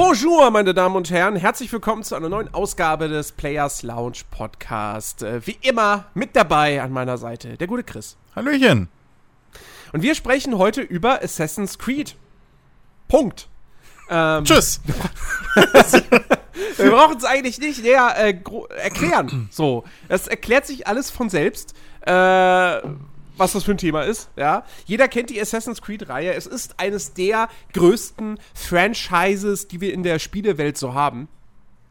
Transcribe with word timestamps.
Bonjour, 0.00 0.52
meine 0.52 0.74
Damen 0.74 0.94
und 0.94 1.10
Herren. 1.10 1.34
Herzlich 1.34 1.72
willkommen 1.72 2.04
zu 2.04 2.14
einer 2.14 2.28
neuen 2.28 2.54
Ausgabe 2.54 3.08
des 3.08 3.32
Players 3.32 3.82
Lounge 3.82 4.18
Podcast. 4.30 5.24
Äh, 5.24 5.44
wie 5.44 5.58
immer 5.60 6.04
mit 6.14 6.36
dabei 6.36 6.80
an 6.80 6.92
meiner 6.92 7.18
Seite 7.18 7.56
der 7.56 7.66
gute 7.66 7.82
Chris. 7.82 8.16
Hallöchen. 8.36 8.86
Und 9.92 10.02
wir 10.02 10.14
sprechen 10.14 10.56
heute 10.56 10.82
über 10.82 11.20
Assassin's 11.24 11.80
Creed. 11.80 12.14
Punkt. 13.08 13.48
Ähm, 14.08 14.44
Tschüss. 14.44 14.80
wir 16.76 16.90
brauchen 16.92 17.16
es 17.16 17.24
eigentlich 17.24 17.58
nicht 17.58 17.82
näher 17.82 18.14
äh, 18.18 18.38
erklären. 18.80 19.48
So, 19.50 19.82
es 20.06 20.28
erklärt 20.28 20.64
sich 20.64 20.86
alles 20.86 21.10
von 21.10 21.28
selbst. 21.28 21.74
Äh, 22.02 22.82
was 23.38 23.52
das 23.52 23.64
für 23.64 23.72
ein 23.72 23.78
Thema 23.78 24.02
ist, 24.02 24.30
ja. 24.36 24.64
Jeder 24.84 25.08
kennt 25.08 25.30
die 25.30 25.40
Assassin's 25.40 25.82
Creed-Reihe. 25.82 26.34
Es 26.34 26.46
ist 26.46 26.78
eines 26.78 27.14
der 27.14 27.48
größten 27.72 28.38
Franchises, 28.54 29.68
die 29.68 29.80
wir 29.80 29.92
in 29.92 30.02
der 30.02 30.18
Spielewelt 30.18 30.76
so 30.76 30.94
haben. 30.94 31.28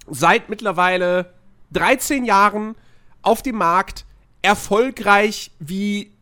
Seit 0.10 0.50
mittlerweile 0.50 1.34
13 1.72 2.26
Jahren 2.26 2.76
auf 3.22 3.42
dem 3.42 3.58
Markt, 3.58 4.06
erfolgreich 4.42 5.52
wie 5.60 6.14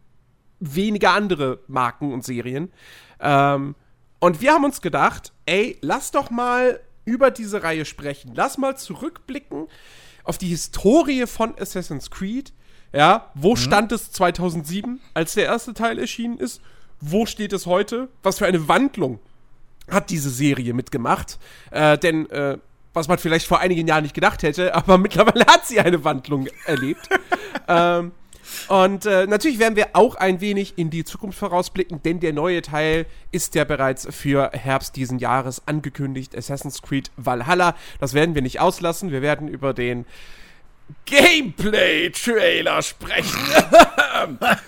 wenige 0.59 1.09
andere 1.09 1.59
Marken 1.67 2.13
und 2.13 2.23
Serien. 2.23 2.71
Ähm, 3.19 3.75
und 4.19 4.41
wir 4.41 4.53
haben 4.53 4.63
uns 4.63 4.81
gedacht, 4.81 5.33
ey, 5.45 5.77
lass 5.81 6.11
doch 6.11 6.29
mal 6.29 6.79
über 7.03 7.29
diese 7.29 7.61
Reihe 7.61 7.85
sprechen. 7.85 8.31
Lass 8.33 8.57
mal 8.57 8.77
zurückblicken 8.77 9.67
auf 10.23 10.37
die 10.37 10.47
Historie 10.47 11.27
von 11.27 11.53
Assassin's 11.59 12.09
Creed 12.09 12.51
ja, 12.95 13.29
wo 13.35 13.51
mhm. 13.51 13.57
stand 13.57 13.91
es 13.91 14.11
2007, 14.11 15.01
als 15.13 15.33
der 15.33 15.45
erste 15.45 15.73
Teil 15.73 15.99
erschienen 15.99 16.37
ist? 16.37 16.61
Wo 17.01 17.25
steht 17.25 17.51
es 17.51 17.65
heute? 17.65 18.07
Was 18.23 18.37
für 18.37 18.45
eine 18.45 18.67
Wandlung 18.67 19.19
hat 19.89 20.09
diese 20.09 20.29
Serie 20.29 20.73
mitgemacht? 20.73 21.37
Äh, 21.71 21.97
denn, 21.97 22.29
äh, 22.29 22.57
was 22.93 23.09
man 23.09 23.17
vielleicht 23.17 23.47
vor 23.47 23.59
einigen 23.59 23.85
Jahren 23.85 24.03
nicht 24.03 24.15
gedacht 24.15 24.43
hätte, 24.43 24.73
aber 24.75 24.97
mittlerweile 24.97 25.45
hat 25.45 25.67
sie 25.67 25.79
eine 25.79 26.03
Wandlung 26.05 26.47
erlebt. 26.65 27.09
ähm, 27.67 28.11
und 28.69 29.05
äh, 29.05 29.27
natürlich 29.27 29.59
werden 29.59 29.75
wir 29.75 29.89
auch 29.93 30.15
ein 30.15 30.39
wenig 30.39 30.77
in 30.77 30.89
die 30.89 31.03
Zukunft 31.03 31.37
vorausblicken, 31.37 32.01
denn 32.03 32.21
der 32.21 32.31
neue 32.31 32.61
Teil 32.61 33.07
ist 33.31 33.55
ja 33.55 33.65
bereits 33.65 34.07
für 34.11 34.51
Herbst 34.53 34.95
diesen 34.95 35.19
Jahres 35.19 35.67
angekündigt. 35.67 36.37
Assassin's 36.37 36.81
Creed 36.81 37.11
Valhalla. 37.17 37.75
Das 37.99 38.13
werden 38.13 38.35
wir 38.35 38.41
nicht 38.41 38.61
auslassen. 38.61 39.11
Wir 39.11 39.21
werden 39.21 39.47
über 39.47 39.73
den 39.73 40.05
Gameplay-Trailer 41.05 42.81
sprechen. 42.81 43.39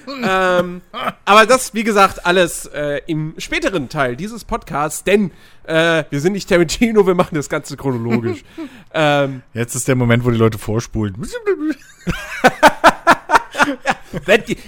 ähm, 0.24 0.82
aber 1.26 1.46
das, 1.46 1.74
wie 1.74 1.84
gesagt, 1.84 2.26
alles 2.26 2.66
äh, 2.68 3.02
im 3.08 3.34
späteren 3.38 3.90
Teil 3.90 4.16
dieses 4.16 4.46
Podcasts, 4.46 5.04
denn 5.04 5.32
äh, 5.64 6.04
wir 6.10 6.22
sind 6.22 6.34
nicht 6.34 6.48
Tarantino, 6.48 7.08
wir 7.08 7.16
machen 7.16 7.36
das 7.36 7.50
Ganze 7.50 7.76
chronologisch. 7.76 8.44
ähm, 8.94 9.42
Jetzt 9.54 9.76
ist 9.76 9.88
der 9.88 9.96
Moment, 9.96 10.26
wo 10.26 10.32
die 10.32 10.38
Leute 10.38 10.60
vorspulen. 10.60 11.16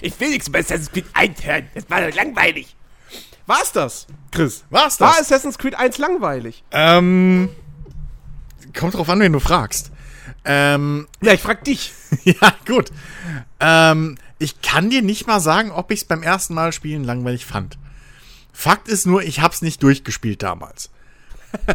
ich 0.02 0.20
will 0.20 0.30
nichts 0.30 0.47
über 0.47 0.59
Assassin's 0.59 0.92
Creed 0.92 1.05
1 1.14 1.45
hören. 1.45 1.70
Das 1.75 1.89
war 1.89 2.02
langweilig. 2.11 2.75
War's 3.45 3.72
das, 3.72 4.08
Chris? 4.31 4.66
War's 4.70 4.97
das? 4.97 5.08
War 5.08 5.20
Assassin's 5.20 5.58
Creed 5.58 5.75
1 5.75 5.97
langweilig? 6.00 6.64
Ähm, 6.72 7.50
kommt 8.77 8.95
drauf 8.95 9.09
an, 9.09 9.20
wen 9.20 9.33
du 9.33 9.39
fragst. 9.39 9.92
Ähm, 10.52 11.08
ja, 11.21 11.33
ich 11.33 11.42
frag 11.42 11.64
dich. 11.64 11.93
ja, 12.23 12.55
gut. 12.65 12.92
Ähm, 13.60 14.17
ich 14.39 14.64
kann 14.64 14.89
dir 14.89 15.04
nicht 15.04 15.27
mal 15.27 15.39
sagen, 15.39 15.70
ob 15.70 15.92
ich 15.92 15.99
es 15.99 16.05
beim 16.05 16.23
ersten 16.23 16.55
Mal 16.55 16.73
spielen 16.73 17.04
langweilig 17.04 17.45
fand. 17.45 17.77
Fakt 18.52 18.88
ist 18.88 19.05
nur, 19.05 19.21
ich 19.21 19.42
hab's 19.42 19.61
nicht 19.61 19.83
durchgespielt 19.83 20.42
damals. 20.42 20.89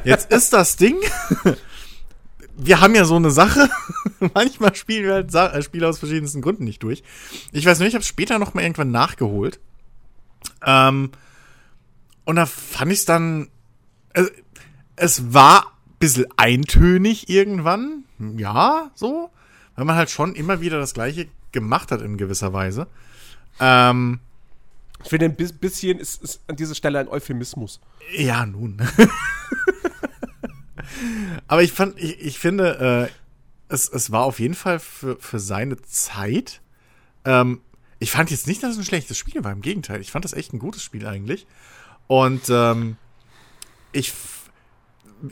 Jetzt 0.02 0.32
ist 0.32 0.52
das 0.52 0.74
Ding. 0.74 0.96
wir 2.56 2.80
haben 2.80 2.96
ja 2.96 3.04
so 3.04 3.14
eine 3.14 3.30
Sache. 3.30 3.70
Manchmal 4.34 4.74
spielen 4.74 5.04
wir 5.04 5.14
halt 5.14 5.30
Sa 5.30 5.52
äh, 5.52 5.62
Spiele 5.62 5.86
aus 5.86 6.00
verschiedensten 6.00 6.42
Gründen 6.42 6.64
nicht 6.64 6.82
durch. 6.82 7.04
Ich 7.52 7.64
weiß 7.64 7.78
nicht, 7.78 7.88
ich 7.88 7.94
habe 7.94 8.04
später 8.04 8.40
noch 8.40 8.54
mal 8.54 8.62
irgendwann 8.62 8.90
nachgeholt. 8.90 9.60
Ähm, 10.66 11.12
und 12.24 12.34
da 12.34 12.46
fand 12.46 12.90
ich 12.90 12.98
es 12.98 13.04
dann. 13.04 13.50
Also, 14.12 14.30
es 14.96 15.32
war 15.32 15.66
ein 15.66 15.98
bisschen 16.00 16.26
eintönig 16.36 17.28
irgendwann 17.28 18.03
ja, 18.18 18.90
so. 18.94 19.30
Weil 19.76 19.84
man 19.84 19.96
halt 19.96 20.10
schon 20.10 20.34
immer 20.34 20.60
wieder 20.60 20.78
das 20.78 20.94
Gleiche 20.94 21.28
gemacht 21.52 21.90
hat 21.90 22.00
in 22.00 22.16
gewisser 22.16 22.52
Weise. 22.52 22.86
Ähm, 23.60 24.20
ich 25.02 25.10
finde, 25.10 25.26
ein 25.26 25.36
bisschen 25.36 25.98
ist, 25.98 26.22
ist 26.22 26.40
an 26.46 26.56
dieser 26.56 26.74
Stelle 26.74 26.98
ein 26.98 27.08
Euphemismus. 27.08 27.80
Ja, 28.16 28.46
nun. 28.46 28.80
Aber 31.46 31.62
ich 31.62 31.72
fand, 31.72 31.98
ich, 31.98 32.20
ich 32.20 32.38
finde, 32.38 33.10
äh, 33.10 33.72
es, 33.72 33.88
es 33.88 34.12
war 34.12 34.22
auf 34.22 34.38
jeden 34.38 34.54
Fall 34.54 34.78
für, 34.78 35.16
für 35.18 35.38
seine 35.38 35.80
Zeit. 35.82 36.60
Ähm, 37.24 37.60
ich 37.98 38.10
fand 38.10 38.30
jetzt 38.30 38.46
nicht, 38.46 38.62
dass 38.62 38.72
es 38.72 38.78
ein 38.78 38.84
schlechtes 38.84 39.18
Spiel 39.18 39.42
war. 39.44 39.52
Im 39.52 39.62
Gegenteil, 39.62 40.00
ich 40.00 40.10
fand 40.10 40.24
das 40.24 40.32
echt 40.32 40.52
ein 40.52 40.58
gutes 40.58 40.82
Spiel 40.82 41.06
eigentlich. 41.06 41.46
Und 42.06 42.48
ähm, 42.48 42.96
ich 43.92 44.12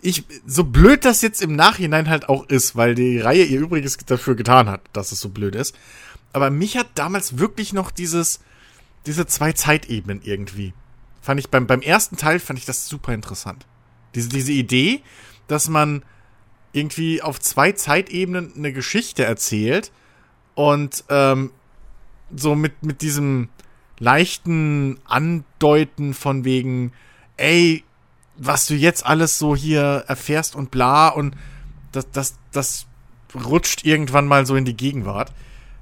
ich, 0.01 0.25
so 0.47 0.65
blöd 0.65 1.05
das 1.05 1.23
jetzt 1.23 1.43
im 1.43 1.55
Nachhinein 1.55 2.09
halt 2.09 2.29
auch 2.29 2.49
ist, 2.49 2.77
weil 2.77 2.95
die 2.95 3.19
Reihe 3.19 3.45
ihr 3.45 3.61
Übriges 3.61 3.97
dafür 3.99 4.35
getan 4.35 4.69
hat, 4.69 4.81
dass 4.93 5.13
es 5.13 5.21
so 5.21 5.29
blöd 5.29 5.55
ist. 5.55 5.75
Aber 6.33 6.51
mich 6.51 6.77
hat 6.77 6.89
damals 6.95 7.39
wirklich 7.39 7.73
noch 7.73 7.91
dieses, 7.91 8.41
diese 9.07 9.27
zwei 9.27 9.53
Zeitebenen 9.53 10.21
irgendwie. 10.23 10.73
Fand 11.21 11.41
ich 11.41 11.51
beim, 11.51 11.67
beim 11.67 11.83
ersten 11.83 12.17
Teil 12.17 12.39
fand 12.39 12.59
ich 12.59 12.65
das 12.65 12.89
super 12.89 13.13
interessant. 13.13 13.67
Diese, 14.15 14.29
diese 14.29 14.53
Idee, 14.53 15.03
dass 15.47 15.69
man 15.69 16.05
irgendwie 16.73 17.23
auf 17.23 17.39
zwei 17.39 17.73
Zeitebenen 17.73 18.53
eine 18.57 18.73
Geschichte 18.73 19.25
erzählt 19.25 19.93
und 20.55 21.05
ähm, 21.09 21.51
so 22.35 22.55
mit, 22.55 22.83
mit 22.83 23.03
diesem 23.03 23.49
leichten 23.99 24.99
Andeuten 25.05 26.15
von 26.15 26.45
wegen, 26.45 26.93
ey, 27.37 27.85
was 28.45 28.67
du 28.67 28.75
jetzt 28.75 29.07
alles 29.07 29.39
so 29.39 29.55
hier 29.55 30.05
erfährst 30.09 30.57
und 30.57 30.71
bla 30.73 31.09
und 31.09 31.37
das, 31.93 32.11
das, 32.11 32.35
das 32.51 32.87
rutscht 33.35 33.85
irgendwann 33.85 34.27
mal 34.27 34.47
so 34.47 34.57
in 34.57 34.65
die 34.65 34.77
Gegenwart. 34.77 35.33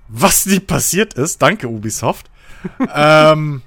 Was 0.08 0.44
nie 0.44 0.60
passiert 0.60 1.14
ist, 1.14 1.40
danke 1.40 1.68
Ubisoft. 1.68 2.30
ähm, 2.94 3.62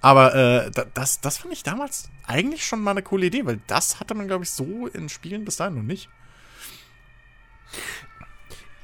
aber 0.00 0.34
äh, 0.34 0.70
das, 0.94 1.20
das 1.20 1.38
fand 1.38 1.52
ich 1.52 1.62
damals 1.62 2.10
eigentlich 2.26 2.64
schon 2.64 2.80
mal 2.80 2.90
eine 2.90 3.02
coole 3.02 3.26
Idee, 3.26 3.46
weil 3.46 3.60
das 3.68 4.00
hatte 4.00 4.14
man, 4.14 4.26
glaube 4.26 4.44
ich, 4.44 4.50
so 4.50 4.88
in 4.88 5.08
Spielen 5.08 5.44
bis 5.44 5.56
dahin 5.56 5.76
noch 5.76 5.82
nicht. 5.82 6.08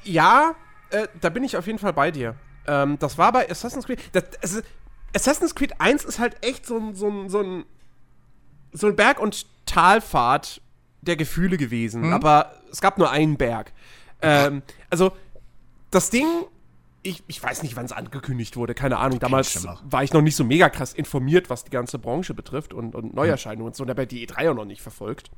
Ja, 0.03 0.55
äh, 0.91 1.07
da 1.19 1.29
bin 1.29 1.43
ich 1.43 1.57
auf 1.57 1.67
jeden 1.67 1.79
Fall 1.79 1.93
bei 1.93 2.11
dir. 2.11 2.35
Ähm, 2.67 2.97
das 2.99 3.17
war 3.17 3.33
bei 3.33 3.49
Assassin's 3.49 3.85
Creed. 3.85 3.99
Das, 4.13 4.23
also, 4.41 4.61
Assassin's 5.13 5.55
Creed 5.55 5.81
1 5.81 6.05
ist 6.05 6.19
halt 6.19 6.37
echt 6.41 6.65
so 6.65 6.77
ein, 6.77 6.95
so 6.95 7.09
ein, 7.09 7.29
so 7.29 7.41
ein 7.41 7.65
so 8.71 8.87
ein 8.87 8.95
Berg- 8.95 9.19
und 9.19 9.45
Talfahrt 9.65 10.61
der 11.01 11.15
Gefühle 11.15 11.57
gewesen, 11.57 12.01
mhm. 12.01 12.13
aber 12.13 12.53
es 12.71 12.81
gab 12.81 12.97
nur 12.97 13.09
einen 13.09 13.37
Berg. 13.37 13.71
Ähm, 14.21 14.61
also, 14.89 15.11
das 15.91 16.09
Ding, 16.09 16.27
ich, 17.01 17.23
ich 17.27 17.41
weiß 17.41 17.63
nicht, 17.63 17.75
wann 17.75 17.85
es 17.85 17.91
angekündigt 17.91 18.57
wurde, 18.57 18.73
keine 18.73 18.97
Ahnung. 18.97 19.19
Damals 19.19 19.65
war 19.83 20.03
ich 20.03 20.13
noch 20.13 20.21
nicht 20.21 20.35
so 20.35 20.43
mega 20.43 20.69
krass 20.69 20.93
informiert, 20.93 21.49
was 21.49 21.63
die 21.63 21.71
ganze 21.71 21.99
Branche 21.99 22.33
betrifft 22.33 22.73
und, 22.73 22.95
und 22.95 23.13
Neuerscheinungen 23.13 23.63
mhm. 23.63 23.67
und 23.67 23.75
so, 23.75 23.83
und 23.83 23.89
habe 23.89 24.07
die 24.07 24.27
E3 24.27 24.51
auch 24.51 24.55
noch 24.55 24.65
nicht 24.65 24.81
verfolgt. 24.81 25.31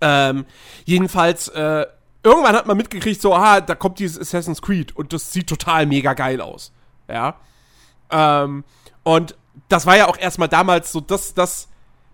Ähm, 0.00 0.46
jedenfalls, 0.84 1.48
äh, 1.48 1.86
irgendwann 2.22 2.56
hat 2.56 2.66
man 2.66 2.76
mitgekriegt, 2.76 3.20
so, 3.20 3.34
aha, 3.34 3.60
da 3.60 3.74
kommt 3.74 3.98
dieses 3.98 4.18
Assassin's 4.18 4.62
Creed 4.62 4.96
und 4.96 5.12
das 5.12 5.32
sieht 5.32 5.48
total 5.48 5.86
mega 5.86 6.14
geil 6.14 6.40
aus. 6.40 6.72
Ja. 7.08 7.36
Ähm, 8.10 8.64
und 9.04 9.36
das 9.68 9.86
war 9.86 9.96
ja 9.96 10.08
auch 10.08 10.18
erstmal 10.18 10.48
damals 10.48 10.90
so 10.90 11.00
das, 11.00 11.34
das 11.34 11.68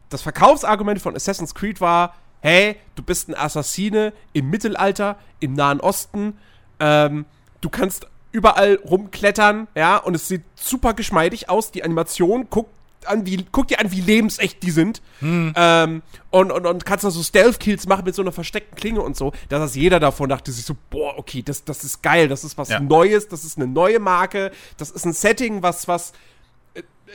das 0.08 0.22
Verkaufsargument 0.22 1.00
von 1.00 1.16
Assassin's 1.16 1.54
Creed 1.54 1.80
war, 1.80 2.14
hey, 2.40 2.76
du 2.94 3.02
bist 3.02 3.28
ein 3.28 3.34
Assassine 3.34 4.12
im 4.32 4.50
Mittelalter, 4.50 5.16
im 5.40 5.54
Nahen 5.54 5.80
Osten, 5.80 6.38
ähm, 6.80 7.24
du 7.60 7.68
kannst 7.68 8.06
überall 8.32 8.76
rumklettern, 8.84 9.66
ja, 9.74 9.96
und 9.96 10.14
es 10.14 10.28
sieht 10.28 10.42
super 10.54 10.94
geschmeidig 10.94 11.48
aus, 11.48 11.70
die 11.70 11.82
Animation, 11.82 12.48
guck 12.50 12.68
an, 13.06 13.24
wie, 13.26 13.44
guck 13.50 13.68
dir 13.68 13.80
an, 13.80 13.92
wie 13.92 14.00
lebensecht 14.00 14.62
die 14.62 14.70
sind. 14.70 15.00
Hm. 15.20 15.52
Ähm, 15.56 16.02
und, 16.30 16.50
und, 16.50 16.66
und 16.66 16.84
kannst 16.84 17.04
da 17.04 17.10
so 17.10 17.22
Stealth-Kills 17.22 17.86
machen 17.86 18.04
mit 18.04 18.14
so 18.14 18.22
einer 18.22 18.32
versteckten 18.32 18.76
Klinge 18.76 19.00
und 19.00 19.16
so. 19.16 19.32
Da 19.48 19.58
saß 19.60 19.74
jeder 19.76 20.00
davon, 20.00 20.28
dachte 20.28 20.52
sich 20.52 20.64
so, 20.64 20.76
boah, 20.90 21.16
okay, 21.18 21.42
das, 21.42 21.64
das 21.64 21.84
ist 21.84 22.02
geil, 22.02 22.28
das 22.28 22.44
ist 22.44 22.58
was 22.58 22.68
ja. 22.68 22.80
Neues, 22.80 23.28
das 23.28 23.44
ist 23.44 23.58
eine 23.58 23.66
neue 23.66 24.00
Marke, 24.00 24.50
das 24.76 24.90
ist 24.90 25.04
ein 25.06 25.12
Setting, 25.12 25.62
was, 25.62 25.88
was 25.88 26.12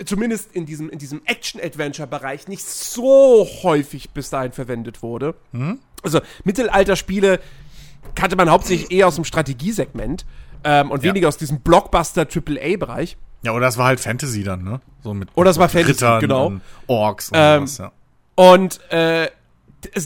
zumindest 0.06 0.54
in 0.54 0.66
diesem, 0.66 0.90
in 0.90 1.00
diesem 1.00 1.22
Action-Adventure-Bereich 1.26 2.48
nicht 2.48 2.64
so 2.64 3.48
häufig 3.64 4.12
bis 4.12 4.30
dahin 4.30 4.52
verwendet 4.52 5.02
wurde. 5.02 5.36
Mhm. 5.52 5.80
Also 6.04 6.22
Mittelalterspiele 6.44 7.40
kannte 8.16 8.36
man 8.36 8.50
hauptsächlich 8.50 8.92
eher 8.92 9.08
aus 9.08 9.16
dem 9.16 9.24
Strategiesegment 9.24 10.26
ähm, 10.64 10.92
und 10.92 11.04
ja. 11.04 11.10
weniger 11.10 11.28
aus 11.28 11.38
diesem 11.38 11.62
Blockbuster-AAA-Bereich. 11.62 13.18
Ja, 13.44 13.54
oder 13.54 13.66
das 13.66 13.78
war 13.78 13.88
halt 13.88 14.00
Fantasy 14.00 14.44
dann, 14.44 14.64
ne? 14.64 14.82
So 15.04 15.14
mit, 15.14 15.30
oder 15.34 15.50
das 15.50 15.58
war 15.58 15.70
Fantasy, 15.70 15.94
Rittern 15.94 16.20
genau. 16.22 16.48
Und 16.48 16.62
Orks 16.88 17.30
und 17.30 17.38
ähm, 17.38 17.68
sowas, 17.68 17.78
ja. 17.78 17.92
Und 18.36 18.80
äh, 18.92 19.30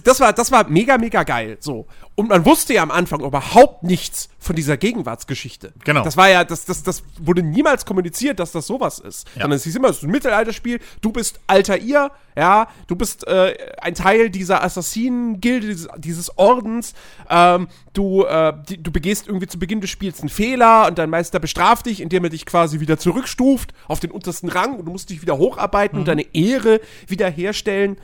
das 0.04 0.20
war, 0.20 0.34
das 0.34 0.52
war 0.52 0.70
mega, 0.70 0.98
mega 0.98 1.24
geil. 1.24 1.58
So. 1.60 1.88
Und 2.16 2.30
man 2.30 2.46
wusste 2.46 2.74
ja 2.74 2.84
am 2.84 2.92
Anfang 2.92 3.22
überhaupt 3.22 3.84
nichts 3.84 4.30
von 4.40 4.56
dieser 4.56 4.78
Gegenwartsgeschichte. 4.78 5.74
Genau. 5.84 6.04
Das 6.04 6.16
war 6.16 6.30
ja, 6.30 6.44
das, 6.44 6.66
das, 6.66 6.84
das 6.84 7.04
wurde 7.20 7.44
niemals 7.44 7.86
kommuniziert, 7.86 8.40
dass 8.40 8.52
das 8.52 8.68
sowas 8.68 9.00
ist. 9.00 9.28
Ja. 9.36 9.42
Sondern 9.42 9.58
es 9.58 9.64
hieß 9.64 9.76
immer, 9.76 9.90
es 9.90 9.98
ist 9.98 10.04
ein 10.04 10.12
Mittelalterspiel, 10.12 10.80
du 11.02 11.12
bist 11.12 11.40
alter 11.48 11.78
ihr, 11.78 12.12
ja, 12.38 12.68
du 12.88 12.96
bist 12.96 13.28
äh, 13.28 13.56
ein 13.82 13.96
Teil 13.96 14.30
dieser 14.30 14.64
Assassinen-Gilde, 14.64 15.68
dieses, 15.68 15.88
dieses 15.98 16.38
Ordens, 16.38 16.94
ähm, 17.30 17.68
du, 17.94 18.24
äh, 18.24 18.54
die, 18.70 18.82
du 18.82 18.92
begehst 18.92 19.28
irgendwie 19.28 19.48
zu 19.48 19.60
Beginn 19.60 19.82
des 19.82 19.90
Spiels 19.90 20.22
einen 20.22 20.30
Fehler 20.30 20.88
und 20.88 20.98
dein 20.98 21.10
Meister 21.10 21.40
bestraft 21.40 21.88
dich, 21.88 22.02
indem 22.02 22.24
er 22.24 22.30
dich 22.30 22.46
quasi 22.46 22.80
wieder 22.80 22.98
zurückstuft 22.98 23.74
auf 23.88 24.00
den 24.00 24.12
untersten 24.12 24.50
Rang 24.50 24.78
und 24.78 24.86
du 24.86 24.92
musst 24.92 25.10
dich 25.10 25.22
wieder 25.22 25.38
hocharbeiten 25.38 26.00
und 26.00 26.08
deine 26.08 26.34
Ehre 26.34 26.80
wiederherstellen. 27.08 27.98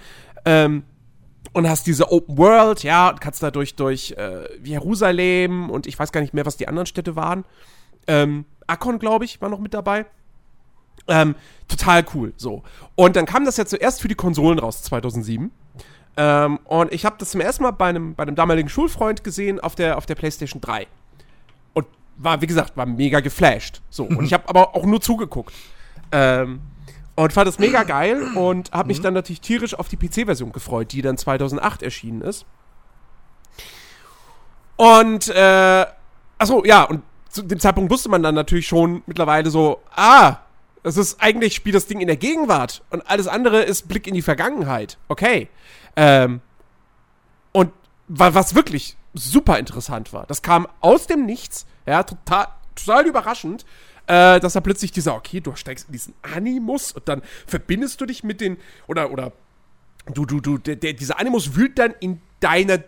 Ähm, 0.43 0.83
und 1.53 1.67
hast 1.67 1.87
diese 1.87 2.11
Open 2.11 2.37
World, 2.37 2.83
ja, 2.83 3.09
und 3.09 3.21
kannst 3.21 3.43
da 3.43 3.51
durch, 3.51 3.75
äh, 4.17 4.47
Jerusalem 4.63 5.69
und 5.69 5.87
ich 5.87 5.97
weiß 5.97 6.11
gar 6.11 6.21
nicht 6.21 6.33
mehr, 6.33 6.45
was 6.45 6.57
die 6.57 6.67
anderen 6.67 6.85
Städte 6.85 7.15
waren. 7.15 7.45
Ähm, 8.07 8.45
Akkon, 8.67 8.99
glaube 8.99 9.25
ich, 9.25 9.41
war 9.41 9.49
noch 9.49 9.59
mit 9.59 9.73
dabei. 9.73 10.05
Ähm, 11.07 11.35
total 11.67 12.05
cool, 12.13 12.33
so. 12.37 12.63
Und 12.95 13.15
dann 13.15 13.25
kam 13.25 13.45
das 13.45 13.57
ja 13.57 13.65
zuerst 13.65 14.01
für 14.01 14.07
die 14.07 14.15
Konsolen 14.15 14.59
raus, 14.59 14.83
2007. 14.83 15.51
Ähm, 16.17 16.59
und 16.65 16.93
ich 16.93 17.05
habe 17.05 17.15
das 17.19 17.31
zum 17.31 17.41
ersten 17.41 17.63
Mal 17.63 17.71
bei 17.71 17.87
einem, 17.87 18.15
bei 18.15 18.23
einem 18.23 18.35
damaligen 18.35 18.69
Schulfreund 18.69 19.23
gesehen 19.23 19.59
auf 19.59 19.75
der, 19.75 19.97
auf 19.97 20.05
der 20.05 20.15
PlayStation 20.15 20.61
3. 20.61 20.87
Und 21.73 21.87
war, 22.17 22.41
wie 22.41 22.47
gesagt, 22.47 22.77
war 22.77 22.85
mega 22.85 23.19
geflasht. 23.19 23.81
So. 23.89 24.03
Und 24.05 24.23
ich 24.25 24.33
habe 24.33 24.47
aber 24.47 24.75
auch 24.75 24.85
nur 24.85 25.01
zugeguckt. 25.01 25.53
Ähm, 26.11 26.61
und 27.15 27.33
fand 27.33 27.47
es 27.47 27.59
mega 27.59 27.83
geil 27.97 28.21
und 28.35 28.71
habe 28.71 28.87
mich 28.87 29.01
dann 29.01 29.13
natürlich 29.13 29.41
tierisch 29.41 29.73
auf 29.73 29.87
die 29.89 29.97
PC-Version 29.97 30.51
gefreut, 30.51 30.91
die 30.91 31.01
dann 31.01 31.17
2008 31.17 31.83
erschienen 31.83 32.21
ist. 32.21 32.45
Und, 34.77 35.27
äh, 35.29 35.85
achso, 36.37 36.63
ja, 36.65 36.83
und 36.83 37.03
zu 37.29 37.43
dem 37.43 37.59
Zeitpunkt 37.59 37.91
wusste 37.91 38.09
man 38.09 38.23
dann 38.23 38.35
natürlich 38.35 38.67
schon 38.67 39.03
mittlerweile 39.05 39.49
so, 39.49 39.81
ah, 39.95 40.37
das 40.83 40.97
ist 40.97 41.21
eigentlich, 41.21 41.53
spielt 41.55 41.75
das 41.75 41.85
Ding 41.85 42.01
in 42.01 42.07
der 42.07 42.17
Gegenwart 42.17 42.81
und 42.89 43.07
alles 43.09 43.27
andere 43.27 43.61
ist 43.61 43.87
Blick 43.87 44.07
in 44.07 44.15
die 44.15 44.21
Vergangenheit. 44.23 44.97
Okay. 45.07 45.49
Ähm, 45.95 46.41
und 47.51 47.71
wa- 48.07 48.33
was 48.33 48.55
wirklich 48.55 48.97
super 49.13 49.59
interessant 49.59 50.11
war, 50.13 50.25
das 50.25 50.41
kam 50.41 50.67
aus 50.79 51.05
dem 51.05 51.25
Nichts, 51.25 51.67
ja, 51.85 52.01
total, 52.03 52.47
total 52.75 53.05
überraschend, 53.05 53.65
äh, 54.11 54.39
dass 54.41 54.55
er 54.55 54.61
plötzlich 54.61 54.91
dieser, 54.91 55.15
okay, 55.15 55.39
du 55.39 55.55
steigst 55.55 55.87
in 55.87 55.93
diesen 55.93 56.13
Animus 56.21 56.91
und 56.91 57.07
dann 57.07 57.21
verbindest 57.47 58.01
du 58.01 58.05
dich 58.05 58.23
mit 58.25 58.41
den, 58.41 58.57
oder, 58.87 59.09
oder, 59.11 59.31
du, 60.13 60.25
du, 60.25 60.41
du, 60.41 60.57
der, 60.57 60.75
der, 60.75 60.91
dieser 60.93 61.17
Animus 61.17 61.55
wühlt 61.55 61.79
dann 61.79 61.93
in 62.01 62.19
deiner, 62.41 62.79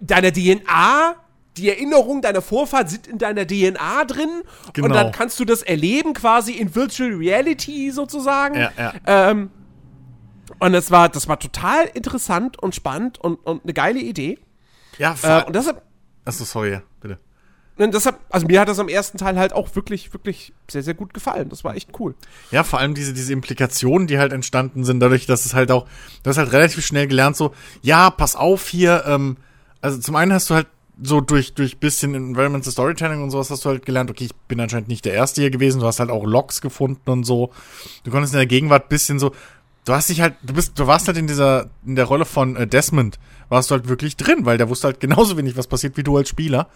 deiner 0.00 0.30
DNA, 0.30 1.14
die 1.56 1.70
Erinnerungen 1.70 2.20
deiner 2.20 2.42
Vorfahren 2.42 2.86
sind 2.86 3.06
in 3.06 3.16
deiner 3.16 3.46
DNA 3.46 4.04
drin 4.04 4.42
Genau. 4.74 4.88
und 4.88 4.94
dann 4.94 5.10
kannst 5.12 5.40
du 5.40 5.46
das 5.46 5.62
erleben 5.62 6.12
quasi 6.12 6.52
in 6.52 6.74
Virtual 6.74 7.10
Reality 7.14 7.90
sozusagen. 7.90 8.56
Ja, 8.56 8.72
ja. 8.76 8.92
Ähm, 9.06 9.50
und 10.58 10.72
das 10.72 10.90
war, 10.90 11.08
das 11.08 11.28
war 11.28 11.38
total 11.40 11.86
interessant 11.94 12.58
und 12.62 12.74
spannend 12.74 13.18
und, 13.18 13.36
und 13.46 13.62
eine 13.62 13.72
geile 13.72 14.00
Idee. 14.00 14.38
Ja, 14.98 15.14
Äh, 15.22 15.44
und 15.44 15.56
deshalb, 15.56 15.80
Achso, 16.26 16.44
sorry, 16.44 16.72
ja, 16.72 16.82
bitte. 17.00 17.18
Und 17.76 17.92
deshalb, 17.92 18.18
also 18.30 18.46
mir 18.46 18.60
hat 18.60 18.68
das 18.68 18.78
am 18.78 18.88
ersten 18.88 19.18
Teil 19.18 19.36
halt 19.36 19.52
auch 19.52 19.74
wirklich, 19.74 20.12
wirklich 20.12 20.52
sehr, 20.70 20.82
sehr 20.82 20.94
gut 20.94 21.12
gefallen. 21.12 21.48
Das 21.48 21.64
war 21.64 21.74
echt 21.74 21.90
cool. 21.98 22.14
Ja, 22.52 22.62
vor 22.62 22.78
allem 22.78 22.94
diese, 22.94 23.12
diese 23.12 23.32
Implikationen, 23.32 24.06
die 24.06 24.18
halt 24.18 24.32
entstanden 24.32 24.84
sind, 24.84 25.00
dadurch, 25.00 25.26
dass 25.26 25.44
es 25.44 25.54
halt 25.54 25.72
auch, 25.72 25.86
du 26.22 26.30
hast 26.30 26.38
halt 26.38 26.52
relativ 26.52 26.86
schnell 26.86 27.08
gelernt, 27.08 27.36
so, 27.36 27.52
ja, 27.82 28.10
pass 28.10 28.36
auf 28.36 28.68
hier, 28.68 29.04
ähm, 29.06 29.36
also 29.80 29.98
zum 29.98 30.14
einen 30.14 30.32
hast 30.32 30.50
du 30.50 30.54
halt 30.54 30.68
so 31.02 31.20
durch, 31.20 31.54
durch 31.54 31.78
bisschen 31.78 32.14
Environmental 32.14 32.70
Storytelling 32.70 33.22
und 33.22 33.30
sowas 33.30 33.50
hast 33.50 33.64
du 33.64 33.70
halt 33.70 33.84
gelernt, 33.84 34.10
okay, 34.10 34.26
ich 34.26 34.34
bin 34.46 34.60
anscheinend 34.60 34.88
nicht 34.88 35.04
der 35.04 35.14
Erste 35.14 35.40
hier 35.40 35.50
gewesen, 35.50 35.80
du 35.80 35.86
hast 35.86 35.98
halt 35.98 36.10
auch 36.10 36.24
Logs 36.24 36.60
gefunden 36.60 37.10
und 37.10 37.24
so. 37.24 37.50
Du 38.04 38.12
konntest 38.12 38.32
in 38.32 38.38
der 38.38 38.46
Gegenwart 38.46 38.88
bisschen 38.88 39.18
so, 39.18 39.32
du 39.84 39.92
hast 39.92 40.08
dich 40.08 40.20
halt, 40.20 40.34
du 40.42 40.54
bist, 40.54 40.78
du 40.78 40.86
warst 40.86 41.08
halt 41.08 41.16
in 41.16 41.26
dieser, 41.26 41.70
in 41.84 41.96
der 41.96 42.04
Rolle 42.04 42.24
von 42.24 42.54
äh, 42.56 42.66
Desmond, 42.66 43.18
warst 43.54 43.70
du 43.70 43.76
halt 43.76 43.88
wirklich 43.88 44.16
drin, 44.16 44.44
weil 44.44 44.58
der 44.58 44.68
wusste 44.68 44.88
halt 44.88 45.00
genauso 45.00 45.36
wenig, 45.38 45.56
was 45.56 45.66
passiert, 45.66 45.96
wie 45.96 46.02
du 46.02 46.16
als 46.16 46.28
Spieler. 46.28 46.68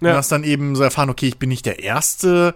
Ja. 0.00 0.10
Und 0.10 0.16
hast 0.16 0.32
dann 0.32 0.44
eben 0.44 0.76
so 0.76 0.82
erfahren, 0.82 1.08
okay, 1.08 1.28
ich 1.28 1.38
bin 1.38 1.48
nicht 1.48 1.64
der 1.64 1.82
Erste, 1.82 2.54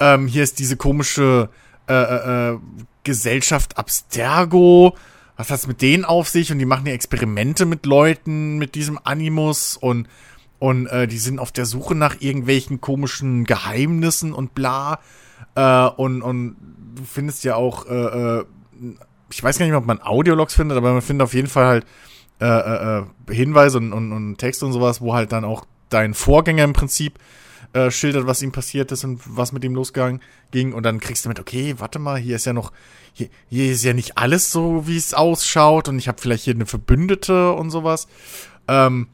ähm, 0.00 0.26
hier 0.26 0.42
ist 0.42 0.58
diese 0.58 0.76
komische 0.76 1.48
äh, 1.86 1.94
äh, 1.94 2.50
äh, 2.50 2.58
Gesellschaft 3.04 3.78
Abstergo. 3.78 4.96
Was 5.36 5.50
hat's 5.50 5.66
mit 5.66 5.80
denen 5.80 6.04
auf 6.04 6.28
sich? 6.28 6.52
Und 6.52 6.58
die 6.58 6.66
machen 6.66 6.86
ja 6.86 6.92
Experimente 6.92 7.64
mit 7.64 7.86
Leuten, 7.86 8.58
mit 8.58 8.74
diesem 8.74 8.98
Animus 9.02 9.76
und 9.76 10.08
und 10.58 10.88
äh, 10.88 11.08
die 11.08 11.16
sind 11.16 11.38
auf 11.38 11.52
der 11.52 11.64
Suche 11.64 11.94
nach 11.94 12.16
irgendwelchen 12.20 12.82
komischen 12.82 13.44
Geheimnissen 13.44 14.34
und 14.34 14.54
bla. 14.54 15.00
Äh, 15.54 15.86
und, 15.86 16.20
und 16.20 16.56
du 16.94 17.02
findest 17.04 17.44
ja 17.44 17.54
auch, 17.56 17.86
äh, 17.86 17.94
äh, 18.40 18.44
ich 19.30 19.42
weiß 19.42 19.56
gar 19.56 19.64
nicht 19.64 19.70
mehr, 19.70 19.78
ob 19.78 19.86
man 19.86 20.02
Audiologs 20.02 20.54
findet, 20.54 20.76
aber 20.76 20.92
man 20.92 21.00
findet 21.00 21.24
auf 21.24 21.32
jeden 21.32 21.48
Fall 21.48 21.64
halt 21.64 21.86
äh, 22.40 22.46
äh, 22.46 22.98
äh, 22.98 23.34
Hinweise 23.34 23.78
und, 23.78 23.92
und, 23.92 24.12
und 24.12 24.38
Texte 24.38 24.64
und 24.66 24.72
sowas, 24.72 25.00
wo 25.00 25.14
halt 25.14 25.32
dann 25.32 25.44
auch 25.44 25.66
dein 25.90 26.14
Vorgänger 26.14 26.64
im 26.64 26.72
Prinzip 26.72 27.18
äh, 27.72 27.90
schildert, 27.90 28.26
was 28.26 28.42
ihm 28.42 28.52
passiert 28.52 28.90
ist 28.92 29.04
und 29.04 29.20
was 29.26 29.52
mit 29.52 29.62
ihm 29.62 29.74
losgegangen 29.74 30.20
ging. 30.50 30.72
Und 30.72 30.84
dann 30.84 31.00
kriegst 31.00 31.24
du 31.24 31.28
mit, 31.28 31.38
okay, 31.38 31.74
warte 31.78 31.98
mal, 31.98 32.18
hier 32.18 32.36
ist 32.36 32.46
ja 32.46 32.52
noch, 32.52 32.72
hier, 33.12 33.28
hier 33.48 33.70
ist 33.70 33.84
ja 33.84 33.92
nicht 33.92 34.18
alles 34.18 34.50
so, 34.50 34.86
wie 34.86 34.96
es 34.96 35.14
ausschaut 35.14 35.88
und 35.88 35.98
ich 35.98 36.08
habe 36.08 36.20
vielleicht 36.20 36.44
hier 36.44 36.54
eine 36.54 36.66
Verbündete 36.66 37.52
und 37.52 37.70
sowas. 37.70 38.08
Ähm, 38.68 39.08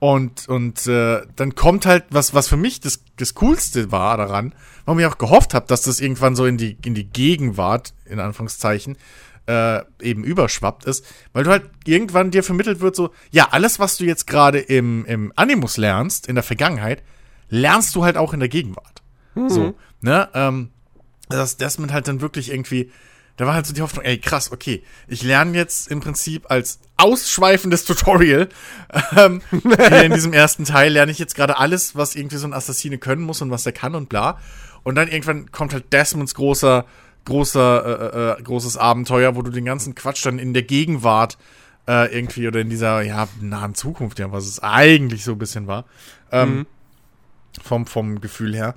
und, 0.00 0.48
und 0.48 0.86
äh, 0.86 1.22
dann 1.36 1.54
kommt 1.54 1.86
halt, 1.86 2.04
was, 2.10 2.34
was 2.34 2.48
für 2.48 2.58
mich 2.58 2.80
das, 2.80 3.02
das 3.16 3.34
Coolste 3.34 3.90
war 3.90 4.18
daran, 4.18 4.54
warum 4.84 4.98
ich 4.98 5.06
auch 5.06 5.16
gehofft 5.16 5.54
habe, 5.54 5.66
dass 5.66 5.82
das 5.82 6.00
irgendwann 6.00 6.36
so 6.36 6.44
in 6.44 6.58
die, 6.58 6.76
in 6.84 6.94
die 6.94 7.06
Gegenwart, 7.06 7.94
in 8.04 8.20
Anführungszeichen, 8.20 8.98
äh, 9.46 9.82
eben 10.00 10.24
überschwappt 10.24 10.84
ist, 10.84 11.04
weil 11.32 11.44
du 11.44 11.50
halt 11.50 11.70
irgendwann 11.84 12.30
dir 12.30 12.42
vermittelt 12.42 12.80
wird, 12.80 12.96
so, 12.96 13.10
ja, 13.30 13.48
alles, 13.50 13.78
was 13.78 13.96
du 13.96 14.04
jetzt 14.04 14.26
gerade 14.26 14.58
im, 14.58 15.04
im 15.06 15.32
Animus 15.36 15.76
lernst, 15.76 16.26
in 16.26 16.34
der 16.34 16.44
Vergangenheit, 16.44 17.02
lernst 17.48 17.94
du 17.94 18.04
halt 18.04 18.16
auch 18.16 18.32
in 18.32 18.40
der 18.40 18.48
Gegenwart. 18.48 19.02
So, 19.48 19.74
ne? 20.00 20.28
Ähm, 20.34 20.70
dass 21.28 21.56
Desmond 21.56 21.92
halt 21.92 22.08
dann 22.08 22.20
wirklich 22.20 22.52
irgendwie, 22.52 22.90
da 23.36 23.46
war 23.46 23.54
halt 23.54 23.66
so 23.66 23.74
die 23.74 23.82
Hoffnung, 23.82 24.04
ey, 24.04 24.18
krass, 24.18 24.52
okay, 24.52 24.82
ich 25.08 25.22
lerne 25.22 25.56
jetzt 25.56 25.88
im 25.88 26.00
Prinzip 26.00 26.50
als 26.50 26.78
ausschweifendes 26.96 27.84
Tutorial, 27.84 28.48
ähm, 29.16 29.42
in 29.50 30.12
diesem 30.12 30.32
ersten 30.32 30.64
Teil 30.64 30.92
lerne 30.92 31.12
ich 31.12 31.18
jetzt 31.18 31.34
gerade 31.34 31.58
alles, 31.58 31.96
was 31.96 32.14
irgendwie 32.14 32.36
so 32.36 32.46
ein 32.46 32.54
Assassine 32.54 32.98
können 32.98 33.22
muss 33.22 33.42
und 33.42 33.50
was 33.50 33.66
er 33.66 33.72
kann 33.72 33.94
und 33.94 34.08
bla. 34.08 34.38
Und 34.84 34.96
dann 34.96 35.08
irgendwann 35.08 35.50
kommt 35.50 35.72
halt 35.72 35.92
Desmonds 35.92 36.34
großer, 36.34 36.84
großer, 37.24 38.36
äh, 38.36 38.40
äh, 38.40 38.42
großes 38.42 38.76
Abenteuer, 38.76 39.36
wo 39.36 39.42
du 39.42 39.50
den 39.50 39.64
ganzen 39.64 39.94
Quatsch 39.94 40.24
dann 40.26 40.38
in 40.38 40.52
der 40.54 40.62
Gegenwart 40.62 41.38
äh, 41.86 42.14
irgendwie 42.14 42.48
oder 42.48 42.60
in 42.60 42.70
dieser, 42.70 43.02
ja, 43.02 43.28
nahen 43.40 43.74
Zukunft, 43.74 44.18
ja, 44.18 44.32
was 44.32 44.46
es 44.46 44.62
eigentlich 44.62 45.24
so 45.24 45.32
ein 45.32 45.38
bisschen 45.38 45.66
war, 45.66 45.84
ähm, 46.32 46.66
vom, 47.62 47.86
vom 47.86 48.20
Gefühl 48.20 48.54
her, 48.54 48.74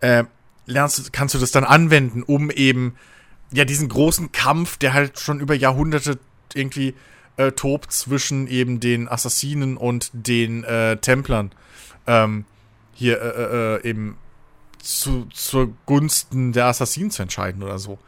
äh, 0.00 0.24
lernst, 0.66 0.98
du- 0.98 1.10
kannst 1.12 1.34
du 1.34 1.38
das 1.38 1.50
dann 1.50 1.64
anwenden, 1.64 2.22
um 2.22 2.50
eben 2.50 2.94
ja 3.52 3.64
diesen 3.64 3.88
großen 3.88 4.32
Kampf, 4.32 4.76
der 4.78 4.92
halt 4.94 5.18
schon 5.18 5.40
über 5.40 5.54
Jahrhunderte 5.54 6.18
irgendwie 6.54 6.94
äh, 7.36 7.52
tobt 7.52 7.92
zwischen 7.92 8.46
eben 8.46 8.80
den 8.80 9.08
Assassinen 9.08 9.76
und 9.76 10.10
den 10.12 10.64
äh, 10.64 10.98
Templern 10.98 11.50
ähm, 12.06 12.44
hier 12.94 13.20
äh, 13.20 13.26
äh, 13.26 13.76
äh, 13.76 13.88
eben 13.88 14.16
zu, 14.82 15.26
zur 15.32 15.72
Gunsten 15.86 16.52
der 16.52 16.66
Assassinen 16.66 17.10
zu 17.10 17.22
entscheiden 17.22 17.62
oder 17.62 17.78
so. 17.78 17.98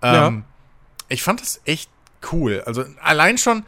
Ähm, 0.00 0.44
Ich 1.08 1.22
fand 1.22 1.40
das 1.40 1.60
echt 1.64 1.90
cool. 2.32 2.62
Also 2.64 2.84
allein 3.02 3.36
schon, 3.36 3.64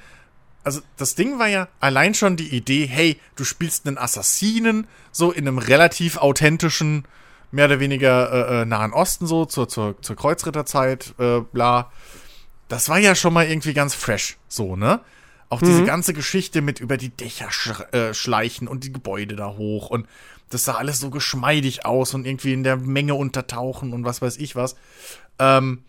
also 0.62 0.80
das 0.96 1.14
Ding 1.14 1.38
war 1.38 1.48
ja 1.48 1.68
allein 1.80 2.14
schon 2.14 2.36
die 2.36 2.56
Idee, 2.56 2.86
hey, 2.86 3.20
du 3.36 3.44
spielst 3.44 3.86
einen 3.86 3.98
Assassinen, 3.98 4.86
so 5.12 5.30
in 5.30 5.46
einem 5.46 5.58
relativ 5.58 6.16
authentischen, 6.16 7.06
mehr 7.50 7.66
oder 7.66 7.80
weniger 7.80 8.32
äh, 8.32 8.62
äh, 8.62 8.64
Nahen 8.64 8.92
Osten 8.92 9.26
so, 9.26 9.44
zur, 9.44 9.68
zur, 9.68 10.00
zur 10.00 10.16
Kreuzritterzeit, 10.16 11.14
äh, 11.18 11.40
bla. 11.40 11.92
Das 12.68 12.88
war 12.88 12.98
ja 12.98 13.14
schon 13.14 13.34
mal 13.34 13.46
irgendwie 13.46 13.74
ganz 13.74 13.94
fresh, 13.94 14.38
so, 14.48 14.74
ne? 14.74 15.00
Auch 15.50 15.60
diese 15.60 15.84
ganze 15.84 16.14
Geschichte 16.14 16.62
mit 16.62 16.80
über 16.80 16.96
die 16.96 17.10
Dächer 17.10 17.50
sch 17.52 17.80
äh, 17.92 18.12
schleichen 18.14 18.66
und 18.66 18.82
die 18.82 18.92
Gebäude 18.92 19.36
da 19.36 19.50
hoch 19.50 19.90
und 19.90 20.08
das 20.54 20.64
sah 20.64 20.74
alles 20.74 21.00
so 21.00 21.10
geschmeidig 21.10 21.84
aus 21.84 22.14
und 22.14 22.26
irgendwie 22.26 22.52
in 22.52 22.62
der 22.62 22.76
Menge 22.76 23.14
untertauchen 23.14 23.92
und 23.92 24.04
was 24.04 24.22
weiß 24.22 24.36
ich 24.36 24.54
was. 24.54 24.76
Ähm, 25.40 25.82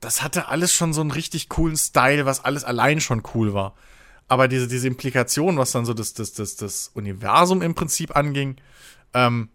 das 0.00 0.22
hatte 0.22 0.48
alles 0.48 0.72
schon 0.72 0.92
so 0.92 1.00
einen 1.00 1.10
richtig 1.10 1.48
coolen 1.48 1.76
Style, 1.76 2.24
was 2.24 2.44
alles 2.44 2.62
allein 2.62 3.00
schon 3.00 3.22
cool 3.34 3.52
war. 3.52 3.74
Aber 4.28 4.46
diese, 4.46 4.68
diese 4.68 4.86
Implikation, 4.86 5.58
was 5.58 5.72
dann 5.72 5.84
so 5.84 5.92
das, 5.92 6.14
das, 6.14 6.32
das, 6.32 6.54
das 6.54 6.90
Universum 6.94 7.62
im 7.62 7.74
Prinzip 7.74 8.14
anging, 8.16 8.56
ähm, 9.12 9.48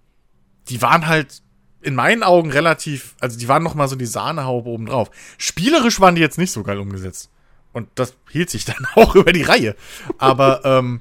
die 0.68 0.82
waren 0.82 1.08
halt 1.08 1.42
in 1.82 1.96
meinen 1.96 2.24
Augen 2.24 2.52
relativ, 2.52 3.16
also 3.22 3.40
die 3.40 3.48
waren 3.48 3.64
noch 3.64 3.76
mal 3.76 3.88
so 3.88 3.96
die 3.96 4.06
Sahnehaube 4.06 4.70
oben 4.70 4.86
drauf. 4.86 5.10
Spielerisch 5.38 6.00
waren 6.02 6.16
die 6.16 6.22
jetzt 6.22 6.38
nicht 6.38 6.52
so 6.52 6.64
geil 6.64 6.78
umgesetzt. 6.78 7.30
Und 7.72 7.88
das 7.96 8.16
hielt 8.30 8.50
sich 8.50 8.66
dann 8.72 8.86
auch 8.96 9.16
über 9.16 9.32
die 9.32 9.44
Reihe. 9.44 9.78
Aber 10.18 10.62
ähm, 10.66 11.00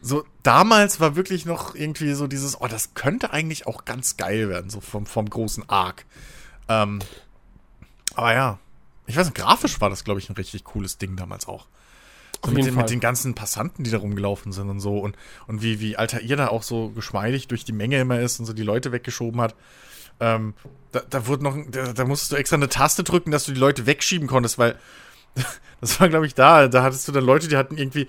so 0.00 0.24
damals 0.42 1.00
war 1.00 1.16
wirklich 1.16 1.44
noch 1.44 1.74
irgendwie 1.74 2.12
so 2.12 2.26
dieses, 2.26 2.60
oh, 2.60 2.66
das 2.66 2.94
könnte 2.94 3.32
eigentlich 3.32 3.66
auch 3.66 3.84
ganz 3.84 4.16
geil 4.16 4.48
werden, 4.48 4.70
so 4.70 4.80
vom, 4.80 5.06
vom 5.06 5.28
großen 5.28 5.68
Arc. 5.68 6.04
Ähm, 6.68 7.00
aber 8.14 8.34
ja, 8.34 8.58
ich 9.06 9.16
weiß 9.16 9.26
nicht, 9.26 9.36
grafisch 9.36 9.80
war 9.80 9.90
das, 9.90 10.04
glaube 10.04 10.20
ich, 10.20 10.28
ein 10.28 10.36
richtig 10.36 10.64
cooles 10.64 10.98
Ding 10.98 11.16
damals 11.16 11.48
auch. 11.48 11.66
So 12.44 12.52
mit, 12.52 12.66
den, 12.66 12.76
mit, 12.76 12.88
den, 12.88 13.00
ganzen 13.00 13.34
Passanten, 13.34 13.82
die 13.82 13.90
da 13.90 13.98
rumgelaufen 13.98 14.52
sind 14.52 14.68
und 14.68 14.78
so. 14.78 14.98
Und, 14.98 15.16
und 15.48 15.62
wie, 15.62 15.80
wie 15.80 15.96
Altair 15.96 16.36
da 16.36 16.48
auch 16.48 16.62
so 16.62 16.90
geschmeidig 16.90 17.48
durch 17.48 17.64
die 17.64 17.72
Menge 17.72 17.98
immer 17.98 18.20
ist 18.20 18.38
und 18.38 18.46
so 18.46 18.52
die 18.52 18.62
Leute 18.62 18.92
weggeschoben 18.92 19.40
hat. 19.40 19.56
Ähm, 20.20 20.54
da, 20.92 21.00
da 21.00 21.26
wurde 21.26 21.42
noch, 21.42 21.56
da, 21.68 21.92
da 21.92 22.04
musstest 22.04 22.32
du 22.32 22.36
extra 22.36 22.56
eine 22.56 22.68
Taste 22.68 23.02
drücken, 23.02 23.32
dass 23.32 23.44
du 23.44 23.52
die 23.52 23.60
Leute 23.60 23.86
wegschieben 23.86 24.28
konntest, 24.28 24.58
weil 24.58 24.78
das 25.80 26.00
war, 26.00 26.08
glaube 26.08 26.26
ich, 26.26 26.34
da. 26.34 26.68
Da 26.68 26.82
hattest 26.82 27.08
du 27.08 27.12
dann 27.12 27.24
Leute, 27.24 27.48
die 27.48 27.56
hatten 27.56 27.76
irgendwie 27.76 28.06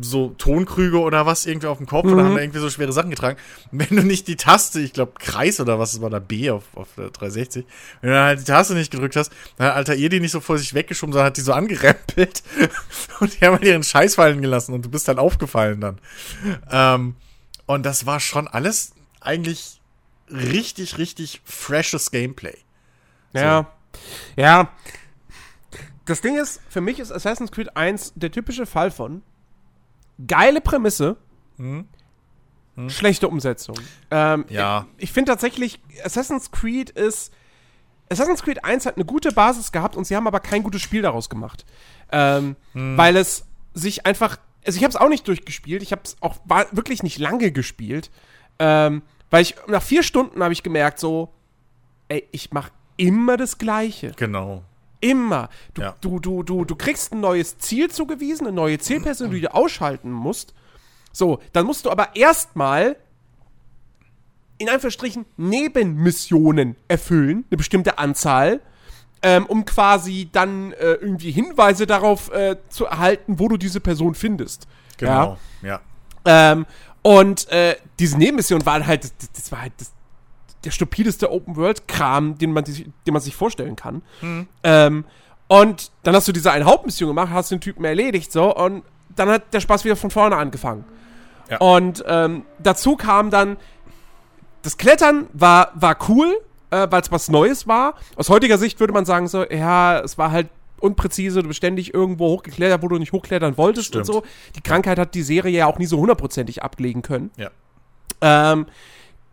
so 0.00 0.30
Tonkrüge 0.38 1.00
oder 1.00 1.26
was 1.26 1.46
irgendwie 1.46 1.66
auf 1.68 1.78
dem 1.78 1.86
Kopf 1.86 2.06
mhm. 2.06 2.12
und 2.12 2.24
haben 2.24 2.34
da 2.34 2.40
irgendwie 2.40 2.60
so 2.60 2.70
schwere 2.70 2.92
Sachen 2.92 3.10
getragen. 3.10 3.38
Und 3.70 3.78
wenn 3.88 3.96
du 3.96 4.02
nicht 4.02 4.28
die 4.28 4.36
Taste, 4.36 4.80
ich 4.80 4.92
glaube 4.92 5.12
Kreis 5.18 5.60
oder 5.60 5.78
was, 5.78 5.92
das 5.92 6.00
war 6.00 6.10
da 6.10 6.18
B 6.18 6.50
auf, 6.50 6.64
auf 6.74 6.88
der 6.96 7.10
360, 7.10 7.64
wenn 8.00 8.10
du 8.10 8.20
halt 8.20 8.40
die 8.40 8.44
Taste 8.44 8.74
nicht 8.74 8.90
gedrückt 8.90 9.16
hast, 9.16 9.32
dann 9.56 9.68
hat 9.68 9.76
Alter 9.76 9.94
ihr 9.94 10.08
die 10.08 10.20
nicht 10.20 10.32
so 10.32 10.40
vor 10.40 10.58
sich 10.58 10.74
weggeschoben, 10.74 11.12
sondern 11.12 11.26
hat 11.26 11.36
die 11.36 11.42
so 11.42 11.52
angerempelt 11.52 12.42
und 13.20 13.40
die 13.40 13.44
haben 13.44 13.54
halt 13.54 13.64
ihren 13.64 13.82
Scheiß 13.82 14.16
fallen 14.16 14.42
gelassen 14.42 14.74
und 14.74 14.84
du 14.84 14.90
bist 14.90 15.08
dann 15.08 15.18
aufgefallen 15.18 15.80
dann. 15.80 15.98
Ähm, 16.70 17.16
und 17.66 17.84
das 17.84 18.06
war 18.06 18.20
schon 18.20 18.48
alles 18.48 18.92
eigentlich 19.20 19.80
richtig, 20.30 20.98
richtig 20.98 21.42
freshes 21.44 22.10
Gameplay. 22.10 22.56
Ja. 23.32 23.66
So. 23.94 24.42
Ja. 24.42 24.70
Das 26.04 26.20
Ding 26.20 26.36
ist, 26.36 26.60
für 26.68 26.80
mich 26.80 27.00
ist 27.00 27.10
Assassin's 27.10 27.50
Creed 27.50 27.76
1 27.76 28.12
der 28.14 28.30
typische 28.30 28.66
Fall 28.66 28.90
von, 28.90 29.22
geile 30.24 30.60
Prämisse, 30.60 31.16
hm. 31.56 31.88
Hm. 32.74 32.90
schlechte 32.90 33.28
Umsetzung. 33.28 33.76
Ähm, 34.10 34.44
ja. 34.48 34.86
Ich, 34.96 35.04
ich 35.04 35.12
finde 35.12 35.32
tatsächlich, 35.32 35.80
Assassin's 36.04 36.50
Creed 36.50 36.90
ist. 36.90 37.32
Assassin's 38.08 38.42
Creed 38.42 38.64
1 38.64 38.86
hat 38.86 38.96
eine 38.96 39.04
gute 39.04 39.32
Basis 39.32 39.72
gehabt 39.72 39.96
und 39.96 40.06
sie 40.06 40.14
haben 40.14 40.26
aber 40.28 40.40
kein 40.40 40.62
gutes 40.62 40.80
Spiel 40.80 41.02
daraus 41.02 41.28
gemacht. 41.28 41.64
Ähm, 42.12 42.56
hm. 42.72 42.96
Weil 42.96 43.16
es 43.16 43.46
sich 43.74 44.06
einfach. 44.06 44.38
Also 44.64 44.78
ich 44.78 44.84
habe 44.84 44.90
es 44.90 44.96
auch 44.96 45.08
nicht 45.08 45.26
durchgespielt, 45.28 45.82
ich 45.82 45.92
habe 45.92 46.02
es 46.04 46.16
auch 46.20 46.36
wirklich 46.72 47.02
nicht 47.04 47.18
lange 47.18 47.52
gespielt. 47.52 48.10
Ähm, 48.58 49.02
weil 49.30 49.42
ich 49.42 49.54
nach 49.68 49.82
vier 49.82 50.02
Stunden 50.02 50.42
habe 50.42 50.52
ich 50.52 50.62
gemerkt, 50.62 50.98
so, 50.98 51.32
ey, 52.08 52.28
ich 52.32 52.52
mache 52.52 52.72
immer 52.96 53.36
das 53.36 53.58
Gleiche. 53.58 54.12
Genau. 54.16 54.62
Immer. 55.00 55.48
Du, 55.74 55.82
ja. 55.82 55.96
du, 56.00 56.18
du, 56.20 56.42
du, 56.42 56.64
du 56.64 56.74
kriegst 56.76 57.12
ein 57.12 57.20
neues 57.20 57.58
Ziel 57.58 57.90
zugewiesen, 57.90 58.46
eine 58.46 58.56
neue 58.56 58.78
Zielperson, 58.78 59.30
die 59.30 59.40
du 59.40 59.54
ausschalten 59.54 60.10
musst. 60.10 60.54
So, 61.12 61.40
dann 61.52 61.66
musst 61.66 61.84
du 61.86 61.90
aber 61.90 62.16
erstmal 62.16 62.96
in 64.58 64.68
Anführungsstrichen 64.68 65.26
Nebenmissionen 65.36 66.76
erfüllen, 66.88 67.44
eine 67.50 67.56
bestimmte 67.56 67.98
Anzahl, 67.98 68.60
ähm, 69.22 69.46
um 69.46 69.64
quasi 69.64 70.28
dann 70.30 70.72
äh, 70.72 70.92
irgendwie 70.92 71.30
Hinweise 71.30 71.86
darauf 71.86 72.30
äh, 72.32 72.56
zu 72.68 72.86
erhalten, 72.86 73.38
wo 73.38 73.48
du 73.48 73.56
diese 73.56 73.80
Person 73.80 74.14
findest. 74.14 74.66
Genau, 74.98 75.38
ja. 75.62 75.68
ja. 75.68 76.52
Ähm, 76.52 76.66
und 77.02 77.48
äh, 77.50 77.76
diese 77.98 78.18
Nebenmission 78.18 78.64
war 78.66 78.86
halt, 78.86 79.04
das, 79.04 79.12
das 79.32 79.52
war 79.52 79.62
halt 79.62 79.72
das, 79.78 79.92
der 80.66 80.72
stupideste 80.72 81.30
Open-World-Kram, 81.30 82.38
den 82.38 82.52
man, 82.52 82.64
den 82.64 83.12
man 83.12 83.22
sich 83.22 83.34
vorstellen 83.34 83.76
kann. 83.76 84.02
Mhm. 84.20 84.48
Ähm, 84.62 85.04
und 85.48 85.92
dann 86.02 86.14
hast 86.14 86.26
du 86.28 86.32
diese 86.32 86.50
eine 86.50 86.64
Hauptmission 86.64 87.08
gemacht, 87.08 87.30
hast 87.32 87.50
den 87.50 87.60
Typen 87.60 87.84
erledigt, 87.84 88.32
so, 88.32 88.54
und 88.54 88.82
dann 89.14 89.28
hat 89.28 89.54
der 89.54 89.60
Spaß 89.60 89.84
wieder 89.84 89.96
von 89.96 90.10
vorne 90.10 90.36
angefangen. 90.36 90.84
Ja. 91.48 91.58
Und 91.58 92.04
ähm, 92.06 92.44
dazu 92.58 92.96
kam 92.96 93.30
dann, 93.30 93.56
das 94.62 94.76
Klettern 94.76 95.28
war, 95.32 95.70
war 95.74 95.96
cool, 96.08 96.36
äh, 96.70 96.88
weil 96.90 97.00
es 97.00 97.12
was 97.12 97.28
Neues 97.28 97.68
war. 97.68 97.94
Aus 98.16 98.28
heutiger 98.28 98.58
Sicht 98.58 98.80
würde 98.80 98.92
man 98.92 99.04
sagen, 99.04 99.28
so, 99.28 99.44
ja, 99.44 100.00
es 100.00 100.18
war 100.18 100.32
halt 100.32 100.48
unpräzise, 100.80 101.42
du 101.42 101.48
bist 101.48 101.58
ständig 101.58 101.94
irgendwo 101.94 102.26
hochgeklettert, 102.28 102.82
wo 102.82 102.88
du 102.88 102.98
nicht 102.98 103.12
hochklettern 103.12 103.56
wolltest 103.56 103.88
Stimmt. 103.88 104.08
und 104.08 104.14
so. 104.14 104.22
Die 104.56 104.60
Krankheit 104.60 104.98
hat 104.98 105.14
die 105.14 105.22
Serie 105.22 105.56
ja 105.56 105.66
auch 105.66 105.78
nie 105.78 105.86
so 105.86 105.98
hundertprozentig 105.98 106.62
ablegen 106.62 107.02
können. 107.02 107.30
Ja. 107.36 107.50
Ähm, 108.20 108.66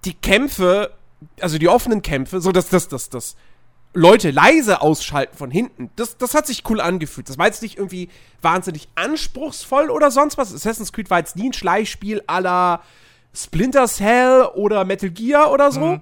die 0.06 0.14
Kämpfe 0.14 0.92
also 1.40 1.58
die 1.58 1.70
offenen 1.70 2.02
Kämpfe, 2.02 2.42
so 2.42 2.52
dass 2.52 2.70
das, 2.70 2.88
das, 2.88 3.10
das 3.10 3.36
Leute 3.94 4.32
leise 4.32 4.82
ausschalten 4.82 5.38
von 5.38 5.52
hinten, 5.52 5.92
das, 5.96 6.18
das 6.18 6.34
hat 6.34 6.48
sich 6.48 6.64
cool 6.70 6.82
angefühlt. 6.82 7.30
Das 7.30 7.38
war 7.38 7.46
jetzt 7.46 7.62
nicht 7.62 7.78
irgendwie 7.78 8.10
wahnsinnig 8.42 8.88
anspruchsvoll 8.96 9.90
oder 9.90 10.10
sonst 10.10 10.38
was. 10.38 10.54
Assassin's 10.54 10.92
Creed 10.92 11.10
war 11.10 11.20
jetzt 11.20 11.36
nie 11.36 11.50
ein 11.50 11.54
Schleichspiel 11.54 12.24
aller 12.26 12.82
Splinter 13.34 13.88
Cell 13.88 14.48
oder 14.56 14.84
Metal 14.86 15.10
Gear 15.10 15.52
oder 15.52 15.72
so. 15.72 15.80
Mhm. 15.80 16.02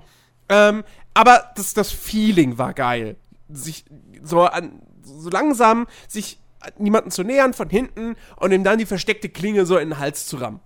Ähm, 0.50 0.84
aber 1.14 1.52
das, 1.56 1.74
das 1.74 1.92
Feeling 1.92 2.58
war 2.58 2.74
geil. 2.74 3.18
Sich 3.50 3.84
so, 4.24 4.46
an, 4.46 4.82
so 5.04 5.30
langsam 5.30 5.88
sich 6.08 6.40
niemanden 6.78 7.12
zu 7.12 7.24
nähern 7.24 7.54
von 7.54 7.70
hinten 7.70 8.16
und 8.38 8.52
ihm 8.52 8.64
dann 8.64 8.78
die 8.78 8.86
versteckte 8.86 9.30
Klinge 9.30 9.66
so 9.66 9.78
in 9.78 9.90
den 9.90 10.00
Hals 10.00 10.28
zu 10.28 10.38
rammen. 10.38 10.60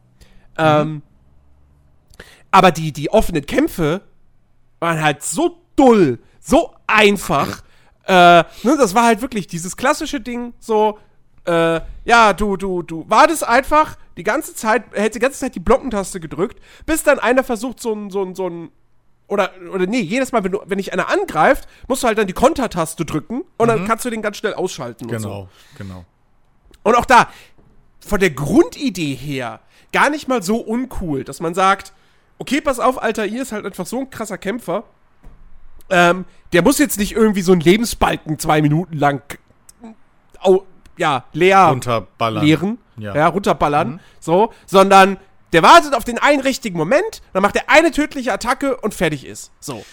Mhm. 0.57 0.63
Ähm, 0.63 1.01
aber 2.51 2.71
die, 2.71 2.91
die 2.91 3.09
offenen 3.09 3.45
Kämpfe 3.45 4.01
waren 4.85 5.01
halt 5.01 5.23
so 5.23 5.57
dull, 5.75 6.19
so 6.39 6.73
einfach. 6.87 7.63
äh, 8.07 8.13
ne, 8.13 8.77
das 8.77 8.93
war 8.93 9.03
halt 9.03 9.21
wirklich 9.21 9.47
dieses 9.47 9.75
klassische 9.75 10.21
Ding, 10.21 10.53
so, 10.59 10.99
äh, 11.45 11.81
ja, 12.05 12.33
du, 12.33 12.55
du, 12.55 12.83
du 12.83 13.03
wartest 13.09 13.43
einfach 13.47 13.97
die 14.15 14.23
ganze 14.23 14.53
Zeit, 14.53 14.83
hältst 14.93 15.15
die 15.15 15.19
ganze 15.19 15.39
Zeit 15.39 15.55
die 15.55 15.59
Blockentaste 15.59 16.19
gedrückt, 16.19 16.61
bis 16.85 17.03
dann 17.03 17.17
einer 17.17 17.43
versucht, 17.43 17.79
so 17.79 17.93
ein, 17.93 18.11
so 18.11 18.21
ein, 18.23 18.35
so 18.35 18.47
ein, 18.47 18.69
oder, 19.27 19.51
oder 19.73 19.87
nee, 19.87 20.01
jedes 20.01 20.31
Mal, 20.31 20.43
wenn, 20.43 20.51
du, 20.51 20.61
wenn 20.65 20.77
dich 20.77 20.93
einer 20.93 21.09
angreift, 21.09 21.67
musst 21.87 22.03
du 22.03 22.07
halt 22.07 22.19
dann 22.19 22.27
die 22.27 22.33
Kontertaste 22.33 23.05
drücken 23.05 23.41
und 23.57 23.65
mhm. 23.65 23.67
dann 23.67 23.87
kannst 23.87 24.05
du 24.05 24.11
den 24.11 24.21
ganz 24.21 24.37
schnell 24.37 24.53
ausschalten. 24.53 25.07
Genau, 25.07 25.15
und 25.15 25.21
so. 25.21 25.49
genau. 25.79 26.05
Und 26.83 26.95
auch 26.95 27.05
da, 27.05 27.27
von 27.99 28.19
der 28.19 28.29
Grundidee 28.29 29.15
her, 29.15 29.61
gar 29.91 30.11
nicht 30.11 30.27
mal 30.27 30.43
so 30.43 30.57
uncool, 30.57 31.23
dass 31.23 31.39
man 31.39 31.55
sagt, 31.55 31.91
okay, 32.37 32.61
pass 32.61 32.79
auf, 32.79 33.01
Alter, 33.01 33.25
ihr 33.25 33.41
ist 33.41 33.51
halt 33.51 33.65
einfach 33.65 33.85
so 33.85 33.99
ein 33.99 34.09
krasser 34.09 34.37
Kämpfer. 34.37 34.83
Ähm, 35.89 36.25
der 36.53 36.63
muss 36.63 36.79
jetzt 36.79 36.97
nicht 36.97 37.13
irgendwie 37.13 37.41
so 37.41 37.51
einen 37.51 37.61
Lebensbalken 37.61 38.39
zwei 38.39 38.61
Minuten 38.61 38.97
lang 38.97 39.21
au, 40.39 40.63
ja, 40.97 41.25
leer 41.33 41.67
runterballern. 41.67 42.43
leeren, 42.43 42.77
ja, 42.97 43.15
ja 43.15 43.27
runterballern, 43.27 43.89
mhm. 43.93 43.99
so, 44.19 44.53
sondern 44.65 45.17
der 45.53 45.63
wartet 45.63 45.93
auf 45.93 46.03
den 46.03 46.17
einen 46.17 46.41
richtigen 46.41 46.77
Moment, 46.77 47.21
dann 47.33 47.41
macht 47.41 47.55
er 47.55 47.69
eine 47.69 47.91
tödliche 47.91 48.33
Attacke 48.33 48.77
und 48.77 48.93
fertig 48.93 49.25
ist. 49.25 49.51
So. 49.59 49.85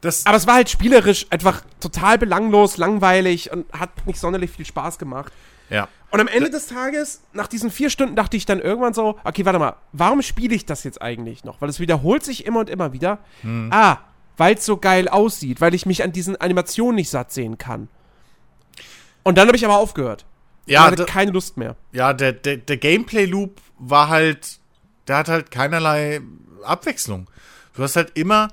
Das 0.00 0.26
Aber 0.26 0.36
es 0.36 0.46
war 0.46 0.54
halt 0.54 0.70
spielerisch 0.70 1.26
einfach 1.30 1.62
total 1.80 2.18
belanglos, 2.18 2.76
langweilig 2.76 3.50
und 3.50 3.70
hat 3.72 3.90
nicht 4.06 4.20
sonderlich 4.20 4.50
viel 4.50 4.64
Spaß 4.64 4.98
gemacht. 4.98 5.32
Ja. 5.70 5.88
Und 6.10 6.20
am 6.20 6.28
Ende 6.28 6.48
des 6.48 6.66
Tages, 6.66 7.20
nach 7.32 7.48
diesen 7.48 7.70
vier 7.70 7.90
Stunden, 7.90 8.16
dachte 8.16 8.36
ich 8.36 8.46
dann 8.46 8.60
irgendwann 8.60 8.94
so, 8.94 9.18
okay, 9.24 9.44
warte 9.44 9.58
mal, 9.58 9.76
warum 9.92 10.22
spiele 10.22 10.54
ich 10.54 10.64
das 10.64 10.84
jetzt 10.84 11.02
eigentlich 11.02 11.44
noch? 11.44 11.60
Weil 11.60 11.68
es 11.68 11.80
wiederholt 11.80 12.24
sich 12.24 12.46
immer 12.46 12.60
und 12.60 12.70
immer 12.70 12.92
wieder. 12.94 13.18
Hm. 13.42 13.68
Ah, 13.70 13.98
weil 14.38 14.54
es 14.54 14.64
so 14.64 14.78
geil 14.78 15.08
aussieht, 15.08 15.60
weil 15.60 15.74
ich 15.74 15.84
mich 15.84 16.02
an 16.02 16.12
diesen 16.12 16.36
Animationen 16.36 16.94
nicht 16.94 17.10
satt 17.10 17.32
sehen 17.32 17.58
kann. 17.58 17.88
Und 19.22 19.36
dann 19.36 19.48
habe 19.48 19.56
ich 19.56 19.64
aber 19.64 19.76
aufgehört. 19.76 20.24
Ja, 20.64 20.86
ich 20.86 20.92
hatte 20.92 21.04
keine 21.04 21.32
Lust 21.32 21.56
mehr. 21.56 21.76
Ja, 21.92 22.12
der, 22.12 22.32
der, 22.32 22.56
der 22.58 22.76
Gameplay-Loop 22.76 23.60
war 23.78 24.08
halt, 24.08 24.58
der 25.08 25.16
hat 25.16 25.28
halt 25.28 25.50
keinerlei 25.50 26.20
Abwechslung. 26.62 27.28
Du 27.74 27.82
hast 27.82 27.96
halt 27.96 28.12
immer, 28.14 28.48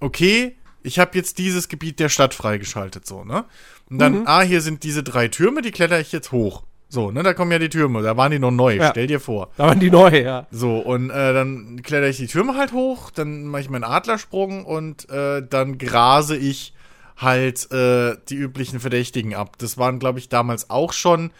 okay, 0.00 0.56
ich 0.82 0.98
habe 0.98 1.16
jetzt 1.16 1.38
dieses 1.38 1.68
Gebiet 1.68 2.00
der 2.00 2.08
Stadt 2.08 2.34
freigeschaltet, 2.34 3.06
so, 3.06 3.24
ne? 3.24 3.44
Und 3.88 3.98
dann, 3.98 4.20
mhm. 4.20 4.26
ah, 4.26 4.42
hier 4.42 4.60
sind 4.60 4.84
diese 4.84 5.02
drei 5.02 5.28
Türme, 5.28 5.62
die 5.62 5.72
kletter 5.72 6.00
ich 6.00 6.12
jetzt 6.12 6.32
hoch. 6.32 6.62
So, 6.92 7.12
ne, 7.12 7.22
da 7.22 7.34
kommen 7.34 7.52
ja 7.52 7.60
die 7.60 7.68
Türme, 7.68 8.02
da 8.02 8.16
waren 8.16 8.32
die 8.32 8.40
noch 8.40 8.50
neu, 8.50 8.74
ja. 8.74 8.90
stell 8.90 9.06
dir 9.06 9.20
vor. 9.20 9.50
Da 9.56 9.68
waren 9.68 9.78
die 9.78 9.92
neu, 9.92 10.08
ja. 10.20 10.48
So, 10.50 10.78
und 10.78 11.08
äh, 11.08 11.32
dann 11.32 11.82
kletter 11.84 12.08
ich 12.08 12.16
die 12.16 12.26
Türme 12.26 12.56
halt 12.56 12.72
hoch, 12.72 13.12
dann 13.12 13.44
mache 13.44 13.62
ich 13.62 13.70
meinen 13.70 13.84
Adlersprung 13.84 14.64
und 14.64 15.08
äh, 15.08 15.40
dann 15.48 15.78
grase 15.78 16.36
ich 16.36 16.74
halt 17.16 17.70
äh, 17.70 18.16
die 18.28 18.34
üblichen 18.34 18.80
Verdächtigen 18.80 19.36
ab. 19.36 19.56
Das 19.58 19.78
waren, 19.78 20.00
glaube 20.00 20.18
ich, 20.18 20.28
damals 20.28 20.68
auch 20.68 20.92
schon 20.92 21.30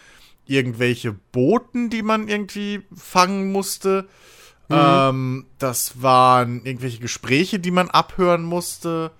irgendwelche 0.45 1.11
Boten, 1.11 1.89
die 1.89 2.01
man 2.01 2.29
irgendwie 2.29 2.83
fangen 2.95 3.51
musste. 3.51 4.07
Mhm. 4.69 4.75
Ähm, 4.77 5.45
das 5.59 6.01
waren 6.01 6.63
irgendwelche 6.63 6.99
Gespräche, 6.99 7.59
die 7.59 7.71
man 7.71 7.89
abhören 7.89 8.43
musste. 8.43 9.11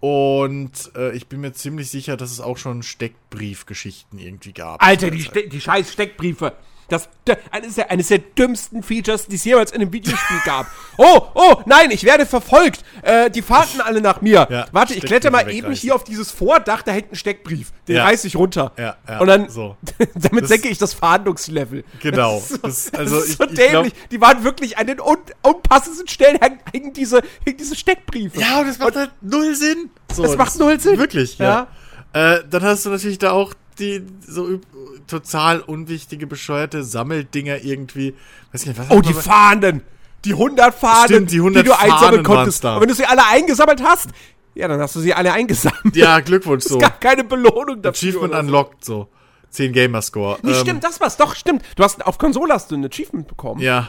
Und 0.00 0.92
äh, 0.94 1.16
ich 1.16 1.26
bin 1.26 1.40
mir 1.40 1.52
ziemlich 1.52 1.90
sicher, 1.90 2.16
dass 2.16 2.30
es 2.30 2.40
auch 2.40 2.58
schon 2.58 2.82
Steckbriefgeschichten 2.82 4.18
irgendwie 4.18 4.52
gab. 4.52 4.82
Alter, 4.82 5.10
die, 5.10 5.22
Ste 5.22 5.48
die 5.48 5.60
scheiß 5.60 5.92
Steckbriefe. 5.92 6.52
Das, 6.88 7.08
das 7.24 7.36
eines, 7.50 7.74
der, 7.74 7.90
eines 7.90 8.08
der 8.08 8.18
dümmsten 8.18 8.82
Features, 8.82 9.26
die 9.26 9.34
es 9.34 9.44
jemals 9.44 9.72
in 9.72 9.80
einem 9.80 9.92
Videospiel 9.92 10.38
gab. 10.44 10.66
Oh, 10.96 11.20
oh, 11.34 11.54
nein, 11.66 11.90
ich 11.90 12.04
werde 12.04 12.26
verfolgt. 12.26 12.84
Äh, 13.02 13.28
die 13.30 13.42
fahrten 13.42 13.80
alle 13.80 14.00
nach 14.00 14.20
mir. 14.20 14.46
Ja, 14.48 14.66
Warte, 14.70 14.94
ich 14.94 15.02
kletter 15.02 15.30
mal 15.32 15.50
eben 15.50 15.72
hier 15.72 15.94
auf 15.96 16.04
dieses 16.04 16.30
Vordach, 16.30 16.82
da 16.82 16.92
hängt 16.92 17.10
ein 17.12 17.16
Steckbrief. 17.16 17.72
Den 17.88 17.96
Ja. 17.96 18.04
reiß 18.04 18.24
ich 18.24 18.36
runter. 18.36 18.70
Ja, 18.78 18.96
ja, 19.08 19.18
Und 19.18 19.26
dann, 19.26 19.48
so. 19.48 19.76
damit 20.14 20.42
Das- 20.44 20.48
senke 20.48 20.68
ich 20.68 20.78
das 20.78 20.94
Fahndungslevel. 20.94 21.82
Genau. 22.00 22.34
Das 22.36 22.50
ist 22.50 22.50
so, 22.50 22.56
Das- 22.58 22.84
das 22.92 23.00
also 23.00 23.16
ist 23.18 23.28
ich- 23.30 23.36
so 23.36 23.44
ich 23.44 23.54
glaub- 23.54 23.70
dämlich. 23.84 23.92
die 24.12 24.20
waren 24.20 24.44
wirklich 24.44 24.78
an 24.78 24.86
den 24.86 25.00
un 25.00 25.16
unpassendsten 25.42 26.06
Stellen 26.08 26.38
hängen, 26.72 26.92
diese, 26.92 27.20
hängen 27.44 27.56
diese 27.58 27.74
Steckbriefe. 27.74 28.40
Ja, 28.40 28.60
und 28.60 28.68
das 28.68 28.78
macht 28.78 28.94
halt 28.94 29.10
null 29.22 29.54
Sinn. 29.56 29.90
So, 30.14 30.22
Das 30.22 30.36
macht 30.36 30.56
null 30.58 30.78
Sinn. 30.78 30.98
Wirklich, 30.98 31.38
ja. 31.38 31.66
Äh, 32.12 32.38
dann 32.48 32.62
hast 32.62 32.86
du 32.86 32.90
natürlich 32.90 33.18
da 33.18 33.32
auch 33.32 33.52
die 33.78 34.02
so 34.26 34.60
total 35.06 35.60
unwichtige, 35.60 36.26
bescheuerte 36.26 36.82
Sammeldinger 36.84 37.62
irgendwie. 37.64 38.14
Weiß 38.52 38.62
ich 38.62 38.68
nicht, 38.68 38.78
was 38.78 38.90
Oh, 38.90 39.00
die 39.00 39.12
Fahnen. 39.14 39.82
Die 40.24 40.32
100 40.32 40.74
Fahnen, 40.74 41.04
Stimmt, 41.06 41.30
die 41.30 41.36
100 41.38 41.66
du 41.66 41.78
einsammeln 41.78 42.22
konntest. 42.24 42.64
da. 42.64 42.74
Und 42.76 42.80
wenn 42.82 42.88
du 42.88 42.94
sie 42.94 43.04
alle 43.04 43.24
eingesammelt 43.26 43.82
hast, 43.82 44.08
ja, 44.54 44.66
dann 44.66 44.80
hast 44.80 44.96
du 44.96 45.00
sie 45.00 45.14
alle 45.14 45.32
eingesammelt. 45.32 45.94
Ja, 45.94 46.18
Glückwunsch 46.20 46.64
so. 46.64 46.76
Es 46.76 46.82
gab 46.82 47.00
keine 47.00 47.22
Belohnung 47.24 47.82
dafür. 47.82 48.08
Achievement 48.08 48.32
so. 48.32 48.38
unlocked, 48.40 48.84
so. 48.84 49.08
10 49.50 49.72
Gamerscore. 49.72 50.38
Nee, 50.42 50.54
stimmt, 50.54 50.82
das 50.82 51.00
war's. 51.00 51.16
Doch, 51.16 51.34
stimmt. 51.36 51.62
Du 51.76 51.84
hast 51.84 52.04
auf 52.04 52.18
Konsole 52.18 52.52
hast 52.52 52.70
du 52.70 52.74
ein 52.76 52.84
Achievement 52.84 53.28
bekommen. 53.28 53.60
Ja, 53.60 53.88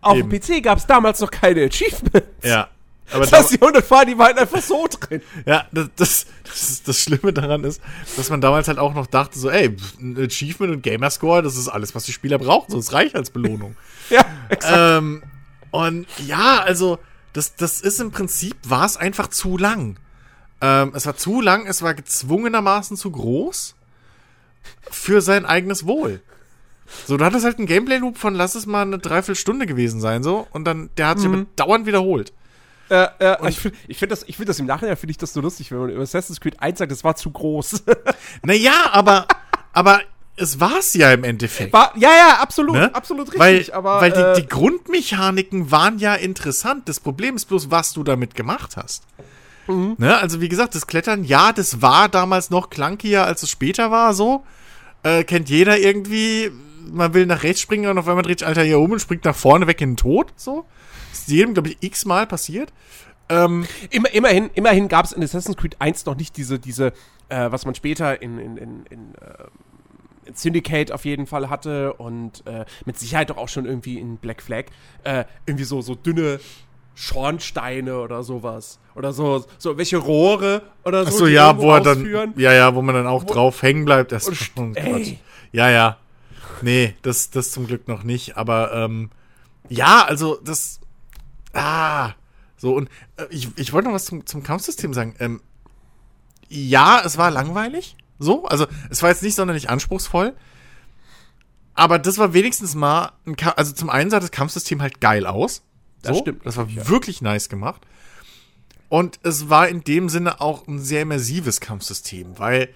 auf 0.00 0.16
dem 0.16 0.28
PC 0.28 0.62
gab 0.62 0.78
es 0.78 0.86
damals 0.86 1.20
noch 1.20 1.30
keine 1.30 1.64
Achievements. 1.64 2.28
ja. 2.42 2.68
Aber 3.10 3.20
Das 3.20 3.30
da, 3.30 3.38
heißt, 3.38 3.52
die 3.52 3.60
100 3.60 3.84
Fahnen, 3.84 4.08
die 4.08 4.18
waren 4.18 4.36
einfach 4.36 4.60
so 4.60 4.86
drin. 4.88 5.22
ja, 5.46 5.66
das, 5.72 5.88
das, 5.96 6.26
das, 6.44 6.70
ist, 6.70 6.88
das 6.88 7.00
Schlimme 7.00 7.32
daran 7.32 7.64
ist, 7.64 7.80
dass 8.16 8.30
man 8.30 8.40
damals 8.40 8.68
halt 8.68 8.78
auch 8.78 8.94
noch 8.94 9.06
dachte, 9.06 9.38
so, 9.38 9.48
ey, 9.50 9.76
ein 10.00 10.18
Achievement 10.18 10.72
und 10.72 10.82
Gamerscore, 10.82 11.42
das 11.42 11.56
ist 11.56 11.68
alles, 11.68 11.94
was 11.94 12.04
die 12.04 12.12
Spieler 12.12 12.38
brauchen, 12.38 12.70
so, 12.70 12.78
es 12.78 12.92
reicht 12.92 13.14
als 13.14 13.30
Belohnung. 13.30 13.76
Ja, 14.08 14.24
exakt. 14.50 14.72
ähm, 14.78 15.24
und 15.72 16.06
ja, 16.28 16.60
also, 16.60 17.00
das, 17.32 17.56
das 17.56 17.80
ist 17.80 18.00
im 18.00 18.12
Prinzip, 18.12 18.56
war 18.62 18.86
es 18.86 18.96
einfach 18.96 19.26
zu 19.26 19.58
lang. 19.58 19.98
Ähm, 20.60 20.92
es 20.94 21.06
war 21.06 21.16
zu 21.16 21.40
lang, 21.40 21.66
es 21.66 21.82
war 21.82 21.92
gezwungenermaßen 21.92 22.96
zu 22.96 23.10
groß 23.10 23.74
für 24.90 25.20
sein 25.20 25.44
eigenes 25.44 25.84
Wohl. 25.84 26.22
So, 27.06 27.16
du 27.16 27.24
hattest 27.24 27.44
halt 27.44 27.58
einen 27.58 27.66
Gameplay-Loop 27.66 28.16
von, 28.16 28.34
lass 28.34 28.54
es 28.54 28.66
mal 28.66 28.82
eine 28.82 28.98
Dreiviertelstunde 28.98 29.66
gewesen 29.66 30.00
sein, 30.00 30.22
so, 30.22 30.46
und 30.52 30.64
dann, 30.64 30.88
der 30.96 31.08
hat 31.08 31.18
sich 31.18 31.28
aber 31.28 31.46
dauernd 31.56 31.86
wiederholt. 31.86 32.32
Äh, 32.88 33.08
äh, 33.18 33.48
ich 33.48 33.58
finde 33.58 33.78
ich 33.88 33.98
find 33.98 34.12
das, 34.12 34.24
ich 34.26 34.36
find 34.36 34.48
das 34.48 34.58
im 34.60 34.66
Nachhinein 34.66 34.96
finde 34.96 35.10
ich 35.10 35.18
das 35.18 35.32
so 35.32 35.40
lustig, 35.40 35.70
wenn 35.70 35.78
man 35.78 35.90
über 35.90 36.02
Assassin's 36.02 36.40
Creed 36.40 36.60
1 36.60 36.78
sagt, 36.78 36.92
das 36.92 37.04
war 37.04 37.16
zu 37.16 37.30
groß. 37.30 37.82
Naja, 38.42 38.90
aber, 38.92 39.26
aber 39.72 40.00
es 40.36 40.60
war's 40.60 40.94
ja 40.94 41.12
im 41.12 41.24
Endeffekt. 41.24 41.72
war, 41.72 41.92
ja, 41.96 42.10
ja, 42.10 42.38
absolut, 42.40 42.74
Ne? 42.74 42.94
absolut 42.94 43.32
richtig. 43.32 43.40
weil 43.40 43.72
aber 43.72 44.00
weil 44.00 44.12
die, 44.12 44.20
äh, 44.20 44.34
die 44.34 44.46
Grundmechaniken 44.46 45.70
waren 45.70 45.98
ja 45.98 46.14
interessant. 46.14 46.88
Das 46.88 47.00
Problem 47.00 47.36
ist 47.36 47.46
bloß, 47.46 47.70
was 47.70 47.92
du 47.92 48.04
damit 48.04 48.34
gemacht 48.34 48.76
hast. 48.76 49.04
Mhm. 49.66 49.96
Ne? 49.98 50.16
Also 50.16 50.40
wie 50.40 50.48
gesagt, 50.48 50.74
das 50.74 50.86
Klettern, 50.86 51.24
ja, 51.24 51.52
das 51.52 51.82
war 51.82 52.08
damals 52.08 52.50
noch 52.50 52.70
clunkier, 52.70 53.24
als 53.24 53.42
es 53.42 53.50
später 53.50 53.90
war, 53.90 54.14
so. 54.14 54.44
Äh, 55.02 55.24
kennt 55.24 55.48
jeder 55.48 55.78
irgendwie, 55.78 56.50
man 56.90 57.14
will 57.14 57.26
nach 57.26 57.42
rechts 57.42 57.60
springen 57.60 57.90
und 57.90 57.98
auf 57.98 58.08
einmal 58.08 58.22
dreht 58.22 58.40
sich 58.40 58.48
Alter 58.48 58.62
hier 58.62 58.78
um 58.78 58.92
und 58.92 59.00
springt 59.00 59.24
nach 59.24 59.34
vorne 59.34 59.66
weg 59.66 59.80
in 59.80 59.90
den 59.92 59.96
Tod, 59.96 60.32
so. 60.36 60.66
Ist 61.12 61.28
jedem, 61.28 61.54
glaube 61.54 61.70
ich, 61.70 61.76
x-mal 61.80 62.26
passiert. 62.26 62.72
Ähm, 63.28 63.66
Immer, 63.90 64.12
immerhin, 64.12 64.50
immerhin 64.54 64.88
gab 64.88 65.04
es 65.04 65.12
in 65.12 65.22
Assassin's 65.22 65.56
Creed 65.56 65.76
1 65.80 66.06
noch 66.06 66.16
nicht 66.16 66.36
diese, 66.36 66.58
diese, 66.58 66.92
äh, 67.28 67.50
was 67.50 67.64
man 67.64 67.74
später 67.74 68.22
in, 68.22 68.38
in, 68.38 68.56
in, 68.56 68.86
in, 68.86 69.14
äh, 69.16 69.44
in 70.26 70.34
Syndicate 70.34 70.92
auf 70.92 71.04
jeden 71.04 71.26
Fall 71.26 71.50
hatte 71.50 71.92
und 71.94 72.46
äh, 72.46 72.64
mit 72.84 72.98
Sicherheit 72.98 73.30
doch 73.30 73.36
auch 73.36 73.48
schon 73.48 73.64
irgendwie 73.66 73.98
in 73.98 74.16
Black 74.18 74.42
Flag, 74.42 74.66
äh, 75.04 75.24
irgendwie 75.44 75.64
so, 75.64 75.80
so 75.82 75.94
dünne 75.96 76.38
Schornsteine 76.94 77.98
oder 78.00 78.22
sowas. 78.22 78.78
Oder 78.94 79.12
so, 79.12 79.44
so 79.58 79.76
welche 79.76 79.98
Rohre 79.98 80.62
oder 80.84 81.02
so. 81.04 81.08
Achso, 81.10 81.26
die 81.26 81.32
ja, 81.32 81.58
wo 81.58 81.70
er 81.72 81.80
dann, 81.80 81.98
ausführen. 81.98 82.34
ja, 82.36 82.52
ja, 82.52 82.74
wo 82.74 82.82
man 82.82 82.94
dann 82.94 83.06
auch 83.06 83.24
drauf 83.24 83.62
hängen 83.62 83.84
bleibt. 83.84 84.12
Das 84.12 84.28
st- 84.28 84.34
schon 84.54 84.74
ey. 84.76 85.18
Ja, 85.52 85.68
ja. 85.70 85.98
Nee, 86.62 86.94
das, 87.02 87.30
das 87.30 87.50
zum 87.52 87.66
Glück 87.66 87.86
noch 87.86 88.02
nicht. 88.02 88.36
Aber, 88.38 88.72
ähm, 88.72 89.10
ja, 89.68 90.04
also, 90.06 90.38
das, 90.42 90.80
ah, 91.56 92.14
so, 92.56 92.74
und 92.74 92.88
äh, 93.16 93.26
ich, 93.30 93.48
ich 93.56 93.72
wollte 93.72 93.88
noch 93.88 93.94
was 93.94 94.06
zum, 94.06 94.26
zum 94.26 94.42
Kampfsystem 94.42 94.94
sagen. 94.94 95.14
Ähm, 95.18 95.40
ja, 96.48 97.02
es 97.04 97.18
war 97.18 97.30
langweilig. 97.30 97.96
So, 98.18 98.46
also, 98.46 98.66
es 98.90 99.02
war 99.02 99.10
jetzt 99.10 99.22
nicht 99.22 99.34
sonderlich 99.34 99.68
anspruchsvoll. 99.68 100.34
Aber 101.74 101.98
das 101.98 102.16
war 102.16 102.32
wenigstens 102.32 102.74
mal, 102.74 103.12
ein 103.26 103.36
Ka 103.36 103.50
also 103.50 103.72
zum 103.72 103.90
einen 103.90 104.10
sah 104.10 104.20
das 104.20 104.30
Kampfsystem 104.30 104.80
halt 104.80 105.00
geil 105.00 105.26
aus. 105.26 105.62
Das 106.00 106.16
so, 106.16 106.22
stimmt 106.22 106.46
Das 106.46 106.56
war 106.56 106.66
ja. 106.68 106.88
wirklich 106.88 107.20
nice 107.20 107.48
gemacht. 107.48 107.82
Und 108.88 109.18
es 109.24 109.50
war 109.50 109.68
in 109.68 109.82
dem 109.84 110.08
Sinne 110.08 110.40
auch 110.40 110.66
ein 110.66 110.78
sehr 110.78 111.02
immersives 111.02 111.60
Kampfsystem, 111.60 112.38
weil, 112.38 112.70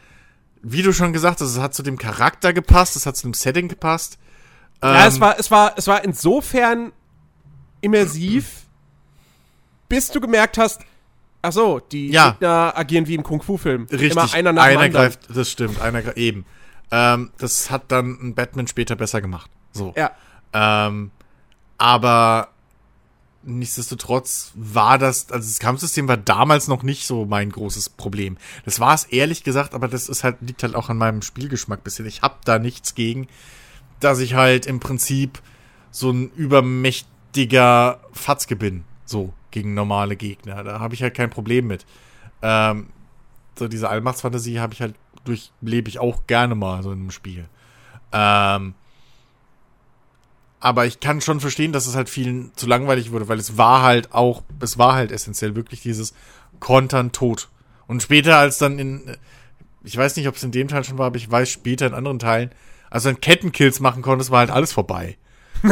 wie 0.60 0.82
du 0.82 0.92
schon 0.92 1.12
gesagt 1.12 1.40
hast, 1.40 1.50
es 1.50 1.60
hat 1.60 1.72
zu 1.72 1.82
dem 1.82 1.96
Charakter 1.96 2.52
gepasst, 2.52 2.96
es 2.96 3.06
hat 3.06 3.16
zu 3.16 3.28
dem 3.28 3.34
Setting 3.34 3.68
gepasst. 3.68 4.18
Ja, 4.82 5.02
Ähm, 5.02 5.08
es 5.08 5.20
war, 5.20 5.38
es 5.38 5.50
war, 5.50 5.74
es 5.78 5.86
war 5.86 6.04
insofern 6.04 6.92
immersiv, 7.80 8.59
bis 9.90 10.10
du 10.10 10.20
gemerkt 10.20 10.56
hast, 10.56 10.80
ach 11.42 11.52
so, 11.52 11.80
die 11.80 12.08
Ja. 12.08 12.30
Gegner 12.30 12.72
agieren 12.74 13.06
wie 13.06 13.14
im 13.16 13.22
Kung-Fu-Film. 13.22 13.88
richtig. 13.90 14.12
Immer 14.12 14.32
einer 14.32 14.52
nach 14.54 14.64
dem 14.66 14.78
anderen. 14.78 14.92
greift, 14.92 15.20
das 15.36 15.50
stimmt, 15.50 15.78
einer 15.82 16.00
greift, 16.00 16.16
eben. 16.16 16.46
Ähm, 16.90 17.30
das 17.36 17.70
hat 17.70 17.92
dann 17.92 18.18
ein 18.22 18.34
Batman 18.34 18.66
später 18.66 18.96
besser 18.96 19.20
gemacht. 19.20 19.50
So. 19.72 19.92
Ja. 19.96 20.12
Ähm, 20.54 21.10
aber 21.76 22.48
nichtsdestotrotz 23.42 24.52
war 24.54 24.98
das, 24.98 25.30
also 25.30 25.48
das 25.48 25.58
Kampfsystem 25.60 26.06
war 26.08 26.16
damals 26.18 26.68
noch 26.68 26.82
nicht 26.82 27.06
so 27.06 27.24
mein 27.24 27.50
großes 27.50 27.88
Problem. 27.90 28.36
Das 28.64 28.80
war 28.80 28.94
es 28.94 29.04
ehrlich 29.04 29.44
gesagt, 29.44 29.72
aber 29.74 29.88
das 29.88 30.08
ist 30.08 30.24
halt, 30.24 30.36
liegt 30.40 30.62
halt 30.62 30.74
auch 30.74 30.88
an 30.88 30.98
meinem 30.98 31.22
Spielgeschmack 31.22 31.82
bisschen. 31.82 32.06
Ich 32.06 32.22
hab 32.22 32.44
da 32.44 32.58
nichts 32.58 32.94
gegen, 32.94 33.28
dass 33.98 34.18
ich 34.18 34.34
halt 34.34 34.66
im 34.66 34.78
Prinzip 34.80 35.40
so 35.90 36.10
ein 36.10 36.30
übermächtiger 36.32 38.00
Fatzke 38.12 38.56
bin. 38.56 38.84
So, 39.04 39.32
gegen 39.50 39.74
normale 39.74 40.16
Gegner. 40.16 40.62
Da 40.64 40.80
habe 40.80 40.94
ich 40.94 41.02
halt 41.02 41.14
kein 41.14 41.30
Problem 41.30 41.66
mit. 41.66 41.86
Ähm, 42.42 42.88
so 43.58 43.68
diese 43.68 43.88
Allmachtsfantasie 43.88 44.60
habe 44.60 44.72
ich 44.72 44.80
halt 44.80 44.94
durchlebe 45.24 45.88
ich 45.88 45.98
auch 45.98 46.26
gerne 46.26 46.54
mal 46.54 46.82
so 46.82 46.92
in 46.92 47.00
einem 47.00 47.10
Spiel. 47.10 47.46
Ähm, 48.12 48.74
aber 50.60 50.86
ich 50.86 51.00
kann 51.00 51.20
schon 51.20 51.40
verstehen, 51.40 51.72
dass 51.72 51.86
es 51.86 51.94
halt 51.94 52.08
vielen 52.08 52.52
zu 52.56 52.66
langweilig 52.66 53.12
wurde, 53.12 53.28
weil 53.28 53.38
es 53.38 53.56
war 53.56 53.82
halt 53.82 54.12
auch, 54.12 54.42
es 54.60 54.78
war 54.78 54.94
halt 54.94 55.10
essentiell 55.10 55.56
wirklich 55.56 55.80
dieses 55.80 56.14
Kontern 56.58 57.12
tot. 57.12 57.48
Und 57.86 58.02
später 58.02 58.36
als 58.36 58.58
dann 58.58 58.78
in, 58.78 59.16
ich 59.82 59.96
weiß 59.96 60.16
nicht, 60.16 60.28
ob 60.28 60.36
es 60.36 60.42
in 60.42 60.52
dem 60.52 60.68
Teil 60.68 60.84
schon 60.84 60.98
war, 60.98 61.06
aber 61.06 61.16
ich 61.16 61.30
weiß 61.30 61.48
später 61.48 61.86
in 61.86 61.94
anderen 61.94 62.18
Teilen, 62.18 62.50
als 62.90 63.04
dann 63.04 63.20
Kettenkills 63.20 63.80
machen 63.80 64.02
konntest, 64.02 64.30
war 64.30 64.40
halt 64.40 64.50
alles 64.50 64.72
vorbei. 64.72 65.16
So, 65.62 65.70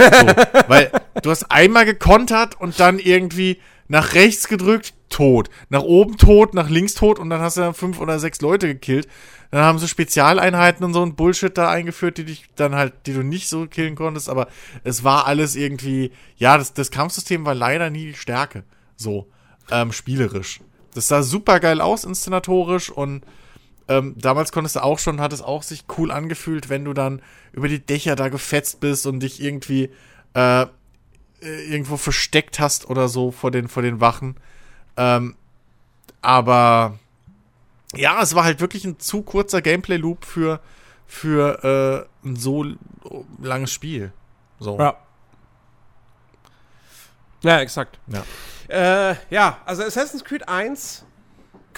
weil 0.68 0.90
du 1.22 1.30
hast 1.30 1.50
einmal 1.50 1.84
gekontert 1.84 2.60
und 2.60 2.78
dann 2.80 2.98
irgendwie 2.98 3.58
nach 3.88 4.14
rechts 4.14 4.48
gedrückt, 4.48 4.94
tot. 5.08 5.48
Nach 5.70 5.82
oben 5.82 6.16
tot, 6.16 6.54
nach 6.54 6.68
links 6.68 6.94
tot 6.94 7.18
und 7.18 7.30
dann 7.30 7.40
hast 7.40 7.56
du 7.56 7.62
dann 7.62 7.74
fünf 7.74 8.00
oder 8.00 8.18
sechs 8.18 8.40
Leute 8.40 8.68
gekillt. 8.68 9.08
Dann 9.50 9.62
haben 9.62 9.78
sie 9.78 9.88
Spezialeinheiten 9.88 10.84
und 10.84 10.92
so 10.92 11.02
ein 11.02 11.14
Bullshit 11.14 11.56
da 11.56 11.70
eingeführt, 11.70 12.18
die 12.18 12.24
dich 12.24 12.44
dann 12.56 12.74
halt, 12.74 12.92
die 13.06 13.14
du 13.14 13.22
nicht 13.22 13.48
so 13.48 13.66
killen 13.66 13.94
konntest, 13.94 14.28
aber 14.28 14.48
es 14.84 15.04
war 15.04 15.26
alles 15.26 15.56
irgendwie, 15.56 16.12
ja, 16.36 16.58
das, 16.58 16.74
das 16.74 16.90
Kampfsystem 16.90 17.46
war 17.46 17.54
leider 17.54 17.88
nie 17.88 18.06
die 18.06 18.14
Stärke. 18.14 18.64
So, 18.96 19.26
ähm, 19.70 19.92
spielerisch. 19.92 20.60
Das 20.94 21.08
sah 21.08 21.22
super 21.22 21.60
geil 21.60 21.80
aus, 21.80 22.04
inszenatorisch 22.04 22.90
und 22.90 23.22
ähm, 23.88 24.14
damals 24.18 24.52
konntest 24.52 24.76
du 24.76 24.82
auch 24.82 24.98
schon, 24.98 25.20
hat 25.20 25.32
es 25.32 25.42
auch 25.42 25.62
sich 25.62 25.84
cool 25.96 26.10
angefühlt, 26.10 26.68
wenn 26.68 26.84
du 26.84 26.92
dann 26.92 27.22
über 27.52 27.68
die 27.68 27.84
Dächer 27.84 28.16
da 28.16 28.28
gefetzt 28.28 28.80
bist 28.80 29.06
und 29.06 29.20
dich 29.20 29.42
irgendwie 29.42 29.90
äh, 30.34 30.62
äh, 30.62 30.66
irgendwo 31.40 31.96
versteckt 31.96 32.60
hast 32.60 32.90
oder 32.90 33.08
so 33.08 33.30
vor 33.30 33.50
den, 33.50 33.68
vor 33.68 33.82
den 33.82 34.00
Wachen. 34.00 34.36
Ähm, 34.96 35.36
aber 36.20 36.98
ja, 37.94 38.20
es 38.22 38.34
war 38.34 38.44
halt 38.44 38.60
wirklich 38.60 38.84
ein 38.84 38.98
zu 38.98 39.22
kurzer 39.22 39.62
Gameplay-Loop 39.62 40.24
für, 40.24 40.60
für 41.06 42.08
äh, 42.24 42.28
ein 42.28 42.36
so 42.36 42.66
langes 43.40 43.72
Spiel. 43.72 44.12
So. 44.58 44.78
Ja. 44.78 44.96
Ja, 47.42 47.60
exakt. 47.60 48.00
Ja. 48.08 48.24
Äh, 49.10 49.16
ja, 49.30 49.58
also 49.64 49.84
Assassin's 49.84 50.24
Creed 50.24 50.48
1 50.48 51.04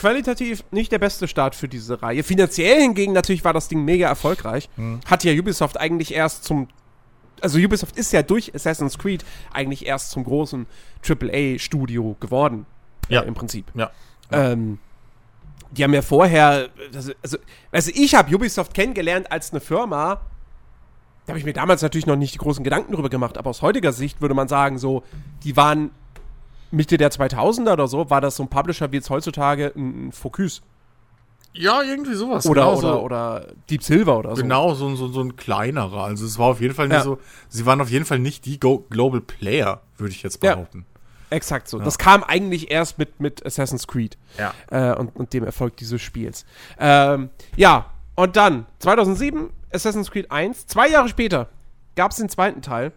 qualitativ 0.01 0.65
nicht 0.71 0.91
der 0.93 0.99
beste 0.99 1.29
Start 1.29 1.55
für 1.55 1.69
diese 1.69 2.03
Reihe. 2.03 2.23
Finanziell 2.23 2.81
hingegen 2.81 3.13
natürlich 3.13 3.45
war 3.45 3.53
das 3.53 3.69
Ding 3.69 3.85
mega 3.85 4.09
erfolgreich. 4.09 4.71
Hm. 4.77 5.01
Hat 5.07 5.25
ja 5.25 5.33
Ubisoft 5.33 5.79
eigentlich 5.79 6.15
erst 6.15 6.45
zum 6.45 6.69
also 7.43 7.59
Ubisoft 7.59 7.97
ist 7.97 8.13
ja 8.13 8.23
durch 8.23 8.55
Assassin's 8.55 8.99
Creed 8.99 9.25
eigentlich 9.53 9.87
erst 9.87 10.11
zum 10.11 10.25
großen 10.25 10.67
AAA-Studio 11.07 12.17
geworden. 12.21 12.67
Ja. 13.09 13.23
Äh, 13.23 13.29
Im 13.29 13.35
Prinzip. 13.35 13.67
Ja. 13.75 13.91
Ähm, 14.31 14.79
die 15.71 15.85
haben 15.85 15.95
ja 15.95 16.03
vorher, 16.03 16.69
also, 16.95 17.39
also 17.73 17.91
ich 17.95 18.15
habe 18.15 18.35
Ubisoft 18.35 18.75
kennengelernt 18.75 19.33
als 19.33 19.53
eine 19.53 19.61
Firma, 19.61 20.21
da 21.25 21.33
habe 21.33 21.39
ich 21.39 21.45
mir 21.45 21.53
damals 21.53 21.81
natürlich 21.81 22.07
noch 22.07 22.17
nicht 22.17 22.35
die 22.35 22.39
großen 22.39 22.65
Gedanken 22.65 22.93
drüber 22.93 23.09
gemacht, 23.09 23.39
aber 23.39 23.51
aus 23.51 23.63
heutiger 23.63 23.93
Sicht 23.93 24.21
würde 24.21 24.35
man 24.35 24.49
sagen, 24.49 24.79
so, 24.79 25.03
die 25.45 25.57
waren 25.57 25.93
Mitte 26.71 26.97
der 26.97 27.11
2000er 27.11 27.73
oder 27.73 27.89
so, 27.89 28.11
war 28.11 28.21
das 28.21 28.37
so 28.37 28.43
ein 28.45 28.49
Publisher 28.49 28.91
wie 28.93 28.97
jetzt 28.97 29.11
heutzutage 29.11 29.73
ein 29.77 30.13
Focus. 30.13 30.63
Ja, 31.53 31.83
irgendwie 31.83 32.15
sowas. 32.15 32.47
Oder, 32.47 32.63
genau 32.63 32.73
oder, 32.79 32.81
so. 32.93 33.01
oder 33.03 33.47
Deep 33.69 33.83
Silver 33.83 34.19
oder 34.19 34.37
so. 34.37 34.43
Genau, 34.43 34.75
so, 34.75 34.95
so, 34.95 35.09
so 35.09 35.21
ein 35.21 35.35
kleinerer. 35.35 36.05
Also 36.05 36.25
es 36.25 36.39
war 36.39 36.47
auf 36.47 36.61
jeden 36.61 36.75
Fall 36.75 36.87
nicht 36.87 36.99
Ja. 36.99 37.03
so, 37.03 37.19
sie 37.49 37.67
waren 37.67 37.81
auf 37.81 37.91
jeden 37.91 38.05
Fall 38.05 38.21
nicht 38.21 38.45
die 38.47 38.61
Go 38.61 38.87
Global 38.89 39.21
Player, 39.21 39.81
würde 39.99 40.13
ich 40.13 40.23
jetzt 40.23 40.43
Ja. 40.45 40.55
behaupten. 40.55 40.87
Exakt 41.31 41.69
so. 41.69 41.79
Das 41.79 41.99
kam 41.99 42.23
eigentlich 42.25 42.71
erst 42.71 42.99
mit, 42.99 43.21
mit 43.21 43.45
Assassin's 43.47 43.87
Creed. 43.87 44.17
Ja. 44.39 44.53
Äh, 44.71 44.97
und, 44.97 45.15
und 45.17 45.33
dem 45.33 45.45
Erfolg 45.45 45.77
dieses 45.77 46.01
Spiels. 46.03 46.45
Ähm, 46.79 47.31
ja, 47.57 47.87
und 48.17 48.37
dann 48.37 48.67
2007 48.81 49.51
Assassin's 49.73 50.11
Creed 50.11 50.31
1. 50.31 50.67
Zwei 50.67 50.89
Jahre 50.89 51.09
später 51.09 51.49
gab 51.97 52.11
es 52.13 52.17
den 52.19 52.29
zweiten 52.29 52.63
Teil. 52.63 52.93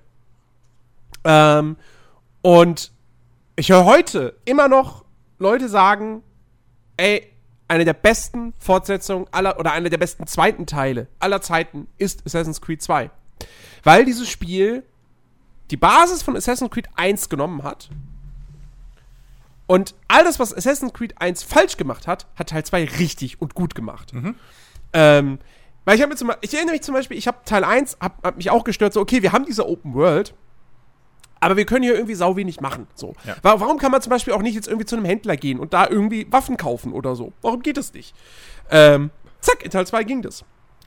Ähm, 1.24 1.78
und 2.42 2.92
ich 3.56 3.70
höre 3.70 3.86
heute 3.86 4.38
immer 4.46 4.68
noch 4.68 5.06
Leute 5.40 5.70
sagen, 5.70 6.24
ey, 6.98 7.30
eine 7.68 7.86
der 7.86 7.94
besten 7.94 8.54
Fortsetzungen 8.60 9.28
aller 9.32 9.60
oder 9.60 9.72
eine 9.72 9.90
der 9.90 9.98
besten 9.98 10.28
zweiten 10.28 10.66
Teile 10.66 11.08
aller 11.20 11.42
Zeiten 11.42 11.88
ist 11.98 12.26
Assassin's 12.26 12.62
Creed 12.62 12.82
2. 12.82 13.10
Weil 13.84 14.06
dieses 14.06 14.30
Spiel 14.30 14.84
die 15.72 15.78
Basis 15.78 16.24
von 16.24 16.36
Assassin's 16.36 16.72
Creed 16.72 16.90
1 16.96 17.30
genommen 17.30 17.64
hat 17.64 17.90
und 19.66 19.96
all 20.08 20.24
das, 20.24 20.40
was 20.40 20.56
Assassin's 20.56 20.94
Creed 20.94 21.20
1 21.20 21.44
falsch 21.44 21.78
gemacht 21.78 22.06
hat, 22.08 22.28
hat 22.36 22.50
Teil 22.50 22.64
2 22.64 22.86
richtig 23.00 23.42
und 23.42 23.56
gut 23.56 23.76
gemacht. 23.76 24.12
Ähm, 24.94 25.40
weil 25.86 25.96
ich 25.96 26.02
habe 26.02 26.12
mir 26.12 26.18
zum 26.18 26.28
Beispiel, 26.28 26.50
ich 26.50 26.56
erinnere 26.56 26.74
mich 26.74 26.84
zum 26.84 26.94
Beispiel, 26.94 27.18
ich 27.18 27.28
habe 27.28 27.40
Teil 27.46 27.64
1, 27.64 27.98
hab, 28.00 28.24
hab 28.24 28.38
mich 28.38 28.50
auch 28.50 28.64
gestört, 28.64 28.94
so, 28.94 29.02
okay, 29.02 29.22
wir 29.22 29.32
haben 29.32 29.46
diese 29.46 29.68
Open 29.68 29.94
World, 29.94 30.34
aber 31.44 31.58
wir 31.58 31.66
können 31.66 31.84
hier 31.84 31.94
irgendwie 31.94 32.16
sau 32.16 32.36
wenig 32.36 32.60
machen. 32.62 32.88
So. 32.96 33.14
Ja. 33.26 33.36
Wa- 33.42 33.60
Warum 33.60 33.78
kann 33.78 33.92
man 33.92 34.02
zum 34.02 34.10
Beispiel 34.10 34.34
auch 34.34 34.42
nicht 34.42 34.56
jetzt 34.56 34.68
irgendwie 34.68 34.86
zu 34.86 34.96
einem 34.96 35.06
Händler 35.06 35.38
gehen 35.38 35.60
und 35.60 35.74
da 35.74 35.88
irgendwie 35.88 36.26
Waffen 36.32 36.58
kaufen 36.58 36.94
oder 36.94 37.16
so? 37.16 37.34
Warum 37.42 37.62
geht 37.62 37.78
das 37.78 37.94
nicht? 37.94 38.16
Ähm, 38.72 39.12
zack, 39.42 39.64
in 39.64 39.72
Teil 39.72 39.86
2 39.86 40.04
ging 40.04 40.22
das. 40.22 40.44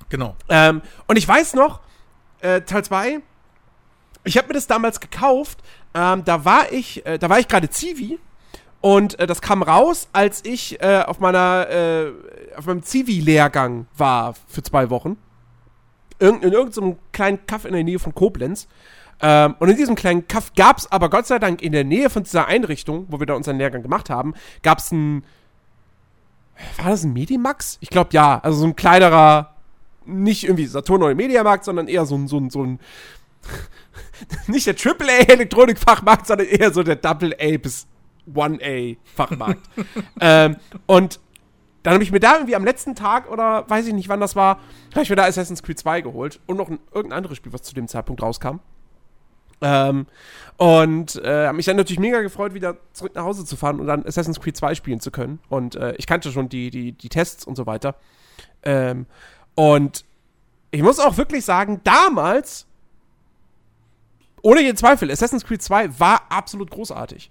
Genau. 0.09 0.37
Ähm, 0.49 0.83
und 1.07 1.17
ich 1.17 1.27
weiß 1.27 1.55
noch, 1.55 1.81
äh, 2.41 2.61
Teil 2.63 2.85
2, 2.85 3.21
ich 4.25 4.37
habe 4.39 4.49
mir 4.49 4.55
das 4.55 4.67
damals 4.67 5.01
gekauft, 5.01 5.59
ähm, 5.95 6.25
da 6.25 6.45
war 6.45 6.73
ich, 6.73 7.05
äh, 7.07 7.19
da 7.19 7.29
war 7.29 7.39
ich 7.39 7.49
gerade 7.49 7.69
Zivi 7.71 8.19
und 8.81 9.19
äh, 9.19 9.27
das 9.27 9.41
kam 9.41 9.63
raus, 9.63 10.09
als 10.13 10.45
ich 10.45 10.81
äh, 10.83 11.03
auf 11.07 11.19
meiner, 11.21 11.69
äh, 11.71 12.13
auf 12.57 12.67
meinem 12.67 12.83
Zivi-Lehrgang 12.83 13.87
war 13.97 14.35
für 14.49 14.63
zwei 14.63 14.91
Wochen. 14.91 15.17
Irgend, 16.19 16.45
in 16.45 16.53
irgendeinem 16.53 16.97
kleinen 17.13 17.47
Kaff 17.47 17.65
in 17.65 17.73
der 17.73 17.85
Nähe 17.85 17.99
von 17.99 18.15
Koblenz. 18.15 18.69
Ähm, 19.21 19.55
und 19.59 19.69
in 19.69 19.77
diesem 19.77 19.95
kleinen 19.95 20.29
Kaff 20.29 20.53
gab 20.55 20.79
es 20.79 20.91
aber 20.91 21.09
Gott 21.09 21.27
sei 21.27 21.39
Dank 21.39 21.63
in 21.63 21.73
der 21.73 21.85
Nähe 21.85 22.11
von 22.11 22.23
dieser 22.23 22.47
Einrichtung, 22.47 23.07
wo 23.09 23.19
wir 23.19 23.27
da 23.27 23.35
unseren 23.35 23.59
Lehrgang 23.59 23.83
gemacht 23.83 24.11
haben, 24.11 24.35
gab 24.63 24.79
es 24.79 24.93
ein, 24.93 25.25
war 26.79 26.91
das 26.91 27.05
ein 27.05 27.13
Medimax? 27.13 27.79
Ich 27.81 27.91
glaube 27.91 28.11
ja, 28.13 28.39
also 28.43 28.59
so 28.59 28.67
ein 28.67 28.77
kleinerer, 28.77 29.55
nicht 30.05 30.45
irgendwie 30.45 30.67
Saturn 30.67 31.03
oder 31.03 31.15
Mediamarkt, 31.15 31.65
sondern 31.65 31.89
eher 31.89 32.05
so 32.05 32.17
ein, 32.17 32.29
so 32.29 32.39
ein, 32.39 32.51
so 32.51 32.63
ein 32.63 32.79
nicht 34.47 34.67
der 34.67 34.75
AAA-Elektronikfachmarkt, 34.75 36.27
sondern 36.27 36.47
eher 36.49 36.73
so 36.73 36.83
der 36.83 36.97
Double-A 36.97 37.59
bis 37.59 37.87
1A-Fachmarkt. 38.35 39.63
ähm, 40.21 40.57
und 40.87 41.21
dann 41.83 41.95
habe 41.95 42.03
ich 42.03 42.11
mir 42.11 42.21
da 42.21 42.35
irgendwie 42.35 42.57
am 42.57 42.65
letzten 42.65 42.97
Tag 42.97 43.31
oder 43.31 43.69
weiß 43.71 43.87
ich 43.87 43.95
nicht, 43.95 44.09
wann 44.09 44.21
das 44.21 44.35
war, 44.35 44.59
habe 44.93 45.03
ich 45.03 45.11
mir 45.11 45.17
da 45.17 45.25
Assassin's 45.25 45.63
Creed 45.63 45.79
2 45.79 46.01
geholt 46.01 46.41
und 46.47 46.57
noch 46.57 46.69
ein, 46.69 46.81
irgendein 46.93 47.19
anderes 47.19 47.37
Spiel, 47.37 47.53
was 47.53 47.63
zu 47.63 47.75
dem 47.75 47.87
Zeitpunkt 47.87 48.23
rauskam. 48.23 48.59
Ähm, 49.61 50.07
und 50.59 51.17
äh, 51.17 51.47
habe 51.47 51.57
mich 51.57 51.67
dann 51.67 51.77
natürlich 51.77 52.01
mega 52.01 52.23
gefreut, 52.23 52.55
wieder 52.55 52.77
zurück 52.93 53.15
nach 53.15 53.25
Hause 53.25 53.45
zu 53.45 53.57
fahren 53.57 53.81
und 53.81 53.87
dann 53.87 54.07
Assassin's 54.07 54.41
Creed 54.41 54.57
2 54.57 54.75
spielen 54.75 55.01
zu 55.01 55.11
können. 55.11 55.39
Und 55.49 55.77
äh, 55.77 55.95
ich 55.99 56.07
kannte 56.07 56.33
schon 56.33 56.49
die, 56.49 56.71
die, 56.71 56.93
die 56.93 57.09
Tests 57.09 57.45
und 57.47 57.57
so 57.57 57.67
weiter. 57.67 57.97
Ähm, 58.63 59.07
und 59.55 60.05
ich 60.71 60.83
muss 60.83 60.99
auch 60.99 61.17
wirklich 61.17 61.45
sagen, 61.45 61.81
damals, 61.85 62.67
ohne 64.43 64.61
jeden 64.61 64.77
Zweifel, 64.77 65.11
Assassin's 65.11 65.45
Creed 65.45 65.63
2 65.63 65.99
war 65.99 66.23
absolut 66.31 66.71
großartig. 66.71 67.31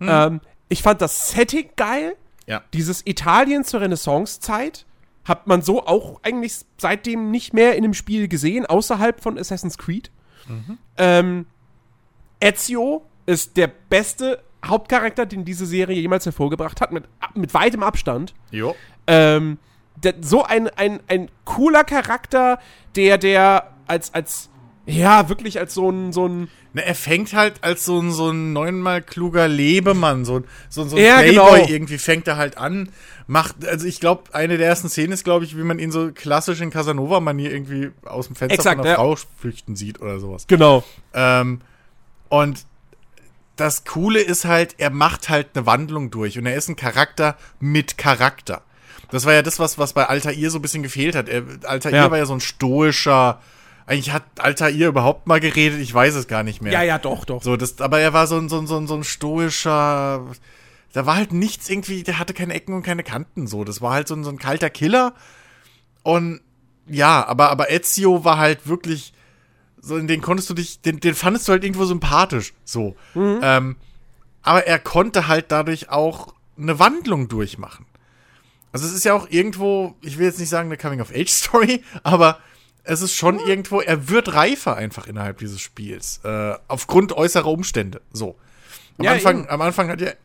Ähm, 0.00 0.40
ich 0.68 0.82
fand 0.82 1.00
das 1.00 1.30
Setting 1.30 1.70
geil. 1.76 2.16
Ja. 2.46 2.62
Dieses 2.72 3.06
Italien 3.06 3.64
zur 3.64 3.80
Renaissance-Zeit 3.80 4.86
hat 5.24 5.46
man 5.46 5.62
so 5.62 5.86
auch 5.86 6.20
eigentlich 6.22 6.54
seitdem 6.76 7.30
nicht 7.30 7.54
mehr 7.54 7.76
in 7.76 7.84
einem 7.84 7.94
Spiel 7.94 8.28
gesehen, 8.28 8.66
außerhalb 8.66 9.22
von 9.22 9.38
Assassin's 9.38 9.78
Creed. 9.78 10.10
Ähm, 10.96 11.46
Ezio 12.40 13.02
ist 13.26 13.56
der 13.56 13.68
beste 13.68 14.42
Hauptcharakter, 14.64 15.26
den 15.26 15.44
diese 15.44 15.66
Serie 15.66 16.00
jemals 16.00 16.24
hervorgebracht 16.24 16.80
hat, 16.80 16.92
mit, 16.92 17.04
mit 17.34 17.52
weitem 17.54 17.82
Abstand. 17.82 18.34
Jo. 18.50 18.74
Ähm, 19.06 19.58
der, 19.96 20.14
so 20.20 20.42
ein, 20.42 20.68
ein, 20.68 21.00
ein 21.08 21.30
cooler 21.44 21.84
Charakter, 21.84 22.58
der, 22.96 23.18
der 23.18 23.72
als, 23.86 24.12
als, 24.14 24.50
ja, 24.86 25.28
wirklich 25.28 25.58
als 25.58 25.74
so 25.74 25.90
ein, 25.90 26.12
so 26.12 26.26
ein, 26.26 26.48
Ne, 26.74 26.84
er 26.84 26.94
fängt 26.96 27.32
halt 27.32 27.62
als 27.62 27.84
so 27.84 28.00
ein, 28.00 28.10
so 28.12 28.30
ein 28.30 28.52
neunmal 28.52 29.00
kluger 29.00 29.46
Lebemann, 29.48 30.24
so, 30.24 30.40
ein- 30.40 30.44
so, 30.68 30.84
so 30.88 30.96
ein 30.96 31.02
Ja, 31.04 31.18
Playboy 31.20 31.60
genau. 31.60 31.68
irgendwie 31.72 31.98
fängt 31.98 32.26
er 32.28 32.36
halt 32.36 32.58
an, 32.58 32.88
macht, 33.28 33.64
also 33.66 33.86
ich 33.86 34.00
glaube, 34.00 34.34
eine 34.34 34.58
der 34.58 34.66
ersten 34.66 34.88
Szenen 34.88 35.12
ist, 35.12 35.22
glaube 35.24 35.44
ich, 35.44 35.56
wie 35.56 35.62
man 35.62 35.78
ihn 35.78 35.92
so 35.92 36.10
klassisch 36.12 36.60
in 36.60 36.70
Casanova-Manier 36.70 37.52
irgendwie 37.52 37.92
aus 38.04 38.26
dem 38.26 38.34
Fenster 38.36 38.54
Exakt, 38.56 38.76
von 38.78 38.86
einer 38.86 38.90
ja. 38.90 38.96
Frau 38.96 39.16
flüchten 39.40 39.76
sieht 39.76 40.00
oder 40.02 40.18
sowas. 40.18 40.46
genau. 40.48 40.82
Ähm, 41.14 41.60
und 42.28 42.66
das 43.56 43.84
Coole 43.84 44.20
ist 44.20 44.44
halt, 44.44 44.74
er 44.78 44.90
macht 44.90 45.28
halt 45.28 45.50
eine 45.54 45.66
Wandlung 45.66 46.10
durch 46.10 46.36
und 46.38 46.46
er 46.46 46.56
ist 46.56 46.68
ein 46.68 46.74
Charakter 46.74 47.36
mit 47.60 47.98
Charakter. 47.98 48.62
Das 49.12 49.26
war 49.26 49.32
ja 49.32 49.42
das, 49.42 49.60
was, 49.60 49.78
was 49.78 49.92
bei 49.92 50.06
Altair 50.06 50.50
so 50.50 50.58
ein 50.58 50.62
bisschen 50.62 50.82
gefehlt 50.82 51.14
hat. 51.14 51.28
Er, 51.28 51.44
Altair 51.62 51.92
Ja. 51.92 52.10
war 52.10 52.18
ja 52.18 52.26
so 52.26 52.34
ein 52.34 52.40
stoischer, 52.40 53.40
eigentlich 53.86 54.12
hat 54.12 54.24
Altair 54.38 54.70
überhaupt 54.70 55.26
mal 55.26 55.40
geredet, 55.40 55.80
ich 55.80 55.92
weiß 55.92 56.14
es 56.14 56.26
gar 56.26 56.42
nicht 56.42 56.62
mehr. 56.62 56.72
Ja, 56.72 56.82
ja, 56.82 56.98
doch, 56.98 57.24
doch. 57.24 57.42
So, 57.42 57.56
das, 57.56 57.80
aber 57.80 58.00
er 58.00 58.12
war 58.12 58.26
so 58.26 58.36
ein, 58.38 58.48
so 58.48 58.58
ein, 58.58 58.66
so 58.66 58.76
ein, 58.78 58.86
so 58.86 58.94
ein 58.94 59.04
stoischer, 59.04 60.24
da 60.92 61.06
war 61.06 61.16
halt 61.16 61.32
nichts 61.32 61.68
irgendwie, 61.68 62.02
der 62.02 62.18
hatte 62.18 62.34
keine 62.34 62.54
Ecken 62.54 62.74
und 62.74 62.82
keine 62.82 63.02
Kanten, 63.02 63.46
so. 63.46 63.64
Das 63.64 63.82
war 63.82 63.92
halt 63.92 64.08
so 64.08 64.14
ein, 64.14 64.24
so 64.24 64.30
ein 64.30 64.38
kalter 64.38 64.70
Killer. 64.70 65.14
Und 66.02 66.40
ja, 66.86 67.26
aber, 67.26 67.50
aber 67.50 67.70
Ezio 67.70 68.24
war 68.24 68.38
halt 68.38 68.66
wirklich, 68.66 69.12
so 69.80 69.96
in 69.96 70.06
den 70.06 70.22
konntest 70.22 70.48
du 70.48 70.54
dich, 70.54 70.80
den, 70.80 71.00
den 71.00 71.14
fandest 71.14 71.46
du 71.48 71.52
halt 71.52 71.64
irgendwo 71.64 71.84
sympathisch, 71.84 72.54
so. 72.64 72.96
Ähm, 73.42 73.76
aber 74.42 74.66
er 74.66 74.78
konnte 74.78 75.26
halt 75.28 75.46
dadurch 75.48 75.90
auch 75.90 76.34
eine 76.56 76.78
Wandlung 76.78 77.28
durchmachen. 77.28 77.86
Also 78.72 78.86
es 78.86 78.92
ist 78.92 79.04
ja 79.04 79.14
auch 79.14 79.28
irgendwo, 79.30 79.94
ich 80.00 80.18
will 80.18 80.26
jetzt 80.26 80.40
nicht 80.40 80.48
sagen 80.48 80.68
eine 80.68 80.76
Coming-of-Age-Story, 80.76 81.82
aber 82.02 82.38
es 82.84 83.00
ist 83.00 83.14
schon 83.14 83.38
irgendwo, 83.40 83.80
er 83.80 84.08
wird 84.08 84.34
reifer 84.34 84.76
einfach 84.76 85.06
innerhalb 85.06 85.38
dieses 85.38 85.60
Spiels. 85.60 86.20
Äh, 86.22 86.54
aufgrund 86.68 87.12
äußerer 87.12 87.46
Umstände. 87.48 88.00
So. 88.12 88.36
Am, 88.98 89.04
Ja, 89.04 89.12
Anfang, 89.12 89.40
eben. 89.40 89.48
am 89.50 89.60
Anfang 89.62 89.88
hat 89.88 90.00
der, 90.00 90.16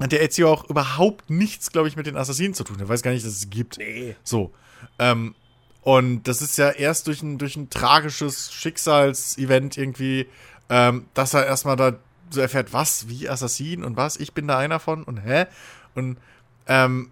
hat 0.00 0.12
der 0.12 0.22
Ezio 0.22 0.52
auch 0.52 0.68
überhaupt 0.68 1.30
nichts, 1.30 1.70
glaube 1.72 1.88
ich, 1.88 1.96
mit 1.96 2.06
den 2.06 2.16
Assassinen 2.16 2.54
zu 2.54 2.64
tun. 2.64 2.76
Er 2.80 2.88
weiß 2.88 3.02
gar 3.02 3.12
nicht, 3.12 3.24
dass 3.24 3.32
es 3.32 3.48
gibt. 3.50 3.78
Nee. 3.78 4.16
So. 4.24 4.52
Ähm, 4.98 5.34
und 5.82 6.24
das 6.24 6.42
ist 6.42 6.58
ja 6.58 6.70
erst 6.70 7.06
durch 7.06 7.22
ein, 7.22 7.38
durch 7.38 7.56
ein 7.56 7.70
tragisches 7.70 8.52
Schicksalsevent 8.52 9.78
irgendwie, 9.78 10.28
ähm, 10.68 11.06
dass 11.14 11.32
er 11.34 11.46
erstmal 11.46 11.76
da 11.76 11.98
so 12.30 12.40
erfährt, 12.40 12.72
was, 12.72 13.08
wie 13.08 13.28
Assassin 13.28 13.84
und 13.84 13.96
was, 13.96 14.16
ich 14.16 14.34
bin 14.34 14.46
da 14.48 14.58
einer 14.58 14.80
von 14.80 15.02
und 15.04 15.18
hä? 15.18 15.46
Und 15.94 16.18
ähm, 16.66 17.10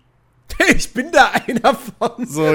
Ich 0.76 0.92
bin 0.92 1.10
da 1.12 1.30
einer 1.46 1.74
von. 1.74 2.26
so 2.26 2.54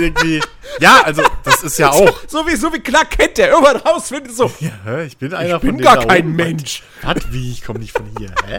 irgendwie, 0.00 0.40
ja, 0.80 1.02
also 1.04 1.22
das 1.44 1.62
ist 1.62 1.78
ja 1.78 1.90
auch. 1.92 2.20
So 2.26 2.46
wie, 2.46 2.56
so 2.56 2.72
wie 2.72 2.80
Clark 2.80 3.10
Kent, 3.10 3.38
der 3.38 3.50
irgendwann 3.50 3.76
rausfindet, 3.76 4.34
so, 4.34 4.50
Ja, 4.60 5.00
ich 5.02 5.16
bin 5.18 5.32
einer 5.34 5.56
ich 5.56 5.60
bin 5.60 5.76
von 5.76 5.80
gar 5.82 5.96
denen 5.98 6.08
da 6.08 6.14
kein. 6.14 6.32
Mensch. 6.36 6.82
Was? 7.02 7.16
Wie? 7.30 7.52
Ich 7.52 7.62
komme 7.62 7.78
nicht 7.78 7.92
von 7.92 8.06
hier, 8.18 8.30
hä? 8.46 8.58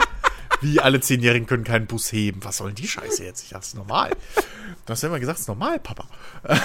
Wie 0.62 0.80
alle 0.80 1.02
Zehnjährigen 1.02 1.48
können 1.48 1.64
keinen 1.64 1.88
Bus 1.88 2.12
heben. 2.12 2.44
Was 2.44 2.58
sollen 2.58 2.76
die 2.76 2.88
Scheiße 2.88 3.24
jetzt? 3.24 3.44
Ich 3.44 3.50
dachte, 3.50 3.62
das 3.62 3.68
ist 3.70 3.76
normal. 3.76 4.12
Du 4.86 4.92
hast 4.92 5.02
ja 5.02 5.10
immer 5.10 5.20
gesagt, 5.20 5.38
es 5.38 5.42
ist 5.44 5.48
normal, 5.48 5.80
Papa. 5.80 6.06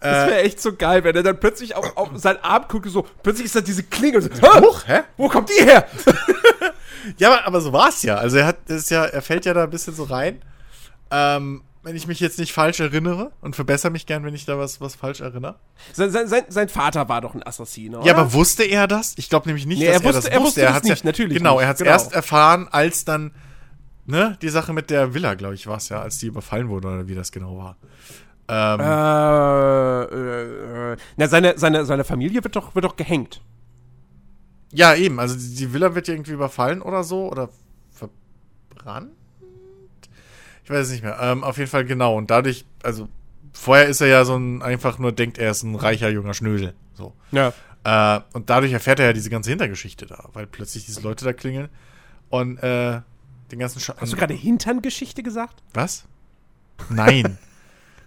Das 0.00 0.28
wäre 0.28 0.42
echt 0.42 0.62
so 0.62 0.74
geil, 0.76 1.02
wenn 1.02 1.16
er 1.16 1.24
dann 1.24 1.40
plötzlich 1.40 1.74
auf, 1.74 1.96
auf 1.96 2.10
seinen 2.14 2.38
Arm 2.44 2.66
guckt 2.68 2.86
und 2.86 2.92
so, 2.92 3.04
plötzlich 3.20 3.46
ist 3.46 3.56
da 3.56 3.60
diese 3.60 3.82
Klinge 3.82 4.18
und 4.18 4.22
so, 4.22 4.30
Hä? 4.30 4.60
Huch, 4.60 4.86
hä? 4.86 5.00
wo 5.16 5.28
kommt 5.28 5.48
die 5.48 5.64
her? 5.64 5.86
Ja, 7.16 7.28
aber, 7.32 7.46
aber 7.46 7.60
so 7.62 7.72
war 7.72 7.88
es 7.88 8.02
ja. 8.02 8.16
Also 8.16 8.36
er 8.36 8.46
hat 8.46 8.58
ist 8.68 8.90
ja, 8.90 9.04
er 9.06 9.22
fällt 9.22 9.44
ja 9.46 9.54
da 9.54 9.64
ein 9.64 9.70
bisschen 9.70 9.94
so 9.94 10.04
rein. 10.04 10.42
Ähm, 11.10 11.62
wenn 11.88 11.96
ich 11.96 12.06
mich 12.06 12.20
jetzt 12.20 12.38
nicht 12.38 12.52
falsch 12.52 12.80
erinnere 12.80 13.32
und 13.40 13.56
verbessere 13.56 13.90
mich 13.90 14.04
gern, 14.04 14.22
wenn 14.22 14.34
ich 14.34 14.44
da 14.44 14.58
was, 14.58 14.78
was 14.80 14.94
falsch 14.94 15.20
erinnere. 15.20 15.56
Sein, 15.94 16.10
sein, 16.10 16.44
sein, 16.48 16.68
Vater 16.68 17.08
war 17.08 17.22
doch 17.22 17.34
ein 17.34 17.42
Assassin, 17.46 17.94
oder? 17.94 18.04
Ja, 18.06 18.14
aber 18.14 18.34
wusste 18.34 18.62
er 18.64 18.86
das? 18.86 19.14
Ich 19.16 19.30
glaube 19.30 19.48
nämlich 19.48 19.64
nicht, 19.64 19.78
Nee, 19.78 19.86
dass 19.86 19.96
er 19.96 20.02
er, 20.02 20.04
wusste- 20.08 20.14
das 20.22 20.24
er 20.26 20.30
wusste. 20.40 20.44
wusste 20.46 20.60
das 20.62 20.72
hat's 20.74 20.88
nicht, 20.88 21.04
natürlich 21.04 21.38
Genau, 21.38 21.54
nicht, 21.54 21.62
er 21.62 21.68
hat 21.68 21.76
es 21.76 21.78
genau. 21.80 21.90
erst 21.92 22.12
erfahren, 22.12 22.68
als 22.70 23.06
dann, 23.06 23.32
ne, 24.04 24.36
die 24.42 24.50
Sache 24.50 24.74
mit 24.74 24.90
der 24.90 25.14
Villa, 25.14 25.32
glaube 25.34 25.54
ich, 25.54 25.66
war 25.66 25.78
es 25.78 25.88
ja, 25.88 26.02
als 26.02 26.18
die 26.18 26.26
überfallen 26.26 26.68
wurde 26.68 26.88
oder 26.88 27.08
wie 27.08 27.14
das 27.14 27.32
genau 27.32 27.56
war. 27.56 27.76
Ähm, 28.50 28.80
Äh, 28.80 30.02
äh, 30.14 30.92
äh, 30.92 30.96
na, 31.16 31.26
seine, 31.28 31.58
seine, 31.58 31.84
seine 31.86 32.04
Familie 32.04 32.44
wird 32.44 32.54
doch, 32.54 32.74
wird 32.74 32.84
doch 32.84 32.96
gehängt. 32.96 33.40
Ja, 34.72 34.94
eben. 34.94 35.18
Also 35.20 35.34
die 35.36 35.54
die 35.54 35.72
Villa 35.72 35.94
wird 35.94 36.08
irgendwie 36.08 36.32
überfallen 36.32 36.82
oder 36.82 37.02
so 37.02 37.30
oder 37.30 37.48
verbrannt. 37.90 39.12
Ich 40.68 40.74
weiß 40.74 40.88
es 40.88 40.92
nicht 40.92 41.02
mehr. 41.02 41.16
Ähm, 41.18 41.44
auf 41.44 41.56
jeden 41.56 41.70
Fall 41.70 41.86
genau. 41.86 42.14
Und 42.14 42.30
dadurch, 42.30 42.66
also 42.82 43.08
vorher 43.54 43.86
ist 43.86 44.02
er 44.02 44.08
ja 44.08 44.26
so 44.26 44.36
ein 44.36 44.60
einfach 44.60 44.98
nur 44.98 45.12
denkt, 45.12 45.38
er 45.38 45.50
ist 45.50 45.62
ein 45.62 45.74
reicher 45.74 46.10
junger 46.10 46.34
Schnösel. 46.34 46.74
So. 46.92 47.14
Ja. 47.32 47.54
Äh, 47.84 48.20
und 48.34 48.50
dadurch 48.50 48.72
erfährt 48.74 49.00
er 49.00 49.06
ja 49.06 49.12
diese 49.14 49.30
ganze 49.30 49.48
Hintergeschichte 49.48 50.04
da, 50.04 50.28
weil 50.34 50.46
plötzlich 50.46 50.84
diese 50.84 51.00
Leute 51.00 51.24
da 51.24 51.32
klingeln 51.32 51.70
und 52.28 52.58
äh, 52.58 53.00
den 53.50 53.58
ganzen 53.58 53.80
Scha 53.80 53.94
Hast 53.98 54.12
du 54.12 54.18
gerade 54.18 54.34
Hinterngeschichte 54.34 55.22
gesagt? 55.22 55.62
Was? 55.72 56.04
Nein. 56.90 57.38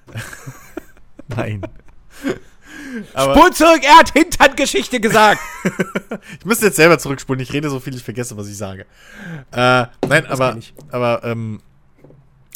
Nein. 1.29 1.63
Aber 3.15 3.35
Spul 3.35 3.53
zurück, 3.53 3.81
er 3.81 3.97
hat 3.97 4.13
Hinterngeschichte 4.13 4.99
gesagt. 4.99 5.41
ich 6.39 6.45
müsste 6.45 6.67
jetzt 6.67 6.75
selber 6.75 6.99
zurückspulen. 6.99 7.41
Ich 7.41 7.53
rede 7.53 7.71
so 7.71 7.79
viel, 7.79 7.95
ich 7.95 8.03
vergesse, 8.03 8.37
was 8.37 8.47
ich 8.47 8.57
sage. 8.57 8.85
Äh, 9.51 9.87
nein, 10.07 10.27
aber, 10.27 10.49
kenn 10.49 10.59
ich. 10.59 10.75
aber 10.91 11.23
ähm, 11.23 11.59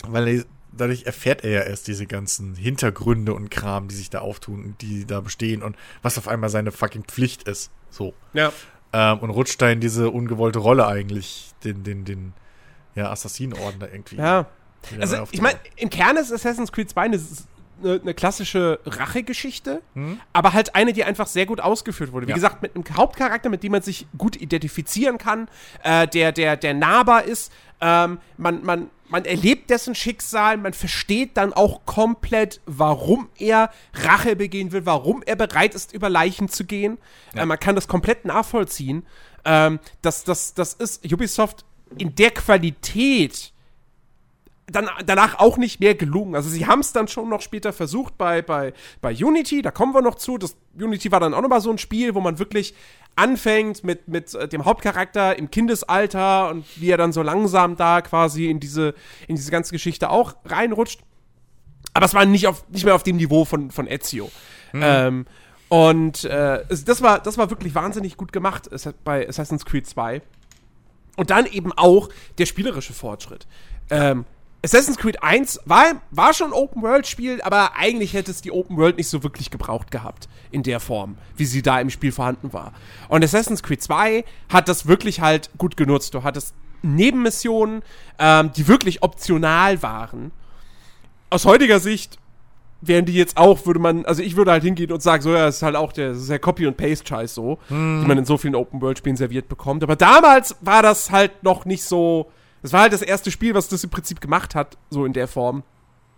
weil 0.08 0.28
er, 0.28 0.46
dadurch 0.72 1.06
erfährt 1.06 1.44
er 1.44 1.50
ja 1.52 1.62
erst 1.62 1.88
diese 1.88 2.06
ganzen 2.06 2.56
Hintergründe 2.56 3.34
und 3.34 3.50
Kram, 3.50 3.88
die 3.88 3.96
sich 3.96 4.10
da 4.10 4.20
auftun 4.20 4.64
und 4.64 4.82
die 4.82 5.06
da 5.06 5.22
bestehen 5.22 5.64
und 5.64 5.76
was 6.02 6.18
auf 6.18 6.28
einmal 6.28 6.50
seine 6.50 6.72
fucking 6.72 7.06
Pflicht 7.06 7.44
ist. 7.48 7.72
So. 7.90 8.14
ja. 8.34 8.52
Ähm, 8.94 9.20
und 9.20 9.30
rutscht 9.30 9.62
da 9.62 9.70
in 9.70 9.80
diese 9.82 10.10
ungewollte 10.10 10.60
Rolle 10.60 10.88
eigentlich, 10.88 11.52
den, 11.66 11.84
den, 11.84 12.06
den, 12.06 12.34
ja, 12.94 13.10
Assassinenorden 13.12 13.80
da 13.80 13.88
irgendwie. 13.88 14.16
Ja. 14.16 14.46
Also, 15.00 15.18
ich 15.32 15.42
meine, 15.42 15.60
im 15.76 15.90
Kern 15.90 16.16
ist 16.18 16.32
Assassin's 16.32 16.72
Creed 16.72 16.90
2 16.92 17.02
eine, 17.02 17.20
eine, 17.84 18.00
eine 18.02 18.14
klassische 18.14 18.80
Rachegeschichte, 18.86 19.82
Hm? 19.96 20.20
aber 20.32 20.54
halt 20.54 20.76
eine, 20.76 20.94
die 20.94 21.04
einfach 21.04 21.28
sehr 21.28 21.46
gut 21.46 21.60
ausgeführt 21.60 22.12
wurde. 22.14 22.28
Wie 22.28 22.32
Ja. 22.32 22.36
gesagt, 22.36 22.62
mit 22.62 22.76
einem 22.76 22.86
Hauptcharakter, 22.96 23.50
mit 23.50 23.64
dem 23.64 23.72
man 23.74 23.82
sich 23.82 24.08
gut 24.18 24.36
identifizieren 24.38 25.18
kann, 25.18 25.50
äh, 25.84 26.08
der, 26.08 26.32
der, 26.32 26.56
der 26.56 26.74
nahbar 26.74 27.24
ist. 27.24 27.52
Ähm, 27.82 28.20
man, 28.38 28.64
man, 28.64 28.90
man 29.10 29.26
erlebt 29.26 29.70
dessen 29.70 29.96
Schicksal, 29.96 30.58
man 30.58 30.74
versteht 30.74 31.38
dann 31.38 31.54
auch 31.54 31.86
komplett, 31.86 32.62
warum 32.66 33.30
er 33.38 33.70
Rache 33.94 34.36
begehen 34.36 34.72
will, 34.72 34.86
warum 34.86 35.24
er 35.26 35.36
bereit 35.36 35.76
ist, 35.76 35.94
über 35.94 36.10
Leichen 36.10 36.50
zu 36.50 36.66
gehen. 36.66 36.98
Äh, 37.36 37.46
man 37.46 37.60
kann 37.60 37.76
das 37.76 37.88
komplett 37.88 38.26
nachvollziehen. 38.26 39.06
Ähm, 39.44 39.80
das, 40.02 40.24
das, 40.24 40.54
das 40.54 40.74
ist 40.74 41.12
Ubisoft 41.12 41.66
in 41.98 42.16
der 42.16 42.32
Qualität 42.32 43.54
dann 44.68 44.90
danach 45.06 45.40
auch 45.40 45.58
nicht 45.58 45.80
mehr 45.80 45.96
gelungen. 45.96 46.36
Also 46.36 46.50
sie 46.50 46.66
haben 46.66 46.80
es 46.80 46.92
dann 46.92 47.08
schon 47.08 47.30
noch 47.30 47.42
später 47.42 47.72
versucht 47.72 48.18
bei, 48.18 48.42
bei, 48.42 48.74
bei 49.02 49.14
Unity, 49.14 49.62
da 49.62 49.72
kommen 49.72 49.94
wir 49.94 50.02
noch 50.02 50.16
zu. 50.16 50.38
Das 50.38 50.58
Unity 50.80 51.12
war 51.12 51.20
dann 51.20 51.34
auch 51.34 51.42
nochmal 51.42 51.62
so 51.62 51.70
ein 51.70 51.78
Spiel, 51.78 52.16
wo 52.16 52.22
man 52.22 52.40
wirklich 52.40 52.74
anfängt 53.16 53.84
mit, 53.84 54.08
mit 54.08 54.34
äh, 54.34 54.48
dem 54.48 54.66
Hauptcharakter 54.66 55.38
im 55.38 55.52
Kindesalter 55.52 56.50
und 56.50 56.66
wie 56.76 56.90
er 56.90 56.98
dann 56.98 57.14
so 57.14 57.22
langsam 57.22 57.76
da 57.76 58.02
quasi 58.02 58.50
in 58.50 58.60
diese, 58.60 58.96
in 59.28 59.36
diese 59.36 59.52
ganze 59.52 59.72
Geschichte 59.72 60.10
auch 60.10 60.36
reinrutscht. 60.46 61.02
Aber 61.94 62.06
es 62.06 62.14
war 62.14 62.26
nicht, 62.26 62.48
auf, 62.48 62.68
nicht 62.70 62.84
mehr 62.84 62.96
auf 62.96 63.04
dem 63.04 63.18
Niveau 63.18 63.46
von, 63.46 63.72
von 63.72 63.88
Ezio. 63.88 64.30
Ähm, 64.74 65.26
und 65.70 66.26
äh, 66.26 66.66
das, 66.86 67.02
war, 67.02 67.20
das 67.20 67.38
war 67.38 67.50
wirklich 67.50 67.74
wahnsinnig 67.74 68.18
gut 68.18 68.34
gemacht 68.34 68.70
bei 69.06 69.28
Assassin's 69.28 69.66
Creed 69.66 69.88
2. 69.88 70.22
Und 71.16 71.30
dann 71.30 71.46
eben 71.46 71.72
auch 71.72 72.10
der 72.38 72.46
spielerische 72.46 72.92
Fortschritt. 72.92 73.48
Ähm, 73.90 74.26
Assassin's 74.66 74.98
Creed 74.98 75.22
1 75.22 75.60
war, 75.66 76.02
war 76.10 76.34
schon 76.34 76.48
ein 76.48 76.54
Open-World-Spiel, 76.54 77.40
aber 77.44 77.76
eigentlich 77.76 78.14
hätte 78.14 78.32
es 78.32 78.42
die 78.42 78.52
Open 78.52 78.78
World 78.78 78.98
nicht 78.98 79.08
so 79.08 79.22
wirklich 79.22 79.52
gebraucht 79.52 79.92
gehabt. 79.92 80.28
In 80.52 80.64
der 80.64 80.80
Form, 80.80 81.18
wie 81.38 81.46
sie 81.46 81.62
da 81.62 81.80
im 81.80 81.92
Spiel 81.92 82.12
vorhanden 82.12 82.52
war. 82.52 82.74
Und 83.08 83.24
Assassin's 83.24 83.62
Creed 83.62 83.84
2 83.84 84.26
hat 84.50 84.68
das 84.68 84.88
wirklich 84.88 85.22
halt 85.22 85.52
gut 85.60 85.78
genutzt. 85.78 86.16
Du 86.16 86.24
hattest 86.24 86.56
Nebenmissionen, 86.82 87.84
ähm, 88.18 88.52
die 88.56 88.68
wirklich 88.68 89.04
optional 89.04 89.84
waren. 89.84 90.32
Aus 91.30 91.46
heutiger 91.46 91.80
Sicht 91.80 92.18
wären 92.82 93.06
die 93.06 93.14
jetzt 93.14 93.38
auch, 93.38 93.68
würde 93.68 93.80
man, 93.80 94.06
also 94.06 94.24
ich 94.24 94.36
würde 94.36 94.52
halt 94.52 94.64
hingehen 94.64 94.92
und 94.92 95.02
sagen, 95.02 95.22
so, 95.22 95.32
ja, 95.32 95.46
das 95.46 95.58
ist 95.58 95.64
halt 95.64 95.76
auch 95.76 95.92
der, 95.92 96.10
das 96.10 96.22
ist 96.22 96.30
der 96.30 96.40
Copy- 96.40 96.66
und 96.66 96.78
Paste-Scheiß 96.78 97.36
so, 97.36 97.60
die 97.70 98.08
man 98.08 98.18
in 98.18 98.26
so 98.26 98.38
vielen 98.38 98.56
Open-World-Spielen 98.56 99.16
serviert 99.16 99.48
bekommt. 99.48 99.84
Aber 99.84 99.96
damals 99.96 100.56
war 100.62 100.82
das 100.82 101.12
halt 101.12 101.44
noch 101.44 101.66
nicht 101.66 101.84
so, 101.84 102.32
das 102.66 102.74
war 102.74 102.82
halt 102.82 102.94
das 102.94 103.02
erste 103.02 103.32
Spiel, 103.32 103.54
was 103.54 103.68
das 103.68 103.84
im 103.84 103.90
Prinzip 103.90 104.22
gemacht 104.22 104.56
hat, 104.56 104.78
so 104.90 105.06
in 105.06 105.14
der 105.14 105.28
Form. 105.28 105.64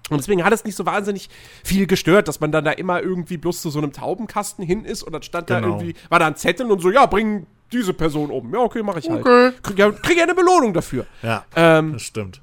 Und 0.09 0.17
deswegen 0.19 0.43
hat 0.45 0.53
es 0.53 0.63
nicht 0.63 0.75
so 0.77 0.85
wahnsinnig 0.85 1.29
viel 1.65 1.85
gestört, 1.85 2.29
dass 2.29 2.39
man 2.39 2.51
dann 2.53 2.63
da 2.63 2.71
immer 2.71 3.01
irgendwie 3.03 3.35
bloß 3.37 3.61
zu 3.61 3.69
so 3.69 3.79
einem 3.79 3.91
Taubenkasten 3.91 4.63
hin 4.65 4.85
ist 4.85 5.03
und 5.03 5.11
dann 5.11 5.21
stand 5.23 5.49
da 5.49 5.59
Genau. 5.59 5.75
irgendwie, 5.75 5.95
war 6.09 6.19
da 6.19 6.27
ein 6.27 6.35
Zettel 6.37 6.71
und 6.71 6.79
so, 6.81 6.89
ja, 6.91 7.05
bring 7.05 7.45
diese 7.73 7.93
Person 7.93 8.31
um. 8.31 8.53
Ja, 8.53 8.61
okay, 8.61 8.81
mache 8.83 8.99
ich 8.99 9.09
halt. 9.09 9.19
Okay. 9.19 9.51
Krieg 9.61 9.77
ja, 9.77 9.91
krieg 9.91 10.15
ja 10.17 10.23
eine 10.23 10.33
Belohnung 10.35 10.73
dafür. 10.73 11.05
Ja, 11.21 11.43
Ähm, 11.57 11.91
das 11.93 12.03
stimmt. 12.03 12.39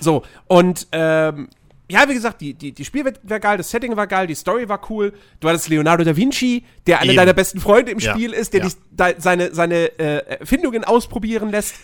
so, 0.00 0.24
und 0.48 0.88
ähm, 0.90 1.48
ja, 1.88 2.08
wie 2.08 2.14
gesagt, 2.14 2.40
die, 2.40 2.54
die, 2.54 2.72
die 2.72 2.84
Spiel 2.84 3.04
war 3.04 3.38
geil, 3.38 3.58
das 3.58 3.70
Setting 3.70 3.94
war 3.96 4.06
geil, 4.08 4.26
die 4.26 4.34
Story 4.34 4.68
war 4.68 4.80
cool. 4.90 5.12
Du 5.38 5.48
hattest 5.48 5.68
Leonardo 5.68 6.02
da 6.02 6.16
Vinci, 6.16 6.64
der 6.88 6.98
einer 7.00 7.10
Eben. 7.12 7.16
deiner 7.18 7.34
besten 7.34 7.60
Freunde 7.60 7.92
im 7.92 7.98
Ja, 8.00 8.12
Spiel 8.12 8.32
ist, 8.32 8.54
der 8.54 8.60
ja. 8.60 8.66
dich 8.66 8.76
da, 8.90 9.10
seine, 9.18 9.54
seine 9.54 9.96
äh, 10.00 10.38
Erfindungen 10.40 10.82
ausprobieren 10.82 11.50
lässt, 11.50 11.74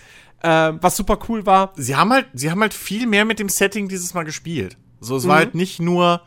ähm, 0.42 0.78
was 0.80 0.96
super 0.96 1.18
cool 1.28 1.44
war. 1.46 1.72
sie 1.76 1.96
haben 1.96 2.12
halt, 2.12 2.26
sie 2.32 2.50
haben 2.50 2.60
halt 2.60 2.74
viel 2.74 3.06
mehr 3.06 3.24
mit 3.24 3.38
dem 3.38 3.48
Setting 3.48 3.88
dieses 3.88 4.14
Mal 4.14 4.24
gespielt. 4.24 4.76
So, 5.00 5.16
es 5.16 5.24
Mhm. 5.24 5.28
war 5.28 5.36
halt 5.36 5.54
nicht 5.54 5.80
nur 5.80 6.22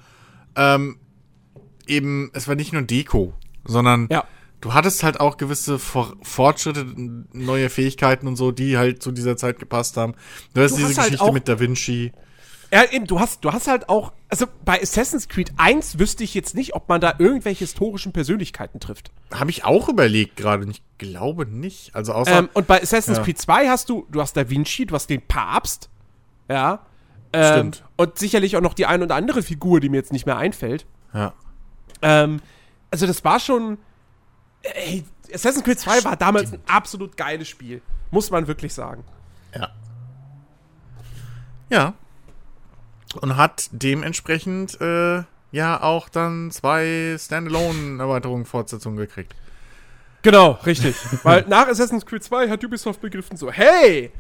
ähm, 0.56 0.98
eben, 1.88 2.30
es 2.34 2.48
war 2.48 2.56
nicht 2.56 2.74
nur 2.74 2.82
Deko, 2.84 3.34
sondern 3.66 4.08
Ja. 4.12 4.24
du 4.62 4.74
hattest 4.74 5.04
halt 5.04 5.20
auch 5.20 5.38
gewisse 5.38 5.80
For 5.80 6.16
Fortschritte, 6.22 6.86
neue 7.34 7.70
Fähigkeiten 7.70 8.28
und 8.28 8.36
so, 8.36 8.52
die 8.52 8.78
halt 8.78 9.02
zu 9.04 9.12
dieser 9.12 9.36
Zeit 9.38 9.60
gepasst 9.60 9.98
haben. 9.98 10.14
Du 10.54 10.62
hast 10.62 10.72
Du 10.72 10.76
diese 10.78 10.90
hast 10.90 10.98
halt 11.00 11.12
Geschichte 11.12 11.32
mit 11.34 11.48
Da 11.48 11.60
Vinci. 11.60 12.12
Ja, 12.74 12.84
eben, 12.92 13.06
du 13.06 13.20
hast, 13.20 13.46
du 13.46 13.52
hast 13.54 13.68
halt 13.68 13.88
auch, 13.88 14.14
also 14.30 14.48
bei 14.66 14.82
Assassin's 14.82 15.28
Creed 15.28 15.52
1 15.58 16.00
wüsste 16.00 16.24
ich 16.24 16.34
jetzt 16.34 16.56
nicht, 16.56 16.74
ob 16.74 16.90
man 16.90 17.00
da 17.00 17.14
irgendwelche 17.20 17.60
historischen 17.60 18.12
Persönlichkeiten 18.14 18.80
trifft. 18.80 19.12
Habe 19.32 19.52
ich 19.52 19.64
auch 19.64 19.90
überlegt 19.90 20.38
gerade 20.38 20.64
und 20.64 20.72
ich 20.72 20.82
glaube 20.98 21.46
nicht. 21.46 21.96
Also 21.96 22.14
außer 22.14 22.40
Ähm, 22.40 22.50
und 22.54 22.66
bei 22.66 22.82
Assassin's 22.82 23.20
Ja. 23.20 23.24
Creed 23.24 23.38
2 23.38 23.70
hast 23.70 23.90
du, 23.90 24.08
du 24.12 24.20
hast 24.22 24.36
Da 24.36 24.50
Vinci, 24.50 24.88
du 24.88 24.96
hast 24.96 25.08
den 25.08 25.22
Papst, 25.22 25.90
ja. 26.50 26.80
Ähm, 27.32 27.54
Stimmt. 27.54 27.84
Und 27.96 28.18
sicherlich 28.18 28.58
auch 28.58 28.62
noch 28.62 28.74
die 28.74 28.88
ein 28.88 29.04
oder 29.04 29.16
andere 29.16 29.44
Figur, 29.44 29.80
die 29.80 29.90
mir 29.90 29.98
jetzt 29.98 30.12
nicht 30.12 30.26
mehr 30.26 30.38
einfällt. 30.38 30.86
ja. 31.14 31.34
Ähm, 32.02 32.42
also 32.90 33.08
das 33.08 33.24
war 33.24 33.40
schon. 33.40 33.78
Ey, 34.62 35.04
Assassin's 35.34 35.64
Creed 35.64 35.80
2 35.80 36.04
war 36.06 36.16
damals 36.16 36.54
ein 36.54 36.60
absolut 36.68 37.18
geiles 37.18 37.48
Spiel. 37.48 37.82
Muss 38.12 38.30
man 38.32 38.48
wirklich 38.48 38.74
sagen. 38.74 39.04
Ja. 39.56 39.70
Ja. 41.70 41.94
Und 43.22 43.38
hat 43.38 43.70
dementsprechend 43.72 44.80
äh, 44.82 45.24
ja 45.52 45.82
auch 45.82 46.10
dann 46.10 46.52
zwei 46.52 47.16
Standalone-Erweiterungen, 47.18 48.46
Fortsetzungen 48.46 48.98
gekriegt. 48.98 49.34
Genau, 50.24 50.58
richtig. 50.66 50.96
Weil 51.24 51.46
nach 51.48 51.68
Assassin's 51.68 52.06
Creed 52.06 52.24
2 52.24 52.50
hat 52.50 52.64
Ubisoft 52.64 53.02
begriffen 53.02 53.38
so, 53.38 53.52
hey, 53.52 54.12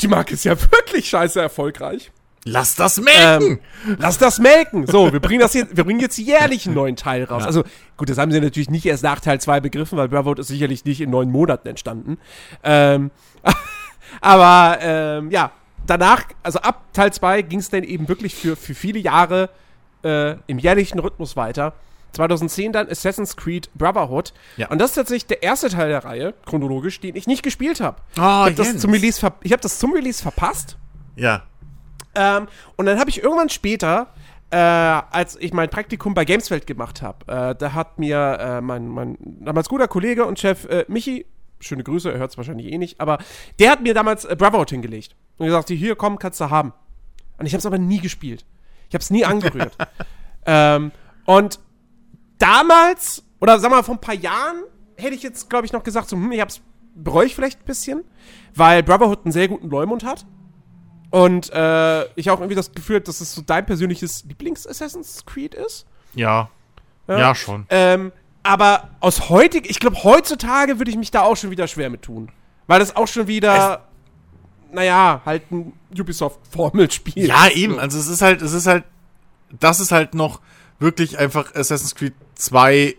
die 0.00 0.08
Marke 0.08 0.34
ist 0.34 0.44
ja 0.44 0.60
wirklich 0.72 1.08
scheiße 1.08 1.40
erfolgreich. 1.40 2.12
Lass 2.44 2.74
das 2.74 2.98
melken! 3.00 3.60
Ähm, 3.86 3.96
lass 3.98 4.16
das 4.16 4.38
melken. 4.38 4.86
So, 4.86 5.12
wir 5.12 5.20
bringen 5.20 5.40
das 5.40 5.52
jetzt, 5.52 5.76
wir 5.76 5.84
bringen 5.84 6.00
jetzt 6.00 6.16
jährlich 6.16 6.64
einen 6.66 6.74
neuen 6.74 6.96
Teil 6.96 7.24
raus. 7.24 7.44
Also, 7.44 7.64
gut, 7.98 8.08
das 8.08 8.16
haben 8.16 8.32
sie 8.32 8.40
natürlich 8.40 8.70
nicht 8.70 8.86
erst 8.86 9.02
nach 9.02 9.20
Teil 9.20 9.40
2 9.40 9.60
begriffen, 9.60 9.98
weil 9.98 10.08
Brotherhood 10.08 10.38
ist 10.38 10.48
sicherlich 10.48 10.84
nicht 10.86 11.02
in 11.02 11.10
neun 11.10 11.30
Monaten 11.30 11.68
entstanden. 11.68 12.18
Ähm, 12.64 13.10
aber, 14.22 14.78
ähm, 14.80 15.30
ja, 15.30 15.52
danach, 15.86 16.24
also 16.42 16.60
ab 16.60 16.92
Teil 16.92 17.12
2 17.12 17.42
ging 17.42 17.58
es 17.58 17.70
dann 17.70 17.84
eben 17.84 18.08
wirklich 18.08 18.34
für, 18.34 18.56
für 18.56 18.74
viele 18.74 18.98
Jahre 18.98 19.50
äh, 20.04 20.36
im 20.46 20.58
jährlichen 20.58 20.98
Rhythmus 20.98 21.36
weiter. 21.36 21.74
2010 22.12 22.72
dann 22.72 22.88
Assassin's 22.88 23.36
Creed 23.36 23.70
Brotherhood. 23.74 24.32
Ja. 24.56 24.68
Und 24.68 24.80
das 24.80 24.90
ist 24.90 24.94
tatsächlich 24.96 25.26
der 25.26 25.42
erste 25.42 25.68
Teil 25.68 25.88
der 25.88 26.04
Reihe, 26.04 26.34
chronologisch, 26.44 27.00
den 27.00 27.16
ich 27.16 27.26
nicht 27.26 27.42
gespielt 27.42 27.80
habe. 27.80 27.98
Oh, 28.16 28.20
ich 28.20 28.22
habe 28.22 28.54
das, 28.54 28.78
zum 28.78 28.90
Release 28.92 29.24
ich 29.42 29.52
hab 29.52 29.60
das 29.60 29.78
zum 29.78 29.92
Release 29.92 30.20
verpasst. 30.20 30.76
Ja. 31.16 31.44
Ähm, 32.14 32.48
und 32.76 32.86
dann 32.86 32.98
habe 32.98 33.10
ich 33.10 33.22
irgendwann 33.22 33.48
später, 33.48 34.12
äh, 34.50 34.56
als 34.56 35.36
ich 35.36 35.52
mein 35.52 35.70
Praktikum 35.70 36.14
bei 36.14 36.24
Gamesfeld 36.24 36.66
gemacht 36.66 37.02
habe, 37.02 37.50
äh, 37.50 37.54
da 37.54 37.72
hat 37.72 37.98
mir 37.98 38.38
äh, 38.40 38.60
mein, 38.60 38.88
mein 38.88 39.16
damals 39.20 39.68
guter 39.68 39.86
Kollege 39.86 40.24
und 40.24 40.38
Chef 40.38 40.64
äh, 40.64 40.84
Michi, 40.88 41.26
schöne 41.60 41.84
Grüße, 41.84 42.10
er 42.10 42.18
hört 42.18 42.32
es 42.32 42.36
wahrscheinlich 42.36 42.72
eh 42.72 42.78
nicht, 42.78 43.00
aber 43.00 43.18
der 43.60 43.70
hat 43.70 43.82
mir 43.82 43.94
damals 43.94 44.24
äh, 44.24 44.34
Brotherhood 44.34 44.70
hingelegt 44.70 45.14
und 45.40 45.46
gesagt, 45.46 45.70
hier 45.70 45.96
komm, 45.96 46.18
kannst 46.18 46.38
du 46.38 46.50
haben. 46.50 46.74
Und 47.38 47.46
ich 47.46 47.54
habe 47.54 47.60
es 47.60 47.66
aber 47.66 47.78
nie 47.78 47.98
gespielt. 47.98 48.44
Ich 48.88 48.94
habe 48.94 49.00
es 49.00 49.08
nie 49.08 49.24
angerührt. 49.24 49.74
ähm, 50.46 50.92
und 51.24 51.58
damals, 52.38 53.24
oder 53.40 53.58
sag 53.58 53.70
mal, 53.70 53.82
vor 53.82 53.94
ein 53.94 54.00
paar 54.00 54.14
Jahren, 54.14 54.64
hätte 54.96 55.14
ich 55.14 55.22
jetzt, 55.22 55.48
glaube 55.48 55.64
ich, 55.64 55.72
noch 55.72 55.82
gesagt, 55.82 56.10
so, 56.10 56.16
hm, 56.16 56.30
ich 56.32 56.40
hab's, 56.42 56.60
bereue 56.94 57.24
ich 57.24 57.34
vielleicht 57.34 57.60
ein 57.60 57.64
bisschen, 57.64 58.04
weil 58.54 58.82
Brotherhood 58.82 59.20
einen 59.24 59.32
sehr 59.32 59.48
guten 59.48 59.70
Leumund 59.70 60.04
hat. 60.04 60.26
Und 61.08 61.50
äh, 61.54 62.04
ich 62.16 62.30
auch 62.30 62.38
irgendwie 62.38 62.54
das 62.54 62.72
Gefühl, 62.72 62.96
habe, 62.96 63.06
dass 63.06 63.22
es 63.22 63.32
so 63.34 63.40
dein 63.40 63.64
persönliches 63.64 64.24
Lieblings-Assassin's 64.24 65.24
Creed 65.24 65.54
ist. 65.54 65.86
Ja. 66.14 66.50
Ja, 67.08 67.18
ja 67.18 67.34
schon. 67.34 67.66
Ähm, 67.70 68.12
aber 68.42 68.90
aus 69.00 69.30
heutig, 69.30 69.70
ich 69.70 69.80
glaube, 69.80 70.04
heutzutage 70.04 70.78
würde 70.78 70.90
ich 70.90 70.98
mich 70.98 71.10
da 71.10 71.22
auch 71.22 71.36
schon 71.36 71.50
wieder 71.50 71.66
schwer 71.66 71.88
mit 71.88 72.02
tun. 72.02 72.30
Weil 72.66 72.78
das 72.78 72.94
auch 72.94 73.08
schon 73.08 73.26
wieder, 73.26 73.86
naja, 74.72 75.22
halt 75.24 75.50
ein 75.50 75.72
Ubisoft-Formelspiel 75.96 77.26
Ja, 77.26 77.48
eben. 77.48 77.78
Also 77.78 77.98
es 77.98 78.08
ist 78.08 78.22
halt, 78.22 78.42
es 78.42 78.52
ist 78.52 78.66
halt, 78.66 78.84
das 79.58 79.80
ist 79.80 79.92
halt 79.92 80.14
noch 80.14 80.40
wirklich 80.78 81.18
einfach 81.18 81.54
Assassin's 81.54 81.94
Creed 81.94 82.14
2 82.34 82.96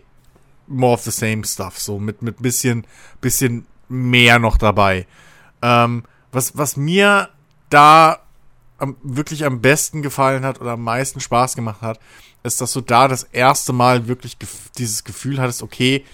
more 0.66 0.94
of 0.94 1.02
the 1.02 1.10
same 1.10 1.44
stuff. 1.44 1.78
So 1.78 1.98
mit, 1.98 2.22
mit 2.22 2.40
bisschen, 2.42 2.86
bisschen 3.20 3.66
mehr 3.88 4.38
noch 4.38 4.56
dabei. 4.56 5.06
Ähm, 5.60 6.04
was, 6.30 6.56
was 6.56 6.76
mir 6.76 7.28
da 7.70 8.20
am, 8.78 8.96
wirklich 9.02 9.44
am 9.44 9.60
besten 9.60 10.02
gefallen 10.02 10.44
hat 10.44 10.60
oder 10.60 10.72
am 10.72 10.82
meisten 10.82 11.20
Spaß 11.20 11.54
gemacht 11.54 11.82
hat, 11.82 12.00
ist, 12.42 12.60
dass 12.60 12.72
du 12.72 12.80
da 12.80 13.06
das 13.08 13.22
erste 13.24 13.72
Mal 13.72 14.08
wirklich 14.08 14.38
gef 14.38 14.70
dieses 14.76 15.04
Gefühl 15.04 15.40
hattest, 15.40 15.62
okay, 15.62 16.04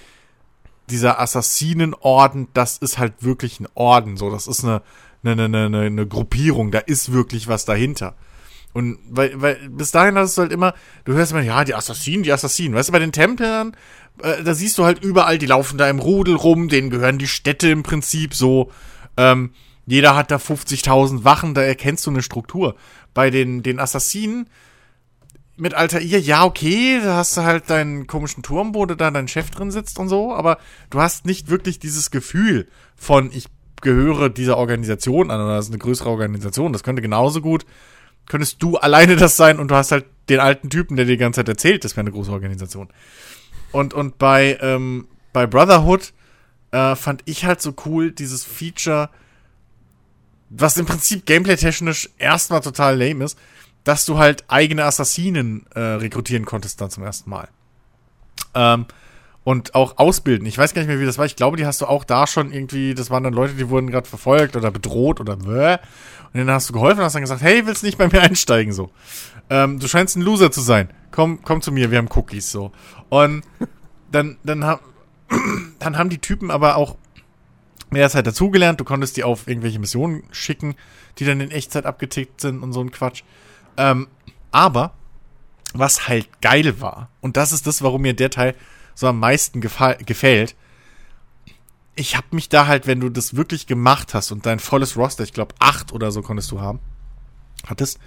dieser 0.91 1.21
Assassinenorden, 1.21 2.49
das 2.55 2.79
ist 2.79 2.99
halt 2.99 3.23
wirklich 3.23 3.61
ein 3.61 3.69
Orden, 3.75 4.17
so, 4.17 4.31
das 4.31 4.47
ist 4.47 4.65
eine, 4.65 4.83
eine, 5.23 5.45
eine, 5.45 5.67
eine, 5.67 5.81
eine 5.81 6.07
Gruppierung, 6.07 6.71
da 6.71 6.79
ist 6.79 7.13
wirklich 7.13 7.49
was 7.49 7.65
dahinter. 7.65 8.15
Und 8.75 8.99
weil, 9.09 9.41
weil 9.41 9.69
bis 9.71 9.91
dahin 9.91 10.17
hast 10.17 10.37
du 10.37 10.43
halt 10.43 10.53
immer, 10.53 10.75
du 11.05 11.15
hörst 11.15 11.33
immer, 11.33 11.41
ja, 11.41 11.65
die 11.65 11.75
Assassinen, 11.75 12.23
die 12.23 12.33
Assassinen. 12.33 12.75
Weißt 12.75 12.91
du, 12.91 12.93
bei 12.93 12.99
den 12.99 13.13
Templern, 13.13 13.75
äh, 14.23 14.43
da 14.43 14.55
siehst 14.55 14.79
du 14.79 14.85
halt 14.85 15.03
überall, 15.03 15.39
die 15.39 15.47
laufen 15.47 15.79
da 15.79 15.89
im 15.89 15.99
Rudel 15.99 16.37
rum, 16.37 16.69
denen 16.69 16.91
gehören 16.91 17.19
die 17.19 17.29
Städte 17.29 17.69
im 17.71 17.83
Prinzip 17.83 18.35
so. 18.35 18.71
Ähm, 19.17 19.53
jeder 19.87 20.15
hat 20.15 20.31
da 20.31 20.37
50.000 20.37 21.25
Wachen, 21.25 21.55
da 21.55 21.63
erkennst 21.63 22.07
du 22.07 22.11
eine 22.11 22.23
Struktur. 22.23 22.77
Bei 23.15 23.31
den, 23.31 23.63
den 23.63 23.81
Assassinen 23.81 24.49
mit 25.57 25.75
Altair, 25.75 26.03
ja, 26.03 26.45
okay, 26.45 27.01
da 27.03 27.17
hast 27.17 27.37
du 27.37 27.43
halt 27.43 27.69
deinen 27.69 28.07
komischen 28.07 28.43
Turm, 28.43 28.75
wo 28.75 28.87
da 28.87 29.11
dein 29.11 29.29
Chef 29.29 29.51
drin 29.51 29.71
sitzt 29.71 29.99
und 29.99 30.09
so, 30.09 30.35
aber 30.35 30.59
du 30.91 31.01
hast 31.01 31.27
nicht 31.27 31.49
wirklich 31.49 31.79
dieses 31.79 32.11
Gefühl 32.11 32.69
von, 32.95 33.31
ich 33.33 33.47
gehöre 33.81 34.29
dieser 34.29 34.57
Organisation 34.57 35.31
an 35.31 35.41
oder 35.41 35.57
das 35.57 35.67
ist 35.67 35.73
eine 35.73 35.79
größere 35.79 36.09
Organisation. 36.09 36.73
Das 36.73 36.83
könnte 36.83 37.03
genauso 37.03 37.41
gut, 37.41 37.65
könntest 38.27 38.63
du 38.63 38.77
alleine 38.77 39.17
das 39.17 39.37
sein 39.37 39.59
und 39.59 39.71
du 39.71 39.75
hast 39.75 39.93
halt 39.93 40.07
den 40.29 40.41
alten 40.41 40.71
Typen, 40.71 40.97
der 40.97 41.07
dir 41.07 41.13
die 41.13 41.19
ganze 41.19 41.39
Zeit 41.39 41.49
erzählt, 41.49 41.85
das 41.85 41.93
wäre 41.93 42.03
eine 42.03 42.13
große 42.13 42.31
Organisation. 42.31 42.89
Und, 43.73 43.95
und 43.95 44.19
bei, 44.19 44.59
ähm, 44.61 45.09
bei 45.33 45.47
Brotherhood 45.47 46.13
äh, 46.71 46.95
fand 46.97 47.23
ich 47.25 47.45
halt 47.45 47.61
so 47.61 47.75
cool 47.87 48.13
dieses 48.13 48.45
Feature, 48.45 49.11
was 50.51 50.77
im 50.77 50.87
Prinzip 50.87 51.27
gameplay-technisch 51.27 52.11
erstmal 52.19 52.61
total 52.61 52.99
lame 52.99 53.25
ist, 53.25 53.39
dass 53.85 54.05
du 54.05 54.19
halt 54.19 54.45
eigene 54.49 54.85
Assassinen 54.85 55.67
äh, 55.75 55.81
rekrutieren 55.81 56.45
konntest 56.45 56.81
dann 56.81 56.91
zum 56.91 57.05
ersten 57.05 57.31
Mal. 57.31 57.49
Ähm, 58.55 58.87
und 59.49 59.75
auch 59.75 59.97
ausbilden. 59.97 60.47
Ich 60.47 60.59
weiß 60.59 60.75
gar 60.75 60.83
nicht 60.83 60.89
mehr, 60.89 61.01
wie 61.01 61.07
das 61.07 61.17
war. 61.17 61.25
Ich 61.25 61.35
glaube, 61.35 61.57
die 61.57 61.65
hast 61.65 61.81
du 61.81 61.87
auch 61.87 62.05
da 62.05 62.27
schon 62.27 62.53
irgendwie, 62.53 62.93
das 62.93 63.11
waren 63.11 63.25
dann 63.25 63.33
Leute, 63.33 63.55
die 63.55 63.71
wurden 63.71 63.91
gerade 63.91 64.07
verfolgt 64.07 64.57
oder 64.57 64.71
bedroht 64.71 65.21
oder 65.21 65.37
bäh. 65.37 65.79
Und 66.35 66.35
dann 66.35 66.51
hast 66.51 66.69
du 66.69 66.75
geholfen 66.75 66.99
und 66.99 67.07
hast 67.07 67.15
dann 67.15 67.23
gesagt, 67.23 67.41
hey, 67.41 67.67
willst 67.67 67.83
nicht 67.83 67.97
bei 67.97 68.09
mir 68.09 68.21
einsteigen 68.21 68.75
so? 68.75 68.91
Ähm, 69.49 69.79
du 69.79 69.89
scheinst 69.89 70.19
ein 70.19 70.21
Loser 70.21 70.51
zu 70.51 70.61
sein. 70.61 70.91
Komm, 71.13 71.41
komm 71.41 71.63
zu 71.63 71.73
mir, 71.73 71.91
wir 71.91 71.97
haben 71.97 72.11
Cookies 72.15 72.53
so. 72.53 72.73
Und 73.09 73.43
dann, 74.13 74.37
dann, 74.43 74.67
ha 74.67 74.81
dann 75.79 75.97
haben 75.97 76.11
die 76.11 76.19
Typen 76.19 76.51
aber 76.51 76.77
auch 76.77 76.99
der 77.91 78.11
Zeit 78.11 78.27
dazugelernt. 78.27 78.79
Du 78.81 78.85
konntest 78.85 79.17
die 79.17 79.25
auf 79.25 79.49
irgendwelche 79.49 79.79
Missionen 79.79 80.25
schicken, 80.31 80.75
die 81.17 81.25
dann 81.25 81.41
in 81.41 81.51
Echtzeit 81.53 81.87
abgetickt 81.87 82.43
sind 82.43 82.63
und 82.63 82.75
so 82.75 82.83
ein 82.83 82.91
Quatsch. 82.91 83.23
Ähm, 83.79 84.09
aber 84.51 84.93
was 85.73 86.07
halt 86.07 86.43
geil 86.43 86.83
war, 86.83 87.09
und 87.23 87.39
das 87.39 87.53
ist 87.53 87.67
das, 87.67 87.81
warum 87.81 88.03
mir 88.03 88.13
der 88.13 88.29
Teil 88.29 88.55
so 88.99 89.07
am 89.07 89.21
meisten 89.21 89.61
gefällt, 89.61 90.57
ich 91.95 92.17
hab 92.17 92.33
mich 92.33 92.49
da 92.49 92.67
halt, 92.67 92.89
wenn 92.89 92.99
du 92.99 93.11
das 93.11 93.37
wirklich 93.37 93.69
gemacht 93.69 94.13
hast 94.13 94.33
und 94.33 94.45
dein 94.45 94.59
volles 94.59 94.97
Roster, 94.97 95.23
ich 95.23 95.33
glaube 95.33 95.55
acht 95.61 95.93
oder 95.93 96.11
so 96.11 96.21
konntest 96.21 96.51
du 96.51 96.61
haben, 96.61 96.81
hattest, 97.65 98.01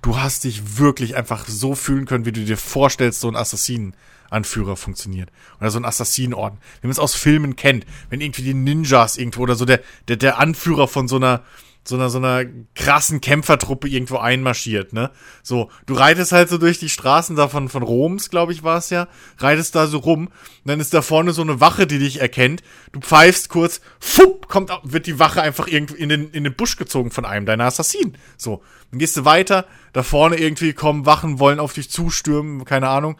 du 0.00 0.18
hast 0.18 0.44
dich 0.44 0.78
wirklich 0.78 1.14
einfach 1.14 1.46
so 1.46 1.74
fühlen 1.74 2.06
können, 2.06 2.24
wie 2.24 2.32
du 2.32 2.42
dir 2.42 2.56
vorstellst, 2.56 3.20
so 3.20 3.28
ein 3.28 3.36
Assassinenanführer 3.36 4.76
funktioniert. 4.76 5.30
Oder 5.60 5.70
so 5.70 5.78
ein 5.78 5.84
Assassinenorden. 5.84 6.58
Wie 6.80 6.86
man 6.86 6.92
es 6.92 6.98
aus 6.98 7.14
Filmen 7.14 7.54
kennt. 7.54 7.84
Wenn 8.08 8.22
irgendwie 8.22 8.44
die 8.44 8.54
Ninjas 8.54 9.18
irgendwo 9.18 9.42
oder 9.42 9.56
so 9.56 9.66
der, 9.66 9.82
der, 10.08 10.16
der 10.16 10.38
Anführer 10.38 10.88
von 10.88 11.06
so 11.06 11.16
einer, 11.16 11.42
so 11.86 11.96
einer, 11.96 12.08
so 12.08 12.18
einer 12.18 12.44
krassen 12.74 13.20
Kämpfertruppe 13.20 13.88
irgendwo 13.88 14.16
einmarschiert, 14.16 14.92
ne? 14.92 15.10
So, 15.42 15.70
du 15.86 15.94
reitest 15.94 16.32
halt 16.32 16.48
so 16.48 16.56
durch 16.56 16.78
die 16.78 16.88
Straßen 16.88 17.36
da 17.36 17.48
von, 17.48 17.68
von 17.68 17.82
Roms, 17.82 18.30
glaube 18.30 18.52
ich, 18.52 18.62
war 18.62 18.78
es 18.78 18.90
ja, 18.90 19.06
reitest 19.38 19.74
da 19.74 19.86
so 19.86 19.98
rum, 19.98 20.30
dann 20.64 20.80
ist 20.80 20.94
da 20.94 21.02
vorne 21.02 21.32
so 21.32 21.42
eine 21.42 21.60
Wache, 21.60 21.86
die 21.86 21.98
dich 21.98 22.20
erkennt, 22.20 22.62
du 22.92 23.00
pfeifst 23.00 23.50
kurz, 23.50 23.82
fupp, 24.00 24.48
kommt, 24.48 24.70
wird 24.82 25.06
die 25.06 25.18
Wache 25.18 25.42
einfach 25.42 25.66
irgendwie 25.66 26.00
in 26.00 26.08
den, 26.08 26.30
in 26.30 26.44
den 26.44 26.54
Busch 26.54 26.76
gezogen 26.76 27.10
von 27.10 27.26
einem 27.26 27.44
deiner 27.44 27.64
Assassinen. 27.64 28.16
So, 28.38 28.62
dann 28.90 28.98
gehst 28.98 29.16
du 29.16 29.24
weiter, 29.26 29.66
da 29.92 30.02
vorne 30.02 30.36
irgendwie 30.36 30.72
kommen 30.72 31.04
Wachen, 31.04 31.38
wollen 31.38 31.60
auf 31.60 31.74
dich 31.74 31.90
zustürmen, 31.90 32.64
keine 32.64 32.88
Ahnung, 32.88 33.18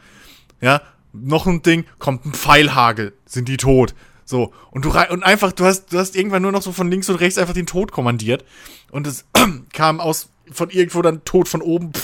ja, 0.60 0.80
noch 1.12 1.46
ein 1.46 1.62
Ding, 1.62 1.84
kommt 1.98 2.24
ein 2.24 2.32
Pfeilhagel, 2.32 3.12
sind 3.26 3.48
die 3.48 3.56
tot. 3.58 3.94
So, 4.24 4.52
und 4.70 4.84
du 4.84 4.90
und 5.10 5.22
einfach, 5.22 5.52
du 5.52 5.64
hast, 5.64 5.92
du 5.92 5.98
hast 5.98 6.16
irgendwann 6.16 6.42
nur 6.42 6.52
noch 6.52 6.62
so 6.62 6.72
von 6.72 6.90
links 6.90 7.08
und 7.08 7.16
rechts 7.16 7.38
einfach 7.38 7.54
den 7.54 7.66
Tod 7.66 7.92
kommandiert. 7.92 8.44
Und 8.90 9.06
es 9.06 9.26
kam 9.72 10.00
aus 10.00 10.30
von 10.50 10.70
irgendwo 10.70 11.02
dann 11.02 11.24
Tod 11.24 11.48
von 11.48 11.62
oben. 11.62 11.92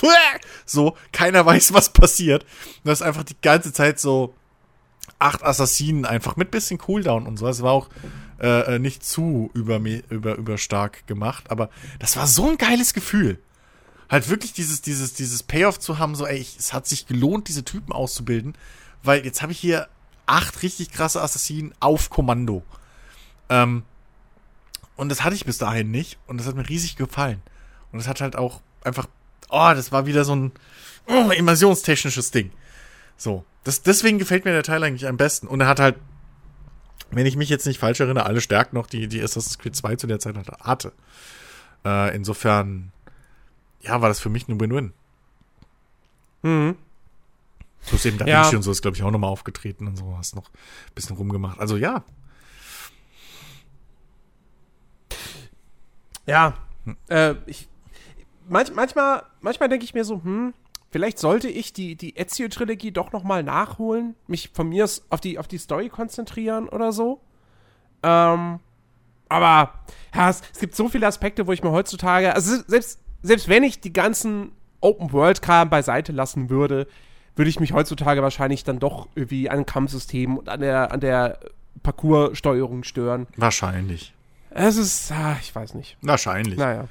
So, 0.67 0.97
keiner 1.11 1.45
weiß, 1.45 1.73
was 1.73 1.93
passiert. 1.93 2.47
Du 2.85 2.93
hast 2.93 3.03
einfach 3.03 3.25
die 3.25 3.37
ganze 3.43 3.73
Zeit 3.73 3.99
so 3.99 4.35
acht 5.19 5.43
Assassinen 5.43 6.05
einfach 6.05 6.37
mit 6.37 6.53
bisschen 6.53 6.79
Cooldown 6.79 7.27
und 7.27 7.39
so. 7.39 7.49
Es 7.49 7.63
war 7.63 7.73
auch 7.73 7.89
äh, 8.41 8.77
äh 8.77 8.79
nicht 8.79 9.05
zu 9.05 9.51
über, 9.53 9.81
über, 10.11 10.37
über 10.37 10.59
stark 10.59 11.09
gemacht, 11.09 11.51
aber 11.51 11.71
das 11.99 12.17
war 12.17 12.29
so 12.29 12.49
ein 12.49 12.57
geiles 12.57 12.95
Gefühl. 12.95 13.41
Halt 14.09 14.29
wirklich 14.29 14.53
dieses, 14.53 14.81
dieses, 14.81 15.15
dieses 15.15 15.43
Payoff 15.43 15.81
zu 15.81 15.99
haben, 15.99 16.15
so, 16.15 16.25
ey, 16.25 16.39
ich, 16.39 16.57
es 16.57 16.73
hat 16.73 16.87
sich 16.87 17.07
gelohnt, 17.07 17.49
diese 17.49 17.65
Typen 17.65 17.93
auszubilden, 17.93 18.55
weil 19.03 19.25
jetzt 19.25 19.43
habe 19.43 19.51
ich 19.51 19.59
hier 19.59 19.89
acht 20.31 20.63
richtig 20.63 20.93
krasse 20.93 21.21
Assassinen 21.21 21.75
auf 21.81 22.09
Kommando. 22.09 22.63
Ähm, 23.49 23.83
und 24.97 25.09
das 25.09 25.25
hatte 25.25 25.35
ich 25.35 25.45
bis 25.45 25.59
dahin 25.59 25.91
nicht. 25.91 26.19
Und 26.27 26.39
das 26.39 26.47
hat 26.47 26.55
mir 26.55 26.69
riesig 26.69 26.97
gefallen. 26.97 27.43
Und 27.91 27.99
das 27.99 28.07
hat 28.07 28.21
halt 28.21 28.37
auch 28.37 28.61
einfach, 28.85 29.09
oh, 29.49 29.73
das 29.75 29.91
war 29.91 30.07
wieder 30.07 30.25
so 30.25 30.37
ein 30.37 30.53
oh, 31.09 31.31
immersionstechnisches 31.31 32.31
Ding. 32.31 32.53
So. 33.17 33.45
Das, 33.65 33.83
deswegen 33.83 34.19
gefällt 34.19 34.45
mir 34.45 34.53
der 34.53 34.63
Teil 34.63 34.83
eigentlich 34.85 35.09
am 35.09 35.17
besten. 35.17 35.49
Und 35.49 35.61
er 35.61 35.67
hat 35.67 35.81
halt, 35.81 35.97
wenn 37.11 37.27
ich 37.27 37.37
mich 37.37 37.49
jetzt 37.49 37.67
nicht 37.67 37.81
falsch 37.81 38.01
erinnere, 38.01 38.25
alle 38.25 38.41
Stärken 38.41 38.77
noch, 38.77 38.87
die, 38.87 39.09
die 39.09 39.23
Assassin's 39.23 39.59
Creed 39.59 39.75
2 39.75 39.97
zu 39.97 40.07
der 40.07 40.21
Zeit 40.21 40.37
hatte. 40.61 40.93
Äh, 41.85 42.15
insofern, 42.15 42.93
ja, 43.81 44.01
war 44.01 44.09
das 44.09 44.21
für 44.21 44.31
mich 44.31 44.49
ein 44.49 44.61
Win-Win. 44.61 44.93
Mhm. 46.43 46.77
Plus 47.87 48.05
eben 48.05 48.19
Da 48.19 48.27
Vinci 48.27 48.51
ja. 48.53 48.57
und 48.57 48.63
so 48.63 48.71
ist, 48.71 48.83
glaube 48.83 48.97
ich, 48.97 49.03
auch 49.03 49.11
nochmal 49.11 49.31
aufgetreten 49.31 49.87
und 49.87 49.97
so. 49.97 50.17
Hast 50.17 50.37
noch 50.37 50.49
ein 50.49 50.95
bisschen 50.95 51.17
rumgemacht. 51.17 51.59
Also 51.59 51.77
ja. 51.77 52.05
Ja. 56.27 56.55
Hm. 56.85 56.97
Äh, 57.09 57.35
ich, 57.47 57.69
manch, 58.49 58.73
manchmal 58.75 59.23
manchmal 59.41 59.69
denke 59.69 59.85
ich 59.85 59.95
mir 59.95 60.05
so, 60.05 60.23
hm, 60.23 60.55
vielleicht 60.91 61.19
sollte 61.19 61.49
ich 61.49 61.73
die, 61.73 61.97
die 61.97 62.17
Ezio-Trilogie 62.17 62.93
doch 62.93 63.13
nochmal 63.13 63.43
nachholen, 63.43 64.15
mich 64.27 64.51
von 64.53 64.69
mir 64.69 64.89
auf 65.09 65.21
die, 65.21 65.39
auf 65.39 65.49
die 65.49 65.59
Story 65.59 65.89
konzentrieren 65.89 66.69
oder 66.69 66.93
so. 66.93 67.21
Ähm, 68.03 68.61
aber 69.29 69.75
ja, 70.15 70.31
es, 70.31 70.43
es, 70.53 70.61
gibt 70.61 70.75
so 70.75 70.89
viele 70.89 71.07
Aspekte, 71.07 71.47
wo 71.47 71.53
ich 71.53 71.63
mir 71.63 71.71
heutzutage, 71.71 72.35
also 72.35 72.63
selbst, 72.67 73.01
selbst 73.23 73.49
wenn 73.49 73.63
ich 73.63 73.81
die 73.81 73.93
ganzen 73.93 74.53
Open-World-Kram 74.81 75.71
beiseite 75.71 76.13
lassen 76.13 76.51
würde, 76.51 76.87
würde 77.41 77.49
ich 77.49 77.59
mich 77.59 77.73
heutzutage 77.73 78.21
wahrscheinlich 78.23 78.65
dann 78.65 78.79
doch 78.79 79.09
irgendwie 79.15 79.49
an 79.49 79.65
Kampfsystem 79.65 80.37
und 80.37 80.51
an 80.51 80.61
der, 80.61 80.93
an 80.93 81.01
der 81.01 81.39
Parcours-Steuerung 81.83 82.85
stören. 82.85 83.27
Wahrscheinlich. 83.35 84.13
Es 84.51 84.77
ist, 84.77 85.11
ah, 85.11 85.39
ich 85.41 85.55
weiß 85.55 85.73
nicht. 85.73 85.97
Wahrscheinlich. 86.03 86.59
Naja. 86.59 86.89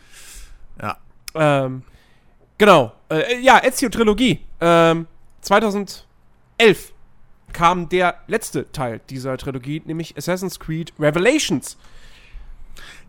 Ja. 0.82 0.98
Ähm, 1.36 1.84
genau. 2.58 2.94
Äh, 3.12 3.40
ja, 3.42 3.64
Ezio-Trilogie. 3.64 4.40
Ähm, 4.60 5.06
2011 5.42 6.04
kam 7.54 7.88
der 7.88 8.16
letzte 8.26 8.72
Teil 8.72 9.02
dieser 9.08 9.38
Trilogie, 9.38 9.84
nämlich 9.86 10.18
Assassin's 10.18 10.60
Creed 10.60 10.94
Revelations. 11.00 11.78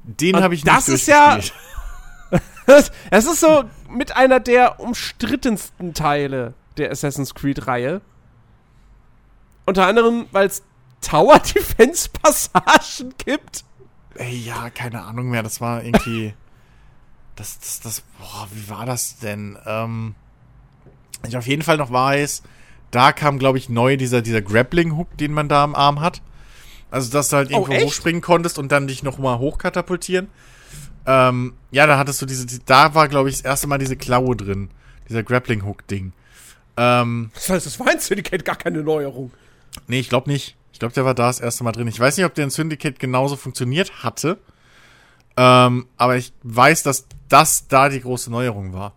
Den 0.04 0.36
habe 0.36 0.52
ich 0.52 0.62
nicht 0.62 0.76
Das 0.76 0.90
ist 0.90 1.08
ja. 1.08 1.38
Es 2.68 2.90
ist 3.10 3.40
so 3.40 3.64
mit 3.88 4.14
einer 4.14 4.40
der 4.40 4.78
umstrittensten 4.78 5.94
Teile 5.94 6.52
der 6.80 6.90
Assassin's 6.90 7.34
Creed-Reihe. 7.34 8.00
Unter 9.66 9.86
anderem, 9.86 10.26
weil 10.32 10.46
es 10.46 10.62
Tower 11.00 11.38
Defense 11.54 12.08
Passagen 12.10 13.14
gibt. 13.24 13.64
Ey, 14.14 14.36
ja, 14.36 14.70
keine 14.70 15.02
Ahnung 15.02 15.30
mehr. 15.30 15.42
Das 15.42 15.60
war 15.60 15.84
irgendwie. 15.84 16.34
das, 17.36 17.58
das, 17.58 17.80
das, 17.80 18.00
boah, 18.18 18.48
wie 18.52 18.68
war 18.68 18.86
das 18.86 19.18
denn? 19.18 19.56
Ähm, 19.66 20.14
ich 21.26 21.36
auf 21.36 21.46
jeden 21.46 21.62
Fall 21.62 21.76
noch 21.76 21.92
weiß, 21.92 22.42
da 22.90 23.12
kam, 23.12 23.38
glaube 23.38 23.58
ich, 23.58 23.68
neu 23.68 23.96
dieser, 23.96 24.22
dieser 24.22 24.42
Grappling-Hook, 24.42 25.16
den 25.16 25.32
man 25.32 25.48
da 25.48 25.62
am 25.62 25.74
Arm 25.74 26.00
hat. 26.00 26.22
Also, 26.90 27.12
dass 27.12 27.28
du 27.28 27.36
halt 27.36 27.50
irgendwo 27.50 27.72
echt? 27.72 27.86
hochspringen 27.86 28.20
konntest 28.20 28.58
und 28.58 28.72
dann 28.72 28.88
dich 28.88 29.02
nochmal 29.02 29.38
hochkatapultieren. 29.38 30.28
Ähm, 31.06 31.54
ja, 31.70 31.86
da 31.86 31.98
hattest 31.98 32.20
du 32.20 32.26
diese, 32.26 32.46
da 32.60 32.94
war, 32.94 33.08
glaube 33.08 33.28
ich, 33.28 33.36
das 33.36 33.44
erste 33.44 33.68
Mal 33.68 33.78
diese 33.78 33.96
Klaue 33.96 34.36
drin. 34.36 34.70
Dieser 35.08 35.22
Grappling-Hook-Ding. 35.22 36.12
Ähm, 36.76 37.30
Das 37.34 37.50
heißt, 37.50 37.66
das 37.66 37.78
war 37.80 37.92
in 37.92 37.98
Syndicate 38.00 38.44
gar 38.44 38.56
keine 38.56 38.82
Neuerung. 38.82 39.32
nee, 39.86 40.00
ich 40.00 40.08
glaube 40.08 40.30
nicht. 40.30 40.56
Ich 40.72 40.78
glaube, 40.78 40.94
der 40.94 41.04
war 41.04 41.14
da 41.14 41.26
das 41.26 41.40
erste 41.40 41.62
Mal 41.64 41.72
drin. 41.72 41.88
Ich 41.88 42.00
weiß 42.00 42.16
nicht, 42.16 42.24
ob 42.26 42.34
der 42.34 42.44
in 42.44 42.50
Syndicate 42.50 42.98
genauso 42.98 43.36
funktioniert 43.36 44.02
hatte. 44.02 44.38
Ähm, 45.36 45.86
aber 45.96 46.16
ich 46.16 46.32
weiß, 46.42 46.82
dass 46.82 47.06
das 47.28 47.68
da 47.68 47.88
die 47.88 48.00
große 48.00 48.30
Neuerung 48.30 48.72
war. 48.72 48.94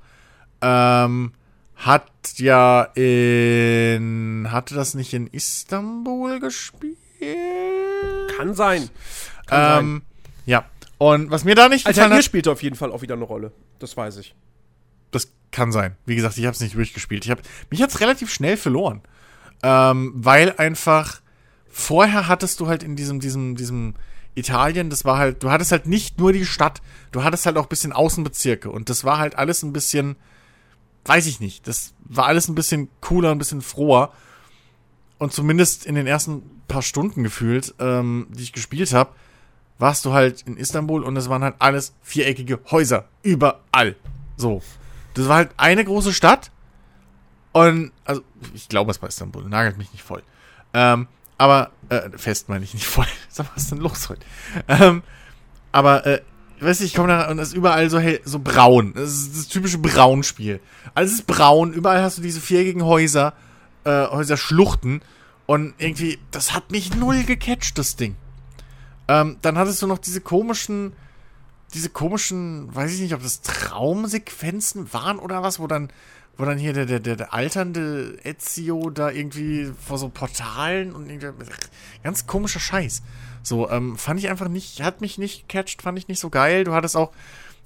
Ähm, 0.61 1.34
hat 1.76 2.09
ja 2.38 2.84
in. 2.95 4.47
Hatte 4.49 4.76
das 4.76 4.93
nicht 4.93 5.13
in 5.13 5.28
Istanbul 5.28 6.39
gespielt? 6.39 6.97
Kann 8.38 8.53
sein. 8.53 8.89
Kann 9.45 9.80
Ähm, 9.84 10.01
ja. 10.45 10.65
Und 10.97 11.32
was 11.32 11.43
mir 11.43 11.55
da 11.55 11.67
nicht 11.67 11.86
Alter, 11.86 12.03
gefallen 12.03 12.17
hat, 12.17 12.24
spielt 12.24 12.47
auf 12.47 12.63
jeden 12.63 12.76
Fall 12.76 12.91
auch 12.91 13.01
wieder 13.01 13.15
eine 13.15 13.26
Rolle. 13.26 13.51
Das 13.80 13.97
weiß 13.97 14.17
ich. 14.17 14.36
Das 15.16 15.32
kann 15.51 15.72
sein. 15.72 15.95
Wie 16.05 16.16
gesagt, 16.16 16.38
ich 16.38 16.45
habe 16.45 16.53
es 16.53 16.59
nicht 16.59 16.76
durchgespielt. 16.76 17.26
Ich 17.26 17.32
hab, 17.32 17.39
mich 17.70 17.82
hat's 17.82 17.99
relativ 17.99 18.32
schnell 18.32 18.57
verloren. 18.57 19.01
Ähm, 19.61 20.11
weil 20.16 20.53
einfach 20.57 21.22
vorher 21.70 22.28
hattest 22.28 22.59
du 22.59 22.68
halt 22.68 22.84
in 22.84 22.95
diesem, 22.95 23.20
diesem, 23.20 23.55
diesem 23.55 23.95
Italien, 24.36 24.89
das 24.89 25.05
war 25.05 25.18
halt, 25.18 25.43
du 25.43 25.51
hattest 25.51 25.72
halt 25.72 25.86
nicht 25.86 26.20
nur 26.20 26.34
die 26.34 26.45
Stadt, 26.45 26.82
du 27.11 27.24
hattest 27.24 27.45
halt 27.45 27.57
auch 27.57 27.64
ein 27.64 27.70
bisschen 27.70 27.93
Außenbezirke 27.93 28.70
und 28.70 28.89
das 28.89 29.03
war 29.03 29.20
halt 29.20 29.38
alles 29.38 29.64
ein 29.64 29.74
bisschen, 29.74 30.16
weiß 31.05 31.28
ich 31.28 31.39
nicht, 31.39 31.68
das 31.68 31.93
war 31.99 32.26
alles 32.26 32.47
ein 32.47 32.55
bisschen 32.55 32.89
cooler, 33.01 33.32
ein 33.32 33.38
bisschen 33.38 33.61
froher. 33.61 34.11
Und 35.18 35.34
zumindest 35.34 35.86
in 35.86 35.95
den 35.95 36.07
ersten 36.07 36.41
paar 36.68 36.82
Stunden 36.82 37.24
gefühlt, 37.24 37.74
ähm, 37.80 38.28
die 38.32 38.43
ich 38.43 38.53
gespielt 38.53 38.93
habe, 38.93 39.11
warst 39.80 40.05
du 40.05 40.14
halt 40.14 40.41
in 40.43 40.57
Istanbul 40.57 41.03
und 41.03 41.16
es 41.16 41.30
waren 41.30 41.43
halt 41.43 41.55
alles 41.59 41.93
viereckige 42.01 42.59
Häuser. 42.72 43.05
Überall. 43.22 43.95
So. 44.38 44.61
Das 45.14 45.28
war 45.28 45.38
halt 45.38 45.51
eine 45.57 45.84
große 45.86 46.14
Stadt. 46.14 46.51
Und, 47.51 47.91
also, 48.05 48.22
ich 48.53 48.68
glaube, 48.68 48.91
es 48.91 49.01
war 49.01 49.09
Istanbul. 49.09 49.43
Nagelt 49.47 49.78
mich 49.78 49.91
nicht 49.91 50.03
voll. 50.03 50.24
Ähm, 50.74 51.07
aber, 51.38 51.72
äh, 51.89 52.09
fest 52.16 52.49
meine 52.49 52.64
ich 52.64 52.74
nicht 52.74 52.88
voll. 52.88 53.07
Sag 53.30 53.47
mal, 53.47 53.51
was 53.55 53.64
ist 53.64 53.72
denn 53.72 53.80
los 53.80 54.09
heute? 54.09 54.26
Ähm, 54.68 55.03
aber, 55.72 56.05
äh, 56.05 56.22
weißt 56.59 56.82
du, 56.82 56.86
ich 56.86 56.93
komme 56.93 57.09
da 57.09 57.30
und 57.30 57.39
es 57.39 57.49
ist 57.49 57.53
überall 57.53 57.89
so 57.89 57.99
hell, 57.99 58.22
so 58.26 58.39
braun. 58.39 58.93
Das 58.95 59.11
ist 59.11 59.38
das 59.38 59.47
typische 59.47 59.78
Braunspiel. 59.78 60.59
Alles 60.95 61.14
ist 61.14 61.28
braun, 61.28 61.74
überall 61.74 62.01
hast 62.01 62.18
du 62.18 62.22
diese 62.22 62.41
viereckigen 62.41 62.84
Häuser, 62.84 63.34
äh, 63.84 64.07
Häuserschluchten. 64.07 65.01
Und 65.45 65.74
irgendwie, 65.78 66.20
das 66.32 66.53
hat 66.53 66.72
mich 66.72 66.95
null 66.95 67.24
gecatcht, 67.24 67.78
das 67.78 67.95
Ding. 67.95 68.16
Ähm, 69.07 69.38
dann 69.41 69.57
hattest 69.57 69.82
du 69.82 69.88
noch 69.88 69.97
diese 69.97 70.22
komischen, 70.22 70.93
diese 71.74 71.89
komischen, 71.89 72.74
weiß 72.74 72.93
ich 72.93 73.01
nicht, 73.01 73.13
ob 73.13 73.24
das 73.24 73.41
Traumsequenzen 73.41 74.93
waren 74.93 75.19
oder 75.19 75.41
was, 75.41 75.59
wo 75.59 75.67
dann, 75.67 75.89
wo 76.38 76.45
dann 76.45 76.57
hier 76.57 76.74
der, 76.74 76.86
der, 76.86 76.99
der, 76.99 77.34
alternde 77.34 78.17
Ezio 78.24 78.89
da 78.89 79.09
irgendwie 79.09 79.71
vor 79.86 79.97
so 79.97 80.09
Portalen 80.09 80.93
und 80.93 81.09
irgendwie, 81.09 81.30
ganz 82.03 82.28
komischer 82.28 82.59
Scheiß. 82.59 83.01
So, 83.41 83.69
ähm, 83.69 83.97
fand 83.97 84.19
ich 84.19 84.30
einfach 84.30 84.47
nicht, 84.47 84.82
hat 84.84 85.01
mich 85.01 85.17
nicht 85.17 85.47
gecatcht, 85.47 85.82
fand 85.82 85.97
ich 85.97 86.07
nicht 86.07 86.19
so 86.19 86.30
geil. 86.30 86.63
Du 86.63 86.74
hattest 86.74 86.95
auch, 86.95 87.11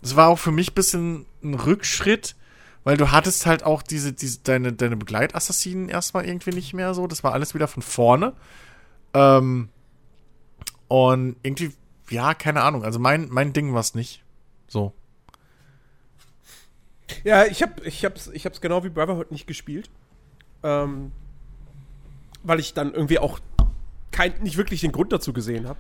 es 0.02 0.16
war 0.16 0.30
auch 0.30 0.40
für 0.40 0.52
mich 0.52 0.72
ein 0.72 0.76
bisschen 0.76 1.26
ein 1.44 1.54
Rückschritt, 1.54 2.36
weil 2.84 2.98
du 2.98 3.12
hattest 3.12 3.46
halt 3.46 3.64
auch 3.64 3.82
diese, 3.82 4.14
diese, 4.14 4.40
deine, 4.40 4.74
deine 4.74 4.96
Begleitassassinen 4.96 5.90
erstmal 5.90 6.26
irgendwie 6.26 6.52
nicht 6.52 6.74
mehr 6.74 6.94
so. 6.94 7.08
Das 7.08 7.24
war 7.24 7.34
alles 7.34 7.54
wieder 7.54 7.68
von 7.68 7.84
vorne. 7.84 8.34
Ähm, 9.14 9.70
und 10.88 11.36
irgendwie, 11.44 11.74
ja, 12.10 12.34
keine 12.34 12.62
Ahnung. 12.64 12.84
Also 12.84 13.00
mein, 13.00 13.28
mein 13.30 13.54
Ding 13.54 13.74
war 13.74 13.82
es 13.82 13.96
nicht. 13.96 14.24
So. 14.68 14.94
Ja, 17.24 17.46
ich 17.46 17.62
hab, 17.62 17.86
ich 17.86 18.04
hab's, 18.06 18.28
ich 18.28 18.46
hab's 18.46 18.62
genau 18.62 18.84
wie 18.84 18.90
Brotherhood 18.90 19.32
nicht 19.32 19.48
gespielt. 19.48 19.90
Ähm, 20.64 21.12
weil 22.44 22.60
ich 22.60 22.74
dann 22.74 22.94
irgendwie 22.94 23.20
auch 23.20 23.40
kein, 24.12 24.42
nicht 24.42 24.58
wirklich 24.58 24.82
den 24.82 24.92
Grund 24.92 25.12
dazu 25.12 25.34
gesehen 25.34 25.68
habe. 25.68 25.80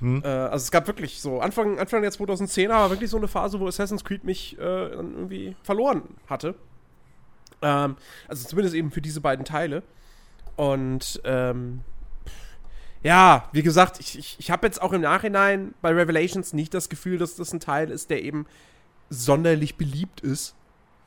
Hm. 0.00 0.22
Äh, 0.24 0.28
also 0.28 0.64
es 0.64 0.70
gab 0.70 0.86
wirklich 0.86 1.20
so, 1.20 1.40
Anfang, 1.40 1.78
Anfang 1.78 2.02
der 2.02 2.12
2010er 2.12 2.68
war 2.68 2.90
wirklich 2.90 3.10
so 3.10 3.16
eine 3.16 3.28
Phase, 3.28 3.60
wo 3.60 3.66
Assassin's 3.66 4.04
Creed 4.04 4.24
mich 4.24 4.58
äh, 4.58 4.62
irgendwie 4.62 5.56
verloren 5.62 6.02
hatte. 6.26 6.54
Ähm, 7.62 7.96
also 8.28 8.46
zumindest 8.46 8.74
eben 8.74 8.90
für 8.90 9.00
diese 9.00 9.20
beiden 9.20 9.44
Teile. 9.44 9.82
Und 10.56 11.20
ähm, 11.24 11.80
ja, 13.02 13.48
wie 13.52 13.62
gesagt, 13.62 14.00
ich, 14.00 14.18
ich, 14.18 14.36
ich 14.38 14.50
habe 14.50 14.66
jetzt 14.66 14.82
auch 14.82 14.92
im 14.92 15.00
Nachhinein 15.02 15.74
bei 15.82 15.90
Revelations 15.92 16.52
nicht 16.52 16.74
das 16.74 16.88
Gefühl, 16.88 17.18
dass 17.18 17.36
das 17.36 17.52
ein 17.52 17.60
Teil 17.60 17.90
ist, 17.90 18.10
der 18.10 18.22
eben 18.22 18.46
sonderlich 19.10 19.76
beliebt 19.76 20.20
ist. 20.20 20.54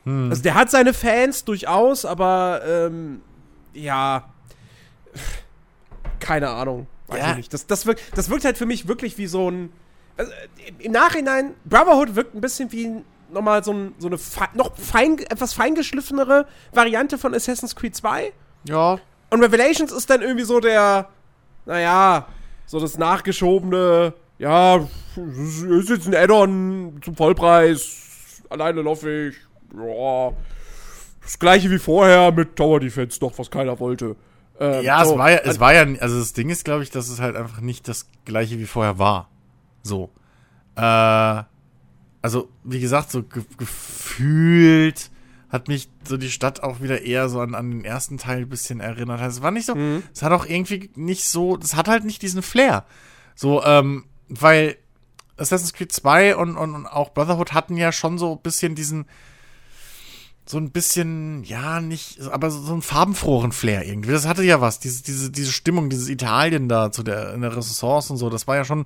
Hm. 0.06 0.30
Also 0.30 0.42
der 0.42 0.56
hat 0.56 0.72
seine 0.72 0.94
Fans 0.94 1.44
durchaus, 1.46 2.06
aber 2.06 2.62
ähm, 2.66 3.22
ja, 3.74 4.30
keine 6.20 6.50
Ahnung. 6.50 6.88
Weiß 7.08 7.20
Ja. 7.20 7.32
ich 7.32 7.38
nicht. 7.38 7.54
Das, 7.54 7.68
das, 7.68 7.86
wirkt, 7.86 8.02
das 8.18 8.30
wirkt 8.30 8.46
halt 8.46 8.58
für 8.58 8.66
mich 8.66 8.88
wirklich 8.88 9.18
wie 9.18 9.28
so 9.28 9.50
ein. 9.50 9.72
Also, 10.18 10.32
im- 10.68 10.80
Im 10.80 10.92
Nachhinein, 10.92 11.54
Brotherhood 11.66 12.16
wirkt 12.16 12.36
ein 12.36 12.42
bisschen 12.42 12.72
wie 12.72 12.92
nochmal 13.32 13.64
so, 13.64 13.74
ein, 13.74 13.96
so 13.98 14.08
eine 14.08 14.18
fe 14.18 14.46
noch 14.54 14.76
fein, 14.78 15.18
etwas 15.20 15.54
feingeschliffenere 15.54 16.48
Variante 16.74 17.18
von 17.18 17.34
Assassin's 17.34 17.76
Creed 17.76 17.96
2. 17.96 18.34
Ja. 18.68 19.00
Und 19.30 19.42
Revelations 19.44 19.92
ist 19.92 20.10
dann 20.10 20.22
irgendwie 20.22 20.44
so 20.44 20.60
der, 20.60 21.10
naja, 21.66 22.28
so 22.66 22.80
das 22.80 22.98
nachgeschobene, 22.98 24.14
ja, 24.40 24.78
es 24.78 25.62
ist 25.62 25.90
jetzt 25.90 26.08
ein 26.08 26.16
Add-on 26.16 27.00
zum 27.04 27.16
Vollpreis, 27.16 28.42
alleine 28.50 28.82
laufe 28.82 29.28
ich, 29.30 29.36
ja, 29.76 30.32
das 31.22 31.38
gleiche 31.38 31.70
wie 31.70 31.80
vorher 31.80 32.32
mit 32.32 32.56
Tower 32.56 32.80
Defense, 32.80 33.20
doch, 33.20 33.38
was 33.38 33.50
keiner 33.52 33.80
wollte. 33.80 34.16
Ähm, 34.60 34.84
Ja, 34.84 35.04
so. 35.06 35.14
es 35.14 35.18
war 35.18 35.32
ja, 35.32 35.38
es 35.44 35.60
war 35.60 35.74
ja, 35.74 35.82
also 36.00 36.20
das 36.20 36.34
Ding 36.34 36.50
ist, 36.50 36.66
glaube 36.66 36.84
ich, 36.84 36.90
dass 36.90 37.10
es 37.10 37.20
halt 37.20 37.36
einfach 37.36 37.62
nicht 37.62 37.88
das 37.88 38.08
gleiche 38.26 38.58
wie 38.60 38.66
vorher 38.66 38.98
war. 38.98 39.30
So. 39.84 40.10
Äh, 40.76 41.44
also, 42.24 42.50
wie 42.64 42.80
gesagt, 42.80 43.12
so 43.12 43.24
ge 43.24 43.44
gefühlt 43.58 45.10
hat 45.52 45.68
mich 45.68 45.90
so 46.08 46.18
die 46.18 46.32
Stadt 46.32 46.64
auch 46.64 46.80
wieder 46.82 47.02
eher 47.02 47.28
so 47.30 47.42
an, 47.42 47.56
an 47.56 47.72
den 47.72 47.86
ersten 47.86 48.18
Teil 48.18 48.42
ein 48.42 48.50
bisschen 48.50 48.80
erinnert. 48.80 49.20
Also, 49.20 49.40
es 49.40 49.44
war 49.44 49.52
nicht 49.52 49.66
so, 49.66 49.76
Mhm. 49.76 50.04
es 50.14 50.24
hat 50.24 50.32
auch 50.32 50.46
irgendwie 50.46 50.90
nicht 50.96 51.26
so, 51.26 51.58
das 51.58 51.76
hat 51.76 51.88
halt 51.88 52.06
nicht 52.06 52.22
diesen 52.22 52.42
Flair. 52.42 52.86
So, 53.36 53.64
ähm, 53.64 54.06
weil 54.30 54.78
Assassin's 55.38 55.74
Creed 55.74 55.92
2 55.92 56.36
und, 56.36 56.56
und, 56.56 56.74
und 56.76 56.86
auch 56.88 57.14
Brotherhood 57.14 57.54
hatten 57.54 57.76
ja 57.76 57.92
schon 57.92 58.18
so 58.18 58.34
ein 58.34 58.42
bisschen 58.42 58.76
diesen, 58.76 59.06
so 60.46 60.58
ein 60.58 60.72
bisschen, 60.72 61.44
ja, 61.44 61.80
nicht, 61.82 62.20
aber 62.22 62.52
so 62.52 62.62
so 62.62 62.74
einen 62.74 62.82
farbenfrohen 62.82 63.52
Flair 63.52 63.86
irgendwie. 63.86 64.12
Das 64.12 64.28
hatte 64.28 64.44
ja 64.44 64.60
was, 64.62 64.80
diese, 64.80 65.04
diese, 65.04 65.32
diese 65.32 65.52
Stimmung, 65.52 65.90
dieses 65.90 66.10
Italien 66.10 66.68
da 66.68 66.92
zu 66.92 67.04
der, 67.04 67.34
in 67.34 67.42
der 67.42 67.52
Renaissance 67.52 68.12
und 68.12 68.18
so, 68.18 68.30
das 68.30 68.48
war 68.48 68.56
ja 68.56 68.66
schon, 68.66 68.86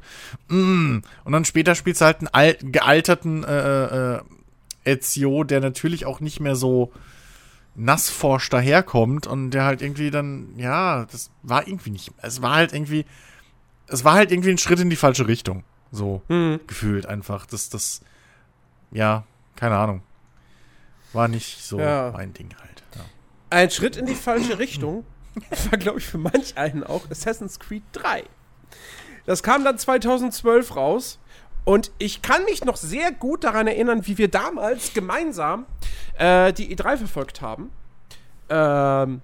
mm. 0.49 1.01
Und 1.24 1.32
dann 1.32 1.45
später 1.45 1.76
spielst 1.76 2.01
du 2.01 2.05
halt 2.05 2.20
einen 2.20 2.28
al 2.28 2.55
gealterten 2.61 3.43
äh, 3.43 4.16
äh, 4.16 4.22
Ezio, 4.86 5.44
der 5.44 5.60
natürlich 5.60 6.06
auch 6.06 6.20
nicht 6.20 6.40
mehr 6.40 6.56
so 6.56 6.92
nassforsch 7.76 8.50
daherkommt 8.50 9.28
und 9.28 9.52
der 9.52 9.66
halt 9.66 9.82
irgendwie 9.82 10.10
dann, 10.12 10.54
ja, 10.58 11.06
das 11.12 11.30
war 11.44 11.68
irgendwie 11.68 11.90
nicht, 11.90 12.12
es 12.22 12.42
war 12.42 12.56
halt 12.56 12.74
irgendwie, 12.74 13.06
es 13.88 14.04
war 14.06 14.14
halt 14.14 14.32
irgendwie 14.32 14.52
ein 14.52 14.58
Schritt 14.58 14.80
in 14.80 14.90
die 14.90 14.96
falsche 14.96 15.28
Richtung. 15.28 15.64
So 15.92 16.22
Hm. 16.28 16.60
gefühlt 16.68 17.06
einfach. 17.06 17.46
Das, 17.46 17.70
das, 17.70 18.02
ja, 18.92 19.24
keine 19.56 19.76
Ahnung. 19.78 20.02
War 21.14 21.28
nicht 21.28 21.62
so 21.64 21.80
Ja. 21.80 22.12
mein 22.14 22.34
Ding 22.34 22.50
halt. 22.60 22.84
Ja. 22.96 23.02
Ein 23.50 23.70
Schritt 23.70 23.96
in 23.96 24.06
die 24.06 24.16
falsche 24.16 24.58
Richtung 24.60 25.06
war, 25.70 25.78
glaube 25.78 26.00
ich, 26.00 26.06
für 26.06 26.18
manch 26.18 26.58
einen 26.58 26.84
auch 26.84 27.10
Assassin's 27.12 27.60
Creed 27.60 27.84
3. 27.94 28.24
Das 29.26 29.44
kam 29.44 29.64
dann 29.64 29.78
2012 29.78 30.76
raus 30.76 31.20
und 31.66 31.91
ich 31.97 32.22
kann 32.22 32.45
mich 32.45 32.63
noch 32.63 32.78
sehr 32.78 33.11
gut 33.11 33.43
daran 33.43 33.68
erinnern, 33.68 34.05
wie 34.05 34.18
wir 34.18 34.30
damals 34.30 34.93
gemeinsam 34.93 35.66
äh, 36.18 36.53
die 36.53 36.76
E3 36.76 36.97
verfolgt 36.97 37.41
haben. 37.41 37.72
Ähm, 38.49 39.22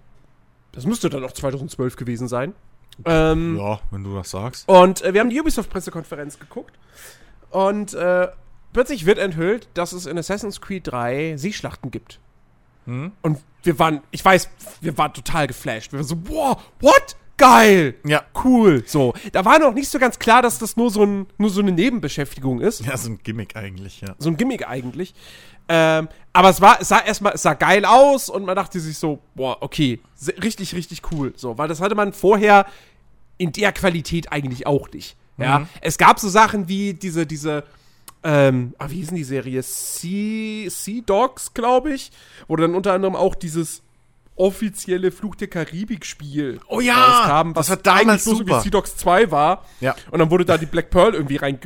das 0.72 0.86
müsste 0.86 1.10
dann 1.10 1.24
auch 1.24 1.32
2012 1.32 1.96
gewesen 1.96 2.28
sein. 2.28 2.54
Ähm, 3.06 3.58
ja, 3.58 3.80
wenn 3.92 4.04
du 4.04 4.16
das 4.16 4.32
sagst. 4.32 4.68
Und 4.68 5.02
äh, 5.02 5.14
wir 5.14 5.22
haben 5.22 5.30
die 5.30 5.40
Ubisoft-Pressekonferenz 5.40 6.40
geguckt. 6.40 6.78
Und 7.52 7.94
äh, 7.94 8.28
plötzlich 8.74 9.06
wird 9.06 9.20
enthüllt, 9.20 9.68
dass 9.76 9.94
es 9.94 10.06
in 10.06 10.18
Assassin's 10.18 10.62
Creed 10.62 10.88
3 10.88 11.38
Seeschlachten 11.38 11.92
gibt. 11.92 12.20
Hm? 12.86 13.12
Und 13.22 13.40
wir 13.64 13.78
waren, 13.78 14.02
ich 14.12 14.24
weiß, 14.24 14.50
wir 14.82 14.98
waren 14.98 15.14
total 15.14 15.48
geflasht. 15.48 15.92
Wir 15.92 16.00
waren 16.00 16.08
so, 16.08 16.16
boah, 16.16 16.58
what? 16.80 17.16
Geil, 17.38 17.96
Ja. 18.06 18.24
cool. 18.44 18.84
So, 18.86 19.14
da 19.32 19.44
war 19.46 19.60
noch 19.60 19.74
nicht 19.74 19.90
so 19.90 20.00
ganz 20.00 20.20
klar, 20.20 20.42
dass 20.42 20.60
das 20.60 20.78
nur 20.78 20.90
so, 20.92 21.04
ein, 21.04 21.28
nur 21.38 21.50
so 21.50 21.62
eine 21.62 21.72
Nebenbeschäftigung 21.72 22.62
ist. 22.62 22.86
Ja, 22.86 22.98
so 22.98 23.10
ein 23.10 23.20
Gimmick 23.24 23.56
eigentlich, 23.56 24.02
ja. 24.02 24.16
So 24.20 24.30
ein 24.30 24.38
Gimmick 24.38 24.68
eigentlich. 24.68 25.14
Ähm, 25.70 26.10
aber 26.34 26.50
es 26.50 26.60
war, 26.62 26.82
es 26.82 26.90
sah 26.90 27.00
erstmal, 27.00 27.34
es 27.34 27.42
sah 27.44 27.54
geil 27.54 27.86
aus 27.86 28.30
und 28.30 28.46
man 28.46 28.56
dachte 28.56 28.80
sich 28.80 28.98
so, 28.98 29.20
boah, 29.36 29.58
okay, 29.62 30.00
richtig, 30.44 30.76
richtig 30.76 31.02
cool. 31.12 31.34
So, 31.36 31.58
weil 31.58 31.68
das 31.68 31.82
hatte 31.82 31.96
man 31.96 32.14
vorher 32.14 32.66
in 33.38 33.52
der 33.52 33.72
Qualität 33.72 34.32
eigentlich 34.32 34.68
auch 34.68 34.90
nicht. 34.92 35.16
Ja, 35.38 35.68
es 35.80 35.98
gab 35.98 36.20
so 36.20 36.30
Sachen 36.30 36.68
wie 36.68 36.94
diese, 36.94 37.26
diese, 37.26 37.64
ähm, 38.24 38.76
ah, 38.78 38.90
wie 38.90 38.96
hieß 38.98 39.08
denn 39.08 39.16
die 39.18 39.24
Serie? 39.24 39.64
Sea, 39.64 40.70
sea 40.70 41.02
Dogs, 41.04 41.54
glaube 41.56 41.94
ich, 41.94 42.12
wo 42.48 42.56
dann 42.56 42.76
unter 42.76 42.94
anderem 42.94 43.16
auch 43.16 43.34
dieses 43.34 43.82
offizielle 44.42 45.12
Fluch 45.12 45.36
der 45.36 45.48
Karibik-Spiel 45.48 46.60
Oh 46.68 46.80
ja, 46.80 47.44
das 47.54 47.56
was 47.56 47.70
war 47.70 47.78
damals 47.78 48.24
so 48.24 48.36
super. 48.36 48.58
wie 48.60 48.62
Sea 48.64 48.72
Dogs 48.72 48.98
2 48.98 49.32
war. 49.32 49.64
Ja. 49.80 49.96
Und 50.10 50.20
dann 50.20 50.30
wurde 50.32 50.46
da 50.46 50.58
die 50.58 50.66
Black 50.66 50.90
Pearl 50.90 51.14
irgendwie 51.14 51.38
reinge 51.38 51.60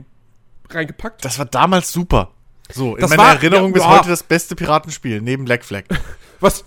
reingepackt. 0.70 1.24
Das 1.24 1.38
war 1.40 1.46
damals 1.46 1.92
super. 1.92 2.32
So, 2.72 2.96
in 2.96 3.02
Das 3.02 3.12
meiner 3.12 3.24
war- 3.24 3.34
Erinnerung 3.36 3.68
ja, 3.68 3.74
bis 3.74 3.84
ja. 3.84 3.90
heute 3.90 4.10
das 4.10 4.24
beste 4.24 4.56
Piratenspiel, 4.56 5.22
neben 5.22 5.46
Black 5.46 5.64
Flag. 5.64 5.84
Was? 6.40 6.66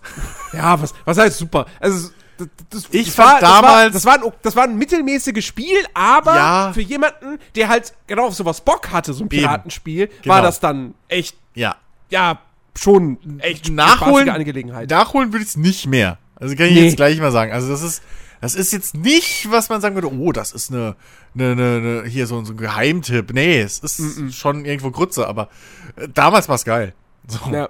Ja, 0.53 0.81
was, 0.81 0.95
was 1.05 1.19
heißt 1.19 1.37
super? 1.39 1.67
Also, 1.79 2.09
das, 2.39 2.49
das, 2.71 2.85
Ich 2.93 3.07
das 3.07 3.15
fand 3.17 3.43
war, 3.43 3.63
damals- 3.63 3.93
Das 3.93 4.05
war, 4.07 4.19
das, 4.19 4.23
war 4.25 4.33
ein, 4.33 4.39
das 4.43 4.57
war 4.57 4.65
ein 4.65 4.77
mittelmäßiges 4.79 5.45
Spiel, 5.45 5.77
aber 5.93 6.35
Ja. 6.37 6.73
für 6.73 6.81
jemanden, 6.81 7.39
der 7.55 7.69
halt 7.69 7.93
genau 8.07 8.29
auf 8.29 8.35
sowas 8.35 8.61
Bock 8.63 8.91
hatte, 8.93 9.13
so 9.13 9.25
ein. 9.25 9.29
Piratenspiel, 9.29 10.07
Genau. 10.23 10.35
war 10.35 10.43
das 10.43 10.59
dann 10.61 10.95
echt, 11.09 11.37
Ja. 11.55 11.77
ja, 12.11 12.39
schon 12.83 13.41
echt 13.41 13.71
Nachholen, 13.71 14.29
Angelegenheit. 14.29 14.91
nachholen 14.91 15.33
würde 15.33 15.43
ich 15.43 15.51
es 15.51 15.57
nicht 15.57 15.87
mehr. 15.87 16.19
Also 16.37 16.55
kann 16.57 16.67
ich 16.67 16.75
Nee. 16.75 16.85
jetzt 16.85 16.97
gleich 16.97 17.19
mal 17.21 17.33
sagen. 17.33 17.53
Also 17.53 17.69
das 17.69 17.83
ist, 17.83 18.03
das 18.41 18.55
ist 18.55 18.73
jetzt 18.73 18.95
nicht, 18.95 19.51
was 19.51 19.69
man 19.69 19.81
sagen 19.81 19.95
würde, 19.97 20.13
oh, 20.13 20.31
das 20.33 20.53
ist 20.53 20.71
eine, 20.71 20.95
eine, 21.35 21.53
eine, 21.53 21.77
eine 22.03 22.09
hier 22.09 22.27
so, 22.27 22.43
so 22.45 22.53
ein 22.53 22.57
Geheimtipp. 22.57 23.33
Nee, 23.33 23.61
es 23.61 23.79
ist 23.81 24.35
schon 24.37 24.65
irgendwo 24.65 24.91
Grütze, 24.91 25.27
aber 25.27 25.49
äh, 25.97 26.09
damals 26.13 26.49
war 26.49 26.55
es 26.55 26.65
geil. 26.65 26.95
So. 27.27 27.39
Ja. 27.51 27.69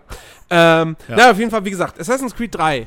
Ähm, 0.51 0.97
Ja. 1.09 1.17
Na, 1.17 1.31
auf 1.31 1.39
jeden 1.39 1.51
Fall, 1.51 1.65
wie 1.65 1.71
gesagt, 1.71 1.99
Assassin's 1.99 2.35
Creed 2.35 2.55
3. 2.55 2.87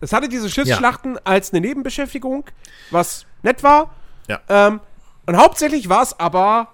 Es 0.00 0.12
hatte 0.12 0.28
diese 0.28 0.48
Schiffsschlachten 0.50 1.18
als 1.24 1.52
eine 1.52 1.60
Nebenbeschäftigung, 1.60 2.44
was 2.90 3.26
nett 3.42 3.62
war. 3.62 3.94
Ja. 4.28 4.40
Ähm, 4.48 4.80
und 5.26 5.36
hauptsächlich 5.36 5.88
war 5.88 6.02
es 6.02 6.18
aber 6.18 6.68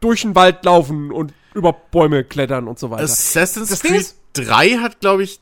durch 0.00 0.22
den 0.22 0.34
Wald 0.34 0.64
laufen 0.64 1.10
und 1.10 1.34
über 1.54 1.72
Bäume 1.72 2.24
klettern 2.24 2.68
und 2.68 2.78
so 2.78 2.90
weiter. 2.90 3.04
Assassin's 3.04 3.68
Das 3.70 3.80
Creed 3.80 4.00
ist- 4.00 4.16
3 4.34 4.78
hat, 4.78 5.00
glaube 5.00 5.22
ich, 5.24 5.40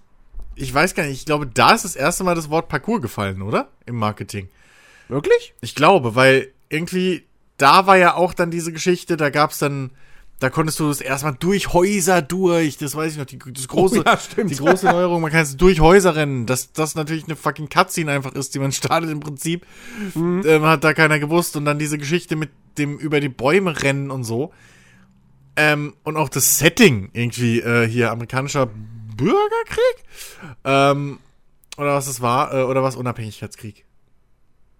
ich 0.54 0.72
weiß 0.72 0.94
gar 0.94 1.04
nicht, 1.04 1.12
ich 1.20 1.26
glaube, 1.26 1.46
da 1.46 1.72
ist 1.72 1.84
das 1.84 1.94
erste 1.96 2.24
Mal 2.24 2.34
das 2.34 2.50
Wort 2.50 2.68
Parcours 2.68 3.00
gefallen, 3.02 3.42
oder? 3.42 3.68
Im 3.86 3.96
Marketing. 3.96 4.48
Wirklich? 5.09 5.54
Ich 5.61 5.74
glaube, 5.74 6.14
weil 6.14 6.52
irgendwie, 6.68 7.24
da 7.59 7.86
war 7.86 7.96
ja 7.96 8.14
auch 8.14 8.34
dann 8.34 8.50
diese 8.50 8.72
Geschichte, 8.72 9.16
da 9.16 9.30
gab's 9.30 9.59
dann, 9.59 9.90
da 10.40 10.50
konntest 10.50 10.78
du 10.80 10.88
das 10.88 11.00
erstmal 11.00 11.34
durch 11.38 11.72
Häuser 11.72 12.22
durch, 12.22 12.76
das 12.78 12.94
weiß 12.94 13.12
ich 13.12 13.18
noch, 13.18 13.24
die, 13.26 13.38
das 13.38 13.68
große, 13.68 14.00
Oh 14.00 14.02
ja, 14.04 14.18
die 14.44 14.54
große 14.56 14.86
Neuerung, 14.86 15.20
man 15.22 15.30
kann 15.32 15.42
es 15.42 15.56
durch 15.56 15.80
Häuser 15.80 16.14
rennen, 16.14 16.46
dass 16.46 16.72
das 16.72 16.94
natürlich 16.94 17.24
eine 17.24 17.36
fucking 17.36 17.68
Cutscene 17.68 18.11
einfach 18.12 18.32
ist, 18.32 18.54
die 18.54 18.59
man 18.59 18.72
startet 18.72 19.11
im 19.11 19.20
Prinzip, 19.20 19.66
Mhm. 20.14 20.42
ähm, 20.46 20.62
hat 20.64 20.82
da 20.84 20.92
keiner 20.94 21.18
gewusst 21.18 21.56
und 21.56 21.64
dann 21.64 21.78
diese 21.78 21.98
Geschichte 21.98 22.36
mit 22.36 22.50
dem 22.78 22.98
über 22.98 23.20
die 23.20 23.28
Bäume 23.28 23.82
rennen 23.82 24.11
und 24.11 24.24
so. 24.24 24.52
Ähm, 25.61 25.94
und 26.04 26.16
auch 26.16 26.28
das 26.28 26.59
Setting 26.59 27.11
irgendwie 27.12 27.59
äh, 27.61 27.86
hier 27.88 28.12
amerikanischer 28.12 28.66
Bürgerkrieg 29.16 30.04
ähm, 30.64 31.18
oder 31.76 31.94
was 31.94 32.06
es 32.06 32.20
war 32.20 32.54
äh, 32.54 32.62
oder 32.62 32.82
was 32.84 32.94
Unabhängigkeitskrieg. 32.94 33.84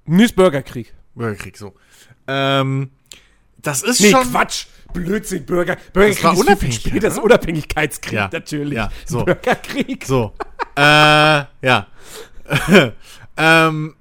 Nis 0.07 0.33
Bürgerkrieg. 0.33 0.95
Bürgerkrieg, 1.17 1.57
so. 1.57 1.75
Ähm, 2.29 2.91
das 3.61 3.83
ist 3.83 4.01
Nee, 4.01 4.11
schon. 4.13 4.31
Quatsch. 4.31 4.67
Blödsinn, 4.93 5.45
Bürger. 5.45 5.77
Bürgerkrieg 5.93 6.23
war 6.25 6.35
viel, 6.35 6.45
viel 6.45 6.47
Unabhängigkeit, 6.53 6.91
später, 6.93 7.01
das 7.09 7.15
ist? 7.19 7.23
Unabhängigkeitskrieg, 7.25 8.13
Ja, 8.15 8.31
natürlich. 8.33 8.77
ja, 8.77 8.91
so. 9.05 9.25
Bürgerkrieg. 9.25 10.05
So. 10.07 10.33
äh, 10.77 10.81
ja. 10.81 11.87
ähm, 13.37 13.97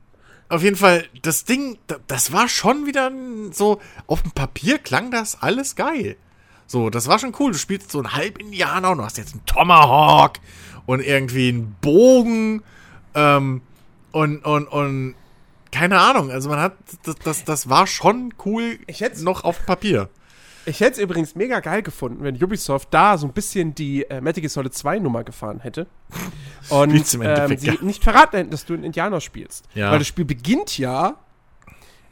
auf 0.50 0.64
jeden 0.64 0.78
Fall, 0.78 1.06
das 1.24 1.44
Ding, 1.44 1.78
da- 1.88 1.98
das 2.08 2.32
war 2.32 2.48
schon 2.48 2.86
wieder 2.86 3.12
so, 3.52 3.82
auf 4.06 4.22
dem 4.22 4.32
Papier 4.32 4.78
klang 4.78 5.12
das 5.12 5.42
alles 5.42 5.76
geil. 5.76 6.16
So, 6.68 6.90
das 6.90 7.08
war 7.08 7.18
schon 7.18 7.34
cool. 7.40 7.54
Du 7.54 7.58
spielst 7.58 7.92
so 7.92 8.00
einen 8.00 8.14
Halb-Indianer 8.14 8.92
und 8.92 8.98
du 9.00 9.04
hast 9.06 9.18
jetzt 9.18 9.34
einen 9.34 9.46
Tomahawk 9.46 10.34
und 10.86 11.00
irgendwie 11.02 11.50
einen 11.50 11.76
Bogen 11.82 12.62
ähm, 13.16 13.62
und, 14.12 14.44
und, 14.46 14.68
und 14.68 15.16
keine 15.72 16.00
Ahnung. 16.00 16.30
Also 16.32 16.50
man 16.50 16.60
hat, 16.60 16.74
das, 17.04 17.16
das, 17.24 17.44
das 17.46 17.70
war 17.70 17.88
schon 17.88 18.34
cool 18.46 18.80
Ich 18.88 19.02
hätt's- 19.02 19.22
noch 19.22 19.44
auf 19.44 19.66
Papier. 19.66 20.10
Ich 20.66 20.82
hätte 20.82 20.94
es 20.94 20.98
übrigens 21.00 21.34
mega 21.36 21.62
geil 21.62 21.82
gefunden, 21.82 22.24
wenn 22.24 22.36
Ubisoft 22.44 22.90
da 22.92 23.18
so 23.18 23.26
ein 23.26 23.32
bisschen 23.32 23.74
die 23.74 24.04
äh, 24.10 24.20
Metal 24.20 24.42
Gear 24.42 24.50
Solid 24.50 24.74
2 24.74 25.00
Nummer 25.00 25.24
gefahren 25.24 25.62
hätte. 25.62 25.88
Und 26.70 26.92
ähm, 26.94 27.58
sie 27.58 27.68
ja. 27.68 27.74
nicht 27.80 28.04
verraten 28.04 28.36
hätten, 28.36 28.50
dass 28.52 28.66
du 28.66 28.74
einen 28.74 28.84
Indianer 28.84 29.22
spielst. 29.22 29.64
Ja. 29.76 29.92
Weil 29.92 30.00
das 30.00 30.08
Spiel 30.10 30.26
beginnt 30.26 30.78
ja 30.78 31.16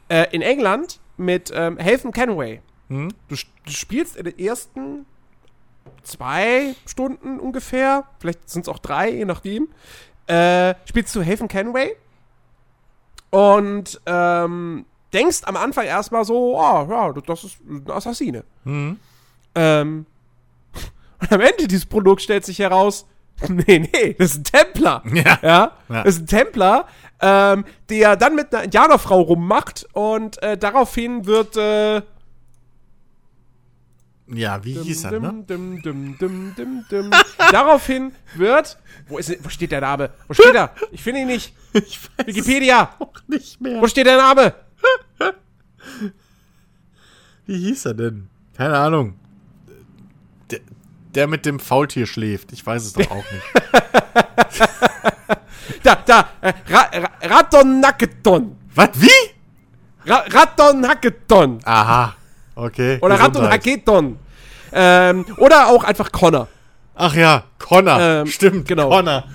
äh, 0.08 0.26
in 0.34 0.40
England 0.40 1.00
mit 1.18 1.52
ähm, 1.54 1.78
Haven 1.78 2.12
Canway. 2.12 2.62
Hm? 2.88 3.08
Du, 3.28 3.34
du 3.36 3.70
spielst 3.70 4.16
in 4.16 4.24
den 4.24 4.38
ersten 4.38 5.06
zwei 6.02 6.74
Stunden 6.86 7.38
ungefähr, 7.40 8.04
vielleicht 8.18 8.48
sind 8.48 8.62
es 8.62 8.68
auch 8.68 8.78
drei, 8.78 9.10
je 9.10 9.24
nachdem, 9.24 9.68
äh, 10.26 10.74
spielst 10.84 11.14
du 11.14 11.24
Haven 11.24 11.48
Canway 11.48 11.94
und 13.30 14.00
ähm, 14.06 14.86
denkst 15.12 15.42
am 15.44 15.56
Anfang 15.56 15.84
erstmal 15.86 16.24
so, 16.24 16.56
oh, 16.58 16.86
ja, 16.90 17.12
das 17.12 17.44
ist 17.44 17.58
ein 17.68 17.84
Assassine. 17.90 18.44
Mhm. 18.64 18.98
Ähm, 19.54 20.06
und 21.20 21.32
am 21.32 21.40
Ende 21.40 21.66
dieses 21.68 21.86
Produkts 21.86 22.24
stellt 22.24 22.44
sich 22.44 22.58
heraus, 22.58 23.06
nee, 23.48 23.78
nee, 23.92 24.14
das 24.18 24.32
ist 24.32 24.38
ein 24.38 24.44
Templer. 24.44 25.02
Ja. 25.12 25.38
Ja, 25.42 25.72
Ja. 25.88 26.02
das 26.04 26.14
ist 26.16 26.22
ein 26.22 26.26
Templer, 26.26 26.86
ähm, 27.20 27.64
der 27.88 28.16
dann 28.16 28.34
mit 28.34 28.52
einer 28.54 28.64
Indianerfrau 28.64 29.20
rummacht 29.20 29.86
und 29.92 30.42
äh, 30.42 30.56
daraufhin 30.56 31.26
wird 31.26 31.56
äh, 31.56 32.02
Ja, 34.28 34.64
wie 34.64 34.74
hieß 34.74 35.04
er, 35.04 35.20
ne? 35.20 35.44
dim, 35.48 35.82
dim, 35.82 36.18
dim, 36.18 36.54
dim, 36.56 36.84
dim. 36.90 37.10
daraufhin 37.52 38.12
wird 38.34 38.76
wo, 39.06 39.18
ist, 39.18 39.32
wo 39.44 39.48
steht 39.48 39.70
der 39.70 39.80
Name? 39.82 40.10
Wo 40.26 40.34
steht 40.34 40.54
er? 40.54 40.74
Ich 40.90 41.02
finde 41.02 41.20
ihn 41.20 41.28
nicht. 41.28 41.54
Ich 41.76 42.00
weiß 42.16 42.26
Wikipedia. 42.26 42.94
auch 42.98 43.12
nicht 43.28 43.60
mehr. 43.60 43.82
Wo 43.82 43.86
steht 43.86 44.06
der 44.06 44.16
Name? 44.16 44.54
Wie 47.46 47.58
hieß 47.58 47.84
er 47.84 47.94
denn? 47.94 48.28
Keine 48.56 48.78
Ahnung. 48.78 49.14
Der, 50.50 50.60
der 51.14 51.26
mit 51.26 51.44
dem 51.44 51.60
Faultier 51.60 52.06
schläft. 52.06 52.52
Ich 52.52 52.64
weiß 52.64 52.82
es 52.82 52.94
doch 52.94 53.10
auch 53.10 53.24
nicht. 53.30 53.44
Da, 55.82 55.96
da. 55.96 56.28
Äh, 56.40 56.54
Ra 56.68 56.80
Ra 56.92 57.10
Ratonnaketon. 57.22 58.56
Was? 58.74 58.88
Wie? 58.94 59.10
Ra 60.06 60.24
Ratonnaketon. 60.28 61.60
Aha. 61.64 62.16
Okay. 62.56 62.98
Oder 63.00 63.16
Gesundheit. 63.16 63.42
Ratonnaketon. 63.42 64.18
Ähm, 64.72 65.24
oder 65.38 65.68
auch 65.68 65.84
einfach 65.84 66.10
Connor. 66.10 66.48
Ach 66.96 67.14
ja, 67.14 67.44
Connor. 67.58 68.00
Ähm, 68.00 68.26
Stimmt, 68.26 68.66
genau. 68.66 68.88
Connor. 68.88 69.24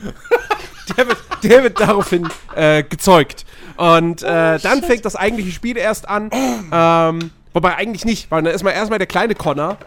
Der 0.97 1.07
wird, 1.07 1.17
der 1.43 1.63
wird 1.63 1.79
daraufhin 1.79 2.27
äh, 2.53 2.83
gezeugt. 2.83 3.45
Und 3.77 4.23
äh, 4.23 4.59
dann 4.59 4.83
fängt 4.83 5.05
das 5.05 5.15
eigentliche 5.15 5.51
Spiel 5.51 5.77
erst 5.77 6.09
an. 6.09 6.29
Ähm, 6.69 7.31
wobei 7.53 7.75
eigentlich 7.75 8.03
nicht, 8.03 8.29
weil 8.29 8.43
dann 8.43 8.53
ist 8.53 8.63
man 8.63 8.73
erstmal 8.73 8.99
der 8.99 9.07
kleine 9.07 9.33
Connor 9.33 9.77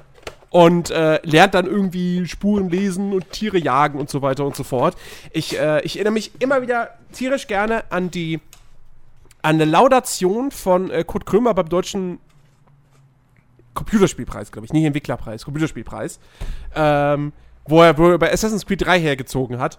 und 0.49 0.91
äh, 0.91 1.21
lernt 1.25 1.53
dann 1.55 1.67
irgendwie 1.67 2.27
Spuren 2.27 2.71
lesen 2.71 3.13
und 3.13 3.33
Tiere 3.33 3.59
jagen 3.59 3.99
und 3.99 4.09
so 4.09 4.23
weiter 4.23 4.47
und 4.47 4.57
so 4.57 4.63
fort. 4.63 4.97
Ich, 5.33 5.59
äh, 5.59 5.83
ich 5.83 5.97
erinnere 5.97 6.15
mich 6.15 6.31
immer 6.39 6.63
wieder 6.63 6.91
tierisch 7.13 7.49
gerne 7.49 7.85
an 7.91 8.11
die 8.11 8.41
an 9.43 9.57
eine 9.57 9.67
Laudation 9.67 10.53
von 10.53 10.91
äh, 10.91 11.05
Kurt 11.05 11.27
Krömer 11.27 11.53
beim 11.53 11.69
deutschen 11.69 12.19
Computerspielpreis, 13.75 14.51
glaube 14.53 14.67
ich, 14.67 14.73
nicht 14.73 14.85
Entwicklerpreis, 14.85 15.45
Computerspielpreis, 15.45 16.19
ähm, 16.75 17.33
wo 17.67 17.83
er, 17.83 17.97
wo 17.99 18.11
er 18.11 18.19
bei 18.19 18.33
Assassin's 18.33 18.65
Creed 18.67 18.85
3 18.85 19.01
hergezogen 19.01 19.59
hat. 19.59 19.79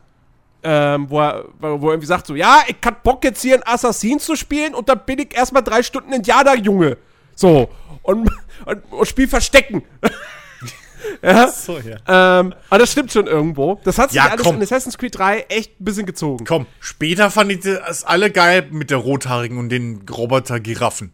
Ähm, 0.68 1.10
wo, 1.10 1.20
er, 1.22 1.46
wo 1.60 1.68
er 1.90 1.94
irgendwie 1.94 2.08
sagt 2.08 2.26
so, 2.26 2.34
ja, 2.36 2.64
ich 2.68 2.78
hab 2.84 3.04
Bock 3.04 3.24
jetzt 3.24 3.42
hier 3.42 3.54
einen 3.54 3.64
Assassin 3.68 4.20
zu 4.20 4.36
spielen 4.36 4.74
und 4.74 4.90
dann 4.90 5.00
bin 5.06 5.20
ich 5.20 5.36
erstmal 5.36 5.62
drei 5.62 5.84
Stunden 5.84 6.12
Indianerjunge. 6.12 6.98
So. 7.36 7.70
Und, 8.02 8.30
und, 8.66 8.92
und 8.92 9.08
spiel 9.08 9.28
Verstecken. 9.28 9.84
ja. 11.22 11.48
So, 11.50 11.78
ja. 11.78 11.98
Ähm, 12.40 12.56
aber 12.70 12.80
das 12.80 12.92
stimmt 12.92 13.12
schon 13.12 13.28
irgendwo. 13.28 13.80
Das 13.84 14.00
hat 14.00 14.10
sich 14.10 14.18
Ja, 14.18 14.30
alles 14.30 14.42
komm. 14.42 14.56
in 14.56 14.64
Assassin's 14.64 14.98
Creed 14.98 15.16
3 15.18 15.46
echt 15.50 15.80
ein 15.80 15.86
bisschen 15.86 16.08
gezogen. 16.08 16.46
Komm, 16.46 16.66
später 16.80 17.30
fand 17.30 17.52
ich 17.52 17.60
das 17.60 18.04
alle 18.04 18.32
geil 18.32 18.68
mit 18.72 18.90
der 18.90 18.98
Rothaarigen 18.98 19.60
und 19.60 19.70
den 19.70 20.04
Roboter-Giraffen. 20.10 21.12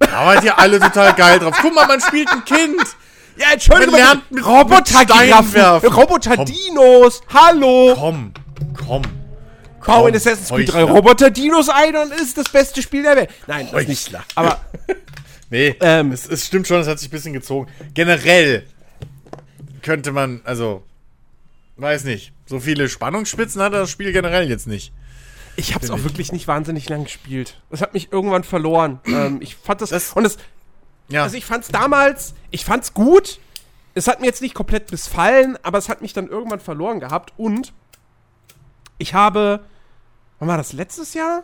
Da 0.00 0.26
wart 0.26 0.42
ihr 0.44 0.58
alle 0.58 0.80
total 0.80 1.12
geil 1.14 1.38
drauf. 1.38 1.54
Guck 1.60 1.74
mal, 1.74 1.86
man 1.86 2.00
spielt 2.00 2.28
ein 2.30 2.44
Kind. 2.44 2.80
Ja, 3.36 3.52
Entschuldigung, 3.52 3.92
Man 3.92 4.00
lernt 4.00 4.30
mit- 4.30 4.44
Roboter-Giraffen. 4.44 5.60
Roboter-Dinos, 5.92 7.20
hallo. 7.32 7.94
Komm, 7.96 8.32
komm. 8.86 9.02
bau 9.84 10.06
in 10.06 10.16
Assassin's 10.16 10.48
Creed 10.48 10.72
3 10.72 10.82
Heuchler. 10.82 10.94
Roboter-Dinos 10.94 11.68
ein 11.68 11.96
und 11.96 12.12
ist 12.12 12.36
das 12.36 12.48
beste 12.48 12.82
Spiel 12.82 13.02
der 13.02 13.16
Welt. 13.16 13.30
Nein, 13.46 13.68
das 13.72 13.86
nicht. 13.86 14.06
Heuchler. 14.08 14.24
Aber 14.34 14.60
Nee, 15.50 15.74
Ähm, 15.80 16.12
es, 16.12 16.26
es 16.28 16.46
stimmt 16.46 16.66
schon, 16.68 16.80
es 16.80 16.86
hat 16.86 16.98
sich 16.98 17.08
ein 17.08 17.12
bisschen 17.12 17.32
gezogen. 17.32 17.68
Generell 17.94 18.66
könnte 19.82 20.12
man, 20.12 20.42
also, 20.44 20.84
weiß 21.76 22.04
nicht, 22.04 22.32
so 22.46 22.60
viele 22.60 22.88
Spannungsspitzen 22.88 23.60
hat 23.60 23.72
das 23.72 23.90
Spiel 23.90 24.12
generell 24.12 24.48
jetzt 24.48 24.66
nicht. 24.68 24.92
Ich 25.60 25.74
habe 25.74 25.84
es 25.84 25.90
auch 25.90 25.98
ich. 25.98 26.04
wirklich 26.04 26.32
nicht 26.32 26.48
wahnsinnig 26.48 26.88
lang 26.88 27.04
gespielt. 27.04 27.60
Das 27.70 27.80
hat 27.80 27.94
mich 27.94 28.12
irgendwann 28.12 28.44
verloren. 28.44 29.00
ähm, 29.06 29.38
ich 29.40 29.56
fand 29.56 29.80
das, 29.80 29.90
Das- 29.90 30.12
und 30.12 30.24
es, 30.24 30.38
Ja, 31.08 31.22
also 31.22 31.36
ich 31.36 31.44
fand 31.44 31.64
es 31.64 31.70
damals, 31.70 32.34
ich 32.50 32.64
fand 32.64 32.84
es 32.84 32.94
gut. 32.94 33.38
Es 33.94 34.06
hat 34.06 34.20
mir 34.20 34.26
jetzt 34.26 34.40
nicht 34.42 34.54
komplett 34.54 34.90
missfallen, 34.92 35.58
aber 35.62 35.78
es 35.78 35.88
hat 35.88 36.00
mich 36.00 36.12
dann 36.12 36.28
irgendwann 36.28 36.60
verloren 36.60 37.00
gehabt. 37.00 37.32
Und 37.36 37.72
ich 38.98 39.14
habe, 39.14 39.60
wann 40.38 40.48
war 40.48 40.56
das, 40.56 40.72
letztes 40.72 41.14
Jahr? 41.14 41.42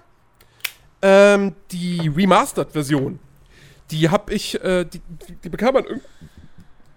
Ähm, 1.03 1.55
die 1.73 2.09
Remastered-Version. 2.09 3.19
Die 3.91 4.09
habe 4.11 4.33
ich, 4.33 4.63
äh, 4.63 4.85
die, 4.85 5.01
die, 5.45 5.49
bekam 5.49 5.75
man, 5.75 5.85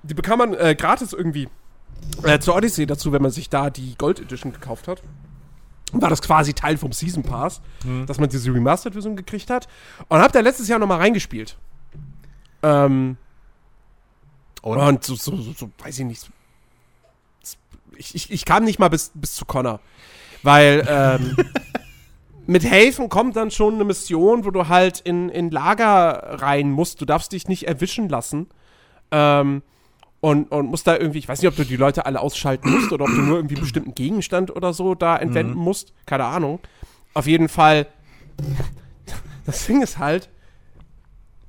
die 0.04 0.14
bekam 0.14 0.40
man 0.40 0.54
äh, 0.54 0.76
gratis 0.76 1.14
irgendwie 1.14 1.48
äh, 2.24 2.40
zur 2.40 2.56
Odyssey 2.56 2.86
dazu, 2.86 3.12
wenn 3.12 3.22
man 3.22 3.32
sich 3.32 3.50
da 3.50 3.70
die 3.70 3.96
Gold 3.98 4.20
Edition 4.20 4.54
gekauft 4.54 4.88
hat. 4.88 5.02
War 5.94 6.10
das 6.10 6.22
quasi 6.22 6.54
Teil 6.54 6.78
vom 6.78 6.92
Season 6.92 7.24
Pass, 7.24 7.62
dass 8.06 8.20
man 8.20 8.30
diese 8.30 8.54
Remastered-Version 8.54 9.16
gekriegt 9.16 9.50
hat. 9.50 9.68
Und 10.08 10.20
hab 10.20 10.32
da 10.32 10.40
letztes 10.40 10.68
Jahr 10.68 10.80
nochmal 10.80 11.00
reingespielt. 11.00 11.58
Ähm, 12.62 13.18
und, 14.62 14.78
und 14.78 15.04
so, 15.04 15.16
so, 15.16 15.36
so, 15.38 15.54
so, 15.54 15.72
weiß 15.80 16.00
ich 16.00 16.06
nicht. 16.06 16.30
Ich, 17.98 18.16
ich, 18.16 18.32
ich 18.32 18.46
kam 18.46 18.64
nicht 18.64 18.80
mal 18.80 18.90
bis, 18.90 19.12
bis 19.14 19.36
zu 19.36 19.46
Connor. 19.46 19.80
Weil 20.44 20.86
ähm, 20.88 21.36
mit 22.48 22.64
Helfen 22.64 23.10
kommt 23.10 23.36
dann 23.36 23.52
schon 23.52 23.76
eine 23.76 23.86
Mission, 23.86 24.46
wo 24.46 24.52
du 24.52 24.68
halt 24.68 25.00
in, 25.00 25.30
in 25.30 25.52
Lager 25.52 26.42
rein 26.42 26.72
musst. 26.72 27.02
Du 27.02 27.06
darfst 27.06 27.32
dich 27.32 27.48
nicht 27.48 27.68
erwischen 27.68 28.10
lassen. 28.10 28.48
Ähm, 29.12 29.64
und, 30.22 30.52
und 30.52 30.68
musst 30.68 30.86
da 30.88 30.98
irgendwie, 30.98 31.20
ich 31.20 31.28
weiß 31.28 31.42
nicht, 31.42 31.48
ob 31.48 31.56
du 31.56 31.64
die 31.64 31.78
Leute 31.78 32.06
alle 32.06 32.20
ausschalten 32.20 32.70
musst 32.70 32.92
oder 32.92 33.06
ob 33.06 33.12
du 33.12 33.22
nur 33.22 33.38
irgendwie 33.38 33.56
einen 33.56 33.64
bestimmten 33.64 33.96
Gegenstand 33.96 34.54
oder 34.56 34.74
so 34.74 34.96
da 34.96 35.16
entwenden 35.18 35.54
musst. 35.58 35.94
Keine 36.06 36.26
Ahnung. 36.26 36.60
Auf 37.14 37.26
jeden 37.26 37.48
Fall, 37.48 37.88
das 39.46 39.66
Ding 39.66 39.82
ist 39.82 39.98
halt, 39.98 40.30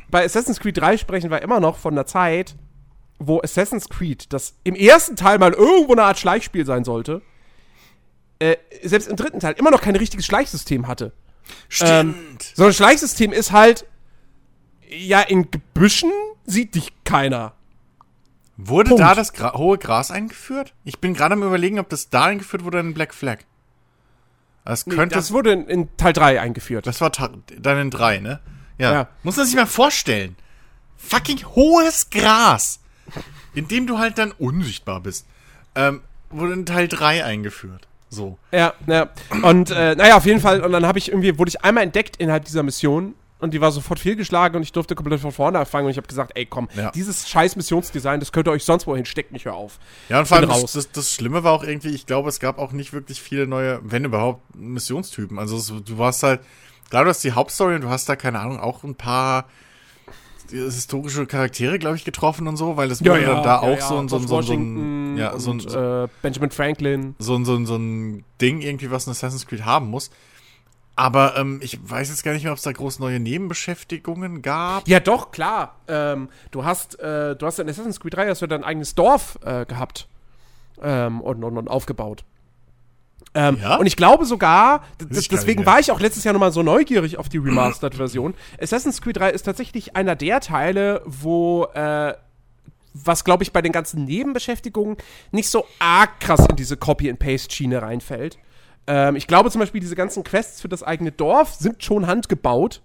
bei 0.08 0.24
Assassin's 0.24 0.60
Creed 0.60 0.78
3 0.78 0.98
sprechen 0.98 1.30
wir 1.30 1.42
immer 1.42 1.60
noch 1.60 1.76
von 1.76 1.94
der 1.94 2.06
Zeit, 2.06 2.56
wo 3.18 3.40
Assassin's 3.40 3.88
Creed, 3.88 4.32
das 4.32 4.54
im 4.64 4.74
ersten 4.74 5.16
Teil 5.16 5.38
mal 5.38 5.52
irgendwo 5.52 5.92
eine 5.92 6.04
Art 6.04 6.18
Schleichspiel 6.18 6.64
sein 6.64 6.84
sollte, 6.84 7.22
äh, 8.38 8.56
selbst 8.82 9.08
im 9.08 9.16
dritten 9.16 9.40
Teil 9.40 9.54
immer 9.58 9.70
noch 9.70 9.82
kein 9.82 9.96
richtiges 9.96 10.26
Schleichsystem 10.26 10.86
hatte. 10.86 11.12
stimmt. 11.68 12.52
So 12.54 12.64
ein 12.64 12.72
Schleichsystem 12.72 13.32
ist 13.32 13.52
halt, 13.52 13.84
ja, 14.88 15.20
in 15.20 15.50
Gebüschen 15.50 16.10
sieht 16.46 16.74
dich 16.74 16.92
keiner. 17.04 17.52
Wurde 18.68 18.90
Punkt. 18.90 19.02
da 19.02 19.14
das 19.14 19.32
Gra 19.32 19.54
hohe 19.54 19.78
Gras 19.78 20.10
eingeführt? 20.10 20.74
Ich 20.84 20.98
bin 21.00 21.14
gerade 21.14 21.34
am 21.34 21.42
überlegen, 21.42 21.78
ob 21.78 21.88
das 21.88 22.10
da 22.10 22.24
eingeführt 22.24 22.64
wurde 22.64 22.80
in 22.80 22.94
Black 22.94 23.14
Flag. 23.14 23.38
Das 24.64 24.86
Nee, 24.86 24.94
könnte, 24.94 25.14
das 25.16 25.26
das, 25.26 25.32
wurde 25.32 25.52
in, 25.52 25.66
in 25.68 25.96
Teil 25.96 26.12
3 26.12 26.40
eingeführt. 26.40 26.86
war 27.00 27.12
ta- 27.12 27.30
dann 27.58 27.78
in 27.78 27.90
drei, 27.90 28.18
ne? 28.18 28.40
Ja. 28.78 28.92
Ja. 28.92 29.08
Muss 29.22 29.36
man 29.36 29.46
sich 29.46 29.56
mal 29.56 29.66
vorstellen. 29.66 30.36
Fucking 30.96 31.38
hohes 31.54 32.10
Gras. 32.10 32.78
In 33.54 33.66
dem 33.68 33.86
du 33.86 33.98
halt 33.98 34.18
dann 34.18 34.32
unsichtbar 34.32 35.00
bist. 35.00 35.26
Ähm, 35.74 36.02
wurde 36.30 36.52
in 36.52 36.66
Teil 36.66 36.86
3 36.88 37.24
eingeführt. 37.24 37.88
So. 38.10 38.38
Ja, 38.52 38.74
ja. 38.86 39.08
Und 39.42 39.70
äh, 39.70 39.94
naja, 39.96 40.16
auf 40.16 40.26
jeden 40.26 40.40
Fall, 40.40 40.60
und 40.62 40.72
dann 40.72 40.86
habe 40.86 40.98
ich 40.98 41.08
irgendwie, 41.10 41.36
wurde 41.38 41.48
ich 41.48 41.64
einmal 41.64 41.82
entdeckt 41.84 42.16
innerhalb 42.18 42.44
dieser 42.44 42.62
Mission 42.62 43.14
und 43.40 43.52
die 43.54 43.60
war 43.60 43.72
sofort 43.72 43.98
fehlgeschlagen 43.98 44.56
und 44.56 44.62
ich 44.62 44.72
durfte 44.72 44.94
komplett 44.94 45.20
von 45.20 45.32
vorne 45.32 45.58
anfangen 45.58 45.86
und 45.86 45.90
ich 45.90 45.96
habe 45.96 46.06
gesagt, 46.06 46.32
ey 46.34 46.46
komm, 46.46 46.68
Ja. 46.76 46.90
dieses 46.90 47.28
scheiß 47.28 47.56
Missionsdesign, 47.56 48.20
das 48.20 48.32
könnt 48.32 48.48
ihr 48.48 48.52
euch 48.52 48.64
sonst 48.64 48.86
wohin 48.86 49.04
stecken, 49.06 49.34
ich 49.34 49.44
hör 49.44 49.54
auf. 49.54 49.78
Ja, 50.08 50.20
und 50.20 50.26
vor 50.26 50.36
allem 50.38 50.48
das, 50.48 50.62
raus. 50.62 50.72
das, 50.72 50.90
das 50.92 51.12
Schlimme 51.14 51.42
war 51.44 51.52
auch 51.52 51.64
irgendwie, 51.64 51.90
ich 51.90 52.06
glaube, 52.06 52.28
es 52.28 52.40
gab 52.40 52.58
auch 52.58 52.72
nicht 52.72 52.92
wirklich 52.92 53.20
viele 53.20 53.46
neue, 53.46 53.80
wenn 53.82 54.04
überhaupt, 54.04 54.42
Missionstypen. 54.56 55.38
Also 55.38 55.56
es, 55.56 55.66
du 55.84 55.98
warst 55.98 56.22
halt, 56.22 56.40
klar, 56.90 57.04
du 57.04 57.10
hast 57.10 57.24
die 57.24 57.32
Hauptstory 57.32 57.74
und 57.76 57.80
du 57.82 57.88
hast 57.88 58.08
da, 58.08 58.16
keine 58.16 58.40
Ahnung, 58.40 58.58
auch 58.60 58.84
ein 58.84 58.94
paar 58.94 59.46
historische 60.50 61.26
Charaktere, 61.26 61.78
glaube 61.78 61.96
ich, 61.96 62.04
getroffen 62.04 62.48
und 62.48 62.56
so, 62.56 62.76
weil 62.76 62.88
das 62.88 63.04
wurde 63.04 63.22
dann 63.24 63.42
da 63.44 63.58
auch 63.60 63.80
so, 63.80 63.98
ein- 63.98 64.08
so, 64.08 64.16
ein- 64.16 64.26
so, 64.26 64.42
so 64.42 64.52
ein, 64.52 65.16
ja, 65.16 65.38
so, 65.38 65.52
ein, 65.52 65.60
und, 65.60 65.72
äh, 65.74 66.08
Benjamin 66.22 66.50
Franklin. 66.50 67.14
so, 67.18 67.36
ein, 67.36 67.44
so, 67.44 67.54
ein, 67.54 67.66
so 67.66 67.76
ein 67.76 68.24
Ding 68.40 68.60
irgendwie, 68.60 68.90
was 68.90 69.06
ein 69.06 69.10
Assassin's 69.12 69.46
Creed 69.46 69.64
haben 69.64 69.86
muss. 69.88 70.10
Aber 71.00 71.34
ähm, 71.38 71.60
ich 71.62 71.78
weiß 71.82 72.10
jetzt 72.10 72.24
gar 72.24 72.34
nicht 72.34 72.42
mehr, 72.42 72.52
ob 72.52 72.58
es 72.58 72.62
da 72.62 72.72
groß 72.72 72.98
neue 72.98 73.18
Nebenbeschäftigungen 73.20 74.42
gab. 74.42 74.86
Ja, 74.86 75.00
doch, 75.00 75.30
klar. 75.30 75.76
Ähm, 75.88 76.28
du 76.50 76.66
hast, 76.66 77.00
äh, 77.00 77.34
du 77.36 77.46
hast 77.46 77.58
in 77.58 77.70
Assassin's 77.70 78.00
Creed 78.00 78.14
3 78.16 78.28
hast 78.28 78.42
du 78.42 78.46
dein 78.46 78.62
eigenes 78.62 78.94
Dorf 78.94 79.38
äh, 79.42 79.64
gehabt 79.64 80.08
ähm, 80.82 81.22
und, 81.22 81.42
und, 81.42 81.56
und 81.56 81.68
aufgebaut. 81.68 82.24
Ähm, 83.32 83.56
Ja? 83.62 83.76
Und 83.76 83.86
ich 83.86 83.96
glaube 83.96 84.26
sogar, 84.26 84.84
deswegen 85.00 85.64
war 85.64 85.80
ich 85.80 85.90
auch 85.90 86.00
letztes 86.00 86.24
Jahr 86.24 86.34
nochmal 86.34 86.52
so 86.52 86.62
neugierig 86.62 87.16
auf 87.16 87.30
die 87.30 87.38
Remastered-Version. 87.38 88.34
Assassin's 88.60 89.00
Creed 89.00 89.16
3 89.16 89.30
ist 89.30 89.44
tatsächlich 89.44 89.96
einer 89.96 90.16
der 90.16 90.40
Teile, 90.40 91.00
wo, 91.06 91.64
äh, 91.72 92.12
was 92.92 93.24
glaube 93.24 93.42
ich 93.42 93.52
bei 93.54 93.62
den 93.62 93.72
ganzen 93.72 94.04
Nebenbeschäftigungen 94.04 94.98
nicht 95.30 95.48
so 95.48 95.64
arg 95.78 96.20
krass 96.20 96.44
in 96.50 96.56
diese 96.56 96.76
Copy-and-Paste-Schiene 96.76 97.80
reinfällt. 97.80 98.36
Ähm, 98.86 99.16
ich 99.16 99.26
glaube 99.26 99.50
zum 99.50 99.60
Beispiel, 99.60 99.80
diese 99.80 99.96
ganzen 99.96 100.24
Quests 100.24 100.60
für 100.60 100.68
das 100.68 100.82
eigene 100.82 101.12
Dorf 101.12 101.54
sind 101.54 101.82
schon 101.82 102.06
handgebaut. 102.06 102.82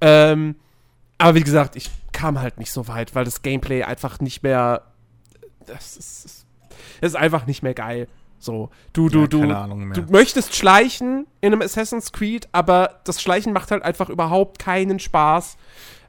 Ähm, 0.00 0.56
aber 1.18 1.34
wie 1.34 1.42
gesagt, 1.42 1.76
ich 1.76 1.90
kam 2.12 2.40
halt 2.40 2.58
nicht 2.58 2.72
so 2.72 2.88
weit, 2.88 3.14
weil 3.14 3.24
das 3.24 3.42
Gameplay 3.42 3.82
einfach 3.82 4.20
nicht 4.20 4.42
mehr. 4.42 4.82
Das 5.66 5.96
ist, 5.96 6.46
das 7.00 7.12
ist 7.12 7.16
einfach 7.16 7.46
nicht 7.46 7.62
mehr 7.62 7.74
geil. 7.74 8.08
So, 8.38 8.70
du, 8.94 9.10
du, 9.10 9.20
Ja, 9.22 9.26
du, 9.66 9.74
mehr. 9.74 9.94
du 9.94 10.10
möchtest 10.10 10.56
schleichen 10.56 11.26
in 11.42 11.52
einem 11.52 11.60
Assassin's 11.60 12.10
Creed, 12.10 12.48
aber 12.52 13.00
das 13.04 13.20
Schleichen 13.20 13.52
macht 13.52 13.70
halt 13.70 13.82
einfach 13.82 14.08
überhaupt 14.08 14.58
keinen 14.58 14.98
Spaß, 14.98 15.58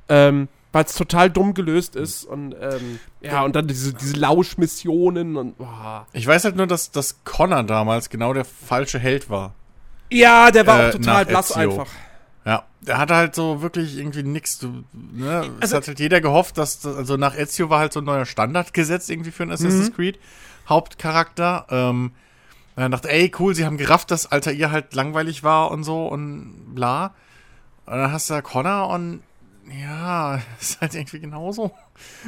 ähm, 0.07 0.47
weil 0.71 0.85
es 0.85 0.93
total 0.95 1.29
dumm 1.29 1.53
gelöst 1.53 1.95
ist 1.95 2.23
und 2.25 2.55
ähm, 2.61 2.99
ja, 3.21 3.43
und 3.43 3.55
dann 3.55 3.67
diese, 3.67 3.93
diese 3.93 4.15
Lauschmissionen 4.15 5.35
und 5.37 5.57
boah. 5.57 6.07
Ich 6.13 6.25
weiß 6.25 6.45
halt 6.45 6.55
nur, 6.55 6.67
dass, 6.67 6.91
dass 6.91 7.23
Connor 7.25 7.63
damals 7.63 8.09
genau 8.09 8.33
der 8.33 8.45
falsche 8.45 8.99
Held 8.99 9.29
war. 9.29 9.53
Ja, 10.09 10.51
der 10.51 10.65
war 10.67 10.79
Äh, 10.81 10.87
auch 10.87 10.91
total 10.91 11.25
blass 11.25 11.51
Ezio. 11.51 11.61
einfach. 11.71 11.87
Ja, 12.45 12.63
der 12.81 12.97
hatte 12.97 13.15
halt 13.15 13.35
so 13.35 13.61
wirklich 13.61 13.97
irgendwie 13.97 14.23
nix. 14.23 14.57
Du, 14.59 14.83
ne? 14.93 15.45
es 15.59 15.61
Also- 15.73 15.77
hat 15.77 15.87
halt 15.87 15.99
jeder 15.99 16.21
gehofft, 16.21 16.57
dass, 16.57 16.79
das- 16.79 16.95
also 16.95 17.17
nach 17.17 17.35
Ezio 17.37 17.69
war 17.69 17.79
halt 17.79 17.93
so 17.93 17.99
ein 18.01 18.05
neuer 18.05 18.25
Standard 18.25 18.73
gesetzt 18.73 19.09
irgendwie 19.09 19.31
für 19.31 19.43
einen 19.43 19.51
Assassin's 19.51 19.89
Mhm. 19.89 19.93
Creed 19.93 20.19
Hauptcharakter. 20.67 21.65
Ähm, 21.69 22.11
und 22.75 22.81
dann 22.81 22.91
dachte, 22.91 23.09
ey, 23.11 23.31
cool, 23.39 23.53
sie 23.53 23.65
haben 23.65 23.77
gerafft, 23.77 24.09
dass 24.11 24.31
Altair 24.31 24.71
halt 24.71 24.93
langweilig 24.95 25.43
war 25.43 25.69
und 25.71 25.83
so 25.83 26.07
und 26.07 26.73
bla. 26.73 27.13
Und 27.85 27.97
dann 27.97 28.11
hast 28.11 28.29
du 28.29 28.33
da 28.35 28.41
Connor 28.41 28.87
und 28.89 29.21
ja, 29.79 30.41
ist 30.59 30.81
halt 30.81 30.95
irgendwie 30.95 31.19
genauso. 31.19 31.71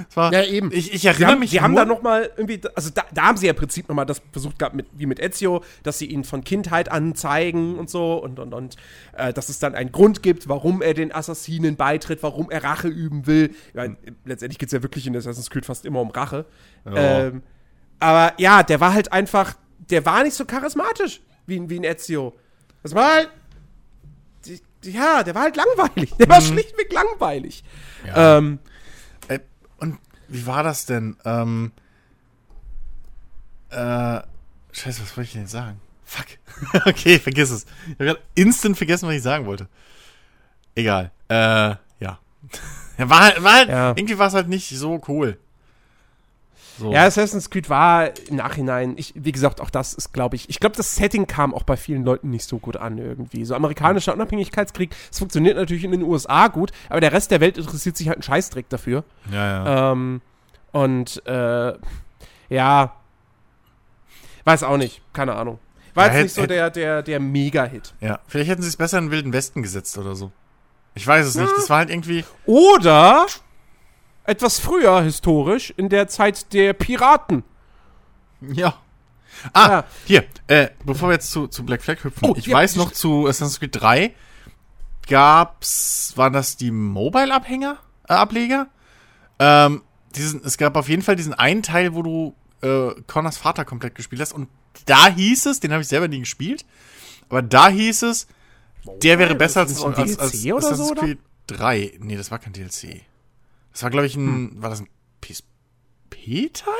Es 0.10 0.16
war, 0.16 0.32
Ja, 0.32 0.44
eben. 0.44 0.72
Ich, 0.72 0.94
ich 0.94 1.02
Sie 1.02 1.08
erinnere 1.08 1.32
haben, 1.32 1.39
mich 1.39 1.52
sie 1.52 1.62
haben 1.62 1.76
da 1.76 1.86
noch 1.86 2.02
mal 2.02 2.30
irgendwie, 2.38 2.62
also 2.76 2.89
da, 2.94 3.04
da 3.14 3.24
haben 3.24 3.38
sie 3.38 3.48
ja 3.48 3.54
im 3.54 3.58
Prinzip 3.58 3.89
noch 3.89 3.96
mal 3.96 4.06
das 4.06 4.22
versucht 4.32 4.60
gehabt, 4.60 4.76
mit, 4.76 4.88
wie 4.94 5.06
mit 5.06 5.20
Ezio, 5.20 5.64
dass 5.84 5.98
sie 6.00 6.06
ihn 6.06 6.24
von 6.24 6.44
Kindheit 6.44 6.91
an 6.91 7.16
zeigen 7.16 7.78
und 7.78 7.89
so 7.89 8.16
und, 8.24 8.39
und, 8.39 8.54
und 8.54 8.76
äh, 9.14 9.34
dass 9.34 9.50
es 9.50 9.60
dann 9.60 9.76
einen 9.76 9.91
Grund 9.91 10.24
gibt, 10.24 10.48
warum 10.48 10.82
er 10.82 10.94
den 10.94 11.14
Assassinen 11.14 11.76
beitritt, 11.76 12.24
warum 12.24 12.50
er 12.52 12.64
Rache 12.64 12.88
üben 12.88 13.26
will. 13.28 13.56
Ja, 13.74 13.88
letztendlich 14.26 14.60
geht 14.60 14.68
es 14.68 14.74
ja 14.74 14.84
wirklich 14.84 15.08
in 15.08 15.16
Assassin's 15.16 15.50
Creed 15.50 15.66
fast 15.66 15.86
immer 15.86 16.02
um 16.02 16.12
Rache. 16.12 16.46
Ja. 16.86 17.28
Ähm, 17.28 17.44
aber 18.00 18.34
ja, 18.38 18.64
der 18.64 18.80
war 18.80 18.94
halt 18.94 19.12
einfach, 19.12 19.56
der 19.89 20.06
war 20.06 20.24
nicht 20.24 20.36
so 20.36 20.46
charismatisch 20.46 21.22
wie, 21.46 21.70
wie 21.70 21.80
ein 21.80 21.84
Ezio. 21.84 22.34
Das 22.84 22.94
war 22.94 23.14
halt, 23.14 23.30
ja, 24.86 25.23
der 25.23 25.36
war 25.36 25.43
halt 25.43 25.55
langweilig. 25.55 26.11
Der 26.19 26.27
war 26.29 26.41
schlichtweg 26.41 26.91
langweilig. 26.91 27.63
Ja. 28.07 28.38
Ähm, 28.38 28.59
Äh, 29.27 29.39
und 29.77 29.97
wie 30.27 30.45
war 30.45 30.63
das 30.63 30.86
denn? 30.86 31.15
Ähm, 31.25 31.71
äh, 33.69 34.21
scheiße, 34.71 35.01
was 35.01 35.17
wollte 35.17 35.21
ich 35.23 35.31
denn 35.34 35.41
jetzt 35.43 35.51
sagen? 35.51 35.79
Fuck. 36.05 36.25
okay, 36.86 37.17
vergiss 37.19 37.49
es. 37.49 37.65
Ich 37.86 37.93
habe 37.93 38.05
gerade 38.05 38.19
instant 38.36 38.77
vergessen, 38.77 39.07
was 39.07 39.15
ich 39.15 39.23
sagen 39.23 39.45
wollte. 39.45 39.67
Egal. 40.75 41.11
Äh, 41.29 41.36
ja. 41.36 41.79
ja 42.97 43.09
war 43.09 43.19
halt, 43.21 43.43
war 43.43 43.53
halt 43.53 43.69
Ja. 43.69 43.89
irgendwie 43.95 44.17
war 44.17 44.27
es 44.27 44.34
halt 44.34 44.47
nicht 44.49 44.69
so 44.77 45.01
cool. 45.07 45.38
So. 46.80 46.91
Ja, 46.91 47.05
Assassin's 47.05 47.49
Creed 47.49 47.69
war 47.69 48.09
im 48.28 48.38
Nachhinein, 48.38 48.95
ich, 48.97 49.13
wie 49.15 49.32
gesagt, 49.32 49.61
auch 49.61 49.69
das 49.69 49.93
ist, 49.93 50.11
glaube 50.13 50.36
ich, 50.36 50.49
ich 50.49 50.59
glaube, 50.59 50.76
das 50.76 50.95
Setting 50.95 51.28
kam 51.28 51.53
auch 51.53 51.63
bei 51.63 51.78
vielen 51.78 52.03
Leuten 52.03 52.30
nicht 52.30 52.45
so 52.45 52.57
gut 52.57 52.78
an 52.78 52.97
irgendwie. 52.97 53.45
So 53.45 53.53
amerikanischer 53.55 54.13
Unabhängigkeitskrieg, 54.13 54.95
es 55.11 55.19
funktioniert 55.19 55.55
natürlich 55.55 55.84
in 55.84 55.91
den 55.91 56.01
USA 56.03 56.47
gut, 56.47 56.71
aber 56.89 56.99
der 56.99 57.11
Rest 57.13 57.32
der 57.32 57.41
Welt 57.41 57.57
interessiert 57.57 57.95
sich 57.95 58.07
halt 58.07 58.17
einen 58.17 58.24
Scheißdreck 58.24 58.69
dafür. 58.69 59.03
ja, 59.32 59.65
ja. 59.65 59.91
Ähm, 59.91 60.21
und, 60.71 61.24
äh, 61.28 61.74
ja, 62.49 62.93
weiß 64.43 64.63
auch 64.63 64.78
nicht, 64.78 65.01
keine 65.13 65.36
Ahnung. 65.36 65.59
War 65.93 66.07
Ja, 66.07 66.13
jetzt 66.13 66.24
nicht 66.24 66.36
so 66.36 66.45
der, 66.47 66.71
der, 66.71 67.03
der 67.03 67.19
Mega-Hit. 67.19 67.93
Ja, 68.01 68.19
vielleicht 68.28 68.49
hätten 68.49 68.63
sie 68.63 68.67
es 68.69 68.78
besser 68.78 68.97
in 68.97 69.05
den 69.05 69.11
Wilden 69.11 69.34
Westen 69.34 69.61
gesetzt 69.61 69.97
oder 69.97 70.15
so. 70.15 70.32
Ich 70.95 71.05
weiß 71.05 71.26
es 71.26 71.36
nicht. 71.36 71.51
Das 71.55 71.69
war 71.69 71.78
halt 71.78 71.89
irgendwie. 71.89 72.24
Oder 72.45 73.26
etwas 74.26 74.59
früher 74.59 75.01
historisch, 75.01 75.74
in 75.78 75.89
der 75.89 76.07
Zeit 76.07 76.53
der 76.53 76.74
Piraten. 76.74 77.43
Ja. 78.41 78.76
Ah, 79.53 79.67
Ja. 79.69 79.86
hier, 80.05 80.24
äh, 80.47 80.69
bevor 80.86 81.09
wir 81.09 81.13
jetzt 81.13 81.32
zu, 81.32 81.47
zu 81.47 81.65
Black 81.65 81.82
Flag 81.82 82.03
hüpfen, 82.03 82.30
Oh, 82.30 82.36
ich 82.38 82.45
ja, 82.45 82.55
weiß 82.55 82.76
noch 82.76 82.91
zu 82.91 83.28
Assassin's 83.28 83.59
Creed 83.59 83.76
3 83.82 84.13
gab's, 85.07 86.13
waren 86.15 86.34
das 86.34 86.55
die 86.55 86.71
Mobile-Abhänger, 86.71 87.78
äh, 88.07 88.13
Ableger? 88.13 88.67
Ähm, 89.39 89.82
diesen, 90.15 90.43
es 90.45 90.57
gab 90.57 90.76
auf 90.78 90.88
jeden 90.88 91.01
Fall 91.01 91.15
diesen 91.15 91.34
einen 91.34 91.63
Teil, 91.63 91.93
wo 91.95 92.03
du 92.03 92.36
äh, 92.61 92.91
Connors 93.07 93.38
Vater 93.38 93.65
komplett 93.65 93.95
gespielt 93.95 94.21
hast 94.21 94.32
und 94.34 94.47
da 94.86 95.07
hieß 95.07 95.47
es, 95.47 95.59
den 95.59 95.71
habe 95.71 95.82
ich 95.82 95.88
selber 95.88 96.07
nie 96.07 96.19
gespielt, 96.19 96.65
aber 97.30 97.41
da 97.41 97.67
hieß 97.69 98.03
es, 98.03 98.28
der 99.01 99.19
wäre 99.19 99.36
besser 99.36 99.61
als, 99.61 99.82
als, 99.84 100.19
als 100.19 100.41
so, 100.41 100.57
Assassin's? 100.57 100.99
Creed 100.99 101.19
3. 101.47 101.93
Nee, 101.99 102.15
das 102.15 102.32
war 102.32 102.39
kein 102.39 102.53
DLC. 102.53 103.01
Das 103.74 103.84
war, 103.84 103.89
glaube 103.89 104.05
ich, 104.05 104.15
ein, 104.15 104.61
war 104.61 104.69
das 104.69 104.82
ein 104.82 104.88
PSP-Teil? 105.21 106.71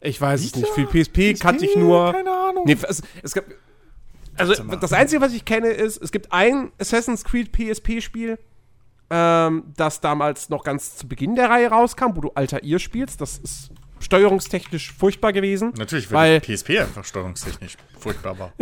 Ich 0.00 0.20
weiß 0.20 0.44
es 0.44 0.54
nicht. 0.54 0.68
Für 0.68 0.92
Vita? 0.92 1.10
PSP 1.10 1.40
kannte 1.40 1.64
ich 1.64 1.76
nur. 1.76 2.12
Keine 2.12 2.30
Ahnung. 2.30 2.64
Nee, 2.66 2.76
es, 2.86 3.02
es 3.22 3.34
gab. 3.34 3.44
Also, 4.36 4.54
das 4.62 4.92
Einzige, 4.92 5.20
was 5.20 5.32
ich 5.32 5.44
kenne, 5.44 5.68
ist, 5.68 6.00
es 6.00 6.12
gibt 6.12 6.32
ein 6.32 6.70
Assassin's 6.78 7.24
Creed 7.24 7.50
PSP-Spiel, 7.50 8.38
ähm, 9.10 9.72
das 9.76 10.00
damals 10.00 10.48
noch 10.48 10.62
ganz 10.62 10.96
zu 10.96 11.08
Beginn 11.08 11.34
der 11.34 11.50
Reihe 11.50 11.68
rauskam, 11.68 12.14
wo 12.14 12.20
du 12.20 12.30
Altair 12.30 12.78
spielst. 12.78 13.20
Das 13.20 13.38
ist 13.38 13.70
steuerungstechnisch 14.00 14.92
furchtbar 14.92 15.32
gewesen. 15.32 15.72
Natürlich, 15.76 16.10
weil 16.12 16.28
weil 16.28 16.40
PSP 16.40 16.80
einfach 16.80 17.04
steuerungstechnisch 17.04 17.76
furchtbar 17.98 18.38
war. 18.38 18.52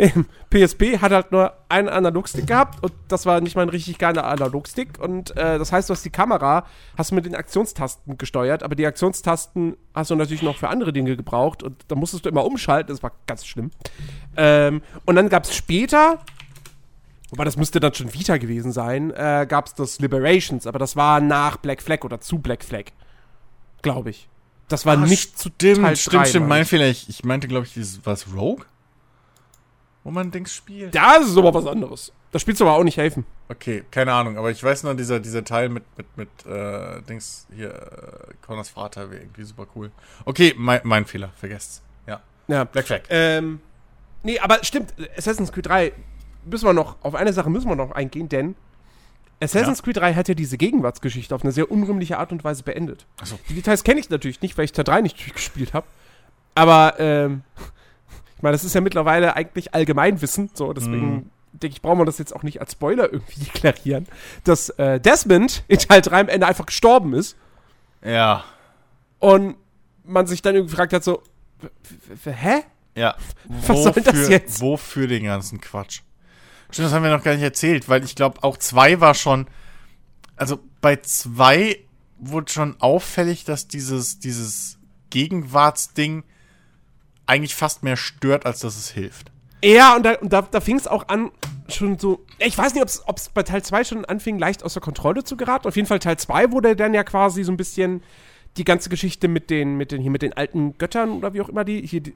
PSP 0.49 0.97
hat 1.01 1.11
halt 1.11 1.31
nur 1.31 1.53
einen 1.69 1.89
Analogstick 1.89 2.47
gehabt 2.47 2.83
und 2.83 2.93
das 3.07 3.25
war 3.25 3.41
nicht 3.41 3.55
mal 3.55 3.63
ein 3.63 3.69
richtig 3.69 3.97
geiler 3.97 4.25
Analogstick. 4.25 4.99
Und 4.99 5.31
äh, 5.31 5.57
das 5.57 5.71
heißt, 5.71 5.89
du 5.89 5.93
hast 5.93 6.03
die 6.03 6.09
Kamera, 6.09 6.65
hast 6.97 7.11
du 7.11 7.15
mit 7.15 7.25
den 7.25 7.35
Aktionstasten 7.35 8.17
gesteuert, 8.17 8.63
aber 8.63 8.75
die 8.75 8.85
Aktionstasten 8.85 9.77
hast 9.93 10.11
du 10.11 10.15
natürlich 10.15 10.43
noch 10.43 10.57
für 10.57 10.69
andere 10.69 10.93
Dinge 10.93 11.15
gebraucht 11.15 11.63
und 11.63 11.85
da 11.87 11.95
musstest 11.95 12.25
du 12.25 12.29
immer 12.29 12.45
umschalten, 12.45 12.93
das 12.93 13.03
war 13.03 13.11
ganz 13.25 13.45
schlimm. 13.45 13.71
Ähm, 14.35 14.81
und 15.05 15.15
dann 15.15 15.29
gab 15.29 15.43
es 15.43 15.55
später, 15.55 16.19
wobei 17.29 17.43
das 17.43 17.57
müsste 17.57 17.79
dann 17.79 17.93
schon 17.93 18.13
Vita 18.13 18.37
gewesen 18.37 18.71
sein, 18.71 19.11
äh, 19.11 19.45
gab 19.47 19.67
es 19.67 19.73
das 19.73 19.99
Liberations, 19.99 20.67
aber 20.67 20.79
das 20.79 20.95
war 20.95 21.19
nach 21.19 21.57
Black 21.57 21.81
Flag 21.81 22.03
oder 22.03 22.19
zu 22.21 22.39
Black 22.39 22.63
Flag, 22.63 22.85
glaube 23.81 24.11
ich. 24.11 24.29
Das 24.67 24.85
war 24.85 24.97
nicht 24.97 25.39
zu 25.39 25.49
Stimmt, 25.49 25.81
Teil 25.81 25.95
stimmt, 25.95 26.15
3, 26.15 26.25
stimmt. 26.25 26.47
Mein. 26.47 26.65
Fehler. 26.65 26.87
Ich, 26.87 27.07
ich 27.07 27.23
meinte, 27.23 27.47
glaube 27.47 27.65
ich, 27.65 27.73
dieses, 27.73 28.05
was 28.05 28.33
Rogue? 28.33 28.65
Wo 30.03 30.11
man 30.11 30.31
Dings 30.31 30.53
spielt. 30.53 30.93
Das 30.93 31.27
ist 31.27 31.37
aber 31.37 31.53
was 31.53 31.65
anderes. 31.65 32.11
Da 32.31 32.39
spielst 32.39 32.59
du 32.59 32.65
aber 32.65 32.77
auch 32.77 32.83
nicht 32.83 32.97
helfen. 32.97 33.25
Okay, 33.49 33.85
keine 33.89 34.13
Ahnung, 34.13 34.37
aber 34.37 34.51
ich 34.51 34.61
weiß 34.61 34.83
nur, 34.83 34.93
dieser, 34.93 35.21
dieser 35.21 35.43
Teil 35.45 35.69
mit, 35.69 35.83
mit, 35.97 36.17
mit, 36.17 36.29
äh, 36.45 37.01
Dings, 37.03 37.47
hier, 37.55 37.69
äh, 37.73 38.33
Connors 38.45 38.69
Vater 38.69 39.09
wäre 39.09 39.21
irgendwie 39.21 39.43
super 39.43 39.65
cool. 39.75 39.91
Okay, 40.25 40.53
mein, 40.57 40.81
mein 40.83 41.05
Fehler, 41.05 41.31
vergesst's. 41.37 41.81
Ja. 42.05 42.21
Ja. 42.49 42.65
Black 42.65 42.87
Flag. 42.87 43.01
Ähm, 43.09 43.61
nee, 44.23 44.37
aber 44.39 44.61
stimmt, 44.63 44.93
Assassin's 45.17 45.53
Creed 45.53 45.67
3 45.67 45.93
müssen 46.43 46.65
wir 46.65 46.73
noch, 46.73 46.97
auf 47.01 47.15
eine 47.15 47.31
Sache 47.31 47.49
müssen 47.49 47.69
wir 47.69 47.75
noch 47.77 47.91
eingehen, 47.91 48.27
denn 48.27 48.55
Assassin's 49.41 49.79
Ja. 49.79 49.83
Creed 49.83 49.97
3 49.97 50.13
hat 50.15 50.27
ja 50.27 50.33
diese 50.33 50.57
Gegenwartsgeschichte 50.57 51.33
auf 51.35 51.43
eine 51.43 51.51
sehr 51.51 51.69
unrühmliche 51.71 52.17
Art 52.17 52.31
und 52.31 52.43
Weise 52.43 52.63
beendet. 52.63 53.05
Achso. 53.21 53.39
Die 53.49 53.53
Details 53.53 53.83
kenne 53.83 53.99
ich 53.99 54.09
natürlich 54.09 54.41
nicht, 54.41 54.57
weil 54.57 54.65
ich 54.65 54.71
Teil 54.71 54.83
3 54.85 55.01
nicht 55.01 55.17
durchgespielt 55.23 55.73
habe. 55.73 55.85
Aber, 56.55 56.95
ähm, 56.99 57.43
ich 58.35 58.41
meine, 58.41 58.53
das 58.53 58.63
ist 58.63 58.73
ja 58.75 58.81
mittlerweile 58.81 59.35
eigentlich 59.35 59.73
Allgemeinwissen, 59.75 60.49
so, 60.53 60.73
deswegen 60.73 61.13
Mhm. 61.13 61.29
denke 61.53 61.73
ich, 61.75 61.81
brauchen 61.81 61.99
wir 61.99 62.05
das 62.05 62.17
jetzt 62.17 62.35
auch 62.35 62.43
nicht 62.43 62.59
als 62.61 62.71
Spoiler 62.73 63.11
irgendwie 63.13 63.39
deklarieren, 63.53 64.07
dass 64.43 64.69
äh, 64.69 64.99
Desmond 64.99 65.63
in 65.67 65.77
Teil 65.79 66.01
3 66.01 66.19
am 66.21 66.29
Ende 66.29 66.47
einfach 66.47 66.65
gestorben 66.65 67.13
ist 67.13 67.35
Ja. 68.03 68.43
und 69.19 69.55
man 70.03 70.25
sich 70.25 70.41
dann 70.41 70.55
irgendwie 70.55 70.71
gefragt 70.71 70.93
hat, 70.93 71.03
so, 71.03 71.21
hä? 72.25 72.63
Ja. 72.95 73.15
Was 73.67 73.83
soll 73.83 73.91
das 74.03 74.29
jetzt? 74.29 74.61
Wofür 74.61 75.05
den 75.07 75.25
ganzen 75.25 75.61
Quatsch? 75.61 76.01
Stimmt, 76.69 76.87
das 76.87 76.93
haben 76.93 77.03
wir 77.03 77.11
noch 77.11 77.23
gar 77.23 77.33
nicht 77.33 77.43
erzählt, 77.43 77.87
weil 77.89 78.03
ich 78.03 78.15
glaube, 78.15 78.43
auch 78.43 78.57
zwei 78.57 78.99
war 78.99 79.13
schon. 79.13 79.47
Also 80.35 80.59
bei 80.81 80.97
zwei 80.97 81.79
wurde 82.19 82.51
schon 82.51 82.75
auffällig, 82.79 83.43
dass 83.45 83.67
dieses, 83.67 84.19
dieses 84.19 84.77
Gegenwartsding 85.09 86.23
eigentlich 87.25 87.55
fast 87.55 87.83
mehr 87.83 87.97
stört, 87.97 88.45
als 88.45 88.59
dass 88.59 88.77
es 88.77 88.89
hilft. 88.89 89.31
Ja, 89.63 89.95
und 89.95 90.03
da, 90.03 90.13
und 90.13 90.31
da, 90.31 90.41
da 90.43 90.61
fing 90.61 90.77
es 90.77 90.87
auch 90.87 91.07
an, 91.07 91.31
schon 91.67 91.97
so. 91.97 92.25
Ich 92.39 92.57
weiß 92.57 92.73
nicht, 92.73 92.83
ob 93.05 93.17
es 93.17 93.29
bei 93.29 93.43
Teil 93.43 93.63
2 93.63 93.83
schon 93.83 94.05
anfing, 94.05 94.37
leicht 94.37 94.63
außer 94.63 94.79
Kontrolle 94.79 95.23
zu 95.23 95.35
geraten. 95.35 95.67
Auf 95.67 95.75
jeden 95.75 95.87
Fall 95.87 95.99
Teil 95.99 96.17
2 96.17 96.51
wurde 96.51 96.75
dann 96.75 96.93
ja 96.93 97.03
quasi 97.03 97.43
so 97.43 97.51
ein 97.51 97.57
bisschen 97.57 98.03
die 98.57 98.63
ganze 98.63 98.89
Geschichte 98.89 99.27
mit 99.27 99.49
den, 99.49 99.75
mit 99.75 99.91
den, 99.91 100.01
hier 100.01 100.11
mit 100.11 100.21
den 100.21 100.33
alten 100.33 100.77
Göttern 100.77 101.11
oder 101.11 101.33
wie 101.33 101.41
auch 101.41 101.49
immer 101.49 101.63
die, 101.63 101.85
hier, 101.85 102.01
die, 102.01 102.13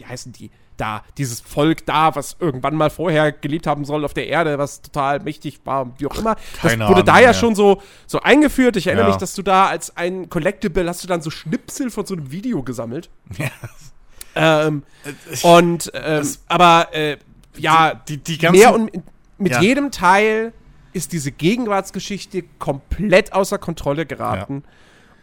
wie 0.00 0.06
heißen 0.06 0.32
die? 0.32 0.50
Da, 0.76 1.04
dieses 1.18 1.42
Volk 1.42 1.84
da, 1.84 2.14
was 2.16 2.36
irgendwann 2.40 2.74
mal 2.74 2.88
vorher 2.88 3.32
gelebt 3.32 3.66
haben 3.66 3.84
soll 3.84 4.02
auf 4.04 4.14
der 4.14 4.28
Erde, 4.28 4.56
was 4.58 4.80
total 4.80 5.20
mächtig 5.20 5.60
war, 5.64 5.92
wie 5.98 6.06
auch 6.06 6.16
immer. 6.16 6.36
Das 6.62 6.72
Keine 6.72 6.88
wurde 6.88 7.04
da 7.04 7.12
Ahnung 7.12 7.22
ja 7.24 7.28
mehr. 7.28 7.34
schon 7.34 7.54
so, 7.54 7.82
so 8.06 8.20
eingeführt. 8.20 8.76
Ich 8.76 8.86
erinnere 8.86 9.04
Ja. 9.04 9.10
mich, 9.10 9.18
dass 9.18 9.34
du 9.34 9.42
da 9.42 9.66
als 9.66 9.94
ein 9.98 10.30
Collectible 10.30 10.88
hast 10.88 11.02
du 11.04 11.06
dann 11.06 11.20
so 11.20 11.28
Schnipsel 11.30 11.90
von 11.90 12.06
so 12.06 12.14
einem 12.14 12.30
Video 12.32 12.62
gesammelt. 12.62 13.10
Ja. 13.38 14.66
Ähm, 14.66 14.84
und, 15.42 15.90
ähm, 15.92 16.28
aber, 16.46 16.88
äh, 16.92 17.16
ja, 17.58 17.94
die, 17.94 18.16
die 18.18 18.38
ganzen. 18.38 18.58
mehr 18.60 18.72
und 18.72 18.90
mit 19.38 19.52
Ja. 19.52 19.60
jedem 19.60 19.90
Teil 19.90 20.52
ist 20.92 21.12
diese 21.12 21.32
Gegenwartsgeschichte 21.32 22.44
komplett 22.60 23.32
außer 23.32 23.58
Kontrolle 23.58 24.06
geraten. 24.06 24.62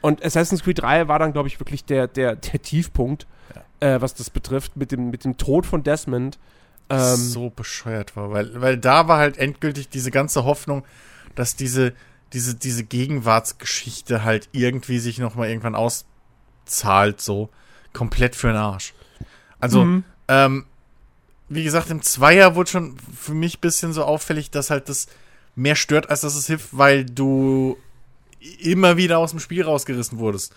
Und 0.01 0.23
Assassin's 0.23 0.63
Creed 0.63 0.81
3 0.81 1.07
war 1.07 1.19
dann, 1.19 1.33
glaube 1.33 1.47
ich, 1.47 1.59
wirklich 1.59 1.83
der, 1.85 2.07
der, 2.07 2.35
der 2.35 2.61
Tiefpunkt, 2.61 3.25
äh, 3.79 3.99
was 4.01 4.13
das 4.13 4.29
betrifft, 4.29 4.77
mit 4.77 4.91
dem, 4.91 5.09
mit 5.09 5.23
dem 5.23 5.37
Tod 5.37 5.65
von 5.65 5.83
Desmond. 5.83 6.37
Ähm, 6.89 7.15
so 7.15 7.49
bescheuert 7.49 8.15
war, 8.15 8.31
weil, 8.31 8.61
weil 8.61 8.77
da 8.77 9.07
war 9.07 9.17
halt 9.17 9.37
endgültig 9.37 9.89
diese 9.89 10.09
ganze 10.11 10.45
Hoffnung, 10.45 10.85
dass 11.35 11.55
diese, 11.55 11.93
diese, 12.33 12.55
diese 12.55 12.83
Gegenwartsgeschichte 12.85 14.23
halt 14.23 14.47
irgendwie 14.53 14.99
sich 14.99 15.19
nochmal 15.19 15.49
irgendwann 15.49 15.75
auszahlt, 15.75 17.21
so 17.21 17.49
komplett 17.93 18.35
für 18.35 18.47
den 18.47 18.55
Arsch. 18.57 18.93
Also, 19.59 19.83
Mhm. 19.83 20.03
ähm, 20.27 20.65
wie 21.49 21.63
gesagt, 21.63 21.89
im 21.89 22.01
Zweier 22.01 22.55
wurde 22.55 22.69
schon 22.69 22.97
für 23.15 23.33
mich 23.33 23.57
ein 23.57 23.61
bisschen 23.61 23.93
so 23.93 24.03
auffällig, 24.03 24.51
dass 24.51 24.69
halt 24.69 24.89
das 24.89 25.07
mehr 25.55 25.75
stört, 25.75 26.09
als 26.09 26.21
dass 26.21 26.35
es 26.35 26.47
hilft, 26.47 26.77
weil 26.77 27.05
du 27.05 27.77
immer 28.59 28.97
wieder 28.97 29.17
aus 29.19 29.31
dem 29.31 29.39
Spiel 29.39 29.63
rausgerissen 29.63 30.19
wurdest. 30.19 30.55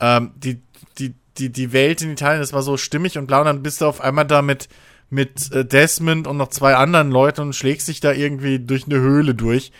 Ähm, 0.00 0.32
die, 0.36 0.62
die, 0.98 1.14
die, 1.38 1.50
die 1.50 1.72
Welt 1.72 2.02
in 2.02 2.12
Italien, 2.12 2.40
das 2.40 2.52
war 2.52 2.62
so 2.62 2.76
stimmig 2.76 3.18
und 3.18 3.26
blau, 3.26 3.40
und 3.40 3.46
dann 3.46 3.62
bist 3.62 3.80
du 3.80 3.86
auf 3.86 4.00
einmal 4.00 4.26
da 4.26 4.42
mit, 4.42 4.68
mit 5.10 5.52
äh, 5.52 5.64
Desmond 5.64 6.26
und 6.26 6.36
noch 6.36 6.48
zwei 6.48 6.76
anderen 6.76 7.10
Leuten 7.10 7.42
und 7.42 7.56
schlägst 7.56 7.88
dich 7.88 8.00
da 8.00 8.12
irgendwie 8.12 8.58
durch 8.58 8.86
eine 8.86 8.98
Höhle 8.98 9.34
durch. 9.34 9.72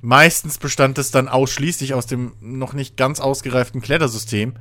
Meistens 0.00 0.58
bestand 0.58 0.98
es 0.98 1.10
dann 1.10 1.28
ausschließlich 1.28 1.94
aus 1.94 2.06
dem 2.06 2.34
noch 2.40 2.74
nicht 2.74 2.96
ganz 2.96 3.20
ausgereiften 3.20 3.80
Klettersystem 3.80 4.54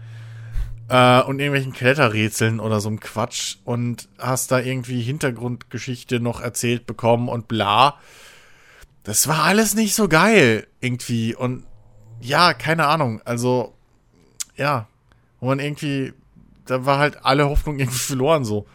äh, 0.87 1.21
und 1.21 1.39
irgendwelchen 1.39 1.73
Kletterrätseln 1.73 2.59
oder 2.59 2.79
so 2.79 2.89
einem 2.89 2.99
Quatsch 2.99 3.57
und 3.65 4.07
hast 4.17 4.51
da 4.51 4.59
irgendwie 4.59 5.01
Hintergrundgeschichte 5.01 6.19
noch 6.19 6.39
erzählt 6.39 6.85
bekommen 6.85 7.27
und 7.27 7.47
bla. 7.47 7.99
Das 9.03 9.27
war 9.27 9.43
alles 9.43 9.75
nicht 9.75 9.95
so 9.95 10.07
geil 10.07 10.65
irgendwie 10.79 11.35
und 11.35 11.65
ja, 12.23 12.53
keine 12.53 12.87
Ahnung, 12.87 13.21
also 13.25 13.73
ja, 14.55 14.87
wo 15.39 15.47
man 15.47 15.59
irgendwie, 15.59 16.13
da 16.65 16.85
war 16.85 16.97
halt 16.99 17.23
alle 17.25 17.49
Hoffnung 17.49 17.79
irgendwie 17.79 17.97
verloren 17.99 18.45
so. 18.45 18.65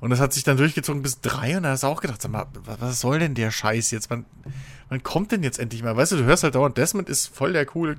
Und 0.00 0.10
das 0.10 0.20
hat 0.20 0.32
sich 0.34 0.44
dann 0.44 0.56
durchgezogen 0.58 1.02
bis 1.02 1.20
drei 1.20 1.56
und 1.56 1.62
da 1.62 1.70
hast 1.70 1.82
du 1.82 1.86
auch 1.86 2.00
gedacht, 2.02 2.20
sag 2.20 2.30
mal, 2.30 2.46
wa- 2.64 2.76
was 2.80 3.00
soll 3.00 3.18
denn 3.18 3.34
der 3.34 3.50
Scheiß 3.50 3.90
jetzt? 3.92 4.10
Wann, 4.10 4.26
wann 4.90 5.02
kommt 5.02 5.32
denn 5.32 5.42
jetzt 5.42 5.58
endlich 5.58 5.82
mal? 5.82 5.96
Weißt 5.96 6.12
du, 6.12 6.16
du 6.16 6.24
hörst 6.24 6.42
halt 6.42 6.54
dauernd, 6.54 6.76
Desmond 6.76 7.08
ist 7.08 7.34
voll 7.34 7.52
der 7.54 7.64
coole 7.64 7.96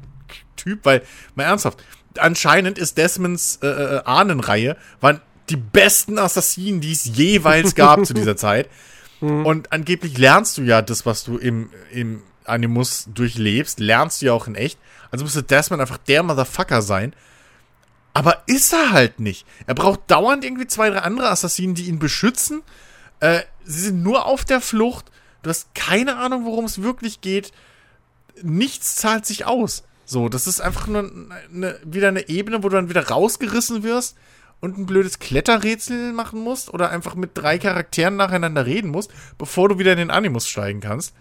Typ, 0.56 0.82
weil, 0.86 1.02
mal 1.36 1.44
ernsthaft, 1.46 1.84
anscheinend 2.20 2.78
ist 2.78 2.98
Desmonds 2.98 3.60
äh, 3.64 3.68
äh, 3.68 4.04
Ahnenreihe, 4.04 4.78
waren 5.02 5.22
die 5.50 5.56
besten 5.56 6.20
Assassinen, 6.20 6.82
die 6.82 6.92
es 6.92 7.06
jeweils 7.06 7.74
gab 7.76 8.06
zu 8.06 8.14
dieser 8.14 8.36
Zeit. 8.38 8.70
Und 9.20 9.72
angeblich 9.74 10.18
lernst 10.20 10.60
du 10.60 10.62
ja 10.62 10.84
das, 10.84 11.08
was 11.08 11.24
du 11.24 11.38
im, 11.40 11.72
im 11.92 12.22
Animus 12.48 13.08
durchlebst, 13.14 13.80
lernst 13.80 14.22
du 14.22 14.28
ja 14.28 14.34
auch 14.34 14.48
in 14.48 14.56
echt. 14.56 14.80
Also 15.12 15.24
müsste 15.24 15.44
Desmond 15.44 15.82
einfach 15.82 15.98
der 15.98 16.24
Motherfucker 16.24 16.82
sein. 16.82 17.14
Aber 18.14 18.44
ist 18.48 18.74
er 18.74 18.92
halt 18.92 19.20
nicht. 19.20 19.46
Er 19.68 19.76
braucht 19.76 20.10
dauernd 20.10 20.44
irgendwie 20.44 20.68
zwei, 20.68 20.90
drei 20.90 21.00
andere 21.00 21.30
Assassinen, 21.30 21.76
die 21.76 21.88
ihn 21.88 22.00
beschützen. 22.00 22.64
Äh, 23.20 23.42
sie 23.64 23.82
sind 23.82 24.02
nur 24.02 24.26
auf 24.26 24.44
der 24.44 24.62
Flucht. 24.62 25.12
Du 25.44 25.50
hast 25.50 25.74
keine 25.76 26.18
Ahnung, 26.18 26.46
worum 26.46 26.66
es 26.66 26.82
wirklich 26.82 27.22
geht. 27.22 27.52
Nichts 28.42 28.96
zahlt 28.96 29.26
sich 29.26 29.46
aus. 29.46 29.84
So, 30.04 30.30
das 30.30 30.48
ist 30.48 30.62
einfach 30.62 30.88
nur 30.88 31.12
eine, 31.54 31.80
wieder 31.84 32.08
eine 32.08 32.30
Ebene, 32.30 32.64
wo 32.64 32.70
du 32.70 32.76
dann 32.76 32.90
wieder 32.90 33.08
rausgerissen 33.08 33.84
wirst 33.84 34.18
und 34.60 34.78
ein 34.78 34.86
blödes 34.86 35.20
Kletterrätsel 35.20 36.14
machen 36.14 36.40
musst 36.40 36.74
oder 36.74 36.90
einfach 36.90 37.16
mit 37.16 37.32
drei 37.34 37.60
Charakteren 37.60 38.16
nacheinander 38.16 38.66
reden 38.66 38.90
musst, 38.90 39.12
bevor 39.38 39.70
du 39.70 39.80
wieder 39.80 39.92
in 39.92 40.00
den 40.00 40.12
Animus 40.12 40.48
steigen 40.48 40.80
kannst. 40.80 41.14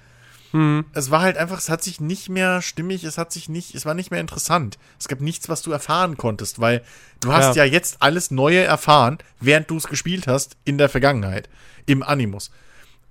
Hm. 0.53 0.85
Es 0.93 1.11
war 1.11 1.23
halt 1.23 1.37
einfach, 1.37 1.59
es 1.59 1.69
hat 1.69 1.83
sich 1.83 2.01
nicht 2.01 2.29
mehr 2.29 2.63
stimmig, 2.63 3.05
es 3.05 3.19
hat 3.19 3.33
sich 3.33 3.49
nicht, 3.49 3.75
es 3.75 3.85
war 3.85 3.95
nicht 3.95 4.11
mehr 4.11 4.21
interessant. 4.21 4.79
Es 4.99 5.09
gab 5.09 5.21
nichts, 5.21 5.49
was 5.49 5.63
du 5.63 5.73
erfahren 5.73 6.17
konntest, 6.17 6.61
weil 6.61 6.83
du 7.21 7.33
hast 7.33 7.57
ja, 7.57 7.65
ja 7.65 7.73
jetzt 7.73 7.97
alles 8.01 8.31
Neue 8.31 8.63
erfahren, 8.63 9.19
während 9.41 9.71
du 9.71 9.77
es 9.77 9.89
gespielt 9.89 10.27
hast 10.27 10.57
in 10.65 10.79
der 10.79 10.89
Vergangenheit, 10.89 11.49
im 11.87 12.03
Animus. 12.03 12.51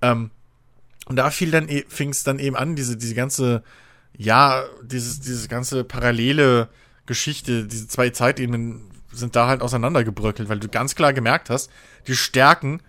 Ähm, 0.02 0.30
und 1.06 1.16
da 1.16 1.30
fiel 1.30 1.50
dann, 1.50 1.68
e, 1.68 1.84
fing 1.88 2.10
es 2.10 2.24
dann 2.24 2.38
eben 2.38 2.56
an, 2.56 2.76
diese, 2.76 2.96
diese 2.96 3.14
ganze, 3.14 3.62
ja, 4.16 4.64
dieses, 4.82 5.20
diese 5.20 5.48
ganze 5.48 5.84
parallele 5.84 6.68
Geschichte, 7.06 7.66
diese 7.66 7.86
zwei 7.86 8.10
Zeitebenen 8.10 8.90
sind 9.12 9.36
da 9.36 9.46
halt 9.46 9.62
auseinandergebröckelt, 9.62 10.48
weil 10.48 10.58
du 10.58 10.68
ganz 10.68 10.94
klar 10.94 11.12
gemerkt 11.12 11.48
hast, 11.48 11.70
die 12.06 12.16
Stärken, 12.16 12.82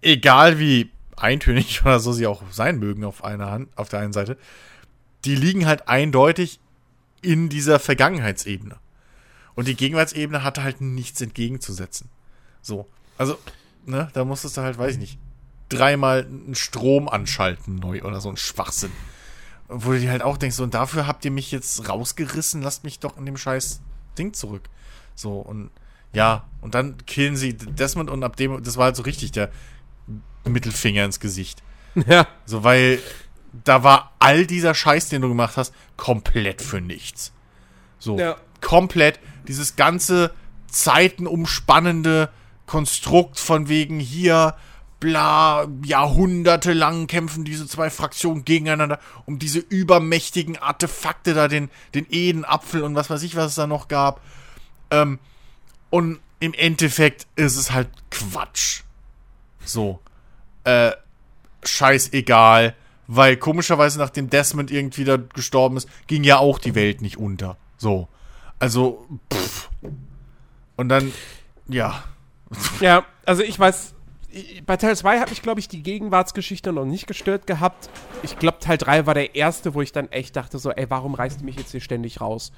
egal 0.00 0.58
wie 0.58 0.90
eintönig 1.16 1.82
oder 1.84 2.00
so 2.00 2.12
sie 2.12 2.26
auch 2.26 2.42
sein 2.50 2.78
mögen 2.78 3.04
auf 3.04 3.24
einer 3.24 3.50
Hand, 3.50 3.68
auf 3.76 3.88
der 3.88 4.00
einen 4.00 4.12
Seite, 4.12 4.36
die 5.24 5.36
liegen 5.36 5.66
halt 5.66 5.88
eindeutig 5.88 6.60
in 7.22 7.48
dieser 7.48 7.78
Vergangenheitsebene. 7.78 8.76
Und 9.54 9.68
die 9.68 9.76
Gegenwartsebene 9.76 10.42
hatte 10.42 10.62
halt 10.62 10.80
nichts 10.80 11.20
entgegenzusetzen. 11.20 12.10
So. 12.60 12.88
Also, 13.16 13.38
ne, 13.86 14.08
da 14.12 14.24
musstest 14.24 14.56
du 14.56 14.62
halt, 14.62 14.78
weiß 14.78 14.94
ich 14.94 14.98
nicht, 14.98 15.18
dreimal 15.68 16.24
einen 16.24 16.54
Strom 16.54 17.08
anschalten 17.08 17.76
neu 17.76 18.02
oder 18.02 18.20
so 18.20 18.28
ein 18.28 18.36
Schwachsinn. 18.36 18.92
Wo 19.68 19.92
du 19.92 20.00
dir 20.00 20.10
halt 20.10 20.22
auch 20.22 20.36
denkst, 20.36 20.56
so, 20.56 20.64
und 20.64 20.74
dafür 20.74 21.06
habt 21.06 21.24
ihr 21.24 21.30
mich 21.30 21.50
jetzt 21.50 21.88
rausgerissen, 21.88 22.62
lasst 22.62 22.84
mich 22.84 22.98
doch 22.98 23.16
in 23.16 23.24
dem 23.24 23.36
scheiß 23.36 23.80
Ding 24.18 24.34
zurück. 24.34 24.68
So, 25.14 25.38
und 25.38 25.70
ja, 26.12 26.44
und 26.60 26.74
dann 26.74 26.96
killen 27.06 27.36
sie 27.36 27.54
Desmond 27.54 28.10
und 28.10 28.22
ab 28.22 28.36
dem, 28.36 28.62
das 28.62 28.76
war 28.76 28.86
halt 28.86 28.96
so 28.96 29.02
richtig 29.02 29.32
der 29.32 29.50
Mittelfinger 30.44 31.04
ins 31.04 31.20
Gesicht. 31.20 31.62
Ja. 32.08 32.26
So, 32.44 32.64
weil 32.64 32.98
da 33.64 33.84
war 33.84 34.14
all 34.18 34.46
dieser 34.46 34.74
Scheiß, 34.74 35.10
den 35.10 35.22
du 35.22 35.28
gemacht 35.28 35.56
hast, 35.56 35.72
komplett 35.96 36.60
für 36.60 36.80
nichts. 36.80 37.32
So, 38.00 38.18
ja. 38.18 38.36
komplett 38.60 39.20
dieses 39.46 39.76
ganze 39.76 40.32
zeitenumspannende 40.66 42.30
Konstrukt 42.66 43.38
von 43.38 43.68
wegen 43.68 44.00
hier, 44.00 44.56
bla, 44.98 45.68
jahrhundertelang 45.84 47.06
kämpfen 47.06 47.44
diese 47.44 47.66
zwei 47.66 47.90
Fraktionen 47.90 48.44
gegeneinander 48.44 48.98
um 49.26 49.38
diese 49.38 49.58
übermächtigen 49.58 50.56
Artefakte 50.56 51.34
da, 51.34 51.46
den, 51.46 51.70
den 51.94 52.06
Edenapfel 52.10 52.82
und 52.82 52.94
was 52.94 53.10
weiß 53.10 53.22
ich, 53.22 53.36
was 53.36 53.50
es 53.50 53.54
da 53.54 53.66
noch 53.66 53.88
gab. 53.88 54.20
Ähm, 54.90 55.18
und 55.90 56.20
im 56.40 56.54
Endeffekt 56.54 57.26
ist 57.36 57.56
es 57.56 57.70
halt 57.70 57.88
Quatsch. 58.10 58.82
So 59.64 60.00
äh, 60.64 60.92
scheißegal, 61.62 62.74
weil 63.06 63.36
komischerweise 63.36 63.98
nachdem 63.98 64.30
Desmond 64.30 64.70
irgendwie 64.70 65.04
da 65.04 65.16
gestorben 65.16 65.76
ist, 65.76 65.88
ging 66.06 66.24
ja 66.24 66.38
auch 66.38 66.58
die 66.58 66.74
Welt 66.74 67.02
nicht 67.02 67.18
unter. 67.18 67.56
So. 67.76 68.08
Also, 68.58 69.06
pff. 69.32 69.68
Und 70.76 70.88
dann, 70.88 71.12
ja. 71.68 72.02
Ja, 72.80 73.04
also 73.24 73.42
ich 73.42 73.58
weiß, 73.58 73.94
bei 74.66 74.76
Teil 74.76 74.96
2 74.96 75.20
habe 75.20 75.32
ich, 75.32 75.42
glaube 75.42 75.60
ich, 75.60 75.68
die 75.68 75.82
Gegenwartsgeschichte 75.82 76.72
noch 76.72 76.84
nicht 76.84 77.06
gestört 77.06 77.46
gehabt. 77.46 77.88
Ich 78.22 78.38
glaube, 78.38 78.58
Teil 78.58 78.78
3 78.78 79.06
war 79.06 79.14
der 79.14 79.34
erste, 79.34 79.74
wo 79.74 79.82
ich 79.82 79.92
dann 79.92 80.10
echt 80.10 80.36
dachte, 80.36 80.58
so, 80.58 80.70
ey, 80.70 80.88
warum 80.90 81.14
reißt 81.14 81.40
du 81.40 81.44
mich 81.44 81.56
jetzt 81.56 81.70
hier 81.70 81.80
ständig 81.80 82.20
raus? 82.20 82.52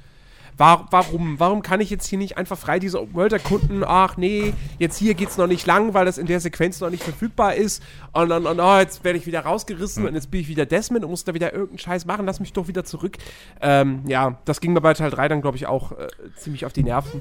War, 0.58 0.86
warum? 0.90 1.38
Warum 1.38 1.60
kann 1.60 1.80
ich 1.80 1.90
jetzt 1.90 2.06
hier 2.06 2.18
nicht 2.18 2.38
einfach 2.38 2.56
frei 2.56 2.78
diese 2.78 3.00
Open 3.00 3.14
World 3.14 3.32
erkunden? 3.34 3.84
Ach 3.86 4.16
nee, 4.16 4.54
jetzt 4.78 4.96
hier 4.96 5.12
geht's 5.12 5.36
noch 5.36 5.46
nicht 5.46 5.66
lang, 5.66 5.92
weil 5.92 6.06
das 6.06 6.16
in 6.16 6.26
der 6.26 6.40
Sequenz 6.40 6.80
noch 6.80 6.88
nicht 6.88 7.02
verfügbar 7.02 7.54
ist. 7.56 7.82
Und 8.12 8.30
dann, 8.30 8.46
und, 8.46 8.58
oh, 8.58 8.78
jetzt 8.78 9.04
werde 9.04 9.18
ich 9.18 9.26
wieder 9.26 9.40
rausgerissen 9.40 10.02
mhm. 10.02 10.08
und 10.08 10.14
jetzt 10.14 10.30
bin 10.30 10.40
ich 10.40 10.48
wieder 10.48 10.64
Desmond 10.64 11.04
und 11.04 11.10
muss 11.10 11.24
da 11.24 11.34
wieder 11.34 11.52
irgendeinen 11.52 11.78
Scheiß 11.78 12.06
machen. 12.06 12.24
Lass 12.24 12.40
mich 12.40 12.54
doch 12.54 12.68
wieder 12.68 12.84
zurück. 12.84 13.18
Ähm, 13.60 14.02
ja, 14.06 14.38
das 14.46 14.60
ging 14.60 14.72
mir 14.72 14.80
bei 14.80 14.94
Teil 14.94 15.10
3 15.10 15.28
dann, 15.28 15.42
glaube 15.42 15.58
ich, 15.58 15.66
auch 15.66 15.92
äh, 15.92 16.08
ziemlich 16.36 16.64
auf 16.64 16.72
die 16.72 16.84
Nerven. 16.84 17.20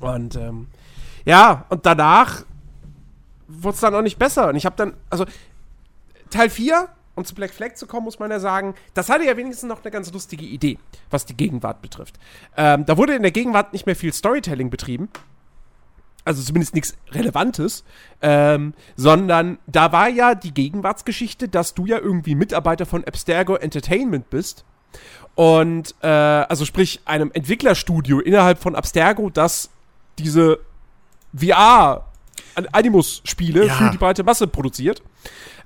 Und 0.00 0.34
ähm, 0.34 0.66
ja, 1.24 1.64
und 1.68 1.86
danach 1.86 2.44
wurde 3.46 3.74
es 3.74 3.80
dann 3.80 3.94
auch 3.94 4.02
nicht 4.02 4.18
besser. 4.18 4.48
Und 4.48 4.56
ich 4.56 4.66
habe 4.66 4.74
dann, 4.76 4.94
also 5.10 5.26
Teil 6.30 6.50
4 6.50 6.88
um 7.22 7.26
zu 7.26 7.34
Black 7.34 7.52
Flag 7.54 7.76
zu 7.76 7.86
kommen, 7.86 8.04
muss 8.04 8.18
man 8.18 8.30
ja 8.30 8.40
sagen, 8.40 8.74
das 8.94 9.08
hatte 9.08 9.24
ja 9.24 9.36
wenigstens 9.36 9.68
noch 9.68 9.82
eine 9.82 9.90
ganz 9.90 10.12
lustige 10.12 10.44
Idee, 10.44 10.78
was 11.10 11.24
die 11.24 11.36
Gegenwart 11.36 11.80
betrifft. 11.80 12.18
Ähm, 12.56 12.84
da 12.84 12.96
wurde 12.96 13.14
in 13.14 13.22
der 13.22 13.30
Gegenwart 13.30 13.72
nicht 13.72 13.86
mehr 13.86 13.96
viel 13.96 14.12
Storytelling 14.12 14.70
betrieben. 14.70 15.08
Also 16.24 16.42
zumindest 16.42 16.74
nichts 16.74 16.94
Relevantes, 17.10 17.84
ähm, 18.20 18.74
sondern 18.94 19.58
da 19.66 19.90
war 19.90 20.08
ja 20.08 20.36
die 20.36 20.54
Gegenwartsgeschichte, 20.54 21.48
dass 21.48 21.74
du 21.74 21.86
ja 21.86 21.98
irgendwie 21.98 22.36
Mitarbeiter 22.36 22.86
von 22.86 23.04
Abstergo 23.04 23.56
Entertainment 23.56 24.30
bist. 24.30 24.64
Und, 25.34 25.96
äh, 26.02 26.06
also 26.06 26.64
sprich, 26.64 27.00
einem 27.06 27.30
Entwicklerstudio 27.32 28.20
innerhalb 28.20 28.60
von 28.60 28.76
Abstergo, 28.76 29.30
das 29.30 29.70
diese 30.18 30.60
VR 31.34 32.04
Animus-Spiele 32.72 33.66
ja. 33.66 33.74
für 33.74 33.90
die 33.90 33.98
breite 33.98 34.22
Masse 34.22 34.46
produziert. 34.46 35.02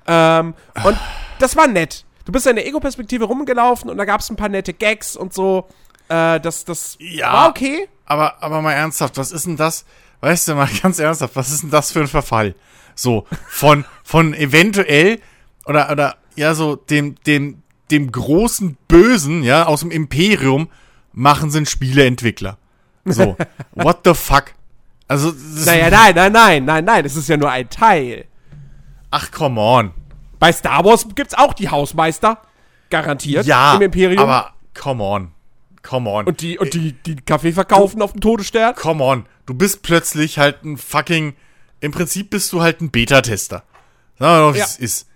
Ähm, 0.07 0.53
und 0.83 0.97
das 1.39 1.55
war 1.55 1.67
nett. 1.67 2.05
Du 2.25 2.31
bist 2.31 2.47
in 2.47 2.55
der 2.55 2.67
Ego-Perspektive 2.67 3.25
rumgelaufen 3.25 3.89
und 3.89 3.97
da 3.97 4.05
gab 4.05 4.21
es 4.21 4.29
ein 4.29 4.35
paar 4.35 4.49
nette 4.49 4.73
Gags 4.73 5.15
und 5.15 5.33
so. 5.33 5.67
Äh, 6.09 6.39
das 6.39 6.65
das 6.65 6.97
ja, 6.99 7.31
war 7.31 7.49
okay. 7.49 7.87
Aber, 8.05 8.41
aber 8.41 8.61
mal 8.61 8.73
ernsthaft, 8.73 9.17
was 9.17 9.31
ist 9.31 9.45
denn 9.45 9.57
das? 9.57 9.85
Weißt 10.21 10.47
du 10.47 10.55
mal 10.55 10.69
ganz 10.81 10.99
ernsthaft, 10.99 11.35
was 11.35 11.51
ist 11.51 11.63
denn 11.63 11.69
das 11.69 11.91
für 11.91 11.99
ein 11.99 12.07
Verfall? 12.07 12.55
So, 12.95 13.27
von, 13.47 13.85
von 14.03 14.33
eventuell 14.33 15.19
oder, 15.65 15.91
oder 15.91 16.15
ja, 16.35 16.53
so 16.55 16.75
dem, 16.75 17.15
dem, 17.25 17.61
dem 17.91 18.11
großen 18.11 18.77
Bösen, 18.87 19.43
ja, 19.43 19.65
aus 19.65 19.81
dem 19.81 19.91
Imperium 19.91 20.69
machen 21.13 21.51
sind 21.51 21.69
Spieleentwickler. 21.69 22.57
So, 23.05 23.37
what 23.73 23.99
the 24.05 24.13
fuck? 24.13 24.53
Also, 25.07 25.33
naja, 25.65 25.89
nein, 25.89 26.15
nein, 26.15 26.31
nein, 26.31 26.65
nein, 26.65 26.85
nein, 26.85 27.03
das 27.03 27.15
ist 27.15 27.29
ja 27.29 27.37
nur 27.37 27.49
ein 27.49 27.69
Teil. 27.69 28.25
Ach, 29.11 29.31
come 29.31 29.59
on. 29.59 29.93
Bei 30.39 30.51
Star 30.51 30.85
Wars 30.85 31.07
gibt's 31.15 31.33
auch 31.33 31.53
die 31.53 31.69
Hausmeister. 31.69 32.41
Garantiert. 32.89 33.45
Ja, 33.45 33.75
im 33.75 33.81
Imperium. 33.81 34.23
aber 34.23 34.53
come 34.73 35.03
on. 35.03 35.31
Come 35.83 36.09
on. 36.09 36.25
Und 36.25 36.41
die, 36.41 36.59
und 36.59 36.73
die, 36.73 36.93
die 36.93 37.15
Kaffee 37.15 37.53
verkaufen 37.53 37.99
du, 37.99 38.05
auf 38.05 38.11
dem 38.11 38.21
Todesstern? 38.21 38.75
Come 38.75 39.03
on. 39.03 39.25
Du 39.45 39.53
bist 39.53 39.83
plötzlich 39.83 40.37
halt 40.37 40.63
ein 40.63 40.77
fucking. 40.77 41.35
Im 41.79 41.91
Prinzip 41.91 42.29
bist 42.29 42.51
du 42.51 42.61
halt 42.61 42.81
ein 42.81 42.91
Beta-Tester. 42.91 43.63
Sagen 44.19 44.39
wir 44.39 44.45
mal, 44.47 44.53
wie 44.53 44.59
ja. 44.59 44.65
es 44.65 44.77
ist. 44.77 45.07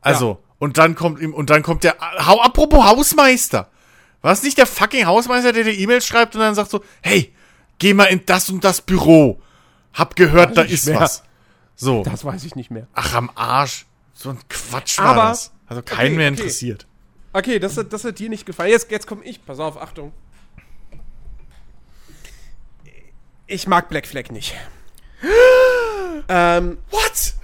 Also, 0.00 0.30
ja. 0.30 0.38
und 0.58 0.78
dann 0.78 0.94
kommt 0.94 1.20
ihm, 1.20 1.32
und 1.32 1.50
dann 1.50 1.62
kommt 1.62 1.84
der. 1.84 1.96
Hau, 2.26 2.40
apropos 2.40 2.84
Hausmeister. 2.84 3.70
War 4.20 4.32
es 4.32 4.42
nicht 4.42 4.58
der 4.58 4.66
fucking 4.66 5.06
Hausmeister, 5.06 5.52
der 5.52 5.64
dir 5.64 5.72
E-Mails 5.72 6.06
schreibt 6.06 6.34
und 6.34 6.40
dann 6.40 6.54
sagt 6.54 6.70
so, 6.70 6.82
hey, 7.02 7.32
geh 7.78 7.94
mal 7.94 8.04
in 8.04 8.26
das 8.26 8.50
und 8.50 8.64
das 8.64 8.82
Büro. 8.82 9.40
Hab 9.94 10.16
gehört, 10.16 10.56
da 10.56 10.62
ist 10.62 10.86
mehr. 10.86 11.00
was. 11.00 11.22
So. 11.76 12.02
Das 12.02 12.24
weiß 12.24 12.44
ich 12.44 12.56
nicht 12.56 12.70
mehr. 12.70 12.88
Ach, 12.94 13.14
am 13.14 13.30
Arsch. 13.34 13.86
So 14.18 14.30
ein 14.30 14.38
Quatsch 14.48 14.98
war 14.98 15.06
Aber, 15.06 15.28
das. 15.28 15.52
Also 15.68 15.80
keinen 15.80 16.06
okay, 16.08 16.16
mehr 16.16 16.28
interessiert. 16.28 16.88
Okay, 17.32 17.50
okay 17.50 17.58
das, 17.60 17.76
hat, 17.76 17.92
das 17.92 18.02
hat 18.02 18.18
dir 18.18 18.28
nicht 18.28 18.46
gefallen. 18.46 18.72
Jetzt, 18.72 18.90
jetzt 18.90 19.06
komme 19.06 19.22
ich. 19.22 19.46
Pass 19.46 19.60
auf, 19.60 19.80
Achtung. 19.80 20.12
Ich 23.46 23.68
mag 23.68 23.88
Black 23.88 24.08
Flag 24.08 24.32
nicht. 24.32 24.56
ähm, 26.28 26.78
What? 26.90 27.34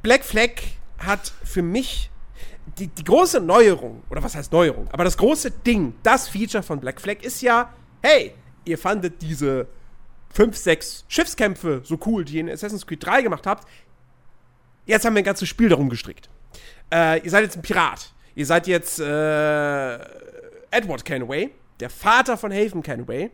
Black 0.00 0.24
Flag 0.24 0.50
hat 0.98 1.32
für 1.42 1.62
mich 1.62 2.12
die, 2.78 2.86
die 2.86 3.02
große 3.02 3.40
Neuerung, 3.40 4.04
oder 4.10 4.22
was 4.22 4.36
heißt 4.36 4.52
Neuerung, 4.52 4.88
aber 4.92 5.02
das 5.02 5.16
große 5.16 5.50
Ding, 5.50 5.94
das 6.04 6.28
Feature 6.28 6.62
von 6.62 6.78
Black 6.78 7.00
Flag 7.00 7.22
ist 7.22 7.42
ja, 7.42 7.72
hey, 8.00 8.32
ihr 8.64 8.78
fandet 8.78 9.20
diese 9.22 9.66
fünf, 10.32 10.56
sechs 10.56 11.04
Schiffskämpfe 11.08 11.80
so 11.84 11.98
cool, 12.06 12.24
die 12.24 12.34
ihr 12.34 12.40
in 12.42 12.50
Assassin's 12.50 12.86
Creed 12.86 13.04
3 13.04 13.22
gemacht 13.22 13.46
habt. 13.46 13.66
Jetzt 14.86 15.04
haben 15.04 15.14
wir 15.14 15.22
ein 15.22 15.24
ganzes 15.24 15.48
Spiel 15.48 15.68
darum 15.68 15.88
gestrickt. 15.88 16.28
Äh, 16.92 17.20
ihr 17.22 17.30
seid 17.30 17.44
jetzt 17.44 17.56
ein 17.56 17.62
Pirat. 17.62 18.12
Ihr 18.34 18.46
seid 18.46 18.66
jetzt 18.66 18.98
äh, 18.98 19.94
Edward 20.70 21.04
Kenway, 21.04 21.50
der 21.80 21.90
Vater 21.90 22.36
von 22.36 22.52
Haven 22.52 22.82
Kenway. 22.82 23.30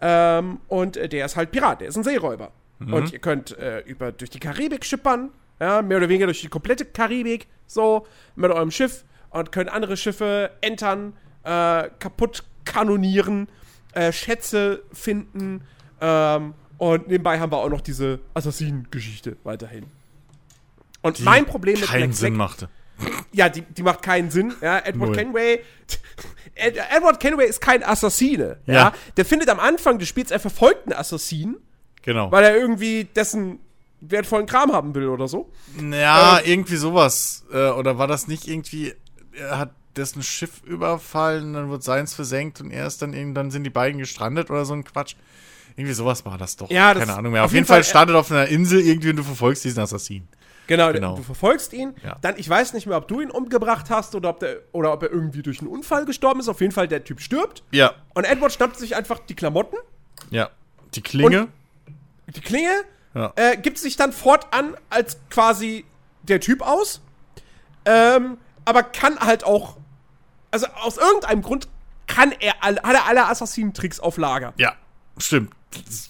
Ähm, 0.00 0.60
und 0.68 0.96
äh, 0.96 1.08
der 1.08 1.26
ist 1.26 1.36
halt 1.36 1.50
Pirat, 1.50 1.80
der 1.80 1.88
ist 1.88 1.96
ein 1.96 2.04
Seeräuber. 2.04 2.52
Mhm. 2.78 2.92
Und 2.92 3.12
ihr 3.12 3.18
könnt 3.20 3.56
äh, 3.58 3.80
über, 3.80 4.12
durch 4.12 4.30
die 4.30 4.40
Karibik 4.40 4.84
schippern, 4.84 5.30
ja, 5.60 5.82
mehr 5.82 5.98
oder 5.98 6.08
weniger 6.08 6.26
durch 6.26 6.40
die 6.40 6.48
komplette 6.48 6.84
Karibik, 6.84 7.46
so, 7.66 8.06
mit 8.34 8.50
eurem 8.50 8.70
Schiff 8.70 9.04
und 9.30 9.52
könnt 9.52 9.70
andere 9.70 9.96
Schiffe 9.96 10.50
entern, 10.60 11.14
äh, 11.44 11.88
kaputt 11.98 12.44
kanonieren, 12.64 13.48
äh, 13.92 14.12
Schätze 14.12 14.82
finden, 14.92 15.62
ähm, 16.00 16.54
und 16.76 17.08
nebenbei 17.08 17.38
haben 17.38 17.52
wir 17.52 17.58
auch 17.58 17.68
noch 17.68 17.80
diese 17.80 18.20
Assassinen-Geschichte 18.34 19.36
weiterhin. 19.44 19.86
Und 21.04 21.18
die 21.18 21.22
mein 21.22 21.46
Problem 21.46 21.78
mit 21.78 21.88
keinen 21.88 22.08
Black 22.10 22.14
Sinn 22.16 22.34
machte. 22.36 22.68
Ja, 23.32 23.48
die, 23.48 23.62
die 23.62 23.82
macht 23.82 24.02
keinen 24.02 24.30
Sinn. 24.30 24.54
Ja, 24.60 24.78
Edward 24.78 24.96
Null. 25.10 25.16
Kenway 25.16 25.60
Ed 26.54 26.76
Edward 26.90 27.18
Kenway 27.18 27.46
ist 27.48 27.60
kein 27.60 27.82
Assassine. 27.82 28.58
Ja. 28.66 28.74
Ja. 28.74 28.92
Der 29.16 29.24
findet 29.24 29.48
am 29.48 29.58
Anfang 29.58 29.98
des 29.98 30.08
Spiels, 30.08 30.30
er 30.30 30.38
verfolgt 30.38 30.86
einen 30.86 30.96
Assassinen, 30.98 31.56
Genau. 32.02 32.30
weil 32.30 32.44
er 32.44 32.56
irgendwie 32.56 33.04
dessen 33.04 33.58
wertvollen 34.00 34.46
Kram 34.46 34.72
haben 34.72 34.94
will 34.94 35.08
oder 35.08 35.26
so. 35.26 35.50
Ja, 35.90 36.38
irgendwie 36.44 36.76
sowas. 36.76 37.44
Äh, 37.52 37.70
oder 37.70 37.98
war 37.98 38.06
das 38.06 38.28
nicht 38.28 38.46
irgendwie, 38.46 38.94
er 39.32 39.58
hat 39.58 39.72
dessen 39.96 40.22
Schiff 40.22 40.62
überfallen, 40.64 41.54
dann 41.54 41.70
wird 41.70 41.82
seins 41.82 42.14
versenkt 42.14 42.60
und 42.60 42.70
er 42.70 42.86
ist 42.86 43.02
dann 43.02 43.12
irgendwie, 43.12 43.34
dann 43.34 43.50
sind 43.50 43.64
die 43.64 43.70
beiden 43.70 43.98
gestrandet 43.98 44.50
oder 44.50 44.64
so 44.64 44.74
ein 44.74 44.84
Quatsch. 44.84 45.16
Irgendwie 45.76 45.94
sowas 45.94 46.24
war 46.24 46.38
das 46.38 46.54
doch. 46.54 46.70
Ja, 46.70 46.94
das- 46.94 47.04
Keine 47.06 47.18
Ahnung 47.18 47.32
mehr. 47.32 47.44
auf 47.44 47.52
jeden 47.52 47.66
Fall 47.66 47.78
Fall, 47.78 47.80
äh, 47.80 47.90
startet 47.90 48.14
auf 48.14 48.30
einer 48.30 48.46
Insel 48.46 48.80
irgendwie 48.80 49.10
und 49.10 49.16
du 49.16 49.24
verfolgst 49.24 49.64
diesen 49.64 49.80
Assassin. 49.82 50.28
Genau, 50.66 50.92
Genau. 50.92 51.16
du 51.16 51.22
verfolgst 51.22 51.72
ihn. 51.72 51.94
Ja. 52.02 52.16
Dann, 52.22 52.34
ich 52.38 52.48
weiß 52.48 52.72
nicht 52.72 52.86
mehr, 52.86 52.96
ob 52.96 53.06
du 53.08 53.20
ihn 53.20 53.30
umgebracht 53.30 53.90
hast 53.90 54.14
oder 54.14 54.30
ob, 54.30 54.40
der, 54.40 54.60
oder 54.72 54.92
ob 54.92 55.02
er 55.02 55.10
irgendwie 55.10 55.42
durch 55.42 55.60
einen 55.60 55.68
Unfall 55.68 56.04
gestorben 56.06 56.40
ist. 56.40 56.48
Auf 56.48 56.60
jeden 56.60 56.72
Fall, 56.72 56.88
der 56.88 57.04
Typ 57.04 57.20
stirbt. 57.20 57.62
Ja. 57.70 57.92
Und 58.14 58.24
Edward 58.24 58.52
schnappt 58.52 58.78
sich 58.78 58.96
einfach 58.96 59.18
die 59.18 59.34
Klamotten, 59.36 59.76
Ja. 60.30 60.50
Die 60.94 61.02
Klinge. 61.02 61.48
die 62.28 62.40
Klinge, 62.40 62.70
Ja. 63.14 63.32
äh, 63.36 63.56
gibt 63.56 63.78
sich 63.78 63.96
dann 63.96 64.12
fortan 64.12 64.76
als 64.90 65.18
quasi 65.28 65.84
der 66.22 66.40
Typ 66.40 66.62
aus. 66.62 67.02
Ähm, 67.84 68.38
aber 68.64 68.82
kann 68.82 69.18
halt 69.18 69.44
auch, 69.44 69.76
also 70.50 70.66
aus 70.82 70.96
irgendeinem 70.96 71.42
Grund 71.42 71.68
kann 72.06 72.32
er, 72.40 72.54
alle, 72.62 72.82
hat 72.82 72.94
er 72.94 73.06
alle 73.06 73.26
Assassinentricks 73.28 74.00
auf 74.00 74.16
Lager. 74.16 74.54
Ja, 74.56 74.74
stimmt. 75.18 75.52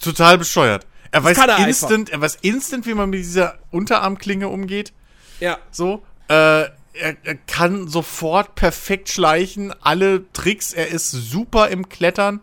Total 0.01 0.39
bescheuert. 0.39 0.87
Er 1.15 1.23
weiß 1.23 1.37
kann 1.37 1.49
er 1.49 1.69
instant, 1.69 2.11
er 2.11 2.21
weiß 2.21 2.39
instant, 2.43 2.87
wie 2.87 2.95
man 2.95 3.09
mit 3.09 3.21
dieser 3.21 3.57
Unterarmklinge 3.71 4.49
umgeht. 4.49 4.93
Ja. 5.39 5.59
So. 5.71 6.03
Äh, 6.27 6.63
er, 6.65 6.73
er 6.93 7.37
kann 7.47 7.87
sofort 7.87 8.57
perfekt 8.57 9.09
schleichen, 9.11 9.73
alle 9.81 10.25
Tricks, 10.33 10.73
er 10.73 10.89
ist 10.89 11.13
super 11.13 11.69
im 11.69 11.89
Klettern. 11.89 12.41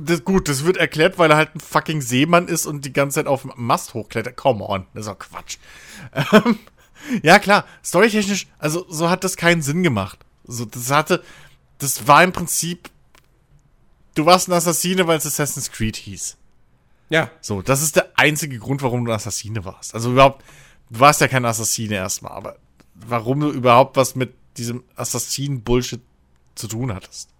Das, 0.00 0.24
gut, 0.24 0.48
das 0.48 0.64
wird 0.64 0.76
erklärt, 0.76 1.18
weil 1.20 1.30
er 1.30 1.36
halt 1.36 1.54
ein 1.54 1.60
fucking 1.60 2.00
Seemann 2.00 2.48
ist 2.48 2.66
und 2.66 2.84
die 2.84 2.92
ganze 2.92 3.20
Zeit 3.20 3.28
auf 3.28 3.42
dem 3.42 3.52
Mast 3.54 3.94
hochklettert. 3.94 4.36
Come 4.36 4.64
on, 4.64 4.86
das 4.92 5.06
ist 5.06 5.12
doch 5.12 5.18
Quatsch. 5.20 5.58
Ähm, 6.32 6.58
ja, 7.22 7.38
klar, 7.38 7.64
storytechnisch, 7.84 8.48
also 8.58 8.86
so 8.88 9.08
hat 9.08 9.22
das 9.22 9.36
keinen 9.36 9.62
Sinn 9.62 9.84
gemacht. 9.84 10.18
So, 10.42 10.64
das 10.64 10.90
hatte, 10.90 11.22
das 11.78 12.08
war 12.08 12.24
im 12.24 12.32
Prinzip, 12.32 12.90
du 14.16 14.26
warst 14.26 14.48
ein 14.48 14.52
Assassine, 14.52 15.06
weil 15.06 15.18
es 15.18 15.26
Assassin's 15.26 15.70
Creed 15.70 15.94
hieß. 15.94 16.38
Ja. 17.08 17.30
So, 17.40 17.62
das 17.62 17.82
ist 17.82 17.96
der 17.96 18.10
einzige 18.16 18.58
Grund, 18.58 18.82
warum 18.82 19.04
du 19.04 19.12
ein 19.12 19.16
Assassine 19.16 19.64
warst. 19.64 19.94
Also 19.94 20.12
überhaupt, 20.12 20.42
du 20.90 21.00
warst 21.00 21.20
ja 21.20 21.28
kein 21.28 21.44
Assassine 21.44 21.96
erstmal, 21.96 22.32
aber 22.32 22.56
warum 22.94 23.40
du 23.40 23.50
überhaupt 23.50 23.96
was 23.96 24.14
mit 24.14 24.34
diesem 24.56 24.84
Assassinen-Bullshit 24.96 26.00
zu 26.54 26.68
tun 26.68 26.94
hattest. 26.94 27.30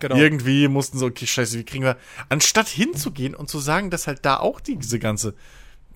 Genau. 0.00 0.16
Irgendwie 0.16 0.68
mussten 0.68 0.98
so, 0.98 1.06
okay, 1.06 1.26
scheiße, 1.26 1.58
wie 1.58 1.64
kriegen 1.64 1.84
wir, 1.84 1.96
anstatt 2.28 2.68
hinzugehen 2.68 3.34
und 3.34 3.48
zu 3.48 3.58
sagen, 3.58 3.90
dass 3.90 4.06
halt 4.06 4.24
da 4.24 4.38
auch 4.38 4.60
diese 4.60 4.98
ganze, 4.98 5.34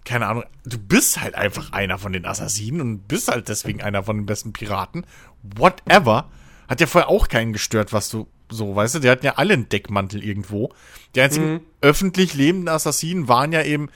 keine 0.04 0.26
Ahnung, 0.26 0.44
du 0.64 0.78
bist 0.78 1.20
halt 1.20 1.34
einfach 1.34 1.72
einer 1.72 1.98
von 1.98 2.12
den 2.12 2.24
Assassinen 2.24 2.80
und 2.80 3.08
bist 3.08 3.28
halt 3.28 3.48
deswegen 3.48 3.82
einer 3.82 4.02
von 4.02 4.16
den 4.16 4.26
besten 4.26 4.52
Piraten, 4.52 5.06
whatever, 5.42 6.30
hat 6.68 6.80
ja 6.80 6.86
vorher 6.86 7.10
auch 7.10 7.28
keinen 7.28 7.52
gestört, 7.52 7.92
was 7.92 8.08
du 8.08 8.26
so, 8.50 8.74
weißt 8.74 8.96
du, 8.96 8.98
die 8.98 9.08
hatten 9.08 9.24
ja 9.24 9.34
alle 9.36 9.54
einen 9.54 9.68
Deckmantel 9.68 10.24
irgendwo. 10.24 10.72
Die 11.14 11.20
einzigen 11.20 11.60
öffentlich 11.80 12.34
lebenden 12.34 12.68
Assassinen 12.68 13.28
waren 13.28 13.52
ja 13.52 13.62
eben 13.62 13.88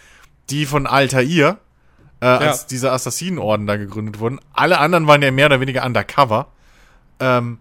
die 0.50 0.66
von 0.66 0.86
Altair, 0.86 1.58
äh, 2.20 2.26
als 2.26 2.66
dieser 2.66 2.92
Assassinenorden 2.92 3.66
da 3.66 3.76
gegründet 3.76 4.20
wurden. 4.20 4.40
Alle 4.52 4.78
anderen 4.78 5.06
waren 5.06 5.22
ja 5.22 5.30
mehr 5.30 5.46
oder 5.46 5.60
weniger 5.60 5.84
undercover. 5.84 6.48
Ähm, 7.20 7.58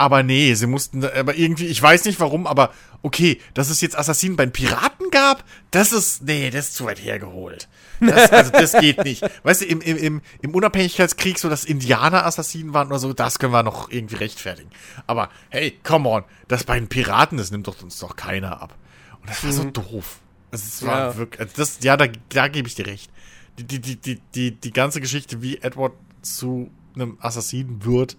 aber 0.00 0.22
nee, 0.22 0.54
sie 0.54 0.66
mussten, 0.66 1.04
aber 1.04 1.34
irgendwie, 1.36 1.66
ich 1.66 1.82
weiß 1.82 2.06
nicht 2.06 2.18
warum, 2.20 2.46
aber 2.46 2.72
okay, 3.02 3.38
dass 3.52 3.68
es 3.68 3.82
jetzt 3.82 3.98
Assassinen 3.98 4.34
bei 4.34 4.46
den 4.46 4.52
Piraten 4.52 5.10
gab, 5.10 5.44
das 5.72 5.92
ist, 5.92 6.22
nee, 6.22 6.48
das 6.48 6.68
ist 6.68 6.76
zu 6.76 6.86
weit 6.86 7.04
hergeholt. 7.04 7.68
Das, 8.00 8.32
also, 8.32 8.50
das 8.50 8.72
geht 8.72 9.04
nicht. 9.04 9.22
Weißt 9.42 9.60
du, 9.60 9.66
im, 9.66 9.82
im, 9.82 10.22
im, 10.40 10.54
Unabhängigkeitskrieg 10.54 11.38
so, 11.38 11.50
dass 11.50 11.66
Indianer 11.66 12.24
Assassinen 12.24 12.72
waren 12.72 12.88
oder 12.88 12.98
so, 12.98 13.12
das 13.12 13.38
können 13.38 13.52
wir 13.52 13.62
noch 13.62 13.90
irgendwie 13.90 14.14
rechtfertigen. 14.14 14.70
Aber 15.06 15.28
hey, 15.50 15.78
come 15.84 16.08
on, 16.08 16.24
das 16.48 16.64
bei 16.64 16.78
den 16.78 16.88
Piraten, 16.88 17.36
das 17.36 17.50
nimmt 17.50 17.66
doch 17.66 17.82
uns 17.82 17.98
doch 17.98 18.16
keiner 18.16 18.62
ab. 18.62 18.74
Und 19.20 19.28
das 19.28 19.44
war 19.44 19.52
so 19.52 19.64
doof. 19.64 20.20
Also, 20.50 20.64
es 20.66 20.82
war 20.86 20.98
Ja. 21.10 21.16
wirklich, 21.18 21.40
also 21.40 21.52
das, 21.58 21.78
ja, 21.82 21.98
da, 21.98 22.06
da 22.30 22.48
gebe 22.48 22.66
ich 22.66 22.74
dir 22.74 22.86
recht. 22.86 23.10
Die, 23.58 23.64
die, 23.64 23.80
die, 23.80 23.96
die, 23.96 24.18
die, 24.34 24.52
die 24.52 24.72
ganze 24.72 25.02
Geschichte, 25.02 25.42
wie 25.42 25.58
Edward 25.58 25.92
zu 26.22 26.70
einem 26.94 27.18
Assassinen 27.20 27.84
wird, 27.84 28.16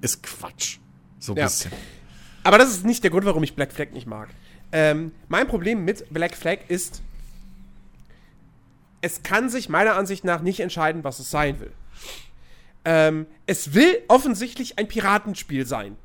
ist 0.00 0.22
Quatsch. 0.22 0.78
So 1.22 1.32
ein 1.34 1.38
Ja. 1.38 1.44
bisschen. 1.44 1.72
Aber 2.42 2.58
das 2.58 2.70
ist 2.70 2.84
nicht 2.84 3.04
der 3.04 3.10
Grund, 3.10 3.24
warum 3.24 3.42
ich 3.44 3.54
Black 3.54 3.72
Flag 3.72 3.90
nicht 3.92 4.06
mag. 4.06 4.28
Ähm, 4.72 5.12
mein 5.28 5.46
Problem 5.46 5.84
mit 5.84 6.12
Black 6.12 6.34
Flag 6.36 6.58
ist, 6.68 7.00
es 9.00 9.22
kann 9.22 9.48
sich 9.48 9.68
meiner 9.68 9.94
Ansicht 9.94 10.24
nach 10.24 10.42
nicht 10.42 10.60
entscheiden, 10.60 11.04
was 11.04 11.18
es 11.20 11.30
sein 11.30 11.60
will. 11.60 11.72
Ähm, 12.84 13.26
es 13.46 13.74
will 13.74 14.02
offensichtlich 14.08 14.78
ein 14.78 14.88
Piratenspiel 14.88 15.66
sein. 15.66 15.96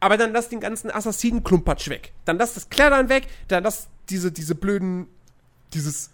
Aber 0.00 0.18
dann 0.18 0.32
lass 0.32 0.48
den 0.50 0.60
ganzen 0.60 0.90
Assassinen-Klumpatsch 0.90 1.88
weg. 1.88 2.12
Dann 2.26 2.36
lass 2.38 2.54
das 2.54 2.68
Klettern 2.68 3.08
weg, 3.08 3.26
dann 3.48 3.64
lass 3.64 3.88
diese, 4.10 4.32
diese 4.32 4.54
blöden, 4.54 5.06
dieses 5.72 6.10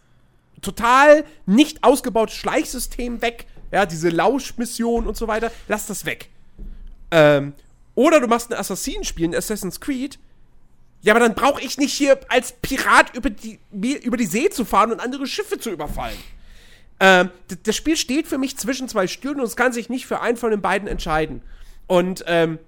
total 0.62 1.24
nicht 1.46 1.82
ausgebaute 1.82 2.32
Schleichsystem 2.34 3.22
weg. 3.22 3.46
Ja, 3.72 3.86
diese 3.86 4.10
Lauschmission 4.10 5.06
und 5.06 5.16
so 5.16 5.26
weiter. 5.26 5.50
Lass 5.66 5.86
das 5.86 6.04
weg. 6.04 6.28
Ähm, 7.10 7.54
oder 7.96 8.20
du 8.20 8.28
machst 8.28 8.52
ein 8.52 8.58
Assassinenspiel, 8.58 9.28
ein 9.28 9.34
Assassin's 9.34 9.80
Creed. 9.80 10.20
Ja, 11.02 11.12
aber 11.14 11.20
dann 11.20 11.34
brauche 11.34 11.60
ich 11.60 11.78
nicht 11.78 11.92
hier 11.92 12.20
als 12.28 12.52
Pirat 12.52 13.16
über 13.16 13.30
die, 13.30 13.58
über 13.72 14.16
die 14.16 14.26
See 14.26 14.48
zu 14.50 14.64
fahren 14.64 14.92
und 14.92 15.00
andere 15.00 15.26
Schiffe 15.26 15.58
zu 15.58 15.70
überfallen. 15.70 16.16
Ähm, 17.00 17.30
das 17.64 17.76
Spiel 17.76 17.96
steht 17.96 18.26
für 18.26 18.38
mich 18.38 18.56
zwischen 18.56 18.88
zwei 18.88 19.06
Stühlen 19.06 19.40
und 19.40 19.46
es 19.46 19.56
kann 19.56 19.72
sich 19.72 19.88
nicht 19.88 20.06
für 20.06 20.20
einen 20.20 20.36
von 20.36 20.50
den 20.50 20.62
beiden 20.62 20.88
entscheiden. 20.88 21.42
Und 21.86 22.24
ähm, 22.26 22.58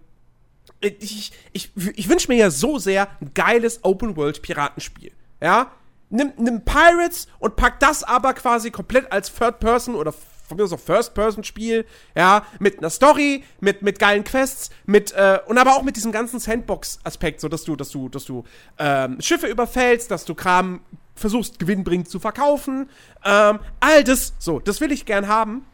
ich, 0.80 1.32
ich, 1.52 1.72
ich 1.74 2.08
wünsche 2.08 2.28
mir 2.28 2.36
ja 2.36 2.50
so 2.50 2.78
sehr 2.78 3.08
ein 3.20 3.32
geiles 3.34 3.84
Open-World-Piratenspiel. 3.84 5.12
Ja? 5.40 5.72
Nimm, 6.10 6.32
nimm 6.38 6.64
Pirates 6.64 7.26
und 7.38 7.56
pack 7.56 7.80
das 7.80 8.04
aber 8.04 8.34
quasi 8.34 8.70
komplett 8.70 9.10
als 9.12 9.32
Third-Person 9.34 9.94
oder 9.94 10.14
von 10.48 10.56
mir 10.56 10.64
aus 10.64 10.72
auch 10.72 10.80
First-Person-Spiel, 10.80 11.84
ja, 12.16 12.44
mit 12.58 12.78
einer 12.78 12.90
Story, 12.90 13.44
mit, 13.60 13.82
mit 13.82 13.98
geilen 13.98 14.24
Quests, 14.24 14.70
mit, 14.86 15.12
äh, 15.12 15.38
und 15.46 15.58
aber 15.58 15.76
auch 15.76 15.82
mit 15.82 15.96
diesem 15.96 16.10
ganzen 16.10 16.40
Sandbox-Aspekt, 16.40 17.40
so 17.40 17.48
dass 17.48 17.64
du, 17.64 17.76
dass 17.76 17.90
du, 17.90 18.08
dass 18.08 18.24
du 18.24 18.44
ähm, 18.78 19.20
Schiffe 19.20 19.46
überfällst, 19.46 20.10
dass 20.10 20.24
du 20.24 20.34
Kram 20.34 20.80
versuchst, 21.14 21.58
gewinnbringend 21.58 22.08
zu 22.08 22.18
verkaufen. 22.18 22.88
Ähm, 23.24 23.58
all 23.80 24.04
das, 24.04 24.34
so, 24.38 24.58
das 24.60 24.80
will 24.80 24.90
ich 24.92 25.04
gern 25.04 25.28
haben. 25.28 25.66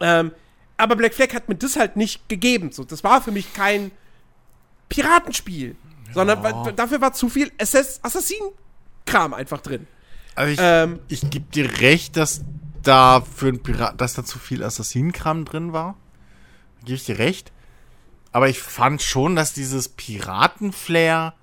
Ähm, 0.00 0.32
aber 0.76 0.94
Black 0.94 1.14
Flag 1.14 1.32
hat 1.34 1.48
mir 1.48 1.54
das 1.56 1.76
halt 1.76 1.96
nicht 1.96 2.28
gegeben. 2.28 2.70
So, 2.72 2.84
das 2.84 3.02
war 3.02 3.22
für 3.22 3.32
mich 3.32 3.52
kein 3.54 3.90
Piratenspiel, 4.88 5.76
sondern 6.14 6.42
wa- 6.42 6.72
dafür 6.72 7.00
war 7.00 7.12
zu 7.12 7.28
viel 7.28 7.50
Assass 7.60 8.00
Assassin-Kram 8.02 9.34
einfach 9.34 9.60
drin. 9.60 9.86
Also 10.34 10.52
ich, 10.52 10.58
Ähm, 10.62 11.00
ich 11.08 11.28
gebe 11.30 11.46
dir 11.52 11.80
recht, 11.80 12.16
dass 12.16 12.42
da 12.88 13.20
für 13.20 13.48
ein 13.48 13.62
Pirat, 13.62 14.00
dass 14.00 14.14
da 14.14 14.24
zu 14.24 14.38
viel 14.38 14.64
Assassinenkram 14.64 15.44
drin 15.44 15.72
war. 15.72 15.96
Gebe 16.80 16.94
ich 16.94 17.04
dir 17.04 17.18
recht. 17.18 17.52
Aber 18.32 18.48
ich 18.48 18.60
fand 18.60 19.02
schon, 19.02 19.36
dass 19.36 19.52
dieses 19.52 19.88
Piratenflair 19.88 21.34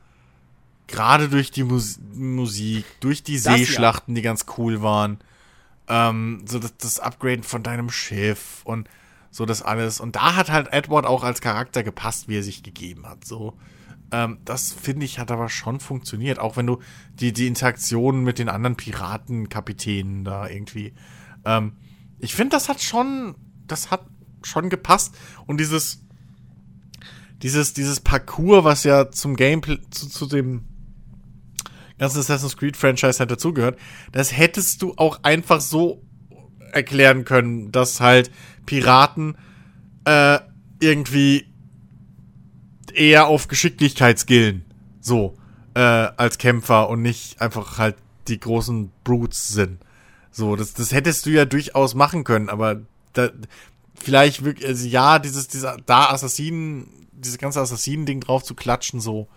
gerade 0.88 1.30
durch 1.30 1.52
die 1.52 1.64
Mus 1.64 2.00
Musik, 2.14 2.86
durch 3.00 3.24
die 3.24 3.36
Das 3.36 3.46
ja. 3.46 3.58
Seeschlachten, 3.58 4.16
die 4.16 4.22
ganz 4.22 4.46
cool 4.58 4.82
waren, 4.82 5.20
ähm, 5.88 6.43
so 6.46 6.60
das, 6.60 6.78
das 6.78 7.00
Upgraden 7.00 7.43
von 7.43 7.64
deinem 7.64 7.89
Schiff 7.89 8.62
und 8.64 8.89
so 9.32 9.46
das 9.46 9.62
alles. 9.62 10.00
Und 10.00 10.16
da 10.16 10.36
hat 10.36 10.50
halt 10.50 10.72
Edward 10.72 11.06
auch 11.06 11.24
als 11.24 11.41
Charakter 11.41 11.84
gepasst, 11.84 12.28
wie 12.28 12.38
er 12.38 12.43
sich 12.43 12.64
gegeben 12.64 13.08
hat. 13.08 13.26
So, 13.26 13.54
ähm, 14.12 14.39
das 14.46 14.72
finde 14.72 15.06
ich 15.06 15.20
hat 15.20 15.32
aber 15.32 15.50
schon 15.50 15.80
funktioniert, 15.80 16.39
auch 16.39 16.58
wenn 16.58 16.68
du 16.68 16.80
die 17.14 17.34
die 17.34 17.48
Interaktionen 17.48 18.24
mit 18.24 18.39
den 18.39 18.50
anderen 18.50 18.76
Piratenkapitänen 18.76 20.24
da 20.24 20.48
irgendwie. 20.48 20.93
Ähm, 21.46 21.74
ich 22.20 22.36
finde, 22.36 22.56
das 22.56 22.70
hat 22.70 22.82
schon, 22.82 23.36
das 23.68 23.91
hat 23.91 24.06
schon 24.43 24.70
gepasst 24.70 25.16
und 25.48 25.60
dieses 25.60 26.02
dieses 27.41 27.74
dieses 27.74 28.00
Parcours, 28.00 28.64
was 28.64 28.84
ja 28.84 29.12
zum 29.12 29.36
Gameplay 29.36 29.80
zu, 29.89 30.08
zu 30.08 30.26
dem 30.26 30.66
ganzen 31.98 32.20
Assassin's 32.20 32.58
Creed 32.58 32.78
Franchise 32.78 33.20
halt 33.20 33.32
dazugehört, 33.32 33.80
das 34.12 34.36
hättest 34.36 34.82
du 34.82 34.93
auch 34.98 35.20
einfach 35.24 35.62
so 35.62 36.02
erklären 36.72 37.26
können, 37.26 37.72
dass 37.72 38.02
halt 38.02 38.32
Piraten 38.66 39.38
äh, 40.06 40.39
irgendwie 40.80 41.48
eher 42.93 43.28
auf 43.28 43.48
Geschicklichkeit 43.48 44.20
skillen, 44.20 44.66
so 45.00 45.38
äh, 45.74 45.80
als 45.80 46.38
Kämpfer 46.38 46.89
und 46.89 47.02
nicht 47.02 47.41
einfach 47.41 47.78
halt 47.78 47.96
die 48.28 48.39
großen 48.39 48.91
Brutes 49.04 49.50
sind. 49.50 49.80
So, 50.36 50.57
das, 50.57 50.73
das 50.73 50.91
hättest 50.91 51.25
du 51.25 51.29
ja 51.29 51.45
durchaus 51.45 51.95
machen 51.95 52.25
können, 52.25 52.49
aber 52.49 52.81
da, 53.13 53.29
vielleicht 53.95 54.43
wirklich, 54.43 54.67
also 54.67 54.86
ja, 54.86 55.17
dieses, 55.17 55.47
dieser, 55.47 55.77
da 55.86 56.09
Assassinen, 56.09 57.07
dieses 57.13 57.38
ganze 57.38 57.61
Assassinen-Ding 57.61 58.19
drauf 58.19 58.43
zu 58.43 58.53
klatschen, 58.53 58.99
so, 58.99 59.29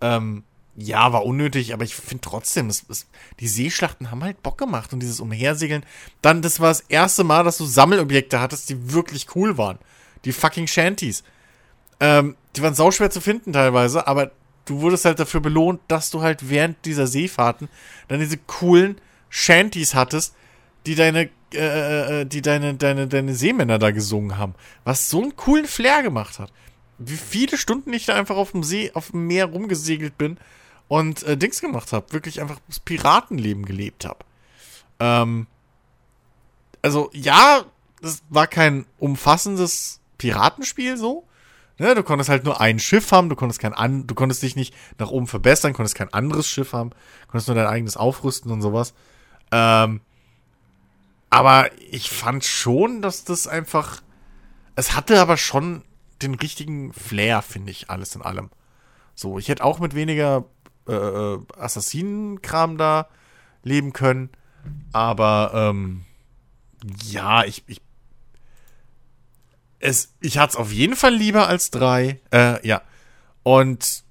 ähm, 0.00 0.42
ja, 0.74 1.12
war 1.12 1.24
unnötig, 1.24 1.72
aber 1.72 1.84
ich 1.84 1.94
finde 1.94 2.22
trotzdem, 2.22 2.68
es, 2.70 2.84
es, 2.88 3.06
die 3.38 3.46
Seeschlachten 3.46 4.10
haben 4.10 4.24
halt 4.24 4.42
Bock 4.42 4.58
gemacht 4.58 4.92
und 4.92 4.98
dieses 4.98 5.20
Umhersegeln. 5.20 5.86
Dann, 6.22 6.42
das 6.42 6.58
war 6.58 6.70
das 6.70 6.80
erste 6.88 7.22
Mal, 7.22 7.44
dass 7.44 7.58
du 7.58 7.64
Sammelobjekte 7.64 8.40
hattest, 8.40 8.68
die 8.68 8.92
wirklich 8.92 9.36
cool 9.36 9.58
waren. 9.58 9.78
Die 10.24 10.32
fucking 10.32 10.66
Shanties. 10.66 11.22
Ähm, 12.00 12.34
die 12.56 12.62
waren 12.62 12.74
sauschwer 12.74 13.10
zu 13.10 13.20
finden 13.20 13.52
teilweise, 13.52 14.08
aber 14.08 14.32
du 14.64 14.80
wurdest 14.80 15.04
halt 15.04 15.20
dafür 15.20 15.40
belohnt, 15.40 15.80
dass 15.86 16.10
du 16.10 16.20
halt 16.20 16.48
während 16.48 16.84
dieser 16.84 17.06
Seefahrten 17.06 17.68
dann 18.08 18.18
diese 18.18 18.38
coolen 18.38 18.96
Shanties 19.34 19.94
hattest, 19.94 20.34
die 20.84 20.94
deine, 20.94 21.30
äh, 21.54 22.20
äh, 22.20 22.24
die 22.26 22.42
deine, 22.42 22.74
deine, 22.74 23.08
deine 23.08 23.34
Seemänner 23.34 23.78
da 23.78 23.90
gesungen 23.90 24.36
haben. 24.36 24.54
Was 24.84 25.08
so 25.08 25.22
einen 25.22 25.36
coolen 25.36 25.64
Flair 25.64 26.02
gemacht 26.02 26.38
hat. 26.38 26.52
Wie 26.98 27.16
viele 27.16 27.56
Stunden 27.56 27.94
ich 27.94 28.04
da 28.04 28.14
einfach 28.14 28.36
auf 28.36 28.52
dem 28.52 28.62
See, 28.62 28.90
auf 28.92 29.10
dem 29.10 29.26
Meer 29.26 29.46
rumgesegelt 29.46 30.18
bin 30.18 30.36
und 30.86 31.22
äh, 31.22 31.38
Dings 31.38 31.62
gemacht 31.62 31.94
habe. 31.94 32.12
Wirklich 32.12 32.42
einfach 32.42 32.58
das 32.68 32.78
Piratenleben 32.80 33.64
gelebt 33.64 34.04
habe. 34.04 34.18
Ähm, 35.00 35.46
also, 36.82 37.08
ja, 37.14 37.64
das 38.02 38.22
war 38.28 38.46
kein 38.46 38.84
umfassendes 38.98 40.00
Piratenspiel 40.18 40.98
so. 40.98 41.26
Ne, 41.78 41.94
du 41.94 42.02
konntest 42.02 42.28
halt 42.28 42.44
nur 42.44 42.60
ein 42.60 42.78
Schiff 42.78 43.12
haben, 43.12 43.30
du 43.30 43.34
konntest 43.34 43.60
kein 43.60 43.72
an, 43.72 44.06
du 44.06 44.14
konntest 44.14 44.42
dich 44.42 44.56
nicht 44.56 44.74
nach 44.98 45.08
oben 45.08 45.26
verbessern, 45.26 45.72
konntest 45.72 45.94
kein 45.94 46.12
anderes 46.12 46.46
Schiff 46.46 46.74
haben, 46.74 46.90
konntest 47.28 47.48
nur 47.48 47.56
dein 47.56 47.66
eigenes 47.66 47.96
aufrüsten 47.96 48.52
und 48.52 48.60
sowas. 48.60 48.92
Ähm, 49.52 50.00
aber 51.30 51.70
ich 51.78 52.10
fand 52.10 52.44
schon, 52.44 53.02
dass 53.02 53.24
das 53.24 53.46
einfach. 53.46 54.02
Es 54.74 54.96
hatte 54.96 55.20
aber 55.20 55.36
schon 55.36 55.82
den 56.22 56.34
richtigen 56.34 56.92
Flair, 56.92 57.42
finde 57.42 57.70
ich, 57.70 57.90
alles 57.90 58.14
in 58.14 58.22
allem. 58.22 58.50
So, 59.14 59.38
ich 59.38 59.48
hätte 59.48 59.64
auch 59.64 59.78
mit 59.78 59.94
weniger 59.94 60.44
äh, 60.88 60.94
äh 60.94 61.38
Assassinenkram 61.56 62.78
da 62.78 63.08
leben 63.62 63.92
können. 63.92 64.30
Aber 64.92 65.52
ähm, 65.54 66.04
ja, 67.04 67.44
ich, 67.44 67.64
ich 67.66 67.80
es, 69.78 70.14
ich 70.20 70.38
hatte 70.38 70.52
es 70.52 70.56
auf 70.56 70.72
jeden 70.72 70.96
Fall 70.96 71.14
lieber 71.14 71.48
als 71.48 71.70
drei. 71.70 72.20
Äh, 72.30 72.66
ja. 72.66 72.82
Und 73.42 74.04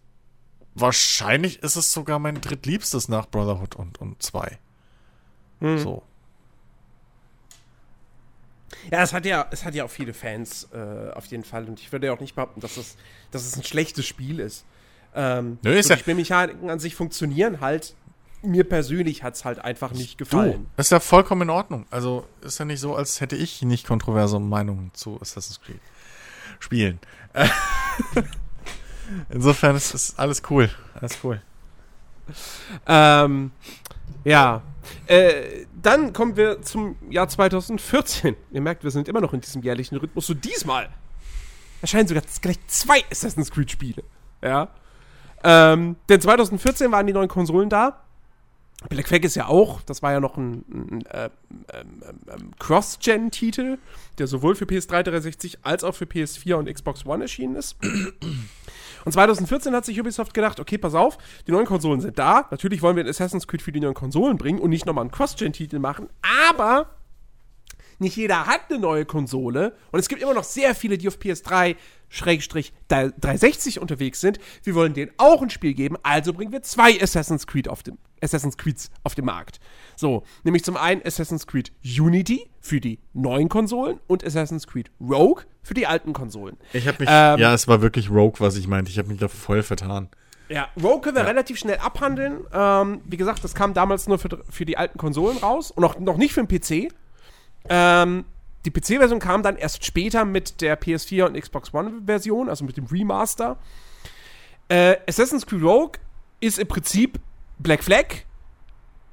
wahrscheinlich 0.75 1.63
ist 1.63 1.77
es 1.77 1.91
sogar 1.91 2.19
mein 2.19 2.41
drittliebstes 2.41 3.07
nach 3.07 3.27
Brotherhood 3.27 3.75
und, 3.75 3.99
und 3.99 4.21
zwei. 4.21 4.59
Hm. 5.61 5.77
So. 5.79 6.03
Ja, 8.89 9.03
es 9.03 9.13
hat 9.13 9.25
ja, 9.25 9.47
es 9.51 9.63
hat 9.63 9.75
ja 9.75 9.85
auch 9.85 9.89
viele 9.89 10.13
Fans, 10.13 10.67
äh, 10.73 11.11
auf 11.11 11.25
jeden 11.27 11.43
Fall. 11.43 11.65
Und 11.67 11.79
ich 11.79 11.91
würde 11.91 12.07
ja 12.07 12.13
auch 12.13 12.19
nicht 12.19 12.35
behaupten, 12.35 12.61
dass 12.61 12.77
es, 12.77 12.97
dass 13.29 13.45
es 13.45 13.55
ein 13.55 13.63
schlechtes 13.63 14.05
Spiel 14.05 14.39
ist. 14.39 14.65
Ähm, 15.13 15.59
Nö, 15.61 15.73
ist 15.73 15.87
so 15.87 15.93
ja 15.93 15.95
die 15.97 16.01
Spielmechaniken 16.01 16.69
an 16.69 16.79
sich 16.79 16.95
funktionieren 16.95 17.61
halt. 17.61 17.95
Mir 18.43 18.63
persönlich 18.63 19.21
hat 19.21 19.35
es 19.35 19.45
halt 19.45 19.59
einfach 19.59 19.91
nicht 19.91 20.17
gefallen. 20.17 20.65
Du, 20.75 20.81
ist 20.81 20.91
ja 20.91 20.99
vollkommen 20.99 21.43
in 21.43 21.49
Ordnung. 21.51 21.85
Also 21.91 22.25
ist 22.41 22.57
ja 22.57 22.65
nicht 22.65 22.79
so, 22.79 22.95
als 22.95 23.21
hätte 23.21 23.35
ich 23.35 23.61
nicht 23.61 23.85
kontroverse 23.85 24.39
Meinungen 24.39 24.89
zu 24.93 25.21
Assassin's 25.21 25.61
Creed 25.61 25.79
spielen. 26.59 26.99
Insofern 29.29 29.75
ist, 29.75 29.93
ist 29.93 30.17
alles 30.17 30.41
cool. 30.49 30.69
Alles 30.95 31.19
cool. 31.23 31.41
Ähm, 32.87 33.51
ja. 34.23 34.63
Äh, 35.07 35.65
dann 35.81 36.13
kommen 36.13 36.37
wir 36.37 36.61
zum 36.61 36.95
Jahr 37.09 37.27
2014. 37.27 38.35
Ihr 38.51 38.61
merkt, 38.61 38.83
wir 38.83 38.91
sind 38.91 39.07
immer 39.07 39.21
noch 39.21 39.33
in 39.33 39.41
diesem 39.41 39.61
jährlichen 39.61 39.97
Rhythmus. 39.97 40.27
So 40.27 40.33
diesmal 40.33 40.89
erscheinen 41.81 42.07
sogar 42.07 42.23
gleich 42.41 42.59
zwei 42.67 43.03
Assassin's 43.11 43.51
Creed-Spiele. 43.51 44.03
Ja. 44.41 44.69
Ähm, 45.43 45.95
denn 46.07 46.21
2014 46.21 46.91
waren 46.91 47.07
die 47.07 47.13
neuen 47.13 47.27
Konsolen 47.27 47.69
da. 47.69 48.03
Black 48.89 49.07
Flag 49.07 49.23
ist 49.23 49.35
ja 49.35 49.47
auch, 49.47 49.81
das 49.83 50.01
war 50.01 50.11
ja 50.11 50.19
noch 50.19 50.37
ein, 50.37 50.65
ein 50.69 51.05
äh, 51.05 51.29
ähm, 51.73 52.01
ähm, 52.27 52.51
Cross-Gen-Titel, 52.59 53.77
der 54.17 54.27
sowohl 54.27 54.55
für 54.55 54.65
PS3 54.65 55.03
360 55.03 55.59
als 55.63 55.83
auch 55.83 55.93
für 55.93 56.05
PS4 56.05 56.55
und 56.55 56.71
Xbox 56.71 57.05
One 57.05 57.23
erschienen 57.23 57.55
ist. 57.55 57.77
Und 59.05 59.11
2014 59.11 59.73
hat 59.73 59.85
sich 59.85 59.99
Ubisoft 59.99 60.33
gedacht, 60.33 60.59
okay, 60.59 60.77
pass 60.77 60.93
auf, 60.93 61.17
die 61.47 61.51
neuen 61.51 61.65
Konsolen 61.65 62.01
sind 62.01 62.19
da. 62.19 62.47
Natürlich 62.51 62.81
wollen 62.81 62.95
wir 62.95 63.03
ein 63.03 63.09
Assassin's 63.09 63.47
Creed 63.47 63.61
für 63.61 63.71
die 63.71 63.79
neuen 63.79 63.93
Konsolen 63.93 64.37
bringen 64.37 64.59
und 64.59 64.69
nicht 64.69 64.85
nochmal 64.85 65.03
einen 65.03 65.11
Cross-Gen-Titel 65.11 65.79
machen, 65.79 66.07
aber 66.49 66.89
nicht 68.01 68.15
jeder 68.15 68.45
hat 68.45 68.69
eine 68.69 68.79
neue 68.79 69.05
Konsole 69.05 69.75
und 69.91 69.99
es 69.99 70.09
gibt 70.09 70.21
immer 70.21 70.33
noch 70.33 70.43
sehr 70.43 70.75
viele, 70.75 70.97
die 70.97 71.07
auf 71.07 71.17
PS3 71.17 71.75
Schrägstrich 72.09 72.73
360 72.89 73.79
unterwegs 73.79 74.19
sind. 74.19 74.37
Wir 74.63 74.75
wollen 74.75 74.93
denen 74.93 75.11
auch 75.17 75.41
ein 75.41 75.49
Spiel 75.49 75.73
geben, 75.73 75.95
also 76.03 76.33
bringen 76.33 76.51
wir 76.51 76.61
zwei 76.61 77.01
Assassin's 77.01 77.47
Creed 77.47 77.69
auf 77.69 77.83
dem 77.83 77.97
Assassin's 78.21 78.57
Creeds 78.57 78.91
auf 79.03 79.15
dem 79.15 79.25
Markt. 79.25 79.59
So, 79.95 80.23
nämlich 80.43 80.63
zum 80.63 80.77
einen 80.77 81.01
Assassin's 81.05 81.47
Creed 81.47 81.71
Unity 81.83 82.49
für 82.59 82.79
die 82.79 82.99
neuen 83.13 83.49
Konsolen 83.49 83.99
und 84.07 84.25
Assassin's 84.25 84.67
Creed 84.67 84.91
Rogue 84.99 85.43
für 85.63 85.73
die 85.73 85.87
alten 85.87 86.13
Konsolen. 86.13 86.57
Ich 86.73 86.87
habe 86.87 86.97
mich 86.99 87.09
ähm, 87.11 87.39
ja, 87.39 87.53
es 87.53 87.67
war 87.67 87.81
wirklich 87.81 88.09
Rogue, 88.09 88.39
was 88.39 88.57
ich 88.57 88.67
meinte. 88.67 88.91
Ich 88.91 88.97
habe 88.97 89.07
mich 89.07 89.19
da 89.19 89.27
voll 89.27 89.63
vertan. 89.63 90.09
Ja, 90.49 90.67
Rogue 90.81 91.01
können 91.01 91.15
wir 91.15 91.23
ja. 91.23 91.29
relativ 91.29 91.57
schnell 91.57 91.77
abhandeln. 91.77 92.41
Ähm, 92.53 93.01
wie 93.05 93.17
gesagt, 93.17 93.43
das 93.43 93.55
kam 93.55 93.73
damals 93.73 94.07
nur 94.07 94.19
für, 94.19 94.43
für 94.49 94.65
die 94.65 94.77
alten 94.77 94.97
Konsolen 94.97 95.37
raus 95.37 95.71
und 95.71 95.83
auch 95.83 95.97
noch 95.97 96.17
nicht 96.17 96.33
für 96.33 96.43
den 96.43 96.47
PC. 96.47 96.93
Ähm, 97.69 98.25
die 98.65 98.71
PC-Version 98.71 99.19
kam 99.19 99.43
dann 99.43 99.57
erst 99.57 99.85
später 99.85 100.25
mit 100.25 100.61
der 100.61 100.79
PS4 100.79 101.25
und 101.25 101.39
Xbox 101.39 101.73
One-Version, 101.73 102.49
also 102.49 102.63
mit 102.63 102.77
dem 102.77 102.85
Remaster. 102.85 103.57
Äh, 104.67 104.97
Assassin's 105.07 105.45
Creed 105.45 105.63
Rogue 105.63 105.99
ist 106.39 106.59
im 106.59 106.67
Prinzip 106.67 107.19
Black 107.57 107.83
Flag 107.83 108.05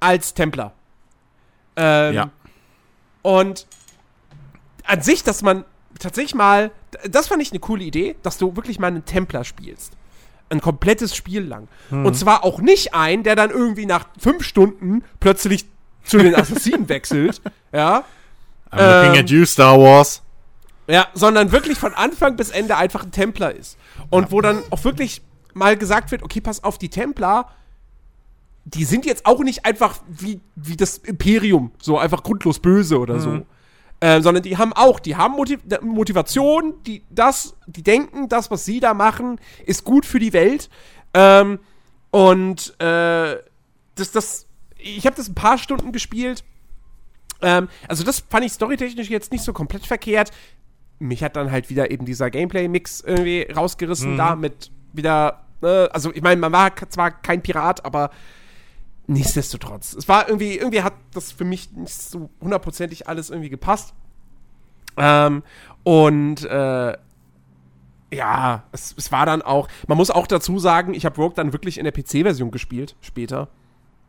als 0.00 0.34
Templar. 0.34 0.74
Ähm, 1.76 2.14
ja. 2.14 2.30
Und 3.22 3.66
an 4.84 5.02
sich, 5.02 5.22
dass 5.22 5.42
man 5.42 5.64
tatsächlich 5.98 6.34
mal, 6.34 6.70
das 7.08 7.28
fand 7.28 7.42
ich 7.42 7.50
eine 7.50 7.60
coole 7.60 7.84
Idee, 7.84 8.16
dass 8.22 8.38
du 8.38 8.56
wirklich 8.56 8.78
mal 8.78 8.88
einen 8.88 9.04
Templar 9.04 9.44
spielst. 9.44 9.92
Ein 10.50 10.60
komplettes 10.60 11.14
Spiel 11.14 11.42
lang. 11.42 11.68
Hm. 11.90 12.06
Und 12.06 12.14
zwar 12.14 12.44
auch 12.44 12.60
nicht 12.60 12.94
ein, 12.94 13.22
der 13.22 13.36
dann 13.36 13.50
irgendwie 13.50 13.86
nach 13.86 14.06
fünf 14.18 14.44
Stunden 14.44 15.04
plötzlich 15.20 15.66
zu 16.04 16.18
den 16.18 16.34
Assassinen 16.36 16.88
wechselt. 16.88 17.42
Ja. 17.72 18.04
I'm 18.70 19.02
looking 19.02 19.14
ähm, 19.14 19.24
at 19.24 19.30
you, 19.30 19.44
Star 19.44 19.78
Wars. 19.78 20.22
Ja, 20.88 21.08
sondern 21.12 21.52
wirklich 21.52 21.78
von 21.78 21.94
Anfang 21.94 22.36
bis 22.36 22.50
Ende 22.50 22.76
einfach 22.76 23.04
ein 23.04 23.12
Templer 23.12 23.54
ist. 23.54 23.76
Und 24.10 24.24
ja. 24.24 24.30
wo 24.30 24.40
dann 24.40 24.62
auch 24.70 24.84
wirklich 24.84 25.22
mal 25.52 25.76
gesagt 25.76 26.10
wird, 26.10 26.22
okay, 26.22 26.40
pass 26.40 26.64
auf, 26.64 26.78
die 26.78 26.88
Templer, 26.88 27.50
die 28.64 28.84
sind 28.84 29.04
jetzt 29.06 29.26
auch 29.26 29.40
nicht 29.40 29.66
einfach 29.66 29.98
wie, 30.08 30.40
wie 30.56 30.76
das 30.76 30.98
Imperium, 30.98 31.72
so 31.80 31.98
einfach 31.98 32.22
grundlos 32.22 32.58
böse 32.58 32.98
oder 32.98 33.14
mhm. 33.14 33.20
so. 33.20 33.46
Äh, 34.00 34.22
sondern 34.22 34.44
die 34.44 34.56
haben 34.56 34.72
auch, 34.72 35.00
die 35.00 35.16
haben 35.16 35.34
Motiv 35.34 35.60
Motivation, 35.82 36.74
die 36.86 37.02
das, 37.10 37.56
die 37.66 37.82
denken, 37.82 38.28
das, 38.28 38.50
was 38.50 38.64
sie 38.64 38.78
da 38.78 38.94
machen, 38.94 39.40
ist 39.66 39.84
gut 39.84 40.06
für 40.06 40.20
die 40.20 40.32
Welt. 40.32 40.70
Ähm, 41.14 41.58
und 42.10 42.80
äh, 42.80 43.36
das, 43.96 44.12
das, 44.12 44.46
ich 44.78 45.04
habe 45.04 45.16
das 45.16 45.28
ein 45.28 45.34
paar 45.34 45.58
Stunden 45.58 45.90
gespielt 45.90 46.44
ähm, 47.42 47.68
also 47.86 48.04
das 48.04 48.24
fand 48.28 48.44
ich 48.44 48.52
storytechnisch 48.52 49.10
jetzt 49.10 49.32
nicht 49.32 49.44
so 49.44 49.52
komplett 49.52 49.86
verkehrt. 49.86 50.30
Mich 50.98 51.22
hat 51.22 51.36
dann 51.36 51.50
halt 51.50 51.70
wieder 51.70 51.90
eben 51.90 52.04
dieser 52.04 52.30
Gameplay-Mix 52.30 53.02
irgendwie 53.02 53.42
rausgerissen, 53.42 54.14
mhm. 54.14 54.16
da 54.16 54.36
mit 54.36 54.70
wieder, 54.92 55.44
äh, 55.62 55.88
also 55.88 56.12
ich 56.12 56.22
meine, 56.22 56.40
man 56.40 56.52
war 56.52 56.74
zwar 56.88 57.10
kein 57.10 57.42
Pirat, 57.42 57.84
aber 57.84 58.10
nichtsdestotrotz. 59.06 59.94
Es 59.94 60.08
war 60.08 60.28
irgendwie, 60.28 60.56
irgendwie 60.56 60.82
hat 60.82 60.94
das 61.14 61.32
für 61.32 61.44
mich 61.44 61.72
nicht 61.72 61.94
so 61.94 62.30
hundertprozentig 62.40 63.08
alles 63.08 63.30
irgendwie 63.30 63.48
gepasst. 63.48 63.94
Ähm, 64.96 65.42
und 65.84 66.44
äh, 66.44 66.96
ja, 68.10 68.62
es, 68.72 68.94
es, 68.96 69.12
war 69.12 69.26
dann 69.26 69.42
auch, 69.42 69.68
man 69.86 69.96
muss 69.96 70.10
auch 70.10 70.26
dazu 70.26 70.58
sagen, 70.58 70.94
ich 70.94 71.04
habe 71.04 71.16
Rogue 71.16 71.34
dann 71.34 71.52
wirklich 71.52 71.78
in 71.78 71.84
der 71.84 71.92
PC-Version 71.92 72.50
gespielt, 72.50 72.96
später. 73.00 73.48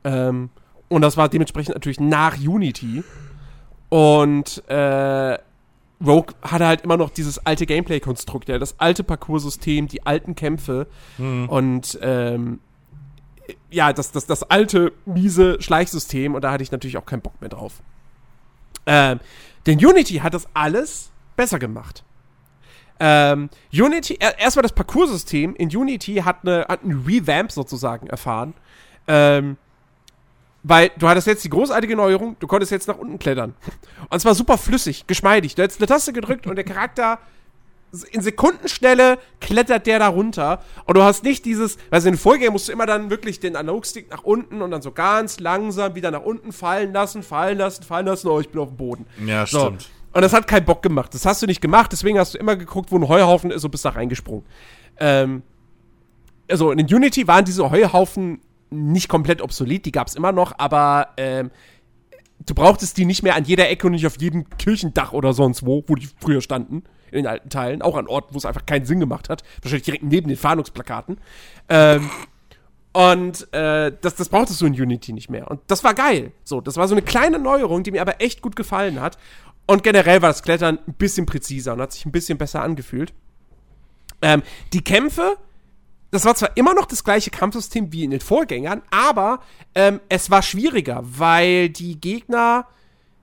Ähm, 0.03 0.49
und 0.89 1.01
das 1.01 1.17
war 1.17 1.29
dementsprechend 1.29 1.75
natürlich 1.75 1.99
nach 1.99 2.37
Unity. 2.37 3.03
Und 3.89 4.63
äh, 4.69 5.37
Rogue 6.05 6.35
hatte 6.41 6.67
halt 6.67 6.81
immer 6.81 6.97
noch 6.97 7.09
dieses 7.09 7.45
alte 7.45 7.65
Gameplay-Konstrukt, 7.65 8.49
ja, 8.49 8.57
das 8.57 8.79
alte 8.79 9.03
Parcoursystem, 9.03 9.87
die 9.87 10.05
alten 10.05 10.35
Kämpfe 10.35 10.87
mhm. 11.17 11.49
und 11.49 11.99
ähm, 12.01 12.59
ja, 13.71 13.91
das, 13.93 14.11
das, 14.11 14.25
das 14.25 14.43
alte, 14.43 14.93
miese 15.05 15.61
Schleichsystem 15.61 16.35
und 16.35 16.43
da 16.43 16.51
hatte 16.51 16.63
ich 16.63 16.71
natürlich 16.71 16.97
auch 16.97 17.05
keinen 17.05 17.21
Bock 17.21 17.39
mehr 17.41 17.49
drauf. 17.49 17.81
Ähm, 18.85 19.19
denn 19.65 19.83
Unity 19.83 20.15
hat 20.15 20.33
das 20.33 20.47
alles 20.53 21.11
besser 21.35 21.59
gemacht. 21.59 22.03
Ähm, 22.99 23.49
Unity, 23.71 24.17
erstmal 24.37 24.63
das 24.63 24.73
Parcoursystem 24.73 25.55
in 25.55 25.75
Unity 25.75 26.15
hat, 26.15 26.39
eine, 26.43 26.65
hat 26.67 26.83
einen 26.83 27.03
Revamp 27.05 27.51
sozusagen 27.51 28.07
erfahren. 28.07 28.53
Ähm, 29.07 29.57
Weil 30.63 30.91
du 30.97 31.07
hattest 31.07 31.27
jetzt 31.27 31.43
die 31.43 31.49
großartige 31.49 31.95
Neuerung, 31.95 32.35
du 32.39 32.47
konntest 32.47 32.71
jetzt 32.71 32.87
nach 32.87 32.97
unten 32.97 33.17
klettern. 33.17 33.55
Und 34.09 34.19
zwar 34.19 34.35
super 34.35 34.57
flüssig, 34.57 35.07
geschmeidig. 35.07 35.55
Du 35.55 35.61
hättest 35.63 35.79
eine 35.79 35.87
Taste 35.87 36.11
gedrückt 36.13 36.47
und 36.47 36.55
der 36.55 36.65
Charakter 36.65 37.19
in 38.11 38.21
Sekundenschnelle 38.21 39.17
klettert 39.41 39.87
der 39.87 39.99
da 39.99 40.09
runter. 40.09 40.61
Und 40.85 40.95
du 40.97 41.01
hast 41.03 41.23
nicht 41.23 41.45
dieses, 41.45 41.77
weil 41.89 41.99
in 41.99 42.05
den 42.13 42.17
Vorgängen 42.17 42.51
musst 42.53 42.67
du 42.67 42.71
immer 42.71 42.85
dann 42.85 43.09
wirklich 43.09 43.39
den 43.39 43.55
Analogstick 43.55 44.11
nach 44.11 44.23
unten 44.23 44.61
und 44.61 44.69
dann 44.71 44.81
so 44.81 44.91
ganz 44.91 45.39
langsam 45.39 45.95
wieder 45.95 46.11
nach 46.11 46.21
unten 46.21 46.51
fallen 46.51 46.93
lassen, 46.93 47.23
fallen 47.23 47.57
lassen, 47.57 47.83
fallen 47.83 48.05
lassen. 48.05 48.27
Oh, 48.27 48.39
ich 48.39 48.49
bin 48.49 48.61
auf 48.61 48.67
dem 48.69 48.77
Boden. 48.77 49.05
Ja, 49.25 49.45
So. 49.45 49.59
stimmt. 49.61 49.89
Und 50.11 50.21
das 50.23 50.33
hat 50.33 50.47
keinen 50.47 50.65
Bock 50.65 50.81
gemacht. 50.81 51.13
Das 51.13 51.25
hast 51.25 51.41
du 51.41 51.45
nicht 51.45 51.61
gemacht, 51.61 51.91
deswegen 51.91 52.17
hast 52.19 52.33
du 52.33 52.39
immer 52.39 52.55
geguckt, 52.55 52.91
wo 52.91 52.97
ein 52.97 53.07
Heuhaufen 53.07 53.51
ist 53.51 53.63
und 53.63 53.71
bist 53.71 53.85
da 53.85 53.89
reingesprungen. 53.89 54.43
Ähm, 54.99 55.43
also 56.49 56.71
in 56.71 56.79
Unity 56.79 57.27
waren 57.27 57.45
diese 57.45 57.69
Heuhaufen 57.69 58.41
nicht 58.69 59.09
komplett 59.09 59.41
obsolet, 59.41 59.85
die 59.85 59.91
gab 59.91 60.07
es 60.07 60.15
immer 60.15 60.31
noch, 60.31 60.53
aber 60.57 61.09
ähm, 61.17 61.51
du 62.45 62.53
brauchtest 62.53 62.97
die 62.97 63.05
nicht 63.05 63.23
mehr 63.23 63.35
an 63.35 63.43
jeder 63.43 63.69
Ecke 63.69 63.87
und 63.87 63.93
nicht 63.93 64.07
auf 64.07 64.19
jedem 64.19 64.49
Kirchendach 64.57 65.13
oder 65.13 65.33
sonst 65.33 65.65
wo, 65.65 65.83
wo 65.87 65.95
die 65.95 66.09
früher 66.19 66.41
standen, 66.41 66.83
in 67.11 67.17
den 67.17 67.27
alten 67.27 67.49
Teilen, 67.49 67.81
auch 67.81 67.97
an 67.97 68.07
Orten, 68.07 68.33
wo 68.33 68.37
es 68.37 68.45
einfach 68.45 68.65
keinen 68.65 68.85
Sinn 68.85 68.99
gemacht 68.99 69.29
hat. 69.29 69.43
Wahrscheinlich 69.61 69.85
direkt 69.85 70.03
neben 70.03 70.27
den 70.27 70.37
Fahndungsplakaten. 70.37 71.17
Ähm, 71.67 72.09
und 72.91 73.51
äh, 73.53 73.91
das, 74.01 74.15
das 74.15 74.29
brauchtest 74.29 74.61
du 74.61 74.65
in 74.65 74.73
Unity 74.73 75.13
nicht 75.13 75.29
mehr. 75.29 75.49
Und 75.49 75.61
das 75.67 75.83
war 75.83 75.93
geil. 75.93 76.31
So, 76.43 76.61
das 76.61 76.77
war 76.77 76.87
so 76.87 76.95
eine 76.95 77.01
kleine 77.01 77.39
Neuerung, 77.39 77.83
die 77.83 77.91
mir 77.91 78.01
aber 78.01 78.21
echt 78.21 78.41
gut 78.41 78.55
gefallen 78.55 78.99
hat. 79.01 79.17
Und 79.67 79.83
generell 79.83 80.21
war 80.21 80.29
das 80.29 80.41
Klettern 80.41 80.79
ein 80.87 80.93
bisschen 80.93 81.25
präziser 81.25 81.73
und 81.73 81.81
hat 81.81 81.93
sich 81.93 82.05
ein 82.05 82.11
bisschen 82.11 82.37
besser 82.37 82.63
angefühlt. 82.63 83.13
Ähm, 84.21 84.41
die 84.73 84.83
Kämpfe, 84.83 85.37
das 86.11 86.25
war 86.25 86.35
zwar 86.35 86.55
immer 86.57 86.73
noch 86.73 86.85
das 86.85 87.03
gleiche 87.03 87.29
Kampfsystem 87.29 87.91
wie 87.91 88.03
in 88.03 88.11
den 88.11 88.21
Vorgängern, 88.21 88.81
aber 88.89 89.41
ähm, 89.75 89.99
es 90.09 90.29
war 90.29 90.41
schwieriger, 90.41 91.01
weil 91.03 91.69
die 91.69 91.99
Gegner. 91.99 92.67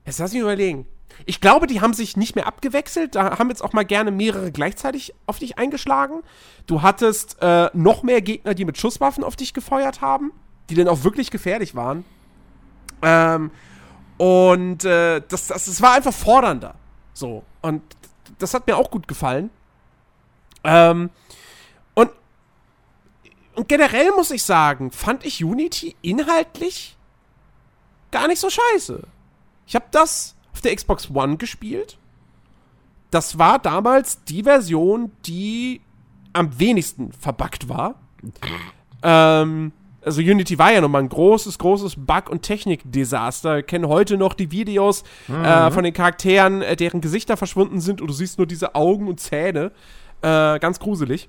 Jetzt 0.05 0.19
lass 0.19 0.31
mich 0.31 0.41
überlegen. 0.41 0.85
Ich 1.25 1.41
glaube, 1.41 1.67
die 1.67 1.81
haben 1.81 1.93
sich 1.93 2.15
nicht 2.15 2.35
mehr 2.35 2.47
abgewechselt. 2.47 3.15
Da 3.15 3.37
haben 3.39 3.49
jetzt 3.49 3.63
auch 3.63 3.73
mal 3.73 3.83
gerne 3.83 4.11
mehrere 4.11 4.51
gleichzeitig 4.51 5.13
auf 5.25 5.39
dich 5.39 5.57
eingeschlagen. 5.57 6.21
Du 6.65 6.81
hattest 6.81 7.37
äh, 7.41 7.69
noch 7.73 8.03
mehr 8.03 8.21
Gegner, 8.21 8.53
die 8.53 8.65
mit 8.65 8.77
Schusswaffen 8.77 9.23
auf 9.23 9.35
dich 9.35 9.53
gefeuert 9.53 10.01
haben, 10.01 10.31
die 10.69 10.75
dann 10.75 10.87
auch 10.87 11.03
wirklich 11.03 11.31
gefährlich 11.31 11.75
waren. 11.75 12.05
Ähm, 13.01 13.51
und 14.17 14.85
äh, 14.85 15.21
das, 15.27 15.47
das, 15.47 15.65
das 15.65 15.81
war 15.81 15.93
einfach 15.93 16.13
fordernder. 16.13 16.75
So. 17.13 17.43
Und 17.61 17.81
das 18.39 18.53
hat 18.53 18.67
mir 18.67 18.77
auch 18.77 18.91
gut 18.91 19.07
gefallen. 19.07 19.49
Ähm, 20.63 21.09
und 23.57 23.67
generell 23.67 24.11
muss 24.11 24.29
ich 24.29 24.43
sagen, 24.43 24.91
fand 24.91 25.25
ich 25.25 25.43
Unity 25.43 25.95
inhaltlich 26.03 26.95
gar 28.11 28.27
nicht 28.27 28.39
so 28.39 28.49
scheiße. 28.51 29.01
Ich 29.65 29.73
habe 29.73 29.85
das 29.89 30.35
auf 30.53 30.61
der 30.61 30.75
Xbox 30.75 31.09
One 31.09 31.37
gespielt. 31.37 31.97
Das 33.09 33.39
war 33.39 33.57
damals 33.57 34.23
die 34.25 34.43
Version, 34.43 35.11
die 35.25 35.81
am 36.33 36.59
wenigsten 36.59 37.11
verbuggt 37.13 37.67
war. 37.67 37.95
Ähm, 39.01 39.71
also 40.05 40.21
Unity 40.21 40.59
war 40.59 40.71
ja 40.71 40.79
nochmal 40.79 41.01
ein 41.01 41.09
großes, 41.09 41.57
großes 41.57 41.95
Bug- 41.97 42.29
und 42.29 42.43
Technikdesaster. 42.43 43.55
Wir 43.55 43.63
kennen 43.63 43.87
heute 43.87 44.17
noch 44.17 44.35
die 44.35 44.51
Videos 44.51 45.03
äh, 45.29 45.71
von 45.71 45.83
den 45.83 45.93
Charakteren, 45.93 46.61
äh, 46.61 46.75
deren 46.75 47.01
Gesichter 47.01 47.37
verschwunden 47.37 47.81
sind 47.81 48.01
und 48.01 48.07
du 48.07 48.13
siehst 48.13 48.37
nur 48.37 48.45
diese 48.45 48.75
Augen 48.75 49.07
und 49.07 49.19
Zähne. 49.19 49.71
Äh, 50.21 50.59
ganz 50.59 50.79
gruselig. 50.79 51.27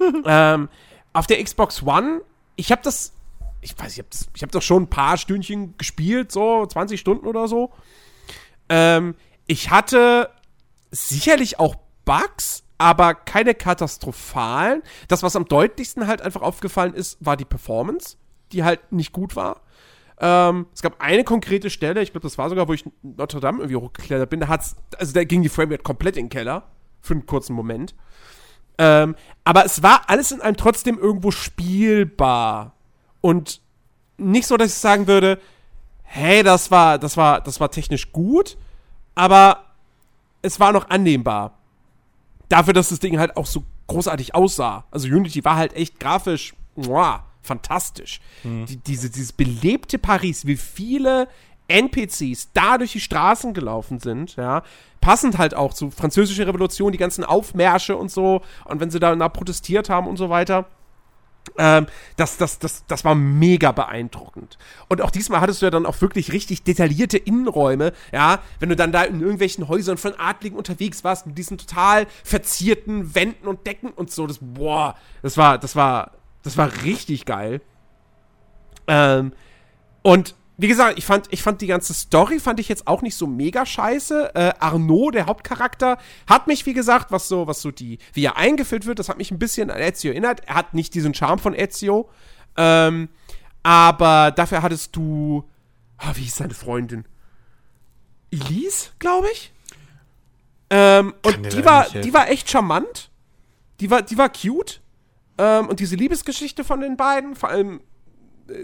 ähm, 0.24 0.70
auf 1.12 1.26
der 1.26 1.42
Xbox 1.42 1.82
One, 1.82 2.22
ich 2.56 2.70
habe 2.70 2.82
das, 2.82 3.12
ich 3.60 3.78
weiß, 3.78 3.92
ich 3.92 3.98
habe 3.98 4.08
das, 4.10 4.28
ich 4.34 4.42
habe 4.42 4.60
schon 4.60 4.84
ein 4.84 4.90
paar 4.90 5.16
Stündchen 5.16 5.76
gespielt, 5.78 6.32
so 6.32 6.66
20 6.66 6.98
Stunden 6.98 7.26
oder 7.26 7.48
so. 7.48 7.72
Ähm, 8.68 9.14
ich 9.46 9.70
hatte 9.70 10.30
sicherlich 10.90 11.58
auch 11.58 11.76
Bugs, 12.04 12.64
aber 12.78 13.14
keine 13.14 13.54
katastrophalen. 13.54 14.82
Das, 15.08 15.22
was 15.22 15.36
am 15.36 15.46
deutlichsten 15.46 16.06
halt 16.06 16.22
einfach 16.22 16.42
aufgefallen 16.42 16.94
ist, 16.94 17.18
war 17.20 17.36
die 17.36 17.44
Performance, 17.44 18.16
die 18.52 18.64
halt 18.64 18.92
nicht 18.92 19.12
gut 19.12 19.36
war. 19.36 19.62
Ähm, 20.20 20.66
es 20.74 20.82
gab 20.82 21.00
eine 21.00 21.24
konkrete 21.24 21.70
Stelle, 21.70 22.02
ich 22.02 22.12
glaube, 22.12 22.26
das 22.26 22.38
war 22.38 22.48
sogar, 22.48 22.68
wo 22.68 22.72
ich 22.72 22.84
Notre 23.02 23.40
Dame 23.40 23.58
irgendwie 23.58 23.76
hochgeklettert 23.76 24.30
bin, 24.30 24.40
da 24.40 24.48
hat's, 24.48 24.76
also 24.96 25.12
da 25.12 25.24
ging 25.24 25.42
die 25.42 25.48
Framerate 25.48 25.82
komplett 25.82 26.16
in 26.16 26.24
den 26.24 26.30
Keller. 26.30 26.70
Für 27.00 27.14
einen 27.14 27.26
kurzen 27.26 27.54
Moment. 27.54 27.94
Ähm, 28.78 29.16
aber 29.44 29.64
es 29.64 29.82
war 29.82 30.02
alles 30.08 30.30
in 30.30 30.40
allem 30.40 30.56
trotzdem 30.56 30.98
irgendwo 30.98 31.30
spielbar. 31.30 32.74
Und 33.20 33.60
nicht 34.16 34.46
so, 34.46 34.56
dass 34.56 34.68
ich 34.68 34.74
sagen 34.74 35.06
würde, 35.06 35.40
hey, 36.02 36.42
das 36.42 36.70
war, 36.70 36.98
das 36.98 37.16
war, 37.16 37.40
das 37.40 37.60
war 37.60 37.70
technisch 37.70 38.12
gut, 38.12 38.56
aber 39.14 39.64
es 40.42 40.60
war 40.60 40.72
noch 40.72 40.88
annehmbar. 40.90 41.58
Dafür, 42.48 42.72
dass 42.72 42.88
das 42.88 43.00
Ding 43.00 43.18
halt 43.18 43.36
auch 43.36 43.46
so 43.46 43.64
großartig 43.88 44.34
aussah. 44.34 44.84
Also 44.90 45.08
Unity 45.08 45.44
war 45.44 45.56
halt 45.56 45.74
echt 45.74 46.00
grafisch 46.00 46.54
muah, 46.76 47.24
fantastisch. 47.42 48.20
Die, 48.68 48.76
diese, 48.76 49.10
dieses 49.10 49.32
belebte 49.32 49.98
Paris, 49.98 50.46
wie 50.46 50.56
viele 50.56 51.28
NPCs 51.68 52.52
da 52.52 52.78
durch 52.78 52.92
die 52.92 53.00
Straßen 53.00 53.54
gelaufen 53.54 54.00
sind, 54.00 54.36
ja, 54.36 54.62
passend 55.00 55.38
halt 55.38 55.54
auch 55.54 55.74
zu 55.74 55.90
französischer 55.90 56.46
Revolution, 56.46 56.92
die 56.92 56.98
ganzen 56.98 57.24
Aufmärsche 57.24 57.96
und 57.96 58.10
so, 58.10 58.42
und 58.64 58.80
wenn 58.80 58.90
sie 58.90 58.98
da 58.98 59.28
protestiert 59.28 59.88
haben 59.88 60.06
und 60.06 60.16
so 60.16 60.30
weiter. 60.30 60.66
Ähm, 61.56 61.86
das, 62.16 62.36
das, 62.36 62.58
das, 62.58 62.84
das 62.86 63.04
war 63.04 63.14
mega 63.14 63.72
beeindruckend. 63.72 64.58
Und 64.88 65.00
auch 65.00 65.10
diesmal 65.10 65.40
hattest 65.40 65.62
du 65.62 65.66
ja 65.66 65.70
dann 65.70 65.86
auch 65.86 66.00
wirklich 66.00 66.32
richtig 66.32 66.62
detaillierte 66.62 67.16
Innenräume, 67.16 67.92
ja, 68.12 68.40
wenn 68.60 68.68
du 68.68 68.76
dann 68.76 68.92
da 68.92 69.04
in 69.04 69.20
irgendwelchen 69.20 69.68
Häusern 69.68 69.96
von 69.96 70.14
Adligen 70.18 70.58
unterwegs 70.58 71.04
warst, 71.04 71.26
mit 71.26 71.38
diesen 71.38 71.56
total 71.56 72.06
verzierten 72.22 73.14
Wänden 73.14 73.46
und 73.46 73.66
Decken 73.66 73.90
und 73.90 74.10
so, 74.10 74.26
das, 74.26 74.38
boah, 74.40 74.94
das 75.22 75.36
war, 75.36 75.58
das 75.58 75.74
war, 75.74 76.12
das 76.42 76.56
war 76.56 76.70
richtig 76.84 77.24
geil. 77.24 77.62
Ähm, 78.86 79.32
und 80.02 80.34
wie 80.60 80.66
gesagt, 80.66 80.98
ich 80.98 81.06
fand, 81.06 81.28
ich 81.30 81.40
fand 81.40 81.60
die 81.60 81.68
ganze 81.68 81.94
Story 81.94 82.40
fand 82.40 82.58
ich 82.58 82.68
jetzt 82.68 82.88
auch 82.88 83.00
nicht 83.00 83.14
so 83.14 83.28
mega 83.28 83.64
scheiße. 83.64 84.34
Äh, 84.34 84.52
Arnaud, 84.58 85.14
der 85.14 85.26
Hauptcharakter, 85.26 85.98
hat 86.26 86.48
mich, 86.48 86.66
wie 86.66 86.74
gesagt, 86.74 87.12
was 87.12 87.28
so, 87.28 87.46
was 87.46 87.62
so 87.62 87.70
die, 87.70 87.98
wie 88.12 88.24
er 88.24 88.36
eingeführt 88.36 88.84
wird, 88.84 88.98
das 88.98 89.08
hat 89.08 89.18
mich 89.18 89.30
ein 89.30 89.38
bisschen 89.38 89.70
an 89.70 89.80
Ezio 89.80 90.10
erinnert. 90.10 90.42
Er 90.46 90.56
hat 90.56 90.74
nicht 90.74 90.94
diesen 90.94 91.14
Charme 91.14 91.38
von 91.38 91.54
Ezio. 91.54 92.10
Ähm, 92.56 93.08
aber 93.62 94.32
dafür 94.32 94.62
hattest 94.62 94.96
du, 94.96 95.48
ah, 95.96 96.10
wie 96.14 96.22
hieß 96.22 96.34
seine 96.34 96.54
Freundin? 96.54 97.04
Elise, 98.32 98.88
glaube 98.98 99.28
ich. 99.32 99.52
Ähm, 100.70 101.14
und 101.22 101.52
die 101.52 101.64
war, 101.64 101.88
die 101.88 102.12
war 102.12 102.30
echt 102.30 102.50
charmant. 102.50 103.10
Die 103.78 103.90
war, 103.92 104.02
die 104.02 104.18
war 104.18 104.28
cute. 104.28 104.80
Ähm, 105.38 105.68
und 105.68 105.78
diese 105.78 105.94
Liebesgeschichte 105.94 106.64
von 106.64 106.80
den 106.80 106.96
beiden, 106.96 107.36
vor 107.36 107.48
allem 107.48 107.80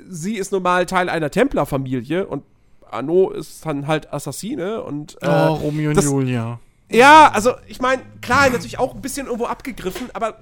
sie 0.08 0.36
ist 0.36 0.52
normal 0.52 0.86
Teil 0.86 1.08
einer 1.08 1.30
Templerfamilie 1.30 2.26
und 2.26 2.42
Arno 2.90 3.30
ist 3.30 3.64
dann 3.66 3.86
halt 3.86 4.12
Assassine 4.12 4.82
und 4.82 5.16
äh, 5.22 5.26
oh, 5.28 5.54
Romeo 5.54 5.90
und 5.90 5.96
das- 5.96 6.04
Julia. 6.04 6.60
ja, 6.90 7.30
also 7.32 7.54
ich 7.66 7.80
meine, 7.80 8.02
klar, 8.22 8.48
natürlich 8.50 8.78
auch 8.78 8.94
ein 8.94 9.00
bisschen 9.02 9.26
irgendwo 9.26 9.46
abgegriffen, 9.46 10.08
aber 10.14 10.38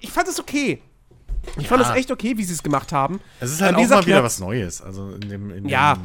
ich 0.00 0.10
fand 0.10 0.28
es 0.28 0.40
okay. 0.40 0.80
Ich 1.56 1.68
fand 1.68 1.82
es 1.82 1.88
Ja. 1.88 1.94
echt 1.96 2.10
okay, 2.10 2.36
wie 2.36 2.44
sie 2.44 2.52
es 2.52 2.62
gemacht 2.62 2.92
haben. 2.92 3.20
Es 3.40 3.50
ist 3.52 3.60
halt 3.60 3.74
auch 3.76 3.88
mal 3.88 4.06
wieder 4.06 4.22
was 4.24 4.38
Neues, 4.40 4.82
also 4.82 5.10
in 5.10 5.28
dem, 5.28 5.50
in 5.50 5.68
Ja. 5.68 5.94
dem 5.94 6.02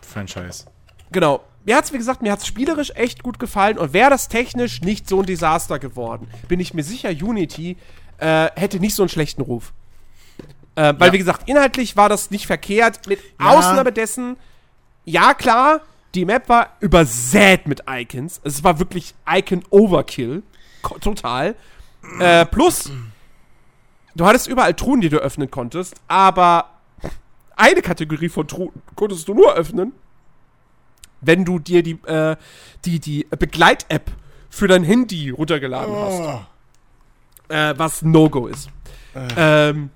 Franchise. 0.00 0.64
Genau. 1.12 1.40
Mir 1.64 1.76
hat's, 1.76 1.92
wie 1.92 1.98
gesagt, 1.98 2.20
mir 2.22 2.30
hat's 2.32 2.46
spielerisch 2.46 2.90
echt 2.94 3.22
gut 3.22 3.38
gefallen 3.38 3.78
und 3.78 3.92
wäre 3.92 4.10
das 4.10 4.28
technisch 4.28 4.82
nicht 4.82 5.08
so 5.08 5.20
ein 5.20 5.26
Desaster 5.26 5.78
geworden, 5.78 6.28
bin 6.48 6.60
ich 6.60 6.74
mir 6.74 6.82
sicher, 6.84 7.08
Unity 7.10 7.76
äh, 8.18 8.50
hätte 8.54 8.80
nicht 8.80 8.94
so 8.94 9.02
einen 9.02 9.08
schlechten 9.08 9.40
Ruf. 9.42 9.72
Äh, 10.76 10.94
weil, 10.98 11.08
Ja. 11.08 11.12
wie 11.12 11.18
gesagt, 11.18 11.48
inhaltlich 11.48 11.96
war 11.96 12.08
das 12.08 12.30
nicht 12.30 12.46
verkehrt. 12.46 13.06
Mit 13.06 13.20
Ja. 13.40 13.50
Ausnahme 13.50 13.92
dessen, 13.92 14.36
ja 15.04 15.34
klar, 15.34 15.80
die 16.14 16.24
Map 16.24 16.48
war 16.48 16.70
übersät 16.80 17.66
mit 17.68 17.82
Icons. 17.88 18.40
Es 18.44 18.62
war 18.64 18.78
wirklich 18.78 19.14
Icon-Overkill. 19.28 20.42
Total. 21.00 21.54
Äh, 22.20 22.44
plus, 22.46 22.90
du 24.14 24.26
hattest 24.26 24.46
überall 24.48 24.74
Truhen, 24.74 25.00
die 25.00 25.08
du 25.08 25.18
öffnen 25.18 25.50
konntest, 25.50 25.94
aber 26.08 26.70
eine 27.56 27.80
Kategorie 27.82 28.28
von 28.28 28.46
Truhen 28.46 28.72
konntest 28.94 29.26
du 29.28 29.34
nur 29.34 29.54
öffnen, 29.54 29.92
wenn 31.20 31.44
du 31.44 31.58
dir 31.58 31.82
die, 31.82 31.98
äh, 32.06 32.36
die, 32.84 32.98
die 33.00 33.26
Begleit-App 33.30 34.10
für 34.50 34.68
dein 34.68 34.84
Handy 34.84 35.30
runtergeladen 35.30 35.94
hast. 35.96 36.40
Äh, 37.48 37.74
was 37.78 38.02
No-Go 38.02 38.46
ist. 38.48 38.68
Ähm, 39.36 39.90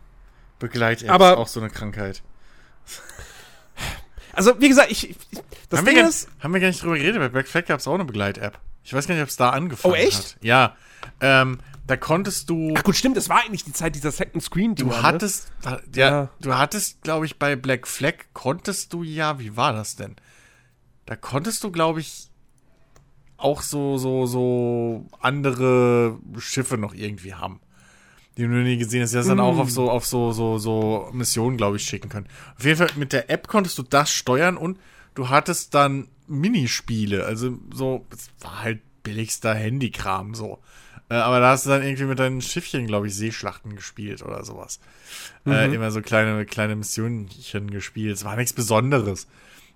Begleit-App 0.59 1.11
Aber- 1.11 1.33
ist 1.33 1.39
auch 1.39 1.49
so 1.49 1.61
eine 1.61 1.71
Krankheit. 1.71 2.23
also, 4.33 4.61
wie 4.61 4.69
gesagt, 4.69 4.91
ich. 4.91 5.11
ich 5.11 5.17
das 5.69 5.81
haben, 5.81 5.87
wir 5.87 5.93
Ding 5.95 6.03
gar, 6.03 6.09
ist. 6.09 6.29
haben 6.41 6.55
wir 6.55 6.61
gar 6.61 6.69
nicht 6.69 6.83
drüber 6.83 6.97
geredet, 6.97 7.19
bei 7.21 7.29
Black 7.29 7.49
Flag 7.49 7.67
gab 7.67 7.81
es 7.81 7.89
auch 7.89 7.95
eine 7.95 8.05
Begleit-App. 8.05 8.59
Ich 8.85 8.95
weiß 8.95 9.07
gar 9.07 9.15
nicht, 9.15 9.23
ob 9.23 9.29
es 9.29 9.37
da 9.37 9.51
angefangen 9.51 9.93
Oh, 9.95 9.97
echt? 9.97 10.17
hat. 10.37 10.37
Ja. 10.43 10.77
Ähm, 11.21 11.59
da 11.87 11.97
konntest 11.97 12.49
du. 12.51 12.75
Ach 12.77 12.83
gut, 12.83 12.97
stimmt, 12.97 13.17
das 13.17 13.29
war 13.29 13.41
eigentlich 13.45 13.65
die 13.65 13.73
Zeit 13.73 13.95
dieser 13.95 14.11
Second 14.13 14.43
Screen, 14.43 14.75
Du 14.75 14.95
hattest, 15.03 15.51
ja, 15.65 15.81
ja, 15.95 16.29
du 16.41 16.55
hattest, 16.57 17.03
glaube 17.03 17.27
ich, 17.27 17.39
bei 17.39 17.57
Black 17.57 17.87
Flag 17.87 18.15
konntest 18.35 18.93
du 18.93 19.03
ja, 19.03 19.39
wie 19.39 19.57
war 19.57 19.73
das 19.73 19.97
denn? 19.97 20.17
Da 21.07 21.17
konntest 21.17 21.65
du, 21.65 21.71
glaube 21.71 22.01
ich, 22.01 22.29
auch 23.39 23.63
so, 23.63 23.97
so, 23.99 24.27
so 24.27 25.07
andere 25.21 26.19
Schiffe 26.39 26.77
noch 26.77 26.93
irgendwie 26.95 27.35
haben. 27.35 27.61
Die 28.39 28.45
du 28.45 28.51
nie 28.51 28.79
gesehen 28.79 29.03
hast, 29.03 29.11
die 29.11 29.17
das 29.17 29.27
dann 29.27 29.41
auch 29.41 29.59
auf 29.59 29.69
so, 29.69 29.91
auf 29.91 30.07
so, 30.07 30.31
so, 30.31 30.59
so 30.59 31.11
Missionen, 31.13 31.57
glaube 31.57 31.77
ich, 31.77 31.83
schicken 31.83 32.09
können. 32.09 32.29
Auf 32.57 32.65
jeden 32.65 32.79
Fall 32.79 32.91
mit 32.95 33.13
der 33.13 33.31
App 33.31 33.49
konntest 33.49 33.77
du 33.79 33.83
das 33.83 34.13
steuern 34.13 34.57
und 34.57 34.79
du 35.17 35.29
hattest 35.29 35.75
dann 35.75 36.07
Minispiele. 36.29 37.25
Also 37.25 37.59
so, 37.75 38.07
es 38.13 38.31
war 38.41 38.63
halt 38.63 38.81
billigster 39.03 39.55
Handykram 39.55 40.37
so. 40.37 40.61
Äh, 41.11 41.15
aber 41.15 41.41
da 41.41 41.51
hast 41.51 41.67
du 41.67 41.71
dann 41.71 41.83
irgendwie 41.83 42.05
mit 42.05 42.21
deinen 42.21 42.41
Schiffchen, 42.41 42.87
glaube 42.87 43.09
ich, 43.09 43.17
Seeschlachten 43.17 43.75
gespielt 43.75 44.23
oder 44.23 44.45
sowas. 44.45 44.79
Äh, 45.45 45.75
immer 45.75 45.91
so 45.91 46.01
kleine, 46.01 46.47
kleine 46.47 46.77
Missionchen 46.77 47.71
gespielt. 47.71 48.15
Es 48.15 48.25
war 48.25 48.37
nichts 48.37 48.53
Besonderes. 48.53 49.27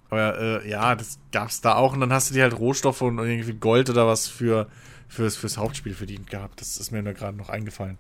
Aber 0.09 0.39
äh, 0.39 0.71
ja, 0.71 0.95
das 0.95 1.19
gab's 1.33 1.63
da 1.63 1.75
auch. 1.75 1.95
Und 1.95 2.01
dann 2.01 2.13
hast 2.13 2.31
du 2.31 2.35
dir 2.35 2.45
halt 2.45 2.57
Rohstoffe 2.57 3.03
und 3.03 3.19
irgendwie 3.19 3.55
Gold 3.55 3.91
oder 3.91 4.07
was 4.07 4.29
für 4.29 4.69
fürs, 5.13 5.37
fürs 5.37 5.59
Hauptspiel 5.59 5.95
verdient 5.95 6.31
gehabt. 6.31 6.61
Das 6.61 6.79
ist 6.79 6.91
mir 6.91 7.03
nur 7.03 7.13
gerade 7.13 7.37
noch 7.37 7.51
eingefallen. 7.51 7.99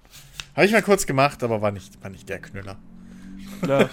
Habe 0.54 0.66
ich 0.66 0.72
mal 0.72 0.82
kurz 0.82 1.06
gemacht, 1.06 1.42
aber 1.42 1.62
war 1.62 1.70
nicht, 1.72 2.02
war 2.02 2.10
nicht 2.10 2.28
der 2.28 2.38
Knüller. 2.40 2.76
Ja. 3.66 3.88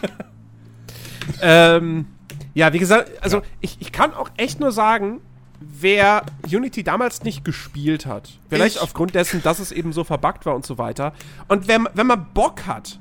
ähm, 1.41 2.07
ja, 2.53 2.73
wie 2.73 2.80
gesagt, 2.80 3.11
also 3.22 3.38
Ja. 3.38 3.44
ich, 3.61 3.77
ich 3.80 3.91
kann 3.91 4.14
auch 4.14 4.30
echt 4.38 4.60
nur 4.60 4.72
sagen, 4.72 5.22
wer 5.60 6.23
Unity 6.45 6.84
damals 6.84 7.23
nicht 7.23 7.44
gespielt 7.45 8.06
hat, 8.06 8.30
vielleicht 8.49 8.77
Ich. 8.77 8.81
aufgrund 8.81 9.15
dessen, 9.15 9.41
dass 9.44 9.60
es 9.60 9.72
eben 9.72 9.94
so 9.94 10.03
verbuggt 10.03 10.45
war 10.45 10.56
und 10.56 10.65
so 10.65 10.77
weiter. 10.77 11.14
Und 11.48 11.68
wenn, 11.68 11.88
wenn 11.94 12.07
man 12.07 12.27
Bock 12.34 12.65
hat, 12.65 12.99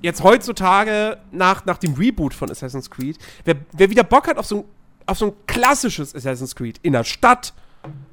jetzt 0.00 0.22
heutzutage 0.22 1.18
nach, 1.32 1.64
nach 1.66 1.78
dem 1.78 1.94
Reboot 1.94 2.34
von 2.34 2.50
Assassin's 2.50 2.90
Creed, 2.90 3.18
wer, 3.44 3.56
wer 3.72 3.90
wieder 3.90 4.04
Bock 4.04 4.28
hat 4.28 4.38
auf 4.38 4.46
so, 4.46 4.58
ein, 4.58 4.64
auf 5.06 5.18
so 5.18 5.26
ein 5.26 5.32
klassisches 5.46 6.14
Assassin's 6.14 6.54
Creed 6.54 6.78
in 6.82 6.92
der 6.92 7.04
Stadt, 7.04 7.52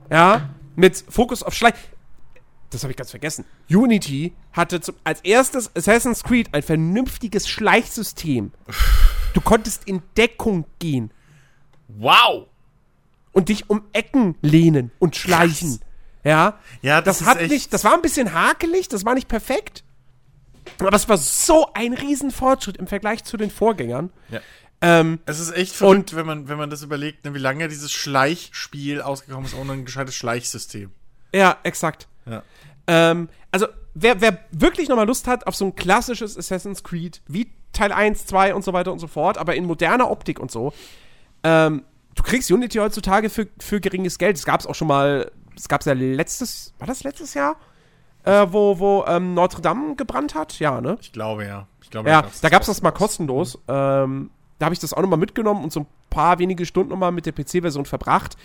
ja, 0.09 0.49
mit 0.75 1.03
Fokus 1.09 1.41
auf 1.43 1.53
Schleich. 1.53 1.73
Das 2.71 2.83
habe 2.83 2.91
ich 2.91 2.97
ganz 2.97 3.11
vergessen. 3.11 3.45
Unity 3.69 4.33
hatte 4.51 4.81
zum, 4.81 4.95
als 5.03 5.21
erstes 5.21 5.73
Assassin's 5.75 6.23
Creed 6.23 6.53
ein 6.53 6.63
vernünftiges 6.63 7.47
Schleichsystem. 7.47 8.51
Du 9.33 9.41
konntest 9.41 9.83
in 9.85 10.01
Deckung 10.17 10.65
gehen 10.79 11.11
Wow! 11.87 12.47
und 13.31 13.49
dich 13.49 13.69
um 13.69 13.83
Ecken 13.93 14.35
lehnen 14.41 14.91
und 14.99 15.15
schleichen. 15.15 15.79
Ja, 16.23 16.59
Ja, 16.81 17.01
das, 17.01 17.21
ist 17.21 17.27
hat 17.27 17.41
nicht, 17.41 17.71
das 17.73 17.83
war 17.83 17.93
ein 17.93 18.01
bisschen 18.01 18.33
hakelig, 18.33 18.87
das 18.87 19.05
war 19.05 19.13
nicht 19.13 19.27
perfekt. 19.27 19.83
Aber 20.79 20.89
das 20.89 21.07
war 21.07 21.17
so 21.17 21.71
ein 21.73 21.93
Riesenfortschritt 21.93 22.77
im 22.77 22.87
Vergleich 22.87 23.23
zu 23.23 23.37
den 23.37 23.51
Vorgängern. 23.51 24.09
Ja. 24.29 24.39
Ähm, 24.81 25.19
Es 25.25 25.39
ist 25.39 25.51
echt 25.51 25.73
verrückt, 25.75 26.15
wenn 26.15 26.25
man, 26.25 26.47
wenn 26.47 26.57
man 26.57 26.69
das 26.69 26.81
überlegt, 26.81 27.23
ne, 27.25 27.33
wie 27.35 27.39
lange 27.39 27.67
dieses 27.67 27.91
Schleichspiel 27.93 29.01
ausgekommen 29.01 29.45
ist 29.45 29.53
ohne 29.55 29.73
ein 29.73 29.85
gescheites 29.85 30.15
Schleichsystem. 30.15 30.91
Ja, 31.35 31.57
exakt. 31.63 32.07
Ja. 32.25 32.43
Ähm, 32.87 33.29
also, 33.51 33.67
wer, 33.93 34.21
wer 34.21 34.39
wirklich 34.51 34.89
nochmal 34.89 35.07
Lust 35.07 35.27
hat 35.27 35.47
auf 35.47 35.55
so 35.55 35.65
ein 35.65 35.75
klassisches 35.75 36.37
Assassin's 36.37 36.83
Creed, 36.83 37.21
wie 37.27 37.51
Teil 37.73 37.91
1, 37.91 38.25
2 38.25 38.55
und 38.55 38.63
so 38.63 38.73
weiter 38.73 38.91
und 38.91 38.99
so 38.99 39.07
fort, 39.07 39.37
aber 39.37 39.55
in 39.55 39.65
moderner 39.65 40.09
Optik 40.09 40.39
und 40.39 40.51
so, 40.51 40.73
ähm, 41.43 41.83
du 42.15 42.23
kriegst 42.23 42.49
Unity 42.51 42.77
heutzutage 42.77 43.29
für, 43.29 43.47
für 43.59 43.79
geringes 43.81 44.17
Geld. 44.17 44.37
Es 44.37 44.45
gab 44.45 44.59
es 44.59 44.67
auch 44.67 44.75
schon 44.75 44.87
mal, 44.87 45.31
es 45.55 45.67
gab 45.67 45.81
es 45.81 45.85
ja 45.85 45.93
letztes, 45.93 46.73
war 46.79 46.87
das 46.87 47.03
letztes 47.03 47.33
Jahr? 47.33 47.57
Äh, 48.23 48.47
wo 48.49 48.79
wo 48.79 49.05
ähm, 49.07 49.35
Notre 49.35 49.61
Dame 49.61 49.95
gebrannt 49.95 50.33
hat? 50.33 50.57
Ja, 50.59 50.81
ne? 50.81 50.97
Ich 50.99 51.11
glaube 51.11 51.45
ja. 51.45 51.67
Ich 51.83 51.91
glaube, 51.91 52.09
Ja, 52.09 52.25
da 52.41 52.49
gab 52.49 52.61
es 52.61 52.67
das 52.67 52.81
mal 52.81 52.91
kostenlos. 52.91 53.59
Ähm, 53.67 54.31
da 54.57 54.65
habe 54.65 54.73
ich 54.73 54.79
das 54.79 54.93
auch 54.93 55.01
nochmal 55.01 55.19
mitgenommen 55.19 55.63
und 55.63 55.71
so 55.71 55.81
ein 55.81 55.87
paar 56.09 56.39
wenige 56.39 56.65
Stunden 56.65 56.89
nochmal 56.89 57.11
mit 57.11 57.27
der 57.27 57.33
PC-Version 57.33 57.85
verbracht. 57.85 58.37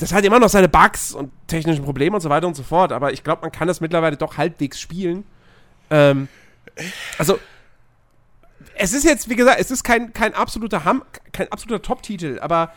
Das 0.00 0.14
hat 0.14 0.24
immer 0.24 0.38
noch 0.38 0.48
seine 0.48 0.68
Bugs 0.68 1.12
und 1.12 1.30
technischen 1.46 1.84
Probleme 1.84 2.16
und 2.16 2.22
so 2.22 2.30
weiter 2.30 2.46
und 2.46 2.56
so 2.56 2.62
fort, 2.62 2.90
aber 2.90 3.12
ich 3.12 3.22
glaube, 3.22 3.42
man 3.42 3.52
kann 3.52 3.68
das 3.68 3.82
mittlerweile 3.82 4.16
doch 4.16 4.38
halbwegs 4.38 4.80
spielen. 4.80 5.24
Ähm, 5.90 6.28
also, 7.18 7.38
es 8.76 8.94
ist 8.94 9.04
jetzt, 9.04 9.28
wie 9.28 9.36
gesagt, 9.36 9.60
es 9.60 9.70
ist 9.70 9.84
kein, 9.84 10.14
kein 10.14 10.32
absoluter 10.32 10.86
Ham, 10.86 11.04
kein 11.32 11.52
absoluter 11.52 11.82
Top-Titel, 11.82 12.38
aber 12.40 12.72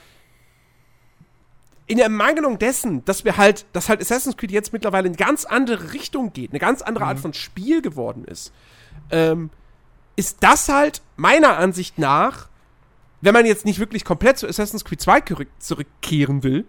in 1.88 1.95
der 1.95 2.06
Ermangelung 2.08 2.60
dessen, 2.60 3.06
dass 3.06 3.24
wir 3.24 3.38
halt, 3.38 3.66
dass 3.72 3.88
halt 3.88 4.02
Assassin's 4.02 4.36
Creed 4.36 4.52
jetzt 4.52 4.74
mittlerweile 4.74 5.08
in 5.08 5.14
eine 5.14 5.18
ganz 5.26 5.45
andere 5.45 5.94
Richtung 5.94 6.34
geht, 6.34 6.52
eine 6.52 6.60
ganz 6.60 6.82
andere 6.82 7.06
Art 7.06 7.20
von 7.20 7.34
Spiel 7.34 7.82
geworden 7.82 8.26
ist, 8.26 8.52
ähm, 9.12 9.50
ist 10.18 10.44
das 10.44 10.68
halt 10.68 11.02
meiner 11.16 11.58
Ansicht 11.58 11.98
nach, 12.00 12.50
wenn 13.22 13.34
man 13.34 13.45
jetzt 13.45 13.64
nicht 13.64 13.80
wirklich 13.80 14.04
komplett 14.04 14.38
zu 14.38 14.48
Assassin's 14.48 14.84
Creed 14.84 15.00
2 15.00 15.22
zurück- 15.22 15.48
zurückkehren 15.60 16.44
will, 16.44 16.66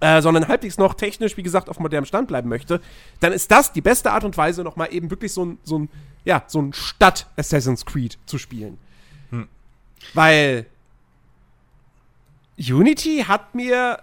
äh, 0.00 0.20
sondern 0.20 0.48
halbwegs 0.48 0.78
noch 0.78 0.94
technisch, 0.94 1.36
wie 1.36 1.42
gesagt, 1.42 1.68
auf 1.68 1.78
modernem 1.78 2.04
Stand 2.04 2.28
bleiben 2.28 2.48
möchte, 2.48 2.80
dann 3.20 3.32
ist 3.32 3.50
das 3.50 3.72
die 3.72 3.80
beste 3.80 4.12
Art 4.12 4.24
und 4.24 4.36
Weise, 4.36 4.62
nochmal 4.62 4.92
eben 4.92 5.10
wirklich 5.10 5.32
so 5.32 5.44
ein, 5.44 5.58
so 5.62 5.78
ein, 5.78 5.88
ja, 6.24 6.44
so 6.46 6.60
ein 6.60 6.72
Stadt-Assassin's 6.72 7.86
Creed 7.86 8.18
zu 8.26 8.38
spielen. 8.38 8.78
Weil 10.14 10.66
Unity 12.58 13.24
hat 13.26 13.54
mir 13.54 14.02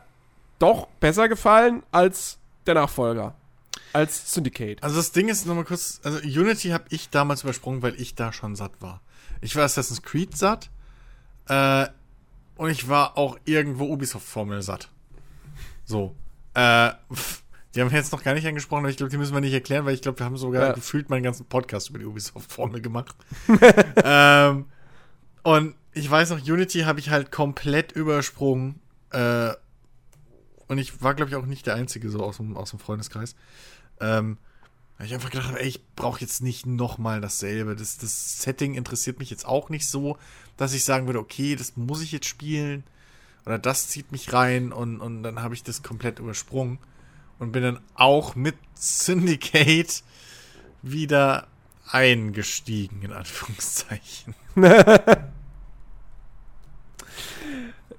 doch 0.59 0.87
besser 0.99 1.27
gefallen 1.27 1.83
als 1.91 2.37
der 2.65 2.75
Nachfolger. 2.75 3.35
Als 3.91 4.33
Syndicate. 4.33 4.81
Also 4.81 4.95
das 4.97 5.11
Ding 5.11 5.27
ist 5.29 5.45
nochmal 5.45 5.65
kurz, 5.65 5.99
also 6.03 6.19
Unity 6.19 6.69
habe 6.69 6.85
ich 6.89 7.09
damals 7.09 7.43
übersprungen, 7.43 7.81
weil 7.81 7.99
ich 7.99 8.15
da 8.15 8.31
schon 8.33 8.55
satt 8.55 8.71
war. 8.79 9.01
Ich 9.41 9.55
war 9.55 9.63
Assassin's 9.63 10.01
Creed 10.01 10.37
satt 10.37 10.69
äh, 11.47 11.87
und 12.55 12.69
ich 12.69 12.87
war 12.87 13.17
auch 13.17 13.37
irgendwo 13.45 13.85
Ubisoft-Formel 13.85 14.61
satt. 14.61 14.89
So. 15.85 16.15
Äh, 16.53 16.91
pff, 17.13 17.43
die 17.75 17.81
haben 17.81 17.91
wir 17.91 17.97
jetzt 17.97 18.11
noch 18.11 18.23
gar 18.23 18.33
nicht 18.35 18.45
angesprochen, 18.47 18.81
aber 18.81 18.89
ich 18.89 18.97
glaube, 18.97 19.09
die 19.09 19.17
müssen 19.17 19.33
wir 19.33 19.41
nicht 19.41 19.53
erklären, 19.53 19.85
weil 19.85 19.95
ich 19.95 20.01
glaube, 20.01 20.19
wir 20.19 20.25
haben 20.25 20.37
sogar 20.37 20.67
Ja. 20.67 20.73
gefühlt 20.73 21.09
meinen 21.09 21.23
ganzen 21.23 21.45
Podcast 21.45 21.89
über 21.89 21.99
die 21.99 22.05
Ubisoft-Formel 22.05 22.81
gemacht. 22.81 23.15
ähm, 24.03 24.65
und 25.43 25.75
ich 25.93 26.09
weiß 26.09 26.29
noch, 26.29 26.41
Unity 26.41 26.81
habe 26.81 26.99
ich 26.99 27.09
halt 27.09 27.31
komplett 27.31 27.91
übersprungen. 27.91 28.79
Äh, 29.11 29.51
und 30.67 30.77
ich 30.77 31.01
war, 31.01 31.13
glaube 31.13 31.29
ich, 31.29 31.35
auch 31.35 31.45
nicht 31.45 31.65
der 31.67 31.75
Einzige 31.75 32.09
so 32.09 32.23
aus 32.23 32.37
dem, 32.37 32.55
aus 32.55 32.69
dem 32.69 32.79
Freundeskreis. 32.79 33.35
Ähm, 33.99 34.37
weil 34.97 35.07
ich 35.07 35.13
einfach 35.13 35.31
gedacht 35.31 35.47
habe, 35.49 35.59
ey, 35.59 35.67
ich 35.67 35.85
brauche 35.95 36.21
jetzt 36.21 36.41
nicht 36.41 36.65
nochmal 36.65 37.19
dasselbe. 37.21 37.75
Das, 37.75 37.97
das 37.97 38.41
Setting 38.41 38.75
interessiert 38.75 39.19
mich 39.19 39.29
jetzt 39.31 39.45
auch 39.45 39.69
nicht 39.69 39.87
so, 39.87 40.17
dass 40.57 40.73
ich 40.73 40.85
sagen 40.85 41.07
würde, 41.07 41.19
okay, 41.19 41.55
das 41.55 41.75
muss 41.75 42.01
ich 42.01 42.11
jetzt 42.11 42.27
spielen. 42.27 42.83
Oder 43.45 43.59
das 43.59 43.87
zieht 43.89 44.11
mich 44.11 44.31
rein 44.33 44.71
und, 44.71 44.99
und 45.01 45.23
dann 45.23 45.41
habe 45.41 45.53
ich 45.53 45.63
das 45.63 45.83
komplett 45.83 46.19
übersprungen. 46.19 46.79
Und 47.39 47.51
bin 47.51 47.63
dann 47.63 47.79
auch 47.95 48.35
mit 48.35 48.55
Syndicate 48.75 50.03
wieder 50.81 51.47
eingestiegen, 51.89 53.01
in 53.01 53.11
Anführungszeichen. 53.11 54.35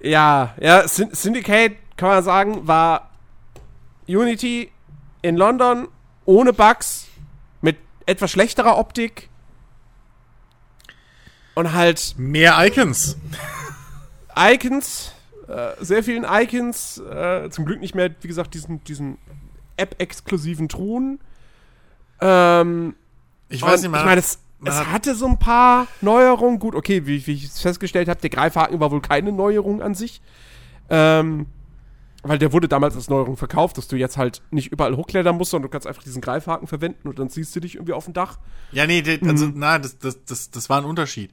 Ja, 0.01 0.55
ja, 0.61 0.87
Syn- 0.87 1.15
Syndicate, 1.15 1.79
kann 1.97 2.11
man 2.11 2.23
sagen, 2.23 2.66
war 2.69 3.11
Unity 4.07 4.71
in 5.23 5.37
London 5.37 5.89
ohne 6.27 6.53
Bugs, 6.53 7.07
mit 7.62 7.79
etwas 8.05 8.31
schlechterer 8.31 8.77
Optik 8.77 9.31
und 11.55 11.73
halt 11.73 12.16
Mehr 12.19 12.57
Icons. 12.66 13.16
Icons, 14.37 15.12
sehr 15.81 16.03
vielen 16.03 16.25
Icons, 16.25 16.99
äh, 16.99 17.51
zum 17.51 17.65
Glück 17.66 17.81
nicht 17.81 17.95
mehr, 17.95 18.11
wie 18.21 18.29
gesagt, 18.29 18.55
diesen, 18.55 18.83
diesen 18.85 19.19
App-exklusiven 19.77 20.69
Truhen. 20.69 21.21
Ähm, 22.21 22.95
Ich 23.49 23.62
weiß 23.62 23.83
nicht, 23.83 23.91
man 23.91 24.01
ich 24.01 24.07
meine, 24.07 24.21
es, 24.21 24.39
es 24.65 24.75
hat- 24.75 24.93
hatte 24.93 25.15
so 25.15 25.27
ein 25.27 25.39
paar 25.39 25.87
Neuerungen. 26.01 26.59
Gut, 26.59 26.75
okay, 26.75 27.07
wie, 27.07 27.27
wie 27.27 27.33
ich 27.33 27.45
es 27.45 27.61
festgestellt 27.61 28.09
habe, 28.09 28.21
der 28.21 28.31
Greifhaken 28.31 28.81
war 28.81 28.91
wohl 28.91 29.01
keine 29.03 29.33
Neuerung 29.33 29.83
an 29.83 29.95
sich. 29.95 30.21
Ähm, 30.91 31.47
weil 32.23 32.39
der 32.39 32.53
wurde 32.53 32.69
damals 32.69 32.95
als 32.97 33.11
Neuerung 33.11 33.37
verkauft, 33.37 33.77
dass 33.77 33.87
du 33.87 33.97
jetzt 33.97 34.16
halt 34.16 34.41
nicht 34.51 34.73
überall 34.73 34.97
hochklettern 34.97 35.37
musst, 35.37 35.51
sondern 35.51 35.69
du 35.69 35.73
kannst 35.73 35.87
einfach 35.87 36.03
diesen 36.03 36.23
Greifhaken 36.23 36.66
verwenden 36.66 37.07
und 37.09 37.19
dann 37.19 37.29
siehst 37.29 37.55
du 37.55 37.61
dich 37.61 37.75
irgendwie 37.75 37.93
auf 37.93 38.05
dem 38.07 38.15
Dach. 38.15 38.39
Ja, 38.73 38.87
nee, 38.87 39.03
also, 39.27 39.51
na, 39.55 39.79
das, 39.79 39.99
das, 39.99 40.25
das, 40.25 40.51
das 40.51 40.71
war 40.71 40.79
ein 40.79 40.87
Unterschied. 40.87 41.33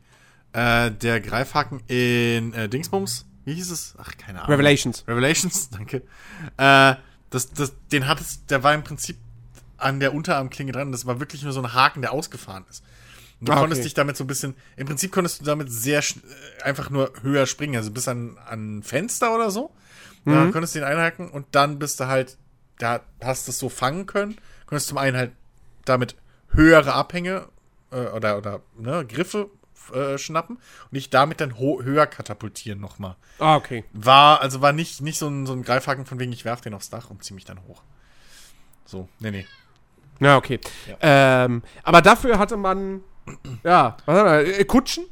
Äh, 0.51 0.91
der 0.91 1.21
Greifhaken 1.21 1.79
in 1.87 2.53
äh, 2.53 2.67
Dingsbums, 2.67 3.25
wie 3.45 3.53
hieß 3.53 3.71
es? 3.71 3.95
Ach, 3.97 4.11
keine 4.17 4.39
Ahnung. 4.41 4.53
Revelations. 4.53 5.03
Revelations, 5.07 5.69
danke. 5.71 6.03
Äh, 6.57 6.95
das, 7.29 7.51
das, 7.53 7.73
den 7.91 8.07
hattest, 8.07 8.49
der 8.51 8.63
war 8.63 8.73
im 8.73 8.83
Prinzip 8.83 9.17
an 9.77 9.99
der 9.99 10.13
Unterarmklinge 10.13 10.71
dran. 10.71 10.91
Das 10.91 11.05
war 11.05 11.19
wirklich 11.19 11.43
nur 11.43 11.53
so 11.53 11.61
ein 11.61 11.73
Haken, 11.73 12.01
der 12.01 12.11
ausgefahren 12.11 12.65
ist. 12.69 12.83
Und 13.39 13.49
du 13.49 13.53
Ah, 13.53 13.59
konntest 13.59 13.79
okay. 13.79 13.85
dich 13.85 13.93
damit 13.95 14.17
so 14.17 14.23
ein 14.23 14.27
bisschen, 14.27 14.55
im 14.77 14.85
Prinzip 14.85 15.11
konntest 15.11 15.39
du 15.41 15.45
damit 15.45 15.71
sehr 15.71 15.99
äh, 15.99 16.63
einfach 16.63 16.89
nur 16.89 17.11
höher 17.23 17.47
springen, 17.47 17.75
also 17.77 17.89
bis 17.89 18.07
an, 18.07 18.37
an 18.45 18.77
ein 18.79 18.83
Fenster 18.83 19.33
oder 19.33 19.49
so. 19.49 19.71
Da 20.23 20.51
konntest 20.51 20.75
du 20.75 20.79
den 20.79 20.87
einhaken 20.87 21.31
und 21.31 21.47
dann 21.51 21.79
bist 21.79 21.99
du 21.99 22.05
halt, 22.05 22.37
da 22.77 22.99
hast 23.23 23.47
du 23.47 23.51
es 23.51 23.57
so 23.57 23.69
fangen 23.69 24.05
können, 24.05 24.37
konntest 24.67 24.89
zum 24.89 24.99
einen 24.99 25.17
halt 25.17 25.31
damit 25.83 26.15
höhere 26.49 26.93
Abhänge 26.93 27.47
äh, 27.91 28.05
oder, 28.05 28.37
oder 28.37 28.61
ne, 28.77 29.03
Griffe 29.07 29.49
äh, 29.93 30.17
schnappen 30.17 30.57
und 30.57 30.95
dich 30.95 31.09
damit 31.09 31.41
dann 31.41 31.57
höher 31.57 32.07
katapultieren 32.07 32.79
nochmal. 32.79 33.15
Ah, 33.39 33.55
okay. 33.55 33.83
War, 33.93 34.41
also 34.41 34.61
war 34.61 34.73
nicht, 34.73 35.01
nicht 35.01 35.17
so 35.17 35.27
ein, 35.27 35.45
so 35.45 35.53
ein 35.53 35.63
Greifhaken 35.63 36.05
von 36.05 36.19
wegen, 36.19 36.31
ich 36.31 36.45
werf 36.45 36.61
den 36.61 36.73
aufs 36.73 36.89
Dach 36.89 37.09
und 37.09 37.23
zieh 37.23 37.33
mich 37.33 37.45
dann 37.45 37.63
hoch. 37.67 37.83
So, 38.85 39.07
nee, 39.19 39.31
nee. 39.31 39.45
Ja, 40.19 40.37
okay. 40.37 40.59
Ja. 40.87 41.45
Ähm, 41.45 41.63
aber 41.83 42.01
dafür 42.01 42.37
hatte 42.37 42.57
man, 42.57 43.01
ja, 43.63 43.97
was 44.05 44.17
hat 44.17 44.25
man, 44.25 44.45
äh, 44.45 44.63
Kutschen? 44.65 45.05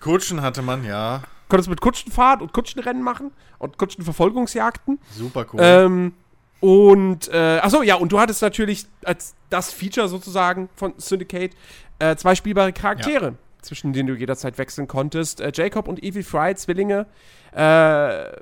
Kutschen 0.00 0.42
hatte 0.42 0.62
man, 0.62 0.84
ja. 0.84 1.22
Konntest 1.48 1.70
mit 1.70 1.80
Kutschenfahrt 1.80 2.42
und 2.42 2.52
Kutschenrennen 2.52 3.02
machen 3.02 3.30
und 3.58 3.78
Kutschenverfolgungsjagden. 3.78 4.98
Super 5.10 5.46
cool. 5.52 5.60
Ähm, 5.62 6.14
und, 6.60 7.28
äh, 7.28 7.58
achso, 7.62 7.82
ja, 7.82 7.94
und 7.94 8.10
du 8.12 8.18
hattest 8.18 8.42
natürlich 8.42 8.86
als 9.04 9.34
das 9.48 9.72
Feature 9.72 10.08
sozusagen 10.08 10.68
von 10.74 10.94
Syndicate 10.96 11.52
äh, 11.98 12.16
zwei 12.16 12.34
spielbare 12.34 12.72
Charaktere, 12.72 13.26
ja. 13.26 13.34
Zwischen 13.62 13.92
denen 13.92 14.08
du 14.08 14.14
jederzeit 14.14 14.58
wechseln 14.58 14.88
konntest. 14.88 15.40
Äh, 15.40 15.52
Jacob 15.54 15.88
und 15.88 16.02
Evie 16.02 16.22
Fry, 16.22 16.54
Zwillinge. 16.54 17.06
Äh, 17.54 18.32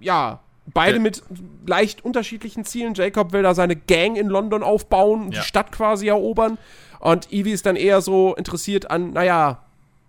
ja, 0.00 0.40
beide 0.72 0.96
ja. 0.96 1.02
mit 1.02 1.22
leicht 1.66 2.04
unterschiedlichen 2.04 2.64
Zielen. 2.64 2.94
Jacob 2.94 3.32
will 3.32 3.42
da 3.42 3.54
seine 3.54 3.76
Gang 3.76 4.16
in 4.16 4.28
London 4.28 4.62
aufbauen 4.62 5.26
und 5.26 5.32
ja. 5.32 5.40
die 5.40 5.46
Stadt 5.46 5.72
quasi 5.72 6.08
erobern. 6.08 6.58
Und 7.00 7.32
Evie 7.32 7.50
ist 7.50 7.66
dann 7.66 7.76
eher 7.76 8.00
so 8.00 8.34
interessiert 8.34 8.90
an, 8.90 9.12
naja, 9.12 9.64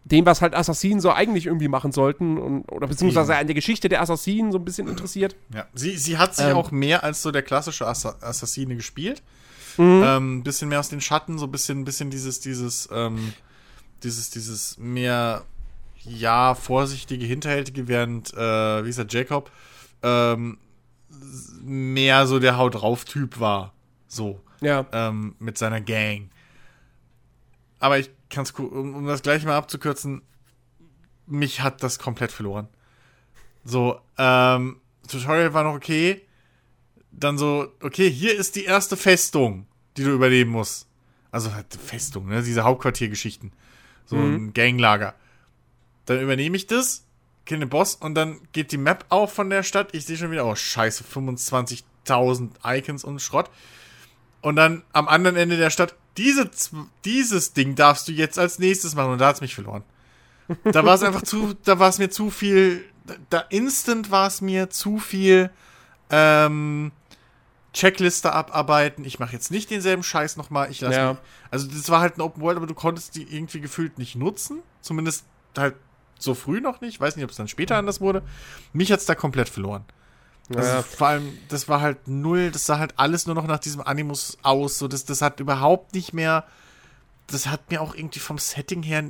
dem, 0.06 0.26
was 0.26 0.42
halt 0.42 0.54
Assassinen 0.54 1.00
so 1.00 1.12
eigentlich 1.12 1.46
irgendwie 1.46 1.70
machen 1.70 1.92
sollten 1.92 2.38
und, 2.38 2.72
oder 2.72 2.88
beziehungsweise 2.88 3.36
an 3.38 3.48
der 3.48 3.56
Geschichte 3.56 3.88
der 3.88 4.02
Assassinen 4.02 4.52
so 4.52 4.58
ein 4.58 4.66
bisschen 4.66 4.88
interessiert. 4.88 5.36
Ja, 5.54 5.66
sie, 5.74 5.96
sie 5.98 6.18
hat 6.18 6.36
sich 6.36 6.46
ähm. 6.46 6.58
auch 6.58 6.72
mehr 6.72 7.04
als 7.04 7.22
so 7.22 7.32
der 7.32 7.42
klassische 7.42 7.88
Assa 7.88 8.16
Assassine 8.22 8.76
gespielt. 8.76 9.24
Mhm. 9.78 10.04
Ähm, 10.06 10.44
bisschen 10.44 10.70
mehr 10.70 10.80
aus 10.80 10.90
den 10.90 11.02
Schatten, 11.02 11.40
so 11.40 11.46
ein 11.46 11.52
bisschen, 11.52 11.86
bisschen 11.86 12.10
dieses, 12.10 12.42
dieses, 12.42 12.90
ähm, 12.92 13.34
dieses, 14.04 14.30
dieses 14.30 14.78
mehr, 14.78 15.44
ja, 16.04 16.56
vorsichtige, 16.56 17.26
hinterhältige, 17.26 17.88
während, 17.88 18.34
äh, 18.34 18.86
wie 18.86 18.90
ist 18.90 18.98
der, 19.00 19.08
Jacob, 19.08 19.52
ähm, 20.02 20.58
mehr 21.62 22.28
so 22.28 22.40
der 22.40 22.58
Haut 22.58 22.76
drauf 22.76 23.06
Typ 23.06 23.40
war. 23.40 23.74
So. 24.08 24.42
Ja. 24.62 24.86
Ähm, 24.92 25.36
mit 25.40 25.58
seiner 25.58 25.82
Gang. 25.82 26.30
Aber 27.80 28.00
ich 28.00 28.10
kann 28.30 28.44
es, 28.44 28.52
um, 28.52 28.96
um 28.96 29.06
das 29.06 29.22
gleich 29.22 29.44
mal 29.44 29.58
abzukürzen, 29.58 30.22
mich 31.26 31.62
hat 31.62 31.84
das 31.84 32.00
komplett 32.00 32.32
verloren. 32.32 32.68
So, 33.64 34.00
ähm, 34.18 34.80
Tutorial 35.08 35.54
war 35.54 35.64
noch 35.64 35.76
okay. 35.76 36.22
Dann 37.12 37.38
so, 37.38 37.68
okay, 37.82 38.10
hier 38.10 38.38
ist 38.38 38.56
die 38.56 38.66
erste 38.66 38.98
Festung, 38.98 39.68
die 39.98 40.04
du 40.04 40.12
überleben 40.12 40.52
musst. 40.52 40.88
Also 41.32 41.54
halt 41.54 41.74
Festung, 41.74 42.28
ne? 42.28 42.42
Diese 42.44 42.64
Hauptquartiergeschichten. 42.64 43.52
So 44.06 44.16
mhm. 44.16 44.36
ein 44.36 44.54
Ganglager. 44.54 45.16
Dann 46.06 46.20
übernehme 46.20 46.56
ich 46.58 46.68
das, 46.68 47.06
kill 47.46 47.60
den 47.60 47.70
Boss 47.70 47.96
und 47.96 48.16
dann 48.16 48.40
geht 48.52 48.72
die 48.72 48.78
Map 48.78 49.06
auf 49.10 49.34
von 49.34 49.50
der 49.50 49.64
Stadt. 49.64 49.94
Ich 49.94 50.06
sehe 50.06 50.18
schon 50.18 50.32
wieder, 50.32 50.46
oh 50.46 50.56
scheiße, 50.56 51.04
25.000 51.04 52.50
Icons 52.66 53.04
und 53.04 53.22
Schrott. 53.22 53.50
Und 54.42 54.58
dann 54.58 54.84
am 54.92 55.08
anderen 55.08 55.38
Ende 55.38 55.58
der 55.58 55.70
Stadt, 55.70 55.96
diese, 56.18 56.50
dieses 57.06 57.54
Ding 57.54 57.76
darfst 57.76 58.08
du 58.08 58.12
jetzt 58.12 58.38
als 58.38 58.60
nächstes 58.60 58.96
machen. 58.96 59.14
Und 59.14 59.20
da 59.20 59.28
hat 59.28 59.36
es 59.36 59.42
mich 59.42 59.56
verloren. 59.56 59.84
Da 60.66 60.84
war 60.84 60.96
es 60.96 61.04
einfach 61.04 61.22
zu, 61.22 61.54
da 61.64 61.80
war 61.80 61.90
es 61.90 62.00
mir 62.00 62.10
zu 62.10 62.30
viel, 62.30 62.84
da 63.30 63.40
instant 63.40 64.12
war 64.12 64.28
es 64.28 64.42
mir 64.42 64.70
zu 64.70 64.98
viel, 64.98 65.50
ähm, 66.10 66.92
Checkliste 67.74 68.32
abarbeiten. 68.34 69.04
Ich 69.04 69.20
mache 69.20 69.34
jetzt 69.34 69.52
nicht 69.52 69.72
denselben 69.72 70.04
Scheiß 70.04 70.38
nochmal. 70.38 70.70
Ich 70.70 70.82
lasse 70.82 70.98
ja. 70.98 71.18
Also 71.50 71.68
das 71.68 71.90
war 71.90 72.02
halt 72.02 72.18
ein 72.18 72.22
Open 72.22 72.42
World, 72.42 72.58
aber 72.58 72.68
du 72.68 72.76
konntest 72.76 73.16
die 73.16 73.24
irgendwie 73.24 73.60
gefühlt 73.60 73.98
nicht 73.98 74.16
nutzen. 74.16 74.60
Zumindest 74.82 75.26
halt 75.58 75.76
so 76.20 76.36
früh 76.36 76.62
noch 76.62 76.82
nicht. 76.82 77.00
Weiß 77.00 77.16
nicht, 77.16 77.26
ob 77.26 77.32
es 77.32 77.38
dann 77.38 77.48
später 77.48 77.76
anders 77.76 78.00
wurde. 78.00 78.22
Mich 78.74 78.92
hat 78.92 79.00
es 79.00 79.06
da 79.06 79.16
komplett 79.16 79.50
verloren. 79.50 79.86
Also 80.50 80.70
ja. 80.70 80.82
vor 80.84 81.08
allem, 81.08 81.38
das 81.50 81.68
war 81.68 81.82
halt 81.82 82.08
null, 82.08 82.52
das 82.52 82.66
sah 82.66 82.78
halt 82.78 82.94
alles 82.98 83.26
nur 83.26 83.36
noch 83.36 83.48
nach 83.48 83.60
diesem 83.60 83.82
Animus 83.82 84.38
aus. 84.44 84.78
So, 84.78 84.88
das, 84.88 85.06
das 85.06 85.22
hat 85.22 85.40
überhaupt 85.40 85.94
nicht 85.96 86.14
mehr. 86.14 86.46
Das 87.28 87.48
hat 87.48 87.72
mir 87.72 87.82
auch 87.82 87.96
irgendwie 87.96 88.20
vom 88.20 88.38
Setting 88.38 88.84
her 88.84 89.04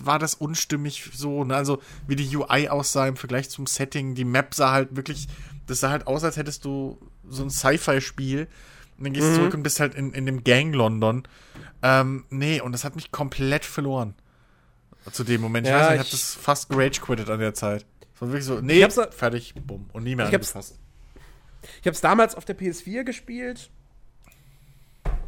war 0.00 0.18
das 0.18 0.34
unstimmig 0.34 1.10
so, 1.12 1.44
ne? 1.44 1.54
Also 1.54 1.82
wie 2.06 2.16
die 2.16 2.34
UI 2.34 2.68
aussah 2.68 3.06
im 3.06 3.16
Vergleich 3.16 3.50
zum 3.50 3.66
Setting. 3.66 4.14
Die 4.14 4.24
Map 4.24 4.54
sah 4.54 4.72
halt 4.72 4.96
wirklich, 4.96 5.28
das 5.66 5.80
sah 5.80 5.90
halt 5.90 6.06
aus, 6.06 6.24
als 6.24 6.36
hättest 6.36 6.64
du 6.64 6.98
so 7.34 7.42
ein 7.42 7.50
Sci-Fi-Spiel. 7.50 8.48
Und 8.98 9.04
dann 9.04 9.12
gehst 9.12 9.26
du 9.26 9.30
mhm. 9.30 9.36
zurück 9.36 9.54
und 9.54 9.62
bist 9.62 9.80
halt 9.80 9.94
in, 9.94 10.12
in 10.12 10.26
dem 10.26 10.44
Gang 10.44 10.74
London. 10.74 11.24
Ähm, 11.82 12.24
nee, 12.30 12.60
und 12.60 12.72
das 12.72 12.84
hat 12.84 12.94
mich 12.94 13.10
komplett 13.10 13.64
verloren. 13.64 14.14
Zu 15.10 15.24
dem 15.24 15.40
Moment. 15.40 15.66
Ja, 15.66 15.72
ich 15.72 15.80
weiß 15.80 15.90
nicht, 15.90 15.94
ich 15.94 16.00
habe 16.00 16.10
das 16.10 16.34
fast 16.34 16.68
gerage 16.68 17.00
quittet 17.00 17.28
an 17.28 17.40
der 17.40 17.54
Zeit. 17.54 17.84
war 18.20 18.28
wirklich 18.28 18.44
so, 18.44 18.60
nee, 18.60 18.88
fertig, 18.88 19.54
bumm. 19.54 19.90
Und 19.92 20.04
nie 20.04 20.14
mehr 20.14 20.28
ich 20.28 20.34
angefasst. 20.34 20.78
Ich 21.80 21.86
habe 21.86 21.94
es 21.94 22.00
damals 22.00 22.34
auf 22.34 22.44
der 22.44 22.56
PS4 22.56 23.04
gespielt. 23.04 23.70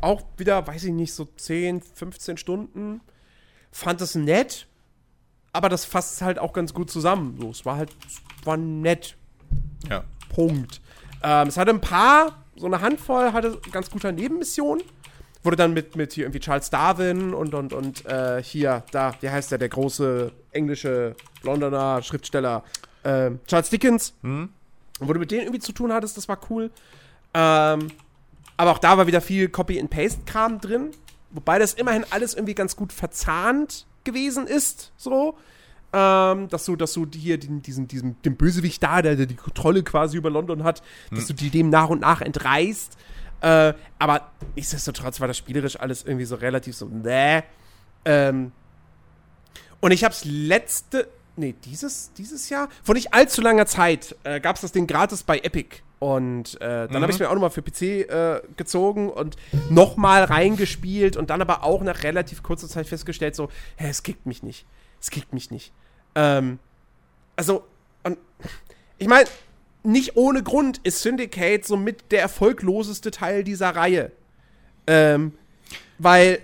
Auch 0.01 0.23
wieder, 0.37 0.65
weiß 0.67 0.85
ich 0.85 0.93
nicht, 0.93 1.13
so 1.13 1.25
10, 1.25 1.81
15 1.81 2.37
Stunden. 2.37 3.01
Fand 3.73 4.01
es 4.01 4.15
nett, 4.15 4.69
aber 5.53 5.69
das 5.69 5.85
fasst 5.85 6.23
halt 6.23 6.39
auch 6.39 6.53
ganz 6.53 6.75
gut 6.75 6.91
zusammen. 6.91 7.37
So, 7.41 7.51
es 7.51 7.65
war 7.65 7.77
halt, 7.77 7.91
es 8.07 8.21
war 8.47 8.57
nett. 8.57 9.17
Ja. 9.89 10.05
Punkt. 10.29 10.81
Ähm, 11.25 11.49
es 11.49 11.57
hatte 11.57 11.71
ein 11.71 11.81
paar, 11.81 12.45
so 12.55 12.67
eine 12.67 12.83
Handvoll, 12.83 13.33
hatte 13.33 13.59
ganz 13.73 13.91
gute 13.91 14.13
Nebenmissionen. 14.13 14.85
Wurde 15.43 15.57
dann 15.57 15.73
mit, 15.73 15.97
mit 15.97 16.13
hier 16.13 16.25
irgendwie 16.25 16.41
Charles 16.41 16.71
Darwin 16.71 17.35
und, 17.35 17.55
und, 17.55 17.73
und 17.73 18.07
äh, 18.07 18.43
hier, 18.43 18.83
da, 18.93 19.15
wie 19.21 19.29
heißt 19.29 19.51
der, 19.51 19.59
der 19.59 19.69
große 19.69 20.33
englische 20.53 21.17
Londoner 21.43 22.03
Schriftsteller, 22.03 22.63
äh, 23.03 23.31
Charles 23.47 23.71
Dickens. 23.71 24.15
Hm? 24.23 24.51
Und 25.01 25.09
wo 25.09 25.13
du 25.13 25.19
mit 25.19 25.31
denen 25.31 25.43
irgendwie 25.43 25.61
zu 25.61 25.73
tun 25.73 25.93
hattest, 25.93 26.17
das 26.17 26.29
war 26.29 26.39
cool. 26.51 26.71
Ähm, 27.35 27.89
aber 28.57 28.71
auch 28.71 28.79
da 28.79 28.97
war 28.97 29.07
wieder 29.07 29.21
viel 29.21 29.49
Copy-and-Paste-Kram 29.49 30.61
drin. 30.61 30.91
Wobei 31.31 31.59
das 31.59 31.75
immerhin 31.75 32.05
alles 32.11 32.35
irgendwie 32.35 32.55
ganz 32.55 32.77
gut 32.77 32.93
verzahnt 32.93 33.87
gewesen 34.05 34.47
ist, 34.47 34.93
so. 34.97 35.37
Ähm, 35.97 36.49
dass 36.49 36.65
du, 36.65 36.75
dass 36.75 36.93
du 36.93 37.07
hier 37.15 37.39
den, 37.39 37.63
diesen, 37.63 37.87
diesen, 37.87 38.21
den 38.23 38.37
Bösewicht 38.37 38.83
da, 38.83 39.01
der, 39.01 39.15
der 39.15 39.27
die 39.27 39.37
Kontrolle 39.37 39.85
quasi 39.85 40.17
über 40.17 40.29
London 40.29 40.65
hat, 40.65 40.83
hm. 41.11 41.19
dass 41.19 41.29
du 41.29 41.35
die 41.35 41.51
dem 41.51 41.71
nach 41.71 41.89
und 41.89 42.01
nach 42.01 42.21
entreißt. 42.21 42.97
Äh, 43.43 43.75
aber 44.01 44.33
nichtsdestotrotz 44.57 45.21
war 45.21 45.29
das 45.29 45.39
spielerisch 45.39 45.79
alles 45.79 46.03
irgendwie 46.03 46.25
so 46.25 46.35
relativ 46.35 46.75
so, 46.75 46.87
ne. 46.89 47.45
Ähm, 48.05 48.51
und 49.81 49.93
ich 49.93 50.03
hab's 50.03 50.25
letzte, 50.25 51.07
nee, 51.37 51.55
dieses, 51.65 52.13
dieses 52.15 52.49
Jahr, 52.49 52.69
vor 52.83 52.97
nicht 52.97 53.15
allzu 53.15 53.41
langer 53.41 53.67
Zeit, 53.67 54.17
äh, 54.25 54.41
gab 54.41 54.57
es 54.57 54.63
das 54.63 54.73
Ding 54.73 54.89
gratis 54.89 55.23
bei 55.23 55.39
Epic. 55.39 55.77
Und 56.01 56.57
äh, 56.57 56.89
dann 56.89 56.91
mhm. 56.91 57.03
habe 57.03 57.13
ich 57.13 57.21
mir 57.21 57.29
auch 57.29 57.35
nochmal 57.35 57.51
für 57.51 57.63
PC 57.63 57.83
äh, 57.83 58.43
gezogen 58.57 59.11
und 59.11 59.37
nochmal 59.71 60.25
reingespielt 60.25 61.17
und 61.17 61.31
dann 61.31 61.41
aber 61.41 61.63
auch 61.63 61.83
nach 61.83 62.03
relativ 62.03 62.43
kurzer 62.43 62.69
Zeit 62.69 62.89
festgestellt, 62.89 63.37
so, 63.37 63.49
hä, 63.77 63.89
es 63.89 64.03
kickt 64.03 64.27
mich 64.27 64.43
nicht. 64.43 64.67
Es 65.01 65.11
kickt 65.11 65.33
mich 65.33 65.51
nicht. 65.51 65.73
Ähm, 66.15 66.59
also, 67.37 67.65
und, 68.03 68.19
ich 68.99 69.09
meine, 69.09 69.29
nicht 69.83 70.17
ohne 70.17 70.43
Grund 70.43 70.79
ist 70.83 71.03
Syndicate 71.03 71.65
somit 71.65 72.11
der 72.11 72.23
erfolgloseste 72.23 73.11
Teil 73.11 73.45
dieser 73.45 73.71
Reihe. 73.77 74.13
Ähm, 74.87 75.33
weil 75.99 76.41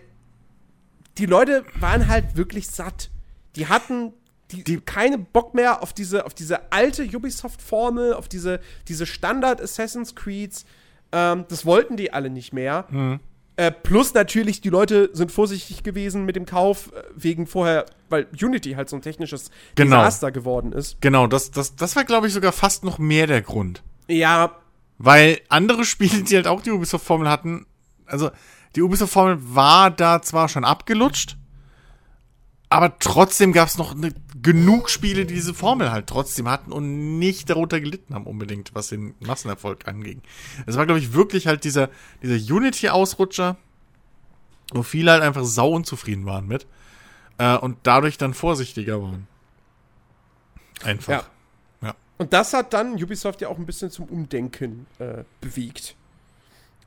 die 1.19 1.27
Leute 1.27 1.65
waren 1.79 2.09
halt 2.09 2.37
wirklich 2.37 2.69
satt. 2.69 3.11
Die 3.57 3.67
hatten 3.67 4.13
die, 4.51 4.65
die 4.65 4.81
keine 4.81 5.19
Bock 5.19 5.55
mehr 5.55 5.83
auf 5.83 5.93
diese, 5.93 6.27
auf 6.27 6.35
diese 6.35 6.73
alte 6.73 7.05
Ubisoft-Formel, 7.05 8.15
auf 8.15 8.29
diese, 8.29 8.61
diese 8.89 9.07
Standard-Assassin's 9.07 10.15
Creeds. 10.15 10.65
Ähm, 11.13 11.45
das 11.49 11.65
wollten 11.65 11.97
die 11.97 12.13
alle 12.13 12.31
nicht 12.31 12.53
mehr. 12.53 12.87
Mhm. 12.91 13.21
Äh, 13.61 13.73
plus 13.73 14.15
natürlich, 14.15 14.63
die 14.63 14.71
Leute 14.71 15.11
sind 15.13 15.31
vorsichtig 15.31 15.83
gewesen 15.83 16.25
mit 16.25 16.35
dem 16.35 16.47
Kauf, 16.47 16.95
äh, 16.95 17.03
wegen 17.15 17.47
vorher, 17.47 17.85
weil 18.09 18.27
Unity 18.41 18.73
halt 18.73 18.89
so 18.89 18.97
ein 18.97 19.03
technisches 19.03 19.51
genau. 19.75 19.99
Desaster 19.99 20.33
geworden 20.33 20.73
ist. 20.73 20.99
Genau, 21.03 21.27
das, 21.27 21.51
das, 21.51 21.77
das 21.77 21.95
war, 21.95 22.05
glaube 22.05 22.27
ich, 22.27 22.33
sogar 22.33 22.53
fast 22.53 22.85
noch 22.85 22.99
mehr 22.99 23.27
der 23.27 23.43
Grund. 23.43 23.83
Ja. 24.09 24.57
Weil 24.97 25.43
andere 25.51 25.85
Spiele, 25.85 26.23
die 26.23 26.37
halt 26.37 26.47
auch 26.47 26.63
die 26.63 26.71
Ubisoft-Formel 26.71 27.29
hatten, 27.29 27.67
also 28.07 28.31
die 28.77 28.81
Ubisoft-Formel 28.81 29.37
war 29.43 29.91
da 29.91 30.23
zwar 30.23 30.49
schon 30.49 30.65
abgelutscht, 30.65 31.37
aber 32.73 32.99
trotzdem 33.01 33.53
gab 33.53 33.67
es 33.67 33.77
noch 33.77 33.95
ne, 33.97 34.15
genug 34.41 34.91
Spiele, 34.91 35.27
die 35.27 35.35
diese 35.35 35.55
Formel 35.55 35.91
halt 35.91 36.07
trotzdem 36.07 36.49
hatten 36.49 36.71
und 36.71 37.19
nicht 37.19 37.51
darunter 37.51 37.81
gelitten 37.81 38.15
haben 38.15 38.27
unbedingt, 38.27 38.75
was 38.75 38.89
den 38.89 39.15
Massenerfolg 39.19 39.89
anging. 39.89 40.23
Es 40.67 40.77
war, 40.77 40.87
glaube 40.87 41.01
ich, 41.01 41.13
wirklich 41.13 41.49
halt 41.49 41.65
dieser, 41.65 41.91
dieser 42.23 42.37
Unity-Ausrutscher, 42.55 43.57
wo 44.73 44.85
viele 44.85 45.11
halt 45.11 45.23
einfach 45.23 45.45
sau 45.45 45.73
unzufrieden 45.73 46.27
waren 46.27 46.47
mit 46.47 46.69
äh, 47.39 47.57
und 47.57 47.77
dadurch 47.83 48.19
dann 48.19 48.35
vorsichtiger 48.35 49.03
waren. 49.03 49.27
Einfach. 50.85 51.13
Ja. 51.13 51.89
ja. 51.89 51.95
Und 52.19 52.33
das 52.33 52.53
hat 52.53 52.73
dann 52.73 52.95
Ubisoft 53.03 53.41
ja 53.41 53.49
auch 53.49 53.59
ein 53.59 53.67
bisschen 53.67 53.91
zum 53.91 54.05
Umdenken 54.07 54.87
äh, 55.01 55.25
bewegt. 55.41 55.97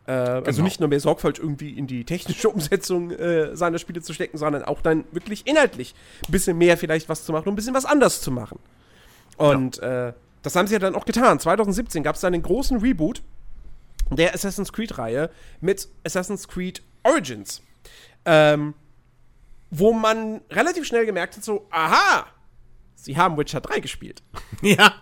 Äh, 0.05 0.11
also 0.11 0.43
Genau. 0.51 0.63
nicht 0.63 0.79
nur 0.79 0.89
mehr 0.89 0.99
Sorgfalt 0.99 1.39
irgendwie 1.39 1.71
in 1.71 1.87
die 1.87 2.03
technische 2.05 2.49
Umsetzung 2.53 3.11
äh, 3.11 3.55
seiner 3.55 3.79
Spiele 3.79 4.01
zu 4.01 4.13
stecken, 4.13 4.37
sondern 4.37 4.63
auch 4.63 4.81
dann 4.81 5.05
wirklich 5.11 5.47
inhaltlich 5.47 5.95
ein 6.27 6.31
bisschen 6.31 6.57
mehr 6.57 6.77
vielleicht 6.77 7.09
was 7.09 7.25
zu 7.25 7.31
machen 7.31 7.47
und 7.47 7.53
ein 7.53 7.55
bisschen 7.55 7.73
was 7.73 7.85
anders 7.85 8.21
zu 8.21 8.31
machen. 8.31 8.59
Und 9.37 9.79
äh, 9.79 10.13
das 10.41 10.55
haben 10.55 10.67
sie 10.67 10.73
ja 10.73 10.79
dann 10.79 10.95
auch 10.95 11.05
getan. 11.05 11.39
2017 11.39 12.03
gab 12.03 12.15
es 12.15 12.21
dann 12.21 12.33
den 12.33 12.43
großen 12.43 12.79
Reboot 12.79 13.21
der 14.11 14.33
Assassin's 14.33 14.73
Creed-Reihe 14.73 15.29
mit 15.61 15.87
Assassin's 16.03 16.47
Creed 16.47 16.83
Origins. 17.03 17.61
Ähm, 18.25 18.73
wo 19.71 19.91
man 19.93 20.41
relativ 20.51 20.85
schnell 20.85 21.05
gemerkt 21.05 21.35
hat, 21.37 21.43
so, 21.43 21.65
aha, 21.71 22.27
sie 22.95 23.17
haben 23.17 23.37
Witcher 23.37 23.61
3 23.61 23.79
gespielt. 23.79 24.21
Ja. 24.61 24.93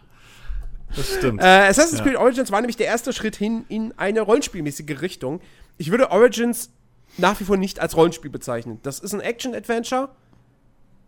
Das 0.96 1.16
stimmt. 1.16 1.42
Äh, 1.42 1.46
Assassin's 1.46 2.00
Ja. 2.00 2.06
Creed 2.06 2.16
Origins 2.18 2.52
war 2.52 2.62
nämlich 2.62 2.78
der 2.78 2.88
erste 2.88 3.14
Schritt 3.14 3.36
hin 3.36 3.66
in 3.70 3.94
eine 3.98 4.22
rollenspielmäßige 4.22 5.02
Richtung. 5.02 5.42
Ich 5.78 5.92
würde 5.92 6.12
Origins 6.12 6.72
nach 7.18 7.40
wie 7.40 7.44
vor 7.44 7.58
nicht 7.58 7.80
als 7.80 7.96
Rollenspiel 7.96 8.32
bezeichnen. 8.32 8.80
Das 8.84 9.00
ist 9.00 9.14
ein 9.14 9.20
Action-Adventure 9.22 10.10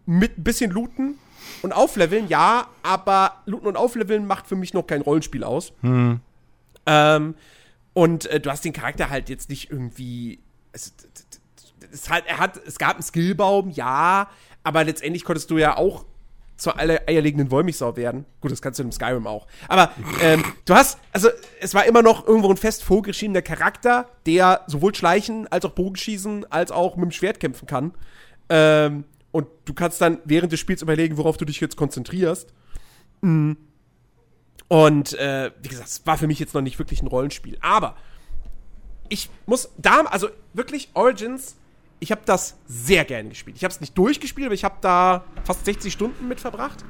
mit 0.05 0.37
ein 0.37 0.43
bisschen 0.43 0.71
Looten 0.71 1.17
und 1.61 1.71
Aufleveln, 1.71 2.27
ja, 2.27 2.67
aber 2.81 3.41
Looten 3.45 3.67
und 3.67 3.77
Aufleveln 3.77 4.25
macht 4.25 4.47
für 4.47 4.55
mich 4.55 4.73
noch 4.73 4.85
kein 4.85 5.01
Rollenspiel 5.01 5.43
aus. 5.43 5.71
Ähm, 6.85 7.35
und 7.93 8.25
äh, 8.25 8.39
du 8.39 8.49
hast 8.49 8.65
den 8.65 8.73
Charakter 8.73 9.09
halt 9.09 9.29
jetzt 9.29 9.49
nicht 9.49 9.71
irgendwie. 9.71 10.39
Es, 10.73 10.93
es, 11.91 12.09
hat, 12.09 12.23
er 12.27 12.39
hat, 12.39 12.59
es 12.65 12.77
gab 12.79 12.95
einen 12.95 13.03
Skillbaum, 13.03 13.69
ja, 13.69 14.29
aber 14.63 14.83
letztendlich 14.83 15.23
konntest 15.23 15.49
du 15.51 15.57
ja 15.57 15.77
auch 15.77 16.05
zur 16.63 16.79
eierlegenden 16.79 17.51
Wollmilchsau 17.51 17.97
werden. 17.97 18.25
Gut, 18.39 18.49
das 18.49 18.61
kannst 18.61 18.79
du 18.79 18.83
im 18.83 18.91
Skyrim 18.93 19.27
auch. 19.27 19.47
Aber 19.67 19.91
ähm, 20.21 20.45
du 20.63 20.73
hast, 20.73 20.97
also 21.11 21.27
es 21.59 21.73
war 21.73 21.85
immer 21.85 22.01
noch 22.01 22.25
irgendwo 22.25 22.49
ein 22.49 22.55
fest 22.55 22.85
vorgeschriebener 22.85 23.41
Charakter, 23.41 24.09
der 24.25 24.61
sowohl 24.67 24.95
schleichen 24.95 25.45
als 25.51 25.65
auch 25.65 25.71
Bogenschießen 25.71 26.49
als 26.51 26.71
auch 26.71 26.95
mit 26.95 27.03
dem 27.03 27.11
Schwert 27.11 27.41
kämpfen 27.41 27.67
kann. 27.67 27.93
Ähm, 28.47 29.03
und 29.33 29.47
du 29.65 29.73
kannst 29.73 29.99
dann 29.99 30.19
während 30.23 30.53
des 30.53 30.61
Spiels 30.61 30.81
überlegen, 30.81 31.17
worauf 31.17 31.35
du 31.35 31.43
dich 31.43 31.59
jetzt 31.59 31.75
konzentrierst. 31.75 32.53
Mm. 33.19 33.53
Und 34.69 35.13
äh, 35.19 35.51
wie 35.61 35.67
gesagt, 35.67 35.89
es 35.89 36.05
war 36.05 36.17
für 36.17 36.27
mich 36.27 36.39
jetzt 36.39 36.53
noch 36.53 36.61
nicht 36.61 36.79
wirklich 36.79 37.01
ein 37.01 37.07
Rollenspiel. 37.07 37.57
Aber 37.59 37.97
ich 39.09 39.29
muss 39.45 39.69
da, 39.77 39.99
also 40.03 40.29
wirklich 40.53 40.89
Origins, 40.93 41.57
ich 42.03 42.11
habe 42.11 42.21
das 42.25 42.57
sehr 42.67 43.05
gerne 43.05 43.29
gespielt. 43.29 43.55
Ich 43.55 43.63
habe 43.63 43.73
es 43.73 43.79
nicht 43.79 43.97
durchgespielt, 43.97 44.47
aber 44.47 44.53
ich 44.53 44.65
habe 44.65 44.75
da 44.81 45.23
fast 45.45 45.63
60 45.63 45.91
Stunden 45.91 46.27
mit 46.27 46.41
verbracht. 46.41 46.83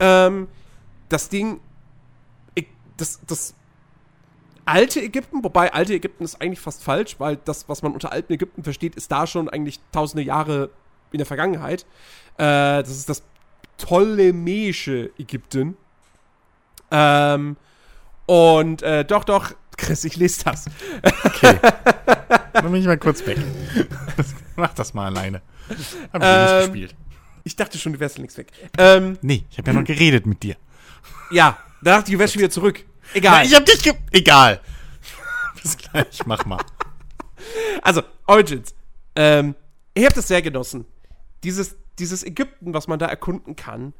Ähm, 0.00 0.48
das 1.08 1.28
Ding, 1.28 1.60
ich, 2.56 2.66
das, 2.96 3.20
das 3.24 3.54
alte 4.64 5.00
Ägypten, 5.00 5.44
wobei 5.44 5.72
alte 5.72 5.94
Ägypten 5.94 6.24
ist 6.24 6.42
eigentlich 6.42 6.58
fast 6.58 6.82
falsch, 6.82 7.20
weil 7.20 7.36
das, 7.36 7.68
was 7.68 7.82
man 7.82 7.92
unter 7.92 8.10
alten 8.10 8.32
Ägypten 8.32 8.64
versteht, 8.64 8.96
ist 8.96 9.12
da 9.12 9.28
schon 9.28 9.48
eigentlich 9.48 9.78
tausende 9.92 10.24
Jahre 10.24 10.70
in 11.12 11.18
der 11.18 11.26
Vergangenheit. 11.26 11.86
Äh, 12.36 12.82
das 12.82 12.90
ist 12.90 13.08
das 13.08 13.22
ptolemäische 13.78 15.12
Ägypten. 15.18 15.76
Ähm, 16.90 17.56
und 18.26 18.82
äh, 18.82 19.04
doch, 19.04 19.22
doch, 19.22 19.54
Chris, 19.82 20.04
ich 20.04 20.16
lese 20.16 20.44
das. 20.44 20.66
Okay. 21.24 21.58
Dann 22.52 22.64
bin 22.70 22.76
ich 22.76 22.86
mal 22.86 22.98
kurz 22.98 23.26
weg. 23.26 23.38
Mach 24.56 24.72
das 24.74 24.94
mal 24.94 25.06
alleine. 25.06 25.42
Hab 26.12 26.22
ich 26.22 26.28
Ähm, 26.28 26.46
nicht 26.56 26.66
gespielt. 26.66 26.94
Ich 27.44 27.56
dachte 27.56 27.78
schon, 27.78 27.92
du 27.92 27.98
wärst 28.00 28.18
links 28.18 28.36
weg. 28.36 28.52
Ähm, 28.78 29.18
Nee, 29.22 29.44
ich 29.50 29.58
habe 29.58 29.72
ja 29.72 29.78
noch 29.78 29.84
geredet 29.84 30.26
mit 30.26 30.42
dir. 30.42 30.56
ja, 31.32 31.58
da 31.82 31.96
dachte 31.96 32.10
ich, 32.10 32.14
du 32.16 32.20
wärst 32.20 32.34
schon 32.34 32.40
wieder 32.42 32.50
zurück. 32.50 32.84
Egal. 33.14 33.38
Nein, 33.38 33.46
ich 33.46 33.54
hab 33.56 33.64
dich 33.66 33.82
ge 33.82 33.94
Egal. 34.12 34.60
Bis 35.62 35.76
gleich, 35.76 36.24
mach 36.26 36.44
mal. 36.46 36.60
Also, 37.82 38.02
Origins. 38.26 38.74
Ähm, 39.16 39.56
ich 39.94 40.04
habe 40.04 40.14
das 40.14 40.28
sehr 40.28 40.42
genossen. 40.42 40.84
Dieses, 41.42 41.74
dieses 41.98 42.22
Ägypten, 42.22 42.72
was 42.72 42.86
man 42.86 43.00
da 43.00 43.06
erkunden 43.06 43.56
kann, 43.56 43.94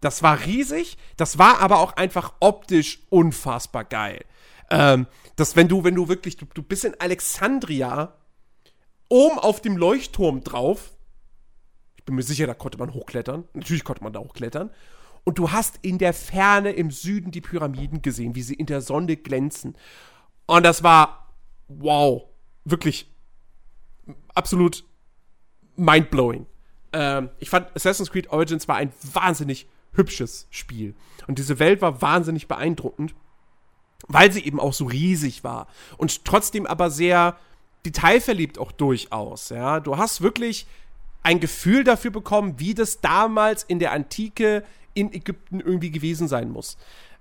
das 0.00 0.22
war 0.24 0.44
riesig. 0.44 0.98
Das 1.16 1.38
war 1.38 1.60
aber 1.60 1.78
auch 1.78 1.96
einfach 1.96 2.32
optisch 2.40 2.98
unfassbar 3.08 3.84
geil. 3.84 4.24
Ähm, 4.70 5.06
dass 5.36 5.56
wenn 5.56 5.68
du, 5.68 5.84
wenn 5.84 5.94
du 5.94 6.08
wirklich, 6.08 6.36
du, 6.36 6.46
du 6.52 6.62
bist 6.62 6.84
in 6.84 6.94
Alexandria, 6.98 8.14
oben 9.08 9.38
auf 9.38 9.60
dem 9.60 9.76
Leuchtturm 9.76 10.44
drauf. 10.44 10.92
Ich 11.96 12.04
bin 12.04 12.14
mir 12.14 12.22
sicher, 12.22 12.46
da 12.46 12.54
konnte 12.54 12.78
man 12.78 12.94
hochklettern. 12.94 13.44
Natürlich 13.54 13.84
konnte 13.84 14.02
man 14.02 14.12
da 14.12 14.20
hochklettern. 14.20 14.70
Und 15.24 15.38
du 15.38 15.50
hast 15.50 15.78
in 15.82 15.98
der 15.98 16.14
Ferne 16.14 16.72
im 16.72 16.90
Süden 16.90 17.30
die 17.30 17.40
Pyramiden 17.40 18.02
gesehen, 18.02 18.34
wie 18.34 18.42
sie 18.42 18.54
in 18.54 18.66
der 18.66 18.80
Sonne 18.80 19.16
glänzen. 19.16 19.76
Und 20.46 20.64
das 20.64 20.82
war, 20.82 21.34
wow, 21.68 22.22
wirklich 22.64 23.10
absolut 24.34 24.84
mindblowing. 25.76 26.46
Ähm, 26.92 27.28
ich 27.38 27.50
fand 27.50 27.74
Assassin's 27.76 28.10
Creed 28.10 28.30
Origins 28.30 28.68
war 28.68 28.76
ein 28.76 28.92
wahnsinnig 29.12 29.68
hübsches 29.92 30.46
Spiel. 30.50 30.94
Und 31.26 31.38
diese 31.38 31.58
Welt 31.58 31.82
war 31.82 32.00
wahnsinnig 32.00 32.48
beeindruckend, 32.48 33.14
weil 34.06 34.32
sie 34.32 34.44
eben 34.44 34.60
auch 34.60 34.72
so 34.72 34.86
riesig 34.86 35.44
war. 35.44 35.66
Und 35.96 36.24
trotzdem 36.24 36.66
aber 36.66 36.90
sehr 36.90 37.36
detailverliebt 37.84 38.58
auch 38.58 38.72
durchaus. 38.72 39.48
Ja? 39.48 39.80
Du 39.80 39.96
hast 39.96 40.20
wirklich 40.20 40.66
ein 41.22 41.40
Gefühl 41.40 41.84
dafür 41.84 42.10
bekommen, 42.10 42.54
wie 42.58 42.74
das 42.74 43.00
damals 43.00 43.64
in 43.64 43.78
der 43.78 43.92
Antike 43.92 44.64
in 44.94 45.12
Ägypten 45.12 45.60
irgendwie 45.60 45.90
gewesen 45.90 46.28
sein 46.28 46.50
muss. 46.50 46.76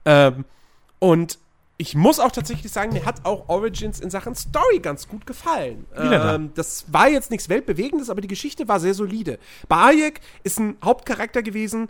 Ähm, 0.05 0.45
und 0.99 1.39
ich 1.79 1.93
muss 1.93 2.19
auch 2.19 2.31
tatsächlich 2.31 2.71
sagen, 2.71 2.93
mir 2.93 3.05
hat 3.05 3.23
auch 3.23 3.49
Origins 3.49 3.99
in 3.99 4.09
Sachen 4.09 4.33
Story 4.33 4.79
ganz 4.79 5.07
gut 5.07 5.27
gefallen. 5.27 5.85
Ähm, 5.95 6.51
das 6.55 6.91
war 6.91 7.07
jetzt 7.07 7.29
nichts 7.29 7.49
Weltbewegendes, 7.49 8.09
aber 8.09 8.21
die 8.21 8.27
Geschichte 8.27 8.67
war 8.67 8.79
sehr 8.79 8.95
solide. 8.95 9.37
Bayek 9.67 10.21
ist 10.43 10.59
ein 10.59 10.77
Hauptcharakter 10.83 11.43
gewesen. 11.43 11.89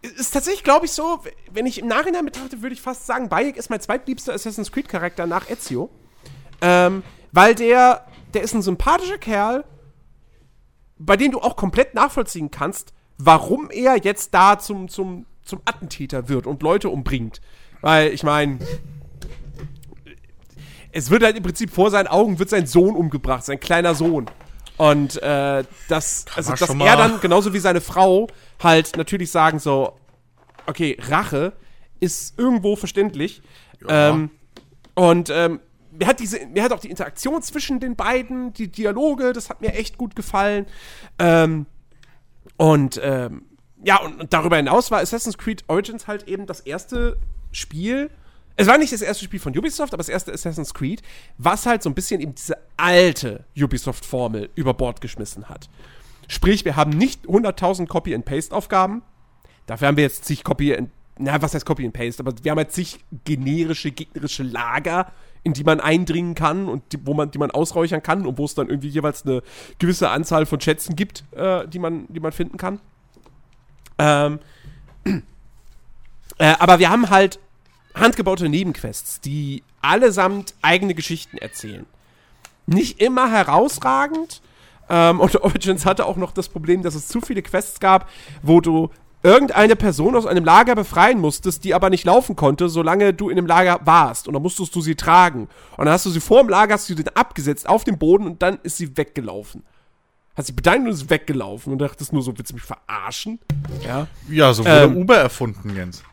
Ist 0.00 0.32
tatsächlich, 0.32 0.62
glaube 0.62 0.86
ich, 0.86 0.92
so, 0.92 1.20
wenn 1.52 1.66
ich 1.66 1.78
im 1.78 1.88
Nachhinein 1.88 2.24
betrachte, 2.24 2.62
würde 2.62 2.74
ich 2.74 2.80
fast 2.80 3.06
sagen, 3.06 3.28
Bayek 3.28 3.56
ist 3.56 3.68
mein 3.68 3.80
zweitliebster 3.80 4.32
Assassin's 4.32 4.70
Creed-Charakter 4.70 5.26
nach 5.26 5.50
Ezio. 5.50 5.90
Ähm, 6.60 7.02
weil 7.32 7.54
der, 7.54 8.06
der 8.34 8.42
ist 8.42 8.54
ein 8.54 8.62
sympathischer 8.62 9.18
Kerl, 9.18 9.64
bei 10.98 11.16
dem 11.16 11.32
du 11.32 11.40
auch 11.40 11.56
komplett 11.56 11.94
nachvollziehen 11.94 12.50
kannst, 12.50 12.92
warum 13.16 13.70
er 13.70 13.96
jetzt 13.98 14.34
da 14.34 14.58
zum, 14.58 14.88
zum, 14.88 15.26
zum 15.42 15.60
Attentäter 15.64 16.28
wird 16.28 16.46
und 16.46 16.62
Leute 16.62 16.88
umbringt. 16.88 17.40
Weil, 17.80 18.12
ich 18.12 18.22
meine, 18.22 18.58
es 20.92 21.10
wird 21.10 21.22
halt 21.22 21.36
im 21.36 21.42
Prinzip 21.42 21.70
vor 21.70 21.90
seinen 21.90 22.06
Augen 22.08 22.38
wird 22.38 22.50
sein 22.50 22.66
Sohn 22.66 22.96
umgebracht, 22.96 23.44
sein 23.44 23.60
kleiner 23.60 23.94
Sohn. 23.94 24.26
Und 24.78 25.20
äh, 25.22 25.64
das, 25.88 26.24
also 26.34 26.52
dass 26.54 26.70
er 26.70 26.96
dann, 26.96 27.20
genauso 27.20 27.52
wie 27.52 27.58
seine 27.58 27.80
Frau, 27.80 28.28
halt 28.62 28.96
natürlich 28.96 29.30
sagen 29.30 29.58
so, 29.58 29.98
okay, 30.66 30.96
Rache 31.00 31.52
ist 32.00 32.38
irgendwo 32.38 32.76
verständlich. 32.76 33.42
Ja. 33.86 34.10
Ähm, 34.10 34.30
und 34.94 35.30
ähm, 35.30 35.60
mir 35.90 36.06
hat 36.06 36.20
diese, 36.20 36.46
mir 36.46 36.62
hat 36.62 36.72
auch 36.72 36.80
die 36.80 36.90
Interaktion 36.90 37.42
zwischen 37.42 37.80
den 37.80 37.96
beiden, 37.96 38.52
die 38.52 38.68
Dialoge, 38.68 39.32
das 39.32 39.50
hat 39.50 39.60
mir 39.60 39.74
echt 39.74 39.98
gut 39.98 40.14
gefallen. 40.14 40.66
Ähm, 41.18 41.66
und 42.56 43.00
ähm, 43.02 43.46
ja, 43.82 44.00
und, 44.00 44.20
und 44.20 44.32
darüber 44.32 44.56
hinaus 44.56 44.90
war 44.90 45.00
Assassin's 45.00 45.38
Creed 45.38 45.64
Origins 45.66 46.06
halt 46.06 46.28
eben 46.28 46.46
das 46.46 46.60
erste 46.60 47.18
Spiel. 47.50 48.10
Es 48.60 48.66
war 48.66 48.76
nicht 48.76 48.92
das 48.92 49.02
erste 49.02 49.24
Spiel 49.24 49.38
von 49.38 49.56
Ubisoft, 49.56 49.94
aber 49.94 49.98
das 50.00 50.08
erste 50.08 50.32
Assassin's 50.32 50.74
Creed, 50.74 51.00
was 51.38 51.64
halt 51.64 51.80
so 51.80 51.88
ein 51.88 51.94
bisschen 51.94 52.20
eben 52.20 52.34
diese 52.34 52.56
alte 52.76 53.44
Ubisoft-Formel 53.56 54.50
über 54.56 54.74
Bord 54.74 55.00
geschmissen 55.00 55.48
hat. 55.48 55.70
Sprich, 56.26 56.64
wir 56.64 56.74
haben 56.74 56.90
nicht 56.90 57.26
100.000 57.26 57.86
Copy-and-Paste-Aufgaben. 57.86 59.02
Dafür 59.66 59.86
haben 59.86 59.96
wir 59.96 60.02
jetzt 60.02 60.24
zig 60.24 60.42
Copy 60.42 60.74
and 60.74 60.90
na, 61.20 61.40
was 61.40 61.54
heißt 61.54 61.66
Copy 61.66 61.84
and 61.84 61.92
Paste? 61.92 62.20
Aber 62.20 62.32
wir 62.42 62.50
haben 62.50 62.58
halt 62.58 62.72
zig 62.72 62.98
generische, 63.24 63.92
gegnerische 63.92 64.42
Lager, 64.42 65.12
in 65.44 65.52
die 65.52 65.64
man 65.64 65.80
eindringen 65.80 66.34
kann 66.34 66.68
und 66.68 66.92
die, 66.92 67.06
wo 67.06 67.14
man, 67.14 67.30
die 67.30 67.38
man 67.38 67.52
ausräuchern 67.52 68.02
kann 68.02 68.26
und 68.26 68.38
wo 68.38 68.44
es 68.44 68.54
dann 68.54 68.68
irgendwie 68.68 68.88
jeweils 68.88 69.24
eine 69.24 69.42
gewisse 69.78 70.10
Anzahl 70.10 70.46
von 70.46 70.60
Schätzen 70.60 70.96
gibt, 70.96 71.24
äh, 71.32 71.66
die, 71.68 71.78
man, 71.78 72.06
die 72.08 72.20
man 72.20 72.32
finden 72.32 72.56
kann. 72.56 72.80
Ähm, 73.98 74.40
äh, 76.38 76.54
aber 76.58 76.80
wir 76.80 76.90
haben 76.90 77.10
halt 77.10 77.38
handgebaute 77.98 78.48
Nebenquests, 78.48 79.20
die 79.20 79.62
allesamt 79.82 80.54
eigene 80.62 80.94
Geschichten 80.94 81.38
erzählen. 81.38 81.86
Nicht 82.66 83.00
immer 83.00 83.30
herausragend. 83.30 84.42
Ähm, 84.88 85.20
und 85.20 85.36
Origins 85.42 85.86
hatte 85.86 86.06
auch 86.06 86.16
noch 86.16 86.32
das 86.32 86.48
Problem, 86.48 86.82
dass 86.82 86.94
es 86.94 87.08
zu 87.08 87.20
viele 87.20 87.42
Quests 87.42 87.80
gab, 87.80 88.08
wo 88.42 88.60
du 88.60 88.90
irgendeine 89.22 89.74
Person 89.76 90.14
aus 90.16 90.26
einem 90.26 90.44
Lager 90.44 90.74
befreien 90.74 91.20
musstest, 91.20 91.64
die 91.64 91.74
aber 91.74 91.90
nicht 91.90 92.04
laufen 92.04 92.36
konnte, 92.36 92.68
solange 92.68 93.12
du 93.12 93.28
in 93.30 93.36
dem 93.36 93.46
Lager 93.46 93.80
warst. 93.84 94.28
Und 94.28 94.34
dann 94.34 94.42
musstest 94.42 94.74
du 94.74 94.80
sie 94.80 94.94
tragen. 94.94 95.48
Und 95.76 95.86
dann 95.86 95.90
hast 95.90 96.06
du 96.06 96.10
sie 96.10 96.20
vor 96.20 96.40
dem 96.40 96.48
Lager, 96.48 96.74
hast 96.74 96.88
du 96.88 96.94
den 96.94 97.08
abgesetzt 97.08 97.68
auf 97.68 97.84
den 97.84 97.98
Boden 97.98 98.26
und 98.26 98.42
dann 98.42 98.58
ist 98.62 98.76
sie 98.76 98.96
weggelaufen. 98.96 99.64
Hat 100.36 100.46
sie 100.46 100.52
bedankt 100.52 100.86
und 100.86 100.92
ist 100.94 101.10
weggelaufen 101.10 101.72
und 101.72 101.80
dachtest 101.80 102.12
nur 102.12 102.22
so, 102.22 102.36
willst 102.38 102.52
du 102.52 102.54
mich 102.54 102.62
verarschen? 102.62 103.40
Ja. 103.84 104.06
Ja, 104.28 104.52
so 104.52 104.64
wurde 104.64 104.84
Ähm, 104.84 104.96
Uber 104.96 105.16
erfunden, 105.16 105.74
Jens. 105.74 106.04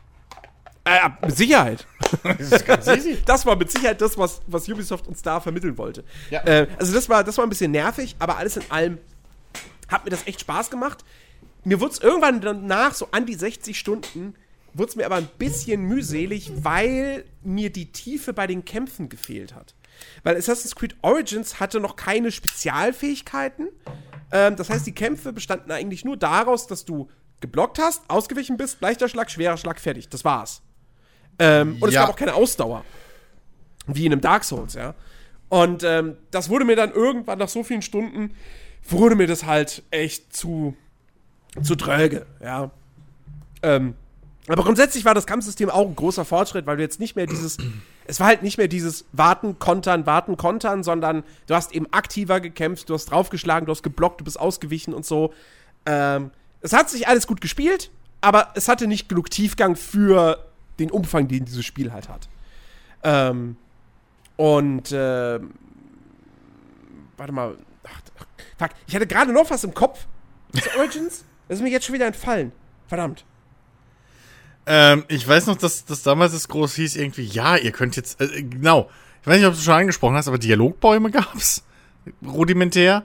Äh, 0.86 1.10
mit 1.26 1.36
Sicherheit. 1.36 1.84
das 2.22 2.52
ist 2.52 2.66
ganz 2.66 2.86
easy. 2.86 3.18
Das 3.26 3.44
war 3.44 3.56
mit 3.56 3.70
Sicherheit 3.70 4.00
das, 4.00 4.16
was, 4.16 4.40
was 4.46 4.68
Ubisoft 4.68 5.08
uns 5.08 5.20
da 5.20 5.40
vermitteln 5.40 5.76
wollte. 5.76 6.04
Ja. 6.30 6.46
Äh, 6.46 6.68
also 6.78 6.94
das 6.94 7.08
war, 7.08 7.24
das 7.24 7.36
war 7.36 7.44
ein 7.44 7.48
bisschen 7.48 7.72
nervig, 7.72 8.14
aber 8.20 8.36
alles 8.36 8.56
in 8.56 8.70
allem 8.70 8.98
hat 9.88 10.04
mir 10.04 10.10
das 10.10 10.26
echt 10.28 10.40
Spaß 10.40 10.70
gemacht. 10.70 11.04
Mir 11.64 11.80
wurde 11.80 11.94
es 11.94 11.98
irgendwann 11.98 12.40
danach, 12.40 12.94
so 12.94 13.08
an 13.10 13.26
die 13.26 13.34
60 13.34 13.76
Stunden, 13.76 14.34
wurde 14.74 14.90
es 14.90 14.96
mir 14.96 15.06
aber 15.06 15.16
ein 15.16 15.28
bisschen 15.38 15.82
mühselig, 15.82 16.52
weil 16.62 17.24
mir 17.42 17.70
die 17.70 17.90
Tiefe 17.90 18.32
bei 18.32 18.46
den 18.46 18.64
Kämpfen 18.64 19.08
gefehlt 19.08 19.56
hat. 19.56 19.74
Weil 20.22 20.36
Assassin's 20.36 20.76
Creed 20.76 20.94
Origins 21.02 21.58
hatte 21.58 21.80
noch 21.80 21.96
keine 21.96 22.30
Spezialfähigkeiten. 22.30 23.68
Ähm, 24.30 24.54
das 24.54 24.70
heißt, 24.70 24.86
die 24.86 24.94
Kämpfe 24.94 25.32
bestanden 25.32 25.72
eigentlich 25.72 26.04
nur 26.04 26.16
daraus, 26.16 26.68
dass 26.68 26.84
du 26.84 27.08
geblockt 27.40 27.80
hast, 27.80 28.08
ausgewichen 28.08 28.56
bist, 28.56 28.80
leichter 28.80 29.08
Schlag, 29.08 29.32
schwerer 29.32 29.56
Schlag, 29.56 29.80
fertig. 29.80 30.08
Das 30.08 30.24
war's. 30.24 30.62
Ähm, 31.38 31.76
und 31.80 31.88
es 31.88 31.94
Ja. 31.94 32.02
gab 32.02 32.10
auch 32.10 32.16
keine 32.16 32.34
Ausdauer. 32.34 32.84
Wie 33.86 34.06
in 34.06 34.12
einem 34.12 34.20
Dark 34.20 34.44
Souls, 34.44 34.74
ja. 34.74 34.94
Und 35.48 35.84
ähm, 35.84 36.16
das 36.30 36.48
wurde 36.48 36.64
mir 36.64 36.76
dann 36.76 36.92
irgendwann 36.92 37.38
nach 37.38 37.48
so 37.48 37.62
vielen 37.62 37.82
Stunden, 37.82 38.34
wurde 38.88 39.14
mir 39.14 39.26
das 39.28 39.44
halt 39.44 39.82
echt 39.90 40.34
zu, 40.34 40.76
zu 41.62 41.76
dröge, 41.76 42.26
ja. 42.42 42.70
Ähm, 43.62 43.94
aber 44.48 44.62
grundsätzlich 44.64 45.04
war 45.04 45.14
das 45.14 45.26
Kampfsystem 45.26 45.70
auch 45.70 45.86
ein 45.88 45.96
großer 45.96 46.24
Fortschritt, 46.24 46.66
weil 46.66 46.76
du 46.76 46.82
jetzt 46.82 47.00
nicht 47.00 47.14
mehr 47.16 47.26
dieses, 47.26 47.58
es 48.06 48.18
war 48.20 48.26
halt 48.28 48.42
nicht 48.42 48.58
mehr 48.58 48.68
dieses 48.68 49.04
Warten, 49.12 49.58
Kontern, 49.58 50.04
Warten, 50.06 50.36
Kontern, 50.36 50.82
sondern 50.82 51.22
du 51.46 51.54
hast 51.54 51.72
eben 51.72 51.86
aktiver 51.92 52.40
gekämpft, 52.40 52.88
du 52.88 52.94
hast 52.94 53.06
draufgeschlagen, 53.06 53.66
du 53.66 53.72
hast 53.72 53.82
geblockt, 53.82 54.20
du 54.20 54.24
bist 54.24 54.38
ausgewichen 54.40 54.94
und 54.94 55.04
so. 55.06 55.32
Ähm, 55.84 56.30
es 56.60 56.72
hat 56.72 56.90
sich 56.90 57.06
alles 57.06 57.26
gut 57.28 57.40
gespielt, 57.40 57.90
aber 58.20 58.48
es 58.54 58.68
hatte 58.68 58.88
nicht 58.88 59.08
genug 59.08 59.30
Tiefgang 59.30 59.76
für 59.76 60.44
den 60.78 60.90
Umfang, 60.90 61.28
den 61.28 61.44
dieses 61.44 61.64
Spiel 61.64 61.92
halt 61.92 62.08
hat. 62.08 62.28
Ähm, 63.02 63.56
und 64.36 64.90
ähm, 64.92 65.54
warte 67.16 67.32
mal, 67.32 67.56
ach, 67.84 68.00
fuck, 68.58 68.70
ich 68.86 68.94
hatte 68.94 69.06
gerade 69.06 69.32
noch 69.32 69.50
was 69.50 69.64
im 69.64 69.74
Kopf. 69.74 70.06
Zu 70.52 70.78
Origins? 70.78 71.24
Das 71.48 71.58
ist 71.58 71.62
mir 71.62 71.70
jetzt 71.70 71.86
schon 71.86 71.94
wieder 71.94 72.06
entfallen. 72.06 72.52
Verdammt. 72.86 73.24
Ähm, 74.66 75.04
ich 75.08 75.26
weiß 75.26 75.46
noch, 75.46 75.56
dass 75.56 75.84
das 75.84 76.02
damals 76.02 76.32
das 76.32 76.48
groß 76.48 76.74
hieß, 76.74 76.96
irgendwie, 76.96 77.24
ja, 77.24 77.56
ihr 77.56 77.70
könnt 77.70 77.96
jetzt, 77.96 78.20
äh, 78.20 78.42
genau. 78.42 78.90
Ich 79.20 79.26
weiß 79.26 79.38
nicht, 79.38 79.46
ob 79.46 79.54
du 79.54 79.60
schon 79.60 79.74
angesprochen 79.74 80.16
hast, 80.16 80.28
aber 80.28 80.38
Dialogbäume 80.38 81.10
gab's. 81.10 81.64
Rudimentär. 82.24 83.04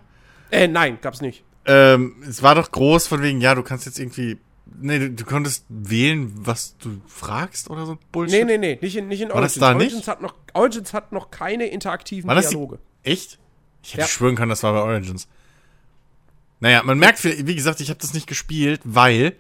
Äh, 0.50 0.68
nein, 0.68 1.00
gab's 1.02 1.22
nicht. 1.22 1.44
Ähm, 1.66 2.16
es 2.28 2.42
war 2.42 2.56
doch 2.56 2.72
groß 2.72 3.08
von 3.08 3.22
wegen, 3.22 3.42
ja, 3.42 3.56
du 3.56 3.64
kannst 3.64 3.86
jetzt 3.86 4.00
irgendwie, 4.00 4.40
nee, 4.80 5.00
du, 5.00 5.12
du 5.12 5.24
konntest 5.26 5.66
wählen, 5.70 6.32
was 6.46 6.78
du 6.78 7.02
fragst 7.08 7.70
oder 7.70 7.86
so 7.86 7.98
Bullshit. 8.12 8.46
Nee, 8.46 8.58
nee, 8.58 8.76
nee, 8.76 8.80
nicht 8.82 8.96
in, 8.96 9.08
nicht 9.08 9.22
in 9.22 9.30
War 9.30 9.36
Origins. 9.38 9.54
das 9.56 9.60
da 9.62 9.74
Origins, 9.76 9.94
nicht? 9.96 10.08
Hat 10.08 10.22
noch, 10.22 10.36
Origins 10.54 10.94
hat 10.94 11.12
noch 11.12 11.32
keine 11.32 11.68
interaktiven 11.68 12.28
War 12.28 12.36
das 12.36 12.48
die- 12.50 12.56
Dialoge. 12.56 12.80
Echt? 13.04 13.40
Ich 13.84 13.94
hätte 13.94 14.02
Ja. 14.02 14.08
schwören 14.08 14.36
können, 14.36 14.50
das 14.50 14.64
war 14.64 14.74
bei 14.74 14.80
Origins. 14.82 15.28
Naja, 16.60 16.84
man 16.84 17.00
merkt, 17.00 17.24
wie 17.24 17.48
wie 17.48 17.56
gesagt, 17.56 17.80
ich 17.82 17.90
habe 17.90 18.00
das 18.00 18.14
nicht 18.14 18.28
gespielt, 18.28 18.82
weil. 18.84 19.36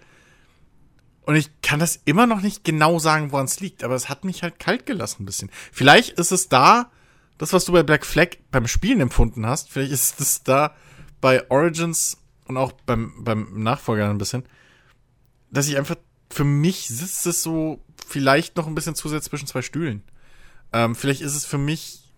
Und 1.24 1.36
ich 1.36 1.52
kann 1.62 1.80
das 1.80 2.00
immer 2.06 2.26
noch 2.26 2.42
nicht 2.42 2.64
genau 2.64 2.98
sagen, 2.98 3.32
woran 3.32 3.46
es 3.46 3.60
liegt, 3.60 3.84
aber 3.84 3.94
es 3.94 4.10
hat 4.10 4.24
mich 4.26 4.42
halt 4.42 4.58
kalt 4.58 4.88
gelassen 4.88 5.22
ein 5.22 5.26
bisschen. 5.26 5.52
Vielleicht 5.72 6.18
ist 6.18 6.32
es 6.32 6.50
da, 6.50 6.90
das, 7.38 7.54
was 7.54 7.66
du 7.66 7.72
bei 7.74 7.84
Black 7.84 8.06
Flag 8.08 8.30
beim 8.50 8.66
Spielen 8.68 9.00
empfunden 9.02 9.46
hast, 9.46 9.70
vielleicht 9.70 9.92
ist 9.92 10.20
es 10.20 10.42
da 10.42 10.76
bei 11.22 11.48
Origins 11.52 12.18
und 12.48 12.58
auch 12.58 12.72
beim, 12.88 13.14
beim 13.24 13.62
Nachfolger 13.62 14.10
ein 14.10 14.18
bisschen, 14.18 14.44
dass 15.52 15.68
ich 15.68 15.78
einfach, 15.78 15.98
für 16.30 16.44
mich 16.44 16.88
sitzt 16.88 17.28
es 17.28 17.44
so 17.44 17.84
vielleicht 18.08 18.58
noch 18.58 18.68
ein 18.68 18.76
bisschen 18.76 18.96
zusätzlich 18.96 19.30
zwischen 19.30 19.48
zwei 19.48 19.62
Stühlen. 19.62 20.02
Ähm, 20.74 20.96
vielleicht 20.96 21.22
ist 21.22 21.36
es 21.36 21.46
für 21.46 21.58
mich 21.58 22.14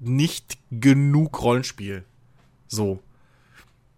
nicht 0.00 0.58
genug 0.70 1.42
Rollenspiel. 1.42 2.04
So. 2.68 3.02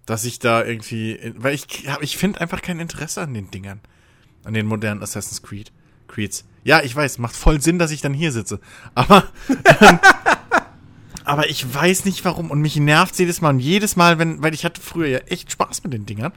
Dass 0.07 0.25
ich 0.25 0.39
da 0.39 0.65
irgendwie, 0.65 1.35
weil 1.37 1.55
ich, 1.55 1.87
ich 2.01 2.17
finde 2.17 2.41
einfach 2.41 2.63
kein 2.63 2.81
Interesse 2.81 3.23
an 3.23 3.35
den 3.35 3.51
Dingern. 3.51 3.81
An 4.45 4.55
den 4.55 4.67
modernen 4.67 5.03
Assassin's 5.03 5.43
Creed. 5.43 5.73
Creeds. 6.07 6.45
Ja, 6.63 6.83
ich 6.83 6.95
weiß, 6.95 7.19
macht 7.19 7.35
voll 7.35 7.61
Sinn, 7.61 7.79
dass 7.79 7.91
ich 7.91 8.01
dann 8.01 8.15
hier 8.15 8.33
sitze. 8.33 8.61
Aber, 8.95 9.25
ähm, 9.81 9.99
aber 11.25 11.51
ich 11.51 11.75
weiß 11.75 12.05
nicht 12.05 12.25
warum. 12.25 12.53
Und 12.53 12.61
mich 12.61 12.77
nervt 12.77 13.19
jedes 13.19 13.41
Mal. 13.41 13.51
Und 13.51 13.59
jedes 13.59 13.97
Mal, 13.97 14.21
wenn, 14.21 14.43
weil 14.43 14.55
ich 14.55 14.65
hatte 14.65 14.81
früher 14.81 15.09
ja 15.09 15.19
echt 15.19 15.51
Spaß 15.51 15.83
mit 15.83 15.93
den 15.93 16.07
Dingern. 16.07 16.33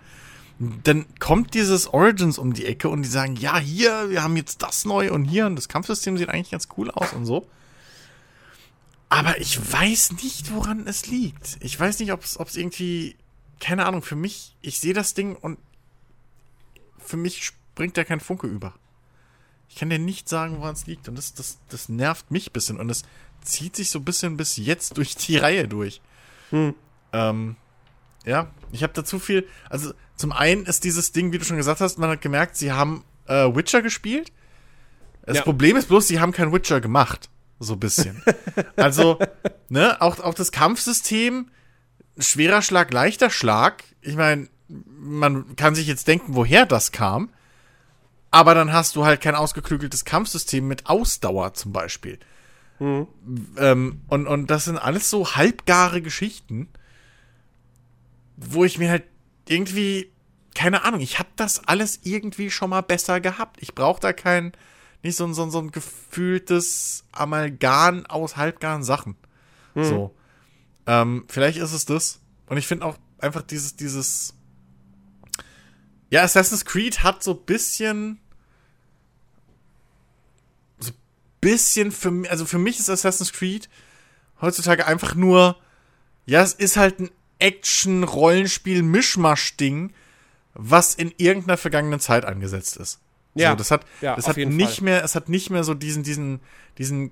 Dann 0.60 1.06
kommt 1.20 1.54
dieses 1.54 1.88
Origins 1.88 2.38
um 2.38 2.54
die 2.54 2.66
Ecke 2.66 2.90
und 2.90 3.04
die 3.04 3.10
sagen, 3.10 3.38
ja, 3.38 3.58
hier, 3.58 4.10
wir 4.10 4.24
haben 4.24 4.36
jetzt 4.36 4.62
das 4.62 4.84
neu 4.84 5.12
und 5.12 5.24
hier 5.24 5.46
und 5.46 5.56
das 5.56 5.70
Kampfsystem 5.70 6.18
sieht 6.18 6.30
eigentlich 6.30 6.52
ganz 6.52 6.68
cool 6.78 6.92
aus 6.92 7.14
und 7.14 7.26
so. 7.26 7.48
Aber 9.08 9.40
ich 9.40 9.72
weiß 9.72 10.14
nicht, 10.22 10.54
woran 10.54 10.86
es 10.86 11.08
liegt. 11.08 11.58
Ich 11.62 11.80
weiß 11.80 12.00
nicht, 12.00 12.12
ob 12.12 12.24
es 12.24 12.56
irgendwie, 12.56 13.16
keine 13.60 13.86
Ahnung, 13.86 14.02
für 14.02 14.18
mich, 14.18 14.56
ich 14.62 14.80
sehe 14.80 14.94
das 14.94 15.14
Ding 15.14 15.36
und 15.36 15.58
für 17.00 17.18
mich 17.18 17.46
springt 17.46 17.98
da 17.98 18.04
kein 18.04 18.20
Funke 18.20 18.46
über. 18.46 18.74
Ich 19.70 19.76
kann 19.76 19.90
dir 19.90 20.00
nicht 20.00 20.28
sagen, 20.28 20.58
woran 20.60 20.74
es 20.74 20.86
liegt. 20.88 21.08
Und 21.08 21.16
das, 21.16 21.34
das, 21.34 21.58
das 21.70 21.90
nervt 21.90 22.32
mich 22.32 22.50
ein 22.50 22.54
bisschen. 22.54 22.80
Und 22.80 22.90
es 22.90 23.04
zieht 23.42 23.76
sich 23.76 23.92
so 23.92 24.00
ein 24.00 24.06
bisschen 24.06 24.36
bis 24.36 24.58
jetzt 24.58 24.98
durch 24.98 25.16
die 25.16 25.38
Reihe 25.38 25.68
durch. 25.68 26.02
Hm. 26.50 26.76
Ähm, 27.14 27.56
ja, 28.26 28.52
ich 28.72 28.84
habe 28.84 28.94
da 28.94 29.04
zu 29.04 29.20
viel. 29.20 29.48
Also, 29.70 29.94
zum 30.16 30.32
einen 30.32 30.66
ist 30.66 30.84
dieses 30.84 31.12
Ding, 31.12 31.32
wie 31.32 31.38
du 31.38 31.46
schon 31.46 31.58
gesagt 31.58 31.82
hast, 31.82 31.98
man 31.98 32.10
hat 32.10 32.22
gemerkt, 32.22 32.56
sie 32.58 32.72
haben 32.72 33.04
äh, 33.28 33.46
Witcher 33.56 33.82
gespielt. 33.82 34.32
Das 35.26 35.38
Ja. 35.38 35.44
Problem 35.44 35.76
ist 35.78 35.88
bloß, 35.88 36.08
sie 36.08 36.20
haben 36.20 36.32
kein 36.32 36.52
Witcher 36.52 36.82
gemacht. 36.82 37.30
So 37.60 37.74
ein 37.74 37.80
bisschen. 37.80 38.22
also, 38.76 39.20
ne, 39.70 40.02
auch, 40.02 40.20
auch 40.20 40.34
das 40.34 40.52
Kampfsystem, 40.52 41.50
schwerer 42.18 42.62
Schlag, 42.62 42.92
leichter 42.94 43.30
Schlag. 43.30 43.84
Ich 44.02 44.16
meine, 44.16 44.48
man 44.68 45.56
kann 45.56 45.76
sich 45.76 45.88
jetzt 45.88 46.08
denken, 46.08 46.36
woher 46.36 46.66
das 46.66 46.92
kam. 46.92 47.30
Aber 48.32 48.54
dann 48.54 48.72
hast 48.72 48.96
du 48.96 49.06
halt 49.06 49.22
kein 49.22 49.34
ausgeklügeltes 49.36 50.06
Kampfsystem 50.06 50.68
mit 50.68 50.86
Ausdauer 50.86 51.54
zum 51.56 51.74
Beispiel. 51.74 52.20
Ähm, 53.58 54.02
und, 54.08 54.28
und 54.28 54.48
das 54.48 54.66
sind 54.66 54.78
alles 54.78 55.10
so 55.10 55.36
halbgare 55.36 56.02
Geschichten, 56.02 56.70
wo 58.42 58.64
ich 58.66 58.78
mir 58.78 58.90
halt 58.90 59.04
irgendwie, 59.48 60.12
keine 60.56 60.84
Ahnung, 60.86 61.02
ich 61.02 61.20
habe 61.20 61.30
das 61.36 61.68
alles 61.68 62.00
irgendwie 62.04 62.50
schon 62.52 62.70
mal 62.70 62.82
besser 62.82 63.20
gehabt. 63.20 63.58
Ich 63.62 63.76
brauche 63.76 64.00
da 64.00 64.14
kein, 64.14 64.54
nicht 65.04 65.16
so, 65.16 65.26
ein- 65.26 65.34
so, 65.34 65.44
ein- 65.44 65.52
so 65.52 65.60
ein 65.60 65.72
gefühltes 65.72 67.04
Amalgam 67.12 68.06
aus 68.06 68.38
halbgaren 68.38 68.84
Sachen. 68.84 69.16
So. 69.86 70.16
Ähm, 70.88 71.26
vielleicht 71.28 71.58
ist 71.60 71.74
es 71.74 71.86
das. 71.86 72.20
Und 72.48 72.58
ich 72.58 72.68
finde 72.68 72.86
auch 72.86 72.98
einfach 73.20 73.42
dieses, 73.44 73.76
dieses. 73.76 74.34
Ja, 76.10 76.24
Assassin's 76.24 76.66
Creed 76.66 77.04
hat 77.04 77.24
so 77.24 77.36
bisschen. 77.36 78.20
So 80.80 80.92
bisschen 81.42 81.92
für 81.92 82.12
mich. 82.12 82.32
Also 82.32 82.46
für 82.46 82.58
mich 82.58 82.80
ist 82.80 82.90
Assassin's 82.90 83.32
Creed 83.34 83.70
heutzutage 84.42 84.86
einfach 84.88 85.16
nur. 85.16 85.58
Ja, 86.26 86.42
es 86.42 86.54
ist 86.54 86.78
halt 86.78 87.00
ein 87.00 87.10
Action-Rollenspiel-Mischmasch-Ding, 87.40 89.92
was 90.54 90.96
in 90.96 91.14
irgendeiner 91.18 91.58
vergangenen 91.58 92.00
Zeit 92.00 92.24
angesetzt 92.26 92.78
ist. 92.78 93.00
Ja. 93.36 93.52
So, 93.52 93.58
das 93.58 93.70
hat, 93.72 93.86
Ja, 94.02 94.16
das 94.16 94.28
hat 94.28 94.38
nicht 94.38 94.78
Fall. 94.78 94.86
mehr, 94.86 95.04
es 95.04 95.16
hat 95.16 95.30
nicht 95.30 95.50
mehr 95.50 95.64
so 95.64 95.74
diesen, 95.74 96.04
diesen, 96.04 96.40
diesen 96.78 97.12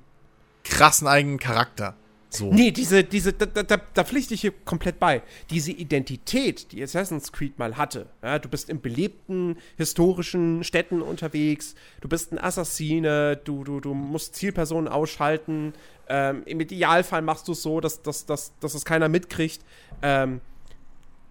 krassen 0.64 1.08
eigenen 1.08 1.40
Charakter. 1.40 1.96
So. 2.30 2.52
Nee, 2.52 2.72
diese, 2.72 3.06
diese, 3.06 3.32
da, 3.32 3.46
da, 3.46 3.64
da, 3.64 3.78
da 3.94 4.04
pflichte 4.04 4.34
ich 4.34 4.42
hier 4.42 4.52
komplett 4.52 5.00
bei. 5.00 5.22
Diese 5.50 5.72
Identität, 5.72 6.74
die 6.74 6.84
Assassin's 6.84 7.32
Creed 7.32 7.58
mal 7.58 7.78
hatte. 7.78 8.10
Ja, 8.22 8.38
du 8.38 8.50
bist 8.50 8.70
in 8.70 8.82
belebten, 8.82 9.56
historischen 9.78 10.66
Städten 10.66 11.02
unterwegs, 11.02 11.76
du 12.02 12.10
bist 12.10 12.34
ein 12.34 12.40
Assassine, 12.40 13.38
du, 13.38 13.64
du, 13.64 13.80
du 13.80 13.94
musst 13.94 14.36
Zielpersonen 14.36 14.90
ausschalten. 14.90 15.72
Ähm, 16.10 16.44
Im 16.46 16.60
Idealfall 16.60 17.22
machst 17.22 17.48
du 17.48 17.52
es 17.52 17.62
so, 17.62 17.80
dass, 17.82 18.02
dass, 18.02 18.26
dass, 18.26 18.54
dass 18.60 18.74
es 18.74 18.86
keiner 18.86 19.10
mitkriegt. 19.10 19.62
Ähm, 20.02 20.42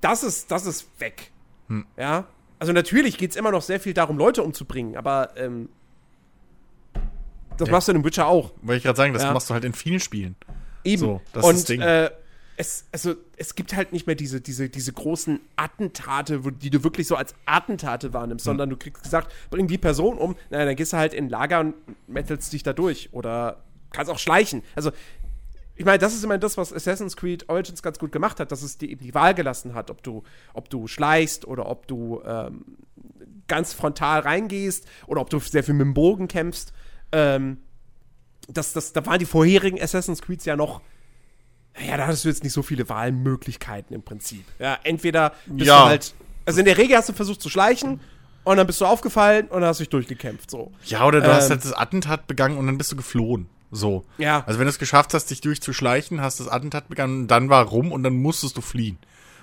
das, 0.00 0.22
ist, 0.22 0.50
das 0.50 0.66
ist 0.66 0.88
weg. 0.98 1.30
Ja. 1.96 2.26
Also 2.58 2.72
natürlich 2.72 3.18
geht 3.18 3.30
es 3.30 3.36
immer 3.36 3.50
noch 3.50 3.62
sehr 3.62 3.80
viel 3.80 3.92
darum, 3.94 4.16
Leute 4.18 4.42
umzubringen, 4.42 4.96
aber 4.96 5.30
ähm, 5.36 5.68
das 7.56 7.68
Ja. 7.68 7.72
machst 7.72 7.88
du 7.88 7.92
in 7.92 7.98
dem 7.98 8.04
Witcher 8.04 8.26
auch. 8.26 8.52
Wollte 8.62 8.78
ich 8.78 8.82
gerade 8.84 8.96
sagen, 8.96 9.12
das 9.12 9.22
Ja. 9.22 9.32
machst 9.32 9.48
du 9.50 9.54
halt 9.54 9.64
in 9.64 9.72
vielen 9.72 10.00
Spielen. 10.00 10.36
Eben. 10.84 11.00
So, 11.00 11.20
das 11.32 11.42
ist 11.44 11.48
und 11.48 11.54
das 11.56 11.64
Ding. 11.64 11.80
Äh, 11.80 12.10
es, 12.58 12.86
also, 12.90 13.14
es 13.36 13.54
gibt 13.54 13.76
halt 13.76 13.92
nicht 13.92 14.06
mehr 14.06 14.16
diese, 14.16 14.40
diese, 14.40 14.70
diese 14.70 14.90
großen 14.92 15.40
Attentate, 15.56 16.44
wo, 16.44 16.50
die 16.50 16.70
du 16.70 16.82
wirklich 16.84 17.06
so 17.06 17.14
als 17.16 17.34
Attentate 17.44 18.14
wahrnimmst, 18.14 18.46
Hm. 18.46 18.50
sondern 18.50 18.70
du 18.70 18.76
kriegst 18.78 19.02
gesagt, 19.02 19.30
bring 19.50 19.66
die 19.66 19.76
Person 19.76 20.16
um, 20.16 20.36
na, 20.48 20.64
dann 20.64 20.74
gehst 20.76 20.92
du 20.94 20.96
halt 20.96 21.12
in 21.12 21.26
ein 21.26 21.28
Lager 21.28 21.60
und 21.60 21.74
mettelst 22.08 22.52
dich 22.54 22.62
da 22.62 22.72
durch. 22.72 23.10
Oder 23.12 23.62
kannst 23.96 24.10
auch 24.10 24.18
schleichen. 24.18 24.62
Also, 24.74 24.90
ich 25.74 25.84
meine, 25.84 25.98
das 25.98 26.14
ist 26.14 26.24
immer 26.24 26.38
das, 26.38 26.56
was 26.56 26.72
Assassin's 26.72 27.16
Creed 27.16 27.48
Origins 27.48 27.82
ganz 27.82 27.98
gut 27.98 28.10
gemacht 28.12 28.40
hat, 28.40 28.50
dass 28.50 28.62
es 28.62 28.78
dir 28.78 28.88
eben 28.88 29.02
die 29.04 29.14
Wahl 29.14 29.34
gelassen 29.34 29.74
hat, 29.74 29.90
ob 29.90 30.02
du, 30.02 30.22
ob 30.54 30.70
du 30.70 30.86
schleichst 30.86 31.46
oder 31.46 31.68
ob 31.68 31.86
du 31.86 32.22
ähm, 32.24 32.64
ganz 33.46 33.72
frontal 33.74 34.20
reingehst 34.20 34.86
oder 35.06 35.20
ob 35.20 35.28
du 35.30 35.38
sehr 35.38 35.62
viel 35.64 35.74
mit 35.74 35.84
dem 35.84 35.92
Bogen 35.94 36.28
kämpfst. 36.28 36.72
Ähm, 37.12 37.58
das, 38.48 38.72
das, 38.72 38.92
da 38.94 39.04
waren 39.04 39.18
die 39.18 39.26
vorherigen 39.26 39.80
Assassin's 39.80 40.22
Creeds 40.22 40.44
ja 40.46 40.56
noch. 40.56 40.80
Ja, 41.86 41.98
da 41.98 42.06
hattest 42.06 42.24
du 42.24 42.28
jetzt 42.30 42.42
nicht 42.42 42.54
so 42.54 42.62
viele 42.62 42.88
Wahlmöglichkeiten 42.88 43.94
im 43.94 44.02
Prinzip. 44.02 44.44
Ja, 44.58 44.78
entweder 44.82 45.34
bist 45.46 45.68
Ja. 45.68 45.82
du 45.82 45.88
halt. 45.90 46.14
Also 46.46 46.60
in 46.60 46.64
der 46.64 46.78
Regel 46.78 46.96
hast 46.96 47.08
du 47.08 47.12
versucht 47.12 47.42
zu 47.42 47.50
schleichen 47.50 48.00
und 48.44 48.56
dann 48.56 48.66
bist 48.66 48.80
du 48.80 48.86
aufgefallen 48.86 49.48
und 49.48 49.60
dann 49.60 49.64
hast 49.68 49.80
du 49.80 49.82
dich 49.82 49.90
durchgekämpft. 49.90 50.50
So. 50.50 50.72
Ja, 50.84 51.04
oder 51.06 51.20
du 51.20 51.26
hast 51.34 51.46
Ähm. 51.46 51.50
halt 51.50 51.64
das 51.64 51.72
Attentat 51.74 52.26
begangen 52.28 52.56
und 52.56 52.66
dann 52.66 52.78
bist 52.78 52.92
du 52.92 52.96
geflohen. 52.96 53.46
So. 53.70 54.04
Ja. 54.18 54.44
Also 54.46 54.58
wenn 54.58 54.66
du 54.66 54.70
es 54.70 54.78
geschafft 54.78 55.14
hast, 55.14 55.26
dich 55.30 55.40
durchzuschleichen, 55.40 56.20
hast 56.20 56.40
das 56.40 56.48
Attentat 56.48 56.88
begangen, 56.88 57.26
dann 57.26 57.48
war 57.48 57.64
rum 57.64 57.92
und 57.92 58.02
dann 58.02 58.16
musstest 58.16 58.56
du 58.56 58.60
fliehen. 58.60 58.98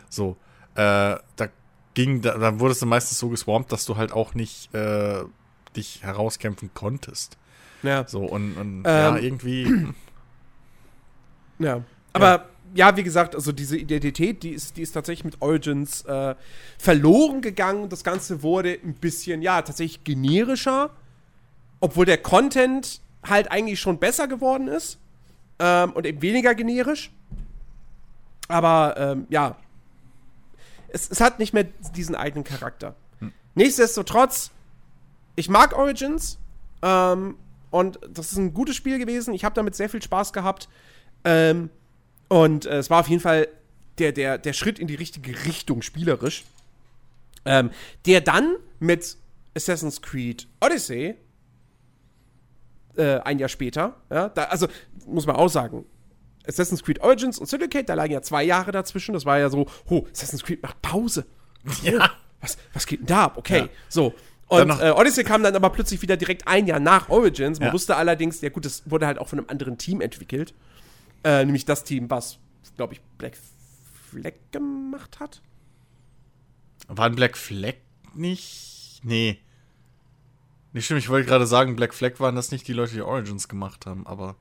So. 0.10 0.38
Äh, 0.76 1.18
da 1.36 1.50
ging, 1.94 2.22
da, 2.22 2.38
dann 2.38 2.60
wurdest 2.60 2.82
du 2.82 2.86
meistens 2.86 3.20
so 3.20 3.30
geswarmt, 3.30 3.72
dass 3.72 3.86
du 3.86 3.98
halt 3.98 4.12
auch 4.12 4.34
nicht 4.34 4.74
äh, 4.74 5.24
dich 5.76 6.04
herauskämpfen 6.04 6.72
konntest. 6.74 7.38
Ja. 7.84 8.08
So 8.08 8.22
und, 8.22 8.56
und 8.56 8.84
ja, 8.86 9.18
Ähm. 9.18 9.24
irgendwie. 9.24 9.88
Ja. 11.60 11.84
Aber 12.14 12.50
ja. 12.74 12.98
wie 12.98 13.04
gesagt, 13.04 13.36
also 13.36 13.52
diese 13.52 13.78
Identität, 13.78 14.42
die 14.44 14.50
ist, 14.50 14.78
die 14.78 14.82
ist 14.82 14.94
tatsächlich 14.94 15.26
mit 15.26 15.42
Origins 15.42 16.04
äh, 16.06 16.36
verloren 16.80 17.42
gegangen. 17.42 17.90
Das 17.90 18.04
Ganze 18.04 18.42
wurde 18.42 18.80
ein 18.84 18.96
bisschen, 18.96 19.42
ja, 19.42 19.62
tatsächlich 19.62 20.04
generischer. 20.04 20.90
Obwohl 21.80 22.06
der 22.06 22.18
Content 22.18 23.02
halt 23.24 23.52
eigentlich 23.52 23.80
schon 23.80 24.00
besser 24.00 24.28
geworden 24.28 24.68
ist. 24.68 25.00
Ähm, 25.60 25.92
und 25.94 26.06
eben 26.06 26.22
weniger 26.22 26.56
generisch. 26.56 27.12
Aber 28.48 28.96
ähm, 28.98 29.28
ja. 29.30 29.58
Es, 30.90 31.10
es 31.10 31.22
hat 31.22 31.40
nicht 31.40 31.54
mehr 31.54 31.66
diesen 31.96 32.16
eigenen 32.16 32.44
Charakter. 32.44 32.96
Nichtsdestotrotz, 33.56 34.52
ich 35.36 35.50
mag 35.50 35.78
Origins. 35.78 36.40
Ähm, 36.82 37.38
und 37.72 38.00
das 38.10 38.32
ist 38.32 38.38
ein 38.38 38.54
gutes 38.54 38.76
Spiel 38.76 39.00
gewesen. 39.00 39.34
Ich 39.34 39.46
habe 39.46 39.56
damit 39.56 39.76
sehr 39.76 39.90
viel 39.90 40.02
Spaß 40.02 40.34
gehabt. 40.34 40.70
Ähm, 41.24 41.70
und 42.28 42.66
äh, 42.66 42.78
es 42.78 42.90
war 42.90 43.00
auf 43.00 43.08
jeden 43.08 43.22
Fall 43.22 43.48
der, 43.98 44.12
der, 44.12 44.38
der 44.38 44.54
Schritt 44.54 44.80
in 44.80 44.88
die 44.88 44.96
richtige 44.96 45.46
Richtung 45.46 45.82
spielerisch. 45.82 46.44
Ähm, 47.46 47.72
der 48.06 48.22
dann 48.22 48.56
mit 48.80 49.18
Assassin's 49.56 50.02
Creed 50.02 50.48
Odyssey 50.62 51.16
äh, 52.98 53.20
ein 53.20 53.40
Jahr 53.40 53.50
später, 53.50 53.96
ja, 54.10 54.30
da, 54.30 54.44
also 54.46 54.68
muss 55.08 55.26
man 55.26 55.36
auch 55.36 55.50
sagen, 55.50 55.86
Assassin's 56.48 56.84
Creed 56.84 57.00
Origins 57.02 57.40
und 57.40 57.48
Syndicate, 57.48 57.88
da 57.88 57.94
lagen 57.94 58.12
ja 58.14 58.22
zwei 58.22 58.44
Jahre 58.44 58.72
dazwischen. 58.72 59.14
Das 59.14 59.26
war 59.26 59.40
ja 59.40 59.50
so, 59.50 59.66
oh, 59.90 60.06
Assassin's 60.12 60.44
Creed 60.44 60.62
macht 60.62 60.82
Pause. 60.82 61.26
ja. 61.84 62.12
Was, 62.42 62.58
was 62.74 62.86
geht 62.86 63.00
denn 63.00 63.06
da 63.08 63.26
ab? 63.26 63.38
Okay, 63.38 63.60
Ja. 63.60 63.70
so. 63.90 64.14
Und 64.48 64.70
äh, 64.82 64.92
Odyssey 64.92 65.24
kam 65.24 65.42
dann 65.42 65.56
aber 65.56 65.70
plötzlich 65.70 66.02
wieder 66.02 66.18
direkt 66.18 66.46
ein 66.48 66.68
Jahr 66.68 66.82
nach 66.82 67.08
Origins. 67.10 67.60
Man 67.60 67.68
Ja. 67.70 67.74
wusste 67.74 67.96
allerdings, 67.96 68.42
ja 68.42 68.50
gut, 68.50 68.66
das 68.66 68.84
wurde 68.90 69.08
halt 69.08 69.18
auch 69.18 69.30
von 69.30 69.40
einem 69.40 69.48
anderen 69.50 69.78
Team 69.78 70.02
entwickelt. 70.02 70.54
Äh, 71.24 71.46
nämlich 71.46 71.64
das 71.66 71.86
Team, 71.86 72.10
was, 72.10 72.38
glaube 72.76 72.94
ich, 72.94 73.02
Black 73.18 73.38
Flag 74.12 74.34
gemacht 74.52 75.20
hat. 75.22 75.42
War 76.90 77.06
ein 77.06 77.16
Black 77.16 77.38
Flag 77.38 77.76
nicht? 78.14 79.00
Nee. 79.04 79.40
Nicht 80.74 80.86
stimmt, 80.86 81.00
ich 81.00 81.10
wollte 81.10 81.28
gerade 81.28 81.46
sagen, 81.46 81.76
Black 81.76 81.94
Flag 81.94 82.20
waren 82.20 82.36
das 82.36 82.52
nicht 82.52 82.68
die 82.68 82.74
Leute, 82.74 82.94
die 82.94 83.02
Origins 83.02 83.48
gemacht 83.48 83.86
haben, 83.86 84.06
aber 84.08 84.36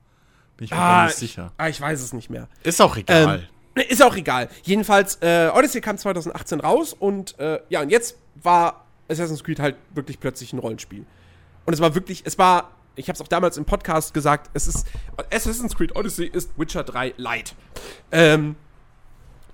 bin 0.57 0.65
ich 0.65 0.71
mir 0.71 0.77
gar 0.77 1.05
nicht 1.05 1.17
sicher. 1.17 1.51
Ich, 1.53 1.63
ah, 1.63 1.69
ich 1.69 1.79
weiß 1.79 2.01
es 2.01 2.11
nicht 2.11 2.29
mehr. 2.29 2.49
Ist 2.63 2.81
auch 2.81 2.97
egal. 2.97 3.47
Ähm, 3.75 3.83
ist 3.87 4.03
auch 4.03 4.15
egal. 4.15 4.49
Jedenfalls, 4.63 5.17
äh, 5.21 5.49
Odyssey 5.53 5.81
kam 5.81 5.97
2018 5.97 6.59
raus 6.59 6.93
und 6.93 7.37
äh, 7.39 7.59
ja, 7.69 7.81
und 7.81 7.89
jetzt 7.89 8.17
war 8.41 8.85
Assassin's 9.07 9.43
Creed 9.43 9.59
halt 9.59 9.75
wirklich 9.93 10.19
plötzlich 10.19 10.53
ein 10.53 10.59
Rollenspiel. 10.59 11.05
Und 11.65 11.73
es 11.73 11.79
war 11.79 11.95
wirklich, 11.95 12.23
es 12.25 12.37
war, 12.37 12.71
ich 12.95 13.07
habe 13.07 13.15
es 13.15 13.21
auch 13.21 13.27
damals 13.27 13.57
im 13.57 13.65
Podcast 13.65 14.13
gesagt, 14.13 14.49
es 14.53 14.67
ist, 14.67 14.87
Assassin's 15.31 15.75
Creed 15.75 15.95
Odyssey 15.95 16.25
ist 16.25 16.51
Witcher 16.57 16.83
3 16.83 17.13
Light. 17.17 17.55
Ähm, 18.11 18.55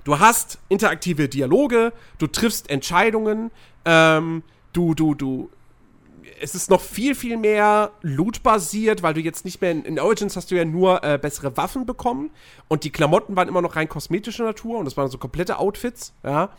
du 0.06 0.20
hast 0.20 0.60
interaktive 0.70 1.30
Dialoge, 1.30 1.94
du 2.18 2.28
triffst 2.28 2.70
Entscheidungen, 2.70 3.52
ähm, 3.86 4.44
du, 4.74 4.94
du, 4.94 5.14
du, 5.14 5.50
es 6.42 6.56
ist 6.56 6.70
noch 6.70 6.82
viel, 6.82 7.16
viel 7.16 7.38
mehr 7.38 7.92
Loot-basiert, 8.02 9.04
weil 9.04 9.14
du 9.14 9.22
jetzt 9.22 9.46
nicht 9.46 9.62
mehr 9.62 9.72
in, 9.72 9.84
in 9.84 10.00
Origins 10.00 10.36
hast 10.36 10.52
du 10.52 10.56
ja 10.56 10.66
nur 10.66 11.04
äh, 11.04 11.18
bessere 11.18 11.56
Waffen 11.58 11.86
bekommen 11.86 12.32
und 12.68 12.84
die 12.84 12.92
Klamotten 12.92 13.36
waren 13.36 13.48
immer 13.48 13.62
noch 13.62 13.76
rein 13.76 13.90
kosmetischer 13.90 14.46
Natur 14.46 14.80
und 14.80 14.86
das 14.86 14.98
waren 14.98 15.10
so 15.10 15.18
komplette 15.18 15.60
Outfits, 15.60 16.14
ja. 16.24 16.50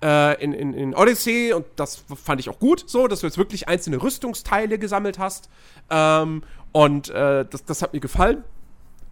Äh, 0.00 0.40
in, 0.42 0.52
in, 0.52 0.74
in 0.74 0.94
Odyssey, 0.94 1.52
und 1.52 1.66
das 1.74 2.04
fand 2.22 2.40
ich 2.40 2.48
auch 2.48 2.60
gut, 2.60 2.84
so, 2.86 3.08
dass 3.08 3.20
du 3.20 3.26
jetzt 3.26 3.36
wirklich 3.36 3.66
einzelne 3.66 4.00
Rüstungsteile 4.00 4.78
gesammelt 4.78 5.18
hast. 5.18 5.50
Ähm, 5.90 6.44
und 6.70 7.08
äh, 7.08 7.44
das, 7.44 7.64
das 7.64 7.82
hat 7.82 7.94
mir 7.94 7.98
gefallen. 7.98 8.44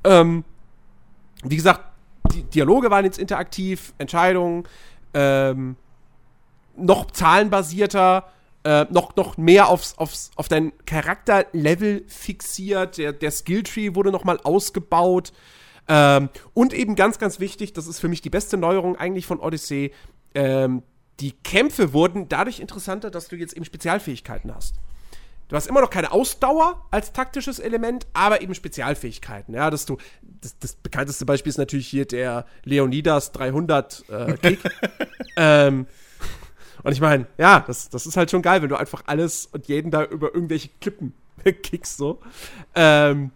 Ähm, 0.04 0.44
wie 1.42 1.56
gesagt, 1.56 1.80
die 2.32 2.44
Dialoge 2.44 2.88
waren 2.90 3.04
jetzt 3.04 3.18
interaktiv, 3.18 3.94
Entscheidungen, 3.98 4.68
ähm, 5.12 5.74
noch 6.76 7.10
zahlenbasierter, 7.10 8.30
äh, 8.66 8.84
noch, 8.90 9.14
noch 9.14 9.36
mehr 9.36 9.68
aufs, 9.68 9.96
aufs, 9.96 10.32
auf 10.34 10.48
dein 10.48 10.72
Charakterlevel 10.86 12.04
fixiert. 12.08 12.98
Der, 12.98 13.12
der 13.12 13.30
Skilltree 13.30 13.94
wurde 13.94 14.10
noch 14.10 14.24
mal 14.24 14.40
ausgebaut. 14.42 15.32
Ähm, 15.86 16.30
und 16.52 16.74
eben 16.74 16.96
ganz, 16.96 17.20
ganz 17.20 17.38
wichtig, 17.38 17.74
das 17.74 17.86
ist 17.86 18.00
für 18.00 18.08
mich 18.08 18.22
die 18.22 18.30
beste 18.30 18.56
Neuerung 18.56 18.96
eigentlich 18.96 19.24
von 19.24 19.38
Odyssey, 19.38 19.92
ähm, 20.34 20.82
die 21.20 21.32
Kämpfe 21.32 21.92
wurden 21.92 22.28
dadurch 22.28 22.58
interessanter, 22.58 23.10
dass 23.10 23.28
du 23.28 23.36
jetzt 23.36 23.54
eben 23.54 23.64
Spezialfähigkeiten 23.64 24.52
hast. 24.52 24.74
Du 25.48 25.54
hast 25.54 25.68
immer 25.68 25.80
noch 25.80 25.90
keine 25.90 26.10
Ausdauer 26.10 26.84
als 26.90 27.12
taktisches 27.12 27.60
Element, 27.60 28.08
aber 28.14 28.42
eben 28.42 28.54
Spezialfähigkeiten. 28.54 29.54
Ja, 29.54 29.70
dass 29.70 29.86
du 29.86 29.96
das, 30.22 30.58
das 30.58 30.74
bekannteste 30.74 31.24
Beispiel 31.24 31.50
ist 31.50 31.58
natürlich 31.58 31.86
hier 31.86 32.04
der 32.04 32.46
Leonidas 32.64 33.30
300 33.30 34.04
äh, 34.08 34.32
Kick. 34.38 34.58
ähm, 35.36 35.86
und 36.82 36.92
ich 36.92 37.00
meine, 37.00 37.26
ja, 37.38 37.60
das, 37.60 37.88
das 37.88 38.06
ist 38.06 38.16
halt 38.16 38.30
schon 38.30 38.42
geil, 38.42 38.62
wenn 38.62 38.68
du 38.68 38.76
einfach 38.76 39.02
alles 39.06 39.46
und 39.46 39.68
jeden 39.68 39.90
da 39.90 40.04
über 40.04 40.34
irgendwelche 40.34 40.70
Klippen 40.80 41.14
kickst 41.62 41.96
so. 41.96 42.20
Ähm, 42.74 43.30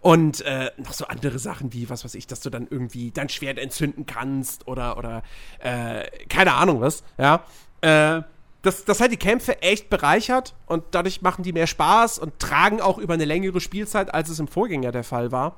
und 0.00 0.40
äh, 0.42 0.70
noch 0.78 0.92
so 0.92 1.06
andere 1.06 1.38
Sachen 1.38 1.72
wie, 1.72 1.88
was 1.88 2.04
weiß 2.04 2.14
ich, 2.14 2.26
dass 2.26 2.40
du 2.40 2.50
dann 2.50 2.66
irgendwie 2.68 3.10
dein 3.10 3.28
Schwert 3.28 3.58
entzünden 3.58 4.06
kannst 4.06 4.66
oder, 4.66 4.98
oder 4.98 5.22
äh, 5.60 6.04
keine 6.28 6.54
Ahnung 6.54 6.80
was, 6.80 7.04
ja. 7.18 7.44
Äh, 7.80 8.22
das, 8.62 8.84
das 8.84 9.00
hat 9.00 9.12
die 9.12 9.16
Kämpfe 9.16 9.62
echt 9.62 9.90
bereichert 9.90 10.54
und 10.66 10.82
dadurch 10.90 11.22
machen 11.22 11.44
die 11.44 11.52
mehr 11.52 11.68
Spaß 11.68 12.18
und 12.18 12.40
tragen 12.40 12.80
auch 12.80 12.98
über 12.98 13.14
eine 13.14 13.24
längere 13.24 13.60
Spielzeit, 13.60 14.12
als 14.12 14.28
es 14.28 14.40
im 14.40 14.48
Vorgänger 14.48 14.90
der 14.90 15.04
Fall 15.04 15.30
war. 15.30 15.56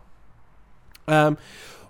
Ähm, 1.07 1.39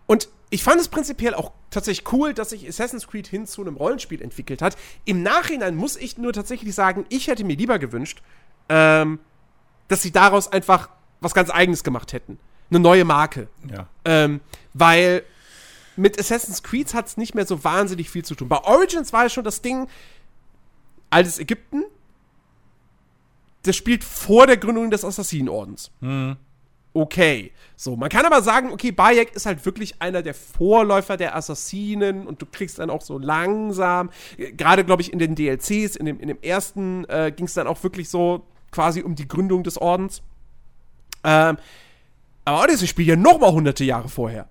und 0.07 0.29
ich 0.51 0.63
fand 0.63 0.81
es 0.81 0.89
prinzipiell 0.89 1.35
auch 1.35 1.53
tatsächlich 1.71 2.11
cool, 2.13 2.33
dass 2.33 2.51
sich 2.51 2.67
Assassin's 2.67 3.07
Creed 3.07 3.27
hin 3.27 3.47
zu 3.47 3.61
einem 3.61 3.77
Rollenspiel 3.77 4.23
entwickelt 4.23 4.63
hat. 4.63 4.77
Im 5.05 5.23
Nachhinein 5.23 5.77
muss 5.77 5.97
ich 5.97 6.17
nur 6.17 6.33
tatsächlich 6.33 6.75
sagen, 6.75 7.05
ich 7.11 7.27
hätte 7.27 7.45
mir 7.45 7.57
lieber 7.57 7.79
gewünscht, 7.79 8.23
ähm, 8.69 9.19
dass 9.89 10.03
sie 10.03 10.11
daraus 10.11 10.51
einfach 10.51 10.89
was 11.21 11.35
ganz 11.35 11.51
Eigenes 11.51 11.85
gemacht 11.85 12.13
hätten. 12.13 12.39
Eine 12.71 12.81
neue 12.81 13.05
Marke. 13.05 13.49
Ja. 13.71 13.89
Ähm, 14.05 14.41
weil 14.75 15.23
mit 15.97 16.19
Assassin's 16.19 16.63
Creed 16.63 16.95
hat 16.95 17.07
es 17.09 17.17
nicht 17.17 17.35
mehr 17.35 17.47
so 17.47 17.65
wahnsinnig 17.65 18.11
viel 18.11 18.25
zu 18.25 18.35
tun. 18.35 18.49
Bei 18.49 18.63
Origins 18.63 19.13
war 19.13 19.25
ja 19.25 19.29
schon 19.29 19.45
das 19.45 19.63
Ding, 19.63 19.89
altes 21.11 21.39
Ägypten, 21.39 21.85
das 23.65 23.77
spielt 23.77 24.05
vor 24.05 24.47
der 24.47 24.57
Gründung 24.57 24.91
des 24.91 25.05
Assassinenordens. 25.05 25.91
Okay. 26.99 27.53
So, 27.77 27.95
man 27.95 28.09
kann 28.09 28.27
aber 28.27 28.43
sagen, 28.43 28.73
okay, 28.73 28.91
Bayek 28.91 29.33
ist 29.37 29.47
halt 29.47 29.65
wirklich 29.65 30.03
einer 30.03 30.21
der 30.21 30.35
Vorläufer 30.35 31.17
der 31.17 31.37
Assassinen 31.37 32.27
und 32.27 32.43
du 32.43 32.47
kriegst 32.47 32.81
dann 32.81 32.91
auch 32.91 33.03
so 33.03 33.19
langsam, 33.19 34.11
gerade 34.37 34.85
glaube 34.85 35.03
ich 35.03 35.13
in 35.13 35.21
den 35.21 35.37
DLCs, 35.37 35.95
in 35.95 36.07
dem, 36.07 36.19
in 36.19 36.27
dem 36.27 36.43
ersten 36.43 37.05
äh, 37.05 37.33
ging 37.35 37.47
es 37.47 37.55
dann 37.55 37.69
auch 37.69 37.81
wirklich 37.85 38.09
so 38.09 38.49
quasi 38.73 39.03
um 39.03 39.15
die 39.15 39.29
Gründung 39.29 39.63
des 39.63 39.79
Ordens. 39.79 40.23
Ähm, 41.23 41.57
aber 42.45 42.65
Odyssey 42.65 42.89
spielt 42.89 43.07
ja 43.07 43.15
noch 43.15 43.39
mal 43.39 43.53
hunderte 43.53 43.85
Jahre 43.85 44.09
vorher. 44.09 44.49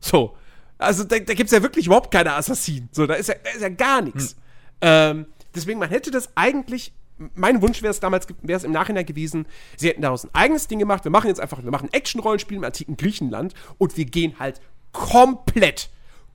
So. 0.00 0.36
Also 0.76 1.04
da, 1.04 1.20
da 1.20 1.34
gibt 1.34 1.46
es 1.46 1.52
ja 1.52 1.62
wirklich 1.62 1.86
überhaupt 1.86 2.10
keine 2.10 2.32
Assassinen. 2.32 2.88
So, 2.90 3.06
da 3.06 3.14
ist 3.14 3.28
ja, 3.28 3.36
da 3.44 3.50
ist 3.50 3.62
ja 3.62 3.68
gar 3.68 4.02
nichts. 4.02 4.34
Ähm, 4.80 5.26
deswegen, 5.54 5.78
man 5.78 5.90
hätte 5.90 6.10
das 6.10 6.30
eigentlich. 6.34 6.92
Mein 7.34 7.60
Wunsch 7.62 7.82
wäre 7.82 7.90
es 7.90 8.00
damals, 8.00 8.26
wäre 8.42 8.56
es 8.56 8.64
im 8.64 8.72
Nachhinein 8.72 9.04
gewesen, 9.06 9.46
sie 9.76 9.88
hätten 9.88 10.02
daraus 10.02 10.24
ein 10.24 10.30
eigenes 10.32 10.68
Ding 10.68 10.78
gemacht. 10.78 11.04
Wir 11.04 11.10
machen 11.10 11.28
jetzt 11.28 11.40
einfach, 11.40 11.62
wir 11.62 11.70
machen 11.70 11.88
Action-Rollenspiel 11.92 12.56
im 12.56 12.64
antiken 12.64 12.96
Griechenland 12.96 13.54
und 13.78 13.96
wir 13.96 14.06
gehen 14.06 14.36
halt 14.38 14.60
komplett, 14.92 15.90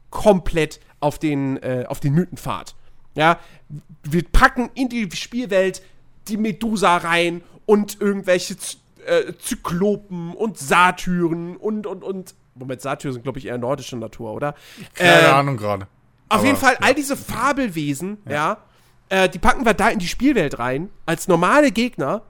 komplett 0.10 0.80
auf 1.00 1.20
den, 1.20 1.58
äh, 1.58 1.86
auf 1.88 2.00
den 2.00 2.14
Mythenpfad. 2.14 2.76
Ja, 3.16 3.40
wir 4.04 4.24
packen 4.24 4.70
in 4.76 4.90
die 4.90 5.10
Spielwelt 5.16 5.82
die 6.28 6.38
Medusa 6.38 6.98
rein 6.98 7.42
und 7.66 8.00
irgendwelche 8.02 8.58
Z 8.58 8.78
äh, 9.06 9.34
Zyklopen 9.40 10.34
und 10.34 10.58
Satyren 10.58 11.56
und, 11.58 11.86
und, 11.88 12.04
und. 12.04 12.34
Moment, 12.56 12.82
Satyren 12.82 13.14
sind, 13.14 13.24
glaube 13.24 13.38
ich, 13.40 13.46
eher 13.48 13.58
nordischer 13.58 13.98
Natur, 13.98 14.32
oder? 14.34 14.56
Keine 14.94 15.28
Ähm, 15.28 15.34
Ahnung 15.34 15.58
gerade. 15.58 15.88
auf 16.30 16.44
jeden 16.44 16.58
Fall, 16.58 16.74
ja. 16.74 16.80
all 16.82 16.96
diese 16.96 17.16
Fabelwesen, 17.18 18.18
ja, 18.28 18.58
äh, 19.10 19.30
die 19.30 19.40
packen 19.40 19.66
wir 19.66 19.74
da 19.74 19.90
in 19.90 20.00
die 20.00 20.08
Spielwelt 20.08 20.60
rein, 20.60 20.90
als 21.06 21.28
normale 21.28 21.72
Gegner. 21.72 22.24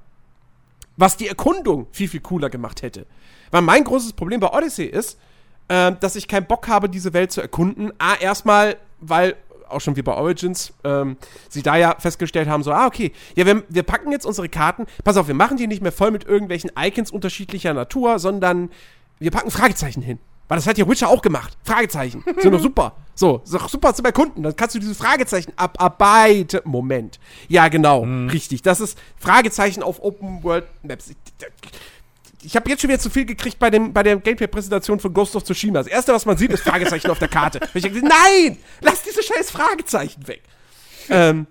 Was 0.98 1.18
die 1.18 1.28
Erkundung 1.28 1.88
viel, 1.92 2.08
viel 2.08 2.22
cooler 2.22 2.50
gemacht 2.50 2.82
hätte. 2.82 3.06
Weil 3.52 3.62
mein 3.62 3.84
großes 3.84 4.14
Problem 4.14 4.40
bei 4.40 4.50
Odyssey 4.54 4.86
ist, 4.86 5.20
äh, 5.68 5.92
dass 6.00 6.16
ich 6.16 6.28
keinen 6.28 6.46
Bock 6.46 6.68
habe, 6.70 6.88
diese 6.88 7.14
Welt 7.14 7.34
zu 7.34 7.42
erkunden. 7.42 7.92
A, 7.98 8.16
erstmal, 8.16 8.78
weil 9.02 9.36
auch 9.68 9.82
schon 9.82 9.96
wie 9.96 10.02
bei 10.02 10.14
Origins, 10.14 10.74
ähm, 10.84 11.18
sie 11.50 11.64
da 11.64 11.76
ja 11.76 11.96
festgestellt 12.00 12.48
haben, 12.48 12.64
so, 12.64 12.72
ah, 12.72 12.86
okay, 12.86 13.12
ja, 13.36 13.46
wir, 13.46 13.64
wir 13.68 13.84
packen 13.84 14.12
jetzt 14.12 14.26
unsere 14.26 14.48
Karten, 14.48 14.86
pass 15.04 15.18
auf, 15.18 15.28
wir 15.28 15.36
machen 15.36 15.58
die 15.58 15.68
nicht 15.68 15.82
mehr 15.82 15.92
voll 15.92 16.12
mit 16.12 16.24
irgendwelchen 16.24 16.72
Icons 16.78 17.12
unterschiedlicher 17.12 17.74
Natur, 17.74 18.20
sondern 18.20 18.70
wir 19.20 19.32
packen 19.32 19.52
Fragezeichen 19.52 20.02
hin. 20.02 20.20
Weil 20.48 20.58
das 20.58 20.68
hat 20.68 20.78
ja 20.78 20.88
Witcher 20.88 21.10
auch 21.10 21.22
gemacht. 21.22 21.58
Fragezeichen. 21.64 22.24
Sind 22.40 22.52
doch 22.52 22.62
super. 22.62 22.96
So, 23.16 23.42
ist 23.44 23.54
doch 23.54 23.68
super 23.70 23.94
zum 23.94 24.06
Erkunden. 24.06 24.44
Dann 24.44 24.56
kannst 24.56 24.76
du 24.76 24.80
diese 24.80 24.94
Fragezeichen 24.94 25.54
abarbeiten. 25.56 26.62
Moment. 26.66 27.20
Ja, 27.48 27.68
genau. 27.68 28.04
Hm. 28.04 28.30
Richtig. 28.30 28.62
Das 28.62 28.80
ist 28.80 28.98
Fragezeichen 29.18 29.82
auf 29.82 30.04
Open 30.04 30.44
World 30.44 30.66
Maps. 30.84 31.10
Ich, 31.10 31.18
ich 32.44 32.56
habe 32.56 32.70
jetzt 32.70 32.82
schon 32.82 32.90
wieder 32.90 33.00
zu 33.00 33.10
viel 33.10 33.26
gekriegt 33.26 33.58
bei, 33.58 33.72
dem, 33.72 33.92
bei 33.92 34.04
der 34.04 34.18
Gameplay-Präsentation 34.18 35.00
von 35.00 35.14
Ghost 35.14 35.36
of 35.36 35.44
Tsushima. 35.44 35.80
Das 35.80 35.88
erste, 35.88 36.14
was 36.14 36.26
man 36.26 36.38
sieht, 36.38 36.52
ist 36.52 36.62
Fragezeichen 36.62 37.10
auf 37.10 37.20
der 37.20 37.28
Karte. 37.30 37.60
Und 37.60 37.70
ich 37.74 37.82
denke, 37.82 38.02
nein! 38.02 38.58
Lass 38.82 39.02
diese 39.02 39.24
scheiß 39.24 39.50
Fragezeichen 39.50 40.28
weg. 40.28 40.44
Ähm, 41.10 41.48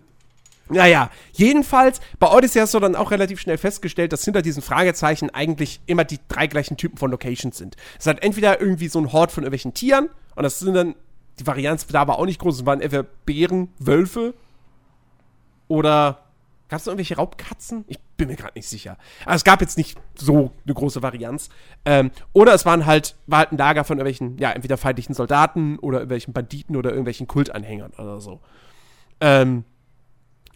naja, 0.68 1.10
jedenfalls, 1.32 2.00
bei 2.18 2.30
Odyssey 2.30 2.60
hast 2.60 2.74
du 2.74 2.80
dann 2.80 2.96
auch 2.96 3.10
relativ 3.10 3.40
schnell 3.40 3.58
festgestellt, 3.58 4.12
dass 4.12 4.24
hinter 4.24 4.42
diesen 4.42 4.62
Fragezeichen 4.62 5.30
eigentlich 5.30 5.80
immer 5.86 6.04
die 6.04 6.18
drei 6.28 6.46
gleichen 6.46 6.76
Typen 6.76 6.96
von 6.96 7.10
Locations 7.10 7.56
sind. 7.56 7.76
Es 7.98 8.06
hat 8.06 8.22
entweder 8.22 8.60
irgendwie 8.60 8.88
so 8.88 8.98
ein 8.98 9.12
Hort 9.12 9.30
von 9.30 9.44
irgendwelchen 9.44 9.74
Tieren, 9.74 10.08
und 10.36 10.42
das 10.42 10.58
sind 10.58 10.74
dann, 10.74 10.94
die 11.38 11.46
Varianz 11.46 11.86
da 11.86 12.08
war 12.08 12.18
auch 12.18 12.26
nicht 12.26 12.40
groß, 12.40 12.60
es 12.60 12.66
waren 12.66 12.80
entweder 12.80 13.02
Bären, 13.02 13.68
Wölfe 13.78 14.34
oder 15.68 16.24
Gab 16.68 16.80
es 16.80 16.86
irgendwelche 16.86 17.16
Raubkatzen? 17.16 17.84
Ich 17.88 18.00
bin 18.16 18.28
mir 18.28 18.36
gerade 18.36 18.54
nicht 18.56 18.68
sicher. 18.68 18.96
Aber 19.26 19.34
es 19.34 19.44
gab 19.44 19.60
jetzt 19.60 19.76
nicht 19.76 19.96
so 20.14 20.50
eine 20.64 20.74
große 20.74 21.02
Varianz. 21.02 21.50
Ähm, 21.84 22.10
oder 22.32 22.54
es 22.54 22.64
waren 22.64 22.86
halt, 22.86 23.16
war 23.26 23.40
halt 23.40 23.52
ein 23.52 23.58
Lager 23.58 23.84
von 23.84 23.98
irgendwelchen, 23.98 24.38
ja, 24.38 24.50
entweder 24.50 24.78
feindlichen 24.78 25.14
Soldaten 25.14 25.78
oder 25.78 25.98
irgendwelchen 25.98 26.32
Banditen 26.32 26.74
oder 26.74 26.90
irgendwelchen 26.90 27.28
Kultanhängern 27.28 27.92
oder 27.98 28.18
so. 28.18 28.40
Ähm, 29.20 29.64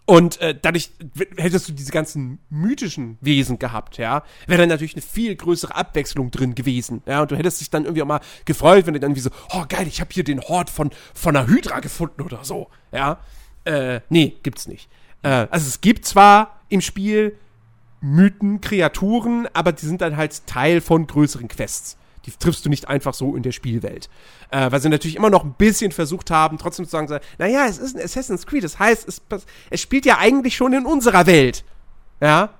und 0.08 0.40
äh, 0.40 0.58
dadurch 0.60 0.90
hättest 1.36 1.68
du 1.68 1.74
diese 1.74 1.92
ganzen 1.92 2.38
mythischen 2.48 3.18
Wesen 3.20 3.58
gehabt, 3.58 3.98
ja, 3.98 4.22
wäre 4.46 4.62
dann 4.62 4.70
natürlich 4.70 4.94
eine 4.94 5.02
viel 5.02 5.36
größere 5.36 5.76
Abwechslung 5.76 6.30
drin 6.30 6.54
gewesen, 6.54 7.02
ja, 7.04 7.20
und 7.20 7.30
du 7.30 7.36
hättest 7.36 7.60
dich 7.60 7.68
dann 7.68 7.84
irgendwie 7.84 8.00
auch 8.00 8.06
mal 8.06 8.20
gefreut, 8.46 8.86
wenn 8.86 8.94
du 8.94 9.00
dann 9.00 9.16
wie 9.16 9.20
so, 9.20 9.28
oh 9.50 9.64
geil, 9.68 9.86
ich 9.86 10.00
habe 10.00 10.08
hier 10.10 10.24
den 10.24 10.40
Hort 10.40 10.70
von 10.70 10.92
von 11.12 11.36
einer 11.36 11.46
Hydra 11.46 11.80
gefunden 11.80 12.22
oder 12.22 12.42
so, 12.42 12.68
ja. 12.90 13.18
Äh, 13.64 14.00
nee, 14.08 14.34
gibt's 14.42 14.66
nicht. 14.66 14.88
Äh, 15.22 15.46
also 15.50 15.68
es 15.68 15.82
gibt 15.82 16.06
zwar 16.06 16.58
im 16.70 16.80
Spiel 16.80 17.36
Mythen, 18.00 18.62
Kreaturen, 18.62 19.46
aber 19.52 19.72
die 19.72 19.84
sind 19.84 20.00
dann 20.00 20.16
halt 20.16 20.46
Teil 20.46 20.80
von 20.80 21.06
größeren 21.06 21.48
Quests. 21.48 21.98
Die 22.28 22.36
triffst 22.38 22.64
du 22.64 22.68
nicht 22.68 22.88
einfach 22.88 23.14
so 23.14 23.34
in 23.34 23.42
der 23.42 23.52
Spielwelt. 23.52 24.10
Äh, 24.50 24.70
weil 24.70 24.80
sie 24.80 24.90
natürlich 24.90 25.16
immer 25.16 25.30
noch 25.30 25.44
ein 25.44 25.54
bisschen 25.54 25.92
versucht 25.92 26.30
haben, 26.30 26.58
trotzdem 26.58 26.84
zu 26.84 26.90
sagen, 26.90 27.20
naja, 27.38 27.66
es 27.66 27.78
ist 27.78 27.96
ein 27.96 28.02
Assassin's 28.02 28.46
Creed, 28.46 28.64
das 28.64 28.78
heißt, 28.78 29.08
es, 29.08 29.22
es 29.70 29.80
spielt 29.80 30.04
ja 30.04 30.18
eigentlich 30.18 30.56
schon 30.56 30.74
in 30.74 30.84
unserer 30.84 31.26
Welt. 31.26 31.64
Ja. 32.20 32.50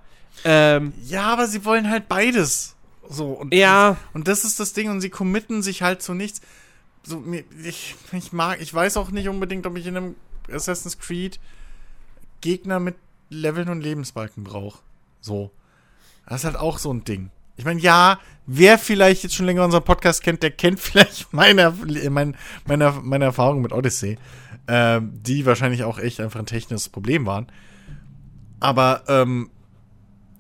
Ähm, 0.45 0.95
ja, 1.03 1.25
aber 1.25 1.47
sie 1.49 1.65
wollen 1.67 1.91
halt 1.91 2.09
beides. 2.09 2.77
So, 3.11 3.33
und, 3.33 3.53
ja. 3.53 3.97
und 4.15 4.27
das 4.27 4.45
ist 4.45 4.59
das 4.59 4.73
Ding, 4.73 4.91
und 4.91 5.03
sie 5.03 5.11
committen 5.11 5.63
sich 5.63 5.83
halt 5.83 6.03
zu 6.03 6.15
nichts. 6.15 6.41
So, 7.03 7.23
ich, 7.63 7.95
ich 8.13 8.33
mag, 8.33 8.61
ich 8.61 8.73
weiß 8.73 8.97
auch 8.97 9.11
nicht 9.11 9.29
unbedingt, 9.29 9.67
ob 9.67 9.77
ich 9.77 9.87
in 9.87 9.97
einem 9.97 10.15
Assassin's 10.51 10.99
Creed 10.99 11.39
Gegner 12.41 12.81
mit 12.81 12.97
Leveln 13.29 13.69
und 13.69 13.83
Lebensbalken 13.83 14.45
brauche. 14.45 14.79
So. 15.21 15.51
Das 16.27 16.41
ist 16.41 16.45
halt 16.45 16.57
auch 16.57 16.79
so 16.79 16.93
ein 16.93 17.05
Ding. 17.05 17.31
Ich 17.59 17.65
meine, 17.65 17.81
ja, 17.81 18.21
wer 18.47 18.79
vielleicht 18.79 19.25
jetzt 19.25 19.35
schon 19.35 19.47
länger 19.47 19.65
unseren 19.65 19.85
Podcast 19.85 20.23
kennt, 20.23 20.43
der 20.43 20.53
kennt 20.53 20.81
vielleicht 20.81 21.33
meine, 21.33 21.75
meine, 22.09 22.33
meine, 22.67 22.93
meine 23.03 23.25
Erfahrungen 23.25 23.63
mit 23.63 23.73
Odyssey, 23.73 24.17
äh, 24.67 25.01
die 25.03 25.45
wahrscheinlich 25.45 25.85
auch 25.85 25.99
echt 25.99 26.21
einfach 26.21 26.41
ein 26.41 26.47
technisches 26.47 26.89
Problem 26.89 27.27
waren. 27.27 27.49
Aber 28.61 29.03
ähm, 29.09 29.51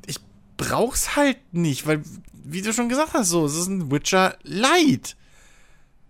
ich 0.06 0.18
brauch's 0.56 1.16
halt 1.16 1.38
nicht, 1.52 1.86
weil, 1.86 2.02
wie 2.32 2.62
du 2.62 2.72
schon 2.72 2.88
gesagt 2.88 3.14
hast, 3.14 3.28
so, 3.28 3.44
es 3.44 3.56
ist 3.56 3.66
ein 3.66 3.90
Witcher 3.90 4.36
Light. 4.42 5.16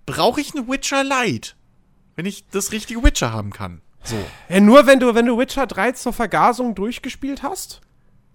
Brauche 0.07 0.41
ich 0.41 0.55
einen 0.55 0.69
Witcher 0.69 1.05
Light, 1.05 1.57
wenn 2.17 2.27
ich 2.27 2.47
das 2.49 2.71
richtige 2.71 3.03
Witcher 3.03 3.33
haben 3.33 3.51
kann? 3.51 3.81
So. 4.05 4.17
Ja, 4.49 4.61
nur 4.61 4.87
wenn 4.87 5.01
du, 5.01 5.15
wenn 5.15 5.27
du 5.27 5.39
Witcher 5.39 5.67
3 5.67 5.93
zur 5.93 6.13
Vergasung 6.13 6.75
durchgespielt 6.75 7.43
hast? 7.43 7.81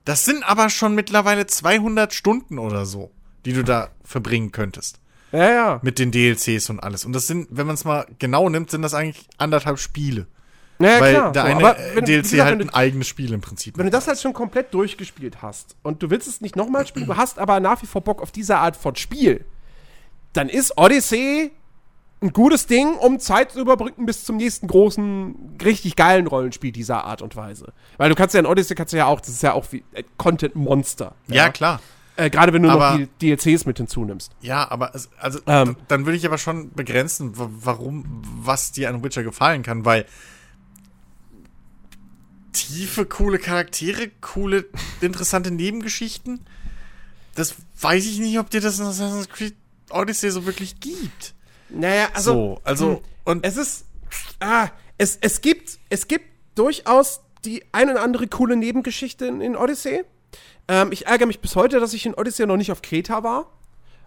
Das 0.05 0.25
sind 0.25 0.43
aber 0.47 0.69
schon 0.69 0.95
mittlerweile 0.95 1.45
200 1.45 2.13
Stunden 2.13 2.59
oder 2.59 2.85
so, 2.85 3.11
die 3.45 3.53
du 3.53 3.63
da 3.63 3.89
verbringen 4.03 4.51
könntest. 4.51 4.99
Ja, 5.31 5.49
ja. 5.51 5.79
Mit 5.81 5.97
den 5.97 6.11
DLCs 6.11 6.69
und 6.69 6.79
alles. 6.79 7.05
Und 7.05 7.13
das 7.13 7.27
sind, 7.27 7.47
wenn 7.49 7.65
man 7.65 7.73
es 7.73 7.85
mal 7.85 8.05
genau 8.19 8.49
nimmt, 8.49 8.69
sind 8.69 8.81
das 8.83 8.93
eigentlich 8.93 9.27
anderthalb 9.37 9.79
Spiele. 9.79 10.27
Ja, 10.79 10.99
Weil 10.99 11.13
klar. 11.13 11.31
der 11.31 11.43
eine 11.45 11.75
wenn, 11.93 12.05
DLC 12.05 12.23
gesagt, 12.23 12.49
halt 12.49 12.61
ein 12.61 12.69
eigenes 12.69 13.07
Spiel 13.07 13.33
im 13.33 13.41
Prinzip. 13.41 13.77
Wenn 13.77 13.85
du 13.85 13.91
das 13.91 14.07
halt 14.07 14.19
schon 14.19 14.33
komplett 14.33 14.73
durchgespielt 14.73 15.41
hast 15.41 15.75
und 15.81 16.03
du 16.03 16.09
willst 16.09 16.27
es 16.27 16.41
nicht 16.41 16.55
nochmal 16.55 16.85
spielen, 16.85 17.07
du 17.07 17.15
hast 17.15 17.39
aber 17.39 17.59
nach 17.59 17.81
wie 17.81 17.87
vor 17.87 18.01
Bock 18.01 18.21
auf 18.21 18.31
diese 18.31 18.57
Art 18.57 18.75
von 18.75 18.95
Spiel, 18.95 19.45
dann 20.33 20.49
ist 20.49 20.77
Odyssey 20.77 21.51
ein 22.23 22.31
gutes 22.31 22.67
Ding, 22.67 22.95
um 22.95 23.19
Zeit 23.19 23.51
zu 23.51 23.59
überbrücken 23.59 24.05
bis 24.05 24.23
zum 24.23 24.37
nächsten 24.37 24.67
großen, 24.67 25.57
richtig 25.63 25.95
geilen 25.95 26.25
Rollenspiel 26.25 26.71
dieser 26.71 27.03
Art 27.03 27.21
und 27.21 27.35
Weise. 27.35 27.73
Weil 27.97 28.09
du 28.09 28.15
kannst 28.15 28.33
ja 28.33 28.39
in 28.39 28.45
Odyssey 28.45 28.75
kannst 28.75 28.93
du 28.93 28.97
ja 28.97 29.05
auch, 29.05 29.19
das 29.19 29.29
ist 29.29 29.43
ja 29.43 29.53
auch 29.53 29.65
wie 29.71 29.83
äh, 29.91 30.03
Content 30.17 30.55
Monster. 30.55 31.15
Ja, 31.27 31.35
ja 31.35 31.49
klar. 31.49 31.81
Äh, 32.15 32.29
Gerade 32.29 32.53
wenn 32.53 32.63
du 32.63 32.69
aber, 32.69 32.91
noch 32.91 33.07
die 33.19 33.35
DLCs 33.35 33.65
mit 33.65 33.77
hinzunimmst. 33.77 34.31
Ja, 34.41 34.69
aber 34.71 34.95
es, 34.95 35.09
also 35.19 35.39
ähm, 35.47 35.75
dann 35.87 36.05
würde 36.05 36.15
ich 36.15 36.25
aber 36.25 36.37
schon 36.37 36.71
begrenzen, 36.73 37.33
warum, 37.35 38.21
was 38.37 38.71
dir 38.71 38.89
an 38.89 39.03
Witcher 39.03 39.23
gefallen 39.23 39.63
kann, 39.63 39.83
weil 39.83 40.05
tiefe, 42.53 43.05
coole 43.05 43.39
Charaktere, 43.39 44.11
coole, 44.21 44.65
interessante 45.01 45.51
Nebengeschichten. 45.51 46.41
Das 47.35 47.55
weiß 47.81 48.05
ich 48.05 48.19
nicht, 48.19 48.37
ob 48.39 48.49
dir 48.49 48.61
das 48.61 48.79
in 48.79 48.85
Assassin's 48.85 49.27
Creed 49.27 49.55
Odyssey 49.89 50.29
so 50.31 50.45
wirklich 50.45 50.79
gibt. 50.79 51.32
Naja, 51.73 52.09
also. 52.13 52.33
So, 52.33 52.61
also, 52.63 52.89
hm, 52.91 52.99
und 53.25 53.45
es 53.45 53.57
ist. 53.57 53.85
Ah, 54.39 54.69
es, 54.97 55.17
es 55.21 55.41
gibt, 55.41 55.79
es 55.89 56.07
gibt 56.07 56.25
durchaus 56.55 57.21
die 57.45 57.63
ein 57.71 57.89
oder 57.89 58.01
andere 58.01 58.27
coole 58.27 58.55
Nebengeschichte 58.55 59.25
in, 59.25 59.41
in 59.41 59.55
Odyssey. 59.55 60.03
Ähm, 60.67 60.91
ich 60.91 61.07
ärgere 61.07 61.27
mich 61.27 61.39
bis 61.39 61.55
heute, 61.55 61.79
dass 61.79 61.93
ich 61.93 62.05
in 62.05 62.13
Odyssey 62.13 62.45
noch 62.45 62.57
nicht 62.57 62.71
auf 62.71 62.81
Kreta 62.81 63.23
war. 63.23 63.47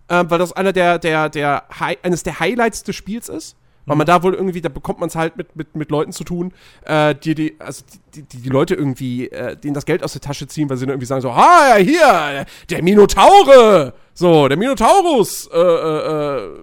Ähm, 0.08 0.30
weil 0.30 0.38
das 0.38 0.52
einer 0.52 0.72
der, 0.72 0.98
der, 0.98 1.28
der, 1.28 1.64
eines 2.02 2.22
der 2.22 2.38
Highlights 2.38 2.84
des 2.84 2.94
Spiels 2.94 3.28
ist. 3.28 3.56
Weil 3.86 3.96
man 3.96 4.04
mhm. 4.04 4.08
da 4.08 4.22
wohl 4.22 4.34
irgendwie, 4.34 4.60
da 4.60 4.68
bekommt 4.68 5.00
man 5.00 5.08
es 5.08 5.14
halt 5.14 5.36
mit, 5.36 5.54
mit, 5.54 5.74
mit 5.76 5.90
Leuten 5.90 6.12
zu 6.12 6.24
tun, 6.24 6.52
äh, 6.84 7.14
die, 7.14 7.34
die, 7.34 7.56
also 7.60 7.84
die, 8.14 8.22
die, 8.22 8.38
die 8.38 8.48
Leute 8.48 8.74
irgendwie, 8.74 9.28
äh, 9.28 9.56
denen 9.56 9.74
das 9.74 9.86
Geld 9.86 10.02
aus 10.02 10.12
der 10.12 10.20
Tasche 10.20 10.48
ziehen, 10.48 10.68
weil 10.68 10.76
sie 10.76 10.86
dann 10.86 10.94
irgendwie 10.94 11.06
sagen 11.06 11.22
so, 11.22 11.30
ah, 11.30 11.76
hier, 11.76 12.46
der 12.68 12.82
Minotaure! 12.82 13.94
So, 14.12 14.48
der 14.48 14.56
Minotaurus, 14.56 15.48
äh, 15.52 15.58
äh, 15.58 16.36
äh 16.36 16.58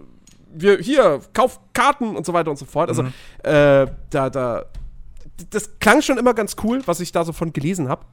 wir 0.53 0.77
hier, 0.77 1.21
kauf 1.33 1.59
Karten 1.73 2.15
und 2.15 2.25
so 2.25 2.33
weiter 2.33 2.49
und 2.49 2.57
so 2.57 2.65
fort. 2.65 2.89
Also, 2.89 3.03
mhm. 3.03 3.13
äh, 3.43 3.87
da, 4.09 4.29
da, 4.29 4.65
das 5.49 5.79
klang 5.79 6.01
schon 6.01 6.17
immer 6.17 6.33
ganz 6.33 6.55
cool, 6.63 6.81
was 6.85 6.99
ich 6.99 7.11
da 7.11 7.25
so 7.25 7.33
von 7.33 7.53
gelesen 7.53 7.89
habe. 7.89 8.05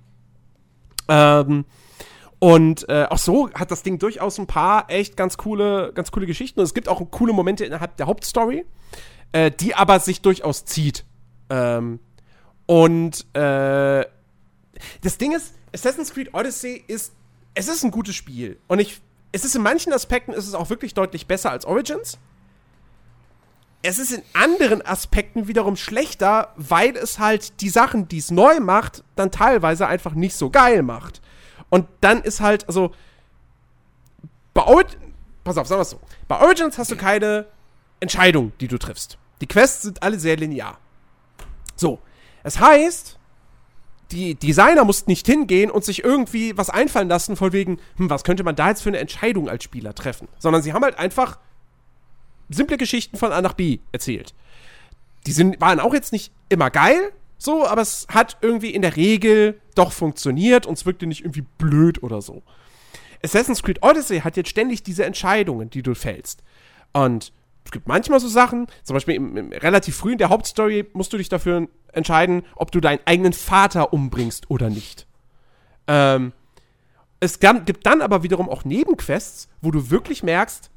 Ähm, 1.08 1.64
und 2.38 2.88
äh, 2.88 3.06
auch 3.10 3.18
so 3.18 3.50
hat 3.52 3.70
das 3.70 3.82
Ding 3.82 3.98
durchaus 3.98 4.38
ein 4.38 4.46
paar 4.46 4.88
echt 4.88 5.16
ganz 5.16 5.36
coole, 5.36 5.92
ganz 5.94 6.10
coole 6.10 6.26
Geschichten. 6.26 6.60
Und 6.60 6.64
es 6.64 6.74
gibt 6.74 6.88
auch 6.88 7.02
coole 7.10 7.32
Momente 7.32 7.64
innerhalb 7.64 7.96
der 7.98 8.06
Hauptstory, 8.06 8.64
äh, 9.32 9.50
die 9.50 9.74
aber 9.74 10.00
sich 10.00 10.22
durchaus 10.22 10.64
zieht. 10.64 11.04
Ähm, 11.50 12.00
und 12.64 13.26
äh, 13.34 14.06
das 15.02 15.18
Ding 15.18 15.32
ist, 15.32 15.54
Assassin's 15.74 16.14
Creed 16.14 16.32
Odyssey 16.32 16.82
ist, 16.86 17.12
es 17.54 17.68
ist 17.68 17.84
ein 17.84 17.90
gutes 17.90 18.14
Spiel. 18.14 18.58
Und 18.68 18.78
ich, 18.78 19.02
es 19.32 19.44
ist 19.44 19.54
in 19.54 19.62
manchen 19.62 19.92
Aspekten 19.92 20.32
ist 20.32 20.46
es 20.46 20.54
auch 20.54 20.70
wirklich 20.70 20.94
deutlich 20.94 21.26
besser 21.26 21.50
als 21.50 21.66
Origins 21.66 22.18
es 23.82 23.98
ist 23.98 24.12
in 24.12 24.23
anderen 24.35 24.85
Aspekten 24.85 25.48
wiederum 25.48 25.77
schlechter, 25.77 26.52
weil 26.57 26.97
es 26.97 27.19
halt 27.19 27.61
die 27.62 27.70
Sachen, 27.70 28.09
die 28.09 28.19
es 28.19 28.31
neu 28.31 28.61
macht, 28.61 29.05
dann 29.16 29.31
teilweise 29.31 29.86
einfach 29.86 30.15
nicht 30.15 30.36
so 30.36 30.51
geil 30.51 30.82
macht. 30.82 31.23
Und 31.70 31.86
dann 32.01 32.20
ist 32.23 32.40
halt, 32.40 32.69
also, 32.69 32.93
bei 34.52 34.62
Origins, 34.65 34.98
pass 35.44 35.57
auf, 35.57 35.66
sagen 35.66 35.78
wir 35.78 35.82
es 35.82 35.90
so, 35.90 36.01
bei 36.28 36.40
Origins 36.40 36.77
hast 36.77 36.90
du 36.90 36.97
keine 36.97 37.47
Entscheidung, 38.01 38.52
die 38.61 38.69
du 38.69 38.78
triffst. 38.78 39.19
Die 39.40 39.47
Quests 39.47 39.82
sind 39.82 40.02
alle 40.02 40.19
sehr 40.19 40.36
linear. 40.36 40.78
So, 41.77 42.01
es 42.43 42.61
heißt, 42.61 43.19
die 44.11 44.35
Designer 44.35 44.85
mussten 44.85 45.11
nicht 45.11 45.27
hingehen 45.27 45.70
und 45.70 45.85
sich 45.85 46.05
irgendwie 46.05 46.57
was 46.59 46.69
einfallen 46.69 47.09
lassen, 47.09 47.36
von 47.36 47.52
wegen, 47.52 47.81
hm, 47.97 48.11
was 48.11 48.24
könnte 48.24 48.43
man 48.43 48.57
da 48.57 48.69
jetzt 48.69 48.82
für 48.82 48.90
eine 48.90 48.98
Entscheidung 48.98 49.48
als 49.48 49.65
Spieler 49.65 49.94
treffen? 49.94 50.28
Sondern 50.39 50.62
sie 50.62 50.73
haben 50.73 50.82
halt 50.82 50.98
einfach 50.98 51.39
simple 52.55 52.77
Geschichten 52.77 53.16
von 53.16 53.32
A 53.32 53.40
nach 53.40 53.55
B 53.55 53.78
erzählt. 53.93 54.35
Die 55.27 55.32
sind, 55.32 55.60
waren 55.60 55.81
auch 55.81 55.94
jetzt 55.94 56.12
nicht 56.12 56.32
immer 56.48 56.70
geil, 56.70 57.12
So, 57.43 57.66
aber 57.66 57.81
es 57.81 58.06
hat 58.10 58.36
irgendwie 58.43 58.68
in 58.68 58.82
der 58.82 58.97
Regel 58.97 59.59
doch 59.74 59.93
funktioniert 59.93 60.66
und 60.66 60.77
es 60.77 60.85
wirkte 60.85 61.06
nicht 61.06 61.22
irgendwie 61.22 61.47
blöd 61.56 62.02
oder 62.02 62.20
so. 62.20 62.43
Assassin's 63.24 63.62
Creed 63.62 63.82
Odyssey 63.82 64.20
hat 64.20 64.36
jetzt 64.36 64.51
ständig 64.51 64.82
diese 64.82 65.06
Entscheidungen, 65.06 65.70
die 65.70 65.82
du 65.82 65.94
fällst. 65.94 66.43
Und 66.93 67.32
es 67.64 67.70
gibt 67.70 67.89
manchmal 67.89 68.20
so 68.20 68.28
Sachen, 68.28 68.66
zum 68.82 68.93
Beispiel 68.93 69.14
im, 69.14 69.36
im, 69.39 69.52
relativ 69.52 69.97
früh 69.97 70.12
in 70.12 70.18
der 70.18 70.28
Hauptstory 70.28 70.86
musst 70.93 71.14
du 71.14 71.16
dich 71.16 71.31
dafür 71.31 71.66
entscheiden, 71.93 72.43
ob 72.56 72.72
du 72.72 72.81
deinen 72.81 73.01
eigenen 73.06 73.32
Vater 73.32 73.94
umbringst 73.94 74.51
oder 74.51 74.68
nicht. 74.68 75.06
Ähm, 75.86 76.32
es 77.20 77.40
gibt 77.40 77.86
dann 77.86 78.02
aber 78.02 78.22
wiederum 78.22 78.51
auch 78.51 78.66
Nebenquests, 78.66 79.48
wo 79.62 79.70
du 79.70 79.89
wirklich 79.89 80.22
merkst, 80.22 80.70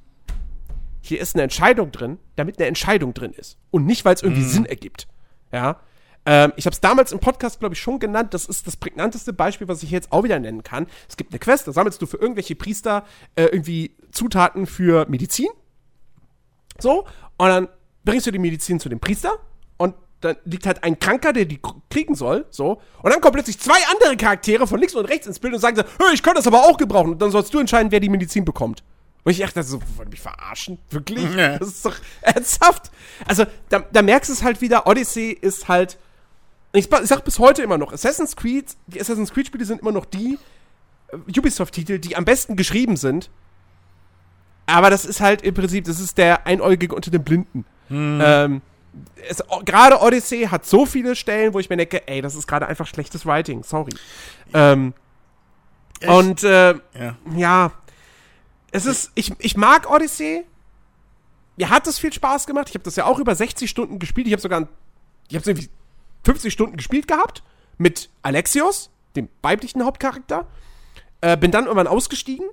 hier 1.03 1.19
ist 1.19 1.35
eine 1.35 1.43
Entscheidung 1.43 1.91
drin, 1.91 2.17
damit 2.37 2.57
eine 2.57 2.67
Entscheidung 2.67 3.13
drin 3.13 3.33
ist. 3.33 3.57
Und 3.71 3.85
nicht, 3.85 4.05
weil 4.05 4.15
es 4.15 4.23
irgendwie 4.23 4.41
mhm. 4.41 4.49
Sinn 4.49 4.65
ergibt. 4.65 5.07
Ja. 5.51 5.81
Ähm, 6.25 6.53
ich 6.55 6.65
habe 6.65 6.73
es 6.73 6.79
damals 6.79 7.11
im 7.11 7.19
Podcast, 7.19 7.59
glaube 7.59 7.75
ich, 7.75 7.81
schon 7.81 7.99
genannt. 7.99 8.33
Das 8.33 8.45
ist 8.45 8.65
das 8.65 8.77
prägnanteste 8.77 9.33
Beispiel, 9.33 9.67
was 9.67 9.83
ich 9.83 9.91
jetzt 9.91 10.13
auch 10.13 10.23
wieder 10.23 10.39
nennen 10.39 10.63
kann. 10.63 10.87
Es 11.09 11.17
gibt 11.17 11.33
eine 11.33 11.39
Quest, 11.39 11.67
da 11.67 11.73
sammelst 11.73 12.01
du 12.01 12.05
für 12.05 12.15
irgendwelche 12.15 12.55
Priester 12.55 13.03
äh, 13.35 13.43
irgendwie 13.43 13.97
Zutaten 14.11 14.65
für 14.65 15.05
Medizin. 15.09 15.49
So, 16.79 17.05
und 17.37 17.47
dann 17.49 17.67
bringst 18.05 18.25
du 18.25 18.31
die 18.31 18.39
Medizin 18.39 18.79
zu 18.79 18.87
dem 18.87 19.01
Priester 19.01 19.33
und 19.75 19.95
dann 20.21 20.37
liegt 20.45 20.65
halt 20.65 20.85
ein 20.85 20.97
Kranker, 20.99 21.33
der 21.33 21.43
die 21.43 21.59
kriegen 21.89 22.15
soll, 22.15 22.45
so. 22.49 22.79
Und 23.01 23.11
dann 23.11 23.19
kommen 23.19 23.33
plötzlich 23.33 23.59
zwei 23.59 23.77
andere 23.91 24.15
Charaktere 24.15 24.67
von 24.67 24.79
links 24.79 24.95
und 24.95 25.05
rechts 25.05 25.27
ins 25.27 25.39
Bild 25.39 25.53
und 25.53 25.59
sagen 25.59 25.75
so, 25.75 25.83
ich 26.13 26.23
könnte 26.23 26.37
das 26.37 26.47
aber 26.47 26.63
auch 26.63 26.77
gebrauchen. 26.77 27.11
Und 27.11 27.21
dann 27.21 27.29
sollst 27.29 27.53
du 27.53 27.59
entscheiden, 27.59 27.91
wer 27.91 27.99
die 27.99 28.07
Medizin 28.07 28.45
bekommt. 28.45 28.83
Und 29.23 29.31
ich 29.31 29.39
dachte 29.39 29.63
so, 29.63 29.81
wollen 29.95 30.09
mich 30.09 30.21
verarschen? 30.21 30.79
Wirklich? 30.89 31.33
Ja. 31.35 31.57
Das 31.57 31.69
ist 31.69 31.85
doch 31.85 31.95
ernsthaft. 32.21 32.91
Also, 33.25 33.45
da, 33.69 33.79
da 33.79 34.01
merkst 34.01 34.29
du 34.29 34.33
es 34.33 34.43
halt 34.43 34.61
wieder, 34.61 34.85
Odyssey 34.87 35.31
ist 35.31 35.67
halt. 35.67 35.97
Ich, 36.73 36.91
ich 36.91 37.07
sag 37.07 37.23
bis 37.23 37.37
heute 37.37 37.61
immer 37.61 37.77
noch, 37.77 37.93
Assassin's 37.93 38.35
Creed, 38.35 38.75
die 38.87 38.99
Assassin's 38.99 39.31
Creed-Spiele 39.31 39.63
sind 39.63 39.81
immer 39.81 39.91
noch 39.91 40.05
die 40.05 40.39
äh, 41.09 41.39
Ubisoft-Titel, 41.39 41.99
die 41.99 42.15
am 42.15 42.25
besten 42.25 42.55
geschrieben 42.55 42.97
sind. 42.97 43.29
Aber 44.65 44.89
das 44.89 45.05
ist 45.05 45.21
halt 45.21 45.43
im 45.43 45.53
Prinzip, 45.53 45.85
das 45.85 45.99
ist 45.99 46.17
der 46.17 46.47
Einäugige 46.47 46.95
unter 46.95 47.11
den 47.11 47.23
Blinden. 47.23 47.65
Hm. 47.89 48.19
Ähm, 48.23 48.61
gerade 49.65 49.99
Odyssey 50.01 50.47
hat 50.49 50.65
so 50.65 50.85
viele 50.85 51.15
Stellen, 51.15 51.53
wo 51.53 51.59
ich 51.59 51.69
mir 51.69 51.77
denke, 51.77 52.07
ey, 52.07 52.21
das 52.21 52.35
ist 52.35 52.47
gerade 52.47 52.67
einfach 52.67 52.87
schlechtes 52.87 53.25
Writing, 53.25 53.63
sorry. 53.63 53.93
Ähm, 54.53 54.93
und 56.07 56.43
äh, 56.43 56.73
ja. 56.73 57.15
ja. 57.35 57.71
Es 58.73 58.87
ist, 58.87 59.11
ich, 59.13 59.31
ich 59.37 59.55
mag 59.55 59.89
Odyssey. 59.89 60.45
Mir 61.55 61.69
hat 61.69 61.85
das 61.85 61.99
viel 61.99 62.11
Spaß 62.11 62.47
gemacht. 62.47 62.69
Ich 62.69 62.73
habe 62.73 62.83
das 62.83 62.95
ja 62.95 63.05
auch 63.05 63.19
über 63.19 63.35
60 63.35 63.69
Stunden 63.69 63.99
gespielt. 63.99 64.25
Ich 64.25 64.33
habe 64.33 64.41
sogar, 64.41 64.67
ich 65.29 65.35
habe 65.35 65.47
irgendwie 65.47 65.69
50 66.25 66.51
Stunden 66.51 66.75
gespielt 66.75 67.07
gehabt 67.07 67.43
mit 67.77 68.09
Alexios, 68.23 68.89
dem 69.15 69.29
weiblichen 69.43 69.85
Hauptcharakter. 69.85 70.47
Äh, 71.21 71.37
bin 71.37 71.51
dann 71.51 71.65
irgendwann 71.65 71.87
ausgestiegen 71.87 72.47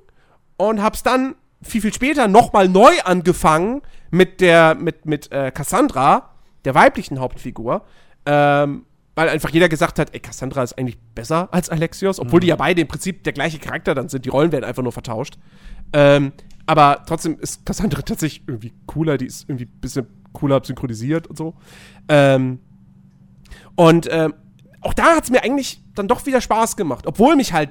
und 0.58 0.82
hab's 0.82 1.02
dann 1.02 1.36
viel, 1.62 1.80
viel 1.80 1.94
später 1.94 2.28
nochmal 2.28 2.68
neu 2.68 3.00
angefangen 3.04 3.80
mit 4.10 4.42
der, 4.42 4.74
mit, 4.74 5.06
mit 5.06 5.32
äh, 5.32 5.50
Cassandra, 5.50 6.34
der 6.66 6.74
weiblichen 6.74 7.18
Hauptfigur. 7.18 7.86
Ähm, 8.26 8.84
weil 9.14 9.28
einfach 9.28 9.50
jeder 9.50 9.68
gesagt 9.68 9.98
hat, 9.98 10.14
ey, 10.14 10.20
Cassandra 10.20 10.62
ist 10.62 10.78
eigentlich 10.78 10.98
besser 11.14 11.48
als 11.50 11.68
Alexios, 11.68 12.18
obwohl 12.18 12.38
mhm. 12.38 12.42
die 12.42 12.46
ja 12.48 12.56
beide 12.56 12.80
im 12.80 12.88
Prinzip 12.88 13.24
der 13.24 13.32
gleiche 13.32 13.58
Charakter 13.58 13.94
dann 13.94 14.08
sind. 14.08 14.24
Die 14.24 14.28
Rollen 14.28 14.52
werden 14.52 14.64
einfach 14.64 14.82
nur 14.82 14.92
vertauscht. 14.92 15.36
Ähm, 15.92 16.32
aber 16.66 17.02
trotzdem 17.06 17.38
ist 17.40 17.66
Cassandra 17.66 18.02
tatsächlich 18.02 18.44
irgendwie 18.46 18.72
cooler, 18.86 19.18
die 19.18 19.26
ist 19.26 19.48
irgendwie 19.48 19.64
ein 19.64 19.80
bisschen 19.80 20.06
cooler 20.32 20.62
synchronisiert 20.64 21.26
und 21.26 21.36
so. 21.36 21.54
Ähm, 22.08 22.60
und 23.74 24.08
ähm, 24.10 24.34
auch 24.80 24.94
da 24.94 25.16
hat 25.16 25.24
es 25.24 25.30
mir 25.30 25.42
eigentlich 25.42 25.82
dann 25.94 26.08
doch 26.08 26.26
wieder 26.26 26.40
Spaß 26.40 26.76
gemacht, 26.76 27.06
obwohl 27.06 27.36
mich 27.36 27.52
halt 27.52 27.70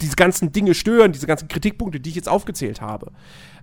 diese 0.00 0.16
ganzen 0.16 0.52
Dinge 0.52 0.74
stören, 0.74 1.12
diese 1.12 1.26
ganzen 1.26 1.48
Kritikpunkte, 1.48 2.00
die 2.00 2.10
ich 2.10 2.16
jetzt 2.16 2.28
aufgezählt 2.28 2.80
habe. 2.80 3.12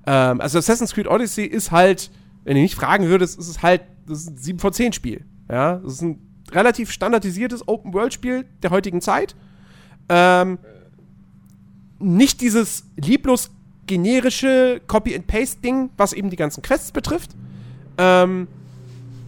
Ähm, 0.05 0.39
also 0.39 0.57
Assassin's 0.57 0.93
Creed 0.93 1.07
Odyssey 1.07 1.45
ist 1.45 1.71
halt, 1.71 2.11
wenn 2.43 2.55
ihr 2.55 2.63
nicht 2.63 2.75
fragen 2.75 3.07
würdet, 3.07 3.29
ist 3.29 3.37
es 3.39 3.61
halt 3.61 3.81
das 4.09 4.21
ist 4.21 4.29
ein 4.31 4.37
7 4.37 4.59
von 4.59 4.73
10 4.73 4.93
Spiel. 4.93 5.25
Ja, 5.49 5.75
das 5.77 5.93
ist 5.93 6.01
ein 6.01 6.19
relativ 6.51 6.91
standardisiertes 6.91 7.67
Open-World-Spiel 7.67 8.45
der 8.63 8.71
heutigen 8.71 9.01
Zeit. 9.01 9.35
Ähm, 10.09 10.57
nicht 11.99 12.41
dieses 12.41 12.85
lieblos 12.95 13.51
generische 13.87 14.81
Copy-and-Paste-Ding, 14.87 15.89
was 15.97 16.13
eben 16.13 16.29
die 16.29 16.35
ganzen 16.35 16.61
Quests 16.61 16.91
betrifft. 16.91 17.31
Ähm, 17.97 18.47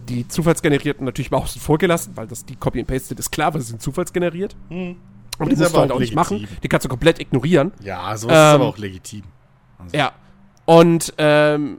die 0.08 0.26
zufallsgenerierten 0.28 1.04
natürlich 1.04 1.30
mal 1.30 1.38
außen 1.38 1.60
vor 1.60 1.78
gelassen, 1.78 2.12
weil 2.14 2.26
das 2.26 2.44
die 2.44 2.56
Copy-and-Paste 2.56 3.14
ist 3.14 3.30
klar, 3.30 3.52
weil 3.54 3.60
sie 3.60 3.68
sind 3.68 3.82
zufallsgeneriert. 3.82 4.56
Hm. 4.68 4.96
Aber 5.38 5.50
die 5.50 5.56
musst 5.56 5.74
du 5.74 5.78
halt 5.78 5.92
auch 5.92 5.98
nicht 5.98 6.14
machen. 6.14 6.46
Die 6.62 6.68
kannst 6.68 6.84
du 6.84 6.88
komplett 6.88 7.20
ignorieren. 7.20 7.72
Ja, 7.80 8.16
so 8.16 8.28
ähm, 8.28 8.34
ist 8.34 8.38
aber 8.38 8.66
auch 8.66 8.78
legitim. 8.78 9.22
Also. 9.78 9.96
Ja. 9.96 10.12
Und 10.64 11.12
ähm, 11.18 11.78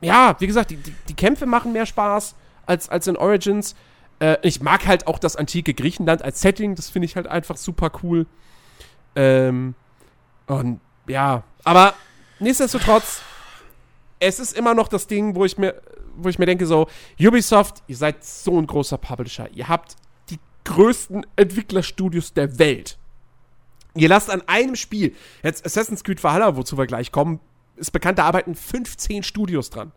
ja, 0.00 0.36
wie 0.38 0.46
gesagt, 0.46 0.70
die, 0.70 0.76
die, 0.76 0.94
die, 1.08 1.14
Kämpfe 1.14 1.46
machen 1.46 1.72
mehr 1.72 1.86
Spaß 1.86 2.36
als, 2.66 2.88
als 2.88 3.06
in 3.06 3.16
Origins. 3.16 3.74
Äh, 4.20 4.36
ich 4.42 4.60
mag 4.60 4.86
halt 4.86 5.06
auch 5.06 5.18
das 5.18 5.36
antike 5.36 5.74
Griechenland 5.74 6.22
als 6.22 6.40
Setting, 6.40 6.74
das 6.74 6.90
finde 6.90 7.06
ich 7.06 7.16
halt 7.16 7.26
einfach 7.26 7.56
super 7.56 7.90
cool. 8.02 8.26
Ähm, 9.16 9.74
und 10.46 10.80
ja, 11.08 11.42
aber 11.64 11.94
nichtsdestotrotz, 12.38 13.22
es 14.20 14.38
ist 14.38 14.56
immer 14.56 14.74
noch 14.74 14.88
das 14.88 15.08
Ding, 15.08 15.34
wo 15.34 15.44
ich 15.44 15.58
mir, 15.58 15.80
wo 16.16 16.28
ich 16.28 16.38
mir 16.38 16.46
denke, 16.46 16.66
so, 16.66 16.86
Ubisoft, 17.20 17.82
ihr 17.88 17.96
seid 17.96 18.24
so 18.24 18.58
ein 18.60 18.66
großer 18.66 18.98
Publisher. 18.98 19.48
Ihr 19.52 19.68
habt 19.68 19.96
größten 20.66 21.24
Entwicklerstudios 21.36 22.34
der 22.34 22.58
Welt. 22.58 22.98
Ihr 23.94 24.08
lasst 24.08 24.28
an 24.28 24.42
einem 24.46 24.76
Spiel, 24.76 25.14
jetzt 25.42 25.64
Assassin's 25.64 26.04
Creed 26.04 26.22
Valhalla, 26.22 26.56
wozu 26.56 26.76
wir 26.76 26.86
gleich 26.86 27.12
kommen, 27.12 27.40
ist 27.76 27.92
bekannt, 27.92 28.18
da 28.18 28.24
arbeiten 28.24 28.54
15 28.54 29.22
Studios 29.22 29.70
dran. 29.70 29.92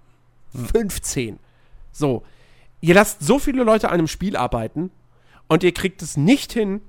Hm. 0.54 0.66
15. 0.68 1.40
So. 1.92 2.24
Ihr 2.82 2.94
lasst 2.94 3.22
so 3.22 3.40
viele 3.40 3.64
Leute 3.64 3.90
an 3.90 3.96
einem 3.96 4.08
Spiel 4.08 4.38
arbeiten 4.38 4.92
und 5.48 5.64
ihr 5.64 5.74
kriegt 5.74 6.02
es 6.02 6.16
nicht 6.16 6.54
hin, 6.54 6.82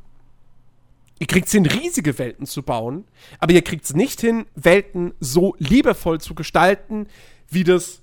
ihr 1.20 1.26
kriegt 1.26 1.46
es 1.46 1.52
hin, 1.52 1.66
riesige 1.66 2.18
Welten 2.18 2.46
zu 2.46 2.62
bauen, 2.62 3.04
aber 3.38 3.52
ihr 3.52 3.62
kriegt 3.62 3.84
es 3.84 3.94
nicht 3.94 4.20
hin, 4.20 4.46
Welten 4.56 5.12
so 5.20 5.54
liebevoll 5.58 6.20
zu 6.20 6.34
gestalten, 6.34 7.06
wie 7.48 7.62
das 7.62 8.00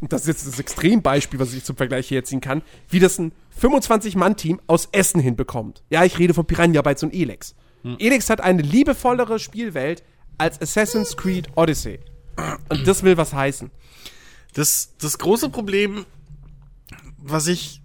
und 0.00 0.14
das 0.14 0.22
ist 0.22 0.28
jetzt 0.28 0.46
das 0.46 0.58
Extrembeispiel, 0.58 1.38
was 1.38 1.52
ich 1.52 1.62
zum 1.62 1.76
Vergleich 1.76 2.08
hier 2.08 2.24
ziehen 2.24 2.40
kann, 2.40 2.62
wie 2.88 3.00
das 3.00 3.18
ein 3.18 3.32
25-Mann-Team 3.60 4.58
aus 4.66 4.88
Essen 4.92 5.20
hinbekommt. 5.20 5.82
Ja, 5.90 6.04
ich 6.04 6.18
rede 6.18 6.32
von 6.32 6.46
Piranha 6.46 6.80
Bytes 6.80 7.02
und 7.02 7.12
Elex. 7.12 7.54
Hm. 7.82 7.96
Elex 7.98 8.30
hat 8.30 8.40
eine 8.40 8.62
liebevollere 8.62 9.38
Spielwelt 9.38 10.02
als 10.38 10.58
Assassin's 10.62 11.18
Creed 11.18 11.48
Odyssey. 11.54 12.00
Und 12.70 12.86
das 12.86 13.02
will 13.02 13.18
was 13.18 13.34
heißen. 13.34 13.70
Das, 14.54 14.94
das 14.98 15.18
große 15.18 15.50
Problem, 15.50 16.06
was 17.18 17.46
ich 17.46 17.82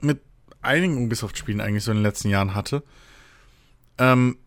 mit 0.00 0.20
einigen 0.62 1.04
Ubisoft-Spielen 1.04 1.60
eigentlich 1.60 1.84
so 1.84 1.90
in 1.90 1.98
den 1.98 2.02
letzten 2.02 2.30
Jahren 2.30 2.54
hatte, 2.54 2.82
ähm, 3.98 4.38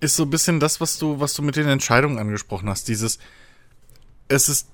ist 0.00 0.16
so 0.16 0.24
ein 0.24 0.30
bisschen 0.30 0.60
das, 0.60 0.80
was 0.80 0.98
du, 0.98 1.20
was 1.20 1.34
du 1.34 1.42
mit 1.42 1.56
den 1.56 1.68
Entscheidungen 1.68 2.18
angesprochen 2.18 2.68
hast. 2.68 2.88
Dieses, 2.88 3.18
es 4.28 4.48
ist 4.48 4.68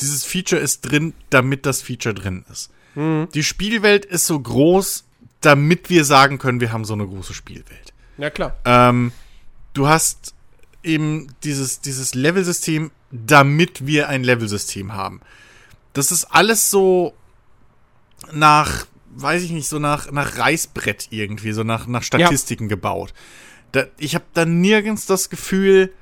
dieses 0.00 0.24
Feature 0.24 0.60
ist 0.60 0.82
drin, 0.82 1.14
damit 1.30 1.66
das 1.66 1.82
Feature 1.82 2.14
drin 2.14 2.44
ist. 2.50 2.70
Mhm. 2.94 3.28
Die 3.34 3.42
Spielwelt 3.42 4.04
ist 4.04 4.26
so 4.26 4.38
groß, 4.38 5.04
damit 5.40 5.90
wir 5.90 6.04
sagen 6.04 6.38
können, 6.38 6.60
wir 6.60 6.72
haben 6.72 6.84
so 6.84 6.94
eine 6.94 7.06
große 7.06 7.34
Spielwelt. 7.34 7.92
Ja, 8.16 8.30
klar. 8.30 8.56
Ähm, 8.64 9.12
du 9.74 9.88
hast 9.88 10.34
eben 10.82 11.28
dieses, 11.44 11.80
dieses 11.80 12.14
Level-System, 12.14 12.90
damit 13.10 13.86
wir 13.86 14.08
ein 14.08 14.24
Level-System 14.24 14.94
haben. 14.94 15.20
Das 15.92 16.12
ist 16.12 16.24
alles 16.24 16.70
so 16.70 17.14
nach, 18.32 18.86
weiß 19.20 19.42
ich 19.42 19.50
nicht, 19.50 19.68
so 19.68 19.78
nach, 19.78 20.10
nach 20.10 20.38
Reißbrett 20.38 21.08
irgendwie, 21.10 21.52
so 21.52 21.64
nach, 21.64 21.86
nach 21.86 22.02
Statistiken 22.02 22.64
ja. 22.64 22.68
gebaut. 22.70 23.12
Da, 23.72 23.84
ich 23.98 24.14
habe 24.14 24.24
da 24.34 24.44
nirgends 24.44 25.06
das 25.06 25.30
Gefühl, 25.30 25.92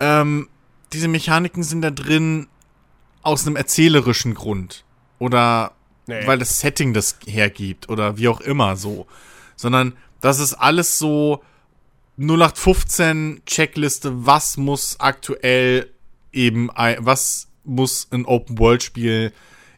ähm, 0.00 0.48
diese 0.92 1.08
Mechaniken 1.08 1.62
sind 1.62 1.82
da 1.82 1.90
drin, 1.90 2.48
aus 3.22 3.46
einem 3.46 3.56
erzählerischen 3.56 4.34
Grund 4.34 4.84
oder 5.18 5.72
nee. 6.06 6.26
weil 6.26 6.38
das 6.38 6.60
Setting 6.60 6.92
das 6.92 7.18
hergibt 7.26 7.88
oder 7.88 8.18
wie 8.18 8.28
auch 8.28 8.40
immer 8.40 8.76
so, 8.76 9.06
sondern 9.56 9.94
das 10.20 10.38
ist 10.38 10.54
alles 10.54 10.98
so 10.98 11.42
0815 12.18 13.42
Checkliste, 13.46 14.26
was 14.26 14.56
muss 14.56 15.00
aktuell 15.00 15.90
eben, 16.32 16.68
was 16.98 17.48
muss 17.64 18.08
ein 18.10 18.26
Open 18.26 18.58
World 18.58 18.82
Spiel 18.82 19.32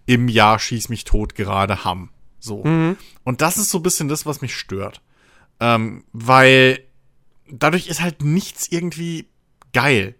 im 0.06 0.28
Jahr 0.28 0.58
schieß 0.58 0.88
mich 0.88 1.04
tot 1.04 1.34
gerade 1.34 1.84
haben. 1.84 2.10
So. 2.38 2.64
Mhm. 2.64 2.96
Und 3.24 3.40
das 3.40 3.56
ist 3.56 3.70
so 3.70 3.78
ein 3.78 3.82
bisschen 3.82 4.08
das, 4.08 4.26
was 4.26 4.40
mich 4.40 4.54
stört. 4.54 5.00
Ähm, 5.60 6.04
weil 6.12 6.80
dadurch 7.50 7.88
ist 7.88 8.00
halt 8.00 8.22
nichts 8.22 8.68
irgendwie 8.68 9.28
geil. 9.72 10.14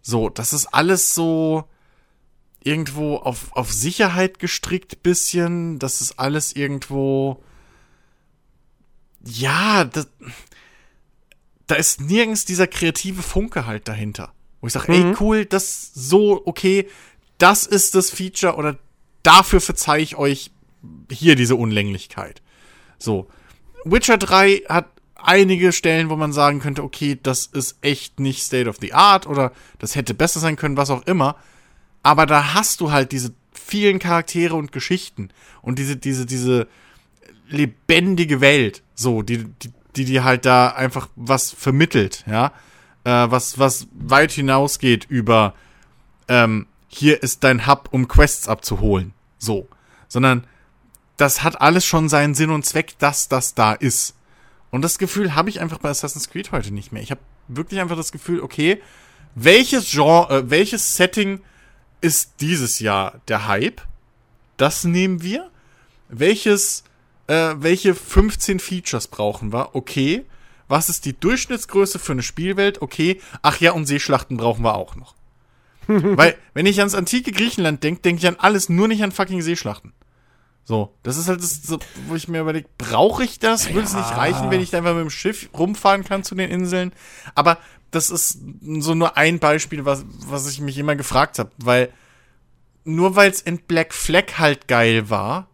So, 0.00 0.28
das 0.28 0.52
ist 0.52 0.66
alles 0.66 1.14
so, 1.14 1.68
irgendwo 2.64 3.16
auf, 3.16 3.52
auf 3.52 3.72
Sicherheit 3.72 4.38
gestrickt 4.38 5.02
bisschen. 5.02 5.78
Das 5.78 6.00
ist 6.00 6.18
alles 6.18 6.56
irgendwo. 6.56 7.42
Ja, 9.24 9.84
das, 9.84 10.08
da 11.66 11.76
ist 11.76 12.00
nirgends 12.00 12.44
dieser 12.44 12.66
kreative 12.66 13.22
Funke 13.22 13.66
halt 13.66 13.86
dahinter. 13.86 14.32
Wo 14.60 14.66
ich 14.66 14.72
sage, 14.72 14.92
mhm. 14.92 15.10
ey, 15.10 15.16
cool, 15.20 15.44
das 15.44 15.92
so, 15.94 16.42
okay, 16.46 16.88
das 17.38 17.66
ist 17.66 17.94
das 17.94 18.10
Feature 18.10 18.56
oder 18.56 18.78
dafür 19.22 19.60
verzeih 19.60 20.00
ich 20.00 20.16
euch 20.16 20.50
hier 21.10 21.36
diese 21.36 21.56
Unlänglichkeit. 21.56 22.42
So. 22.98 23.28
Witcher 23.84 24.16
3 24.16 24.62
hat 24.68 24.86
einige 25.16 25.72
Stellen, 25.72 26.10
wo 26.10 26.16
man 26.16 26.32
sagen 26.32 26.60
könnte, 26.60 26.82
okay, 26.82 27.18
das 27.22 27.46
ist 27.46 27.78
echt 27.80 28.20
nicht 28.20 28.42
State 28.42 28.68
of 28.68 28.76
the 28.80 28.92
Art 28.92 29.26
oder 29.26 29.52
das 29.78 29.96
hätte 29.96 30.14
besser 30.14 30.40
sein 30.40 30.56
können, 30.56 30.76
was 30.76 30.90
auch 30.90 31.02
immer. 31.02 31.36
Aber 32.02 32.26
da 32.26 32.54
hast 32.54 32.80
du 32.80 32.92
halt 32.92 33.12
diese 33.12 33.32
vielen 33.52 33.98
Charaktere 33.98 34.54
und 34.54 34.72
Geschichten 34.72 35.30
und 35.62 35.78
diese, 35.78 35.96
diese, 35.96 36.26
diese 36.26 36.68
lebendige 37.48 38.40
Welt, 38.40 38.82
so, 38.94 39.22
die, 39.22 39.44
die, 39.44 39.72
die 39.96 40.04
dir 40.04 40.24
halt 40.24 40.44
da 40.44 40.68
einfach 40.68 41.08
was 41.16 41.50
vermittelt, 41.50 42.24
ja, 42.26 42.52
äh, 43.04 43.30
was, 43.30 43.58
was 43.58 43.88
weit 43.92 44.32
hinausgeht 44.32 45.06
über, 45.08 45.54
ähm, 46.28 46.66
hier 46.88 47.22
ist 47.22 47.44
dein 47.44 47.66
Hub, 47.66 47.88
um 47.90 48.08
Quests 48.08 48.48
abzuholen, 48.48 49.14
so, 49.38 49.68
sondern 50.08 50.46
das 51.16 51.42
hat 51.42 51.60
alles 51.60 51.84
schon 51.84 52.08
seinen 52.08 52.34
Sinn 52.34 52.50
und 52.50 52.66
Zweck, 52.66 52.98
dass 52.98 53.28
das 53.28 53.54
da 53.54 53.72
ist. 53.72 54.14
Und 54.70 54.82
das 54.82 54.98
Gefühl 54.98 55.34
habe 55.34 55.50
ich 55.50 55.60
einfach 55.60 55.78
bei 55.78 55.88
Assassin's 55.88 56.28
Creed 56.28 56.50
heute 56.50 56.72
nicht 56.72 56.92
mehr. 56.92 57.02
Ich 57.02 57.10
habe 57.10 57.20
wirklich 57.48 57.80
einfach 57.80 57.96
das 57.96 58.10
Gefühl, 58.10 58.40
okay, 58.40 58.80
welches 59.34 59.90
Genre, 59.90 60.38
äh, 60.38 60.50
welches 60.50 60.96
Setting 60.96 61.40
ist 62.00 62.34
dieses 62.40 62.80
Jahr 62.80 63.20
der 63.28 63.46
Hype? 63.46 63.82
Das 64.56 64.84
nehmen 64.84 65.22
wir. 65.22 65.50
Welches, 66.08 66.84
äh, 67.26 67.54
welche 67.56 67.94
15 67.94 68.60
Features 68.60 69.08
brauchen 69.08 69.52
wir? 69.52 69.74
Okay. 69.74 70.24
Was 70.66 70.88
ist 70.88 71.04
die 71.04 71.18
Durchschnittsgröße 71.18 71.98
für 71.98 72.12
eine 72.12 72.22
Spielwelt? 72.22 72.82
Okay. 72.82 73.20
Ach 73.42 73.60
ja, 73.60 73.72
und 73.72 73.86
Seeschlachten 73.86 74.36
brauchen 74.36 74.64
wir 74.64 74.74
auch 74.74 74.96
noch. 74.96 75.14
Weil, 75.86 76.36
wenn 76.54 76.66
ich 76.66 76.78
ans 76.78 76.94
antike 76.94 77.32
Griechenland 77.32 77.82
denke, 77.84 78.02
denke 78.02 78.20
ich 78.20 78.26
an 78.26 78.36
alles, 78.38 78.68
nur 78.68 78.88
nicht 78.88 79.02
an 79.02 79.12
fucking 79.12 79.42
Seeschlachten. 79.42 79.92
So, 80.64 80.94
das 81.02 81.18
ist 81.18 81.28
halt 81.28 81.42
das, 81.42 81.62
so, 81.62 81.78
wo 82.08 82.14
ich 82.14 82.26
mir 82.26 82.40
überlege, 82.40 82.68
brauche 82.78 83.22
ich 83.22 83.38
das? 83.38 83.68
Würde 83.68 83.86
es 83.86 83.94
nicht 83.94 84.16
reichen, 84.16 84.50
wenn 84.50 84.62
ich 84.62 84.70
da 84.70 84.78
einfach 84.78 84.94
mit 84.94 85.02
dem 85.02 85.10
Schiff 85.10 85.50
rumfahren 85.52 86.04
kann 86.04 86.24
zu 86.24 86.34
den 86.34 86.50
Inseln? 86.50 86.92
Aber 87.34 87.58
das 87.90 88.10
ist 88.10 88.38
so 88.78 88.94
nur 88.94 89.16
ein 89.18 89.38
Beispiel, 89.38 89.84
was, 89.84 90.04
was 90.26 90.50
ich 90.50 90.60
mich 90.60 90.78
immer 90.78 90.96
gefragt 90.96 91.38
habe, 91.38 91.50
weil 91.58 91.92
nur 92.84 93.14
weil 93.14 93.30
es 93.30 93.40
in 93.40 93.58
Black 93.58 93.92
Flag 93.92 94.38
halt 94.38 94.66
geil 94.66 95.10
war, 95.10 95.48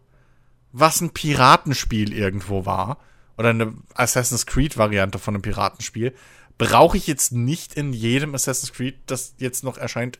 was 0.71 1.01
ein 1.01 1.11
Piratenspiel 1.11 2.13
irgendwo 2.13 2.65
war, 2.65 2.97
oder 3.37 3.49
eine 3.49 3.73
Assassin's 3.93 4.45
Creed 4.45 4.77
Variante 4.77 5.19
von 5.19 5.35
einem 5.35 5.41
Piratenspiel, 5.41 6.13
brauche 6.57 6.95
ich 6.95 7.07
jetzt 7.07 7.31
nicht 7.31 7.73
in 7.73 7.91
jedem 7.91 8.35
Assassin's 8.35 8.73
Creed, 8.73 8.95
das 9.07 9.33
jetzt 9.39 9.63
noch 9.63 9.77
erscheint, 9.77 10.19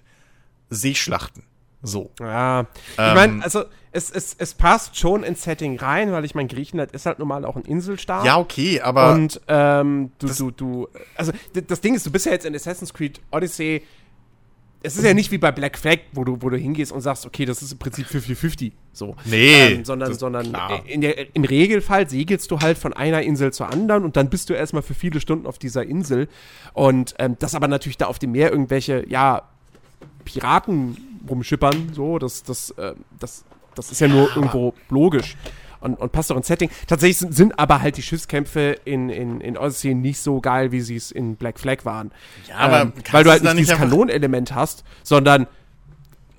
Seeschlachten. 0.69 1.43
So. 1.83 2.11
Ja. 2.19 2.61
Ich 2.61 2.99
ähm, 2.99 3.15
meine, 3.15 3.43
also 3.43 3.63
es, 3.91 4.09
es, 4.09 4.35
es 4.37 4.53
passt 4.53 4.97
schon 4.97 5.23
ins 5.23 5.43
Setting 5.43 5.77
rein, 5.77 6.11
weil 6.11 6.23
ich 6.23 6.35
meine, 6.35 6.47
Griechenland 6.47 6.91
ist 6.91 7.05
halt 7.05 7.19
normal 7.19 7.43
auch 7.45 7.55
ein 7.55 7.63
Inselstaat. 7.63 8.25
Ja, 8.25 8.37
okay, 8.37 8.79
aber. 8.81 9.13
Und 9.13 9.41
ähm, 9.47 10.11
du, 10.19 10.27
du, 10.27 10.51
du, 10.51 10.87
also 11.15 11.31
das 11.67 11.81
Ding 11.81 11.95
ist, 11.95 12.05
du 12.05 12.11
bist 12.11 12.25
ja 12.25 12.31
jetzt 12.31 12.45
in 12.45 12.55
Assassin's 12.55 12.93
Creed 12.93 13.19
Odyssey. 13.31 13.83
Es 14.83 14.97
ist 14.97 15.03
ja 15.03 15.13
nicht 15.13 15.29
wie 15.29 15.37
bei 15.37 15.51
Black 15.51 15.77
Flag, 15.77 15.99
wo 16.13 16.23
du, 16.23 16.41
wo 16.41 16.49
du 16.49 16.57
hingehst 16.57 16.91
und 16.91 17.01
sagst, 17.01 17.27
okay, 17.27 17.45
das 17.45 17.61
ist 17.61 17.71
im 17.71 17.77
Prinzip 17.77 18.07
50-50. 18.07 18.71
So. 18.93 19.15
Nee. 19.25 19.73
Ähm, 19.73 19.85
sondern 19.85 20.13
sondern 20.15 20.57
in 20.87 21.01
der, 21.01 21.35
im 21.35 21.43
Regelfall 21.43 22.09
segelst 22.09 22.49
du 22.49 22.61
halt 22.61 22.79
von 22.79 22.93
einer 22.93 23.21
Insel 23.21 23.53
zur 23.53 23.69
anderen 23.69 24.03
und 24.03 24.17
dann 24.17 24.31
bist 24.31 24.49
du 24.49 24.53
erstmal 24.53 24.81
für 24.81 24.95
viele 24.95 25.19
Stunden 25.19 25.45
auf 25.45 25.59
dieser 25.59 25.83
Insel. 25.83 26.29
Und 26.73 27.13
ähm, 27.19 27.35
das 27.37 27.53
aber 27.53 27.67
natürlich 27.67 27.97
da 27.97 28.07
auf 28.07 28.17
dem 28.17 28.31
Meer 28.31 28.51
irgendwelche, 28.51 29.05
ja, 29.07 29.43
Piraten 30.25 31.10
rumschippern, 31.29 31.93
so, 31.93 32.19
das, 32.19 32.43
das, 32.43 32.71
äh, 32.71 32.95
das, 33.19 33.45
das 33.75 33.91
ist 33.91 34.01
ja 34.01 34.07
nur 34.07 34.35
irgendwo 34.35 34.73
logisch 34.89 35.35
und, 35.81 35.95
und 35.95 36.11
passt 36.11 36.31
auch 36.31 36.37
ins 36.37 36.47
Setting. 36.47 36.69
Tatsächlich 36.87 37.17
sind, 37.17 37.35
sind 37.35 37.59
aber 37.59 37.81
halt 37.81 37.97
die 37.97 38.01
Schiffskämpfe 38.01 38.77
in, 38.85 39.09
in, 39.09 39.41
in 39.41 39.57
Odyssey 39.57 39.93
nicht 39.93 40.19
so 40.19 40.39
geil, 40.39 40.71
wie 40.71 40.81
sie 40.81 40.95
es 40.95 41.11
in 41.11 41.35
Black 41.35 41.59
Flag 41.59 41.83
waren. 41.83 42.11
Ja, 42.47 42.57
aber 42.57 42.81
ähm, 42.81 42.93
weil 43.11 43.23
du 43.23 43.31
halt 43.31 43.43
nicht 43.43 43.57
dieses 43.57 43.77
Kanonenelement 43.77 44.55
hast, 44.55 44.83
sondern, 45.03 45.47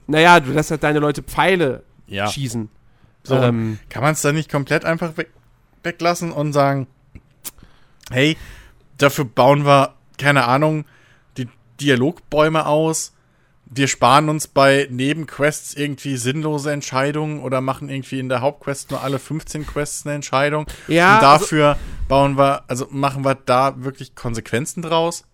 naja, 0.06 0.40
du 0.40 0.52
lässt 0.52 0.70
halt 0.70 0.82
deine 0.82 1.00
Leute 1.00 1.22
Pfeile 1.22 1.82
ja. 2.06 2.28
schießen. 2.28 2.68
So, 3.24 3.36
ähm, 3.36 3.78
kann 3.88 4.02
man 4.02 4.12
es 4.12 4.22
dann 4.22 4.34
nicht 4.34 4.50
komplett 4.50 4.84
einfach 4.84 5.16
weg, 5.16 5.30
weglassen 5.82 6.32
und 6.32 6.52
sagen, 6.52 6.86
hey, 8.10 8.36
dafür 8.98 9.24
bauen 9.24 9.64
wir, 9.64 9.94
keine 10.18 10.44
Ahnung, 10.44 10.84
die 11.36 11.48
Dialogbäume 11.80 12.66
aus, 12.66 13.12
wir 13.74 13.88
sparen 13.88 14.28
uns 14.28 14.48
bei 14.48 14.86
Nebenquests 14.90 15.74
irgendwie 15.74 16.18
sinnlose 16.18 16.70
Entscheidungen 16.70 17.40
oder 17.40 17.62
machen 17.62 17.88
irgendwie 17.88 18.18
in 18.18 18.28
der 18.28 18.42
Hauptquest 18.42 18.90
nur 18.90 19.02
alle 19.02 19.18
15 19.18 19.66
Quests 19.66 20.04
eine 20.04 20.14
Entscheidung. 20.14 20.66
Ja. 20.88 21.14
Und 21.14 21.22
dafür 21.22 21.68
also, 21.68 21.80
bauen 22.06 22.36
wir, 22.36 22.64
also 22.68 22.86
machen 22.90 23.24
wir 23.24 23.34
da 23.34 23.82
wirklich 23.82 24.14
Konsequenzen 24.14 24.82
draus. 24.82 25.24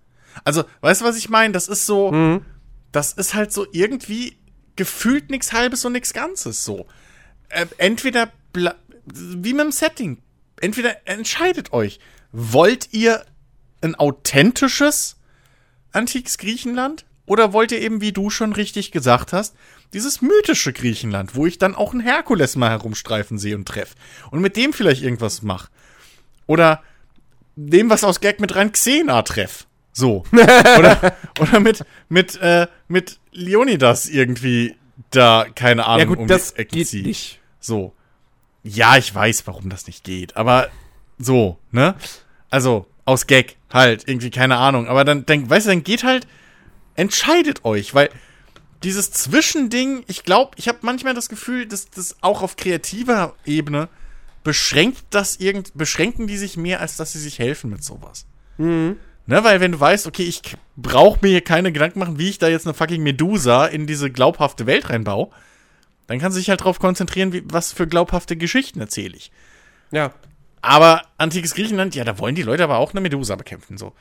Also, 0.44 0.64
weißt 0.82 1.00
du, 1.00 1.04
was 1.04 1.16
ich 1.16 1.28
meine? 1.28 1.52
Das 1.52 1.66
ist 1.66 1.84
so, 1.84 2.12
mhm. 2.12 2.44
das 2.92 3.12
ist 3.12 3.34
halt 3.34 3.52
so 3.52 3.66
irgendwie 3.72 4.36
gefühlt 4.76 5.30
nichts 5.30 5.52
Halbes 5.52 5.84
und 5.84 5.92
nichts 5.92 6.12
Ganzes 6.12 6.64
so. 6.64 6.86
Äh, 7.48 7.66
entweder, 7.78 8.30
wie 9.04 9.52
mit 9.52 9.64
dem 9.64 9.72
Setting, 9.72 10.18
entweder 10.60 11.08
entscheidet 11.08 11.72
euch, 11.72 11.98
wollt 12.30 12.92
ihr 12.92 13.24
ein 13.80 13.96
authentisches 13.96 15.16
antikes 15.90 16.38
Griechenland? 16.38 17.04
Oder 17.28 17.52
wollt 17.52 17.72
ihr 17.72 17.80
eben, 17.80 18.00
wie 18.00 18.12
du 18.12 18.30
schon 18.30 18.52
richtig 18.54 18.90
gesagt 18.90 19.32
hast, 19.32 19.54
dieses 19.92 20.22
mythische 20.22 20.72
Griechenland, 20.72 21.34
wo 21.34 21.46
ich 21.46 21.58
dann 21.58 21.74
auch 21.74 21.92
einen 21.92 22.00
Herkules 22.00 22.56
mal 22.56 22.70
herumstreifen 22.70 23.38
sehe 23.38 23.54
und 23.54 23.68
treffe 23.68 23.94
und 24.30 24.40
mit 24.40 24.56
dem 24.56 24.72
vielleicht 24.72 25.02
irgendwas 25.02 25.42
mache? 25.42 25.68
Oder 26.46 26.82
dem, 27.54 27.90
was 27.90 28.04
aus 28.04 28.20
Gag 28.20 28.40
mit 28.40 28.54
rein 28.56 28.72
Xena 28.72 29.22
treff. 29.22 29.66
So. 29.92 30.24
oder, 30.32 31.16
oder 31.38 31.60
mit, 31.60 31.84
mit, 32.08 32.36
äh, 32.40 32.66
mit 32.88 33.18
Leonidas 33.32 34.08
irgendwie 34.08 34.76
da, 35.10 35.46
keine 35.54 35.84
Ahnung, 35.84 35.98
ja 35.98 36.04
gut, 36.06 36.18
um 36.18 36.26
das 36.28 36.54
die 36.54 36.60
Ecke 36.60 36.76
geht. 36.76 36.92
Nicht. 37.06 37.40
So. 37.60 37.92
Ja, 38.62 38.96
ich 38.96 39.14
weiß, 39.14 39.46
warum 39.46 39.68
das 39.68 39.86
nicht 39.86 40.02
geht, 40.02 40.36
aber 40.36 40.68
so, 41.18 41.58
ne? 41.72 41.94
Also, 42.50 42.86
aus 43.04 43.26
Gag 43.26 43.56
halt, 43.72 44.06
irgendwie, 44.06 44.30
keine 44.30 44.56
Ahnung. 44.56 44.88
Aber 44.88 45.04
dann, 45.04 45.26
dann 45.26 45.48
weißt 45.48 45.66
du, 45.66 45.70
dann 45.70 45.84
geht 45.84 46.04
halt 46.04 46.26
entscheidet 46.98 47.64
euch, 47.64 47.94
weil 47.94 48.10
dieses 48.82 49.10
Zwischending, 49.10 50.04
ich 50.06 50.24
glaube, 50.24 50.52
ich 50.56 50.68
habe 50.68 50.78
manchmal 50.82 51.14
das 51.14 51.28
Gefühl, 51.28 51.66
dass 51.66 51.90
das 51.90 52.16
auch 52.20 52.42
auf 52.42 52.56
kreativer 52.56 53.34
Ebene 53.44 53.88
beschränkt 54.44 55.02
das 55.10 55.36
irgend, 55.36 55.76
beschränken 55.76 56.26
die 56.26 56.36
sich 56.36 56.56
mehr, 56.56 56.80
als 56.80 56.96
dass 56.96 57.12
sie 57.12 57.18
sich 57.18 57.38
helfen 57.38 57.70
mit 57.70 57.84
sowas. 57.84 58.26
Mhm. 58.56 58.96
Ne, 59.26 59.44
weil 59.44 59.60
wenn 59.60 59.72
du 59.72 59.80
weißt, 59.80 60.06
okay, 60.06 60.22
ich 60.22 60.40
brauche 60.76 61.18
mir 61.20 61.28
hier 61.28 61.40
keine 61.42 61.70
Gedanken 61.70 61.98
machen, 61.98 62.18
wie 62.18 62.30
ich 62.30 62.38
da 62.38 62.48
jetzt 62.48 62.66
eine 62.66 62.72
fucking 62.72 63.02
Medusa 63.02 63.66
in 63.66 63.86
diese 63.86 64.10
glaubhafte 64.10 64.64
Welt 64.66 64.88
reinbaue, 64.88 65.28
dann 66.06 66.18
kannst 66.18 66.36
du 66.36 66.40
dich 66.40 66.48
halt 66.48 66.62
darauf 66.62 66.78
konzentrieren, 66.78 67.32
wie, 67.32 67.42
was 67.44 67.72
für 67.72 67.86
glaubhafte 67.86 68.36
Geschichten 68.36 68.80
erzähle 68.80 69.16
ich. 69.16 69.30
Ja. 69.90 70.12
Aber 70.62 71.02
antikes 71.18 71.54
Griechenland, 71.54 71.94
ja, 71.94 72.04
da 72.04 72.18
wollen 72.18 72.34
die 72.34 72.42
Leute 72.42 72.64
aber 72.64 72.78
auch 72.78 72.92
eine 72.92 73.02
Medusa 73.02 73.36
bekämpfen, 73.36 73.76
so 73.76 73.92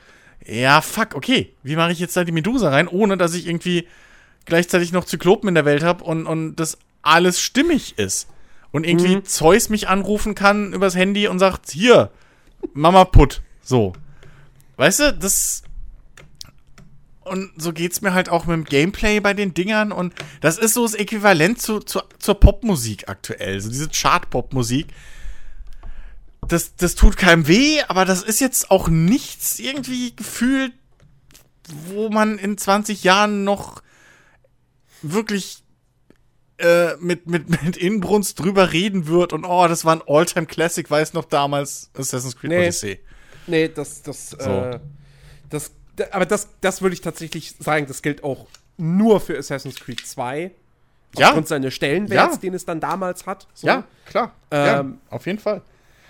ja, 0.44 0.80
fuck, 0.80 1.14
okay, 1.14 1.52
wie 1.62 1.76
mache 1.76 1.92
ich 1.92 1.98
jetzt 1.98 2.16
da 2.16 2.24
die 2.24 2.32
Medusa 2.32 2.70
rein, 2.70 2.88
ohne 2.88 3.16
dass 3.16 3.34
ich 3.34 3.46
irgendwie 3.46 3.86
gleichzeitig 4.44 4.92
noch 4.92 5.04
Zyklopen 5.04 5.48
in 5.48 5.54
der 5.54 5.64
Welt 5.64 5.82
habe 5.82 6.04
und, 6.04 6.26
und 6.26 6.56
das 6.56 6.78
alles 7.02 7.40
stimmig 7.40 7.98
ist. 7.98 8.28
Und 8.70 8.84
irgendwie 8.86 9.16
mhm. 9.16 9.24
Zeus 9.24 9.68
mich 9.68 9.88
anrufen 9.88 10.34
kann 10.34 10.72
übers 10.72 10.94
Handy 10.94 11.28
und 11.28 11.38
sagt, 11.38 11.70
hier, 11.70 12.10
Mama 12.74 13.04
Put. 13.04 13.40
So. 13.62 13.92
Weißt 14.76 15.00
du, 15.00 15.12
das. 15.12 15.62
Und 17.24 17.50
so 17.56 17.72
geht's 17.72 18.00
mir 18.00 18.14
halt 18.14 18.30
auch 18.30 18.46
mit 18.46 18.56
dem 18.56 18.64
Gameplay 18.64 19.20
bei 19.20 19.34
den 19.34 19.52
Dingern. 19.52 19.92
Und 19.92 20.14
das 20.40 20.58
ist 20.58 20.74
so 20.74 20.84
das 20.84 20.94
Äquivalent 20.94 21.60
zu, 21.60 21.80
zu, 21.80 22.00
zur 22.18 22.40
Popmusik 22.40 23.08
aktuell. 23.08 23.60
So 23.60 23.68
diese 23.68 23.88
Chart-Popmusik 23.88 24.86
das, 26.48 26.76
das 26.76 26.94
tut 26.94 27.16
keinem 27.16 27.46
weh, 27.46 27.82
aber 27.88 28.04
das 28.04 28.22
ist 28.22 28.40
jetzt 28.40 28.70
auch 28.70 28.88
nichts 28.88 29.58
irgendwie 29.58 30.14
gefühlt, 30.14 30.72
wo 31.86 32.08
man 32.08 32.38
in 32.38 32.56
20 32.56 33.04
Jahren 33.04 33.44
noch 33.44 33.82
wirklich 35.02 35.62
äh, 36.58 36.96
mit, 36.96 37.26
mit, 37.26 37.62
mit 37.62 37.76
Inbrunst 37.76 38.40
drüber 38.40 38.72
reden 38.72 39.06
wird 39.06 39.32
und 39.32 39.44
oh, 39.44 39.68
das 39.68 39.84
war 39.84 39.94
ein 39.94 40.02
Alltime 40.06 40.46
classic 40.46 40.90
weiß 40.90 41.12
noch 41.12 41.24
damals 41.26 41.90
Assassin's 41.94 42.36
Creed 42.36 42.50
nee, 42.50 42.58
Odyssey. 42.58 43.00
Nee, 43.46 43.68
das, 43.68 44.02
das, 44.02 44.30
so. 44.30 44.50
äh, 44.50 44.80
das, 45.50 45.70
aber 46.10 46.26
das, 46.26 46.48
das 46.60 46.82
würde 46.82 46.94
ich 46.94 47.00
tatsächlich 47.00 47.54
sagen, 47.60 47.86
das 47.86 48.02
gilt 48.02 48.24
auch 48.24 48.46
nur 48.76 49.20
für 49.20 49.36
Assassin's 49.38 49.76
Creed 49.76 50.06
2. 50.06 50.50
Ja. 51.16 51.28
Aufgrund 51.28 51.48
seines 51.48 51.72
Stellenwerts, 51.74 52.34
Ja. 52.34 52.40
den 52.40 52.54
es 52.54 52.64
dann 52.66 52.80
damals 52.80 53.26
hat. 53.26 53.46
So. 53.54 53.66
Ja, 53.66 53.84
klar. 54.06 54.32
Ähm, 54.50 54.98
ja, 55.10 55.16
auf 55.16 55.26
jeden 55.26 55.38
Fall. 55.38 55.62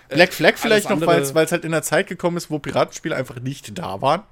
Black 0.09 0.33
Flag 0.33 0.57
vielleicht 0.57 0.89
noch, 0.89 1.01
weil 1.05 1.21
es 1.21 1.51
halt 1.51 1.63
in 1.63 1.71
der 1.71 1.83
Zeit 1.83 2.07
gekommen 2.07 2.37
ist, 2.37 2.49
wo 2.49 2.59
Piratenspiele 2.59 3.15
einfach 3.15 3.39
nicht 3.39 3.77
da 3.77 4.01
waren. 4.01 4.23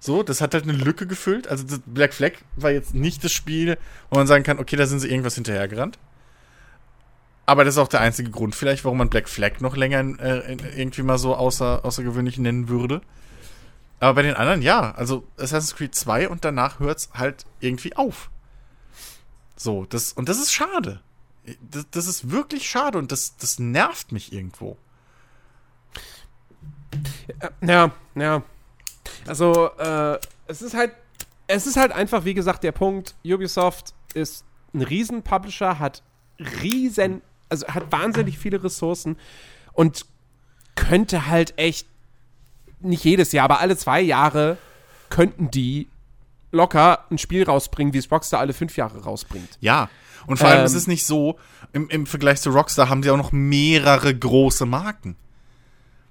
So, 0.00 0.22
das 0.22 0.40
hat 0.40 0.54
halt 0.54 0.64
eine 0.64 0.72
Lücke 0.72 1.06
gefüllt. 1.06 1.48
Also 1.48 1.64
das 1.64 1.80
Black 1.86 2.14
Flag 2.14 2.32
war 2.56 2.70
jetzt 2.70 2.94
nicht 2.94 3.24
das 3.24 3.32
Spiel, 3.32 3.78
wo 4.10 4.16
man 4.16 4.26
sagen 4.26 4.44
kann, 4.44 4.58
okay, 4.58 4.76
da 4.76 4.86
sind 4.86 5.00
sie 5.00 5.08
irgendwas 5.08 5.34
hinterhergerannt. 5.34 5.98
Aber 7.46 7.64
das 7.64 7.74
ist 7.74 7.78
auch 7.78 7.88
der 7.88 8.00
einzige 8.00 8.30
Grund 8.30 8.54
vielleicht, 8.54 8.84
warum 8.84 8.98
man 8.98 9.10
Black 9.10 9.28
Flag 9.28 9.60
noch 9.60 9.76
länger 9.76 10.18
äh, 10.20 10.56
irgendwie 10.76 11.02
mal 11.02 11.18
so 11.18 11.34
außer, 11.34 11.84
außergewöhnlich 11.84 12.38
nennen 12.38 12.68
würde. 12.68 13.02
Aber 14.00 14.14
bei 14.14 14.22
den 14.22 14.34
anderen 14.34 14.62
ja. 14.62 14.92
Also 14.92 15.26
Assassin's 15.36 15.74
Creed 15.74 15.94
2 15.94 16.28
und 16.28 16.44
danach 16.44 16.80
hört's 16.80 17.10
halt 17.14 17.46
irgendwie 17.60 17.96
auf. 17.96 18.30
So, 19.56 19.86
das, 19.86 20.12
und 20.12 20.28
das 20.28 20.38
ist 20.38 20.52
schade. 20.52 21.00
Das, 21.70 21.86
das 21.90 22.06
ist 22.06 22.30
wirklich 22.30 22.68
schade 22.68 22.98
und 22.98 23.12
das, 23.12 23.36
das 23.36 23.58
nervt 23.58 24.12
mich 24.12 24.32
irgendwo. 24.32 24.76
Ja, 27.60 27.90
ja. 28.14 28.42
Also, 29.26 29.70
äh, 29.78 30.18
es 30.46 30.62
ist 30.62 30.74
halt, 30.74 30.92
es 31.46 31.66
ist 31.66 31.76
halt 31.76 31.92
einfach, 31.92 32.24
wie 32.24 32.34
gesagt, 32.34 32.64
der 32.64 32.72
Punkt, 32.72 33.14
Ubisoft 33.24 33.94
ist 34.14 34.44
ein 34.72 34.82
Riesen-Publisher, 34.82 35.78
hat 35.78 36.02
riesen, 36.62 37.22
also 37.48 37.66
hat 37.68 37.90
wahnsinnig 37.92 38.38
viele 38.38 38.62
Ressourcen 38.62 39.16
und 39.72 40.06
könnte 40.74 41.26
halt 41.26 41.54
echt, 41.56 41.86
nicht 42.80 43.04
jedes 43.04 43.32
Jahr, 43.32 43.44
aber 43.44 43.60
alle 43.60 43.76
zwei 43.76 44.00
Jahre 44.00 44.58
könnten 45.10 45.50
die 45.50 45.88
locker 46.50 47.04
ein 47.10 47.18
Spiel 47.18 47.44
rausbringen, 47.44 47.92
wie 47.94 47.98
es 47.98 48.10
Rockstar 48.10 48.40
alle 48.40 48.52
fünf 48.52 48.76
Jahre 48.76 49.02
rausbringt. 49.02 49.58
Ja. 49.60 49.88
Und 50.26 50.38
vor 50.38 50.48
allem 50.48 50.60
Ähm. 50.60 50.66
ist 50.66 50.74
es 50.74 50.86
nicht 50.86 51.06
so, 51.06 51.38
im, 51.72 51.88
im 51.90 52.06
Vergleich 52.06 52.40
zu 52.40 52.50
Rockstar 52.50 52.88
haben 52.88 53.02
sie 53.02 53.10
auch 53.10 53.16
noch 53.16 53.32
mehrere 53.32 54.14
große 54.14 54.66
Marken. 54.66 55.16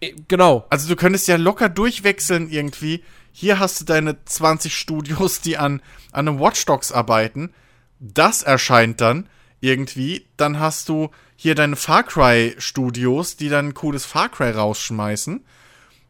Äh, 0.04 0.16
Genau. 0.28 0.66
Also 0.70 0.88
du 0.88 0.96
könntest 0.96 1.28
ja 1.28 1.36
locker 1.38 1.70
durchwechseln 1.70 2.50
irgendwie. 2.50 3.04
Hier 3.32 3.60
hast 3.60 3.82
du 3.82 3.86
deine 3.86 4.24
20 4.26 4.76
Studios, 4.76 5.42
die 5.42 5.58
an, 5.58 5.82
an 6.12 6.28
einem 6.28 6.40
Watch 6.40 6.66
Dogs 6.66 6.92
arbeiten. 6.92 7.54
Das 8.00 8.44
erscheint 8.44 9.02
dann 9.02 9.28
irgendwie. 9.60 10.26
Dann 10.38 10.60
hast 10.60 10.90
du 10.90 11.10
hier 11.36 11.56
deine 11.56 11.76
Far 11.76 12.04
Cry 12.04 12.56
Studios, 12.58 13.36
die 13.36 13.50
dann 13.50 13.70
ein 13.70 13.74
cooles 13.74 14.06
Far 14.06 14.30
Cry 14.30 14.52
rausschmeißen. 14.52 15.44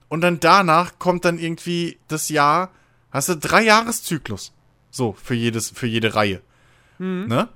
Und 0.09 0.21
dann 0.21 0.39
danach 0.39 0.99
kommt 0.99 1.25
dann 1.25 1.39
irgendwie 1.39 1.97
das 2.07 2.29
Jahr, 2.29 2.71
hast 3.11 3.29
du 3.29 3.35
drei 3.35 3.63
Jahreszyklus. 3.63 4.51
So, 4.91 5.13
für 5.13 5.33
jedes, 5.33 5.71
für 5.71 5.87
jede 5.87 6.13
Reihe. 6.13 6.41
Ne? 7.27 7.49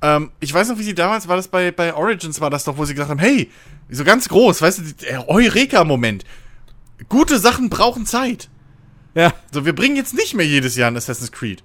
Ähm, 0.00 0.30
ich 0.40 0.52
weiß 0.54 0.68
noch, 0.68 0.78
wie 0.78 0.84
sie 0.84 0.94
damals 0.94 1.26
war 1.28 1.36
das 1.36 1.48
bei, 1.48 1.70
bei 1.72 1.92
Origins, 1.94 2.40
war 2.40 2.50
das 2.50 2.64
doch, 2.64 2.76
wo 2.76 2.84
sie 2.84 2.94
gesagt 2.94 3.10
haben, 3.10 3.18
hey, 3.18 3.50
so 3.90 4.04
ganz 4.04 4.28
groß, 4.28 4.62
weißt 4.62 4.78
du, 5.02 5.28
Eureka-Moment. 5.28 6.24
Gute 7.08 7.38
Sachen 7.38 7.68
brauchen 7.68 8.06
Zeit. 8.06 8.48
Ja. 9.14 9.32
So, 9.52 9.64
wir 9.64 9.74
bringen 9.74 9.96
jetzt 9.96 10.14
nicht 10.14 10.34
mehr 10.34 10.46
jedes 10.46 10.76
Jahr 10.76 10.90
ein 10.90 10.96
Assassin's 10.96 11.32
Creed. 11.32 11.62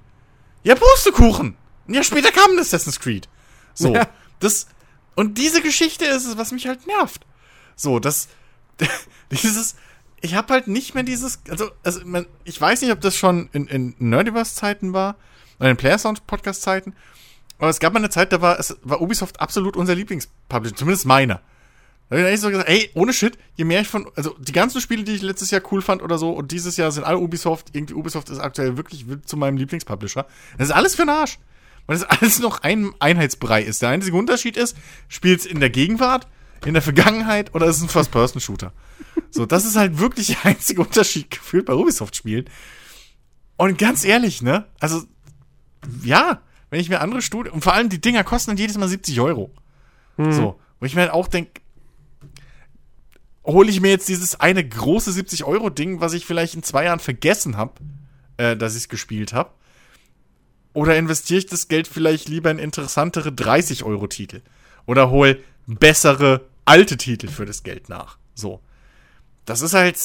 Ja, 0.64 0.76
Pustekuchen. 0.76 1.55
Ein 1.88 1.93
Jahr 1.93 2.03
später 2.03 2.31
kam 2.31 2.51
ein 2.51 2.60
Assassin's 2.60 2.99
Creed. 2.99 3.27
So, 3.73 3.93
Ja. 3.93 4.07
das, 4.39 4.68
und 5.15 5.38
diese 5.38 5.61
Geschichte 5.61 6.05
ist 6.05 6.26
es, 6.26 6.38
was 6.38 6.51
mich 6.51 6.68
halt 6.68 6.88
nervt. 6.88 7.26
So, 7.76 7.99
das, 7.99 8.30
dieses, 9.31 9.76
ich 10.22 10.35
habe 10.35 10.53
halt 10.53 10.68
nicht 10.68 10.95
mehr 10.95 11.03
dieses, 11.03 11.39
also, 11.49 11.69
also 11.84 12.01
man, 12.05 12.26
ich 12.45 12.60
weiß 12.60 12.81
nicht, 12.81 12.91
ob 12.91 13.01
das 13.01 13.15
schon 13.18 13.49
in, 13.51 13.68
in 13.68 13.95
Nerdiverse-Zeiten 13.99 14.93
war, 14.93 15.18
oder 15.60 15.69
in 15.69 15.77
Playersound-Podcast-Zeiten, 15.77 16.95
aber 17.64 17.69
es 17.69 17.80
gab 17.80 17.94
mal 17.94 17.99
eine 17.99 18.10
Zeit, 18.10 18.34
da 18.34 18.41
war, 18.41 18.60
es 18.60 18.76
war 18.84 18.99
Ubisoft 18.99 19.40
absolut 19.40 19.77
unser 19.77 19.95
Lieblingspublisher, 19.95 20.76
zumindest 20.76 21.06
meiner. 21.06 21.40
Da 22.10 22.18
habe 22.18 22.30
ich 22.30 22.41
so 22.41 22.49
gesagt, 22.49 22.68
ey, 22.68 22.91
ohne 22.94 23.14
Shit, 23.14 23.38
je 23.56 23.64
mehr 23.64 23.80
ich 23.80 23.88
von, 23.88 24.11
also 24.18 24.35
die 24.38 24.52
ganzen 24.52 24.81
Spiele, 24.81 25.06
die 25.06 25.14
ich 25.14 25.22
letztes 25.22 25.49
Jahr 25.49 25.61
cool 25.72 25.81
fand 25.81 26.02
oder 26.02 26.18
so, 26.18 26.31
und 26.31 26.52
dieses 26.52 26.76
Jahr 26.76 26.91
sind 26.91 27.06
alle 27.06 27.19
Ubisoft, 27.19 27.69
irgendwie 27.72 27.94
Ubisoft 27.94 28.30
ist 28.30 28.40
aktuell 28.40 28.76
wirklich 28.76 29.06
zu 29.23 29.38
meinem 29.38 29.56
Lieblingspublisher. 29.56 30.26
Das 30.57 30.68
ist 30.68 30.73
alles 30.73 30.95
für 30.95 31.03
den 31.03 31.11
Arsch. 31.11 31.40
Weil 31.88 31.98
das 31.98 32.03
alles 32.19 32.40
noch 32.40 32.64
ein 32.64 32.91
Einheitsbrei 32.99 33.64
ist. 33.64 33.81
Der 33.81 33.88
einzige 33.88 34.18
Unterschied 34.18 34.57
ist, 34.57 34.76
spielt's 35.07 35.45
in 35.45 35.61
der 35.61 35.69
Gegenwart, 35.69 36.27
in 36.65 36.73
der 36.73 36.84
Vergangenheit 36.84 37.56
oder 37.56 37.68
ist 37.68 37.77
es 37.77 37.84
ein 37.84 37.88
First-Person-Shooter? 37.88 38.73
So, 39.31 39.45
das 39.45 39.64
ist 39.64 39.77
halt 39.77 39.99
wirklich 39.99 40.27
der 40.27 40.45
einzige 40.48 40.81
Unterschied 40.81 41.31
gefühlt 41.31 41.68
bei 41.68 41.76
Ubisoft-Spielen. 41.76 42.49
Und 43.56 43.77
ganz 43.77 44.03
ehrlich, 44.03 44.41
ne? 44.41 44.65
Also, 44.81 45.03
ja, 46.03 46.41
wenn 46.74 46.80
ich 46.80 46.90
mir 46.90 47.02
andere 47.02 47.22
Studien, 47.22 47.54
und 47.54 47.64
vor 47.64 47.74
allem 47.74 47.90
die 47.90 48.02
Dinger 48.02 48.24
kosten 48.24 48.50
dann 48.50 48.58
jedes 48.58 48.80
Mal 48.80 48.88
70 48.88 49.22
Euro. 49.22 49.52
So, 50.18 50.60
wo 50.80 50.86
ich 50.88 50.95
mir 50.95 51.02
halt 51.02 51.12
auch 51.12 51.28
denke, 51.28 51.62
hole 53.45 53.70
ich 53.70 53.80
mir 53.80 53.91
jetzt 53.91 54.10
dieses 54.10 54.40
eine 54.40 54.68
große 54.68 55.12
70-Euro-Ding, 55.12 56.02
was 56.02 56.14
ich 56.14 56.26
vielleicht 56.26 56.56
in 56.56 56.64
zwei 56.64 56.86
Jahren 56.86 56.98
vergessen 56.98 57.58
habe, 57.58 57.74
äh, 58.38 58.58
dass 58.58 58.74
ich 58.74 58.82
es 58.82 58.90
gespielt 58.90 59.34
habe. 59.34 59.52
Oder 60.74 60.98
investiere 60.98 61.38
ich 61.38 61.45
das 61.45 61.68
Geld 61.68 61.88
vielleicht 61.88 62.28
lieber 62.28 62.50
in 62.50 62.58
interessantere 62.58 63.30
30-Euro-Titel? 63.30 64.41
Oder 64.88 65.12
hol 65.12 65.44
bessere 65.68 66.41
alte 66.66 66.98
Titel 66.98 67.28
für 67.28 67.45
das 67.45 67.62
Geld 67.62 67.88
nach? 67.88 68.18
So. 68.34 68.62
Das 69.45 69.62
ist 69.62 69.76
halt. 69.76 70.00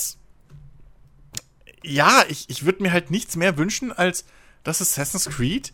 Ja, 1.83 2.25
ich, 2.29 2.45
ich 2.51 2.67
würde 2.67 2.83
mir 2.83 2.93
halt 2.93 3.11
nichts 3.11 3.37
mehr 3.37 3.57
wünschen, 3.57 3.91
als 3.91 4.27
dass 4.65 4.83
Assassin's 4.83 5.31
Creed 5.35 5.73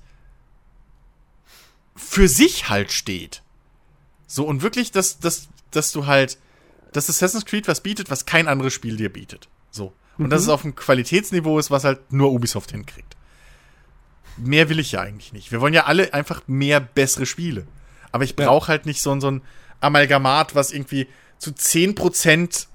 für 1.94 2.28
sich 2.28 2.68
halt 2.68 2.92
steht. 2.92 3.42
So, 4.26 4.44
und 4.46 4.62
wirklich, 4.62 4.90
dass, 4.90 5.18
dass, 5.18 5.48
dass 5.70 5.92
du 5.92 6.06
halt, 6.06 6.38
dass 6.92 7.08
Assassin's 7.08 7.44
Creed 7.44 7.68
was 7.68 7.80
bietet, 7.82 8.10
was 8.10 8.26
kein 8.26 8.48
anderes 8.48 8.72
Spiel 8.72 8.96
dir 8.96 9.12
bietet. 9.12 9.48
So. 9.70 9.92
Und 10.18 10.30
dass 10.30 10.42
es 10.42 10.48
auf 10.48 10.64
einem 10.64 10.74
Qualitätsniveau 10.76 11.58
ist, 11.58 11.70
was 11.70 11.84
halt 11.84 12.12
nur 12.12 12.30
Ubisoft 12.32 12.70
hinkriegt. 12.70 13.16
Mehr 14.36 14.68
will 14.68 14.78
ich 14.78 14.92
ja 14.92 15.00
eigentlich 15.00 15.32
nicht. 15.32 15.52
Wir 15.52 15.60
wollen 15.60 15.74
ja 15.74 15.84
alle 15.84 16.12
einfach 16.14 16.42
mehr 16.46 16.80
bessere 16.80 17.26
Spiele. 17.26 17.66
Aber 18.12 18.24
ich 18.24 18.36
brauche 18.46 18.68
halt 18.68 18.86
nicht 18.86 19.00
so, 19.02 19.12
ein- 19.12 19.20
so 19.20 19.30
ein 19.30 19.42
Amalgamat, 19.80 20.54
was 20.54 20.72
irgendwie 20.72 21.08
zu 21.38 21.50
10% 21.50 22.66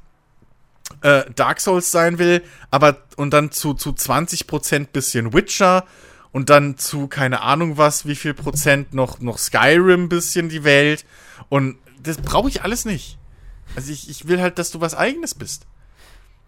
äh, 1.01 1.23
Dark 1.35 1.61
Souls 1.61 1.91
sein 1.91 2.17
will, 2.19 2.43
aber 2.71 2.97
und 3.15 3.31
dann 3.31 3.51
zu, 3.51 3.73
zu 3.73 3.91
20% 3.91 4.87
bisschen 4.87 5.33
Witcher 5.33 5.85
und 6.31 6.49
dann 6.49 6.77
zu 6.77 7.07
keine 7.07 7.41
Ahnung 7.41 7.77
was, 7.77 8.05
wie 8.05 8.15
viel 8.15 8.33
Prozent 8.33 8.93
noch, 8.93 9.19
noch 9.19 9.37
Skyrim 9.37 10.09
bisschen 10.09 10.49
die 10.49 10.63
Welt. 10.63 11.05
Und 11.49 11.77
das 12.01 12.17
brauche 12.17 12.49
ich 12.49 12.63
alles 12.63 12.85
nicht. 12.85 13.17
Also 13.75 13.91
ich, 13.91 14.09
ich 14.09 14.27
will 14.27 14.41
halt, 14.41 14.59
dass 14.59 14.71
du 14.71 14.81
was 14.81 14.95
eigenes 14.95 15.35
bist. 15.35 15.65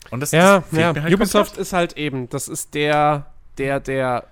Und 0.09 0.19
das, 0.19 0.31
Ja, 0.31 0.63
das 0.71 0.79
ja. 0.79 0.93
halt 0.95 1.13
Ubisoft 1.13 1.51
komplett. 1.51 1.61
ist 1.61 1.73
halt 1.73 1.97
eben, 1.97 2.29
das 2.29 2.47
ist 2.47 2.73
der, 2.73 3.27
der, 3.57 3.79
der, 3.79 4.27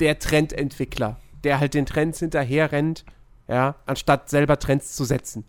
der 0.00 0.18
Trendentwickler, 0.18 1.18
der 1.44 1.60
halt 1.60 1.74
den 1.74 1.86
Trends 1.86 2.18
hinterher 2.20 2.72
rennt, 2.72 3.04
ja, 3.48 3.76
anstatt 3.86 4.28
selber 4.28 4.58
Trends 4.58 4.94
zu 4.94 5.04
setzen. 5.04 5.44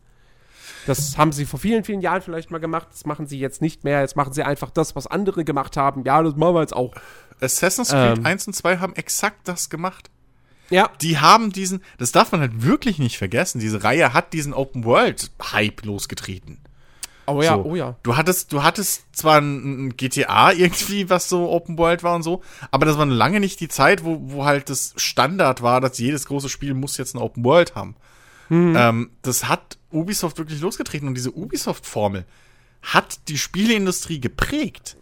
Das 0.86 1.18
haben 1.18 1.32
sie 1.32 1.46
vor 1.46 1.60
vielen, 1.60 1.84
vielen 1.84 2.02
Jahren 2.02 2.22
vielleicht 2.22 2.52
mal 2.52 2.60
gemacht, 2.60 2.88
das 2.92 3.06
machen 3.06 3.28
sie 3.28 3.40
jetzt 3.40 3.62
nicht 3.62 3.84
mehr. 3.84 4.02
Jetzt 4.02 4.16
machen 4.16 4.34
sie 4.34 4.44
einfach 4.44 4.72
das, 4.72 4.96
was 4.96 5.08
andere 5.08 5.44
gemacht 5.44 5.78
haben. 5.78 6.04
Ja, 6.06 6.24
das 6.24 6.36
machen 6.36 6.56
wir 6.56 6.62
jetzt 6.62 6.76
auch. 6.76 6.94
Assassin's 7.42 7.90
Creed 7.90 8.20
Ähm. 8.20 8.26
1 8.26 8.48
und 8.48 8.54
2 8.54 8.78
haben 8.78 8.96
exakt 8.96 9.48
das 9.48 9.70
gemacht. 9.70 10.10
Ja, 10.70 10.90
Die 11.02 11.18
haben 11.18 11.52
diesen, 11.52 11.82
das 11.98 12.12
darf 12.12 12.32
man 12.32 12.42
halt 12.42 12.64
wirklich 12.64 13.00
nicht 13.00 13.18
vergessen, 13.18 13.60
diese 13.60 13.84
Reihe 13.84 14.14
hat 14.14 14.34
diesen 14.34 14.54
Open 14.54 14.84
World 14.86 15.32
Hype 15.52 15.84
losgetreten. 15.84 16.60
oh 17.26 17.42
ja, 17.42 17.56
So. 17.56 17.64
oh 17.64 17.76
ja. 17.76 17.96
Du 18.04 18.18
hattest, 18.18 18.54
du 18.54 18.62
hattest 18.62 19.04
zwar 19.16 19.42
ein, 19.42 19.88
ein 19.88 19.98
GTA 19.98 20.52
irgendwie, 20.52 21.10
was 21.10 21.28
so 21.28 21.50
Open 21.50 21.78
World 21.80 22.04
war 22.04 22.16
und 22.16 22.22
so, 22.24 22.44
aber 22.70 22.86
das 22.86 23.00
war 23.00 23.06
lange 23.08 23.40
nicht 23.40 23.60
die 23.62 23.68
Zeit, 23.68 24.04
wo, 24.04 24.20
wo 24.22 24.46
halt 24.46 24.70
das 24.70 24.94
Standard 24.98 25.64
war, 25.64 25.82
dass 25.82 25.98
jedes 25.98 26.28
große 26.28 26.50
Spiel 26.50 26.76
muss 26.76 26.98
jetzt 26.98 27.16
ein 27.16 27.20
Open 27.20 27.44
World 27.44 27.74
haben. 27.76 27.96
Ähm, 28.52 29.12
das 29.22 29.48
hat 29.48 29.78
Ubisoft 29.92 30.40
wirklich 30.40 30.60
losgetreten 30.60 31.08
und 31.08 31.14
diese 31.16 31.32
Ubisoft-Formel 31.32 32.26
hat 32.82 33.28
die 33.28 33.38
Spieleindustrie 33.38 34.20
geprägt. 34.20 34.98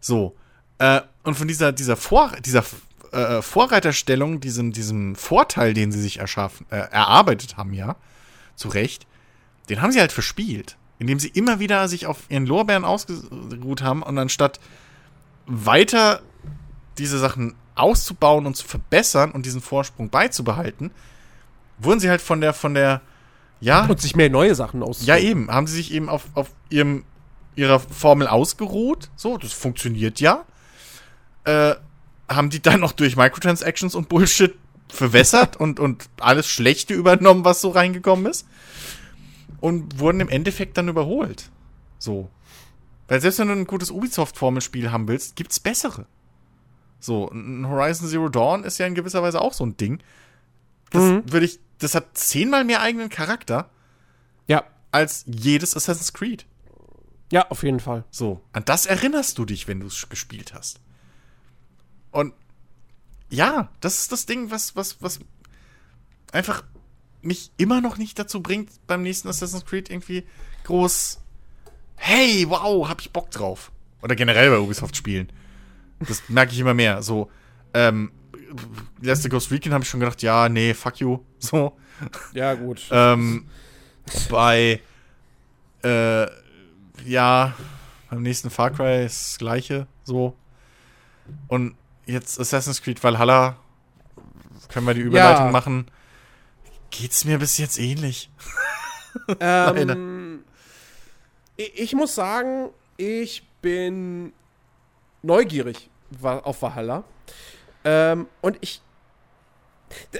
So. 0.00 0.36
Äh, 0.78 1.00
und 1.28 1.34
von 1.34 1.46
dieser, 1.46 1.72
dieser, 1.72 1.96
Vor, 1.96 2.32
dieser 2.44 2.64
äh, 3.12 3.42
Vorreiterstellung, 3.42 4.40
diesem, 4.40 4.72
diesem 4.72 5.14
Vorteil, 5.14 5.74
den 5.74 5.92
sie 5.92 6.00
sich 6.00 6.18
erschaffen, 6.18 6.66
äh, 6.70 6.76
erarbeitet 6.76 7.56
haben, 7.56 7.72
ja, 7.74 7.96
zu 8.56 8.68
Recht, 8.68 9.06
den 9.68 9.82
haben 9.82 9.92
sie 9.92 10.00
halt 10.00 10.12
verspielt. 10.12 10.76
Indem 10.98 11.20
sie 11.20 11.28
immer 11.28 11.60
wieder 11.60 11.86
sich 11.86 12.06
auf 12.06 12.22
ihren 12.28 12.46
Lorbeeren 12.46 12.84
ausgeruht 12.84 13.82
haben 13.82 14.02
und 14.02 14.18
anstatt 14.18 14.58
weiter 15.46 16.22
diese 16.98 17.18
Sachen 17.18 17.54
auszubauen 17.76 18.46
und 18.46 18.56
zu 18.56 18.66
verbessern 18.66 19.30
und 19.30 19.46
diesen 19.46 19.60
Vorsprung 19.60 20.10
beizubehalten, 20.10 20.90
wurden 21.78 22.00
sie 22.00 22.10
halt 22.10 22.20
von 22.20 22.40
der, 22.40 22.52
von 22.52 22.74
der, 22.74 23.00
ja, 23.60 23.84
Und 23.86 24.00
sich 24.00 24.16
mehr 24.16 24.30
neue 24.30 24.56
Sachen 24.56 24.82
aus. 24.82 25.06
ja 25.06 25.16
eben, 25.16 25.50
haben 25.50 25.68
sie 25.68 25.76
sich 25.76 25.92
eben 25.92 26.08
auf, 26.08 26.24
auf 26.34 26.50
ihrem, 26.68 27.04
ihrer 27.54 27.78
Formel 27.78 28.26
ausgeruht. 28.26 29.10
So, 29.14 29.36
das 29.36 29.52
funktioniert 29.52 30.20
ja. 30.20 30.44
Äh, 31.44 31.74
haben 32.28 32.50
die 32.50 32.60
dann 32.60 32.80
noch 32.80 32.92
durch 32.92 33.16
Microtransactions 33.16 33.94
und 33.94 34.08
Bullshit 34.08 34.54
verwässert 34.88 35.56
und, 35.56 35.80
und 35.80 36.08
alles 36.20 36.46
Schlechte 36.48 36.94
übernommen, 36.94 37.44
was 37.44 37.60
so 37.60 37.70
reingekommen 37.70 38.26
ist. 38.26 38.46
Und 39.60 39.98
wurden 39.98 40.20
im 40.20 40.28
Endeffekt 40.28 40.76
dann 40.76 40.88
überholt. 40.88 41.50
So. 41.98 42.28
Weil 43.08 43.20
selbst 43.20 43.38
wenn 43.38 43.48
du 43.48 43.54
ein 43.54 43.66
gutes 43.66 43.90
Ubisoft-Formelspiel 43.90 44.92
haben 44.92 45.08
willst, 45.08 45.36
gibt's 45.36 45.58
bessere. 45.58 46.06
So, 47.00 47.28
ein 47.30 47.66
Horizon 47.68 48.08
Zero 48.08 48.28
Dawn 48.28 48.64
ist 48.64 48.78
ja 48.78 48.86
in 48.86 48.94
gewisser 48.94 49.22
Weise 49.22 49.40
auch 49.40 49.52
so 49.54 49.64
ein 49.64 49.76
Ding. 49.76 50.00
Das 50.90 51.02
Mhm. 51.02 51.22
würde 51.32 51.46
ich, 51.46 51.58
das 51.78 51.94
hat 51.94 52.16
zehnmal 52.16 52.64
mehr 52.64 52.80
eigenen 52.82 53.08
Charakter 53.08 53.70
Ja. 54.46 54.64
als 54.92 55.24
jedes 55.26 55.76
Assassin's 55.76 56.12
Creed. 56.12 56.44
Ja, 57.32 57.48
auf 57.50 57.62
jeden 57.62 57.80
Fall. 57.80 58.04
So, 58.10 58.40
an 58.52 58.64
das 58.64 58.86
erinnerst 58.86 59.38
du 59.38 59.44
dich, 59.44 59.68
wenn 59.68 59.80
du 59.80 59.86
es 59.86 60.08
gespielt 60.08 60.54
hast. 60.54 60.80
Und 62.10 62.34
ja, 63.30 63.68
das 63.80 64.00
ist 64.00 64.12
das 64.12 64.26
Ding, 64.26 64.50
was, 64.50 64.76
was, 64.76 65.02
was 65.02 65.20
einfach 66.32 66.62
mich 67.20 67.50
immer 67.56 67.80
noch 67.80 67.98
nicht 67.98 68.18
dazu 68.18 68.42
bringt, 68.42 68.70
beim 68.86 69.02
nächsten 69.02 69.28
Assassin's 69.28 69.66
Creed 69.66 69.90
irgendwie 69.90 70.24
groß, 70.64 71.20
hey, 71.96 72.46
wow, 72.48 72.88
hab 72.88 73.00
ich 73.00 73.10
Bock 73.10 73.30
drauf. 73.30 73.72
Oder 74.02 74.14
generell 74.14 74.50
bei 74.50 74.58
Ubisoft-Spielen. 74.58 75.30
Das 76.00 76.28
merke 76.28 76.52
ich 76.52 76.60
immer 76.60 76.74
mehr. 76.74 77.02
So, 77.02 77.30
ähm, 77.74 78.12
letzte 79.00 79.28
Ghost 79.28 79.50
Recon 79.50 79.72
habe 79.72 79.84
ich 79.84 79.90
schon 79.90 80.00
gedacht, 80.00 80.22
ja, 80.22 80.48
nee, 80.48 80.74
fuck 80.74 80.98
you. 81.00 81.18
So. 81.38 81.76
Ja, 82.32 82.54
gut. 82.54 82.86
Ähm, 82.90 83.46
bei, 84.30 84.80
äh, 85.82 86.26
ja, 87.04 87.54
beim 88.10 88.22
nächsten 88.22 88.50
Far 88.50 88.70
Cry 88.70 89.04
ist 89.04 89.32
das 89.32 89.38
gleiche, 89.38 89.86
so. 90.04 90.36
Und 91.48 91.74
jetzt 92.08 92.40
Assassin's 92.40 92.82
Creed 92.82 93.02
Valhalla, 93.02 93.56
können 94.68 94.86
wir 94.86 94.94
die 94.94 95.00
Überleitung 95.02 95.46
Ja. 95.46 95.52
machen. 95.52 95.90
Geht's 96.90 97.24
mir 97.24 97.38
bis 97.38 97.58
jetzt 97.58 97.78
ähnlich? 97.78 98.30
Ähm, 99.40 100.44
ich, 101.56 101.94
muss 101.94 102.14
sagen, 102.14 102.68
ich 102.96 103.42
bin 103.62 104.32
neugierig 105.22 105.90
auf 106.22 106.62
Valhalla. 106.62 107.02
Ähm, 107.84 108.28
und 108.42 108.58
ich. 108.60 108.80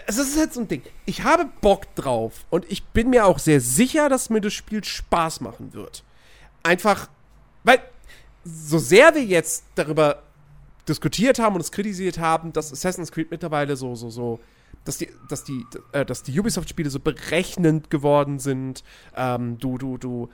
Es 0.06 0.16
ist 0.19 0.36
halt 0.39 0.52
so 0.55 0.60
ein 0.60 0.69
Ding. 0.69 0.82
Ich 1.05 1.23
habe 1.23 1.44
Bock 1.60 1.94
drauf 1.94 2.44
und 2.51 2.65
ich 2.73 2.82
bin 2.86 3.10
mir 3.10 3.27
auch 3.27 3.39
sehr 3.39 3.60
sicher, 3.60 4.09
dass 4.09 4.31
mir 4.31 4.40
das 4.40 4.55
Spiel 4.55 4.82
Spaß 4.82 5.43
machen 5.43 5.74
wird. 5.74 6.02
Einfach, 6.62 7.09
weil 7.62 7.81
so 8.43 8.78
sehr 8.78 9.15
wir 9.15 9.24
jetzt 9.24 9.65
darüber 9.74 10.23
diskutiert 10.89 11.39
haben 11.39 11.55
und 11.55 11.60
es 11.60 11.73
kritisiert 11.73 12.19
haben, 12.19 12.52
dass 12.52 12.73
Assassin's 12.73 13.12
Creed 13.12 13.31
mittlerweile 13.31 13.77
so, 13.77 13.94
so, 13.94 14.10
so, 14.10 14.40
dass 14.85 14.98
die, 14.98 15.09
dass 15.28 15.44
die, 15.44 15.65
äh, 15.93 16.05
dass 16.05 16.23
die 16.23 16.39
Ubisoft-Spiele 16.39 16.90
so 16.90 17.01
berechnend 17.01 17.90
geworden 17.90 18.39
sind, 18.39 18.85
ähm, 19.16 19.59
du, 19.59 19.78
du, 19.78 19.98
du, 19.98 20.28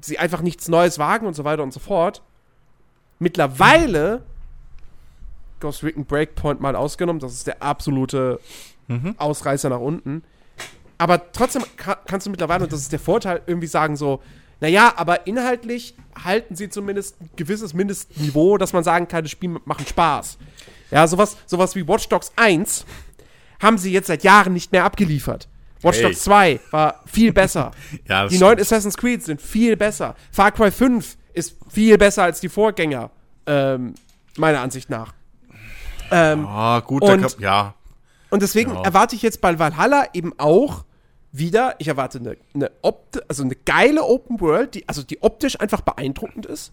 sie 0.00 0.18
einfach 0.18 0.42
nichts 0.42 0.68
Neues 0.68 0.98
wagen 0.98 1.26
und 1.26 1.34
so 1.34 1.44
weiter 1.44 1.62
und 1.62 1.72
so 1.72 1.80
fort. 1.80 2.22
Mittlerweile, 3.18 4.22
Ghost 5.60 5.82
Recon 5.82 6.04
Breakpoint 6.04 6.60
mal 6.60 6.76
ausgenommen, 6.76 7.18
das 7.20 7.34
ist 7.34 7.46
der 7.46 7.62
absolute 7.62 8.38
Mhm. 8.88 9.14
Ausreißer 9.18 9.68
nach 9.68 9.80
unten. 9.80 10.24
Aber 10.96 11.30
trotzdem 11.30 11.62
ka 11.76 11.96
kannst 12.06 12.26
du 12.26 12.30
mittlerweile, 12.30 12.64
und 12.64 12.72
das 12.72 12.80
ist 12.80 12.92
der 12.92 12.98
Vorteil, 12.98 13.42
irgendwie 13.46 13.68
sagen 13.68 13.96
so, 13.96 14.20
naja, 14.60 14.92
aber 14.96 15.26
inhaltlich 15.26 15.94
halten 16.24 16.56
sie 16.56 16.68
zumindest 16.68 17.20
ein 17.20 17.30
gewisses 17.36 17.74
Mindestniveau, 17.74 18.58
dass 18.58 18.72
man 18.72 18.82
sagen 18.84 19.06
kann, 19.08 19.22
das 19.24 19.30
Spiel 19.30 19.56
machen 19.64 19.86
Spaß. 19.86 20.38
Ja, 20.90 21.06
sowas, 21.06 21.36
sowas 21.46 21.74
wie 21.76 21.86
Watch 21.86 22.08
Dogs 22.08 22.32
1 22.36 22.84
haben 23.62 23.78
sie 23.78 23.92
jetzt 23.92 24.06
seit 24.06 24.22
Jahren 24.24 24.52
nicht 24.52 24.72
mehr 24.72 24.84
abgeliefert. 24.84 25.48
Watch 25.82 25.98
Hey. 25.98 26.04
Dogs 26.04 26.22
2 26.22 26.60
war 26.70 27.02
viel 27.06 27.32
besser. 27.32 27.70
Ja, 28.08 28.26
die 28.26 28.38
neuen 28.38 28.58
Assassin's 28.58 28.96
Creed 28.96 29.22
sind 29.22 29.40
viel 29.40 29.76
besser. 29.76 30.16
Far 30.32 30.50
Cry 30.50 30.70
5 30.72 31.16
ist 31.34 31.56
viel 31.70 31.96
besser 31.98 32.24
als 32.24 32.40
die 32.40 32.48
Vorgänger, 32.48 33.10
ähm, 33.46 33.94
meiner 34.36 34.60
Ansicht 34.60 34.90
nach. 34.90 35.12
Ähm, 36.10 36.46
Ah, 36.46 36.80
gut, 36.80 37.02
Und- 37.02 37.20
kann, 37.20 37.30
ja. 37.38 37.74
und 38.30 38.42
deswegen 38.42 38.72
Ja. 38.74 38.82
erwarte 38.82 39.14
ich 39.14 39.22
jetzt 39.22 39.40
bei 39.40 39.58
Valhalla 39.58 40.06
eben 40.14 40.32
auch 40.38 40.84
wieder, 41.32 41.74
ich 41.78 41.88
erwarte 41.88 42.18
eine, 42.18 42.36
eine, 42.54 42.70
Opt 42.82 43.28
also 43.28 43.42
eine 43.42 43.54
geile 43.54 44.04
Open 44.04 44.40
World, 44.40 44.74
die, 44.74 44.88
also 44.88 45.02
die 45.02 45.22
optisch 45.22 45.60
einfach 45.60 45.82
beeindruckend 45.82 46.46
ist, 46.46 46.72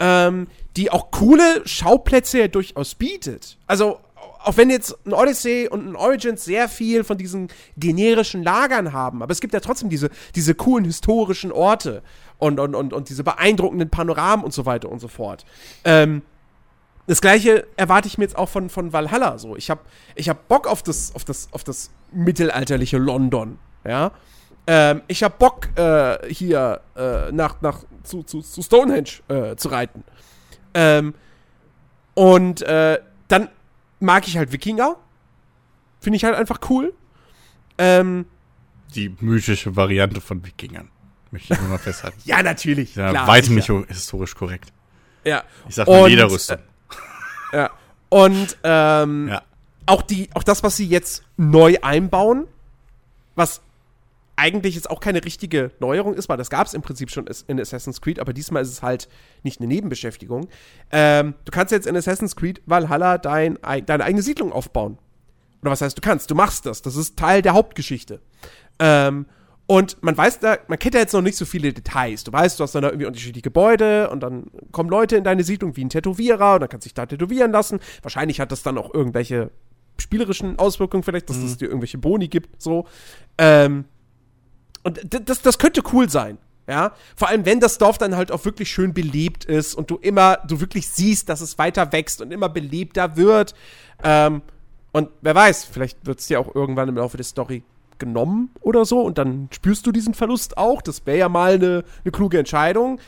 ähm, 0.00 0.46
die 0.76 0.90
auch 0.90 1.10
coole 1.10 1.66
Schauplätze 1.66 2.38
ja 2.38 2.48
durchaus 2.48 2.94
bietet. 2.94 3.56
Also, 3.66 3.98
auch 4.40 4.56
wenn 4.56 4.70
jetzt 4.70 4.96
ein 5.04 5.12
Odyssey 5.12 5.68
und 5.68 5.88
ein 5.88 5.96
Origins 5.96 6.44
sehr 6.44 6.68
viel 6.68 7.02
von 7.02 7.18
diesen 7.18 7.48
generischen 7.76 8.44
Lagern 8.44 8.92
haben, 8.92 9.22
aber 9.22 9.32
es 9.32 9.40
gibt 9.40 9.52
ja 9.52 9.60
trotzdem 9.60 9.88
diese, 9.88 10.10
diese 10.34 10.54
coolen 10.54 10.84
historischen 10.84 11.50
Orte 11.50 12.02
und, 12.38 12.60
und, 12.60 12.74
und, 12.76 12.92
und 12.92 13.08
diese 13.08 13.24
beeindruckenden 13.24 13.90
Panoramen 13.90 14.44
und 14.44 14.52
so 14.52 14.64
weiter 14.64 14.90
und 14.90 15.00
so 15.00 15.08
fort. 15.08 15.44
Ähm, 15.84 16.22
das 17.08 17.20
gleiche 17.20 17.66
erwarte 17.76 18.06
ich 18.06 18.18
mir 18.18 18.24
jetzt 18.24 18.36
auch 18.36 18.48
von, 18.48 18.70
von 18.70 18.92
Valhalla 18.92 19.38
so. 19.38 19.56
Ich 19.56 19.70
habe 19.70 19.80
ich 20.14 20.28
hab 20.28 20.46
Bock 20.46 20.66
auf 20.66 20.82
das, 20.82 21.14
auf, 21.14 21.24
das, 21.24 21.48
auf 21.52 21.64
das 21.64 21.90
mittelalterliche 22.12 22.98
London. 22.98 23.58
Ja. 23.88 24.12
Ähm, 24.66 25.02
ich 25.08 25.22
habe 25.22 25.34
Bock, 25.38 25.68
äh, 25.78 26.32
hier 26.32 26.80
äh, 26.94 27.32
nach, 27.32 27.60
nach, 27.62 27.84
zu, 28.02 28.22
zu, 28.22 28.42
zu 28.42 28.62
Stonehenge 28.62 29.08
äh, 29.28 29.56
zu 29.56 29.68
reiten. 29.68 30.04
Ähm, 30.74 31.14
und 32.14 32.62
äh, 32.62 32.98
dann 33.28 33.48
mag 34.00 34.26
ich 34.28 34.36
halt 34.36 34.52
Wikinger. 34.52 34.96
Finde 36.00 36.16
ich 36.16 36.24
halt 36.24 36.34
einfach 36.34 36.60
cool. 36.68 36.92
Ähm, 37.78 38.26
Die 38.94 39.14
mythische 39.20 39.74
Variante 39.74 40.20
von 40.20 40.44
Wikingern. 40.44 40.90
Möchte 41.30 41.54
ich 41.54 41.60
nur 41.60 41.68
mal 41.70 41.78
festhalten. 41.78 42.18
ja, 42.24 42.42
natürlich. 42.42 42.94
Ja, 42.94 43.10
klar, 43.10 43.26
weitem 43.26 43.54
nicht 43.54 43.70
historisch 43.88 44.34
korrekt. 44.34 44.72
Ja. 45.24 45.44
Ich 45.68 45.74
sag 45.74 45.86
mal 45.88 46.02
Und, 46.02 46.10
Lederrüstung. 46.10 46.58
Ja. 47.52 47.70
Und 48.10 48.56
ähm, 48.62 49.28
Ja. 49.28 49.42
auch, 49.86 50.02
die, 50.02 50.28
auch 50.34 50.42
das, 50.42 50.62
was 50.62 50.76
sie 50.76 50.86
jetzt 50.86 51.22
neu 51.36 51.76
einbauen, 51.82 52.46
was 53.34 53.60
eigentlich 54.38 54.76
jetzt 54.76 54.88
auch 54.88 55.00
keine 55.00 55.24
richtige 55.24 55.72
Neuerung 55.80 56.14
ist, 56.14 56.28
weil 56.28 56.36
das 56.36 56.48
gab 56.48 56.66
es 56.66 56.74
im 56.74 56.82
Prinzip 56.82 57.10
schon 57.10 57.26
in 57.48 57.60
Assassin's 57.60 58.00
Creed, 58.00 58.20
aber 58.20 58.32
diesmal 58.32 58.62
ist 58.62 58.70
es 58.70 58.82
halt 58.82 59.08
nicht 59.42 59.60
eine 59.60 59.66
Nebenbeschäftigung. 59.68 60.48
Ähm, 60.92 61.34
du 61.44 61.50
kannst 61.50 61.72
jetzt 61.72 61.86
in 61.86 61.96
Assassin's 61.96 62.36
Creed 62.36 62.62
Valhalla 62.66 63.18
dein, 63.18 63.62
ei- 63.64 63.80
deine 63.80 64.04
eigene 64.04 64.22
Siedlung 64.22 64.52
aufbauen. 64.52 64.98
Oder 65.62 65.72
was 65.72 65.80
heißt, 65.80 65.96
du 65.98 66.00
kannst, 66.00 66.30
du 66.30 66.34
machst 66.34 66.66
das. 66.66 66.82
Das 66.82 66.94
ist 66.94 67.18
Teil 67.18 67.42
der 67.42 67.52
Hauptgeschichte. 67.54 68.20
Ähm, 68.78 69.26
und 69.66 70.02
man 70.02 70.16
weiß 70.16 70.38
da, 70.38 70.56
man 70.68 70.78
kennt 70.78 70.94
ja 70.94 71.00
jetzt 71.00 71.12
noch 71.12 71.20
nicht 71.20 71.36
so 71.36 71.44
viele 71.44 71.72
Details. 71.72 72.24
Du 72.24 72.32
weißt, 72.32 72.58
du 72.58 72.62
hast 72.62 72.74
dann 72.74 72.82
da 72.82 72.88
irgendwie 72.88 73.06
unterschiedliche 73.06 73.42
Gebäude 73.42 74.08
und 74.08 74.20
dann 74.20 74.46
kommen 74.72 74.88
Leute 74.88 75.16
in 75.16 75.24
deine 75.24 75.42
Siedlung 75.42 75.76
wie 75.76 75.84
ein 75.84 75.90
Tätowierer 75.90 76.54
und 76.54 76.60
dann 76.60 76.68
kannst 76.70 76.86
du 76.86 76.88
dich 76.88 76.94
da 76.94 77.04
tätowieren 77.06 77.52
lassen. 77.52 77.80
Wahrscheinlich 78.02 78.40
hat 78.40 78.50
das 78.52 78.62
dann 78.62 78.78
auch 78.78 78.94
irgendwelche 78.94 79.50
spielerischen 79.98 80.58
Auswirkungen 80.58 81.02
vielleicht, 81.02 81.28
dass 81.28 81.38
es 81.38 81.56
dir 81.58 81.66
irgendwelche 81.66 81.98
Boni 81.98 82.28
gibt, 82.28 82.62
so. 82.62 82.86
Ähm, 83.36 83.84
und 84.88 85.28
das, 85.28 85.42
das 85.42 85.58
könnte 85.58 85.82
cool 85.92 86.08
sein. 86.08 86.38
Ja, 86.68 86.92
vor 87.16 87.28
allem 87.28 87.46
wenn 87.46 87.60
das 87.60 87.78
Dorf 87.78 87.96
dann 87.96 88.14
halt 88.14 88.30
auch 88.30 88.44
wirklich 88.44 88.70
schön 88.70 88.92
belebt 88.92 89.46
ist 89.46 89.74
und 89.74 89.90
du 89.90 89.96
immer, 89.96 90.36
du 90.46 90.60
wirklich 90.60 90.86
siehst, 90.90 91.30
dass 91.30 91.40
es 91.40 91.56
weiter 91.56 91.92
wächst 91.92 92.20
und 92.20 92.30
immer 92.30 92.50
belebter 92.50 93.16
wird. 93.16 93.54
Ähm, 94.04 94.42
und 94.92 95.08
wer 95.22 95.34
weiß, 95.34 95.64
vielleicht 95.64 96.04
wird 96.04 96.20
es 96.20 96.26
dir 96.26 96.38
auch 96.38 96.54
irgendwann 96.54 96.90
im 96.90 96.96
Laufe 96.96 97.16
der 97.16 97.24
Story 97.24 97.62
genommen 97.98 98.50
oder 98.60 98.84
so 98.84 99.00
und 99.00 99.16
dann 99.16 99.48
spürst 99.50 99.86
du 99.86 99.92
diesen 99.92 100.12
Verlust 100.12 100.58
auch. 100.58 100.82
Das 100.82 101.06
wäre 101.06 101.16
ja 101.18 101.28
mal 101.30 101.54
eine, 101.54 101.84
eine 102.04 102.12
kluge 102.12 102.38
Entscheidung. 102.38 103.00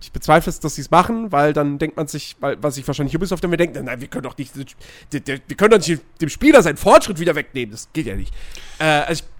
Ich 0.00 0.12
bezweifle 0.12 0.48
es, 0.48 0.60
dass 0.60 0.76
sie 0.76 0.82
es 0.82 0.90
machen, 0.90 1.30
weil 1.30 1.52
dann 1.52 1.78
denkt 1.78 1.96
man 1.96 2.06
sich, 2.06 2.36
weil, 2.40 2.56
was 2.62 2.76
sich 2.76 2.86
wahrscheinlich 2.86 3.14
Ubisoft 3.16 3.42
dann 3.42 3.50
mir 3.50 3.56
denkt, 3.58 3.76
nein, 3.82 4.00
wir 4.00 4.08
können 4.08 4.22
doch 4.22 4.38
nicht, 4.38 4.56
wir 4.56 4.64
wir 5.10 5.56
können 5.56 5.70
doch 5.72 5.86
nicht 5.86 6.02
dem 6.20 6.28
Spieler 6.28 6.62
seinen 6.62 6.76
Fortschritt 6.76 7.18
wieder 7.18 7.34
wegnehmen. 7.34 7.72
Das 7.72 7.88
geht 7.92 8.06
ja 8.06 8.14
nicht. 8.14 8.32
Äh, 8.78 8.84
also 8.84 9.24
ich, 9.24 9.37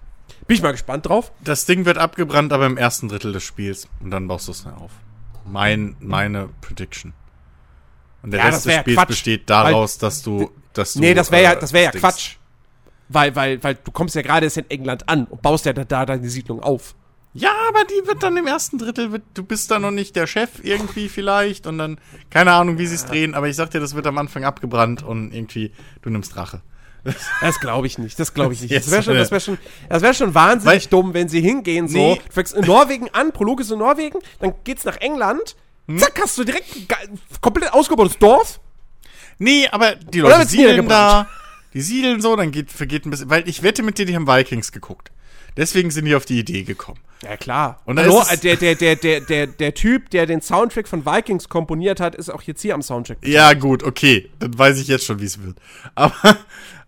bin 0.49 0.55
ich 0.55 0.63
mal 0.63 0.71
gespannt 0.71 1.05
drauf. 1.05 1.31
Das 1.43 1.67
Ding 1.67 1.85
wird 1.85 1.99
abgebrannt, 1.99 2.51
aber 2.53 2.65
im 2.65 2.75
ersten 2.75 3.07
Drittel 3.07 3.31
des 3.33 3.43
Spiels. 3.43 3.87
Und 3.99 4.09
dann 4.09 4.27
baust 4.27 4.47
du 4.47 4.51
es 4.51 4.65
auf. 4.65 4.89
Mein, 5.45 5.95
meine 5.99 6.49
Prediction. 6.61 7.13
Und 8.23 8.31
der 8.31 8.39
Ja, 8.39 8.45
Rest 8.47 8.65
des 8.65 8.77
Spiels 8.77 8.97
Quatsch, 8.97 9.07
besteht 9.09 9.47
daraus, 9.47 9.99
dass 9.99 10.23
du, 10.23 10.49
dass 10.73 10.93
du. 10.93 11.01
Nee, 11.01 11.13
das 11.13 11.29
wäre 11.29 11.43
ja, 11.43 11.53
äh, 11.53 11.59
das 11.59 11.71
wäre 11.71 11.85
ja 11.85 11.91
Quatsch. 11.91 12.37
Weil, 13.09 13.35
weil, 13.35 13.63
weil 13.63 13.75
du 13.75 13.91
kommst 13.91 14.15
ja 14.15 14.23
gerade 14.23 14.47
erst 14.47 14.57
in 14.57 14.67
England 14.71 15.07
an 15.07 15.25
und 15.25 15.39
baust 15.43 15.67
ja 15.67 15.73
da, 15.73 15.83
da 15.83 16.07
deine 16.07 16.27
Siedlung 16.27 16.63
auf. 16.63 16.95
Ja, 17.33 17.51
aber 17.67 17.83
die 17.85 18.07
wird 18.07 18.23
dann 18.23 18.35
im 18.35 18.47
ersten 18.47 18.79
Drittel, 18.79 19.11
wird, 19.11 19.21
du 19.35 19.43
bist 19.43 19.69
da 19.69 19.77
noch 19.77 19.91
nicht 19.91 20.15
der 20.15 20.25
Chef 20.25 20.63
irgendwie 20.63 21.09
vielleicht 21.09 21.67
und 21.67 21.77
dann, 21.77 21.99
keine 22.31 22.53
Ahnung, 22.53 22.79
wie 22.79 22.87
sie 22.87 22.95
es 22.95 23.05
drehen, 23.05 23.35
aber 23.35 23.47
ich 23.47 23.55
sag 23.55 23.69
dir, 23.69 23.79
das 23.79 23.93
wird 23.93 24.07
am 24.07 24.17
Anfang 24.17 24.45
abgebrannt 24.45 25.03
und 25.03 25.31
irgendwie, 25.31 25.71
du 26.01 26.09
nimmst 26.09 26.35
Rache. 26.35 26.63
Das 27.41 27.59
glaube 27.59 27.87
ich 27.87 27.97
nicht. 27.97 28.19
Das 28.19 28.33
glaube 28.33 28.53
ich 28.53 28.61
nicht. 28.61 28.75
Das 28.75 28.89
wäre 28.91 29.03
schon, 29.03 29.15
das 29.15 29.31
wär 29.31 29.39
schon, 29.39 29.57
das 29.87 30.01
wär 30.01 30.13
schon 30.13 30.33
wahnsinnig 30.33 30.83
Weil- 30.83 30.89
dumm, 30.89 31.13
wenn 31.13 31.29
sie 31.29 31.41
hingehen 31.41 31.87
so. 31.87 31.97
Nee. 31.97 32.21
Du 32.27 32.33
fängst 32.33 32.53
in 32.55 32.65
Norwegen 32.65 33.09
an, 33.13 33.31
Prolog 33.31 33.61
ist 33.61 33.71
in 33.71 33.79
Norwegen, 33.79 34.19
dann 34.39 34.53
geht's 34.63 34.83
nach 34.85 34.97
England. 34.97 35.55
Hm? 35.87 35.97
Zack, 35.97 36.19
hast 36.21 36.37
du 36.37 36.43
direkt 36.43 36.75
ein 36.75 37.19
komplett 37.41 37.73
ausgebautes 37.73 38.17
Dorf. 38.19 38.59
Nee, 39.37 39.67
aber 39.71 39.95
die 39.95 40.19
Leute 40.19 40.45
siedeln 40.47 40.87
da? 40.87 41.27
Die 41.73 41.81
siedeln 41.81 42.21
so, 42.21 42.35
dann 42.35 42.51
geht, 42.51 42.71
vergeht 42.71 43.05
ein 43.05 43.11
bisschen, 43.11 43.29
weil 43.29 43.47
ich 43.47 43.63
wette 43.63 43.83
mit 43.83 43.97
dir, 43.97 44.05
die 44.05 44.15
haben 44.15 44.27
Vikings 44.27 44.71
geguckt. 44.71 45.11
Deswegen 45.55 45.91
sind 45.91 46.05
die 46.05 46.15
auf 46.15 46.25
die 46.25 46.39
Idee 46.39 46.63
gekommen. 46.63 46.99
Ja, 47.23 47.35
klar. 47.35 47.81
Und 47.85 47.99
Hallo, 47.99 48.23
der, 48.43 48.55
der, 48.55 48.75
der, 48.75 48.95
der, 48.95 49.19
der, 49.19 49.47
der 49.47 49.73
Typ, 49.73 50.09
der 50.11 50.25
den 50.25 50.41
Soundtrack 50.41 50.87
von 50.87 51.05
Vikings 51.05 51.49
komponiert 51.49 51.99
hat, 51.99 52.15
ist 52.15 52.29
auch 52.29 52.41
jetzt 52.43 52.61
hier 52.61 52.73
am 52.73 52.81
Soundtrack. 52.81 53.17
Ja, 53.25 53.53
gut, 53.53 53.83
okay. 53.83 54.29
Dann 54.39 54.57
weiß 54.57 54.79
ich 54.79 54.87
jetzt 54.87 55.05
schon, 55.05 55.19
wie 55.19 55.25
es 55.25 55.41
wird. 55.43 55.57
Aber, 55.95 56.37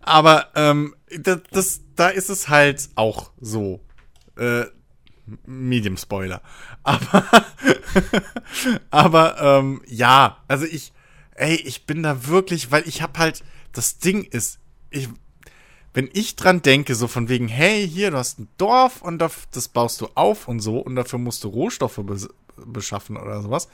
aber 0.02 0.48
ähm, 0.54 0.94
das, 1.18 1.40
das, 1.50 1.80
da 1.96 2.08
ist 2.08 2.30
es 2.30 2.48
halt 2.48 2.90
auch 2.94 3.30
so. 3.40 3.80
Äh, 4.36 4.66
Medium 5.46 5.96
Spoiler. 5.96 6.42
Aber, 6.84 7.24
aber 8.90 9.40
ähm, 9.40 9.82
ja, 9.86 10.38
also 10.48 10.64
ich, 10.64 10.92
ey, 11.36 11.54
ich 11.54 11.86
bin 11.86 12.02
da 12.02 12.26
wirklich, 12.26 12.72
weil 12.72 12.88
ich 12.88 13.02
hab 13.02 13.18
halt, 13.18 13.44
das 13.72 13.98
Ding 13.98 14.24
ist, 14.24 14.58
ich, 14.90 15.08
wenn 15.94 16.10
ich 16.12 16.34
dran 16.34 16.60
denke, 16.60 16.96
so 16.96 17.06
von 17.06 17.28
wegen, 17.28 17.46
hey, 17.46 17.88
hier, 17.88 18.10
du 18.10 18.16
hast 18.16 18.40
ein 18.40 18.48
Dorf 18.58 19.00
und 19.00 19.20
das, 19.20 19.32
das 19.52 19.68
baust 19.68 20.00
du 20.00 20.08
auf 20.16 20.48
und 20.48 20.58
so 20.58 20.78
und 20.78 20.96
dafür 20.96 21.20
musst 21.20 21.44
du 21.44 21.48
Rohstoffe 21.50 22.00
bes 22.02 22.28
beschaffen 22.56 23.16
oder 23.16 23.42
sowas. 23.42 23.68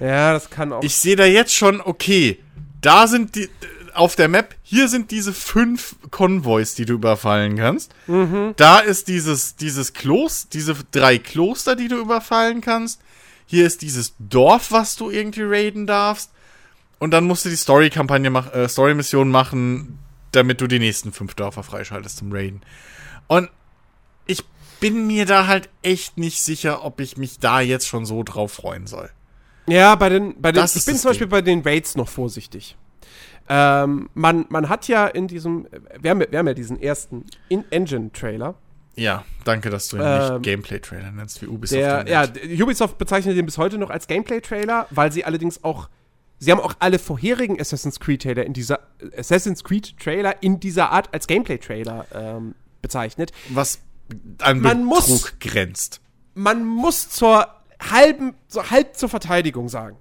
Ja, 0.00 0.32
das 0.32 0.48
kann 0.48 0.72
auch. 0.72 0.82
Ich 0.82 0.96
sehe 0.96 1.16
da 1.16 1.26
jetzt 1.26 1.54
schon, 1.54 1.82
okay, 1.82 2.42
da 2.80 3.06
sind 3.06 3.36
die, 3.36 3.50
auf 3.96 4.16
der 4.16 4.28
Map, 4.28 4.54
hier 4.62 4.88
sind 4.88 5.10
diese 5.10 5.32
fünf 5.32 5.96
Konvois, 6.10 6.74
die 6.76 6.84
du 6.84 6.94
überfallen 6.94 7.56
kannst. 7.56 7.94
Da 8.56 8.78
ist 8.78 9.08
dieses, 9.08 9.56
dieses 9.56 9.92
Kloster, 9.92 10.48
diese 10.52 10.74
drei 10.90 11.18
Kloster, 11.18 11.76
die 11.76 11.88
du 11.88 11.96
überfallen 11.98 12.60
kannst. 12.60 13.00
Hier 13.46 13.66
ist 13.66 13.82
dieses 13.82 14.14
Dorf, 14.18 14.72
was 14.72 14.96
du 14.96 15.10
irgendwie 15.10 15.42
raiden 15.44 15.86
darfst. 15.86 16.30
Und 16.98 17.10
dann 17.10 17.24
musst 17.24 17.44
du 17.44 17.48
die 17.48 17.56
Story-Kampagne 17.56 18.30
machen, 18.30 18.52
äh, 18.52 18.68
Story-Mission 18.68 19.30
machen, 19.30 19.98
damit 20.32 20.60
du 20.60 20.66
die 20.66 20.78
nächsten 20.78 21.12
fünf 21.12 21.34
Dörfer 21.34 21.62
freischaltest 21.62 22.18
zum 22.18 22.32
Raiden. 22.32 22.62
Und 23.26 23.50
ich 24.26 24.42
bin 24.80 25.06
mir 25.06 25.26
da 25.26 25.46
halt 25.46 25.68
echt 25.82 26.18
nicht 26.18 26.42
sicher, 26.42 26.84
ob 26.84 27.00
ich 27.00 27.16
mich 27.16 27.38
da 27.38 27.60
jetzt 27.60 27.86
schon 27.86 28.06
so 28.06 28.22
drauf 28.22 28.52
freuen 28.52 28.86
soll. 28.86 29.10
Ja, 29.66 29.94
bei 29.96 30.08
den, 30.08 30.40
bei 30.40 30.52
den 30.52 30.60
Das 30.60 30.76
ich 30.76 30.84
bin 30.84 30.96
zum 30.96 31.10
Beispiel 31.10 31.26
Ding. 31.26 31.30
bei 31.30 31.42
den 31.42 31.62
Raids 31.62 31.96
noch 31.96 32.08
vorsichtig. 32.08 32.76
Ähm, 33.48 34.08
man, 34.14 34.46
man 34.48 34.68
hat 34.68 34.88
ja 34.88 35.06
in 35.06 35.28
diesem, 35.28 35.66
wir 36.00 36.10
haben, 36.10 36.20
wir 36.28 36.38
haben 36.38 36.46
ja 36.48 36.54
diesen 36.54 36.80
ersten 36.80 37.24
In-Engine-Trailer. 37.48 38.54
Ja, 38.96 39.24
danke, 39.44 39.70
dass 39.70 39.88
du 39.88 39.96
ihn 39.98 40.02
Ähm, 40.04 40.32
nicht 40.34 40.42
Gameplay-Trailer 40.44 41.12
nennst, 41.12 41.42
wie 41.42 41.46
Ubisoft. 41.46 41.78
Der, 41.80 42.06
ihn 42.06 42.56
ja, 42.56 42.64
Ubisoft 42.64 42.98
bezeichnet 42.98 43.36
den 43.36 43.44
bis 43.46 43.58
heute 43.58 43.78
noch 43.78 43.90
als 43.90 44.06
Gameplay-Trailer, 44.06 44.86
weil 44.90 45.12
sie 45.12 45.24
allerdings 45.24 45.62
auch, 45.64 45.88
sie 46.38 46.50
haben 46.50 46.60
auch 46.60 46.74
alle 46.78 46.98
vorherigen 46.98 47.60
Assassin's 47.60 48.00
Creed-Trailer 48.00 48.44
in 48.44 48.52
dieser, 48.54 48.80
Assassin's 49.16 49.62
Creed-Trailer 49.64 50.42
in 50.42 50.60
dieser 50.60 50.90
Art 50.92 51.12
als 51.12 51.26
Gameplay-Trailer 51.26 52.06
ähm, 52.14 52.54
bezeichnet. 52.80 53.32
Was 53.50 53.80
an 54.38 54.60
Man 54.60 54.84
muss- 54.84 55.06
Betrug 55.06 55.40
grenzt. 55.40 56.00
man 56.34 56.64
muss 56.64 57.10
zur 57.10 57.48
halben, 57.90 58.34
so 58.48 58.70
halb 58.70 58.96
zur 58.96 59.08
Verteidigung 59.10 59.68
sagen. 59.68 59.96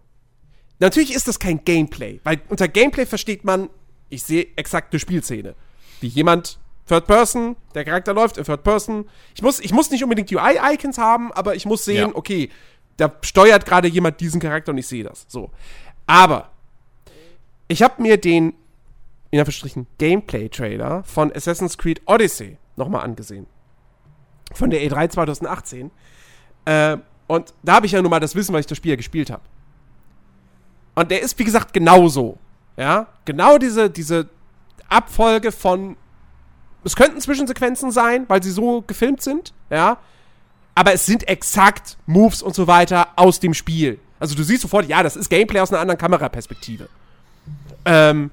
Natürlich 0.80 1.14
ist 1.14 1.28
das 1.28 1.40
kein 1.40 1.64
Gameplay, 1.64 2.20
weil 2.24 2.42
unter 2.50 2.68
Gameplay 2.68 3.06
versteht 3.06 3.44
man, 3.46 3.70
ich 4.10 4.24
sehe 4.24 4.48
exakt 4.56 4.94
eine 4.94 5.00
Spielszene. 5.00 5.56
Wie 6.02 6.08
jemand 6.08 6.60
Third 6.88 7.08
Person, 7.08 7.56
der 7.74 7.86
Charakter 7.86 8.14
läuft 8.14 8.38
in 8.38 8.44
Third 8.44 8.64
Person. 8.64 9.10
Ich 9.34 9.42
muss, 9.42 9.60
ich 9.60 9.72
muss 9.74 9.90
nicht 9.90 10.04
unbedingt 10.04 10.32
UI-Icons 10.32 10.98
haben, 10.98 11.32
aber 11.32 11.56
ich 11.56 11.66
muss 11.66 11.86
sehen, 11.86 12.10
Ja. 12.10 12.16
okay, 12.16 12.50
da 12.98 13.12
steuert 13.22 13.66
gerade 13.66 13.88
jemand 13.88 14.20
diesen 14.22 14.40
Charakter 14.40 14.72
und 14.72 14.78
ich 14.78 14.88
sehe 14.88 15.04
das. 15.04 15.26
So. 15.28 15.52
Aber 16.06 16.52
ich 17.68 17.82
habe 17.82 18.02
mir 18.02 18.18
den, 18.18 18.54
in 19.32 19.40
Anführungsstrichen, 19.40 19.88
Gameplay-Trailer 19.98 21.04
von 21.04 21.32
Assassin's 21.34 21.78
Creed 21.78 22.02
Odyssey 22.06 22.58
nochmal 22.76 23.02
angesehen. 23.04 23.48
Von 24.54 24.70
der 24.70 24.82
E3 24.82 25.10
2018. 25.10 25.90
Äh, 26.66 26.98
und 27.28 27.54
da 27.64 27.74
habe 27.76 27.86
ich 27.88 27.94
ja 27.94 28.02
nun 28.02 28.12
mal 28.12 28.20
das 28.20 28.36
Wissen, 28.36 28.54
weil 28.54 28.60
ich 28.60 28.68
das 28.68 28.78
Spiel 28.78 28.92
ja 28.92 28.96
gespielt 28.96 29.32
habe. 29.32 29.42
Und 30.96 31.12
der 31.12 31.22
ist, 31.22 31.38
wie 31.38 31.44
gesagt, 31.44 31.74
genauso. 31.74 32.38
Ja, 32.78 33.08
genau 33.26 33.58
diese, 33.58 33.90
diese 33.90 34.30
Abfolge 34.90 35.52
von. 35.52 35.98
Es 36.84 36.96
könnten 36.96 37.20
Zwischensequenzen 37.20 37.92
sein, 37.92 38.26
weil 38.28 38.44
sie 38.44 38.52
so 38.52 38.82
gefilmt 38.82 39.22
sind, 39.22 39.54
ja. 39.70 39.98
Aber 40.76 40.94
es 40.94 41.06
sind 41.06 41.28
exakt 41.28 41.98
Moves 42.06 42.42
und 42.42 42.54
so 42.54 42.68
weiter 42.68 43.08
aus 43.16 43.40
dem 43.40 43.54
Spiel. 43.54 44.00
Also 44.20 44.36
du 44.36 44.44
siehst 44.44 44.62
sofort, 44.62 44.88
ja, 44.88 45.04
das 45.04 45.16
ist 45.16 45.30
Gameplay 45.30 45.62
aus 45.62 45.72
einer 45.72 45.82
anderen 45.82 45.98
Kameraperspektive. 45.98 46.90
Ähm, 47.86 48.30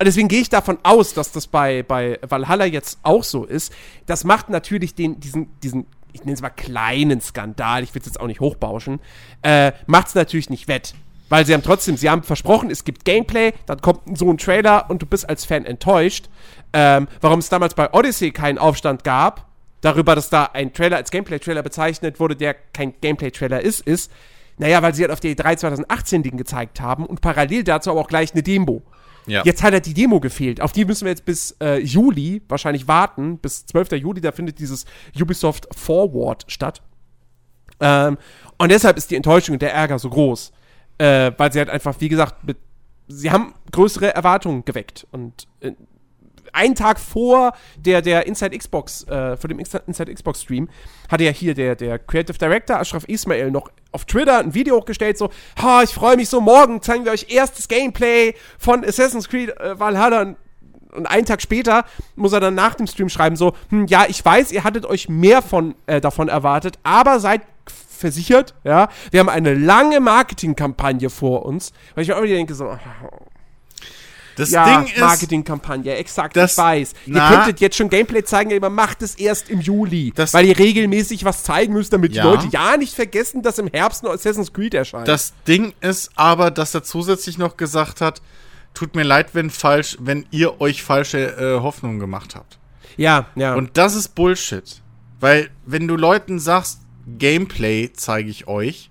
deswegen 0.00 0.28
gehe 0.28 0.40
ich 0.40 0.48
davon 0.48 0.78
aus, 0.82 1.14
dass 1.14 1.32
das 1.32 1.46
bei, 1.46 1.82
bei 1.82 2.18
Valhalla 2.22 2.64
jetzt 2.64 2.98
auch 3.02 3.24
so 3.24 3.44
ist. 3.44 3.72
Das 4.06 4.24
macht 4.24 4.50
natürlich 4.50 4.94
den, 4.94 5.20
diesen, 5.20 5.48
diesen, 5.60 5.86
ich 6.12 6.20
nenne 6.20 6.34
es 6.34 6.42
mal 6.42 6.50
kleinen 6.50 7.20
Skandal, 7.20 7.82
ich 7.82 7.94
will 7.94 8.00
es 8.00 8.06
jetzt 8.06 8.20
auch 8.20 8.26
nicht 8.26 8.40
hochbauschen, 8.40 9.00
äh, 9.42 9.72
macht 9.86 10.08
es 10.08 10.14
natürlich 10.14 10.50
nicht 10.50 10.68
wett. 10.68 10.94
Weil 11.28 11.44
sie 11.44 11.54
haben 11.54 11.62
trotzdem, 11.62 11.96
sie 11.96 12.08
haben 12.08 12.22
versprochen, 12.22 12.70
es 12.70 12.84
gibt 12.84 13.04
Gameplay, 13.04 13.52
dann 13.66 13.80
kommt 13.80 14.16
so 14.16 14.30
ein 14.30 14.38
Trailer 14.38 14.88
und 14.88 15.02
du 15.02 15.06
bist 15.06 15.28
als 15.28 15.44
Fan 15.44 15.64
enttäuscht. 15.64 16.28
Ähm, 16.72 17.08
warum 17.20 17.38
es 17.38 17.48
damals 17.48 17.74
bei 17.74 17.92
Odyssey 17.92 18.30
keinen 18.30 18.58
Aufstand 18.58 19.04
gab, 19.04 19.46
darüber, 19.80 20.14
dass 20.14 20.30
da 20.30 20.44
ein 20.52 20.72
Trailer 20.72 20.96
als 20.96 21.10
Gameplay-Trailer 21.10 21.62
bezeichnet 21.62 22.20
wurde, 22.20 22.36
der 22.36 22.54
kein 22.54 22.94
Gameplay-Trailer 23.00 23.60
ist, 23.60 23.80
ist, 23.80 24.10
naja, 24.58 24.82
weil 24.82 24.94
sie 24.94 25.02
halt 25.02 25.12
auf 25.12 25.20
der 25.20 25.32
E3 25.32 25.56
2018 25.56 26.22
den 26.22 26.36
gezeigt 26.36 26.80
haben 26.80 27.06
und 27.06 27.20
parallel 27.20 27.62
dazu 27.62 27.90
aber 27.90 28.00
auch 28.00 28.08
gleich 28.08 28.32
eine 28.32 28.42
Demo. 28.42 28.82
Ja. 29.26 29.42
Jetzt 29.44 29.62
hat 29.62 29.72
halt 29.72 29.86
die 29.86 29.94
Demo 29.94 30.20
gefehlt. 30.20 30.60
Auf 30.60 30.72
die 30.72 30.84
müssen 30.84 31.04
wir 31.04 31.10
jetzt 31.10 31.24
bis 31.24 31.54
äh, 31.60 31.78
Juli 31.78 32.42
wahrscheinlich 32.48 32.88
warten. 32.88 33.38
Bis 33.38 33.66
12. 33.66 33.92
Juli, 33.92 34.20
da 34.20 34.32
findet 34.32 34.58
dieses 34.58 34.86
Ubisoft 35.20 35.68
Forward 35.76 36.44
statt. 36.48 36.82
Ähm, 37.78 38.16
und 38.56 38.72
deshalb 38.72 38.96
ist 38.96 39.10
die 39.10 39.16
Enttäuschung 39.16 39.54
und 39.54 39.62
der 39.62 39.74
Ärger 39.74 39.98
so 39.98 40.08
groß. 40.08 40.52
Äh, 40.98 41.32
weil 41.36 41.52
sie 41.52 41.60
halt 41.60 41.70
einfach, 41.70 41.94
wie 42.00 42.08
gesagt, 42.08 42.44
mit, 42.44 42.56
sie 43.06 43.30
haben 43.30 43.54
größere 43.70 44.14
Erwartungen 44.14 44.64
geweckt. 44.64 45.06
Und 45.12 45.46
äh, 45.60 45.72
einen 46.52 46.74
Tag 46.74 46.98
vor 46.98 47.52
der, 47.76 48.02
der 48.02 48.26
Inside 48.26 48.56
Xbox, 48.56 49.04
äh, 49.04 49.36
vor 49.36 49.48
dem 49.48 49.58
Inside 49.58 50.12
Xbox 50.12 50.42
Stream, 50.42 50.68
hatte 51.08 51.24
ja 51.24 51.30
hier 51.30 51.54
der, 51.54 51.76
der 51.76 51.98
Creative 51.98 52.36
Director 52.36 52.78
Ashraf 52.78 53.04
Ismail 53.04 53.50
noch 53.50 53.70
auf 53.92 54.04
Twitter 54.04 54.38
ein 54.38 54.54
Video 54.54 54.76
hochgestellt, 54.76 55.18
so, 55.18 55.30
ha, 55.60 55.82
ich 55.82 55.90
freue 55.90 56.16
mich 56.16 56.28
so, 56.28 56.40
morgen 56.40 56.82
zeigen 56.82 57.04
wir 57.04 57.12
euch 57.12 57.30
erstes 57.30 57.68
Gameplay 57.68 58.34
von 58.58 58.84
Assassin's 58.84 59.28
Creed 59.28 59.50
äh, 59.58 59.78
Valhalla 59.78 60.22
und, 60.22 60.36
und 60.92 61.06
einen 61.06 61.26
Tag 61.26 61.42
später 61.42 61.84
muss 62.16 62.32
er 62.32 62.40
dann 62.40 62.54
nach 62.54 62.74
dem 62.74 62.86
Stream 62.86 63.08
schreiben, 63.08 63.36
so, 63.36 63.54
hm, 63.70 63.86
ja, 63.86 64.06
ich 64.08 64.24
weiß, 64.24 64.52
ihr 64.52 64.64
hattet 64.64 64.84
euch 64.84 65.08
mehr 65.08 65.42
von, 65.42 65.74
äh, 65.86 66.00
davon 66.00 66.28
erwartet, 66.28 66.78
aber 66.82 67.20
seid 67.20 67.42
versichert, 67.98 68.54
ja, 68.64 68.88
wir 69.10 69.20
haben 69.20 69.28
eine 69.28 69.54
lange 69.54 70.00
Marketingkampagne 70.00 71.10
vor 71.10 71.44
uns, 71.44 71.72
weil 71.94 72.02
ich 72.02 72.08
mir 72.08 72.16
auch 72.16 72.22
wieder 72.22 72.34
denke, 72.36 72.54
so, 72.54 72.76
Das 74.36 74.50
ja, 74.52 74.64
Ding 74.82 74.86
ist, 74.94 75.00
Marketingkampagne, 75.00 75.96
exakt, 75.96 76.36
das- 76.36 76.52
ich 76.52 76.58
weiß. 76.58 76.92
na- 77.06 77.28
ihr 77.30 77.36
könntet 77.36 77.60
jetzt 77.60 77.76
schon 77.76 77.88
Gameplay 77.88 78.22
zeigen, 78.22 78.54
aber 78.54 78.70
macht 78.70 79.02
es 79.02 79.16
erst 79.16 79.50
im 79.50 79.60
Juli, 79.60 80.12
Das- 80.14 80.32
weil 80.32 80.46
ihr 80.46 80.56
regelmäßig 80.56 81.24
was 81.24 81.42
zeigen 81.42 81.72
müsst, 81.72 81.92
damit 81.92 82.14
Ja. 82.14 82.22
die 82.22 82.28
Leute 82.28 82.48
ja 82.52 82.76
nicht 82.76 82.94
vergessen, 82.94 83.42
dass 83.42 83.58
im 83.58 83.66
Herbst 83.66 84.04
noch 84.04 84.12
Assassin's 84.12 84.52
Creed 84.52 84.74
erscheint. 84.74 85.08
das 85.08 85.32
Ding 85.48 85.72
ist 85.80 86.10
aber, 86.14 86.52
dass 86.52 86.72
er 86.72 86.84
zusätzlich 86.84 87.36
noch 87.36 87.56
gesagt 87.56 88.00
hat, 88.00 88.22
tut 88.74 88.94
mir 88.94 89.02
leid, 89.02 89.30
wenn 89.32 89.50
falsch, 89.50 89.96
wenn 90.00 90.24
ihr 90.30 90.60
euch 90.60 90.84
falsche 90.84 91.18
äh, 91.36 91.60
Hoffnungen 91.60 91.98
gemacht 91.98 92.36
habt. 92.36 92.58
ja, 92.96 93.26
ja. 93.34 93.54
Und 93.56 93.76
das 93.76 93.96
ist 93.96 94.14
Bullshit. 94.14 94.82
Weil, 95.20 95.50
wenn 95.66 95.88
du 95.88 95.96
Leuten 95.96 96.38
sagst, 96.38 96.82
Gameplay 97.18 97.90
zeige 97.92 98.30
ich 98.30 98.46
euch, 98.46 98.90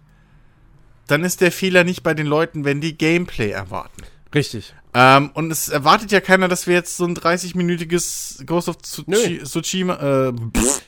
dann 1.07 1.23
ist 1.23 1.41
der 1.41 1.51
Fehler 1.51 1.83
nicht 1.83 2.03
bei 2.03 2.13
den 2.13 2.27
Leuten, 2.27 2.65
wenn 2.65 2.81
die 2.81 2.97
Gameplay 2.97 3.51
erwarten. 3.51 4.03
richtig. 4.33 4.73
Ähm, 4.93 5.29
und 5.33 5.51
es 5.51 5.69
erwartet 5.69 6.11
ja 6.11 6.21
keiner, 6.21 6.47
dass 6.47 6.65
wir 6.65 6.73
jetzt 6.73 6.97
so 6.97 7.05
ein 7.05 7.15
30-minütiges 7.15 8.45
Ghost 8.45 8.67
of. 8.69 8.77
Tsushima, 8.81 9.93
äh, 10.29 10.33
pff, 10.33 10.81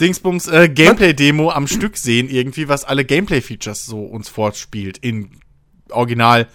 Dingsbums, 0.00 0.46
äh, 0.48 0.68
Gameplay-Demo 0.68 1.50
am 1.50 1.66
Stück 1.66 1.96
sehen, 1.96 2.28
irgendwie, 2.28 2.68
was 2.68 2.84
alle 2.84 3.04
Gameplay-Features 3.04 3.86
so 3.86 4.02
uns 4.02 4.28
vorspielt 4.28 4.98
in 4.98 5.30
Original 5.90 6.48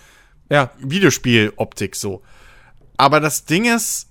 Ja, 0.50 0.72
Videospiel-Optik 0.80 1.96
so. 1.96 2.24
Aber 2.98 3.20
das 3.20 3.46
Ding 3.46 3.66
ist, 3.66 4.10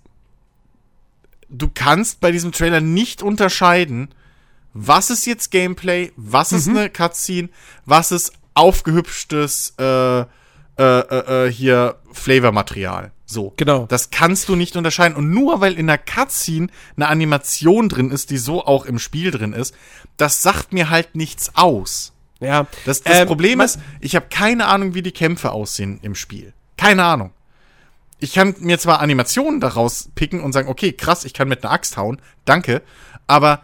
du 1.49 1.69
kannst 1.73 2.21
bei 2.21 2.33
diesem 2.33 2.53
Trailer 2.53 2.81
nicht 2.81 3.23
unterscheiden, 3.23 4.09
was 4.75 5.09
ist 5.11 5.25
jetzt 5.27 5.51
Gameplay, 5.51 6.13
was 6.17 6.53
ist 6.53 6.67
Mhm. 6.67 6.77
eine 6.77 6.91
Cutscene, 6.91 7.49
was 7.87 8.13
ist 8.13 8.33
aufgehübschtes 8.55 9.75
äh, 9.79 10.21
äh, 10.21 10.25
äh, 10.79 11.47
äh, 11.47 11.53
hier 11.53 11.97
Flavormaterial. 12.13 13.13
So. 13.27 13.55
Genau. 13.57 13.87
Das 13.87 14.11
kannst 14.11 14.49
du 14.49 14.57
nicht 14.57 14.77
unterscheiden. 14.77 15.17
Und 15.17 15.31
nur 15.31 15.61
weil 15.61 15.75
in 15.79 15.87
der 15.87 15.99
Cutscene 15.99 16.69
eine 16.97 17.09
Animation 17.09 17.89
drin 17.89 18.11
ist, 18.11 18.31
die 18.31 18.37
so 18.39 18.65
auch 18.65 18.85
im 18.85 18.99
Spiel 18.99 19.31
drin 19.31 19.53
ist, 19.53 19.75
das 20.17 20.43
sagt 20.43 20.73
mir 20.73 20.91
halt 20.91 21.15
nichts 21.15 21.53
aus. 21.55 22.13
ja. 22.41 22.67
Das, 22.85 23.03
das 23.03 23.21
Ähm, 23.21 23.27
Problem 23.29 23.61
ist, 23.61 23.79
ich 24.01 24.15
habe 24.17 24.27
keine 24.29 24.67
Ahnung, 24.67 24.95
wie 24.95 25.03
die 25.03 25.13
Kämpfe 25.13 25.53
aussehen 25.53 25.99
im 26.03 26.15
Spiel. 26.15 26.53
Keine 26.77 27.05
Ahnung. 27.05 27.31
ich 28.21 28.33
kann 28.33 28.55
mir 28.61 28.79
zwar 28.79 29.01
Animationen 29.01 29.61
daraus 29.61 30.09
picken 30.15 30.41
und 30.41 30.53
sagen, 30.53 30.69
okay, 30.69 30.93
krass, 30.93 31.25
ich 31.25 31.35
kann 31.35 31.47
mit 31.49 31.63
einer 31.63 31.73
Axt 31.73 31.97
hauen, 31.99 32.21
danke, 32.47 32.81
aber, 33.27 33.63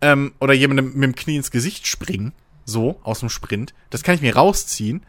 ähm, 0.00 0.32
oder 0.40 0.54
jemandem 0.54 0.92
mit 0.94 1.02
dem 1.04 1.14
Knie 1.14 1.36
ins 1.36 1.50
Gesicht 1.50 1.86
springen, 1.86 2.32
so, 2.64 3.00
aus 3.02 3.20
dem 3.20 3.28
Sprint, 3.30 3.74
das 3.90 4.02
kann 4.02 4.14
ich 4.14 4.20
mir 4.20 4.36
rausziehen, 4.36 5.04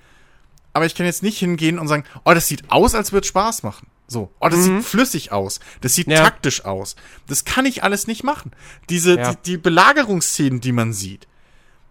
aber 0.74 0.86
ich 0.86 0.96
kann 0.96 1.06
jetzt 1.06 1.24
nicht 1.24 1.40
hingehen 1.40 1.80
und 1.80 1.88
sagen, 1.88 2.04
oh, 2.26 2.34
das 2.34 2.48
sieht 2.48 2.72
aus, 2.72 2.96
als 2.96 3.12
würde 3.12 3.28
Spaß 3.28 3.64
machen. 3.64 3.88
So, 4.08 4.32
oh, 4.40 4.50
das 4.50 4.64
sieht 4.64 4.84
flüssig 4.84 5.32
aus, 5.32 5.60
das 5.82 5.94
sieht 5.94 6.08
Ja. 6.08 6.24
taktisch 6.24 6.66
aus. 6.66 6.96
Das 7.28 7.46
kann 7.46 7.66
ich 7.66 7.84
alles 7.84 8.08
nicht 8.08 8.24
machen. 8.24 8.52
Diese, 8.90 9.18
Ja. 9.18 9.34
die, 9.34 9.38
die 9.52 9.58
Belagerungsszenen, 9.58 10.62
die 10.62 10.72
man 10.72 10.94
sieht, 10.94 11.28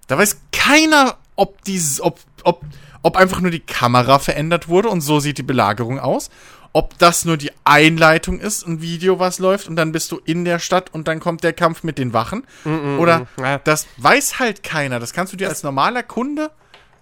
da 0.08 0.18
weiß 0.18 0.38
keiner, 0.52 1.18
ob 1.36 1.62
dieses, 1.64 2.00
ob, 2.00 2.18
ob, 2.42 2.64
ob 3.02 3.16
einfach 3.16 3.40
nur 3.40 3.50
die 3.52 3.60
Kamera 3.60 4.18
verändert 4.18 4.66
wurde 4.68 4.88
und 4.88 5.00
so 5.00 5.20
sieht 5.20 5.38
die 5.38 5.42
Belagerung 5.44 6.00
aus. 6.00 6.30
Ob 6.78 6.96
das 6.98 7.24
nur 7.24 7.36
die 7.36 7.50
Einleitung 7.64 8.38
ist, 8.38 8.64
ein 8.64 8.80
Video, 8.80 9.18
was 9.18 9.40
läuft 9.40 9.66
und 9.66 9.74
dann 9.74 9.90
bist 9.90 10.12
du 10.12 10.20
in 10.24 10.44
der 10.44 10.60
Stadt 10.60 10.94
und 10.94 11.08
dann 11.08 11.18
kommt 11.18 11.42
der 11.42 11.52
Kampf 11.52 11.82
mit 11.82 11.98
den 11.98 12.12
Wachen. 12.12 12.46
Oder 13.00 13.26
Ja. 13.36 13.58
das 13.58 13.88
weiß 13.96 14.38
halt 14.38 14.62
keiner. 14.62 15.00
Das 15.00 15.12
kannst 15.12 15.32
du 15.32 15.36
dir 15.36 15.48
als 15.48 15.64
normaler 15.64 16.04
Kunde 16.04 16.52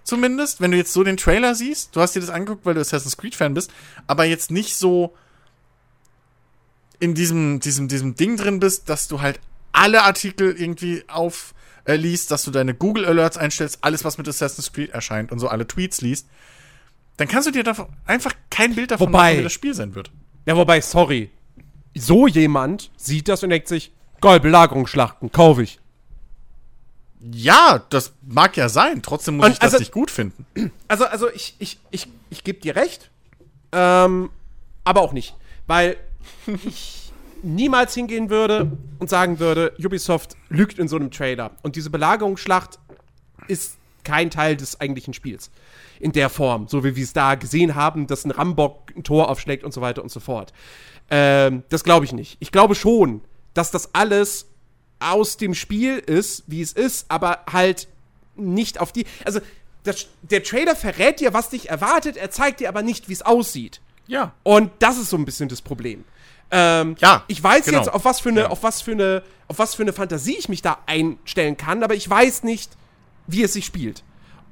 zumindest, 0.03 0.61
wenn 0.61 0.71
du 0.71 0.77
jetzt 0.77 0.93
so 0.93 1.03
den 1.03 1.15
Trailer 1.17 1.53
siehst, 1.53 1.95
du 1.95 2.01
hast 2.01 2.15
dir 2.15 2.21
das 2.21 2.31
angeguckt, 2.31 2.65
weil 2.65 2.73
du 2.73 2.81
Assassin's 2.81 3.17
Creed-Fan 3.17 3.53
bist, 3.53 3.69
aber 4.07 4.25
jetzt 4.25 4.49
nicht 4.49 4.75
so 4.75 5.13
in 6.99 7.13
diesem, 7.13 7.59
diesem, 7.59 7.87
diesem 7.87 8.15
Ding 8.15 8.35
drin 8.37 8.59
bist, 8.59 8.89
dass 8.89 9.07
du 9.07 9.21
halt 9.21 9.39
alle 9.73 10.01
Artikel 10.03 10.55
irgendwie 10.59 11.03
auf 11.07 11.53
äh, 11.85 11.97
liest, 11.97 12.31
dass 12.31 12.43
du 12.43 12.49
deine 12.49 12.73
Google 12.73 13.05
Alerts 13.05 13.37
einstellst, 13.37 13.79
alles, 13.81 14.03
was 14.03 14.17
mit 14.17 14.27
Assassin's 14.27 14.73
Creed 14.73 14.89
erscheint 14.89 15.31
und 15.31 15.37
so 15.37 15.47
alle 15.49 15.67
Tweets 15.67 16.01
liest, 16.01 16.27
dann 17.17 17.27
kannst 17.27 17.47
du 17.47 17.51
dir 17.51 17.63
davon 17.63 17.87
einfach 18.05 18.33
kein 18.49 18.75
Bild 18.75 18.91
davon 18.91 19.07
Wobei- 19.09 19.31
machen, 19.31 19.39
wie 19.39 19.43
das 19.43 19.53
Spiel 19.53 19.73
sein 19.73 19.95
wird. 19.95 20.11
Ja, 20.45 20.55
wobei, 20.55 20.81
sorry. 20.81 21.29
So 21.95 22.27
jemand 22.27 22.91
sieht 22.95 23.27
das 23.27 23.43
und 23.43 23.49
denkt 23.49 23.67
sich, 23.67 23.91
geil, 24.21 24.39
Belagerungsschlachten, 24.39 25.31
kaufe 25.31 25.63
ich. 25.63 25.79
Ja, 27.19 27.83
das 27.89 28.13
mag 28.21 28.55
ja 28.57 28.69
sein. 28.69 29.01
Trotzdem 29.01 29.37
muss 29.37 29.47
Und 29.47 29.51
ich 29.53 29.59
das 29.59 29.73
also- 29.73 29.81
nicht 29.81 29.91
gut 29.91 30.11
finden. 30.11 30.45
Also, 30.87 31.05
also 31.05 31.29
ich, 31.31 31.55
ich, 31.59 31.79
ich, 31.91 32.07
ich 32.29 32.43
gebe 32.43 32.59
dir 32.59 32.75
recht, 32.75 33.09
ähm, 33.71 34.29
aber 34.83 35.01
auch 35.01 35.11
nicht. 35.13 35.35
Weil 35.65 35.97
ich 36.65 37.11
niemals 37.43 37.93
hingehen 37.93 38.29
würde 38.29 38.71
und 38.99 39.09
sagen 39.09 39.39
würde, 39.39 39.73
Ubisoft 39.83 40.35
lügt 40.49 40.79
in 40.79 40.87
so 40.87 40.95
einem 40.95 41.11
Trailer. 41.11 41.51
Und 41.63 41.75
diese 41.75 41.89
Belagerungsschlacht 41.89 42.79
ist 43.47 43.77
kein 44.03 44.29
Teil 44.31 44.55
des 44.55 44.79
eigentlichen 44.79 45.13
Spiels. 45.13 45.51
In 45.99 46.11
der 46.11 46.29
Form, 46.29 46.67
so 46.67 46.83
wie 46.83 46.95
wir 46.95 47.03
es 47.03 47.13
da 47.13 47.35
gesehen 47.35 47.75
haben, 47.75 48.07
dass 48.07 48.25
ein 48.25 48.31
Rambock 48.31 48.91
ein 48.95 49.03
Tor 49.03 49.29
aufschlägt 49.29 49.63
und 49.63 49.73
so 49.73 49.81
weiter 49.81 50.03
und 50.03 50.09
so 50.11 50.19
fort. 50.19 50.53
Ähm, 51.09 51.63
das 51.69 51.83
glaube 51.83 52.05
ich 52.05 52.11
nicht. 52.11 52.37
Ich 52.39 52.51
glaube 52.51 52.75
schon, 52.75 53.21
dass 53.53 53.71
das 53.71 53.93
alles 53.95 54.47
aus 54.99 55.37
dem 55.37 55.53
Spiel 55.53 55.97
ist, 55.99 56.43
wie 56.47 56.61
es 56.61 56.73
ist, 56.73 57.05
aber 57.09 57.39
halt 57.51 57.87
nicht 58.35 58.79
auf 58.79 58.91
die. 58.91 59.05
Also, 59.25 59.39
das, 59.83 60.07
der 60.21 60.43
Trailer 60.43 60.75
verrät 60.75 61.19
dir, 61.19 61.33
was 61.33 61.49
dich 61.49 61.69
erwartet, 61.69 62.17
er 62.17 62.29
zeigt 62.29 62.59
dir 62.59 62.67
aber 62.69 62.81
nicht, 62.81 63.07
wie 63.09 63.13
es 63.13 63.21
aussieht. 63.21 63.79
Ja. 64.07 64.33
Und 64.43 64.71
das 64.79 64.97
ist 64.97 65.09
so 65.09 65.17
ein 65.17 65.25
bisschen 65.25 65.49
das 65.49 65.61
Problem. 65.61 66.03
Ähm, 66.51 66.95
Ja, 66.99 67.23
ich 67.27 67.41
weiß 67.43 67.65
genau. 67.65 67.77
jetzt, 67.79 67.89
auf 67.89 68.03
was 68.05 68.19
für 68.19 68.29
eine, 68.29 68.41
Ja. 68.41 68.49
auf 68.49 68.63
was 68.63 68.81
für 68.81 68.91
eine, 68.91 69.23
auf 69.47 69.59
was 69.59 69.75
für 69.75 69.83
eine 69.83 69.93
Fantasie 69.93 70.35
ich 70.37 70.49
mich 70.49 70.61
da 70.61 70.77
einstellen 70.87 71.57
kann, 71.57 71.83
aber 71.83 71.93
ich 71.95 72.09
weiß 72.09 72.43
nicht, 72.43 72.71
wie 73.27 73.43
es 73.43 73.53
sich 73.53 73.65
spielt. 73.65 74.03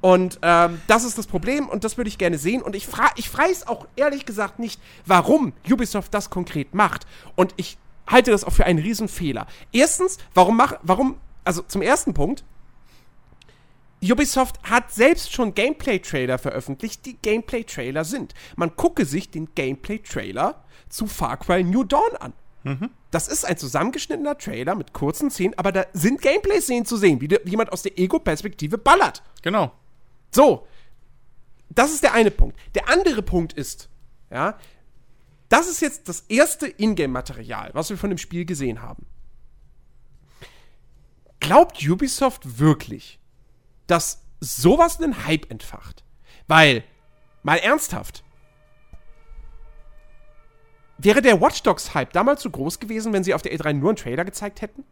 Und 0.06 0.38
ähm, 0.44 0.80
das 0.86 1.04
ist 1.04 1.18
das 1.18 1.26
Problem 1.26 1.68
und 1.68 1.84
das 1.84 1.98
würde 1.98 2.10
ich 2.10 2.20
gerne 2.20 2.38
sehen. 2.38 2.62
Und 2.62 2.76
ich, 2.76 2.86
fra 2.86 3.10
ich 3.16 3.36
weiß 3.36 3.66
auch 3.66 3.88
ehrlich 3.96 4.28
gesagt 4.28 4.60
nicht, 4.60 4.80
warum 5.08 5.54
Ubisoft 5.68 6.14
das 6.14 6.30
konkret 6.30 6.76
macht. 6.76 7.08
Und 7.36 7.56
ich 7.58 7.80
halte 8.06 8.30
das 8.30 8.44
auch 8.44 8.52
für 8.52 8.68
einen 8.68 8.78
Riesenfehler. 8.78 9.48
Erstens, 9.72 10.20
warum 10.36 10.58
mach, 10.58 10.74
warum, 10.84 11.18
also 11.44 11.64
zum 11.64 11.82
ersten 11.82 12.14
Punkt, 12.14 12.44
Ubisoft 14.04 14.62
hat 14.62 14.92
selbst 14.92 15.34
schon 15.34 15.56
Gameplay-Trailer 15.56 16.38
veröffentlicht, 16.38 17.04
die 17.08 17.18
Gameplay-Trailer 17.18 18.06
sind. 18.06 18.36
Man 18.56 18.76
gucke 18.76 19.06
sich 19.06 19.32
den 19.32 19.56
Gameplay-Trailer 19.56 20.64
zu 20.88 21.08
Far 21.08 21.38
Cry 21.38 21.64
New 21.64 21.84
Dawn 21.84 22.16
an. 22.20 22.34
Das 23.10 23.28
ist 23.28 23.44
ein 23.44 23.58
zusammengeschnittener 23.58 24.38
Trailer 24.38 24.76
mit 24.76 24.94
kurzen 24.94 25.32
Szenen, 25.32 25.58
aber 25.58 25.72
da 25.72 25.86
sind 25.94 26.22
Gameplay-Szenen 26.22 26.86
zu 26.86 26.98
sehen, 26.98 27.22
wie 27.22 27.40
jemand 27.50 27.72
aus 27.72 27.82
der 27.82 27.98
Ego-Perspektive 27.98 28.78
ballert. 28.78 29.24
Genau. 29.42 29.72
So, 30.36 30.68
das 31.70 31.94
ist 31.94 32.04
der 32.04 32.14
eine 32.14 32.30
Punkt. 32.30 32.60
Der 32.76 32.90
andere 32.90 33.22
Punkt 33.22 33.54
ist, 33.54 33.88
ja, 34.30 34.58
das 35.48 35.70
ist 35.70 35.80
jetzt 35.80 36.10
das 36.10 36.26
erste 36.28 36.68
Ingame-Material, 36.68 37.70
was 37.72 37.90
wir 37.90 37.98
von 37.98 38.10
dem 38.10 38.18
Spiel 38.18 38.44
gesehen 38.44 38.82
haben. 38.82 39.06
Glaubt 41.40 41.82
Ubisoft 41.88 42.60
wirklich, 42.60 43.18
dass 43.88 44.26
sowas 44.42 45.00
einen 45.00 45.26
Hype 45.26 45.50
entfacht? 45.50 46.04
Weil, 46.48 46.84
mal 47.42 47.60
ernsthaft, 47.60 48.26
wäre 50.98 51.22
der 51.22 51.40
Watch 51.40 51.64
Dogs-Hype 51.64 52.12
damals 52.12 52.42
so 52.42 52.50
groß 52.50 52.82
gewesen, 52.82 53.14
wenn 53.14 53.24
sie 53.24 53.34
auf 53.34 53.42
der 53.42 53.58
E3 53.58 53.72
nur 53.72 53.92
einen 53.92 53.96
Trailer 53.96 54.26
gezeigt 54.26 54.62
hätten? 54.62 54.84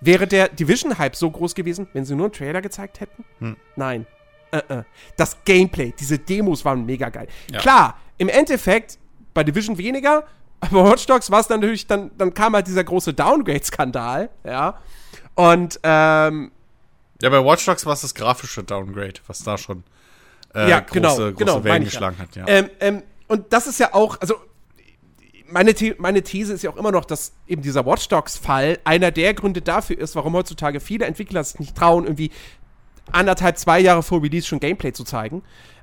Wäre 0.00 0.28
der 0.28 0.48
Division-Hype 0.48 1.16
so 1.16 1.28
groß 1.28 1.56
gewesen, 1.56 1.88
wenn 1.92 2.04
sie 2.04 2.14
nur 2.14 2.26
einen 2.26 2.32
Trailer 2.32 2.62
gezeigt 2.62 3.00
hätten? 3.00 3.56
Nein. 3.74 4.06
Äh, 4.50 4.58
äh. 4.68 4.82
Das 5.16 5.36
Gameplay, 5.44 5.92
diese 5.98 6.18
Demos 6.18 6.64
waren 6.64 6.84
mega 6.86 7.08
geil. 7.08 7.28
Ja. 7.50 7.60
Klar, 7.60 7.98
im 8.18 8.28
Endeffekt 8.28 8.98
bei 9.34 9.44
Division 9.44 9.78
weniger, 9.78 10.24
aber 10.60 10.90
Watch 10.90 11.06
Dogs 11.06 11.30
war 11.30 11.40
es 11.40 11.46
dann 11.46 11.60
natürlich, 11.60 11.86
dann, 11.86 12.10
dann 12.18 12.34
kam 12.34 12.54
halt 12.54 12.66
dieser 12.66 12.84
große 12.84 13.14
Downgrade-Skandal, 13.14 14.30
ja. 14.44 14.78
Und, 15.34 15.78
ähm, 15.82 16.50
Ja, 17.22 17.30
bei 17.30 17.44
Watch 17.44 17.64
Dogs 17.64 17.86
war 17.86 17.92
es 17.92 18.00
das 18.00 18.14
grafische 18.14 18.64
Downgrade, 18.64 19.14
was 19.26 19.42
da 19.44 19.56
schon 19.56 19.84
äh, 20.54 20.68
ja, 20.68 20.80
große, 20.80 20.94
genau, 20.94 21.14
große 21.14 21.34
genau, 21.34 21.64
Wellen 21.64 21.84
geschlagen 21.84 22.16
ja. 22.18 22.22
hat. 22.22 22.36
Ja. 22.36 22.44
Ähm, 22.46 22.70
ähm, 22.80 23.02
und 23.28 23.52
das 23.52 23.66
ist 23.66 23.78
ja 23.78 23.94
auch, 23.94 24.20
also 24.20 24.34
meine, 25.50 25.76
The 25.76 25.94
meine 25.98 26.22
These 26.22 26.52
ist 26.52 26.62
ja 26.62 26.70
auch 26.70 26.76
immer 26.76 26.92
noch, 26.92 27.04
dass 27.04 27.32
eben 27.46 27.62
dieser 27.62 27.86
Watch 27.86 28.08
Dogs-Fall 28.08 28.78
einer 28.84 29.10
der 29.10 29.34
Gründe 29.34 29.62
dafür 29.62 29.98
ist, 29.98 30.14
warum 30.14 30.34
heutzutage 30.34 30.80
viele 30.80 31.06
Entwickler 31.06 31.40
es 31.40 31.58
nicht 31.58 31.76
trauen, 31.76 32.04
irgendwie 32.04 32.30
anderthalb, 33.12 33.58
zwei 33.58 33.80
Jahre 33.80 34.02
vor 34.02 34.22
Release 34.22 34.46
schon 34.46 34.60
Gameplay 34.60 34.92
zu 34.92 35.04
zeigen. 35.04 35.42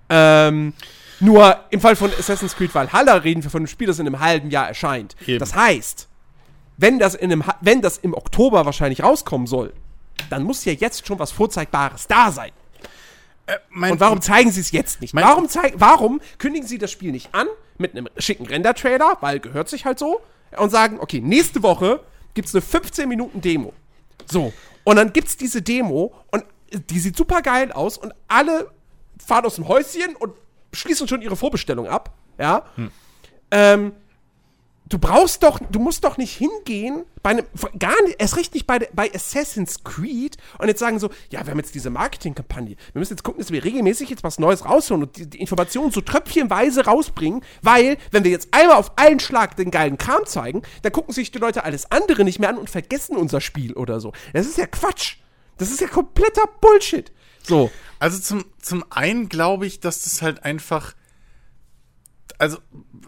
Ähm, 0.09 0.73
nur 1.19 1.59
im 1.69 1.79
Fall 1.79 1.95
von 1.95 2.11
Assassin's 2.17 2.55
Creed 2.55 2.73
Valhalla 2.73 3.15
reden 3.15 3.43
wir 3.43 3.49
von 3.49 3.61
einem 3.61 3.67
Spiel, 3.67 3.87
das 3.87 3.99
in 3.99 4.07
einem 4.07 4.19
halben 4.19 4.49
Jahr 4.49 4.67
erscheint. 4.67 5.15
Eben. 5.25 5.39
Das 5.39 5.55
heißt, 5.55 6.07
wenn 6.77 6.99
das, 6.99 7.15
in 7.15 7.31
einem, 7.31 7.43
wenn 7.61 7.81
das 7.81 7.97
im 7.97 8.13
Oktober 8.13 8.65
wahrscheinlich 8.65 9.01
rauskommen 9.03 9.47
soll, 9.47 9.73
dann 10.29 10.43
muss 10.43 10.65
ja 10.65 10.73
jetzt 10.73 11.07
schon 11.07 11.19
was 11.19 11.31
Vorzeigbares 11.31 12.07
da 12.07 12.31
sein. 12.31 12.51
mein, 13.69 13.93
Und 13.93 13.99
warum 13.99 14.21
zeigen 14.21 14.51
sie 14.51 14.61
es 14.61 14.71
jetzt 14.71 15.01
nicht? 15.01 15.15
Warum, 15.15 15.47
warum 15.75 16.21
kündigen 16.37 16.67
sie 16.67 16.77
das 16.77 16.91
Spiel 16.91 17.11
nicht 17.11 17.33
an 17.33 17.47
mit 17.77 17.91
einem 17.91 18.07
schicken 18.17 18.45
Render-Trailer, 18.45 19.17
weil 19.21 19.39
gehört 19.39 19.69
sich 19.69 19.85
halt 19.85 19.99
so, 19.99 20.21
und 20.57 20.69
sagen, 20.69 20.99
okay, 20.99 21.21
nächste 21.21 21.63
Woche 21.63 22.01
gibt 22.33 22.47
es 22.47 22.55
eine 22.55 22.63
15-Minuten-Demo. 22.63 23.73
So, 24.25 24.53
und 24.83 24.95
dann 24.95 25.13
gibt 25.13 25.27
es 25.27 25.37
diese 25.37 25.61
Demo 25.61 26.13
und 26.31 26.43
die 26.73 26.99
sieht 26.99 27.15
super 27.15 27.41
geil 27.41 27.71
aus 27.71 27.97
und 27.97 28.13
alle 28.27 28.71
fahren 29.23 29.45
aus 29.45 29.55
dem 29.55 29.67
Häuschen 29.67 30.15
und 30.15 30.33
schließen 30.73 31.07
schon 31.07 31.21
ihre 31.21 31.35
Vorbestellung 31.35 31.87
ab. 31.87 32.13
Ja. 32.37 32.65
Ähm, 33.51 33.93
du 34.89 34.99
brauchst 34.99 35.43
doch, 35.43 35.59
du 35.71 35.79
musst 35.79 36.03
doch 36.03 36.17
nicht 36.17 36.35
hingehen 36.35 37.05
bei 37.23 37.31
einem, 37.31 37.45
gar 37.79 37.99
nicht, 38.03 38.15
erst 38.19 38.37
recht 38.37 38.53
nicht 38.53 38.67
bei, 38.67 38.79
bei 38.93 39.11
Assassin's 39.13 39.83
Creed 39.83 40.37
und 40.59 40.67
jetzt 40.67 40.79
sagen 40.79 40.99
so, 40.99 41.09
ja, 41.29 41.43
wir 41.45 41.51
haben 41.51 41.57
jetzt 41.57 41.73
diese 41.73 41.89
Marketingkampagne. 41.89 42.75
Wir 42.93 42.99
müssen 42.99 43.13
jetzt 43.13 43.23
gucken, 43.23 43.41
dass 43.41 43.51
wir 43.51 43.63
regelmäßig 43.63 44.09
jetzt 44.09 44.23
was 44.23 44.37
Neues 44.37 44.65
rausholen 44.65 45.03
und 45.03 45.17
die, 45.17 45.29
die 45.29 45.39
Informationen 45.39 45.91
so 45.91 46.01
tröpfchenweise 46.01 46.85
rausbringen, 46.85 47.41
weil, 47.61 47.97
wenn 48.11 48.23
wir 48.23 48.31
jetzt 48.31 48.49
einmal 48.51 48.77
auf 48.77 48.97
einen 48.97 49.19
Schlag 49.19 49.55
den 49.55 49.71
geilen 49.71 49.97
Kram 49.97 50.25
zeigen, 50.25 50.61
dann 50.83 50.91
gucken 50.91 51.13
sich 51.13 51.31
die 51.31 51.39
Leute 51.39 51.63
alles 51.63 51.91
andere 51.91 52.23
nicht 52.23 52.39
mehr 52.39 52.49
an 52.49 52.57
und 52.57 52.69
vergessen 52.69 53.17
unser 53.17 53.41
Spiel 53.41 53.73
oder 53.73 53.99
so. 53.99 54.13
Das 54.33 54.45
ist 54.45 54.57
ja 54.57 54.67
Quatsch. 54.67 55.17
Das 55.57 55.71
ist 55.71 55.81
ja 55.81 55.87
kompletter 55.87 56.43
Bullshit. 56.61 57.11
So. 57.43 57.71
Also 57.99 58.19
zum, 58.19 58.45
zum 58.61 58.83
einen 58.91 59.29
glaube 59.29 59.65
ich, 59.65 59.79
dass 59.79 60.03
das 60.03 60.21
halt 60.21 60.43
einfach. 60.43 60.93
Also, 62.37 62.57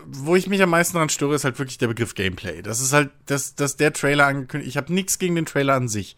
wo 0.06 0.38
ich 0.38 0.48
mich 0.48 0.62
am 0.62 0.70
meisten 0.70 0.94
daran 0.94 1.10
störe, 1.10 1.36
ist 1.36 1.44
halt 1.44 1.60
wirklich 1.60 1.78
der 1.78 1.88
Begriff 1.88 2.16
Gameplay. 2.16 2.62
Das 2.62 2.80
ist 2.80 2.94
halt, 2.94 3.12
dass, 3.26 3.56
dass 3.56 3.76
der 3.76 3.92
Trailer 3.92 4.26
angekündigt. 4.26 4.70
Ich 4.70 4.78
habe 4.78 4.94
nichts 4.94 5.20
gegen 5.20 5.36
den 5.36 5.46
Trailer 5.46 5.74
an 5.74 5.90
sich. 5.90 6.16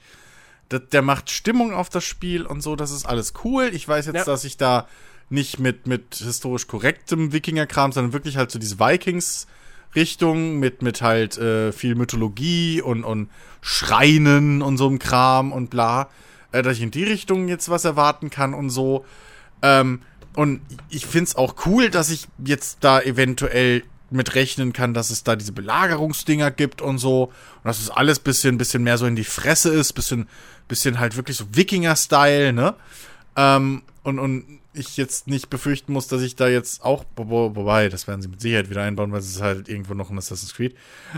Das, 0.69 0.81
der 0.91 1.01
macht 1.01 1.31
Stimmung 1.31 1.73
auf 1.73 1.89
das 1.89 2.03
Spiel 2.03 2.45
und 2.45 2.61
so, 2.61 2.75
das 2.75 2.91
ist 2.91 3.07
alles 3.07 3.33
cool. 3.43 3.71
Ich 3.73 3.87
weiß 3.87 4.05
jetzt, 4.05 4.15
Ja. 4.15 4.23
dass 4.25 4.43
ich 4.43 4.57
da 4.57 4.87
nicht 5.29 5.57
mit, 5.57 5.87
mit 5.87 6.15
historisch 6.15 6.67
korrektem 6.67 7.31
Wikinger-Kram, 7.31 7.91
sondern 7.91 8.13
wirklich 8.13 8.37
halt 8.37 8.51
so 8.51 8.59
diese 8.59 8.77
Vikings-Richtung 9.93 10.59
mit, 10.59 10.81
mit 10.81 11.01
halt 11.01 11.37
äh, 11.37 11.71
viel 11.71 11.95
Mythologie 11.95 12.81
und, 12.81 13.03
und 13.03 13.29
Schreinen 13.61 14.61
und 14.61 14.77
so 14.77 14.87
einem 14.87 14.99
Kram 14.99 15.51
und 15.51 15.69
bla, 15.69 16.09
äh, 16.51 16.61
dass 16.61 16.77
ich 16.77 16.83
in 16.83 16.91
die 16.91 17.03
Richtung 17.03 17.47
jetzt 17.47 17.69
was 17.69 17.85
erwarten 17.85 18.29
kann 18.29 18.53
und 18.53 18.69
so. 18.69 19.05
Ähm, 19.61 20.01
und 20.35 20.61
ich 20.89 21.05
find's 21.05 21.35
auch 21.35 21.55
cool, 21.65 21.89
dass 21.89 22.09
ich 22.09 22.27
jetzt 22.43 22.77
da 22.81 23.01
eventuell 23.01 23.83
mit 24.11 24.35
rechnen 24.35 24.73
kann, 24.73 24.93
dass 24.93 25.09
es 25.09 25.23
da 25.23 25.35
diese 25.35 25.51
Belagerungsdinger 25.51 26.51
gibt 26.51 26.81
und 26.81 26.97
so. 26.97 27.25
Und 27.25 27.65
dass 27.65 27.79
es 27.79 27.89
alles 27.89 28.19
bisschen, 28.19 28.57
bisschen 28.57 28.83
mehr 28.83 28.97
so 28.97 29.05
in 29.05 29.15
die 29.15 29.23
Fresse 29.23 29.69
ist, 29.69 29.93
bisschen, 29.93 30.27
bisschen 30.67 30.99
halt 30.99 31.15
wirklich 31.15 31.37
so 31.37 31.45
Wikinger-Style, 31.51 32.53
ne? 32.53 32.75
Ähm, 33.35 33.83
und, 34.09 34.19
und 34.19 34.59
ich 34.73 34.97
jetzt 34.97 35.27
nicht 35.27 35.49
befürchten 35.49 35.93
muss, 35.93 36.07
dass 36.07 36.21
ich 36.21 36.35
da 36.35 36.47
jetzt 36.47 36.83
auch, 36.83 37.05
wo, 37.15 37.55
wobei, 37.55 37.87
das 37.89 38.07
werden 38.07 38.21
sie 38.21 38.27
mit 38.27 38.41
Sicherheit 38.41 38.69
wieder 38.69 38.81
einbauen, 38.83 39.11
weil 39.11 39.19
es 39.19 39.29
ist 39.29 39.41
halt 39.41 39.69
irgendwo 39.69 39.93
noch 39.93 40.09
ein 40.09 40.17
Assassin's 40.17 40.53
Creed, 40.53 40.75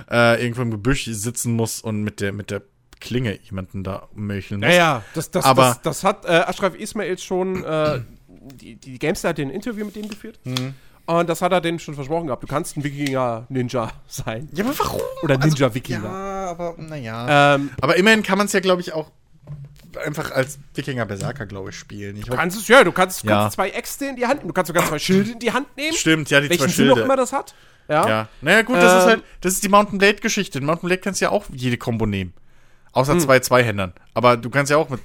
äh, 0.09 0.41
irgendwo 0.41 0.61
im 0.61 0.71
Gebüsch 0.71 1.05
sitzen 1.05 1.53
muss 1.53 1.81
und 1.81 2.03
mit 2.03 2.19
der, 2.21 2.31
mit 2.33 2.51
der 2.51 2.61
Klinge 2.99 3.39
jemanden 3.43 3.83
da 3.83 4.07
möcheln 4.13 4.59
muss. 4.59 4.69
Ja, 4.69 4.75
ja, 4.75 5.03
das, 5.15 5.31
das, 5.31 5.43
Aber- 5.45 5.63
das, 5.63 5.81
das 5.81 6.03
hat 6.03 6.25
äh, 6.25 6.29
Ashraf 6.29 6.75
Ismail 6.75 7.17
schon, 7.17 7.63
äh, 7.63 8.01
die, 8.27 8.75
die 8.75 8.99
Gamestar 8.99 9.29
hat 9.29 9.37
den 9.39 9.49
Interview 9.49 9.85
mit 9.85 9.95
dem 9.95 10.07
geführt. 10.07 10.39
Mhm. 10.43 10.73
Und 11.07 11.27
das 11.27 11.41
hat 11.41 11.51
er 11.51 11.61
denen 11.61 11.79
schon 11.79 11.95
versprochen 11.95 12.27
gehabt. 12.27 12.43
Du 12.43 12.47
kannst 12.47 12.77
ein 12.77 12.83
Wikinger-Ninja 12.83 13.91
sein. 14.07 14.47
Ja, 14.53 14.63
aber 14.63 14.77
warum? 14.79 15.01
Oder 15.23 15.35
Also, 15.35 15.47
Ninja-Wikinger. 15.47 16.03
ja, 16.03 16.45
aber 16.51 16.75
naja. 16.77 17.55
Ähm, 17.55 17.71
Aber 17.81 17.97
immerhin 17.97 18.21
kann 18.23 18.37
man 18.37 18.45
es 18.47 18.53
ja, 18.53 18.59
glaube 18.59 18.81
ich, 18.81 18.93
auch 18.93 19.11
einfach 19.97 20.31
als 20.31 20.59
Wikinger-Berserker, 20.75 21.45
glaube 21.45 21.69
ich, 21.71 21.75
spielen. 21.77 22.17
Ich 22.17 22.25
du 22.25 22.35
kannst 22.35 22.57
es, 22.57 22.67
ja, 22.67 22.83
du 22.83 22.91
kannst, 22.91 23.23
Ja. 23.23 23.41
kannst 23.43 23.55
zwei 23.55 23.69
Äxte 23.69 24.05
in 24.05 24.15
die 24.15 24.25
Hand 24.25 24.37
nehmen. 24.39 24.47
Du 24.49 24.53
kannst 24.53 24.67
sogar 24.67 24.85
zwei 24.85 24.99
Schilde 24.99 25.31
in 25.31 25.39
die 25.39 25.51
Hand 25.51 25.75
nehmen. 25.77 25.95
Stimmt, 25.95 26.29
ja, 26.29 26.39
die 26.41 26.49
Welchen 26.49 26.63
zwei 26.63 26.67
Sinn 26.67 26.75
Schilde. 26.87 26.93
auch 26.93 27.05
immer 27.05 27.15
das 27.15 27.33
hat. 27.33 27.53
Ja. 27.87 28.07
Ja. 28.07 28.27
Naja, 28.41 28.61
gut, 28.61 28.77
das 28.77 28.93
ist 28.99 29.03
Ähm, 29.03 29.09
halt, 29.09 29.23
das 29.41 29.53
ist 29.53 29.63
die 29.63 29.69
Mountain 29.69 29.97
Blade-Geschichte. 29.99 30.59
In 30.59 30.65
Mountain 30.65 30.87
Blade 30.87 31.01
kannst 31.01 31.19
du 31.21 31.25
ja 31.25 31.31
auch 31.31 31.45
jede 31.51 31.77
Kombo 31.77 32.05
nehmen. 32.05 32.31
Hm. 32.33 32.41
Außer 32.93 33.19
zwei 33.19 33.39
Zweihändern. 33.39 33.93
Aber 34.13 34.37
du 34.37 34.49
kannst 34.49 34.69
ja 34.69 34.77
auch 34.77 34.89
mit, 34.89 34.99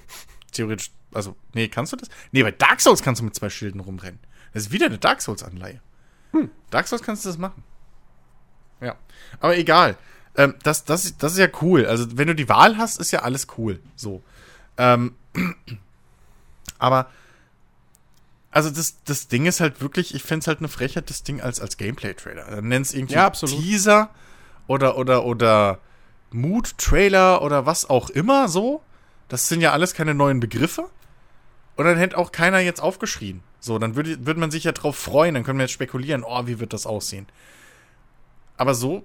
theoretisch, 0.53 0.91
also, 1.13 1.37
nee, 1.55 1.69
kannst 1.69 1.93
du 1.93 1.97
das? 1.97 2.09
Nee, 2.33 2.43
bei 2.43 2.51
Dark 2.53 2.81
Souls 2.81 3.03
kannst 3.03 3.21
du 3.21 3.25
mit 3.25 3.35
zwei 3.35 3.49
Schilden 3.51 3.81
rumrennen. 3.81 4.21
Das 4.53 4.65
ist 4.65 4.73
wieder 4.73 4.87
eine 4.87 4.99
Dark 4.99 5.21
Souls-Anleihe. 5.23 5.81
Hm. 6.33 6.51
Dark 6.71 6.87
Souls 6.89 7.03
kannst 7.03 7.25
du 7.25 7.29
das 7.29 7.39
machen. 7.39 7.63
Ja. 8.81 8.97
Aber 9.41 9.57
egal. 9.57 9.97
Ähm, 10.37 10.55
das, 10.63 10.85
das, 10.85 11.17
das 11.17 11.33
ist 11.33 11.39
ja 11.39 11.49
cool. 11.63 11.87
Also, 11.87 12.07
wenn 12.19 12.27
du 12.29 12.35
die 12.35 12.49
Wahl 12.49 12.77
hast, 12.77 13.01
ist 13.01 13.11
ja 13.11 13.21
alles 13.23 13.47
cool. 13.57 13.81
So. 13.97 14.23
Ähm, 14.79 15.15
aber 16.79 17.09
also 18.51 18.71
das, 18.71 18.97
das 19.05 19.29
Ding 19.29 19.45
ist 19.45 19.61
halt 19.61 19.83
wirklich, 19.83 20.15
ich 20.15 20.23
fände 20.23 20.41
es 20.41 20.47
halt 20.47 20.61
eine 20.61 20.69
Frechheit, 20.69 21.11
das 21.11 21.23
Ding 21.23 21.43
als, 21.43 21.61
als 21.61 21.77
Gameplay-Trailer. 21.77 22.45
Dann 22.51 22.69
nennt 22.69 22.87
es 22.87 22.95
irgendwie 22.95 23.15
Ja. 23.15 23.29
Teaser 23.29 24.09
oder, 24.67 24.97
oder, 24.97 25.25
oder 25.27 25.79
Mood-Trailer 26.31 27.43
oder 27.43 27.67
was 27.67 27.91
auch 27.91 28.09
immer 28.09 28.49
so. 28.49 28.83
Das 29.29 29.49
sind 29.49 29.61
ja 29.61 29.73
alles 29.73 29.93
keine 29.93 30.15
neuen 30.15 30.41
Begriffe. 30.41 30.89
Und 31.77 31.85
dann 31.85 31.99
hätte 31.99 32.17
auch 32.17 32.33
keiner 32.33 32.61
jetzt 32.61 32.81
aufgeschrien. 32.81 33.43
So, 33.61 33.79
dann 33.79 33.95
würde, 33.95 34.25
würde 34.25 34.41
man 34.41 34.51
sich 34.51 34.65
ja 34.65 34.73
drauf 34.73 34.97
freuen, 34.97 35.35
dann 35.35 35.45
können 35.45 35.59
wir 35.59 35.65
jetzt 35.65 35.73
spekulieren, 35.73 36.25
oh, 36.25 36.47
wie 36.47 36.59
wird 36.59 36.73
das 36.73 36.87
aussehen. 36.87 37.27
Aber 38.57 38.75
so 38.75 39.05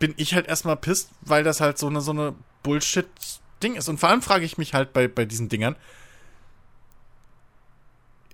bin 0.00 0.14
ich 0.16 0.34
halt 0.34 0.48
erstmal 0.48 0.76
pisst, 0.76 1.10
weil 1.20 1.44
das 1.44 1.60
halt 1.60 1.78
so 1.78 1.86
eine, 1.86 2.00
so 2.00 2.10
eine 2.10 2.34
Bullshit-Ding 3.62 3.76
ist. 3.76 3.88
Und 3.88 3.98
vor 3.98 4.08
allem 4.08 4.22
frage 4.22 4.44
ich 4.44 4.58
mich 4.58 4.74
halt 4.74 4.92
bei, 4.92 5.08
bei 5.08 5.24
diesen 5.24 5.48
Dingern, 5.48 5.76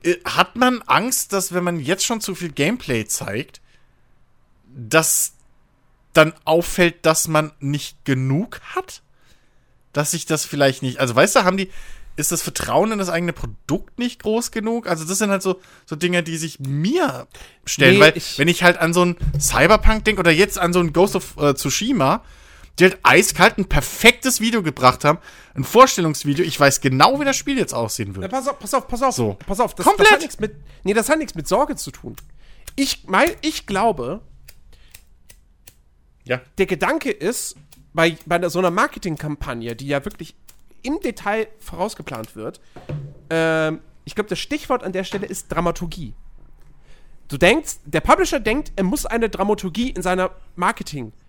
äh, 0.03 0.17
hat 0.25 0.57
man 0.57 0.83
Angst, 0.83 1.33
dass 1.33 1.53
wenn 1.53 1.65
man 1.65 1.81
jetzt 1.81 2.05
schon 2.05 2.21
zu 2.21 2.35
viel 2.35 2.51
Gameplay 2.53 3.05
zeigt, 3.07 3.61
dass 4.75 5.33
dann 6.13 6.33
auffällt, 6.45 7.05
dass 7.07 7.29
man 7.29 7.53
nicht 7.61 8.05
genug 8.05 8.61
hat? 8.75 9.03
Dass 9.93 10.13
sich 10.13 10.27
das 10.27 10.45
vielleicht 10.45 10.83
nicht, 10.83 11.01
also 11.01 11.15
weißt 11.15 11.37
du, 11.37 11.45
haben 11.45 11.57
die, 11.57 11.71
ist 12.17 12.33
das 12.33 12.43
Vertrauen 12.43 12.91
in 12.93 12.99
das 12.99 13.09
eigene 13.09 13.33
Produkt 13.33 13.99
nicht 13.99 14.23
groß 14.23 14.51
genug? 14.51 14.87
Also 14.89 15.05
das 15.05 15.19
sind 15.19 15.31
halt 15.31 15.43
so, 15.43 15.61
so 15.87 15.95
Dinge, 15.97 16.23
die 16.23 16.37
sich 16.37 16.59
mir 16.61 17.27
stellen, 17.65 17.95
Nee, 17.95 18.01
weil 18.01 18.17
ich- 18.17 18.39
wenn 18.39 18.49
ich 18.49 18.63
halt 18.63 18.79
an 18.79 18.93
so 18.93 19.05
ein 19.05 19.17
Cyberpunk 19.41 20.05
denke 20.05 20.21
oder 20.21 20.31
jetzt 20.33 20.59
an 20.59 20.73
so 20.73 20.81
ein 20.81 20.93
Ghost 20.93 21.15
of 21.17 21.37
äh, 21.37 21.55
Tsushima, 21.55 22.25
die 22.79 22.85
halt 22.85 22.99
eiskalt 23.03 23.59
ein 23.59 23.69
perfektes 23.69 24.41
Video 24.41 24.63
gebracht 24.63 25.05
haben, 25.05 25.19
ein 25.55 25.65
Vorstellungsvideo, 25.65 26.45
ich 26.45 26.59
weiß 26.59 26.81
genau, 26.81 27.19
wie 27.21 27.25
das 27.25 27.37
Spiel 27.37 27.59
jetzt 27.59 27.75
aussehen 27.75 28.15
Ja, 28.15 28.21
wird. 28.23 28.31
pass 28.31 28.47
auf, 28.49 28.59
pass 28.59 28.75
auf, 28.75 28.87
pass 28.89 29.03
auf. 29.03 29.15
So. 29.15 29.37
Pass 29.47 29.61
auf, 29.61 29.75
das, 29.75 29.85
Komplett. 29.87 30.07
das 30.07 30.13
hat 30.15 30.21
nichts 30.21 30.39
mit. 30.41 30.55
Nee, 30.85 30.95
das 30.95 31.09
hat 31.09 31.19
nichts 31.19 31.35
mit 31.35 31.49
Sorge 31.49 31.77
zu 31.77 31.91
tun. 31.91 32.15
Ich 32.77 33.05
mein, 33.07 33.31
ich 33.43 33.67
glaube, 33.67 34.21
Ja. 36.25 36.41
der 36.59 36.67
Gedanke 36.67 37.11
ist, 37.11 37.57
bei, 37.93 38.17
bei 38.27 38.49
so 38.49 38.59
einer 38.61 38.71
Marketingkampagne, 38.71 39.75
die 39.75 39.89
ja 39.89 40.05
wirklich 40.05 40.37
im 40.83 41.01
Detail 41.01 41.49
vorausgeplant 41.59 42.37
wird, 42.37 42.61
ähm, 43.31 43.81
ich 44.05 44.15
glaube, 44.15 44.31
das 44.31 44.39
Stichwort 44.39 44.85
an 44.85 44.93
der 44.93 45.05
Stelle 45.05 45.27
ist 45.27 45.49
Dramaturgie. 45.49 46.15
Du 47.29 47.37
denkst, 47.37 47.79
der 47.85 48.01
Publisher 48.01 48.41
denkt, 48.41 48.73
er 48.77 48.85
muss 48.85 49.05
eine 49.05 49.29
Dramaturgie 49.29 49.91
in 49.91 50.01
seiner 50.01 50.31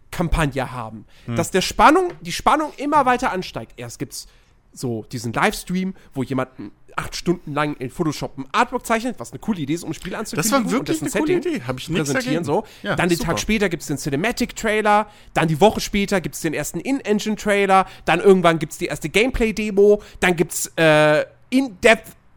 Marketingkampagne 0.10 0.72
haben. 0.72 1.06
Dass 1.28 1.52
der 1.52 1.62
Spannung, 1.62 2.14
die 2.22 2.32
Spannung 2.32 2.72
immer 2.78 3.06
weiter 3.06 3.32
ansteigt. 3.32 3.74
Erst 3.78 4.00
gibt's 4.00 4.28
so 4.74 5.06
diesen 5.12 5.34
Livestream, 5.34 5.94
wo 6.14 6.24
jemand 6.24 6.50
acht 6.96 7.16
Stunden 7.16 7.54
lang 7.54 7.76
in 7.78 7.90
Photoshop 7.90 8.38
ein 8.38 8.46
Artwork 8.52 8.86
zeichnet, 8.86 9.20
was 9.20 9.32
eine 9.32 9.40
coole 9.40 9.62
Idee 9.62 9.74
ist, 9.74 9.84
um 9.84 9.92
ein 9.92 9.94
Spiel 9.94 10.16
anzukündigen. 10.16 10.52
war 10.52 10.60
und 10.60 10.72
wirklich 10.72 11.02
eine 11.02 11.10
coole 11.10 11.28
Setting 11.28 11.54
Idee. 11.54 11.62
Hab 11.66 11.80
ich 11.80 11.88
präsentieren, 11.88 12.44
dagegen. 12.44 12.44
so. 12.44 12.66
Ja, 12.84 12.96
dann 12.96 13.10
den 13.10 13.18
super. 13.18 13.32
Tag 13.32 13.40
später 13.40 13.70
gibt's 13.70 13.88
den 13.88 13.98
Cinematic-Trailer, 13.98 15.08
dann 15.34 15.48
die 15.48 15.62
Woche 15.62 15.80
später 15.80 16.20
gibt's 16.20 16.42
den 16.42 16.54
ersten 16.54 16.80
In-Engine-Trailer, 16.80 17.86
dann 18.06 18.20
irgendwann 18.20 18.60
gibt's 18.60 18.78
die 18.78 18.88
erste 18.88 19.10
Gameplay-Demo, 19.10 20.02
dann 20.20 20.36
gibt's 20.36 20.72
äh, 20.76 21.26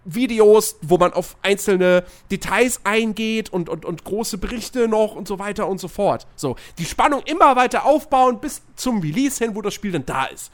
In-Depth-Videos, 0.05 0.77
wo 0.83 0.99
man 0.99 1.13
auf 1.13 1.37
einzelne 1.43 2.05
Details 2.31 2.81
eingeht 2.85 3.51
und, 3.51 3.69
und, 3.69 3.85
und 3.85 4.05
große 4.05 4.39
Berichte 4.39 4.89
noch 4.89 5.15
und 5.15 5.29
so 5.29 5.39
weiter 5.39 5.69
und 5.69 5.79
so 5.79 5.89
fort. 5.89 6.27
So, 6.37 6.57
die 6.79 6.85
Spannung 6.85 7.23
immer 7.25 7.57
weiter 7.57 7.85
aufbauen 7.85 8.41
bis 8.41 8.63
zum 8.77 9.01
Release 9.01 9.43
hin, 9.43 9.55
wo 9.55 9.63
das 9.63 9.75
Spiel 9.75 9.93
dann 9.93 10.07
da 10.07 10.25
ist. 10.27 10.53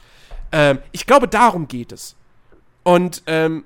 Ähm, 0.51 0.79
ich 0.91 1.05
glaube, 1.05 1.27
darum 1.27 1.67
geht 1.67 1.91
es. 1.91 2.15
Und 2.83 3.23
ähm, 3.27 3.65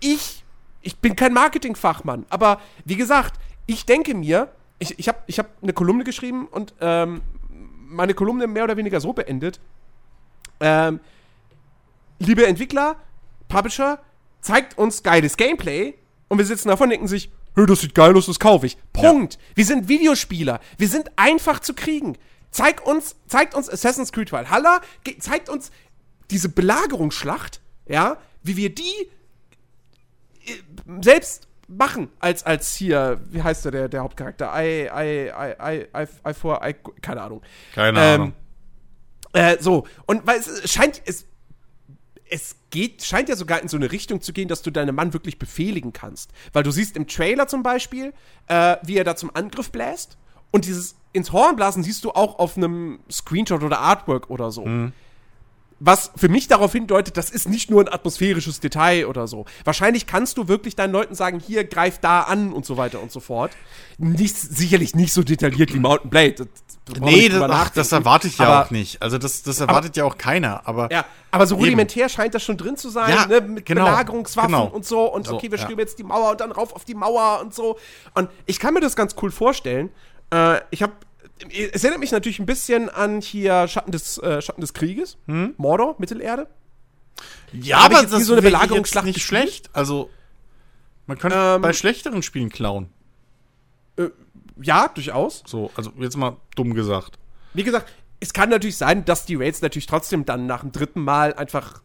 ich, 0.00 0.44
ich 0.80 0.96
bin 0.98 1.16
kein 1.16 1.32
Marketingfachmann, 1.32 2.26
aber 2.28 2.60
wie 2.84 2.96
gesagt, 2.96 3.38
ich 3.66 3.86
denke 3.86 4.14
mir, 4.14 4.48
ich, 4.78 4.98
ich 4.98 5.08
habe 5.08 5.18
ich 5.26 5.38
hab 5.38 5.48
eine 5.62 5.72
Kolumne 5.72 6.02
geschrieben 6.02 6.48
und 6.48 6.74
ähm, 6.80 7.22
meine 7.48 8.14
Kolumne 8.14 8.46
mehr 8.46 8.64
oder 8.64 8.76
weniger 8.76 9.00
so 9.00 9.12
beendet. 9.12 9.60
Ähm, 10.58 10.98
liebe 12.18 12.46
Entwickler, 12.46 12.96
Publisher, 13.48 14.00
zeigt 14.42 14.76
uns 14.76 15.02
geiles 15.02 15.36
Gameplay 15.38 15.94
und 16.28 16.36
wir 16.38 16.44
sitzen 16.44 16.68
davon 16.68 16.84
und 16.84 16.90
denken 16.90 17.08
sich, 17.08 17.30
hey, 17.54 17.64
das 17.66 17.80
sieht 17.80 17.94
geil 17.94 18.16
aus, 18.16 18.26
das 18.26 18.38
kaufe 18.38 18.66
ich. 18.66 18.76
Punkt. 18.92 19.38
Wir 19.54 19.64
sind 19.64 19.88
Videospieler. 19.88 20.60
Wir 20.76 20.88
sind 20.88 21.10
einfach 21.16 21.60
zu 21.60 21.74
kriegen. 21.74 22.18
Zeig 22.50 22.86
uns, 22.86 23.16
zeigt 23.26 23.54
uns 23.54 23.70
Assassin's 23.70 24.12
Creed 24.12 24.30
Valhalla, 24.30 24.82
zeigt 25.20 25.48
uns 25.48 25.70
diese 26.30 26.48
Belagerungsschlacht, 26.50 27.60
ja, 27.86 28.18
wie 28.42 28.56
wir 28.56 28.74
die 28.74 29.08
äh, 30.46 30.52
selbst 31.00 31.48
machen, 31.68 32.08
als, 32.18 32.44
als 32.44 32.74
hier, 32.74 33.20
wie 33.30 33.42
heißt 33.42 33.64
der, 33.64 33.72
der, 33.72 33.88
der 33.88 34.02
Hauptcharakter? 34.02 34.52
I, 34.54 34.88
I, 34.92 35.30
I, 35.30 35.54
I, 35.60 35.86
I, 35.96 36.06
I, 36.28 36.34
for, 36.34 36.60
I, 36.66 36.74
keine 37.00 37.22
Ahnung. 37.22 37.42
Keine 37.74 37.98
Ähm, 38.00 38.20
Ahnung. 38.20 38.32
Äh, 39.32 39.56
so, 39.60 39.86
und 40.06 40.26
weil 40.26 40.40
es 40.40 40.70
scheint, 40.70 41.00
es, 41.06 41.24
es 42.32 42.56
geht, 42.70 43.04
scheint 43.04 43.28
ja 43.28 43.36
sogar 43.36 43.60
in 43.60 43.68
so 43.68 43.76
eine 43.76 43.92
Richtung 43.92 44.22
zu 44.22 44.32
gehen, 44.32 44.48
dass 44.48 44.62
du 44.62 44.70
deinen 44.70 44.94
Mann 44.94 45.12
wirklich 45.12 45.38
befehligen 45.38 45.92
kannst. 45.92 46.30
Weil 46.54 46.62
du 46.62 46.70
siehst 46.70 46.96
im 46.96 47.06
Trailer 47.06 47.46
zum 47.46 47.62
Beispiel, 47.62 48.14
äh, 48.46 48.76
wie 48.82 48.96
er 48.96 49.04
da 49.04 49.14
zum 49.16 49.30
Angriff 49.34 49.70
bläst. 49.70 50.16
Und 50.50 50.64
dieses 50.64 50.96
ins 51.12 51.32
Horn 51.32 51.56
blasen 51.56 51.82
siehst 51.82 52.04
du 52.04 52.10
auch 52.12 52.38
auf 52.38 52.56
einem 52.56 53.00
Screenshot 53.10 53.62
oder 53.62 53.80
Artwork 53.80 54.30
oder 54.30 54.50
so. 54.50 54.64
Was 55.84 56.12
für 56.16 56.28
mich 56.28 56.46
darauf 56.46 56.70
hindeutet, 56.72 57.16
das 57.16 57.28
ist 57.28 57.48
nicht 57.48 57.68
nur 57.68 57.80
ein 57.80 57.88
atmosphärisches 57.92 58.60
Detail 58.60 59.06
oder 59.06 59.26
so. 59.26 59.46
Wahrscheinlich 59.64 60.06
kannst 60.06 60.38
du 60.38 60.46
wirklich 60.46 60.76
deinen 60.76 60.92
Leuten 60.92 61.16
sagen, 61.16 61.40
hier, 61.40 61.64
greif 61.64 61.98
da 61.98 62.20
an 62.20 62.52
und 62.52 62.64
so 62.64 62.76
weiter 62.76 63.02
und 63.02 63.10
so 63.10 63.18
fort. 63.18 63.50
Nicht, 63.98 64.36
sicherlich 64.36 64.94
nicht 64.94 65.12
so 65.12 65.24
detailliert 65.24 65.74
wie 65.74 65.80
Mountain 65.80 66.08
Blade. 66.10 66.34
Das, 66.34 66.48
Nee, 67.00 67.28
das, 67.28 67.42
ach, 67.50 67.70
das 67.70 67.90
erwarte 67.92 68.26
ich 68.28 68.38
ja 68.38 68.46
Aber- 68.46 68.66
auch 68.66 68.70
nicht. 68.70 69.02
Also 69.02 69.16
das, 69.18 69.42
das 69.44 69.60
erwartet 69.60 69.96
ja 69.96 70.04
auch 70.04 70.18
keiner. 70.18 70.66
Aber 70.66 70.90
Ja, 70.92 71.04
aber 71.30 71.46
so 71.46 71.54
Eben. 71.54 71.64
rudimentär 71.64 72.08
scheint 72.08 72.34
das 72.34 72.42
schon 72.42 72.56
drin 72.56 72.76
zu 72.76 72.88
sein, 72.88 73.10
Ja, 73.10 73.26
ne? 73.26 73.40
mit 73.40 73.66
genau, 73.66 73.84
Belagerungswaffen 73.84 74.50
genau. 74.52 74.66
und 74.66 74.84
so. 74.84 75.04
Und 75.12 75.26
So, 75.26 75.34
okay, 75.36 75.50
wir 75.50 75.58
ja. 75.58 75.64
stürmen 75.64 75.80
jetzt 75.80 75.98
die 75.98 76.04
Mauer 76.04 76.32
und 76.32 76.40
dann 76.40 76.50
rauf 76.52 76.74
auf 76.74 76.84
die 76.84 76.94
Mauer 76.94 77.40
und 77.40 77.54
so. 77.54 77.76
Und 78.14 78.30
ich 78.46 78.58
kann 78.58 78.74
mir 78.74 78.80
das 78.80 78.94
ganz 78.96 79.14
cool 79.22 79.30
vorstellen. 79.30 79.90
Äh, 80.32 80.60
ich 80.70 80.82
habe 80.82 80.92
es 81.50 81.82
erinnert 81.84 82.00
mich 82.00 82.12
natürlich 82.12 82.38
ein 82.38 82.46
bisschen 82.46 82.88
an 82.88 83.20
hier 83.20 83.66
Schatten 83.68 83.90
des, 83.92 84.18
äh, 84.18 84.40
Schatten 84.42 84.60
des 84.60 84.72
Krieges, 84.74 85.16
Mordor, 85.56 85.96
Mittelerde. 85.98 86.46
ja, 87.52 87.84
Hab 87.84 87.92
ich 87.92 87.98
aber 87.98 88.06
das 88.06 88.26
so 88.26 88.32
eine 88.32 88.42
Belagerungsschlacht 88.42 89.06
nicht 89.06 89.16
gespielt? 89.16 89.42
schlecht. 89.42 89.70
Also 89.72 90.10
man 91.06 91.18
könnte 91.18 91.36
Ähm, 91.56 91.62
bei 91.62 91.72
schlechteren 91.72 92.22
Spielen 92.22 92.48
klauen. 92.50 92.88
Ja, 94.60 94.88
durchaus. 94.88 95.42
So, 95.46 95.70
also 95.74 95.92
jetzt 95.98 96.16
mal 96.16 96.36
dumm 96.54 96.74
gesagt. 96.74 97.18
Wie 97.54 97.64
gesagt, 97.64 97.90
es 98.20 98.32
kann 98.32 98.48
natürlich 98.50 98.76
sein, 98.76 99.04
dass 99.04 99.24
die 99.26 99.34
Raids 99.34 99.60
natürlich 99.62 99.86
trotzdem 99.86 100.24
dann 100.24 100.46
nach 100.46 100.60
dem 100.60 100.70
dritten 100.72 101.02
Mal 101.02 101.34
einfach 101.34 101.82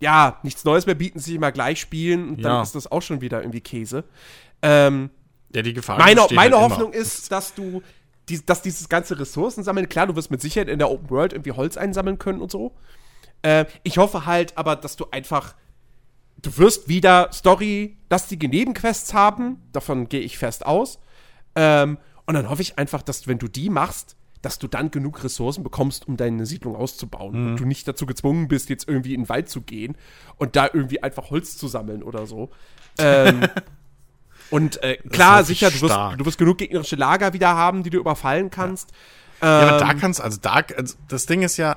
ja, 0.00 0.38
nichts 0.42 0.64
Neues 0.64 0.86
mehr 0.86 0.94
bieten, 0.94 1.18
sich 1.18 1.34
immer 1.34 1.52
gleich 1.52 1.80
spielen 1.80 2.28
und 2.30 2.40
Ja. 2.40 2.50
dann 2.50 2.62
ist 2.62 2.74
das 2.74 2.90
auch 2.90 3.02
schon 3.02 3.20
wieder 3.20 3.40
irgendwie 3.40 3.60
Käse. 3.60 4.04
Ähm, 4.60 5.10
Ja, 5.54 5.62
die 5.62 5.72
Gefahr 5.72 5.98
Meine, 5.98 6.26
meine 6.32 6.56
halt 6.58 6.70
Hoffnung 6.70 6.92
immer. 6.92 7.02
ist, 7.02 7.30
dass 7.32 7.54
du, 7.54 7.82
die, 8.32 8.44
dass 8.44 8.62
dieses 8.62 8.88
ganze 8.88 9.18
Ressourcen 9.18 9.62
sammeln, 9.62 9.88
klar, 9.88 10.06
du 10.06 10.16
wirst 10.16 10.30
mit 10.30 10.40
Sicherheit 10.40 10.68
in 10.68 10.78
der 10.78 10.90
Open 10.90 11.10
World 11.10 11.32
irgendwie 11.32 11.52
Holz 11.52 11.76
einsammeln 11.76 12.18
können 12.18 12.40
und 12.40 12.50
so. 12.50 12.72
Äh, 13.42 13.66
ich 13.82 13.98
hoffe 13.98 14.26
halt 14.26 14.56
aber, 14.56 14.76
dass 14.76 14.96
du 14.96 15.06
einfach, 15.10 15.54
du 16.40 16.56
wirst 16.56 16.88
wieder 16.88 17.30
Story, 17.32 17.98
lastige 18.10 18.48
Nebenquests 18.48 19.14
haben, 19.14 19.62
davon 19.72 20.08
gehe 20.08 20.20
ich 20.20 20.38
fest 20.38 20.64
aus. 20.64 20.98
Ähm, 21.54 21.98
und 22.26 22.34
dann 22.34 22.48
hoffe 22.48 22.62
ich 22.62 22.78
einfach, 22.78 23.02
dass 23.02 23.26
wenn 23.26 23.38
du 23.38 23.48
die 23.48 23.68
machst, 23.68 24.16
dass 24.40 24.58
du 24.58 24.66
dann 24.66 24.90
genug 24.90 25.22
Ressourcen 25.22 25.62
bekommst, 25.62 26.08
um 26.08 26.16
deine 26.16 26.46
Siedlung 26.46 26.74
auszubauen. 26.74 27.34
Und 27.50 27.56
du 27.60 27.64
nicht 27.64 27.86
dazu 27.86 28.06
gezwungen 28.06 28.48
bist, 28.48 28.70
jetzt 28.70 28.88
irgendwie 28.88 29.14
in 29.14 29.22
den 29.22 29.28
Wald 29.28 29.48
zu 29.48 29.60
gehen 29.60 29.96
und 30.36 30.56
da 30.56 30.68
irgendwie 30.72 31.00
einfach 31.02 31.30
Holz 31.30 31.56
zu 31.56 31.68
sammeln 31.68 32.02
oder 32.02 32.26
so. 32.26 32.50
Ähm, 32.98 33.42
und 34.52 34.82
äh, 34.82 34.98
klar, 35.10 35.42
sicher, 35.42 35.70
du 35.70 35.80
wirst, 35.80 35.96
du 36.18 36.24
wirst 36.24 36.38
genug 36.38 36.58
gegnerische 36.58 36.94
Lager 36.96 37.32
wieder 37.32 37.48
haben, 37.56 37.82
die 37.82 37.90
du 37.90 37.98
überfallen 37.98 38.50
kannst. 38.50 38.90
Ja, 39.40 39.60
aber 39.68 39.78
da 39.78 39.90
Ähm, 39.90 39.98
kannst 39.98 40.20
also 40.20 40.38
da 40.40 40.62
also 40.76 40.94
das 41.08 41.26
Ding 41.26 41.42
ist 41.42 41.56
ja, 41.56 41.76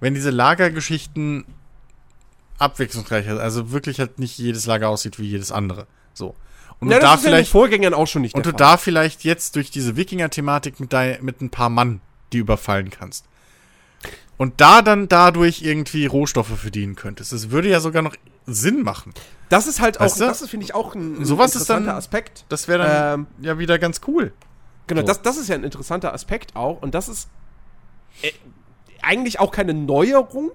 wenn 0.00 0.12
diese 0.12 0.28
Lagergeschichten 0.30 1.46
abwechslungsreich 2.58 3.24
sind, 3.26 3.38
also 3.38 3.70
wirklich 3.70 4.00
halt 4.00 4.18
nicht 4.18 4.38
jedes 4.38 4.66
Lager 4.66 4.88
aussieht 4.88 5.18
wie 5.18 5.24
jedes 5.26 5.52
andere. 5.52 5.86
So. 6.14 6.34
Und 6.78 6.90
ja, 6.90 6.96
du 6.98 7.02
da 7.02 7.14
ist 7.14 7.24
ja 7.24 7.30
vielleicht 7.30 7.50
Vorgängern 7.50 7.94
auch 7.94 8.06
schon 8.06 8.22
nicht 8.22 8.34
und 8.34 8.44
du 8.44 8.50
Fall. 8.50 8.58
da 8.58 8.76
vielleicht 8.76 9.24
jetzt 9.24 9.56
durch 9.56 9.70
diese 9.70 9.96
Wikinger-Thematik 9.96 10.78
mit, 10.80 10.92
dein- 10.92 11.24
mit 11.24 11.40
ein 11.40 11.50
paar 11.50 11.70
Mann 11.70 12.00
die 12.32 12.38
überfallen 12.38 12.90
kannst. 12.90 13.24
Und 14.36 14.60
da 14.60 14.82
dann 14.82 15.08
dadurch 15.08 15.62
irgendwie 15.62 16.04
Rohstoffe 16.06 16.58
verdienen 16.58 16.96
könntest. 16.96 17.32
Das 17.32 17.50
würde 17.50 17.68
ja 17.70 17.80
sogar 17.80 18.02
noch 18.02 18.14
Sinn 18.46 18.82
machen. 18.82 19.12
Das 19.48 19.66
ist 19.66 19.80
halt 19.80 19.98
auch, 19.98 20.04
Weißt 20.06 20.20
du? 20.20 20.24
das 20.24 20.42
ist, 20.42 20.50
finde 20.50 20.64
ich, 20.64 20.74
auch 20.74 20.94
ein, 20.94 21.20
ein 21.20 21.24
Sowas 21.24 21.54
ist 21.54 21.68
dann- 21.70 21.78
interessanter 21.84 21.96
Aspekt. 21.98 22.44
Das 22.48 22.68
wäre 22.68 22.82
dann 22.84 23.20
Ähm, 23.20 23.26
ja 23.40 23.58
wieder 23.58 23.78
ganz 23.78 24.00
cool. 24.06 24.32
Genau, 24.86 25.00
So. 25.02 25.06
das, 25.08 25.22
das 25.22 25.36
ist 25.36 25.48
ja 25.48 25.54
ein 25.56 25.64
interessanter 25.64 26.12
Aspekt 26.12 26.54
auch. 26.56 26.80
Und 26.82 26.94
das 26.94 27.08
ist 27.08 27.28
äh, 28.22 28.30
eigentlich 29.02 29.38
auch 29.40 29.50
keine 29.52 29.74
Neuerung, 29.74 30.52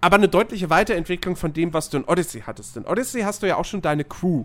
aber 0.00 0.16
eine 0.16 0.28
deutliche 0.28 0.70
Weiterentwicklung 0.70 1.36
von 1.36 1.52
dem, 1.52 1.72
was 1.74 1.90
du 1.90 1.98
in 1.98 2.04
Odyssey 2.04 2.42
hattest. 2.46 2.76
In 2.76 2.84
Odyssey 2.86 3.22
hast 3.22 3.42
du 3.42 3.46
ja 3.48 3.56
auch 3.56 3.64
schon 3.64 3.82
deine 3.82 4.04
Crew, 4.04 4.44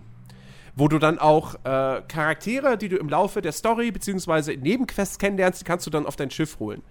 wo 0.74 0.88
du 0.88 0.98
dann 0.98 1.18
auch 1.18 1.54
äh, 1.64 2.02
Charaktere, 2.08 2.76
die 2.76 2.88
du 2.88 2.96
im 2.96 3.08
Laufe 3.08 3.42
der 3.42 3.52
Story 3.52 3.90
beziehungsweise 3.90 4.52
in 4.52 4.60
Nebenquests 4.60 5.18
kennenlernst, 5.18 5.60
die 5.60 5.64
kannst 5.64 5.86
du 5.86 5.90
dann 5.90 6.04
auf 6.06 6.16
dein 6.16 6.30
Schiff 6.30 6.58
holen. 6.58 6.82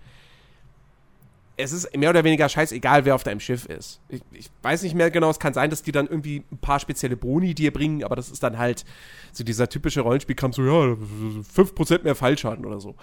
Es 1.57 1.71
ist 1.71 1.95
mehr 1.95 2.09
oder 2.09 2.23
weniger 2.23 2.49
scheißegal, 2.49 3.05
wer 3.05 3.15
auf 3.15 3.23
deinem 3.23 3.39
Schiff 3.39 3.65
ist. 3.65 4.01
Ich, 4.09 4.21
ich 4.31 4.49
weiß 4.61 4.83
nicht 4.83 4.93
mehr 4.93 5.09
genau, 5.09 5.29
es 5.29 5.39
kann 5.39 5.53
sein, 5.53 5.69
dass 5.69 5.83
die 5.83 5.91
dann 5.91 6.07
irgendwie 6.07 6.43
ein 6.51 6.57
paar 6.57 6.79
spezielle 6.79 7.15
Boni 7.15 7.55
dir 7.55 7.71
bringen, 7.71 8.03
aber 8.03 8.15
das 8.15 8.29
ist 8.29 8.43
dann 8.43 8.57
halt 8.57 8.83
so 9.31 9.43
dieser 9.43 9.69
typische 9.69 10.01
Rollenspielkampf, 10.01 10.55
so 10.55 10.63
ja, 10.63 10.71
5% 10.71 12.03
mehr 12.03 12.15
Fallschaden 12.15 12.65
oder 12.65 12.79
so. 12.79 12.95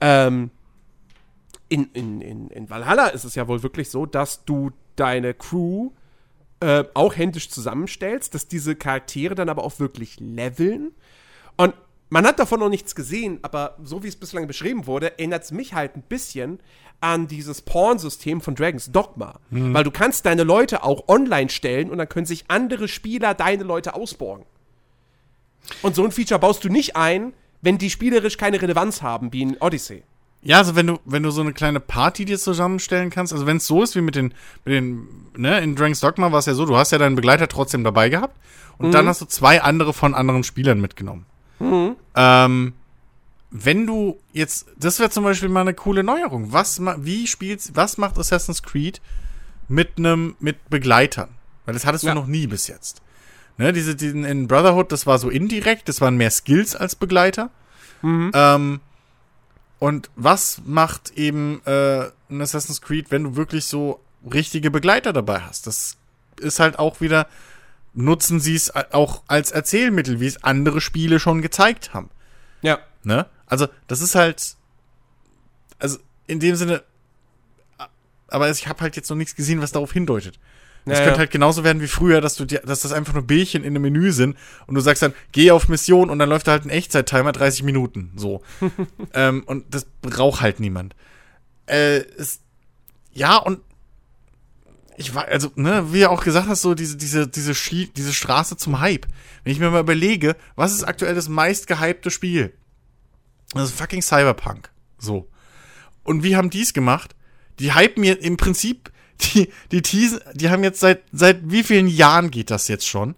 Ähm, 0.00 0.50
in, 1.68 1.90
in, 1.92 2.20
in, 2.20 2.48
in 2.48 2.70
Valhalla 2.70 3.08
ist 3.08 3.24
es 3.24 3.34
ja 3.34 3.46
wohl 3.46 3.62
wirklich 3.62 3.90
so, 3.90 4.06
dass 4.06 4.44
du 4.44 4.70
deine 4.96 5.34
Crew 5.34 5.90
äh, 6.60 6.84
auch 6.94 7.14
händisch 7.16 7.50
zusammenstellst, 7.50 8.34
dass 8.34 8.48
diese 8.48 8.74
Charaktere 8.74 9.34
dann 9.34 9.48
aber 9.48 9.64
auch 9.64 9.78
wirklich 9.78 10.18
leveln. 10.18 10.92
Und 11.56 11.74
man 12.10 12.26
hat 12.26 12.38
davon 12.38 12.60
noch 12.60 12.68
nichts 12.68 12.94
gesehen, 12.94 13.38
aber 13.42 13.76
so 13.82 14.02
wie 14.02 14.08
es 14.08 14.16
bislang 14.16 14.46
beschrieben 14.46 14.86
wurde, 14.86 15.18
erinnert 15.18 15.44
es 15.44 15.52
mich 15.52 15.74
halt 15.74 15.96
ein 15.96 16.02
bisschen 16.02 16.60
an 17.00 17.28
dieses 17.28 17.62
Porn-System 17.62 18.40
von 18.40 18.54
Dragons 18.54 18.90
Dogma. 18.90 19.38
Weil 19.72 19.84
du 19.84 19.90
kannst 19.90 20.26
deine 20.26 20.42
Leute 20.42 20.82
auch 20.82 21.06
online 21.08 21.48
stellen 21.48 21.90
und 21.90 21.98
dann 21.98 22.08
können 22.08 22.26
sich 22.26 22.46
andere 22.48 22.88
Spieler 22.88 23.34
deine 23.34 23.62
Leute 23.62 23.94
ausborgen. 23.94 24.44
Und 25.82 25.94
so 25.94 26.04
ein 26.04 26.12
Feature 26.12 26.40
baust 26.40 26.64
du 26.64 26.68
nicht 26.68 26.96
ein, 26.96 27.34
wenn 27.60 27.78
die 27.78 27.90
spielerisch 27.90 28.36
keine 28.36 28.60
Relevanz 28.60 29.02
haben, 29.02 29.32
wie 29.32 29.42
in 29.42 29.56
Odyssey. 29.60 30.02
Ja, 30.40 30.58
also 30.58 30.76
wenn 30.76 30.86
du, 30.86 30.98
wenn 31.04 31.24
du 31.24 31.30
so 31.30 31.40
eine 31.40 31.52
kleine 31.52 31.80
Party 31.80 32.24
dir 32.24 32.38
zusammenstellen 32.38 33.10
kannst, 33.10 33.32
also 33.32 33.46
wenn 33.46 33.56
es 33.56 33.66
so 33.66 33.82
ist 33.82 33.96
wie 33.96 34.00
mit 34.00 34.14
den, 34.14 34.32
mit 34.64 34.74
den, 34.74 35.08
ne, 35.36 35.60
in 35.60 35.74
Dragon's 35.74 36.00
Dogma 36.00 36.30
war 36.30 36.38
es 36.38 36.46
ja 36.46 36.54
so, 36.54 36.64
du 36.64 36.76
hast 36.76 36.92
ja 36.92 36.98
deinen 36.98 37.16
Begleiter 37.16 37.48
trotzdem 37.48 37.82
dabei 37.82 38.08
gehabt 38.08 38.36
und 38.78 38.92
dann 38.92 39.08
hast 39.08 39.20
du 39.20 39.26
zwei 39.26 39.60
andere 39.62 39.92
von 39.92 40.14
anderen 40.14 40.44
Spielern 40.44 40.80
mitgenommen. 40.80 41.26
Ähm, 42.18 42.74
wenn 43.50 43.86
du 43.86 44.18
jetzt, 44.32 44.66
das 44.76 44.98
wäre 44.98 45.08
zum 45.08 45.24
Beispiel 45.24 45.48
mal 45.48 45.62
eine 45.62 45.72
coole 45.72 46.02
Neuerung. 46.04 46.52
Was, 46.52 46.80
wie 46.98 47.26
spielst, 47.26 47.76
was 47.76 47.96
macht 47.96 48.18
Assassin's 48.18 48.62
Creed 48.62 49.00
mit 49.68 49.96
einem, 49.96 50.36
mit 50.40 50.68
Begleitern? 50.68 51.30
Weil 51.64 51.74
das 51.74 51.86
hattest 51.86 52.04
Ja. 52.04 52.12
du 52.14 52.20
noch 52.20 52.26
nie 52.26 52.46
bis 52.46 52.66
jetzt. 52.66 53.00
Ne, 53.56 53.72
diese, 53.72 53.96
diesen, 53.96 54.24
in 54.24 54.46
Brotherhood, 54.48 54.92
das 54.92 55.06
war 55.06 55.18
so 55.18 55.30
indirekt, 55.30 55.88
das 55.88 56.00
waren 56.00 56.16
mehr 56.16 56.30
Skills 56.30 56.76
als 56.76 56.94
Begleiter. 56.94 57.50
Ähm, 58.02 58.80
und 59.80 60.10
was 60.14 60.62
macht 60.64 61.10
eben 61.16 61.60
äh, 61.66 62.10
ein 62.30 62.40
Assassin's 62.40 62.80
Creed, 62.80 63.10
wenn 63.10 63.24
du 63.24 63.36
wirklich 63.36 63.64
so 63.66 64.00
richtige 64.32 64.70
Begleiter 64.70 65.12
dabei 65.12 65.40
hast? 65.40 65.66
Das 65.66 65.96
ist 66.40 66.60
halt 66.60 66.78
auch 66.78 67.00
wieder, 67.00 67.26
nutzen 67.98 68.40
sie 68.40 68.54
es 68.54 68.74
auch 68.74 69.22
als 69.26 69.50
Erzählmittel, 69.50 70.20
wie 70.20 70.26
es 70.26 70.42
andere 70.44 70.80
Spiele 70.80 71.18
schon 71.18 71.42
gezeigt 71.42 71.94
haben. 71.94 72.10
Ja. 72.62 72.78
Ne? 73.02 73.26
Also, 73.46 73.66
das 73.86 74.00
ist 74.00 74.14
halt, 74.14 74.56
also 75.78 75.98
in 76.26 76.40
dem 76.40 76.54
Sinne, 76.54 76.82
aber 78.28 78.50
ich 78.50 78.68
habe 78.68 78.80
halt 78.80 78.96
jetzt 78.96 79.10
noch 79.10 79.16
nichts 79.16 79.34
gesehen, 79.34 79.60
was 79.60 79.72
darauf 79.72 79.92
hindeutet. 79.92 80.38
Das 80.84 80.98
Ja, 80.98 81.04
könnte 81.04 81.16
ja. 81.16 81.18
halt 81.20 81.30
genauso 81.30 81.64
werden 81.64 81.82
wie 81.82 81.88
früher, 81.88 82.20
dass 82.20 82.36
du 82.36 82.44
dir, 82.44 82.60
dass 82.60 82.80
das 82.80 82.92
einfach 82.92 83.14
nur 83.14 83.26
Bildchen 83.26 83.64
in 83.64 83.74
einem 83.74 83.82
Menü 83.82 84.12
sind 84.12 84.36
und 84.66 84.74
du 84.74 84.80
sagst 84.80 85.02
dann, 85.02 85.12
geh 85.32 85.50
auf 85.50 85.68
Mission 85.68 86.08
und 86.08 86.18
dann 86.18 86.28
läuft 86.28 86.46
da 86.46 86.52
halt 86.52 86.64
ein 86.64 86.70
Echtzeit-Timer 86.70 87.32
30 87.32 87.62
Minuten. 87.64 88.12
So. 88.16 88.42
ähm, 89.14 89.42
und 89.44 89.74
das 89.74 89.86
braucht 90.02 90.40
halt 90.40 90.60
niemand. 90.60 90.94
Äh, 91.66 91.98
es, 92.16 92.40
ja, 93.12 93.36
und 93.38 93.60
ich 94.98 95.14
war, 95.14 95.28
also, 95.28 95.52
ne, 95.54 95.92
wie 95.92 96.00
du 96.00 96.10
auch 96.10 96.24
gesagt 96.24 96.48
hast, 96.48 96.62
so 96.62 96.74
diese, 96.74 96.96
diese, 96.96 97.28
diese, 97.28 97.54
Schie 97.54 97.88
diese 97.96 98.12
Straße 98.12 98.56
zum 98.56 98.80
Hype. 98.80 99.06
Wenn 99.44 99.52
ich 99.52 99.60
mir 99.60 99.70
mal 99.70 99.80
überlege, 99.80 100.36
was 100.56 100.72
ist 100.72 100.82
aktuell 100.82 101.14
das 101.14 101.28
meist 101.28 101.68
gehypte 101.68 102.10
Spiel? 102.10 102.52
Das 103.54 103.70
ist 103.70 103.78
fucking 103.78 104.02
Cyberpunk. 104.02 104.70
So. 104.98 105.28
Und 106.02 106.24
wie 106.24 106.34
haben 106.34 106.50
die 106.50 106.62
es 106.62 106.72
gemacht? 106.72 107.14
Die 107.60 107.76
hypen 107.76 108.00
mir 108.00 108.20
im 108.20 108.36
Prinzip, 108.36 108.90
die, 109.20 109.52
die 109.70 109.82
teasen, 109.82 110.18
die 110.34 110.50
haben 110.50 110.64
jetzt 110.64 110.80
seit, 110.80 111.02
seit 111.12 111.48
wie 111.48 111.62
vielen 111.62 111.86
Jahren 111.86 112.32
geht 112.32 112.50
das 112.50 112.66
jetzt 112.66 112.86
schon? 112.86 113.14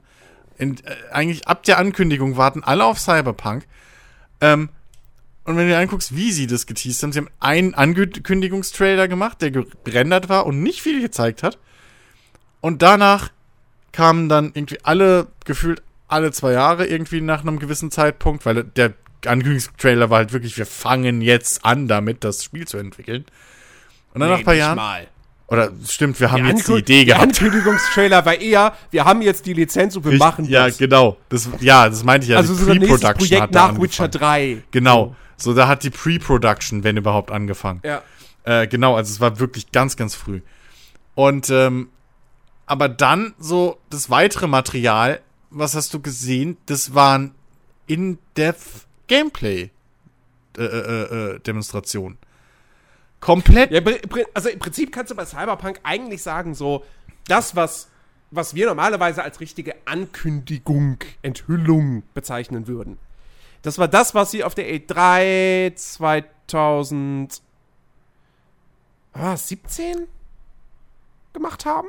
In, 0.58 0.76
äh, 0.84 0.94
eigentlich 1.12 1.48
ab 1.48 1.62
der 1.62 1.78
Ankündigung 1.78 2.36
warten 2.36 2.62
alle 2.62 2.84
auf 2.84 3.00
Cyberpunk. 3.00 3.66
Ähm, 4.42 4.68
und 5.44 5.56
wenn 5.56 5.66
du 5.66 5.72
dir 5.72 5.78
anguckst, 5.78 6.14
wie 6.14 6.30
sie 6.30 6.46
das 6.46 6.66
geteased 6.66 7.02
haben, 7.02 7.12
sie 7.12 7.20
haben 7.20 7.30
einen 7.40 7.72
Ankündigungstrailer 7.72 9.08
gemacht, 9.08 9.40
der 9.40 9.50
gerendert 9.50 10.28
war 10.28 10.44
und 10.44 10.62
nicht 10.62 10.82
viel 10.82 11.00
gezeigt 11.00 11.42
hat. 11.42 11.58
Und 12.60 12.82
danach 12.82 13.30
kamen 13.92 14.28
dann 14.28 14.52
irgendwie 14.54 14.78
alle, 14.82 15.28
gefühlt 15.44 15.82
alle 16.08 16.32
zwei 16.32 16.52
Jahre 16.52 16.86
irgendwie 16.86 17.20
nach 17.20 17.42
einem 17.42 17.58
gewissen 17.58 17.90
Zeitpunkt, 17.90 18.44
weil 18.46 18.64
der 18.64 18.94
Ankündigungstrailer 19.26 20.10
war 20.10 20.18
halt 20.18 20.32
wirklich, 20.32 20.56
wir 20.56 20.66
fangen 20.66 21.20
jetzt 21.20 21.64
an 21.64 21.88
damit, 21.88 22.24
das 22.24 22.44
Spiel 22.44 22.66
zu 22.66 22.78
entwickeln. 22.78 23.24
Und 24.12 24.20
dann 24.20 24.30
nach 24.30 24.38
ein 24.38 24.44
paar 24.44 24.54
Jahren, 24.54 24.76
Mal. 24.76 25.06
oder 25.48 25.70
stimmt, 25.86 26.18
wir 26.18 26.32
haben 26.32 26.44
Der 26.44 26.54
jetzt 26.54 26.68
die 26.68 26.72
Idee 26.72 27.04
Der 27.04 27.16
gehabt. 27.16 27.22
Ankündigungstrailer 27.22 28.24
war 28.24 28.34
eher, 28.34 28.74
wir 28.90 29.04
haben 29.04 29.22
jetzt 29.22 29.46
die 29.46 29.52
Lizenz 29.52 29.96
und 29.96 30.04
wir 30.04 30.18
machen 30.18 30.46
ja, 30.46 30.66
das. 30.66 30.78
genau. 30.78 31.16
Das, 31.28 31.48
ja, 31.60 31.88
das 31.88 32.02
meinte 32.02 32.24
ich 32.24 32.30
ja. 32.30 32.38
also 32.38 32.54
die 32.54 32.62
so 32.64 32.74
nächstes 32.74 33.12
Projekt 33.12 33.54
nach 33.54 33.80
Witcher 33.80 34.04
angefangen. 34.04 34.10
3. 34.10 34.62
Genau. 34.72 35.14
So, 35.36 35.54
da 35.54 35.68
hat 35.68 35.84
die 35.84 35.90
Pre-Production, 35.90 36.84
wenn 36.84 36.96
überhaupt, 36.96 37.30
angefangen. 37.30 37.80
Ja. 37.84 38.02
Äh, 38.44 38.66
genau, 38.66 38.96
also 38.96 39.10
es 39.10 39.20
war 39.20 39.38
wirklich 39.38 39.70
ganz, 39.72 39.96
ganz 39.96 40.14
früh. 40.14 40.40
Und, 41.14 41.50
ähm, 41.50 41.88
aber 42.70 42.88
dann 42.88 43.34
so 43.36 43.80
das 43.90 44.10
weitere 44.10 44.46
Material, 44.46 45.20
was 45.50 45.74
hast 45.74 45.92
du 45.92 46.00
gesehen? 46.00 46.56
Das 46.66 46.94
waren 46.94 47.34
In-Depth 47.88 48.86
Gameplay 49.08 49.70
äh, 50.56 50.62
äh, 50.62 51.36
äh. 51.36 52.14
Komplett. 53.18 53.72
Ja, 53.72 53.80
also 54.34 54.48
im 54.50 54.60
Prinzip 54.60 54.92
kannst 54.92 55.10
du 55.10 55.16
bei 55.16 55.26
Cyberpunk 55.26 55.80
eigentlich 55.82 56.22
sagen, 56.22 56.54
so, 56.54 56.84
das, 57.26 57.56
was, 57.56 57.88
was 58.30 58.54
wir 58.54 58.66
normalerweise 58.66 59.24
als 59.24 59.40
richtige 59.40 59.74
Ankündigung, 59.86 60.98
Enthüllung 61.22 62.04
bezeichnen 62.14 62.68
würden. 62.68 62.98
Das 63.62 63.78
war 63.78 63.88
das, 63.88 64.14
was 64.14 64.30
sie 64.30 64.44
auf 64.44 64.54
der 64.54 64.72
E3 64.72 65.74
2000 65.74 67.42
ah, 69.14 69.36
17 69.36 70.06
gemacht 71.32 71.66
haben? 71.66 71.88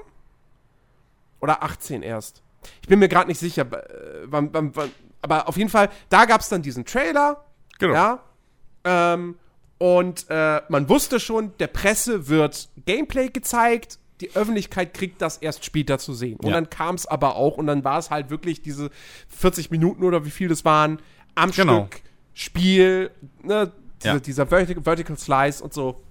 Oder 1.42 1.62
18 1.64 2.02
erst? 2.04 2.42
Ich 2.82 2.88
bin 2.88 3.00
mir 3.00 3.10
gerade 3.10 3.28
nicht 3.28 3.40
sicher, 3.40 3.64
äh, 3.64 4.22
wann, 4.26 4.54
wann, 4.54 4.76
wann, 4.76 4.92
aber 5.22 5.48
auf 5.50 5.58
jeden 5.58 5.70
Fall, 5.70 5.90
da 6.10 6.26
gab 6.26 6.42
es 6.42 6.50
dann 6.50 6.62
diesen 6.62 6.86
Trailer, 6.86 7.44
Genau. 7.80 7.94
ja, 7.94 8.20
ähm, 8.84 9.36
und 9.80 10.26
äh, 10.30 10.62
man 10.70 10.88
wusste 10.90 11.20
schon, 11.20 11.58
der 11.58 11.68
Presse 11.68 12.28
wird 12.28 12.70
Gameplay 12.86 13.30
gezeigt, 13.30 13.98
die 14.22 14.36
Öffentlichkeit 14.36 14.94
kriegt 14.94 15.20
das 15.24 15.38
erst 15.38 15.66
später 15.66 15.98
zu 15.98 16.14
sehen. 16.14 16.38
Und 16.40 16.50
Ja. 16.50 16.54
dann 16.54 16.70
kam 16.70 16.94
es 16.94 17.08
aber 17.08 17.36
auch 17.36 17.58
und 17.58 17.66
dann 17.66 17.84
war 17.84 17.98
es 17.98 18.12
halt 18.12 18.30
wirklich 18.30 18.62
diese 18.62 18.92
40 19.30 19.72
Minuten 19.72 20.04
oder 20.04 20.24
wie 20.26 20.30
viel 20.30 20.48
das 20.50 20.64
waren, 20.64 21.00
am 21.34 21.50
Genau. 21.52 21.88
Stück 21.88 22.02
Spiel, 22.34 23.10
ne, 23.42 23.72
diese, 24.04 24.14
Ja. 24.14 24.20
dieser 24.20 24.46
Vertical, 24.48 24.84
Vertical 24.84 25.18
Slice 25.18 25.64
und 25.64 25.74
so. 25.74 26.02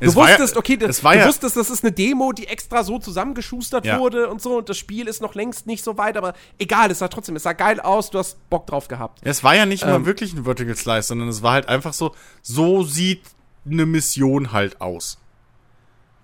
Du 0.00 0.06
Es 0.06 0.16
wusstest, 0.16 0.56
okay, 0.56 0.78
es 0.80 0.98
du 0.98 1.04
war 1.04 1.16
ja- 1.16 1.26
wusstest, 1.26 1.56
das 1.56 1.68
ist 1.70 1.82
eine 1.84 1.92
Demo, 1.92 2.32
die 2.32 2.46
extra 2.46 2.84
so 2.84 2.98
zusammengeschustert 2.98 3.84
Ja. 3.84 3.98
wurde 3.98 4.28
und 4.28 4.40
so 4.40 4.58
und 4.58 4.68
das 4.68 4.78
Spiel 4.78 5.06
ist 5.08 5.20
noch 5.20 5.34
längst 5.34 5.66
nicht 5.66 5.84
so 5.84 5.98
weit, 5.98 6.16
aber 6.16 6.34
egal, 6.58 6.90
es 6.90 7.00
sah 7.00 7.08
trotzdem, 7.08 7.36
es 7.36 7.42
sah 7.42 7.52
geil 7.52 7.80
aus, 7.80 8.10
du 8.10 8.18
hast 8.18 8.38
Bock 8.50 8.66
drauf 8.66 8.88
gehabt. 8.88 9.18
Es 9.22 9.42
war 9.44 9.54
ja 9.54 9.66
nicht 9.66 9.82
Ähm. 9.82 9.90
mal 9.90 10.06
wirklich 10.06 10.32
ein 10.32 10.44
Vertical 10.44 10.76
Slice, 10.76 11.08
sondern 11.08 11.28
es 11.28 11.42
war 11.42 11.52
halt 11.52 11.68
einfach 11.68 11.92
so, 11.92 12.14
so 12.42 12.82
sieht 12.82 13.22
eine 13.66 13.84
Mission 13.86 14.52
halt 14.52 14.80
aus. 14.80 15.18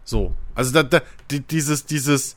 So. 0.05 0.35
Also 0.55 0.73
da, 0.73 0.83
da, 0.83 1.03
die, 1.31 1.41
dieses, 1.41 1.85
dieses, 1.87 2.37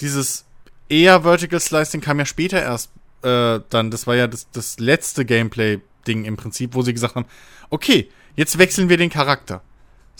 dieses 0.00 0.44
eher 0.88 1.22
Vertical 1.22 1.60
Slicing 1.60 2.00
kam 2.00 2.18
ja 2.18 2.24
später 2.26 2.60
erst 2.60 2.90
äh, 3.22 3.60
dann, 3.70 3.90
das 3.90 4.06
war 4.06 4.14
ja 4.16 4.26
das, 4.26 4.48
das 4.52 4.78
letzte 4.78 5.24
Gameplay-Ding 5.24 6.24
im 6.24 6.36
Prinzip, 6.36 6.74
wo 6.74 6.82
sie 6.82 6.92
gesagt 6.94 7.14
haben, 7.16 7.26
okay, 7.70 8.10
jetzt 8.36 8.58
wechseln 8.58 8.88
wir 8.88 8.96
den 8.96 9.10
Charakter. 9.10 9.62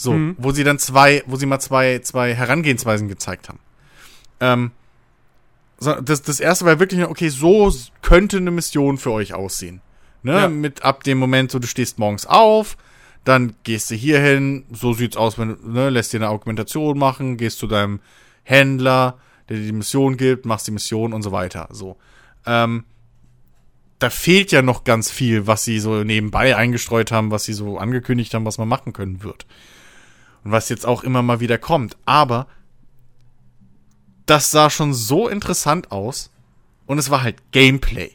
So, 0.00 0.12
Mhm. 0.12 0.36
wo 0.38 0.52
sie 0.52 0.62
dann 0.62 0.78
zwei, 0.78 1.24
wo 1.26 1.34
sie 1.34 1.46
mal 1.46 1.58
zwei, 1.58 1.98
zwei 1.98 2.32
Herangehensweisen 2.32 3.08
gezeigt 3.08 3.48
haben. 3.48 3.58
Ähm, 4.38 4.70
so, 5.78 5.92
das, 6.00 6.22
das 6.22 6.38
erste 6.38 6.64
war 6.66 6.78
wirklich, 6.78 7.04
okay, 7.04 7.28
so 7.30 7.72
könnte 8.00 8.36
eine 8.36 8.52
Mission 8.52 8.96
für 8.96 9.10
euch 9.10 9.34
aussehen. 9.34 9.80
Ne? 10.22 10.32
Ja. 10.32 10.48
Mit 10.48 10.84
ab 10.84 11.02
dem 11.02 11.18
Moment, 11.18 11.50
so 11.50 11.58
du 11.58 11.66
stehst 11.66 11.98
morgens 11.98 12.26
auf, 12.26 12.76
dann 13.24 13.56
gehst 13.64 13.90
du 13.90 13.96
hier 13.96 14.20
hin, 14.20 14.64
so 14.72 14.92
sieht's 14.92 15.16
aus, 15.16 15.36
wenn 15.36 15.48
du, 15.48 15.68
ne, 15.68 15.90
lässt 15.90 16.12
dir 16.12 16.18
eine 16.18 16.28
Augmentation 16.30 16.96
machen, 16.96 17.36
gehst 17.36 17.58
zu 17.58 17.66
deinem 17.66 17.98
Händler, 18.44 19.18
der 19.48 19.56
dir 19.56 19.66
die 19.66 19.72
Mission 19.72 20.16
gibt, 20.16 20.46
machst 20.46 20.68
die 20.68 20.72
Mission 20.72 21.12
und 21.12 21.22
so 21.22 21.32
weiter. 21.32 21.68
So. 21.72 21.96
Ähm, 22.46 22.84
da 23.98 24.10
fehlt 24.10 24.52
ja 24.52 24.62
noch 24.62 24.84
ganz 24.84 25.10
viel, 25.10 25.48
was 25.48 25.64
sie 25.64 25.80
so 25.80 26.04
nebenbei 26.04 26.54
eingestreut 26.56 27.10
haben, 27.10 27.32
was 27.32 27.44
sie 27.44 27.52
so 27.52 27.78
angekündigt 27.78 28.32
haben, 28.32 28.44
was 28.44 28.58
man 28.58 28.68
machen 28.68 28.92
können 28.92 29.24
wird. 29.24 29.44
Und 30.44 30.52
was 30.52 30.68
jetzt 30.68 30.86
auch 30.86 31.02
immer 31.02 31.22
mal 31.22 31.40
wieder 31.40 31.58
kommt. 31.58 31.96
Aber 32.04 32.46
das 34.26 34.50
sah 34.50 34.70
schon 34.70 34.94
so 34.94 35.28
interessant 35.28 35.90
aus. 35.90 36.30
Und 36.86 36.98
es 36.98 37.10
war 37.10 37.22
halt 37.22 37.52
Gameplay. 37.52 38.12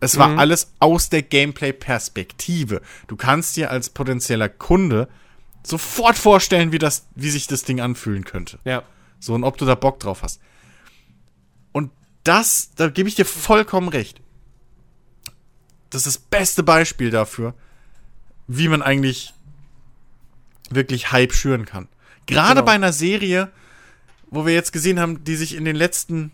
Es 0.00 0.16
war 0.16 0.38
alles 0.38 0.72
aus 0.78 1.10
der 1.10 1.22
Gameplay-Perspektive. 1.22 2.80
Du 3.06 3.16
kannst 3.16 3.56
dir 3.56 3.70
als 3.70 3.90
potenzieller 3.90 4.48
Kunde 4.48 5.08
sofort 5.62 6.16
vorstellen, 6.16 6.72
wie, 6.72 6.78
das, 6.78 7.06
wie 7.14 7.28
sich 7.28 7.46
das 7.46 7.64
Ding 7.64 7.80
anfühlen 7.80 8.24
könnte. 8.24 8.58
Ja. 8.64 8.82
So, 9.18 9.34
und 9.34 9.44
ob 9.44 9.58
du 9.58 9.66
da 9.66 9.74
Bock 9.74 10.00
drauf 10.00 10.22
hast. 10.22 10.40
Und 11.72 11.90
das, 12.24 12.70
da 12.76 12.88
gebe 12.88 13.10
ich 13.10 13.14
dir 13.14 13.26
vollkommen 13.26 13.88
recht. 13.88 14.22
Das 15.90 16.06
ist 16.06 16.16
das 16.16 16.22
beste 16.22 16.62
Beispiel 16.62 17.10
dafür, 17.10 17.54
wie 18.46 18.68
man 18.68 18.80
eigentlich 18.80 19.34
wirklich 20.70 21.12
Hype 21.12 21.32
schüren 21.34 21.66
kann. 21.66 21.88
Gerade 22.26 22.54
Genau. 22.54 22.66
bei 22.66 22.72
einer 22.72 22.92
Serie, 22.92 23.50
wo 24.30 24.46
wir 24.46 24.54
jetzt 24.54 24.72
gesehen 24.72 25.00
haben, 25.00 25.24
die 25.24 25.36
sich 25.36 25.54
in 25.54 25.64
den 25.64 25.76
letzten 25.76 26.30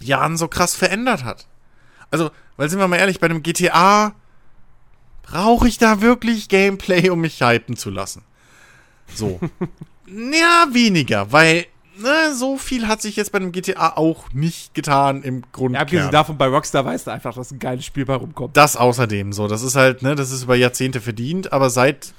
Jahren 0.00 0.36
so 0.36 0.48
krass 0.48 0.74
verändert 0.74 1.24
hat. 1.24 1.46
Also, 2.10 2.30
weil 2.56 2.68
sind 2.70 2.78
wir 2.78 2.88
mal 2.88 2.96
ehrlich, 2.96 3.20
bei 3.20 3.26
einem 3.26 3.42
GTA 3.42 4.14
brauche 5.22 5.66
ich 5.68 5.78
da 5.78 6.00
wirklich 6.00 6.48
Gameplay, 6.48 7.10
um 7.10 7.20
mich 7.20 7.40
hypen 7.42 7.76
zu 7.76 7.90
lassen. 7.90 8.22
So. 9.14 9.40
ja, 10.06 10.66
weniger, 10.72 11.32
weil 11.32 11.66
ne, 11.98 12.34
so 12.34 12.56
viel 12.56 12.86
hat 12.88 13.00
sich 13.02 13.16
jetzt 13.16 13.32
bei 13.32 13.38
einem 13.38 13.52
GTA 13.52 13.96
auch 13.96 14.32
nicht 14.32 14.74
getan 14.74 15.22
im 15.22 15.42
Grund. 15.52 15.74
Ja, 15.74 15.80
abgesehen 15.82 16.10
davon, 16.10 16.38
bei 16.38 16.46
Rockstar 16.48 16.84
weißt 16.84 17.06
du 17.06 17.10
einfach, 17.12 17.34
dass 17.34 17.50
ein 17.50 17.58
geiles 17.58 17.84
Spiel 17.84 18.04
bei 18.04 18.14
rumkommt. 18.14 18.56
Das 18.56 18.76
außerdem 18.76 19.32
so. 19.32 19.48
Das 19.48 19.62
ist 19.62 19.76
halt, 19.76 20.02
ne, 20.02 20.14
das 20.14 20.30
ist 20.30 20.44
über 20.44 20.54
Jahrzehnte 20.56 21.00
verdient, 21.00 21.52
aber 21.52 21.70
seit 21.70 22.12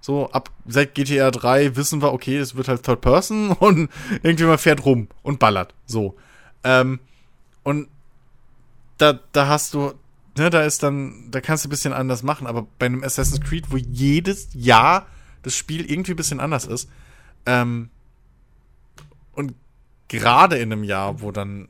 so 0.00 0.30
ab 0.30 0.50
seit 0.66 0.94
GTA 0.94 1.30
3 1.30 1.76
wissen 1.76 2.02
wir, 2.02 2.12
okay, 2.12 2.36
es 2.36 2.54
wird 2.54 2.68
halt 2.68 2.82
Third 2.82 3.00
Person 3.00 3.50
und 3.58 3.90
irgendjemand 4.22 4.60
fährt 4.60 4.84
rum 4.84 5.08
und 5.22 5.38
ballert. 5.38 5.74
So. 5.86 6.16
Ähm, 6.64 7.00
und 7.62 7.88
da, 8.98 9.20
da 9.32 9.48
hast 9.48 9.74
du, 9.74 9.92
ne, 10.36 10.50
da 10.50 10.62
ist 10.62 10.82
dann, 10.82 11.30
da 11.30 11.40
kannst 11.40 11.64
du 11.64 11.68
ein 11.68 11.70
bisschen 11.70 11.92
anders 11.92 12.22
machen, 12.22 12.46
aber 12.46 12.66
bei 12.78 12.86
einem 12.86 13.04
Assassin's 13.04 13.40
Creed, 13.40 13.70
wo 13.70 13.76
jedes 13.76 14.48
Jahr 14.54 15.06
das 15.42 15.54
Spiel 15.56 15.90
irgendwie 15.90 16.12
ein 16.12 16.16
bisschen 16.16 16.40
anders 16.40 16.66
ist, 16.66 16.88
ähm, 17.44 17.90
und 19.32 19.54
gerade 20.08 20.56
in 20.56 20.72
einem 20.72 20.84
Jahr, 20.84 21.20
wo 21.20 21.30
dann 21.30 21.68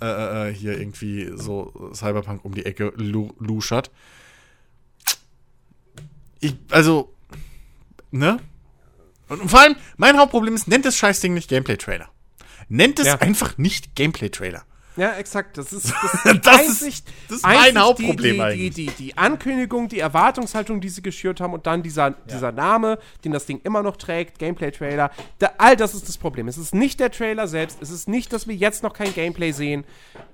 äh, 0.00 0.48
äh, 0.50 0.54
hier 0.54 0.78
irgendwie 0.78 1.32
so 1.36 1.90
Cyberpunk 1.94 2.44
um 2.44 2.54
die 2.54 2.64
Ecke 2.64 2.92
lu 2.96 3.32
luschert. 3.38 3.90
Ich, 6.40 6.56
also, 6.70 7.14
ne? 8.12 8.38
Und 9.28 9.50
vor 9.50 9.60
allem, 9.60 9.76
mein 9.96 10.18
Hauptproblem 10.18 10.54
ist, 10.54 10.68
nennt 10.68 10.84
das 10.84 10.96
Scheißding 10.96 11.32
nicht 11.34 11.48
Gameplay-Trailer. 11.48 12.08
Nennt 12.68 12.98
es 13.00 13.06
Ja. 13.06 13.20
einfach 13.20 13.56
nicht 13.58 13.94
Gameplay-Trailer. 13.96 14.62
Ja, 14.96 15.14
exakt. 15.14 15.56
Das 15.56 15.72
ist 15.72 15.90
das, 16.24 16.40
Das 16.42 16.58
einzig, 16.60 16.88
ist- 16.96 17.08
das 17.28 17.36
ist 17.38 17.42
mein 17.44 17.78
Hauptproblem 17.78 18.16
die, 18.32 18.36
die, 18.36 18.42
eigentlich. 18.42 18.74
Die, 18.74 18.86
die, 18.88 18.92
die 19.04 19.16
Ankündigung, 19.16 19.88
die 19.88 20.00
Erwartungshaltung, 20.00 20.82
die 20.82 20.90
sie 20.90 21.00
geschürt 21.00 21.40
haben 21.40 21.54
und 21.54 21.66
dann 21.66 21.82
dieser, 21.82 22.10
dieser 22.10 22.52
Name, 22.52 22.98
den 23.24 23.32
das 23.32 23.46
Ding 23.46 23.58
immer 23.64 23.82
noch 23.82 23.96
trägt, 23.96 24.38
Gameplay-Trailer. 24.38 25.10
Da, 25.38 25.52
all 25.56 25.76
das 25.76 25.94
ist 25.94 26.08
das 26.10 26.18
Problem. 26.18 26.46
Es 26.46 26.58
ist 26.58 26.74
nicht 26.74 27.00
der 27.00 27.10
Trailer 27.10 27.48
selbst. 27.48 27.80
Es 27.80 27.88
ist 27.88 28.06
nicht, 28.06 28.34
dass 28.34 28.46
wir 28.46 28.54
jetzt 28.54 28.82
noch 28.82 28.92
kein 28.92 29.14
Gameplay 29.14 29.52
sehen. 29.52 29.84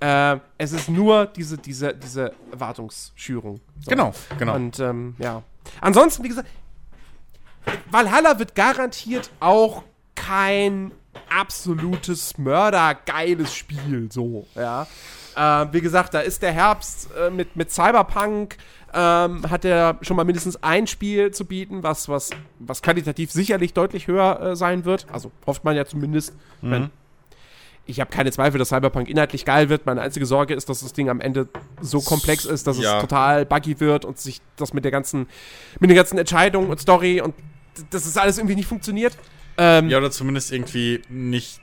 Äh, 0.01 0.39
es 0.59 0.73
ist 0.73 0.89
nur 0.89 1.27
diese, 1.27 1.57
diese, 1.57 1.95
diese 1.95 2.33
Erwartungsschürung. 2.51 3.61
So. 3.79 3.91
Genau, 3.91 4.13
genau. 4.41 4.57
Und 4.57 4.81
ähm, 4.81 5.15
ja. 5.21 5.45
Ansonsten, 5.81 6.25
wie 6.25 6.29
gesagt, 6.31 6.49
Valhalla 7.91 8.39
wird 8.39 8.55
garantiert 8.55 9.31
auch 9.41 9.83
kein 10.15 10.93
absolutes 11.31 12.39
mördergeiles 12.39 13.55
Spiel, 13.55 14.09
so, 14.11 14.47
ja. 14.55 14.87
Äh, 15.37 15.67
wie 15.73 15.81
gesagt, 15.81 16.15
da 16.15 16.21
ist 16.21 16.43
der 16.43 16.53
Herbst 16.53 17.09
äh, 17.19 17.31
mit, 17.31 17.55
mit 17.55 17.71
Cyberpunk, 17.71 18.57
ähm, 18.93 19.49
hat 19.51 19.65
er 19.65 19.99
schon 20.03 20.17
mal 20.17 20.25
mindestens 20.25 20.63
ein 20.63 20.87
Spiel 20.87 21.31
zu 21.31 21.45
bieten, 21.45 21.83
was, 21.83 22.09
was, 22.09 22.31
was 22.59 22.83
qualitativ 22.83 23.31
sicherlich 23.31 23.73
deutlich 23.75 24.07
höher 24.07 24.41
äh, 24.41 24.57
sein 24.57 24.85
wird. 24.85 25.07
Also 25.13 25.31
hofft 25.47 25.65
man 25.65 25.77
ja 25.77 25.85
zumindest. 25.85 26.33
Ich 26.63 26.69
Mhm. 26.69 26.91
ich 27.87 28.01
habe 28.01 28.11
keine 28.11 28.33
Zweifel, 28.33 28.59
dass 28.59 28.69
Cyberpunk 28.71 29.09
inhaltlich 29.09 29.45
geil 29.45 29.69
wird. 29.69 29.87
Meine 29.87 30.01
einzige 30.01 30.27
Sorge 30.27 30.55
ist, 30.55 30.69
dass 30.69 30.81
das 30.81 30.93
Ding 30.95 31.09
am 31.09 31.21
Ende 31.21 31.49
so 31.81 32.01
komplex 32.01 32.45
ist, 32.45 32.67
dass 32.67 32.79
Ja. 32.79 32.97
es 32.97 33.01
total 33.03 33.45
buggy 33.47 33.79
wird 33.81 34.05
und 34.05 34.19
sich 34.19 34.41
das 34.57 34.73
mit 34.75 34.85
der 34.85 34.91
ganzen, 34.91 35.29
mit 35.79 35.89
den 35.91 35.97
ganzen 35.97 36.19
Entscheidungen 36.19 36.69
und 36.71 36.81
Story 36.81 37.21
und 37.21 37.35
dass 37.91 38.05
das 38.05 38.17
alles 38.17 38.39
irgendwie 38.39 38.57
nicht 38.57 38.69
funktioniert. 38.69 39.17
Ähm, 39.57 39.89
Ja, 39.89 39.99
oder 39.99 40.11
zumindest 40.11 40.53
irgendwie 40.53 41.03
nicht, 41.09 41.61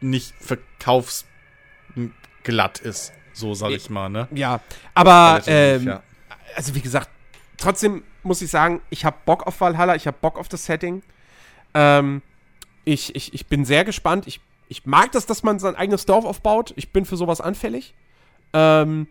nicht 0.00 0.34
verkaufsglatt 0.38 2.80
ist. 2.80 3.12
So 3.32 3.54
sag 3.54 3.70
ich 3.70 3.88
mal, 3.88 4.08
ne? 4.08 4.28
ja. 4.34 4.60
aber 4.92 5.40
ähm, 5.46 5.86
ja. 5.86 6.02
also 6.56 6.74
wie 6.74 6.80
gesagt, 6.80 7.08
trotzdem 7.56 8.02
muss 8.22 8.42
ich 8.42 8.50
sagen, 8.50 8.82
ich 8.90 9.04
habe 9.04 9.16
Bock 9.24 9.46
auf 9.46 9.60
Valhalla, 9.60 9.94
ich 9.94 10.06
habe 10.06 10.16
Bock 10.20 10.38
auf 10.38 10.48
das 10.48 10.66
Setting. 10.66 11.02
Ähm, 11.72 12.22
ich, 12.84 13.14
ich, 13.14 13.34
ich 13.34 13.46
bin 13.46 13.64
sehr 13.64 13.84
gespannt. 13.84 14.26
Ich, 14.26 14.40
ich 14.68 14.84
mag 14.84 15.12
das, 15.12 15.26
dass 15.26 15.42
man 15.42 15.58
sein 15.58 15.76
eigenes 15.76 16.06
Dorf 16.06 16.24
aufbaut. 16.24 16.72
Ich 16.76 16.90
bin 16.90 17.04
für 17.04 17.16
sowas 17.16 17.40
anfällig. 17.40 17.94
Ähm, 18.52 19.06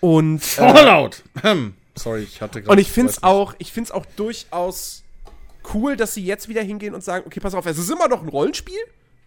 und 0.00 0.36
äh, 0.36 0.72
Fallout! 0.72 1.22
Sorry, 1.94 2.22
ich 2.22 2.40
hatte 2.40 2.62
gerade. 2.62 2.72
Und 2.72 2.78
ich 2.78 2.90
finde 2.90 3.10
es 3.10 3.22
auch, 3.22 3.54
ich 3.58 3.72
find's 3.72 3.90
auch 3.90 4.06
durchaus 4.16 5.04
cool, 5.74 5.96
dass 5.96 6.14
sie 6.14 6.24
jetzt 6.24 6.48
wieder 6.48 6.62
hingehen 6.62 6.94
und 6.94 7.02
sagen, 7.04 7.24
okay, 7.26 7.40
pass 7.40 7.54
auf, 7.54 7.66
es 7.66 7.78
ist 7.78 7.90
immer 7.90 8.08
noch 8.08 8.22
ein 8.22 8.28
Rollenspiel, 8.28 8.80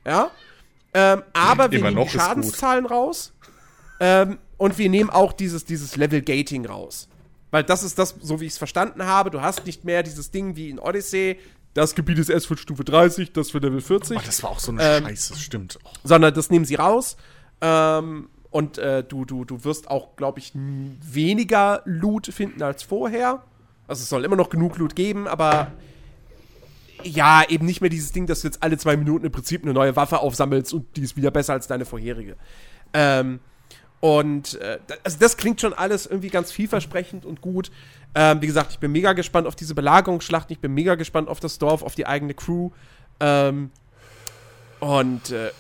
ja, 0.05 0.31
ähm, 0.93 1.23
aber 1.33 1.71
wir 1.71 1.79
Immer 1.79 1.91
nehmen. 1.91 2.07
Schadenszahlen 2.09 2.85
raus 2.85 3.33
ähm, 3.99 4.37
und 4.57 4.77
wir 4.77 4.89
nehmen 4.89 5.09
auch 5.09 5.33
dieses, 5.33 5.65
dieses 5.65 5.95
Level-Gating 5.95 6.65
raus. 6.65 7.07
Weil 7.51 7.63
das 7.63 7.83
ist 7.83 7.99
das, 7.99 8.15
so 8.21 8.41
wie 8.41 8.45
ich 8.45 8.53
es 8.53 8.57
verstanden 8.57 9.03
habe, 9.05 9.29
du 9.29 9.41
hast 9.41 9.65
nicht 9.65 9.85
mehr 9.85 10.03
dieses 10.03 10.31
Ding 10.31 10.55
wie 10.55 10.69
in 10.69 10.79
Odyssey, 10.79 11.37
das 11.73 11.95
Gebiet 11.95 12.19
ist 12.19 12.29
erst 12.29 12.47
für 12.47 12.57
Stufe 12.57 12.83
30, 12.83 13.33
das 13.33 13.51
für 13.51 13.57
Level 13.57 13.81
40 13.81 14.17
Oh, 14.17 14.21
das 14.23 14.43
war 14.43 14.51
auch 14.51 14.59
so 14.59 14.71
eine 14.71 14.83
Ähm, 14.83 15.03
Scheiße, 15.05 15.35
stimmt. 15.37 15.79
Oh. 15.83 15.89
sondern 16.03 16.33
das 16.33 16.49
nehmen 16.51 16.65
sie 16.65 16.75
raus. 16.75 17.17
Ähm, 17.61 18.29
und 18.51 18.77
äh, 18.77 19.03
du, 19.03 19.25
du, 19.25 19.45
du 19.45 19.63
wirst 19.63 19.89
auch, 19.89 20.15
glaube 20.15 20.37
ich, 20.39 20.51
weniger 20.53 21.81
Loot 21.85 22.27
finden 22.27 22.61
als 22.61 22.83
vorher. 22.83 23.43
Also 23.87 24.03
es 24.03 24.09
soll 24.09 24.23
immer 24.23 24.35
noch 24.35 24.49
genug 24.49 24.77
Loot 24.77 24.95
geben, 24.95 25.27
aber 25.27 25.71
ja, 27.03 27.43
eben 27.47 27.65
nicht 27.65 27.81
mehr 27.81 27.89
dieses 27.89 28.11
Ding, 28.11 28.27
dass 28.27 28.41
du 28.41 28.47
jetzt 28.47 28.63
alle 28.63 28.77
zwei 28.77 28.97
Minuten 28.97 29.25
im 29.25 29.31
Prinzip 29.31 29.63
eine 29.63 29.73
neue 29.73 29.95
Waffe 29.95 30.19
aufsammelst 30.19 30.73
und 30.73 30.95
die 30.95 31.01
ist 31.01 31.15
wieder 31.15 31.31
besser 31.31 31.53
als 31.53 31.67
deine 31.67 31.85
vorherige. 31.85 32.35
Ähm, 32.93 33.39
und 33.99 34.55
äh, 34.55 34.79
also 35.03 35.17
das 35.19 35.37
klingt 35.37 35.61
schon 35.61 35.73
alles 35.73 36.05
irgendwie 36.05 36.29
ganz 36.29 36.51
vielversprechend 36.51 37.25
und 37.25 37.41
gut. 37.41 37.71
Ähm, 38.15 38.41
wie 38.41 38.47
gesagt, 38.47 38.71
ich 38.71 38.79
bin 38.79 38.91
mega 38.91 39.13
gespannt 39.13 39.47
auf 39.47 39.55
diese 39.55 39.75
Belagerungsschlachten, 39.75 40.53
ich 40.53 40.59
bin 40.59 40.73
mega 40.73 40.95
gespannt 40.95 41.29
auf 41.29 41.39
das 41.39 41.57
Dorf, 41.57 41.81
auf 41.81 41.95
die 41.95 42.05
eigene 42.05 42.33
Crew. 42.33 42.71
Ähm, 43.19 43.71
und 44.79 45.31
äh, 45.31 45.51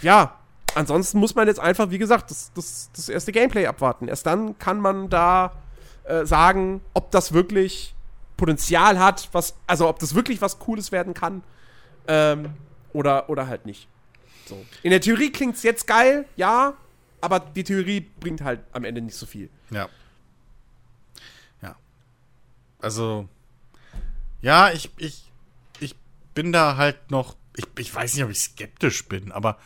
ja, 0.00 0.38
ansonsten 0.74 1.18
muss 1.18 1.34
man 1.34 1.46
jetzt 1.46 1.60
einfach, 1.60 1.90
wie 1.90 1.98
gesagt, 1.98 2.30
das, 2.30 2.50
das, 2.54 2.90
das 2.96 3.08
erste 3.08 3.30
Gameplay 3.30 3.66
abwarten. 3.66 4.08
Erst 4.08 4.26
dann 4.26 4.58
kann 4.58 4.80
man 4.80 5.10
da 5.10 5.52
äh, 6.04 6.24
sagen, 6.24 6.80
ob 6.94 7.10
das 7.10 7.32
wirklich 7.32 7.91
Potenzial 8.42 8.98
hat, 8.98 9.28
was, 9.30 9.54
also 9.68 9.88
ob 9.88 10.00
das 10.00 10.16
wirklich 10.16 10.40
was 10.40 10.58
Cooles 10.58 10.90
werden 10.90 11.14
kann. 11.14 11.44
Ähm, 12.08 12.50
oder, 12.92 13.30
oder 13.30 13.46
halt 13.46 13.66
nicht. 13.66 13.86
So. 14.46 14.66
In 14.82 14.90
der 14.90 15.00
Theorie 15.00 15.30
klingt 15.30 15.54
es 15.54 15.62
jetzt 15.62 15.86
geil, 15.86 16.24
ja, 16.34 16.74
aber 17.20 17.38
die 17.38 17.62
Theorie 17.62 18.00
bringt 18.00 18.40
halt 18.40 18.58
am 18.72 18.82
Ende 18.82 19.00
nicht 19.00 19.14
so 19.14 19.26
viel. 19.26 19.48
Ja. 19.70 19.88
Ja. 21.62 21.76
Also, 22.80 23.28
ja, 24.40 24.72
ich, 24.72 24.90
ich, 24.96 25.30
ich 25.78 25.94
bin 26.34 26.50
da 26.50 26.76
halt 26.76 27.12
noch, 27.12 27.36
ich, 27.56 27.66
ich 27.78 27.94
weiß 27.94 28.12
nicht, 28.14 28.24
ob 28.24 28.30
ich 28.30 28.40
skeptisch 28.40 29.06
bin, 29.06 29.30
aber, 29.30 29.56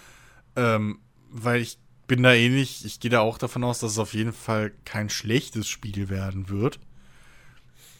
ähm, 0.54 0.98
weil 1.30 1.62
ich 1.62 1.78
bin 2.08 2.22
da 2.22 2.34
ähnlich, 2.34 2.84
ich 2.84 3.00
gehe 3.00 3.10
da 3.10 3.20
auch 3.20 3.38
davon 3.38 3.64
aus, 3.64 3.78
dass 3.78 3.92
es 3.92 3.98
auf 3.98 4.12
jeden 4.12 4.34
Fall 4.34 4.72
kein 4.84 5.08
schlechtes 5.08 5.66
Spiel 5.66 6.10
werden 6.10 6.50
wird. 6.50 6.78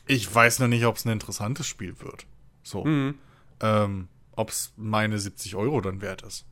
Ich 0.06 0.32
weiß 0.32 0.60
noch 0.60 0.68
nicht, 0.68 0.84
ob 0.86 0.96
es 0.96 1.04
ein 1.04 1.12
interessantes 1.12 1.66
Spiel 1.66 2.00
wird. 2.00 2.26
So. 2.62 2.84
Mhm. 2.84 3.16
Ähm, 3.60 4.08
ob 4.32 4.50
es 4.50 4.72
meine 4.76 5.18
70 5.18 5.54
Euro 5.56 5.80
dann 5.80 6.00
wert 6.00 6.22
ist. 6.22 6.44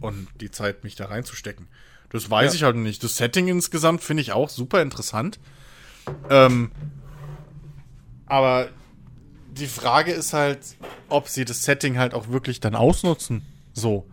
Und 0.00 0.28
die 0.40 0.50
Zeit, 0.50 0.84
mich 0.84 0.96
da 0.96 1.06
reinzustecken. 1.06 1.68
Das 2.10 2.30
weiß 2.30 2.52
Ja. 2.52 2.56
ich 2.56 2.62
halt 2.62 2.76
nicht. 2.76 3.02
Das 3.04 3.16
Setting 3.16 3.48
insgesamt 3.48 4.02
finde 4.02 4.20
ich 4.22 4.32
auch 4.32 4.48
super 4.48 4.80
interessant. 4.82 5.38
Ähm, 6.30 6.70
aber 8.26 8.68
die 9.52 9.66
Frage 9.66 10.12
ist 10.12 10.32
halt, 10.32 10.60
ob 11.08 11.28
sie 11.28 11.44
das 11.44 11.64
Setting 11.64 11.98
halt 11.98 12.14
auch 12.14 12.28
wirklich 12.28 12.60
dann 12.60 12.74
ausnutzen. 12.74 13.42
So. 13.72 14.06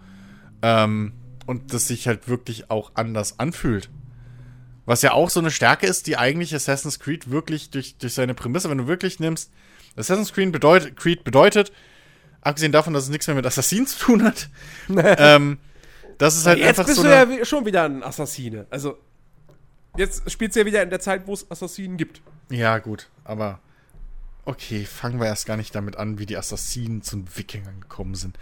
Ähm, 0.62 1.14
und 1.46 1.74
das 1.74 1.88
sich 1.88 2.08
halt 2.08 2.28
wirklich 2.28 2.70
auch 2.72 2.92
anders 2.96 3.40
anfühlt. 3.40 3.90
Was 4.86 5.02
ja 5.02 5.14
auch 5.14 5.30
so 5.30 5.40
eine 5.40 5.52
Stärke 5.52 5.88
ist, 5.88 6.08
die 6.08 6.18
eigentlich 6.18 6.54
Assassin's 6.54 7.00
Creed 7.00 7.32
wirklich 7.32 7.70
durch, 7.70 7.96
durch 7.98 8.14
seine 8.14 8.34
Prämisse, 8.34 8.70
wenn 8.70 8.78
du 8.80 8.88
wirklich 8.88 9.20
nimmst, 9.20 9.52
Assassin's 9.96 10.34
Creed 10.34 10.52
bedeutet, 10.52 10.98
Creed 10.98 11.24
bedeutet, 11.24 11.72
abgesehen 12.42 12.72
davon, 12.74 12.94
dass 12.94 13.04
es 13.06 13.10
nichts 13.10 13.28
mehr 13.28 13.36
mit 13.36 13.46
Assassinen 13.46 13.88
zu 13.88 14.00
tun 14.00 14.24
hat, 14.24 14.50
ähm, 14.90 15.58
das 16.18 16.36
ist 16.38 16.46
halt 16.46 16.60
jetzt 16.60 16.68
einfach 16.70 16.86
bist 16.86 16.98
so 16.98 17.04
du 17.04 17.10
eine, 17.10 17.34
ja 17.34 17.40
wi- 17.42 17.46
schon 17.46 17.66
wieder 17.66 17.84
ein 17.84 18.04
Assassine. 18.04 18.68
Also, 18.70 18.98
jetzt 19.96 20.30
spielst 20.30 20.56
du 20.56 20.60
ja 20.62 20.66
wieder 20.66 20.84
in 20.84 20.90
der 20.90 21.00
Zeit, 21.00 21.28
wo 21.28 21.34
es 21.34 21.50
Assassinen 21.50 21.98
gibt. 21.98 22.22
Ja, 22.50 22.78
gut, 22.80 23.10
aber 23.24 23.60
okay, 24.46 24.84
fangen 24.86 25.20
wir 25.20 25.28
erst 25.28 25.46
gar 25.46 25.56
nicht 25.58 25.74
damit 25.74 25.96
an, 25.96 26.20
wie 26.20 26.26
die 26.26 26.36
Assassinen 26.38 27.02
zu 27.02 27.16
den 27.16 27.38
Wikingern 27.38 27.80
gekommen 27.82 28.16
sind. 28.16 28.38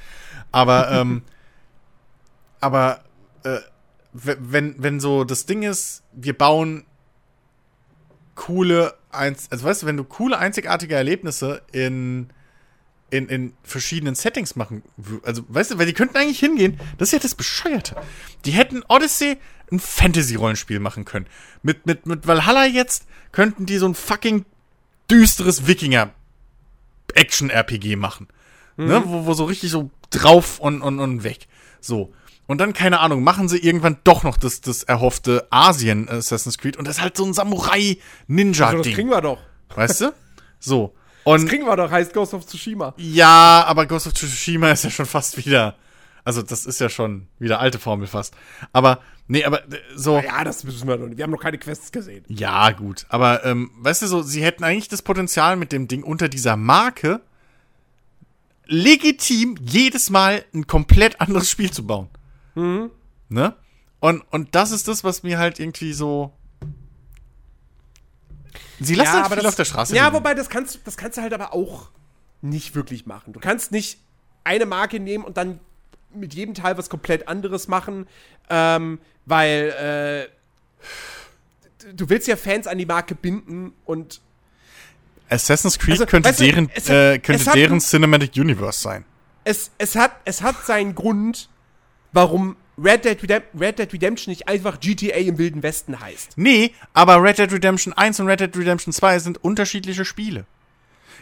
Aber, 0.51 0.89
ähm, 0.91 1.21
aber, 2.59 3.03
äh, 3.43 3.59
wenn, 4.13 4.75
wenn 4.77 4.99
so 4.99 5.23
das 5.23 5.45
Ding 5.45 5.63
ist, 5.63 6.03
wir 6.11 6.37
bauen 6.37 6.85
coole, 8.35 8.93
also 9.09 9.47
weißt 9.49 9.83
du, 9.83 9.87
wenn 9.87 9.97
du 9.97 10.03
coole, 10.03 10.37
einzigartige 10.37 10.95
Erlebnisse 10.95 11.61
in, 11.71 12.29
in, 13.09 13.29
in 13.29 13.53
verschiedenen 13.63 14.15
Settings 14.15 14.55
machen, 14.55 14.83
also 15.23 15.43
weißt 15.47 15.71
du, 15.71 15.79
weil 15.79 15.85
die 15.85 15.93
könnten 15.93 16.17
eigentlich 16.17 16.39
hingehen, 16.39 16.79
das 16.97 17.09
ist 17.09 17.13
ja 17.13 17.19
das 17.19 17.35
Bescheuerte. 17.35 17.95
Die 18.45 18.51
hätten 18.51 18.83
Odyssey 18.87 19.37
ein 19.71 19.79
Fantasy-Rollenspiel 19.79 20.79
machen 20.79 21.05
können. 21.05 21.27
Mit, 21.63 21.85
mit, 21.85 22.05
mit 22.05 22.27
Valhalla 22.27 22.65
jetzt 22.65 23.05
könnten 23.31 23.65
die 23.65 23.77
so 23.77 23.87
ein 23.87 23.95
fucking 23.95 24.43
düsteres 25.09 25.67
Wikinger-Action-RPG 25.67 27.95
machen. 27.95 28.27
Ne? 28.77 29.01
Wo, 29.05 29.25
wo 29.25 29.33
so 29.33 29.45
richtig 29.45 29.71
so 29.71 29.89
drauf 30.09 30.59
und, 30.59 30.81
und, 30.81 30.99
und 30.99 31.23
weg. 31.23 31.47
So. 31.79 32.13
Und 32.51 32.57
dann, 32.57 32.73
keine 32.73 32.99
Ahnung, 32.99 33.23
machen 33.23 33.47
sie 33.47 33.59
irgendwann 33.59 33.97
doch 34.03 34.23
noch 34.23 34.35
das, 34.35 34.59
das 34.59 34.83
erhoffte 34.83 35.47
Asien 35.51 36.09
Assassin's 36.09 36.57
Creed 36.57 36.75
und 36.75 36.85
das 36.85 36.97
ist 36.97 37.01
halt 37.01 37.15
so 37.15 37.23
ein 37.23 37.29
Also, 37.29 37.43
das 37.43 37.45
Samurai-Ninja-Ding. 37.47 38.93
kriegen 38.93 39.09
wir 39.09 39.21
doch. 39.21 39.39
weißt 39.73 40.01
du? 40.01 40.13
So. 40.59 40.93
Das 41.25 41.41
Und 41.41 41.47
kriegen 41.47 41.65
wir 41.65 41.75
doch, 41.77 41.89
heißt 41.89 42.13
Ghost 42.13 42.33
of 42.33 42.45
Tsushima. 42.45 42.93
ja, 42.97 43.63
aber 43.65 43.85
Ghost 43.87 44.05
of 44.07 44.13
Tsushima 44.13 44.69
ist 44.71 44.83
ja 44.83 44.89
schon 44.89 45.05
fast 45.05 45.37
wieder. 45.37 45.75
Also, 46.23 46.41
das 46.41 46.65
ist 46.65 46.79
ja 46.81 46.89
schon 46.89 47.27
wieder 47.39 47.59
alte 47.61 47.79
Formel 47.79 48.05
fast. 48.05 48.35
Aber, 48.73 48.99
nee, 49.27 49.43
aber 49.45 49.63
äh, 49.71 49.79
so. 49.95 50.19
Ja, 50.19 50.43
das 50.43 50.63
müssen 50.65 50.87
wir 50.87 50.97
noch 50.97 51.07
nicht. 51.07 51.17
Wir 51.17 51.23
haben 51.23 51.31
noch 51.31 51.41
keine 51.41 51.57
Quests 51.57 51.91
gesehen. 51.91 52.25
Ja, 52.27 52.69
gut. 52.71 53.05
Aber, 53.09 53.43
ähm, 53.45 53.71
weißt 53.77 54.01
du, 54.03 54.07
so, 54.07 54.21
sie 54.21 54.43
hätten 54.43 54.63
eigentlich 54.63 54.87
das 54.89 55.01
Potenzial 55.01 55.55
mit 55.55 55.71
dem 55.71 55.87
Ding 55.87 56.03
unter 56.03 56.27
dieser 56.29 56.57
Marke 56.57 57.21
legitim 58.65 59.55
jedes 59.61 60.09
Mal 60.09 60.43
ein 60.53 60.67
komplett 60.67 61.21
anderes 61.21 61.49
Spiel 61.49 61.71
zu 61.71 61.87
bauen. 61.87 62.09
Ne? 62.55 63.55
Und, 63.99 64.21
und 64.31 64.55
das 64.55 64.71
ist 64.71 64.87
das, 64.87 65.03
was 65.03 65.23
mir 65.23 65.37
halt 65.37 65.59
irgendwie 65.59 65.93
so. 65.93 66.33
Sie 68.79 68.95
lassen 68.95 69.13
halt 69.23 69.33
viel 69.33 69.45
auf 69.45 69.55
der 69.55 69.65
Straße. 69.65 69.95
Ja, 69.95 70.05
liegen. 70.05 70.15
wobei, 70.17 70.33
das 70.33 70.49
kannst, 70.49 70.79
das 70.85 70.97
kannst 70.97 71.17
du 71.17 71.21
halt 71.21 71.33
aber 71.33 71.53
auch 71.53 71.89
nicht 72.41 72.73
wirklich 72.75 73.05
machen. 73.05 73.33
Du 73.33 73.39
kannst 73.39 73.71
nicht 73.71 73.99
eine 74.43 74.65
Marke 74.65 74.99
nehmen 74.99 75.23
und 75.23 75.37
dann 75.37 75.59
mit 76.13 76.33
jedem 76.33 76.55
Teil 76.55 76.77
was 76.77 76.89
komplett 76.89 77.27
anderes 77.27 77.67
machen, 77.67 78.07
ähm, 78.49 78.99
weil 79.25 80.29
äh, 81.85 81.91
du 81.93 82.09
willst 82.09 82.27
ja 82.27 82.35
Fans 82.35 82.65
an 82.67 82.77
die 82.79 82.85
Marke 82.87 83.13
binden 83.15 83.73
und 83.85 84.19
Assassin's 85.29 85.77
Creed 85.79 85.91
Also, 85.93 86.05
könnte, 86.07 86.27
weißt 86.29 86.39
du, 86.41 86.43
deren, 86.45 86.69
hat- 86.69 86.89
äh, 86.89 87.19
könnte 87.19 87.45
hat 87.45 87.55
deren 87.55 87.79
Cinematic 87.79 88.35
Universe 88.35 88.81
sein. 88.81 89.05
es, 89.45 89.71
es, 89.77 89.95
hat, 89.95 90.11
es 90.25 90.41
hat 90.41 90.65
seinen 90.65 90.93
Grund, 90.95 91.47
warum 92.13 92.55
Red 92.77 93.05
Dead, 93.05 93.17
Red 93.59 93.79
Dead 93.79 93.93
Redemption 93.93 94.31
nicht 94.31 94.47
einfach 94.47 94.79
GTA 94.79 95.17
im 95.17 95.37
Wilden 95.37 95.61
Westen 95.61 95.99
heißt. 95.99 96.31
Nee, 96.37 96.73
aber 96.93 97.21
Red 97.21 97.37
Dead 97.37 97.51
Redemption 97.51 97.93
1 97.93 98.19
und 98.19 98.27
Red 98.27 98.39
Dead 98.39 98.55
Redemption 98.57 98.91
2 98.93 99.19
sind 99.19 99.43
unterschiedliche 99.43 100.05
Spiele. 100.05 100.45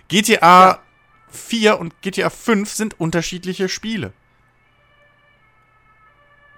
GTA 0.07 0.69
Ja. 0.69 0.79
4 1.31 1.79
und 1.79 2.01
GTA 2.01 2.29
5 2.29 2.71
sind 2.73 2.99
unterschiedliche 2.99 3.67
Spiele. 3.69 4.13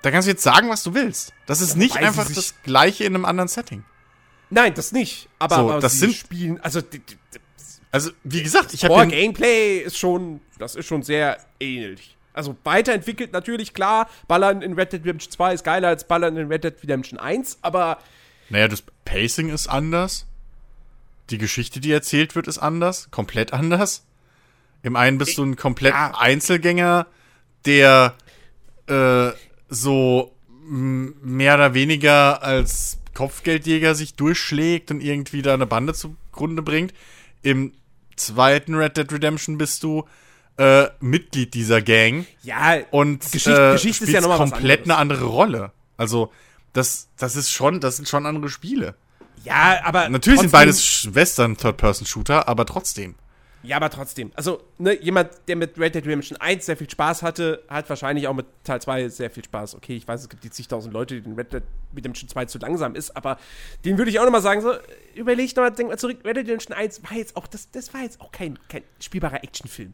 Da 0.01 0.09
kannst 0.11 0.27
du 0.27 0.31
jetzt 0.31 0.43
sagen, 0.43 0.69
was 0.69 0.83
du 0.83 0.93
willst. 0.93 1.33
Das 1.45 1.61
ist 1.61 1.75
nicht 1.75 1.91
wobei 1.91 2.01
sie 2.01 2.07
einfach 2.07 2.31
das 2.31 2.55
gleiche 2.63 3.03
in 3.03 3.13
einem 3.15 3.25
anderen 3.25 3.47
Setting. 3.47 3.83
Nein, 4.49 4.73
das 4.73 4.91
nicht. 4.91 5.29
Aber, 5.39 5.55
So, 5.55 5.71
aber 5.71 5.79
das 5.79 5.99
sind- 5.99 6.13
spielen, 6.15 6.59
also 6.61 6.81
die, 6.81 6.99
die, 6.99 7.15
die, 7.15 7.39
Also, 7.91 8.11
wie 8.23 8.41
gesagt, 8.41 8.73
ich 8.73 8.83
habe 8.83 8.95
ja, 8.95 9.05
Gameplay 9.05 9.79
ist 9.79 9.97
schon, 9.97 10.41
das 10.57 10.75
ist 10.75 10.87
schon 10.87 11.03
sehr 11.03 11.37
ähnlich. 11.59 12.17
Also 12.33 12.55
weiterentwickelt 12.63 13.33
natürlich, 13.33 13.73
klar, 13.73 14.09
Ballern 14.27 14.61
in 14.61 14.73
Red 14.73 14.93
Dead 14.93 15.01
Redemption 15.01 15.31
2 15.31 15.53
ist 15.53 15.63
geiler 15.63 15.89
als 15.89 16.07
Ballern 16.07 16.37
in 16.37 16.47
Red 16.47 16.63
Dead 16.63 16.75
Redemption 16.81 17.19
1, 17.19 17.59
aber 17.61 17.97
naja, 18.49 18.67
das 18.67 18.83
Pacing 19.05 19.49
ist 19.49 19.67
anders. 19.67 20.25
Die 21.29 21.37
Geschichte, 21.37 21.79
die 21.79 21.91
erzählt 21.91 22.35
wird, 22.35 22.47
ist 22.47 22.57
anders. 22.57 23.09
Komplett 23.09 23.53
anders. 23.53 24.05
Im 24.83 24.97
einen 24.97 25.17
bist 25.17 25.37
du 25.37 25.43
ein 25.43 25.55
komplett 25.55 25.93
Ja. 25.93 26.13
Einzelgänger, 26.17 27.07
der 27.65 28.15
äh, 28.87 29.31
so 29.69 30.35
mehr 30.67 31.55
oder 31.55 31.73
weniger 31.73 32.43
als 32.43 32.99
Kopfgeldjäger 33.13 33.95
sich 33.95 34.15
durchschlägt 34.15 34.91
und 34.91 35.01
irgendwie 35.01 35.41
da 35.41 35.53
eine 35.53 35.65
Bande 35.65 35.93
zugrunde 35.93 36.61
bringt. 36.61 36.93
Im 37.43 37.73
zweiten 38.17 38.75
Red 38.75 38.97
Dead 38.97 39.11
Redemption 39.11 39.57
bist 39.57 39.83
du 39.83 40.05
äh, 40.57 40.87
Mitglied 40.99 41.53
dieser 41.53 41.81
Gang 41.81 42.25
ja, 42.43 42.77
und 42.91 43.21
Geschicht- 43.31 43.47
äh, 43.47 43.71
Geschichte 43.73 44.03
ist 44.03 44.09
ja 44.11 44.19
spielst 44.19 44.21
noch 44.21 44.37
mal 44.37 44.39
was 44.39 44.51
komplett 44.51 44.83
eine 44.85 44.97
andere 44.97 45.25
Rolle. 45.25 45.71
Also 45.97 46.31
das, 46.73 47.07
das 47.17 47.35
ist 47.35 47.51
schon, 47.51 47.79
das 47.79 47.97
sind 47.97 48.07
schon 48.07 48.25
andere 48.25 48.49
Spiele. 48.49 48.95
ja, 49.43 49.79
aber 49.83 50.09
Natürlich 50.09 50.39
sind 50.39 50.51
trotzdem- 50.51 50.67
beides 50.67 51.13
Western 51.15 51.57
Third-Person-Shooter, 51.57 52.47
aber 52.47 52.65
trotzdem. 52.65 53.15
Ja, 53.63 53.77
aber 53.77 53.89
trotzdem. 53.89 54.31
Also, 54.35 54.63
ne, 54.79 54.99
jemand, 55.01 55.29
der 55.47 55.55
mit 55.55 55.77
Red 55.77 55.93
Dead 55.93 56.05
Redemption 56.05 56.37
1 56.41 56.65
sehr 56.65 56.77
viel 56.77 56.89
Spaß 56.89 57.21
hatte, 57.21 57.63
hat 57.67 57.87
wahrscheinlich 57.89 58.27
auch 58.27 58.33
mit 58.33 58.47
Teil 58.63 58.81
2 58.81 59.09
sehr 59.09 59.29
viel 59.29 59.43
Spaß. 59.43 59.75
Okay, 59.75 59.95
ich 59.95 60.07
weiß, 60.07 60.21
es 60.21 60.29
gibt 60.29 60.43
die 60.43 60.49
zigtausend 60.49 60.93
Leute, 60.93 61.21
denen 61.21 61.35
Red 61.35 61.53
Dead 61.53 61.63
Redemption 61.95 62.27
2 62.27 62.45
zu 62.45 62.57
langsam 62.57 62.95
ist, 62.95 63.15
aber 63.15 63.37
denen 63.85 63.97
würde 63.97 64.09
ich 64.09 64.19
auch 64.19 64.25
nochmal 64.25 64.41
sagen, 64.41 64.61
so, 64.61 64.73
überleg 65.13 65.55
nochmal, 65.55 65.71
denk 65.71 65.89
mal 65.89 65.97
zurück, 65.97 66.17
Red 66.25 66.37
Dead 66.37 66.45
Redemption 66.47 66.75
1 66.75 67.03
war 67.03 67.17
jetzt 67.17 67.35
auch, 67.35 67.45
das, 67.47 67.69
das 67.69 67.93
war 67.93 68.01
jetzt 68.01 68.19
auch 68.19 68.31
kein, 68.31 68.57
kein 68.67 68.83
spielbarer 68.99 69.43
Actionfilm. 69.43 69.93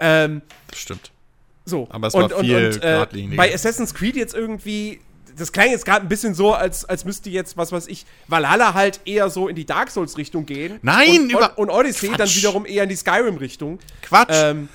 Ähm, 0.00 0.42
Das 0.68 0.78
stimmt. 0.80 1.12
so. 1.64 1.86
Aber 1.90 2.08
es 2.08 2.14
war 2.14 2.28
viel 2.40 2.56
äh, 2.56 2.78
geradliniger. 2.78 3.36
bei 3.36 3.54
Assassin's 3.54 3.94
Creed 3.94 4.16
jetzt 4.16 4.34
irgendwie, 4.34 5.00
das 5.36 5.52
klang 5.52 5.70
jetzt 5.70 5.84
gerade 5.84 6.04
ein 6.04 6.08
bisschen 6.08 6.34
so, 6.34 6.54
als, 6.54 6.84
als 6.84 7.04
müsste 7.04 7.30
jetzt, 7.30 7.56
was 7.56 7.72
weiß 7.72 7.86
ich, 7.88 8.06
Valhalla 8.28 8.74
halt 8.74 9.00
eher 9.04 9.30
so 9.30 9.48
in 9.48 9.56
die 9.56 9.66
Dark 9.66 9.90
Souls-Richtung 9.90 10.46
gehen. 10.46 10.78
Nein, 10.82 11.22
und, 11.22 11.30
über- 11.30 11.58
und 11.58 11.70
Odyssey 11.70 12.08
dann 12.08 12.16
Quatsch. 12.18 12.36
wiederum 12.36 12.66
eher 12.66 12.84
in 12.84 12.88
die 12.88 12.96
Skyrim-Richtung. 12.96 13.78
Quatsch. 14.02 14.28
Ähm, 14.30 14.68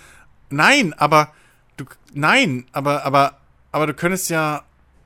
Nein, 0.50 0.94
aber 0.94 1.32
du 1.78 1.86
nein, 2.14 2.66
aber 2.72 3.06
aber 3.06 3.38
aber 3.72 3.86
du 3.88 3.94
könntest 3.94 4.30
ja 4.30 4.64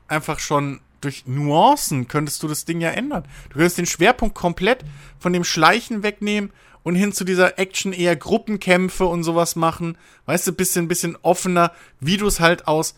einfach 0.08 0.40
schon 0.40 0.80
durch 1.02 1.26
Nuancen 1.26 2.08
könntest 2.08 2.42
du 2.44 2.48
das 2.48 2.64
Ding 2.64 2.80
ja 2.80 2.92
ändern. 2.92 3.26
Du 3.50 3.56
könntest 3.56 3.78
den 3.78 3.86
Schwerpunkt 3.86 4.36
komplett 4.36 4.86
von 5.20 5.34
dem 5.34 5.44
Schleichen 5.44 6.02
wegnehmen 6.02 6.52
und 6.82 6.96
hin 6.96 7.12
zu 7.12 7.26
dieser 7.26 7.60
Action 7.60 7.92
eher 7.92 8.16
Gruppenkämpfe 8.16 9.06
und 9.06 9.24
sowas 9.26 9.58
machen. 9.58 9.98
Weißt 10.28 10.48
du, 10.48 10.54
bisschen 10.54 10.88
bisschen 10.88 11.18
offener, 11.22 11.74
wie 12.00 12.16
du 12.16 12.26
es 12.28 12.40
halt 12.40 12.68
aus 12.68 12.96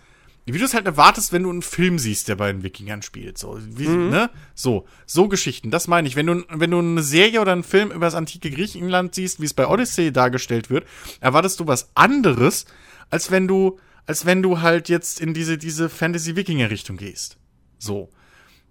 wie 0.53 0.59
du 0.59 0.65
es 0.65 0.75
halt 0.75 0.85
erwartest, 0.85 1.33
wenn 1.33 1.43
du 1.43 1.49
einen 1.49 1.63
Film 1.63 1.97
siehst, 1.97 2.27
der 2.27 2.35
bei 2.35 2.51
den 2.51 2.61
Wikingern 2.61 3.01
spielt. 3.01 3.37
So, 3.37 3.57
wie, 3.59 3.87
ne? 3.87 4.29
So, 4.53 4.85
so 5.07 5.27
Geschichten. 5.27 5.71
Das 5.71 5.87
meine 5.87 6.07
ich. 6.07 6.15
Wenn 6.15 6.27
du, 6.27 6.43
wenn 6.49 6.69
du 6.69 6.77
eine 6.77 7.01
Serie 7.01 7.41
oder 7.41 7.51
einen 7.51 7.63
Film 7.63 7.89
über 7.89 8.05
das 8.05 8.13
antike 8.13 8.51
Griechenland 8.51 9.15
siehst, 9.15 9.41
wie 9.41 9.45
es 9.45 9.55
bei 9.55 9.67
Odyssey 9.67 10.11
dargestellt 10.11 10.69
wird, 10.69 10.85
erwartest 11.19 11.59
du 11.59 11.67
was 11.67 11.89
anderes, 11.95 12.65
als 13.09 13.31
wenn 13.31 13.47
du, 13.47 13.79
als 14.05 14.27
wenn 14.27 14.43
du 14.43 14.61
halt 14.61 14.87
jetzt 14.87 15.19
in 15.19 15.33
diese, 15.33 15.57
diese 15.57 15.89
Fantasy-Wikinger-Richtung 15.89 16.97
gehst. 16.97 17.37
So. 17.79 18.09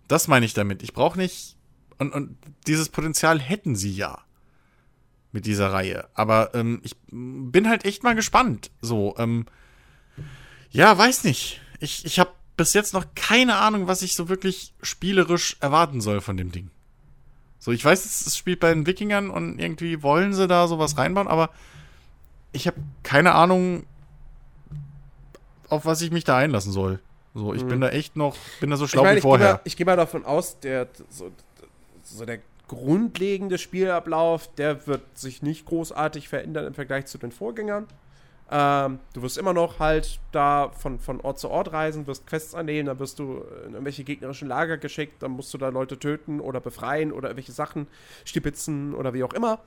Das 0.06 0.28
meine 0.28 0.46
ich 0.46 0.54
damit. 0.54 0.82
Ich 0.84 0.92
brauche 0.92 1.18
nicht. 1.18 1.56
Und, 1.98 2.12
und 2.12 2.36
dieses 2.68 2.88
Potenzial 2.88 3.40
hätten 3.40 3.74
sie 3.74 3.92
ja 3.92 4.20
mit 5.32 5.46
dieser 5.46 5.72
Reihe. 5.72 6.08
Aber 6.14 6.54
ähm, 6.54 6.80
ich 6.84 6.94
bin 7.10 7.68
halt 7.68 7.84
echt 7.84 8.04
mal 8.04 8.14
gespannt. 8.14 8.70
So, 8.80 9.16
ähm, 9.18 9.46
ja, 10.70 10.96
weiß 10.96 11.24
nicht. 11.24 11.60
Ich, 11.80 12.04
ich 12.04 12.18
habe 12.18 12.30
bis 12.56 12.72
jetzt 12.72 12.94
noch 12.94 13.06
keine 13.14 13.56
Ahnung, 13.56 13.86
was 13.86 14.02
ich 14.02 14.14
so 14.14 14.28
wirklich 14.28 14.72
spielerisch 14.82 15.56
erwarten 15.60 16.00
soll 16.00 16.20
von 16.20 16.36
dem 16.36 16.52
Ding. 16.52 16.70
So, 17.58 17.72
ich 17.72 17.84
weiß, 17.84 18.04
es 18.04 18.36
spielt 18.36 18.60
bei 18.60 18.72
den 18.72 18.86
Wikingern 18.86 19.30
und 19.30 19.58
irgendwie 19.58 20.02
wollen 20.02 20.34
sie 20.34 20.46
da 20.46 20.68
sowas 20.68 20.98
reinbauen, 20.98 21.28
aber 21.28 21.50
ich 22.52 22.66
habe 22.66 22.76
keine 23.02 23.34
Ahnung, 23.34 23.86
auf 25.68 25.86
was 25.86 26.02
ich 26.02 26.10
mich 26.10 26.24
da 26.24 26.36
einlassen 26.36 26.72
soll. 26.72 27.00
So, 27.34 27.52
ich 27.52 27.64
mhm. 27.64 27.68
bin 27.68 27.80
da 27.80 27.88
echt 27.88 28.16
noch, 28.16 28.36
bin 28.60 28.70
da 28.70 28.76
so 28.76 28.86
schlau 28.86 29.02
ich 29.02 29.06
mein, 29.06 29.16
wie 29.16 29.20
vorher. 29.22 29.60
Ich 29.64 29.76
gehe 29.76 29.86
mal, 29.86 29.92
geh 29.92 29.96
mal, 29.96 30.04
davon 30.04 30.24
aus, 30.24 30.60
der 30.60 30.88
so, 31.10 31.30
so 32.02 32.24
der 32.24 32.40
grundlegende 32.68 33.58
Spielablauf, 33.58 34.54
der 34.54 34.86
wird 34.86 35.18
sich 35.18 35.42
nicht 35.42 35.66
großartig 35.66 36.28
verändern 36.28 36.66
im 36.66 36.74
Vergleich 36.74 37.06
zu 37.06 37.18
den 37.18 37.32
Vorgängern. 37.32 37.86
Ähm, 38.50 38.98
du 39.14 39.22
wirst 39.22 39.38
immer 39.38 39.54
noch 39.54 39.78
halt 39.78 40.20
da 40.30 40.70
von, 40.78 40.98
von 40.98 41.20
Ort 41.20 41.38
zu 41.38 41.48
Ort 41.48 41.72
reisen, 41.72 42.06
wirst 42.06 42.26
Quests 42.26 42.54
annehmen, 42.54 42.86
dann 42.86 42.98
wirst 42.98 43.18
du 43.18 43.42
in 43.66 43.72
irgendwelche 43.72 44.04
gegnerischen 44.04 44.48
Lager 44.48 44.76
geschickt, 44.76 45.22
dann 45.22 45.32
musst 45.32 45.52
du 45.54 45.58
da 45.58 45.70
Leute 45.70 45.98
töten 45.98 46.40
oder 46.40 46.60
befreien 46.60 47.10
oder 47.10 47.28
irgendwelche 47.28 47.52
Sachen 47.52 47.86
stipitzen 48.24 48.94
oder 48.94 49.14
wie 49.14 49.24
auch 49.24 49.32
immer. 49.32 49.60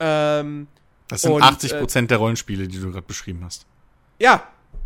Ähm, 0.00 0.68
das 1.08 1.22
sind 1.22 1.32
und, 1.32 1.42
80% 1.42 1.98
äh, 1.98 2.06
der 2.06 2.18
Rollenspiele, 2.18 2.68
die 2.68 2.78
du 2.78 2.90
gerade 2.92 3.06
beschrieben 3.06 3.40
hast. 3.42 3.66
Ja, 4.18 4.44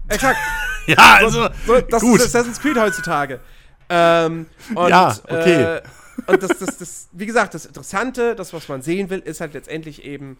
exakt. 0.08 0.38
ja, 0.86 0.96
also. 0.96 1.42
So, 1.66 1.74
so, 1.74 1.80
das 1.80 2.02
gut. 2.02 2.20
ist 2.20 2.26
Assassin's 2.26 2.60
Creed 2.60 2.78
heutzutage. 2.78 3.40
Ähm, 3.88 4.46
und, 4.74 4.88
ja, 4.88 5.14
okay. 5.24 5.62
Äh, 5.62 5.82
und 6.26 6.42
das, 6.42 6.58
das, 6.58 6.78
das, 6.78 7.08
wie 7.12 7.26
gesagt, 7.26 7.54
das 7.54 7.66
Interessante, 7.66 8.34
das, 8.36 8.52
was 8.52 8.68
man 8.68 8.80
sehen 8.80 9.10
will, 9.10 9.18
ist 9.18 9.40
halt 9.40 9.54
letztendlich 9.54 10.04
eben, 10.04 10.38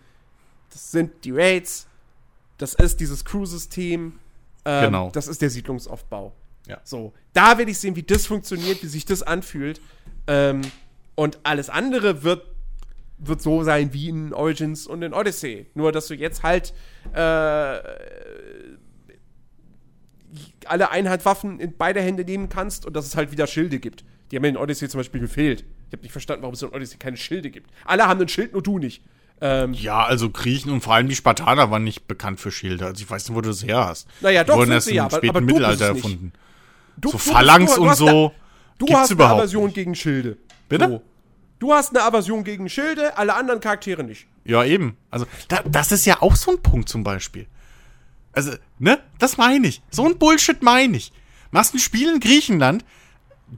das 0.71 0.93
sind 0.93 1.25
die 1.25 1.33
Raids, 1.33 1.87
das 2.59 2.75
ist 2.75 3.01
dieses 3.01 3.25
Crew-System. 3.25 4.19
Ähm, 4.65 4.85
genau. 4.85 5.11
Das 5.11 5.29
ist 5.29 5.43
der 5.43 5.51
Siedlungsaufbau. 5.51 6.33
Ja. 6.67 6.81
So, 6.85 7.13
da 7.33 7.59
will 7.59 7.69
ich 7.69 7.79
sehen, 7.79 7.97
wie 7.97 8.03
das 8.03 8.27
funktioniert, 8.27 8.83
wie 8.83 8.87
sich 8.87 9.05
das 9.05 9.23
anfühlt. 9.23 9.81
Ähm, 10.27 10.63
und 11.15 11.39
alles 11.43 11.69
andere 11.69 12.23
wird, 12.23 12.47
wird 13.19 13.43
so 13.43 13.63
sein 13.63 13.93
wie 13.93 14.09
in 14.09 14.33
Origins 14.33 14.87
und 14.87 15.03
in 15.03 15.13
Odyssey. 15.13 15.67
Nur, 15.75 15.93
dass 15.93 16.07
du 16.07 16.15
jetzt 16.15 16.43
halt 16.43 16.73
äh, 17.13 17.79
alle 20.67 20.91
Einheitswaffen 20.91 21.61
in 21.61 21.77
beide 21.77 22.01
Hände 22.01 22.25
nehmen 22.25 22.49
kannst 22.49 22.87
und 22.87 22.95
dass 22.97 23.07
es 23.07 23.17
halt 23.17 23.31
wieder 23.31 23.47
Schilde 23.47 23.79
gibt. 23.79 24.05
Die 24.31 24.37
haben 24.37 24.45
in 24.45 24.57
Odyssey 24.57 24.89
zum 24.89 25.01
Beispiel 25.01 25.21
gefehlt. 25.21 25.65
Ich 25.89 25.93
habe 25.93 26.03
nicht 26.03 26.13
verstanden, 26.13 26.43
warum 26.43 26.55
es 26.55 26.63
in 26.63 26.71
Odyssey 26.71 26.99
keine 26.99 27.17
Schilde 27.17 27.51
gibt. 27.51 27.71
Alle 27.85 28.07
haben 28.07 28.21
ein 28.21 28.29
Schild, 28.29 28.53
nur 28.53 28.63
du 28.63 28.79
nicht. 28.79 29.03
Ähm, 29.47 29.75
ja, 29.75 30.03
also 30.03 30.31
Griechen 30.31 30.73
und 30.73 30.81
vor 30.81 30.95
allem 30.95 31.07
die 31.07 31.15
Spartaner 31.15 31.71
waren 31.71 31.85
nicht 31.85 32.09
bekannt 32.09 32.41
für 32.41 32.51
Schilde. 32.51 32.87
Also 32.87 33.03
ich 33.03 33.11
weiß 33.11 33.29
nicht, 33.29 33.37
wo 33.37 33.43
du 33.43 33.51
das 33.51 33.63
her 33.63 33.85
hast. 33.89 34.09
Naja, 34.23 34.43
doch, 34.43 34.55
die 34.55 34.61
wurden 34.61 34.73
erst 34.73 34.89
im 34.89 34.95
ja, 34.95 35.11
späten 35.11 35.29
aber, 35.29 35.39
aber 35.41 35.47
Mittelalter 35.47 35.85
erfunden. 35.89 36.33
Du, 36.97 37.11
so 37.11 37.19
Phalanx 37.19 37.77
und 37.77 37.95
so. 37.95 38.33
Du 38.79 38.87
hast 38.97 39.13
eine 39.13 39.23
Aversion 39.23 39.67
nicht. 39.67 39.75
gegen 39.75 39.95
Schilde. 39.95 40.39
Bitte? 40.71 40.89
So. 40.89 41.03
Du 41.59 41.75
hast 41.75 41.95
eine 41.95 42.03
Aversion 42.05 42.43
gegen 42.43 42.71
Schilde, 42.71 43.19
alle 43.19 43.35
anderen 43.35 43.61
Charaktere 43.61 44.03
nicht. 44.03 44.27
Ja, 44.47 44.65
eben. 44.65 44.97
Also, 45.11 45.27
da, 45.49 45.63
das 45.67 45.93
ist 45.93 46.07
ja 46.07 46.23
auch 46.23 46.37
so 46.37 46.53
ein 46.53 46.63
Punkt 46.63 46.89
zum 46.89 47.05
Beispiel. 47.05 47.47
Also, 48.33 48.53
ne? 48.79 48.99
Das 49.19 49.37
meine 49.37 49.67
ich. 49.69 49.83
So 49.91 50.07
ein 50.07 50.17
Bullshit 50.17 50.63
meine 50.63 50.97
ich. 50.97 51.13
Machst 51.51 51.75
ein 51.75 51.81
Spiel 51.81 52.15
in 52.15 52.21
Griechenland, 52.21 52.83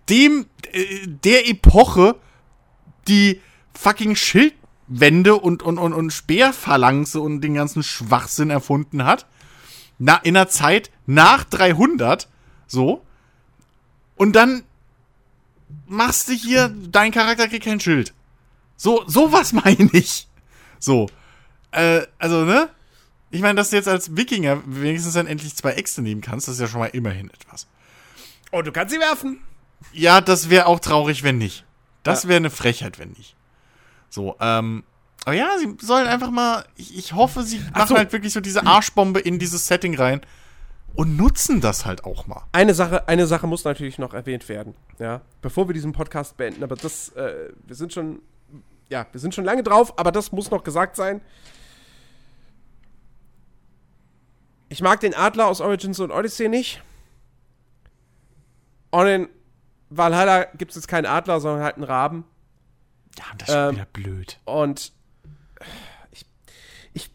dem, 0.08 0.46
äh, 0.72 1.06
der 1.06 1.48
Epoche, 1.48 2.16
die 3.06 3.40
fucking 3.72 4.16
Schild 4.16 4.54
Wände 4.88 5.36
und, 5.36 5.62
und, 5.62 5.78
und, 5.78 5.92
und 5.92 6.12
Speerphalanxe 6.12 7.20
und 7.20 7.40
den 7.40 7.54
ganzen 7.54 7.82
Schwachsinn 7.82 8.50
erfunden 8.50 9.04
hat. 9.04 9.26
Na, 9.98 10.16
in 10.16 10.34
der 10.34 10.48
Zeit 10.48 10.90
nach 11.06 11.44
300, 11.44 12.28
so. 12.66 13.02
Und 14.16 14.34
dann 14.36 14.62
machst 15.86 16.28
du 16.28 16.32
hier, 16.32 16.74
dein 16.90 17.12
Charakter 17.12 17.48
kriegt 17.48 17.64
kein 17.64 17.80
Schild. 17.80 18.12
So, 18.76 19.04
sowas 19.06 19.52
meine 19.64 19.88
ich. 19.92 20.28
So. 20.78 21.08
Äh, 21.70 22.02
also, 22.18 22.44
ne? 22.44 22.68
Ich 23.30 23.40
meine, 23.42 23.56
dass 23.56 23.70
du 23.70 23.76
jetzt 23.76 23.88
als 23.88 24.16
Wikinger 24.16 24.62
wenigstens 24.66 25.14
dann 25.14 25.26
endlich 25.26 25.54
zwei 25.56 25.72
Äxte 25.72 26.00
nehmen 26.00 26.20
kannst, 26.20 26.46
das 26.46 26.54
ist 26.54 26.60
ja 26.60 26.68
schon 26.68 26.80
mal 26.80 26.86
immerhin 26.86 27.30
etwas. 27.30 27.66
Oh, 28.52 28.62
du 28.62 28.70
kannst 28.70 28.94
sie 28.94 29.00
werfen. 29.00 29.40
Ja, 29.92 30.20
das 30.20 30.48
wäre 30.48 30.66
auch 30.66 30.80
traurig, 30.80 31.22
wenn 31.22 31.38
nicht. 31.38 31.64
Das 32.02 32.28
wäre 32.28 32.36
eine 32.36 32.50
Frechheit, 32.50 32.98
wenn 32.98 33.10
nicht. 33.10 33.34
So, 34.16 34.34
ähm, 34.40 34.82
aber 35.26 35.34
ja, 35.34 35.58
sie 35.58 35.76
sollen 35.78 36.06
einfach 36.06 36.30
mal, 36.30 36.64
ich, 36.76 36.96
ich 36.96 37.12
hoffe, 37.12 37.42
sie 37.42 37.60
Ach 37.72 37.80
machen 37.80 37.88
so. 37.88 37.96
halt 37.96 38.14
wirklich 38.14 38.32
so 38.32 38.40
diese 38.40 38.66
Arschbombe 38.66 39.20
in 39.20 39.38
dieses 39.38 39.66
Setting 39.66 39.94
rein 39.94 40.22
und 40.94 41.18
nutzen 41.18 41.60
das 41.60 41.84
halt 41.84 42.04
auch 42.04 42.26
mal. 42.26 42.44
Eine 42.52 42.72
Sache, 42.72 43.06
eine 43.08 43.26
Sache 43.26 43.46
muss 43.46 43.64
natürlich 43.64 43.98
noch 43.98 44.14
erwähnt 44.14 44.48
werden, 44.48 44.74
ja, 44.98 45.20
bevor 45.42 45.68
wir 45.68 45.74
diesen 45.74 45.92
Podcast 45.92 46.38
beenden, 46.38 46.64
aber 46.64 46.76
das, 46.76 47.10
äh, 47.10 47.50
wir 47.66 47.76
sind 47.76 47.92
schon, 47.92 48.22
ja, 48.88 49.06
wir 49.12 49.20
sind 49.20 49.34
schon 49.34 49.44
lange 49.44 49.62
drauf, 49.62 49.98
aber 49.98 50.12
das 50.12 50.32
muss 50.32 50.50
noch 50.50 50.64
gesagt 50.64 50.96
sein. 50.96 51.20
Ich 54.70 54.80
mag 54.80 55.00
den 55.00 55.12
Adler 55.12 55.46
aus 55.46 55.60
Origins 55.60 56.00
und 56.00 56.10
Odyssey 56.10 56.48
nicht. 56.48 56.82
Und 58.90 59.06
in 59.08 59.28
Valhalla 59.90 60.44
gibt 60.56 60.70
es 60.70 60.76
jetzt 60.76 60.88
keinen 60.88 61.04
Adler, 61.04 61.38
sondern 61.38 61.62
halt 61.62 61.74
einen 61.74 61.84
Raben. 61.84 62.24
Ja, 63.18 63.24
das 63.38 63.48
ist 63.48 63.54
ähm, 63.54 63.74
wieder 63.74 63.86
blöd. 63.86 64.38
Und 64.44 64.92
ich, 66.10 66.26
ich 66.92 67.10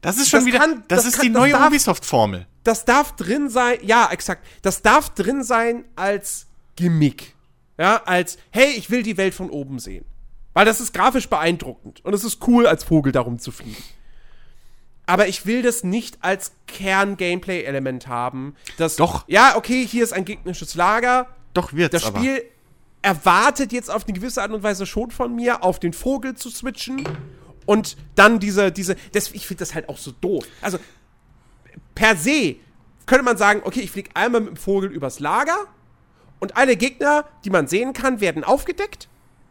das 0.00 0.18
ist 0.18 0.28
schon 0.28 0.40
das 0.40 0.46
wieder, 0.46 0.58
kann, 0.58 0.84
das, 0.88 1.04
das, 1.04 1.06
ist 1.06 1.16
kann, 1.16 1.22
die 1.26 1.30
neue 1.30 1.56
Ubisoft-Formel. 1.56 2.46
Das 2.62 2.84
darf 2.84 3.16
drin 3.16 3.48
sein, 3.48 3.78
ja, 3.82 4.08
exakt. 4.10 4.46
Das 4.62 4.82
darf 4.82 5.10
drin 5.10 5.42
sein 5.42 5.84
als 5.96 6.46
Gimmick. 6.76 7.34
Ja, 7.78 8.02
als, 8.04 8.38
hey, 8.50 8.70
ich 8.76 8.90
will 8.90 9.02
die 9.02 9.16
Welt 9.16 9.34
von 9.34 9.50
oben 9.50 9.78
sehen. 9.78 10.04
Weil 10.52 10.64
das 10.64 10.80
ist 10.80 10.94
grafisch 10.94 11.28
beeindruckend. 11.28 12.04
Und 12.04 12.14
es 12.14 12.22
ist 12.22 12.46
cool, 12.46 12.66
als 12.66 12.84
Vogel 12.84 13.12
darum 13.12 13.38
zu 13.38 13.50
fliegen. 13.50 13.82
Aber 15.06 15.28
ich 15.28 15.44
will 15.44 15.62
das 15.62 15.84
nicht 15.84 16.18
als 16.22 16.52
Kern-Gameplay-Element 16.66 18.06
haben. 18.06 18.54
Das, 18.78 18.96
Doch. 18.96 19.24
Ja, 19.28 19.56
okay, 19.56 19.86
hier 19.86 20.04
ist 20.04 20.12
ein 20.12 20.24
gegnerisches 20.24 20.74
Lager. 20.74 21.28
Doch, 21.52 21.72
wird's 21.72 21.92
Das 21.92 22.06
Spiel 22.06 22.36
aber 22.36 22.53
erwartet 23.04 23.72
jetzt 23.72 23.90
auf 23.90 24.04
eine 24.04 24.14
gewisse 24.14 24.40
Art 24.40 24.50
und 24.50 24.62
Weise 24.62 24.86
schon 24.86 25.10
von 25.10 25.34
mir, 25.34 25.62
auf 25.62 25.78
den 25.78 25.92
Vogel 25.92 26.34
zu 26.34 26.48
switchen 26.48 27.04
und 27.66 27.98
dann 28.14 28.40
diese, 28.40 28.72
diese, 28.72 28.96
das, 29.12 29.30
ich 29.32 29.46
finde 29.46 29.60
das 29.60 29.74
halt 29.74 29.90
auch 29.90 29.98
so 29.98 30.10
doof. 30.10 30.46
Also, 30.62 30.78
per 31.94 32.16
se 32.16 32.56
könnte 33.04 33.24
man 33.24 33.36
sagen, 33.36 33.60
okay, 33.64 33.80
ich 33.80 33.90
fliege 33.90 34.10
einmal 34.14 34.40
mit 34.40 34.50
dem 34.50 34.56
Vogel 34.56 34.90
übers 34.90 35.20
Lager 35.20 35.56
und 36.40 36.56
alle 36.56 36.76
Gegner, 36.76 37.26
die 37.44 37.50
man 37.50 37.66
sehen 37.66 37.92
kann, 37.92 38.22
werden 38.22 38.42
aufgedeckt, 38.42 39.08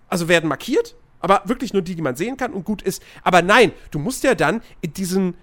also 0.10 0.28
werden 0.28 0.50
markiert, 0.50 0.96
aber 1.20 1.44
wirklich 1.46 1.74
nur 1.74 1.84
die, 1.84 1.96
die 1.96 2.02
man 2.02 2.16
sehen 2.16 2.38
kann 2.38 2.54
und 2.54 2.66
gut 2.66 2.82
ist. 2.82 3.04
Aber 3.22 3.44
nein, 3.44 3.72
du 3.92 4.00
musst 4.00 4.24
ja 4.24 4.34
dann 4.34 4.62
in 4.82 4.94
diesen 4.94 5.36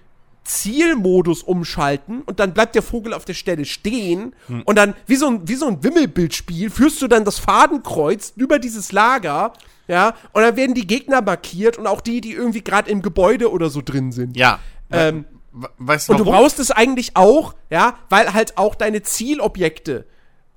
Zielmodus 0.43 1.43
umschalten 1.43 2.21
und 2.23 2.39
dann 2.39 2.53
bleibt 2.53 2.75
der 2.75 2.81
Vogel 2.81 3.13
auf 3.13 3.25
der 3.25 3.33
Stelle 3.33 3.65
stehen 3.65 4.35
hm. 4.47 4.63
und 4.63 4.75
dann 4.75 4.95
wie 5.05 5.15
so 5.15 5.27
ein, 5.27 5.47
wie 5.47 5.55
so 5.55 5.67
ein 5.67 5.83
Wimmelbildspiel 5.83 6.69
führst 6.69 7.01
du 7.01 7.07
dann 7.07 7.25
das 7.25 7.39
Fadenkreuz 7.39 8.33
über 8.35 8.59
dieses 8.59 8.91
Lager, 8.91 9.53
ja, 9.87 10.15
und 10.31 10.41
dann 10.41 10.55
werden 10.55 10.73
die 10.73 10.87
Gegner 10.87 11.21
markiert 11.21 11.77
und 11.77 11.85
auch 11.85 12.01
die, 12.01 12.21
die 12.21 12.33
irgendwie 12.33 12.63
gerade 12.63 12.89
im 12.89 13.01
Gebäude 13.01 13.51
oder 13.51 13.69
so 13.69 13.81
drin 13.81 14.11
sind. 14.11 14.37
Ja. 14.37 14.59
Ähm, 14.89 15.25
weißt 15.51 16.09
du, 16.09 16.13
und 16.13 16.19
du 16.19 16.25
brauchst 16.25 16.59
es 16.59 16.71
eigentlich 16.71 17.15
auch, 17.15 17.55
ja, 17.69 17.95
weil 18.09 18.33
halt 18.33 18.57
auch 18.57 18.75
deine 18.75 19.03
Zielobjekte, 19.03 20.05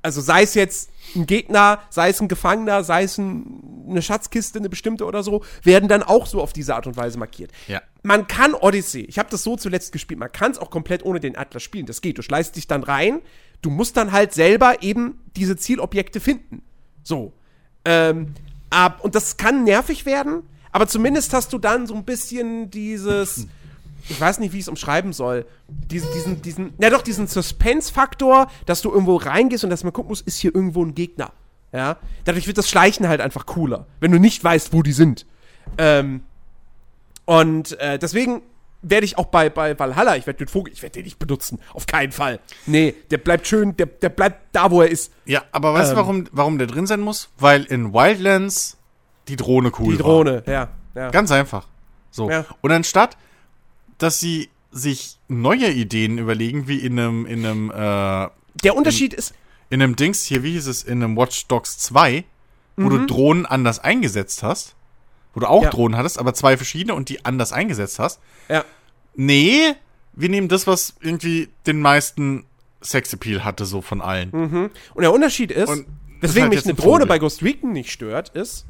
also 0.03 0.21
sei 0.21 0.43
es 0.43 0.55
jetzt 0.55 0.91
ein 1.17 1.27
Gegner, 1.27 1.81
sei 1.91 2.11
es 2.11 2.21
ein 2.21 2.29
Gefangener, 2.29 2.85
sei 2.85 3.05
es 3.05 3.19
ein, 3.19 3.87
eine 3.89 4.03
Schatzkiste, 4.03 4.59
eine 4.59 4.69
bestimmte 4.69 5.05
oder 5.05 5.23
so, 5.23 5.43
werden 5.63 5.89
dann 5.89 6.03
auch 6.03 6.27
so 6.27 6.41
auf 6.41 6.53
diese 6.53 6.75
Art 6.75 6.87
und 6.87 6.97
Weise 6.97 7.19
markiert. 7.19 7.51
Ja. 7.67 7.83
Man 8.07 8.27
kann 8.27 8.53
Odyssey, 8.53 9.01
ich 9.01 9.19
habe 9.19 9.31
das 9.31 9.43
so 9.43 9.57
zuletzt 9.57 9.91
gespielt, 9.91 10.21
man 10.21 10.31
kann 10.31 10.53
es 10.53 10.59
auch 10.59 10.69
komplett 10.69 11.07
ohne 11.07 11.21
den 11.21 11.39
Atlas 11.39 11.63
spielen. 11.63 11.87
Das 11.87 12.03
geht. 12.03 12.19
Du 12.19 12.23
schleißt 12.23 12.55
dich 12.55 12.67
dann 12.67 12.83
rein, 12.83 13.23
du 13.63 13.71
musst 13.71 13.97
dann 13.97 14.13
halt 14.13 14.35
selber 14.35 14.83
eben 14.83 15.21
diese 15.37 15.57
Zielobjekte 15.57 16.21
finden. 16.21 16.61
So. 17.03 17.33
Ähm, 17.87 18.35
ab, 18.69 19.03
und 19.03 19.15
das 19.15 19.39
kann 19.39 19.65
nervig 19.65 20.05
werden, 20.05 20.43
aber 20.71 20.87
zumindest 20.87 21.33
hast 21.33 21.53
du 21.55 21.59
dann 21.59 21.87
so 21.87 21.95
ein 21.95 22.05
bisschen 22.05 22.71
dieses. 22.71 23.47
ich 24.11 24.21
weiß 24.21 24.39
nicht, 24.39 24.53
wie 24.53 24.59
ich 24.59 24.65
es 24.65 24.69
umschreiben 24.69 25.15
soll. 25.15 25.47
Diesen, 25.69 26.13
diesen, 26.13 26.43
diesen, 26.43 26.75
ja 26.79 26.91
doch, 26.91 27.01
diesen 27.01 27.27
Suspense-Faktor, 27.27 28.51
dass 28.67 28.83
du 28.83 28.91
irgendwo 28.91 29.17
reingehst 29.17 29.65
und 29.65 29.71
dass 29.71 29.83
man 29.83 29.95
gucken 29.95 30.11
muss, 30.11 30.21
ist 30.21 30.39
hier 30.39 30.55
irgendwo 30.55 30.85
ein 30.85 30.95
Gegner. 30.95 31.33
Ja. 31.73 31.97
Dadurch 32.27 32.47
wird 32.47 32.59
das 32.59 32.69
Schleichen 32.69 33.09
halt 33.09 33.23
einfach 33.23 33.47
cooler, 33.47 33.87
wenn 34.01 34.13
du 34.13 34.19
nicht 34.19 34.45
weißt, 34.45 34.75
wo 34.75 34.83
die 34.83 34.93
sind. 34.93 35.25
Ähm, 35.79 36.23
und 37.25 37.79
äh, 37.81 37.99
deswegen 37.99 38.43
werde 38.83 39.07
ich 39.07 39.17
auch 39.17 39.27
bei, 39.27 39.49
bei 39.49 39.79
Valhalla, 39.79 40.17
ich 40.17 40.27
werde 40.27 40.39
den 40.39 40.49
Vogel, 40.49 40.73
ich 40.73 40.83
werde 40.83 40.95
den 40.95 41.05
nicht 41.05 41.19
benutzen. 41.19 41.59
Auf 41.73 41.87
keinen 41.87 42.13
Fall. 42.13 42.39
Nee, 42.67 42.95
der 43.11 43.19
bleibt 43.19 43.47
schön, 43.47 43.77
der, 43.77 43.87
der 43.87 44.11
bleibt 44.11 44.55
da, 44.55 44.71
wo 44.71 44.83
er 44.83 44.91
ist. 44.91 45.13
Ja, 45.25 45.43
aber 45.53 45.73
weißt 45.73 45.91
Ähm. 45.91 45.97
du, 45.97 46.01
warum, 46.01 46.29
warum 46.33 46.59
der 46.59 46.67
drin 46.67 46.87
sein 46.87 47.01
muss? 47.01 47.31
Weil 47.39 47.65
in 47.65 47.95
Wildlands 47.95 48.77
die 49.29 49.37
Drohne 49.37 49.73
cool 49.79 49.93
Die 49.93 49.99
Drohne, 50.03 50.43
ja. 50.47 50.53
ja. 50.53 50.69
war. 50.95 51.11
Ganz 51.11 51.31
einfach. 51.31 51.67
So. 52.11 52.31
Ja. 52.31 52.45
Und 52.61 52.73
anstatt, 52.73 53.17
dass 53.99 54.21
sie 54.21 54.51
sich 54.71 55.19
neue 55.29 55.71
Ideen 55.71 56.19
überlegen, 56.19 56.69
wie 56.69 56.79
in 56.79 56.99
einem, 56.99 57.27
in 57.27 57.47
einem, 57.47 57.71
äh, 57.71 58.29
Der 58.63 58.77
Unterschied 58.77 59.15
ist, 59.15 59.35
in 59.71 59.83
einem 59.83 59.97
Dings, 59.97 60.25
hier, 60.25 60.43
wie 60.43 60.53
hieß 60.53 60.67
es, 60.67 60.83
in 60.83 61.03
einem 61.03 61.17
Watch 61.17 61.47
Dogs 61.47 61.79
2, 61.79 62.25
wo 62.77 62.89
du 62.89 63.07
Drohnen 63.07 63.47
anders 63.47 63.79
eingesetzt 63.79 64.43
hast, 64.43 64.75
wo 65.35 65.41
du 65.41 65.49
auch 65.49 65.61
Mhm. 65.61 65.65
Ja. 65.65 65.71
Drohnen 65.71 65.97
hattest, 65.99 66.19
aber 66.19 66.35
zwei 66.35 66.57
verschiedene 66.57 66.95
und 66.95 67.09
die 67.09 67.25
anders 67.25 67.53
eingesetzt 67.53 67.99
hast. 67.99 68.21
ja, 68.49 68.65
Nee, 69.17 69.75
wir 70.13 70.29
nehmen 70.29 70.49
das, 70.49 70.67
was 70.67 70.95
irgendwie 71.01 71.49
den 71.67 71.81
meisten 71.81 72.47
Sexappeal 72.83 73.45
hatte, 73.45 73.65
so 73.65 73.81
von 73.81 74.01
allen. 74.03 74.31
und 74.95 75.03
der 75.03 75.13
Unterschied 75.13 75.51
ist, 75.51 75.69
Und 75.69 75.87
weswegen 76.21 76.45
halt 76.45 76.55
mich 76.55 76.65
eine 76.65 76.73
ein 76.75 76.77
Drohne 76.77 77.07
bei 77.07 77.19
Ghost 77.19 77.43
Recon 77.43 77.73
nicht 77.73 77.91
stört, 77.93 78.31
ist, 78.31 78.67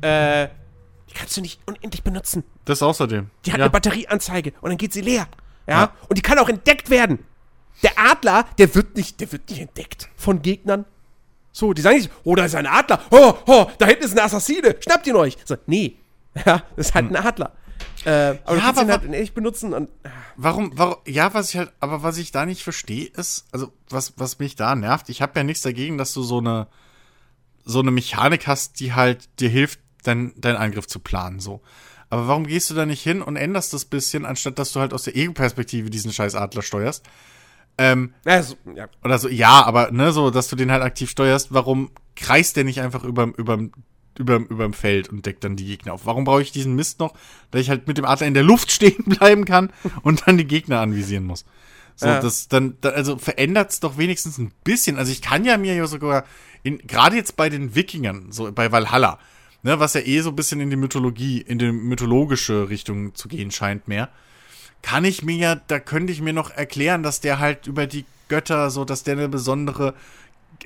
äh, 0.00 0.48
die 1.10 1.14
kannst 1.14 1.36
du 1.36 1.40
nicht 1.40 1.60
unendlich 1.66 2.02
benutzen. 2.02 2.44
Das 2.64 2.82
außerdem. 2.82 3.30
Die 3.44 3.52
hat 3.52 3.58
ja. 3.58 3.64
eine 3.64 3.70
Batterieanzeige 3.72 4.52
und 4.60 4.70
dann 4.70 4.78
geht 4.78 4.92
sie 4.92 5.00
leer. 5.00 5.28
Ja? 5.66 5.80
Ja. 5.80 5.92
Und 6.08 6.18
die 6.18 6.22
kann 6.22 6.38
auch 6.38 6.48
entdeckt 6.48 6.90
werden. 6.90 7.18
Der 7.82 7.92
Adler, 7.98 8.46
der 8.58 8.74
wird 8.74 8.96
nicht, 8.96 9.20
der 9.20 9.32
wird 9.32 9.48
nicht 9.50 9.60
entdeckt 9.60 10.08
von 10.16 10.40
Gegnern. 10.42 10.84
So, 11.56 11.72
die 11.72 11.82
sagen 11.82 11.96
nicht, 11.98 12.10
oh, 12.24 12.34
da 12.34 12.44
ist 12.44 12.56
ein 12.56 12.66
Adler. 12.66 13.00
Oh, 13.12 13.32
oh, 13.46 13.66
da 13.78 13.86
hinten 13.86 14.02
ist 14.04 14.10
eine 14.12 14.24
Assassine. 14.24 14.74
Schnappt 14.80 15.06
ihn 15.06 15.14
euch. 15.14 15.36
So, 15.44 15.56
nee. 15.66 15.96
Ja, 16.44 16.64
das 16.74 16.88
ist 16.88 16.94
halt 16.96 17.10
ein 17.12 17.16
Adler. 17.16 17.52
Äh, 18.04 18.10
aber 18.10 18.10
Ja, 18.10 18.34
du 18.34 18.60
kannst 18.60 18.80
aber 18.80 18.82
ihn 18.82 18.90
halt 18.90 19.02
wa- 19.02 19.06
unendlich 19.06 19.34
benutzen 19.34 19.72
und 19.72 19.88
Warum, 20.36 20.72
warum, 20.76 20.96
ja, 21.06 21.32
was 21.32 21.50
ich 21.50 21.58
halt, 21.58 21.72
aber 21.78 22.02
was 22.02 22.18
ich 22.18 22.32
da 22.32 22.44
nicht 22.44 22.64
verstehe, 22.64 23.06
ist, 23.06 23.46
also 23.52 23.72
was, 23.88 24.14
was 24.16 24.40
mich 24.40 24.56
da 24.56 24.74
nervt, 24.74 25.08
ich 25.10 25.22
habe 25.22 25.38
ja 25.38 25.44
nichts 25.44 25.62
dagegen, 25.62 25.96
dass 25.96 26.12
du 26.12 26.22
so 26.24 26.38
eine, 26.38 26.66
so 27.64 27.78
eine 27.78 27.92
Mechanik 27.92 28.48
hast, 28.48 28.80
die 28.80 28.94
halt 28.94 29.28
dir 29.38 29.48
hilft, 29.48 29.78
dein, 30.02 30.32
deinen 30.40 30.56
Angriff 30.56 30.88
zu 30.88 30.98
planen, 30.98 31.38
so. 31.38 31.60
Aber 32.10 32.26
warum 32.26 32.46
gehst 32.48 32.68
du 32.68 32.74
da 32.74 32.84
nicht 32.84 33.02
hin 33.02 33.22
und 33.22 33.36
änderst 33.36 33.72
das 33.72 33.84
bisschen, 33.84 34.26
anstatt 34.26 34.58
dass 34.58 34.72
du 34.72 34.80
halt 34.80 34.92
aus 34.92 35.04
der 35.04 35.14
Ego-Perspektive 35.16 35.88
diesen 35.88 36.12
scheiß 36.12 36.34
Adler 36.34 36.62
steuerst? 36.62 37.04
Ähm, 37.76 38.14
ja, 38.24 38.42
so, 38.42 38.54
ja. 38.74 38.88
oder 39.02 39.18
so, 39.18 39.28
ja, 39.28 39.64
aber, 39.64 39.90
ne, 39.90 40.12
so, 40.12 40.30
dass 40.30 40.48
du 40.48 40.56
den 40.56 40.70
halt 40.70 40.82
aktiv 40.82 41.10
steuerst, 41.10 41.52
warum 41.52 41.90
kreist 42.14 42.56
der 42.56 42.64
nicht 42.64 42.80
einfach 42.80 43.02
überm, 43.02 43.34
überm, 43.36 43.72
überm, 44.16 44.46
überm 44.46 44.72
Feld 44.72 45.08
und 45.08 45.26
deckt 45.26 45.42
dann 45.42 45.56
die 45.56 45.66
Gegner 45.66 45.94
auf? 45.94 46.06
Warum 46.06 46.24
brauche 46.24 46.42
ich 46.42 46.52
diesen 46.52 46.76
Mist 46.76 47.00
noch, 47.00 47.14
dass 47.50 47.60
ich 47.60 47.70
halt 47.70 47.88
mit 47.88 47.98
dem 47.98 48.04
Adler 48.04 48.28
in 48.28 48.34
der 48.34 48.44
Luft 48.44 48.70
stehen 48.72 49.04
bleiben 49.04 49.44
kann 49.44 49.70
und 50.02 50.22
dann 50.26 50.38
die 50.38 50.46
Gegner 50.46 50.80
anvisieren 50.80 51.24
muss? 51.24 51.44
So, 51.96 52.06
Ja. 52.06 52.20
das 52.20 52.48
dann, 52.48 52.76
da, 52.80 52.90
also 52.90 53.18
verändert's 53.18 53.80
doch 53.80 53.98
wenigstens 53.98 54.38
ein 54.38 54.52
bisschen. 54.64 54.96
Also 54.96 55.12
ich 55.12 55.22
kann 55.22 55.44
ja 55.44 55.56
mir 55.56 55.74
ja 55.74 55.86
sogar, 55.86 56.24
gerade 56.64 57.16
jetzt 57.16 57.36
bei 57.36 57.48
den 57.48 57.74
Wikingern, 57.74 58.30
so 58.30 58.50
bei 58.52 58.70
Valhalla, 58.72 59.18
ne, 59.62 59.78
was 59.80 59.94
ja 59.94 60.00
eh 60.00 60.20
so 60.20 60.30
ein 60.30 60.36
bisschen 60.36 60.60
in 60.60 60.70
die 60.70 60.76
Mythologie, 60.76 61.40
in 61.40 61.58
die 61.58 61.72
mythologische 61.72 62.68
Richtung 62.68 63.14
zu 63.14 63.28
gehen 63.28 63.50
scheint 63.50 63.88
mehr, 63.88 64.10
kann 64.84 65.06
ich 65.06 65.24
mir 65.24 65.36
ja, 65.36 65.54
da 65.54 65.80
könnte 65.80 66.12
ich 66.12 66.20
mir 66.20 66.34
noch 66.34 66.50
erklären, 66.50 67.02
dass 67.02 67.20
der 67.20 67.38
halt 67.38 67.66
über 67.66 67.86
die 67.86 68.04
Götter, 68.28 68.68
so, 68.70 68.84
dass 68.84 69.02
der 69.02 69.14
eine 69.14 69.30
besondere 69.30 69.94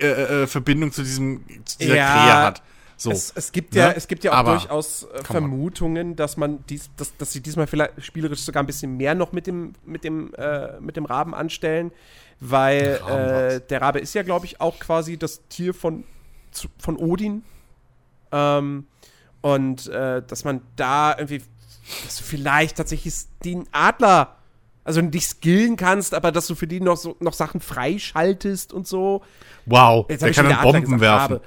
äh, 0.01 0.07
äh, 0.43 0.47
Verbindung 0.49 0.91
zu 0.91 1.03
diesem, 1.05 1.45
zu 1.65 1.79
dieser 1.79 1.95
Ja, 1.95 2.13
Krähe 2.13 2.43
hat. 2.45 2.63
So. 2.97 3.13
Es, 3.13 3.33
es 3.37 3.53
gibt 3.53 3.77
ja, 3.77 3.89
Ne? 3.91 3.97
es 3.97 4.09
gibt 4.09 4.25
ja 4.25 4.33
auch 4.33 4.39
Aber, 4.39 4.53
durchaus 4.53 5.05
äh. 5.05 5.23
Vermutungen, 5.23 6.17
dass 6.17 6.37
man 6.37 6.65
dies, 6.69 6.91
dass, 6.97 7.17
dass 7.17 7.33
sie 7.33 7.41
diesmal 7.41 7.69
vielleicht 7.69 8.05
spielerisch 8.05 8.41
sogar 8.41 8.61
ein 8.61 8.67
bisschen 8.67 8.97
mehr 8.97 9.15
noch 9.15 9.31
mit 9.31 9.47
dem, 9.47 9.75
mit 9.87 10.03
dem, 10.03 10.35
äh, 10.35 10.81
mit 10.81 10.97
dem 10.97 11.05
Raben 11.05 11.33
anstellen, 11.33 11.93
weil 12.41 12.97
Raben 12.97 13.57
äh, 13.57 13.61
der 13.61 13.83
Rabe 13.83 14.01
ist 14.01 14.15
ja, 14.17 14.25
glaube 14.25 14.47
ich, 14.47 14.61
auch 14.61 14.81
quasi 14.81 15.17
das 15.17 15.43
Tier 15.49 15.75
von, 15.75 16.03
von 16.81 16.97
Odin. 16.97 17.45
Ähm, 18.33 18.89
und 19.43 19.87
äh, 19.87 20.23
dass 20.27 20.43
man 20.43 20.61
da 20.75 21.17
irgendwie, 21.17 21.43
dass 22.05 22.17
du 22.19 22.25
vielleicht 22.25 22.77
tatsächlich 22.77 23.15
den 23.45 23.67
Adler, 23.73 24.37
also 24.85 25.01
nicht 25.01 25.27
skillen 25.29 25.77
kannst, 25.77 26.15
aber 26.15 26.33
dass 26.33 26.47
du 26.47 26.55
für 26.55 26.67
die 26.67 26.81
noch 26.81 26.97
so 26.97 27.17
noch 27.21 27.33
Sachen 27.35 27.61
freischaltest 27.61 28.73
und 28.73 28.87
so. 28.87 29.23
wow, 29.67 30.07
Jetzt 30.09 30.23
der 30.23 30.33
kann 30.33 30.49
dann 30.49 30.63
Bomben 30.63 30.83
gesagt, 30.99 31.01
werfen. 31.01 31.41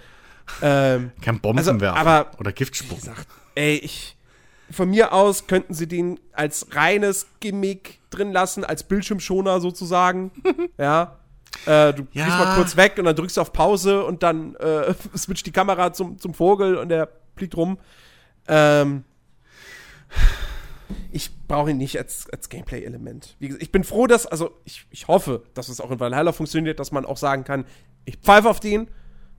Ähm, 0.62 1.12
Kann 1.22 1.40
Bomben 1.40 1.60
Also, 1.60 1.80
werfen. 1.80 1.98
aber- 1.98 2.32
Oder 2.40 2.52
wie 2.52 2.56
Giftspucken. 2.56 2.98
gesagt, 3.00 3.28
ey, 3.56 3.76
ich. 3.78 4.18
Von 4.72 4.90
mir 4.90 5.12
aus 5.12 5.48
könnten 5.48 5.74
sie 5.74 5.86
den 5.88 6.18
als 6.32 6.68
reines 6.74 7.28
Gimmick 7.42 8.00
drin 8.10 8.32
lassen, 8.32 8.64
als 8.64 8.84
Bildschirmschoner 8.84 9.60
sozusagen. 9.60 10.32
ja. 10.78 11.18
Äh, 11.66 11.94
du 11.94 12.08
Ja. 12.14 12.26
gehst 12.26 12.38
mal 12.38 12.56
kurz 12.56 12.78
weg 12.78 12.96
und 12.98 13.04
dann 13.06 13.16
drückst 13.16 13.36
du 13.38 13.42
auf 13.42 13.52
Pause 13.52 14.06
und 14.06 14.24
dann 14.24 14.56
äh, 14.56 14.94
switcht 15.18 15.46
die 15.46 15.52
Kamera 15.52 15.92
zum, 15.92 16.18
zum 16.20 16.34
Vogel 16.34 16.78
und 16.78 16.88
der 16.90 17.10
fliegt 17.36 17.56
rum. 17.58 17.80
Ähm, 18.48 19.04
ich 21.12 21.32
brauche 21.48 21.72
ihn 21.72 21.78
nicht 21.78 21.98
als, 21.98 22.30
als 22.30 22.50
Gameplay-Element. 22.50 23.36
Ich 23.40 23.72
bin 23.72 23.84
froh, 23.84 24.08
dass, 24.08 24.26
also 24.26 24.58
ich, 24.66 24.86
ich 24.90 25.08
hoffe, 25.08 25.44
dass 25.54 25.70
es 25.70 25.82
auch 25.82 25.92
in 25.92 26.00
Valhalla 26.00 26.32
funktioniert, 26.32 26.80
dass 26.80 26.92
man 26.92 27.06
auch 27.06 27.18
sagen 27.18 27.44
kann, 27.44 27.66
ich 28.06 28.18
pfeife 28.18 28.50
auf 28.50 28.60
den, 28.60 28.88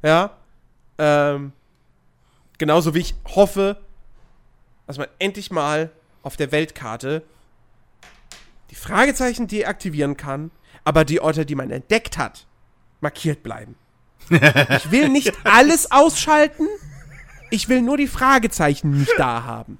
ja. 0.02 0.36
Ähm, 0.98 1.52
genauso 2.58 2.94
wie 2.94 3.00
ich 3.00 3.14
hoffe, 3.34 3.78
dass 4.86 4.98
man 4.98 5.08
endlich 5.18 5.50
mal 5.50 5.90
auf 6.22 6.36
der 6.36 6.52
Weltkarte 6.52 7.22
die 8.70 8.74
Fragezeichen 8.74 9.48
deaktivieren 9.48 10.16
kann, 10.16 10.50
aber 10.84 11.04
die 11.04 11.20
Orte, 11.20 11.46
die 11.46 11.54
man 11.54 11.70
entdeckt 11.70 12.18
hat, 12.18 12.46
markiert 13.00 13.42
bleiben. 13.42 13.74
ich 14.30 14.90
will 14.90 15.08
nicht 15.08 15.32
alles 15.44 15.90
ausschalten, 15.90 16.66
ich 17.50 17.68
will 17.68 17.82
nur 17.82 17.96
die 17.96 18.06
Fragezeichen 18.06 18.92
nicht 18.92 19.12
da 19.18 19.44
haben. 19.44 19.78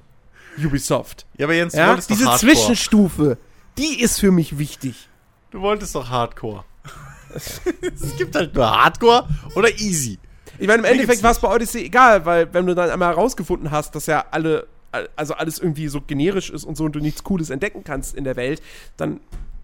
Ubisoft. 0.58 1.26
Ja, 1.38 1.46
aber 1.46 1.54
Jens, 1.54 1.72
du 1.72 1.78
Ja, 1.78 1.88
wolltest 1.88 2.10
diese 2.10 2.24
doch 2.24 2.32
Hardcore. 2.32 2.52
Zwischenstufe, 2.54 3.38
die 3.78 4.00
ist 4.00 4.20
für 4.20 4.30
mich 4.30 4.58
wichtig. 4.58 5.08
Du 5.50 5.60
wolltest 5.60 5.94
doch 5.94 6.08
Hardcore. 6.10 6.64
es 7.34 8.16
gibt 8.18 8.34
halt 8.34 8.54
nur 8.54 8.70
Hardcore 8.70 9.28
oder 9.54 9.70
Easy. 9.70 10.18
Ich 10.58 10.66
meine, 10.66 10.80
im 10.80 10.84
Endeffekt 10.84 11.22
war 11.22 11.32
es 11.32 11.38
bei 11.38 11.48
Odyssey 11.52 11.84
egal, 11.84 12.24
weil 12.26 12.52
wenn 12.52 12.66
du 12.66 12.74
dann 12.74 12.90
einmal 12.90 13.08
herausgefunden 13.10 13.70
hast, 13.70 13.94
dass 13.94 14.06
ja 14.06 14.24
alle, 14.30 14.66
also 15.16 15.34
alles 15.34 15.58
irgendwie 15.58 15.88
so 15.88 16.00
generisch 16.00 16.50
ist 16.50 16.64
und 16.64 16.76
so 16.76 16.84
und 16.84 16.92
du 16.92 17.00
nichts 17.00 17.24
Cooles 17.24 17.50
entdecken 17.50 17.84
kannst 17.84 18.14
in 18.14 18.24
der 18.24 18.36
Welt, 18.36 18.62
dann 18.96 19.20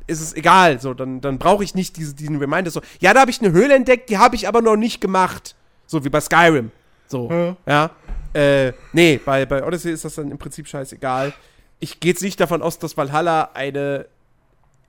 ist 0.07 0.21
es 0.21 0.35
egal. 0.35 0.81
So, 0.81 0.95
dann, 0.95 1.21
dann 1.21 1.39
brauche 1.39 1.63
ich 1.63 1.75
nicht 1.75 1.97
diese, 1.99 2.15
diesen 2.15 2.37
Reminder. 2.39 2.71
So, 2.71 2.81
ja, 3.01 3.13
da 3.15 3.21
habe 3.21 3.31
ich 3.31 3.41
eine 3.41 3.53
Höhle 3.53 3.75
entdeckt, 3.75 4.09
die 4.09 4.19
habe 4.19 4.35
ich 4.35 4.49
aber 4.49 4.63
noch 4.63 4.77
nicht 4.77 5.01
gemacht. 5.01 5.55
So 5.87 6.05
wie 6.05 6.09
bei 6.09 6.21
Skyrim. 6.21 6.71
So, 7.07 7.57
ja. 7.67 7.91
Äh, 8.39 8.73
nee, 8.93 9.19
bei, 9.19 9.47
bei 9.47 9.67
Odyssey 9.67 9.93
ist 9.93 10.05
das 10.05 10.15
dann 10.15 10.31
im 10.31 10.39
Prinzip 10.39 10.69
scheißegal. 10.69 11.33
Ich 11.81 11.99
gehe 11.99 12.13
jetzt 12.13 12.23
nicht 12.23 12.39
davon 12.39 12.63
aus, 12.63 12.79
dass 12.79 12.97
Valhalla 12.97 13.51
eine 13.55 14.07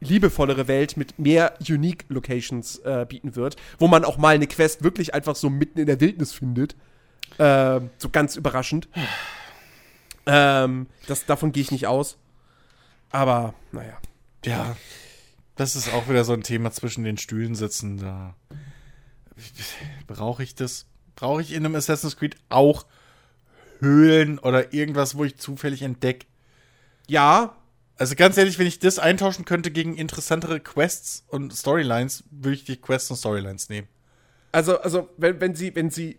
liebevollere 0.02 0.68
Welt 0.68 0.98
mit 0.98 1.18
mehr 1.18 1.56
Unique 1.68 2.06
Locations 2.10 2.78
äh, 2.80 3.08
bieten 3.10 3.36
wird, 3.36 3.56
wo 3.80 3.88
man 3.88 4.06
auch 4.06 4.18
mal 4.18 4.36
eine 4.36 4.46
Quest 4.46 4.84
wirklich 4.84 5.16
einfach 5.16 5.36
so 5.36 5.50
mitten 5.50 5.80
in 5.80 5.88
der 5.88 6.00
Wildnis 6.00 6.32
findet. 6.32 6.76
Ähm, 7.40 7.90
so 7.98 8.10
ganz 8.10 8.36
überraschend. 8.36 8.88
Ähm, 10.28 10.86
das, 11.08 11.26
davon 11.26 11.52
gehe 11.52 11.64
ich 11.64 11.72
nicht 11.72 11.88
aus. 11.88 12.18
Aber, 13.10 13.56
naja. 13.72 13.98
Ja. 14.46 14.76
Das 15.56 15.76
ist 15.76 15.92
auch 15.92 16.08
wieder 16.08 16.24
so 16.24 16.34
ein 16.34 16.44
Thema 16.44 16.72
zwischen 16.72 17.04
den 17.04 17.18
Stühlen 17.18 17.56
sitzen. 17.56 17.98
Da 17.98 18.36
brauche 20.06 20.44
ich 20.44 20.54
das? 20.54 20.86
Brauche 21.16 21.42
ich 21.42 21.52
in 21.52 21.66
einem 21.66 21.76
Assassin's 21.76 22.16
Creed 22.16 22.36
auch 22.50 22.86
Höhlen 23.80 24.40
oder 24.40 24.74
irgendwas, 24.74 25.16
wo 25.16 25.24
ich 25.24 25.38
zufällig 25.38 25.82
entdecke? 25.82 26.26
Ja, 27.08 27.56
Also 27.98 28.16
ganz 28.16 28.38
ehrlich, 28.38 28.58
wenn 28.60 28.68
ich 28.68 28.80
das 28.80 28.98
eintauschen 29.00 29.44
könnte 29.46 29.72
gegen 29.72 29.96
interessantere 29.98 30.60
Quests 30.60 31.26
und 31.28 31.54
Storylines, 31.54 32.24
würde 32.32 32.56
ich 32.56 32.64
die 32.64 32.78
Quests 32.78 33.12
und 33.12 33.18
Storylines 33.18 33.68
nehmen. 33.70 33.88
also, 34.52 34.80
also 34.80 35.10
wenn, 35.18 35.40
wenn 35.42 35.56
sie, 35.56 35.76
wenn 35.76 35.90
sie, 35.90 36.18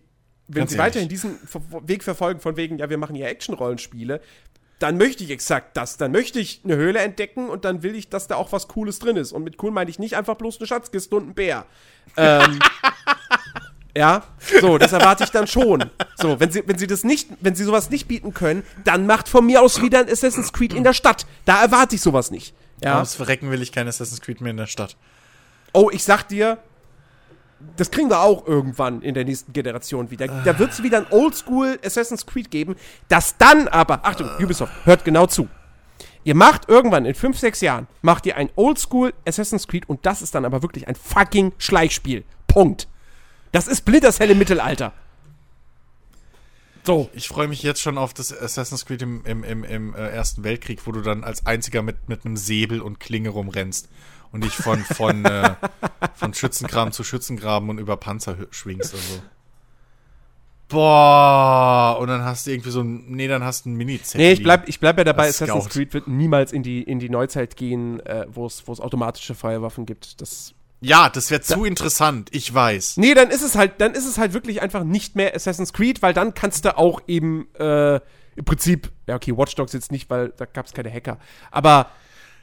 wenn 0.49 0.63
Ganz 0.63 0.73
sie 0.73 0.77
ehrlich. 0.77 0.87
weiterhin 0.87 1.09
diesen 1.09 1.39
Weg 1.87 2.03
verfolgen, 2.03 2.41
von 2.41 2.57
wegen, 2.57 2.79
ja, 2.79 2.91
wir 2.91 2.99
machen 2.99 3.17
ja 3.17 3.29
Action-Rollenspiele, 3.29 4.21
dann 4.79 4.97
möchte 4.99 5.23
ich 5.25 5.31
exakt 5.31 5.77
das. 5.77 5.97
Dann 5.99 6.11
möchte 6.11 6.41
ich 6.41 6.63
eine 6.65 6.75
Höhle 6.77 6.99
entdecken 7.01 7.49
und 7.51 7.65
dann 7.65 7.83
will 7.83 7.95
ich, 7.95 8.09
dass 8.09 8.27
da 8.29 8.37
auch 8.37 8.51
was 8.53 8.67
Cooles 8.69 8.99
drin 8.99 9.17
ist. 9.17 9.33
Und 9.33 9.45
mit 9.45 9.63
cool 9.63 9.71
meine 9.71 9.91
ich 9.91 9.99
nicht 9.99 10.17
einfach 10.17 10.37
bloß 10.37 10.59
eine 10.59 10.67
Schatzkiste 10.67 11.17
und 11.17 11.29
ein 11.31 11.35
Bär. 11.35 11.67
Ähm, 12.17 12.59
Ja, 13.97 14.23
so, 14.61 14.79
das 14.79 14.93
erwarte 14.93 15.25
ich 15.25 15.31
dann 15.31 15.47
schon. 15.47 15.91
So, 16.17 16.39
wenn 16.39 16.51
sie, 16.51 16.63
wenn 16.67 16.79
sie 16.79 16.87
das 16.87 17.03
nicht, 17.03 17.29
wenn 17.41 17.55
sie 17.55 17.65
sowas 17.65 17.91
nicht 17.91 18.07
bieten 18.07 18.33
können, 18.33 18.63
dann 18.85 19.07
macht 19.07 19.29
von 19.29 19.45
mir 19.45 19.63
aus 19.63 19.83
wieder 19.83 20.01
ein 20.01 20.11
Assassin's 20.11 20.53
Creed 20.53 20.73
in 20.73 20.85
der 20.85 20.93
Stadt. 20.93 21.27
Da 21.45 21.63
erwarte 21.63 21.97
ich 21.97 22.03
sowas 22.03 22.31
nicht. 22.31 22.55
Ja. 22.83 22.97
Ums 22.97 23.15
Verrecken 23.15 23.51
will 23.51 23.63
ich 23.63 23.73
kein 23.73 23.89
Assassin's 23.89 24.21
Creed 24.21 24.41
mehr 24.41 24.53
in 24.53 24.57
der 24.57 24.67
Stadt. 24.67 24.97
Oh, 25.73 25.91
ich 25.93 26.05
sag 26.05 26.29
dir, 26.29 26.59
das 27.77 27.91
kriegen 27.91 28.09
wir 28.09 28.21
auch 28.21 28.47
irgendwann 28.47 29.03
in 29.03 29.15
der 29.15 29.25
nächsten 29.25 29.53
Generation 29.53 30.11
wieder. 30.11 30.29
Da 30.29 30.59
wird 30.59 30.73
es 30.73 30.83
wieder 30.83 30.99
ein 30.99 31.07
Oldschool 31.11 31.79
Assassin's 31.85 32.27
Creed 32.27 32.51
geben, 32.51 32.77
das 33.09 33.37
dann 33.39 33.69
aber, 33.69 34.05
Achtung, 34.05 34.29
Ubisoft, 34.41 34.73
hört 34.85 35.05
genau 35.05 35.27
zu. 35.27 35.49
Ihr 36.23 36.35
macht 36.35 36.69
irgendwann 36.69 37.07
in 37.07 37.15
5, 37.15 37.39
6 37.39 37.61
Jahren, 37.63 37.87
macht 38.03 38.27
ihr 38.27 38.37
ein 38.37 38.51
Oldschool 38.55 39.15
Assassin's 39.27 39.67
Creed 39.67 39.89
und 39.89 40.05
das 40.07 40.23
ist 40.23 40.35
dann 40.35 40.45
aber 40.45 40.63
wirklich 40.63 40.87
ein 40.87 40.95
fucking 40.95 41.53
Schleichspiel. 41.59 42.25
Punkt. 42.47 42.89
Das 43.53 43.67
ist 43.67 43.85
im 43.87 44.39
Mittelalter. 44.39 44.93
So. 46.85 47.11
Ich 47.13 47.29
freue 47.29 47.49
mich 47.49 47.63
jetzt 47.63 47.81
schon 47.81 47.99
auf 47.99 48.15
das 48.15 48.33
Assassin's 48.37 48.87
Creed 48.87 49.03
im, 49.03 49.25
im, 49.25 49.45
im, 49.45 49.65
im 49.65 49.95
äh, 49.95 50.09
Ersten 50.09 50.45
Weltkrieg, 50.45 50.87
wo 50.87 50.93
du 50.93 51.03
dann 51.03 51.25
als 51.25 51.47
einziger 51.47 51.83
mit, 51.83 52.09
mit 52.09 52.25
einem 52.25 52.37
Säbel 52.37 52.81
und 52.81 53.01
Klinge 53.01 53.29
rumrennst 53.29 53.89
und 54.33 54.45
dich 54.45 54.53
von, 54.53 54.79
von, 54.85 55.25
äh, 55.25 55.55
von 56.15 56.33
Schützengraben 56.35 56.93
zu 56.93 57.05
Schützengraben 57.05 57.69
und 57.69 57.79
über 57.79 57.97
Panzer 57.97 58.37
schwingst 58.51 58.95
und 58.95 59.03
so. 59.03 59.23
Boah, 60.69 61.99
und 62.01 62.07
dann 62.07 62.23
hast 62.23 62.47
du 62.47 62.53
irgendwie 62.53 62.71
so 62.71 62.81
ein, 62.81 63.05
nee, 63.09 63.27
dann 63.27 63.43
hast 63.43 63.65
du 63.67 63.71
ein 63.71 63.75
mini 63.75 64.01
Nee, 64.15 64.33
ich 64.33 64.43
bleib, 64.43 64.69
ich 64.69 64.79
bleib 64.79 64.99
ja 64.99 65.05
dabei, 65.05 65.29
Assassin's 65.29 65.65
Scout. 65.65 65.73
Creed 65.73 65.95
wird 65.95 66.07
niemals 66.07 66.53
in 66.53 66.63
die, 66.63 66.83
in 66.83 67.01
die 67.01 67.09
Neuzeit 67.09 67.57
gehen, 67.57 67.99
äh, 68.07 68.27
wo 68.29 68.47
es 68.47 68.69
wo 68.69 68.73
es 68.73 68.79
automatische 68.79 69.35
Feuerwaffen 69.35 69.85
gibt. 69.85 70.21
Das 70.21 70.55
Ja, 70.81 71.11
das 71.11 71.31
wäre 71.31 71.43
zu 71.43 71.65
interessant, 71.65 72.29
ich 72.33 72.53
weiß. 72.53 72.97
Nee, 72.97 73.15
dann 73.15 73.31
ist 73.31 73.43
es 73.43 73.55
halt, 73.55 73.81
dann 73.81 73.93
ist 73.95 74.07
es 74.07 74.17
halt 74.17 74.33
wirklich 74.33 74.63
einfach 74.63 74.85
nicht 74.85 75.15
mehr 75.15 75.35
Assassin's 75.35 75.73
Creed, 75.73 76.01
weil 76.03 76.15
dann 76.15 76.33
kannst 76.35 76.65
du 76.65 76.77
auch 76.77 77.03
eben 77.07 77.49
äh, 77.57 77.97
im 78.37 78.45
Prinzip, 78.45 78.91
ja 79.07 79.17
okay, 79.17 79.37
Watch 79.37 79.55
Dogs 79.55 79.73
jetzt 79.75 79.93
nicht, 79.93 80.09
weil 80.09 80.33
da 80.37 80.47
gab 80.47 80.67
es 80.67 80.73
keine 80.73 80.91
Hacker. 80.91 81.19
Aber 81.51 81.91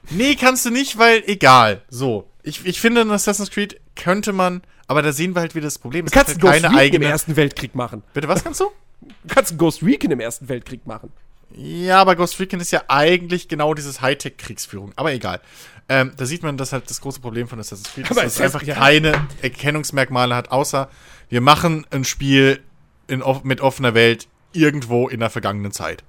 Nee, 0.09 0.35
kannst 0.35 0.65
du 0.65 0.69
nicht, 0.69 0.97
weil 0.97 1.23
egal. 1.25 1.81
So. 1.89 2.29
Ich, 2.43 2.65
ich 2.65 2.79
finde, 2.79 3.01
in 3.01 3.11
Assassin's 3.11 3.51
Creed 3.51 3.79
könnte 3.95 4.31
man, 4.31 4.61
aber 4.87 5.01
da 5.01 5.11
sehen 5.11 5.35
wir 5.35 5.41
halt 5.41 5.55
wieder 5.55 5.65
das 5.65 5.79
Problem. 5.79 6.05
Es 6.05 6.11
du 6.11 6.17
kannst 6.17 6.29
halt 6.29 6.41
Ghost 6.41 6.53
keine 6.53 6.67
Recon 6.67 6.77
im 6.77 6.79
eigene. 6.79 7.05
Ersten 7.05 7.35
Weltkrieg 7.35 7.75
machen. 7.75 8.03
Bitte, 8.13 8.27
was 8.27 8.43
kannst 8.43 8.59
du? 8.61 8.71
Du 9.01 9.33
kannst 9.33 9.51
einen 9.51 9.57
Ghost 9.57 9.83
Recon 9.83 10.11
im 10.11 10.19
Ersten 10.19 10.47
Weltkrieg 10.47 10.85
machen. 10.87 11.11
Ja, 11.51 12.01
aber 12.01 12.15
Ghost 12.15 12.39
Recon 12.39 12.59
ist 12.59 12.71
ja 12.71 12.83
eigentlich 12.87 13.47
genau 13.47 13.73
dieses 13.73 14.01
Hightech-Kriegsführung. 14.01 14.93
Aber 14.95 15.13
egal. 15.13 15.41
Ähm, 15.89 16.11
da 16.17 16.25
sieht 16.25 16.43
man, 16.43 16.57
dass 16.57 16.73
halt 16.73 16.89
das 16.89 16.99
große 16.99 17.21
Problem 17.21 17.47
von 17.47 17.59
Assassin's 17.59 17.93
Creed 17.93 18.09
ist, 18.09 18.17
dass 18.17 18.25
es 18.35 18.41
einfach 18.41 18.63
ja. 18.63 18.75
keine 18.75 19.25
Erkennungsmerkmale 19.41 20.35
hat, 20.35 20.51
außer 20.51 20.89
wir 21.29 21.39
machen 21.39 21.87
ein 21.91 22.03
Spiel 22.03 22.61
in, 23.07 23.23
mit 23.43 23.61
offener 23.61 23.93
Welt 23.93 24.27
irgendwo 24.51 25.07
in 25.07 25.21
der 25.21 25.29
vergangenen 25.29 25.71
Zeit. 25.71 26.03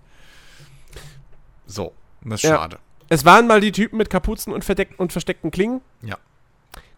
So. 1.67 1.92
Das 2.25 2.42
ist 2.42 2.49
Ja. 2.49 2.57
schade. 2.57 2.78
Es 3.08 3.25
waren 3.25 3.47
mal 3.47 3.60
die 3.60 3.73
Typen 3.73 3.97
mit 3.97 4.10
Kapuzen 4.10 4.52
und, 4.52 4.65
verdeck 4.65 4.91
und 4.99 5.12
versteckten 5.12 5.50
Klingen. 5.50 5.81
Ja. 6.02 6.18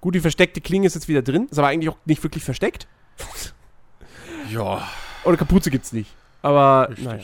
Gut, 0.00 0.14
die 0.14 0.20
versteckte 0.20 0.60
Klinge 0.60 0.86
ist 0.86 0.94
jetzt 0.94 1.08
wieder 1.08 1.22
drin, 1.22 1.46
ist 1.50 1.58
aber 1.58 1.68
eigentlich 1.68 1.90
auch 1.90 1.98
nicht 2.06 2.22
wirklich 2.22 2.42
versteckt. 2.42 2.88
Ja, 4.50 4.88
Oder 5.24 5.36
Kapuze 5.36 5.70
gibt's 5.70 5.92
nicht. 5.92 6.10
Aber, 6.42 6.88
richtig. 6.88 7.04
naja. 7.04 7.22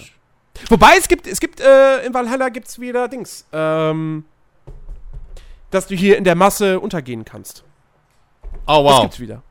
Wobei, 0.69 0.97
es 0.99 1.09
gibt, 1.09 1.27
es 1.27 1.41
gibt, 1.41 1.61
äh, 1.61 2.05
in 2.05 2.15
Valhalla 2.15 2.49
gibt's 2.49 2.79
wieder 2.81 3.09
Dings, 3.09 3.47
ähm, 3.53 4.25
dass 5.71 5.87
du 5.87 5.95
hier 5.95 6.17
in 6.17 6.25
der 6.25 6.35
Masse 6.35 6.81
untergehen 6.81 7.25
kannst. 7.25 7.65
Oh, 8.67 8.83
Das 8.85 8.95
wow. 8.95 9.03
gibt's 9.03 9.21
wieder. 9.21 9.43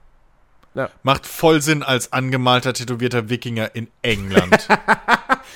Macht 1.03 1.25
voll 1.25 1.61
Sinn 1.61 1.83
als 1.83 2.11
angemalter, 2.11 2.73
tätowierter 2.73 3.29
Wikinger 3.29 3.73
in 3.75 3.87
England. 4.01 4.67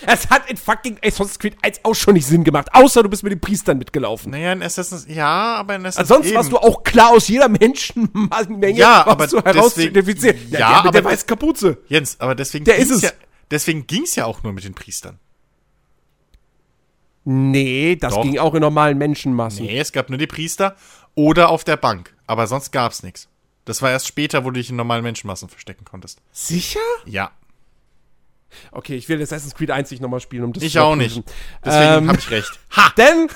Es 0.05 0.29
hat 0.29 0.49
in 0.49 0.55
fucking 0.55 0.97
Assassin's 1.03 1.37
Creed 1.39 1.57
1 1.61 1.81
auch 1.83 1.93
schon 1.93 2.13
nicht 2.13 2.25
Sinn 2.25 2.45
gemacht, 2.45 2.69
außer 2.71 3.03
du 3.03 3.09
bist 3.09 3.21
mit 3.23 3.33
den 3.33 3.41
Priestern 3.41 3.77
mitgelaufen. 3.77 4.31
naja, 4.31 4.53
in 4.53 4.63
Assassin's, 4.63 5.05
ja, 5.09 5.55
aber 5.57 5.75
in 5.75 5.85
Assassin's 5.85 6.09
Ansonsten 6.09 6.27
eben. 6.29 6.37
warst 6.37 6.51
du 6.53 6.57
auch 6.57 6.83
klar 6.83 7.09
aus 7.09 7.27
jeder 7.27 7.49
Menschenmenge 7.49 8.77
Ja, 8.79 9.05
aber 9.05 9.27
zu 9.27 9.41
herauszuidentifizieren. 9.43 10.37
deswegen- 10.37 10.53
Ja, 10.53 10.59
ja, 10.59 10.67
der 10.67 10.77
mit 10.77 10.79
aber- 10.87 10.91
der 10.93 11.03
weißen 11.05 11.27
Kapuze. 11.27 11.77
Jens, 11.87 12.17
aber 12.19 12.33
deswegen 12.33 12.63
Der 12.63 12.77
ist 12.77 12.91
es. 12.91 13.01
ja, 13.01 13.09
deswegen 13.51 13.87
ging's 13.87 14.15
ja 14.15 14.23
auch 14.25 14.41
nur 14.43 14.53
mit 14.53 14.63
den 14.63 14.73
Priestern. 14.73 15.19
Nee, 17.25 17.95
das 17.95 18.13
Doch. 18.15 18.23
ging 18.23 18.39
auch 18.39 18.53
in 18.55 18.61
normalen 18.61 18.97
Menschenmassen. 18.97 19.65
Nee, 19.65 19.79
es 19.79 19.91
gab 19.91 20.09
nur 20.09 20.17
die 20.17 20.27
Priester 20.27 20.75
oder 21.15 21.49
auf 21.49 21.63
der 21.63 21.77
Bank, 21.77 22.15
aber 22.27 22.47
sonst 22.47 22.71
gab's 22.71 23.03
nichts. 23.03 23.27
Das 23.65 23.81
war 23.81 23.91
erst 23.91 24.07
später, 24.07 24.43
wo 24.45 24.49
du 24.49 24.59
dich 24.59 24.69
in 24.69 24.75
normalen 24.77 25.03
Menschenmassen 25.03 25.47
verstecken 25.49 25.85
konntest. 25.85 26.19
Sicher? 26.31 26.79
Ja, 27.05 27.31
Okay, 28.71 28.95
ich 28.95 29.07
will 29.07 29.21
Assassin's 29.21 29.53
Creed 29.53 29.69
1 29.69 29.91
nicht 29.91 30.01
nochmal 30.01 30.21
spielen, 30.21 30.43
um 30.43 30.53
das 30.53 30.63
ich 30.63 30.73
zu 30.73 30.81
auch 30.83 30.93
überprüfen. 30.95 31.23
nicht. 31.23 31.33
Deswegen 31.63 31.93
Ähm, 31.93 32.07
habe 32.07 32.17
ich 32.17 32.31
recht. 32.31 32.59
Ha! 32.75 32.91
Denn 32.97 33.27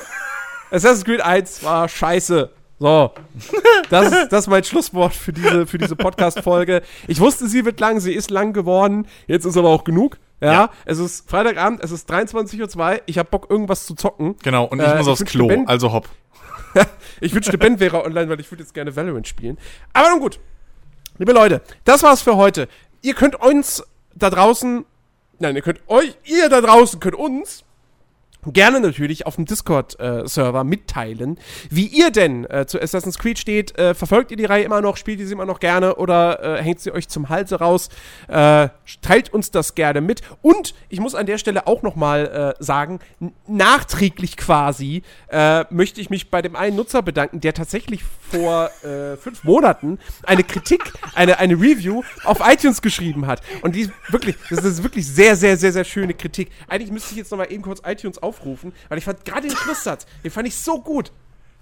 Assassin's 0.72 1.06
Creed 1.06 1.22
1 1.22 1.62
war 1.64 1.88
scheiße. 1.88 2.50
So, 2.80 3.14
das 3.92 4.12
ist, 4.12 4.32
das 4.32 4.40
ist 4.46 4.48
mein 4.48 4.64
Schlusswort 4.64 5.14
für 5.14 5.32
diese, 5.32 5.68
für 5.68 5.78
diese 5.78 5.96
Podcast-Folge. 5.96 6.82
Ich 7.08 7.20
wusste, 7.20 7.48
sie 7.48 7.64
wird 7.64 7.80
lang, 7.80 8.00
sie 8.00 8.12
ist 8.14 8.32
lang 8.32 8.54
geworden. 8.54 9.08
Jetzt 9.28 9.46
ist 9.46 9.56
aber 9.56 9.70
auch 9.70 9.84
genug. 9.84 10.18
Ja, 10.44 10.52
Ja. 10.52 10.70
es 10.86 11.00
ist 11.00 11.30
Freitagabend, 11.30 11.84
es 11.84 11.92
ist 11.92 12.10
23.02 12.12 12.78
Uhr. 12.78 13.02
Ich 13.06 13.18
habe 13.18 13.30
Bock, 13.30 13.48
irgendwas 13.50 13.86
zu 13.86 13.96
zocken. 13.96 14.36
Genau, 14.44 14.66
und 14.66 14.80
ich 14.82 14.86
Äh, 14.88 14.98
muss 14.98 15.08
ich 15.08 15.12
aufs 15.14 15.26
Klo, 15.26 15.48
Ben- 15.48 15.68
also 15.68 15.92
hopp. 15.94 16.10
Ich 17.22 17.34
wünschte, 17.34 17.58
Ben 17.58 17.80
wäre 17.80 18.04
online, 18.04 18.30
weil 18.30 18.40
ich 18.40 18.52
würde 18.52 18.64
jetzt 18.64 18.74
gerne 18.74 18.96
Valorant 18.96 19.28
spielen. 19.28 19.58
Aber 19.94 20.10
nun 20.10 20.20
gut. 20.20 20.40
Liebe 21.18 21.32
Leute, 21.32 21.62
das 21.86 22.02
war's 22.04 22.22
für 22.22 22.36
heute. 22.36 22.68
Ihr 23.02 23.14
könnt 23.14 23.36
uns 23.36 23.84
da 24.16 24.30
draußen, 24.30 24.84
nein, 25.40 25.56
ihr 25.56 25.62
könnt 25.62 25.82
euch, 25.88 26.16
ihr 26.26 26.50
da 26.50 26.60
draußen 26.62 27.00
könnt 27.00 27.16
uns 27.16 27.64
gerne 28.52 28.80
natürlich 28.80 29.26
auf 29.26 29.36
dem 29.36 29.46
Discord-Server 29.46 30.64
mitteilen, 30.64 31.38
wie 31.70 31.86
ihr 31.88 32.12
denn 32.12 32.46
äh, 32.46 32.66
zu 32.66 32.82
Assassin's 32.82 33.18
Creed 33.18 33.40
steht. 33.40 33.78
Äh, 33.78 33.94
verfolgt 33.94 34.32
ihr 34.32 34.38
die 34.38 34.46
Reihe 34.46 34.64
immer 34.64 34.82
noch, 34.82 34.98
spielt 34.98 35.20
ihr 35.20 35.28
sie 35.28 35.34
immer 35.34 35.46
noch 35.46 35.60
gerne 35.60 35.96
oder 35.96 36.60
äh, 36.60 36.64
hängt 36.64 36.80
sie 36.80 36.92
euch 36.92 37.08
zum 37.08 37.30
Halse 37.30 37.60
raus? 37.60 37.90
Äh, 38.28 38.70
teilt 39.02 39.34
uns 39.34 39.52
das 39.52 39.76
gerne 39.76 40.02
mit. 40.02 40.22
Und 40.42 40.74
ich 40.90 41.00
muss 41.00 41.16
an 41.16 41.26
der 41.26 41.38
Stelle 41.38 41.68
auch 41.68 41.82
noch 41.82 41.96
mal 41.96 42.56
äh, 42.60 42.64
sagen, 42.64 43.00
nachträglich 43.48 44.38
quasi 44.38 45.04
äh, 45.30 45.66
möchte 45.74 46.02
ich 46.02 46.10
mich 46.10 46.30
bei 46.30 46.42
dem 46.42 46.56
einen 46.56 46.76
Nutzer 46.76 47.02
bedanken, 47.02 47.40
der 47.40 47.54
tatsächlich 47.54 48.04
vor 48.04 48.70
äh, 48.84 49.18
fünf 49.18 49.44
Monaten 49.44 50.00
eine 50.24 50.44
Kritik, 50.44 50.82
eine, 51.14 51.40
eine 51.40 51.54
Review 51.54 52.04
auf 52.24 52.40
iTunes 52.44 52.82
geschrieben 52.82 53.28
hat. 53.28 53.42
Und 53.62 53.76
die 53.76 53.90
wirklich, 54.10 54.36
das 54.50 54.64
ist 54.66 54.84
wirklich 54.84 55.08
sehr, 55.08 55.36
sehr, 55.36 55.58
sehr, 55.58 55.72
sehr 55.72 55.84
schöne 55.84 56.14
Kritik. 56.14 56.50
Eigentlich 56.68 56.92
müsste 56.92 57.12
ich 57.12 57.18
jetzt 57.18 57.32
noch 57.32 57.38
mal 57.38 57.52
eben 57.52 57.62
kurz 57.62 57.82
iTunes 57.86 58.22
aufrufen, 58.34 58.74
weil 58.90 58.98
ich 58.98 59.06
fand 59.06 59.24
gerade 59.26 59.48
den 59.48 59.56
Schlusssatz, 59.56 60.06
den 60.24 60.32
fand 60.32 60.48
ich 60.48 60.56
so 60.56 60.82
gut. 60.82 61.12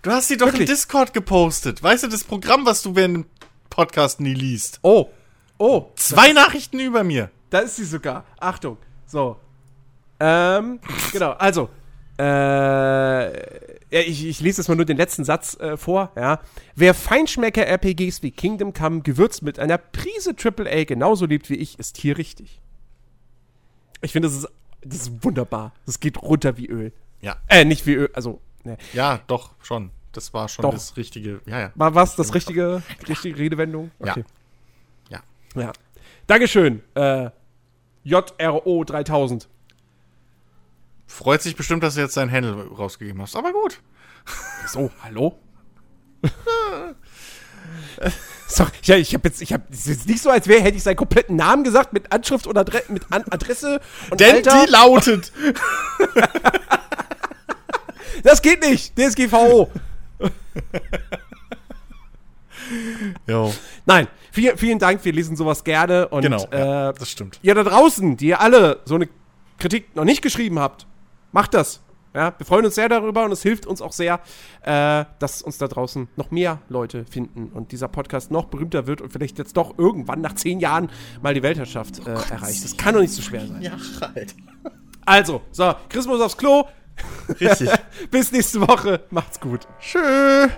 Du 0.02 0.12
hast 0.12 0.30
sie 0.30 0.38
doch 0.38 0.48
Wirklich? 0.48 0.62
im 0.62 0.76
Discord 0.76 1.14
gepostet. 1.14 1.84
Weißt 1.84 2.04
du, 2.04 2.08
das 2.08 2.24
Programm, 2.24 2.66
was 2.66 2.82
du 2.82 2.96
während 2.96 3.18
dem 3.18 3.26
Podcast 3.70 4.20
nie 4.20 4.34
liest. 4.34 4.80
Oh, 4.82 5.10
oh, 5.58 5.92
Zwei 5.96 6.34
Nachrichten 6.34 6.80
über 6.80 7.04
mir. 7.04 7.30
da 7.50 7.60
ist 7.60 7.76
sie 7.76 7.86
sogar. 7.86 8.26
Achtung. 8.40 8.78
So. 9.06 9.38
Ähm, 10.20 10.80
genau, 11.12 11.32
also. 11.32 11.70
Äh, 12.18 12.24
ja, 12.24 14.00
ich, 14.06 14.26
ich 14.26 14.40
lese 14.40 14.62
jetzt 14.62 14.68
mal 14.70 14.76
nur 14.76 14.86
den 14.86 14.98
letzten 14.98 15.24
Satz 15.26 15.60
äh, 15.60 15.76
vor, 15.76 16.12
ja. 16.16 16.40
Wer 16.76 16.94
Feinschmecker-RPGs 16.94 18.22
wie 18.24 18.32
Kingdom 18.32 18.74
Come 18.74 19.02
gewürzt 19.02 19.42
mit 19.42 19.60
einer 19.60 19.78
Prise 19.78 20.34
AAA 20.38 20.86
genauso 20.86 21.26
liebt 21.26 21.50
wie 21.50 21.56
ich, 21.56 21.78
ist 21.80 21.98
hier 21.98 22.18
richtig. 22.18 22.62
Ich 24.02 24.14
finde, 24.14 24.28
das 24.30 24.38
ist, 24.38 24.48
das 24.82 25.02
ist 25.02 25.24
wunderbar. 25.24 25.74
Das 25.86 26.00
geht 26.00 26.22
runter 26.22 26.58
wie 26.58 26.68
Öl. 26.68 26.94
Ja. 27.22 27.38
Äh, 27.48 27.66
nicht 27.66 27.86
wie 27.86 27.94
Öl, 27.94 28.10
also, 28.14 28.42
ne. 28.64 28.78
Ja, 28.94 29.22
doch, 29.28 29.52
schon. 29.62 29.92
Das 30.12 30.34
war 30.34 30.50
schon 30.50 30.64
Doch. 30.64 30.74
das 30.74 30.98
richtige. 30.98 31.42
Ja, 31.46 31.60
ja. 31.60 31.72
War 31.76 31.96
was 31.96 32.16
das 32.16 32.34
richtige, 32.34 32.84
richtige 33.08 33.38
Redewendung? 33.38 33.92
Ja. 34.04 34.16
Ja. 35.10 35.22
Ja. 35.56 35.72
Dankeschön, 36.28 36.82
äh, 36.96 37.30
JRO 38.04 38.84
3000. 38.84 39.48
Freut 41.08 41.42
sich 41.42 41.56
bestimmt, 41.56 41.84
dass 41.84 41.96
du 41.96 42.02
jetzt 42.02 42.18
dein 42.18 42.32
Handle 42.32 42.68
rausgegeben 42.68 43.22
hast. 43.22 43.36
Aber 43.36 43.52
gut. 43.52 43.82
So, 44.68 44.92
hallo? 45.02 45.38
So, 48.54 48.66
ja, 48.84 48.98
ich 48.98 49.14
habe 49.14 49.28
jetzt, 49.30 49.42
ich 49.42 49.54
habe, 49.54 49.64
es 49.72 49.80
ist 49.80 49.88
jetzt 49.88 50.08
nicht 50.08 50.22
so, 50.22 50.30
als 50.30 50.48
wäre, 50.48 50.62
hätte 50.62 50.76
ich 50.76 50.84
seinen 50.84 50.98
kompletten 50.98 51.36
Namen 51.38 51.64
gesagt 51.64 51.94
mit 51.94 52.12
Anschrift 52.12 52.48
und 52.48 52.58
Adre 52.58 52.84
mit 52.90 53.04
An 53.10 53.24
Adresse 53.30 53.80
und 54.10 54.20
Denn 54.20 54.36
Alter. 54.38 54.66
die 54.66 54.72
lautet. 54.72 55.32
Das 58.24 58.42
geht 58.44 58.62
nicht, 58.62 58.94
DSGVO. 59.00 59.72
Jo. 63.28 63.54
Nein, 63.86 64.08
vielen, 64.32 64.58
vielen 64.58 64.80
Dank, 64.80 65.04
wir 65.04 65.12
lesen 65.14 65.36
sowas 65.36 65.64
gerne 65.64 66.08
und 66.10 66.22
Genau. 66.22 66.46
ja, 66.52 66.90
äh, 66.90 66.94
das 66.94 67.10
stimmt. 67.10 67.40
ihr 67.42 67.56
da 67.56 67.64
draußen, 67.64 68.18
die 68.18 68.28
ihr 68.28 68.40
alle 68.42 68.80
so 68.86 68.96
eine 68.96 69.10
Kritik 69.60 69.96
noch 69.96 70.04
nicht 70.06 70.22
geschrieben 70.22 70.60
habt, 70.60 70.86
macht 71.32 71.54
das. 71.54 71.82
Ja, 72.14 72.34
wir 72.38 72.46
freuen 72.46 72.66
uns 72.66 72.76
sehr 72.76 72.90
darüber 72.90 73.24
und 73.24 73.32
es 73.32 73.42
hilft 73.42 73.66
uns 73.66 73.82
auch 73.82 73.94
sehr, 73.94 74.20
äh, 74.64 75.06
dass 75.20 75.42
uns 75.42 75.58
da 75.58 75.68
draußen 75.68 76.10
noch 76.18 76.30
mehr 76.30 76.60
Leute 76.68 77.06
finden 77.06 77.50
und 77.54 77.72
dieser 77.72 77.88
Podcast 77.88 78.32
noch 78.32 78.46
berühmter 78.46 78.86
wird 78.86 79.02
und 79.02 79.14
vielleicht 79.14 79.38
jetzt 79.38 79.56
doch 79.56 79.78
irgendwann 79.78 80.20
nach 80.20 80.36
zehn 80.36 80.60
Jahren 80.60 80.90
mal 81.22 81.34
die 81.34 81.44
Weltherrschaft 81.44 82.06
äh, 82.06 82.12
erreicht. 82.12 82.64
Das 82.64 82.76
kann 82.76 82.96
doch 82.96 83.02
nicht 83.02 83.14
so 83.14 83.22
schwer 83.22 83.48
sein. 83.48 83.62
Ja, 83.62 83.78
halt. 84.14 84.36
Also, 85.06 85.42
so, 85.52 85.74
Chris 85.90 86.06
muss 86.06 86.22
aufs 86.22 86.38
Klo. 86.38 86.66
Richtig. 87.40 87.70
Bis 88.12 88.32
nächste 88.32 88.62
Woche. 88.62 89.02
Macht's 89.10 89.40
gut. 89.40 89.68
Tschüss. 89.80 90.52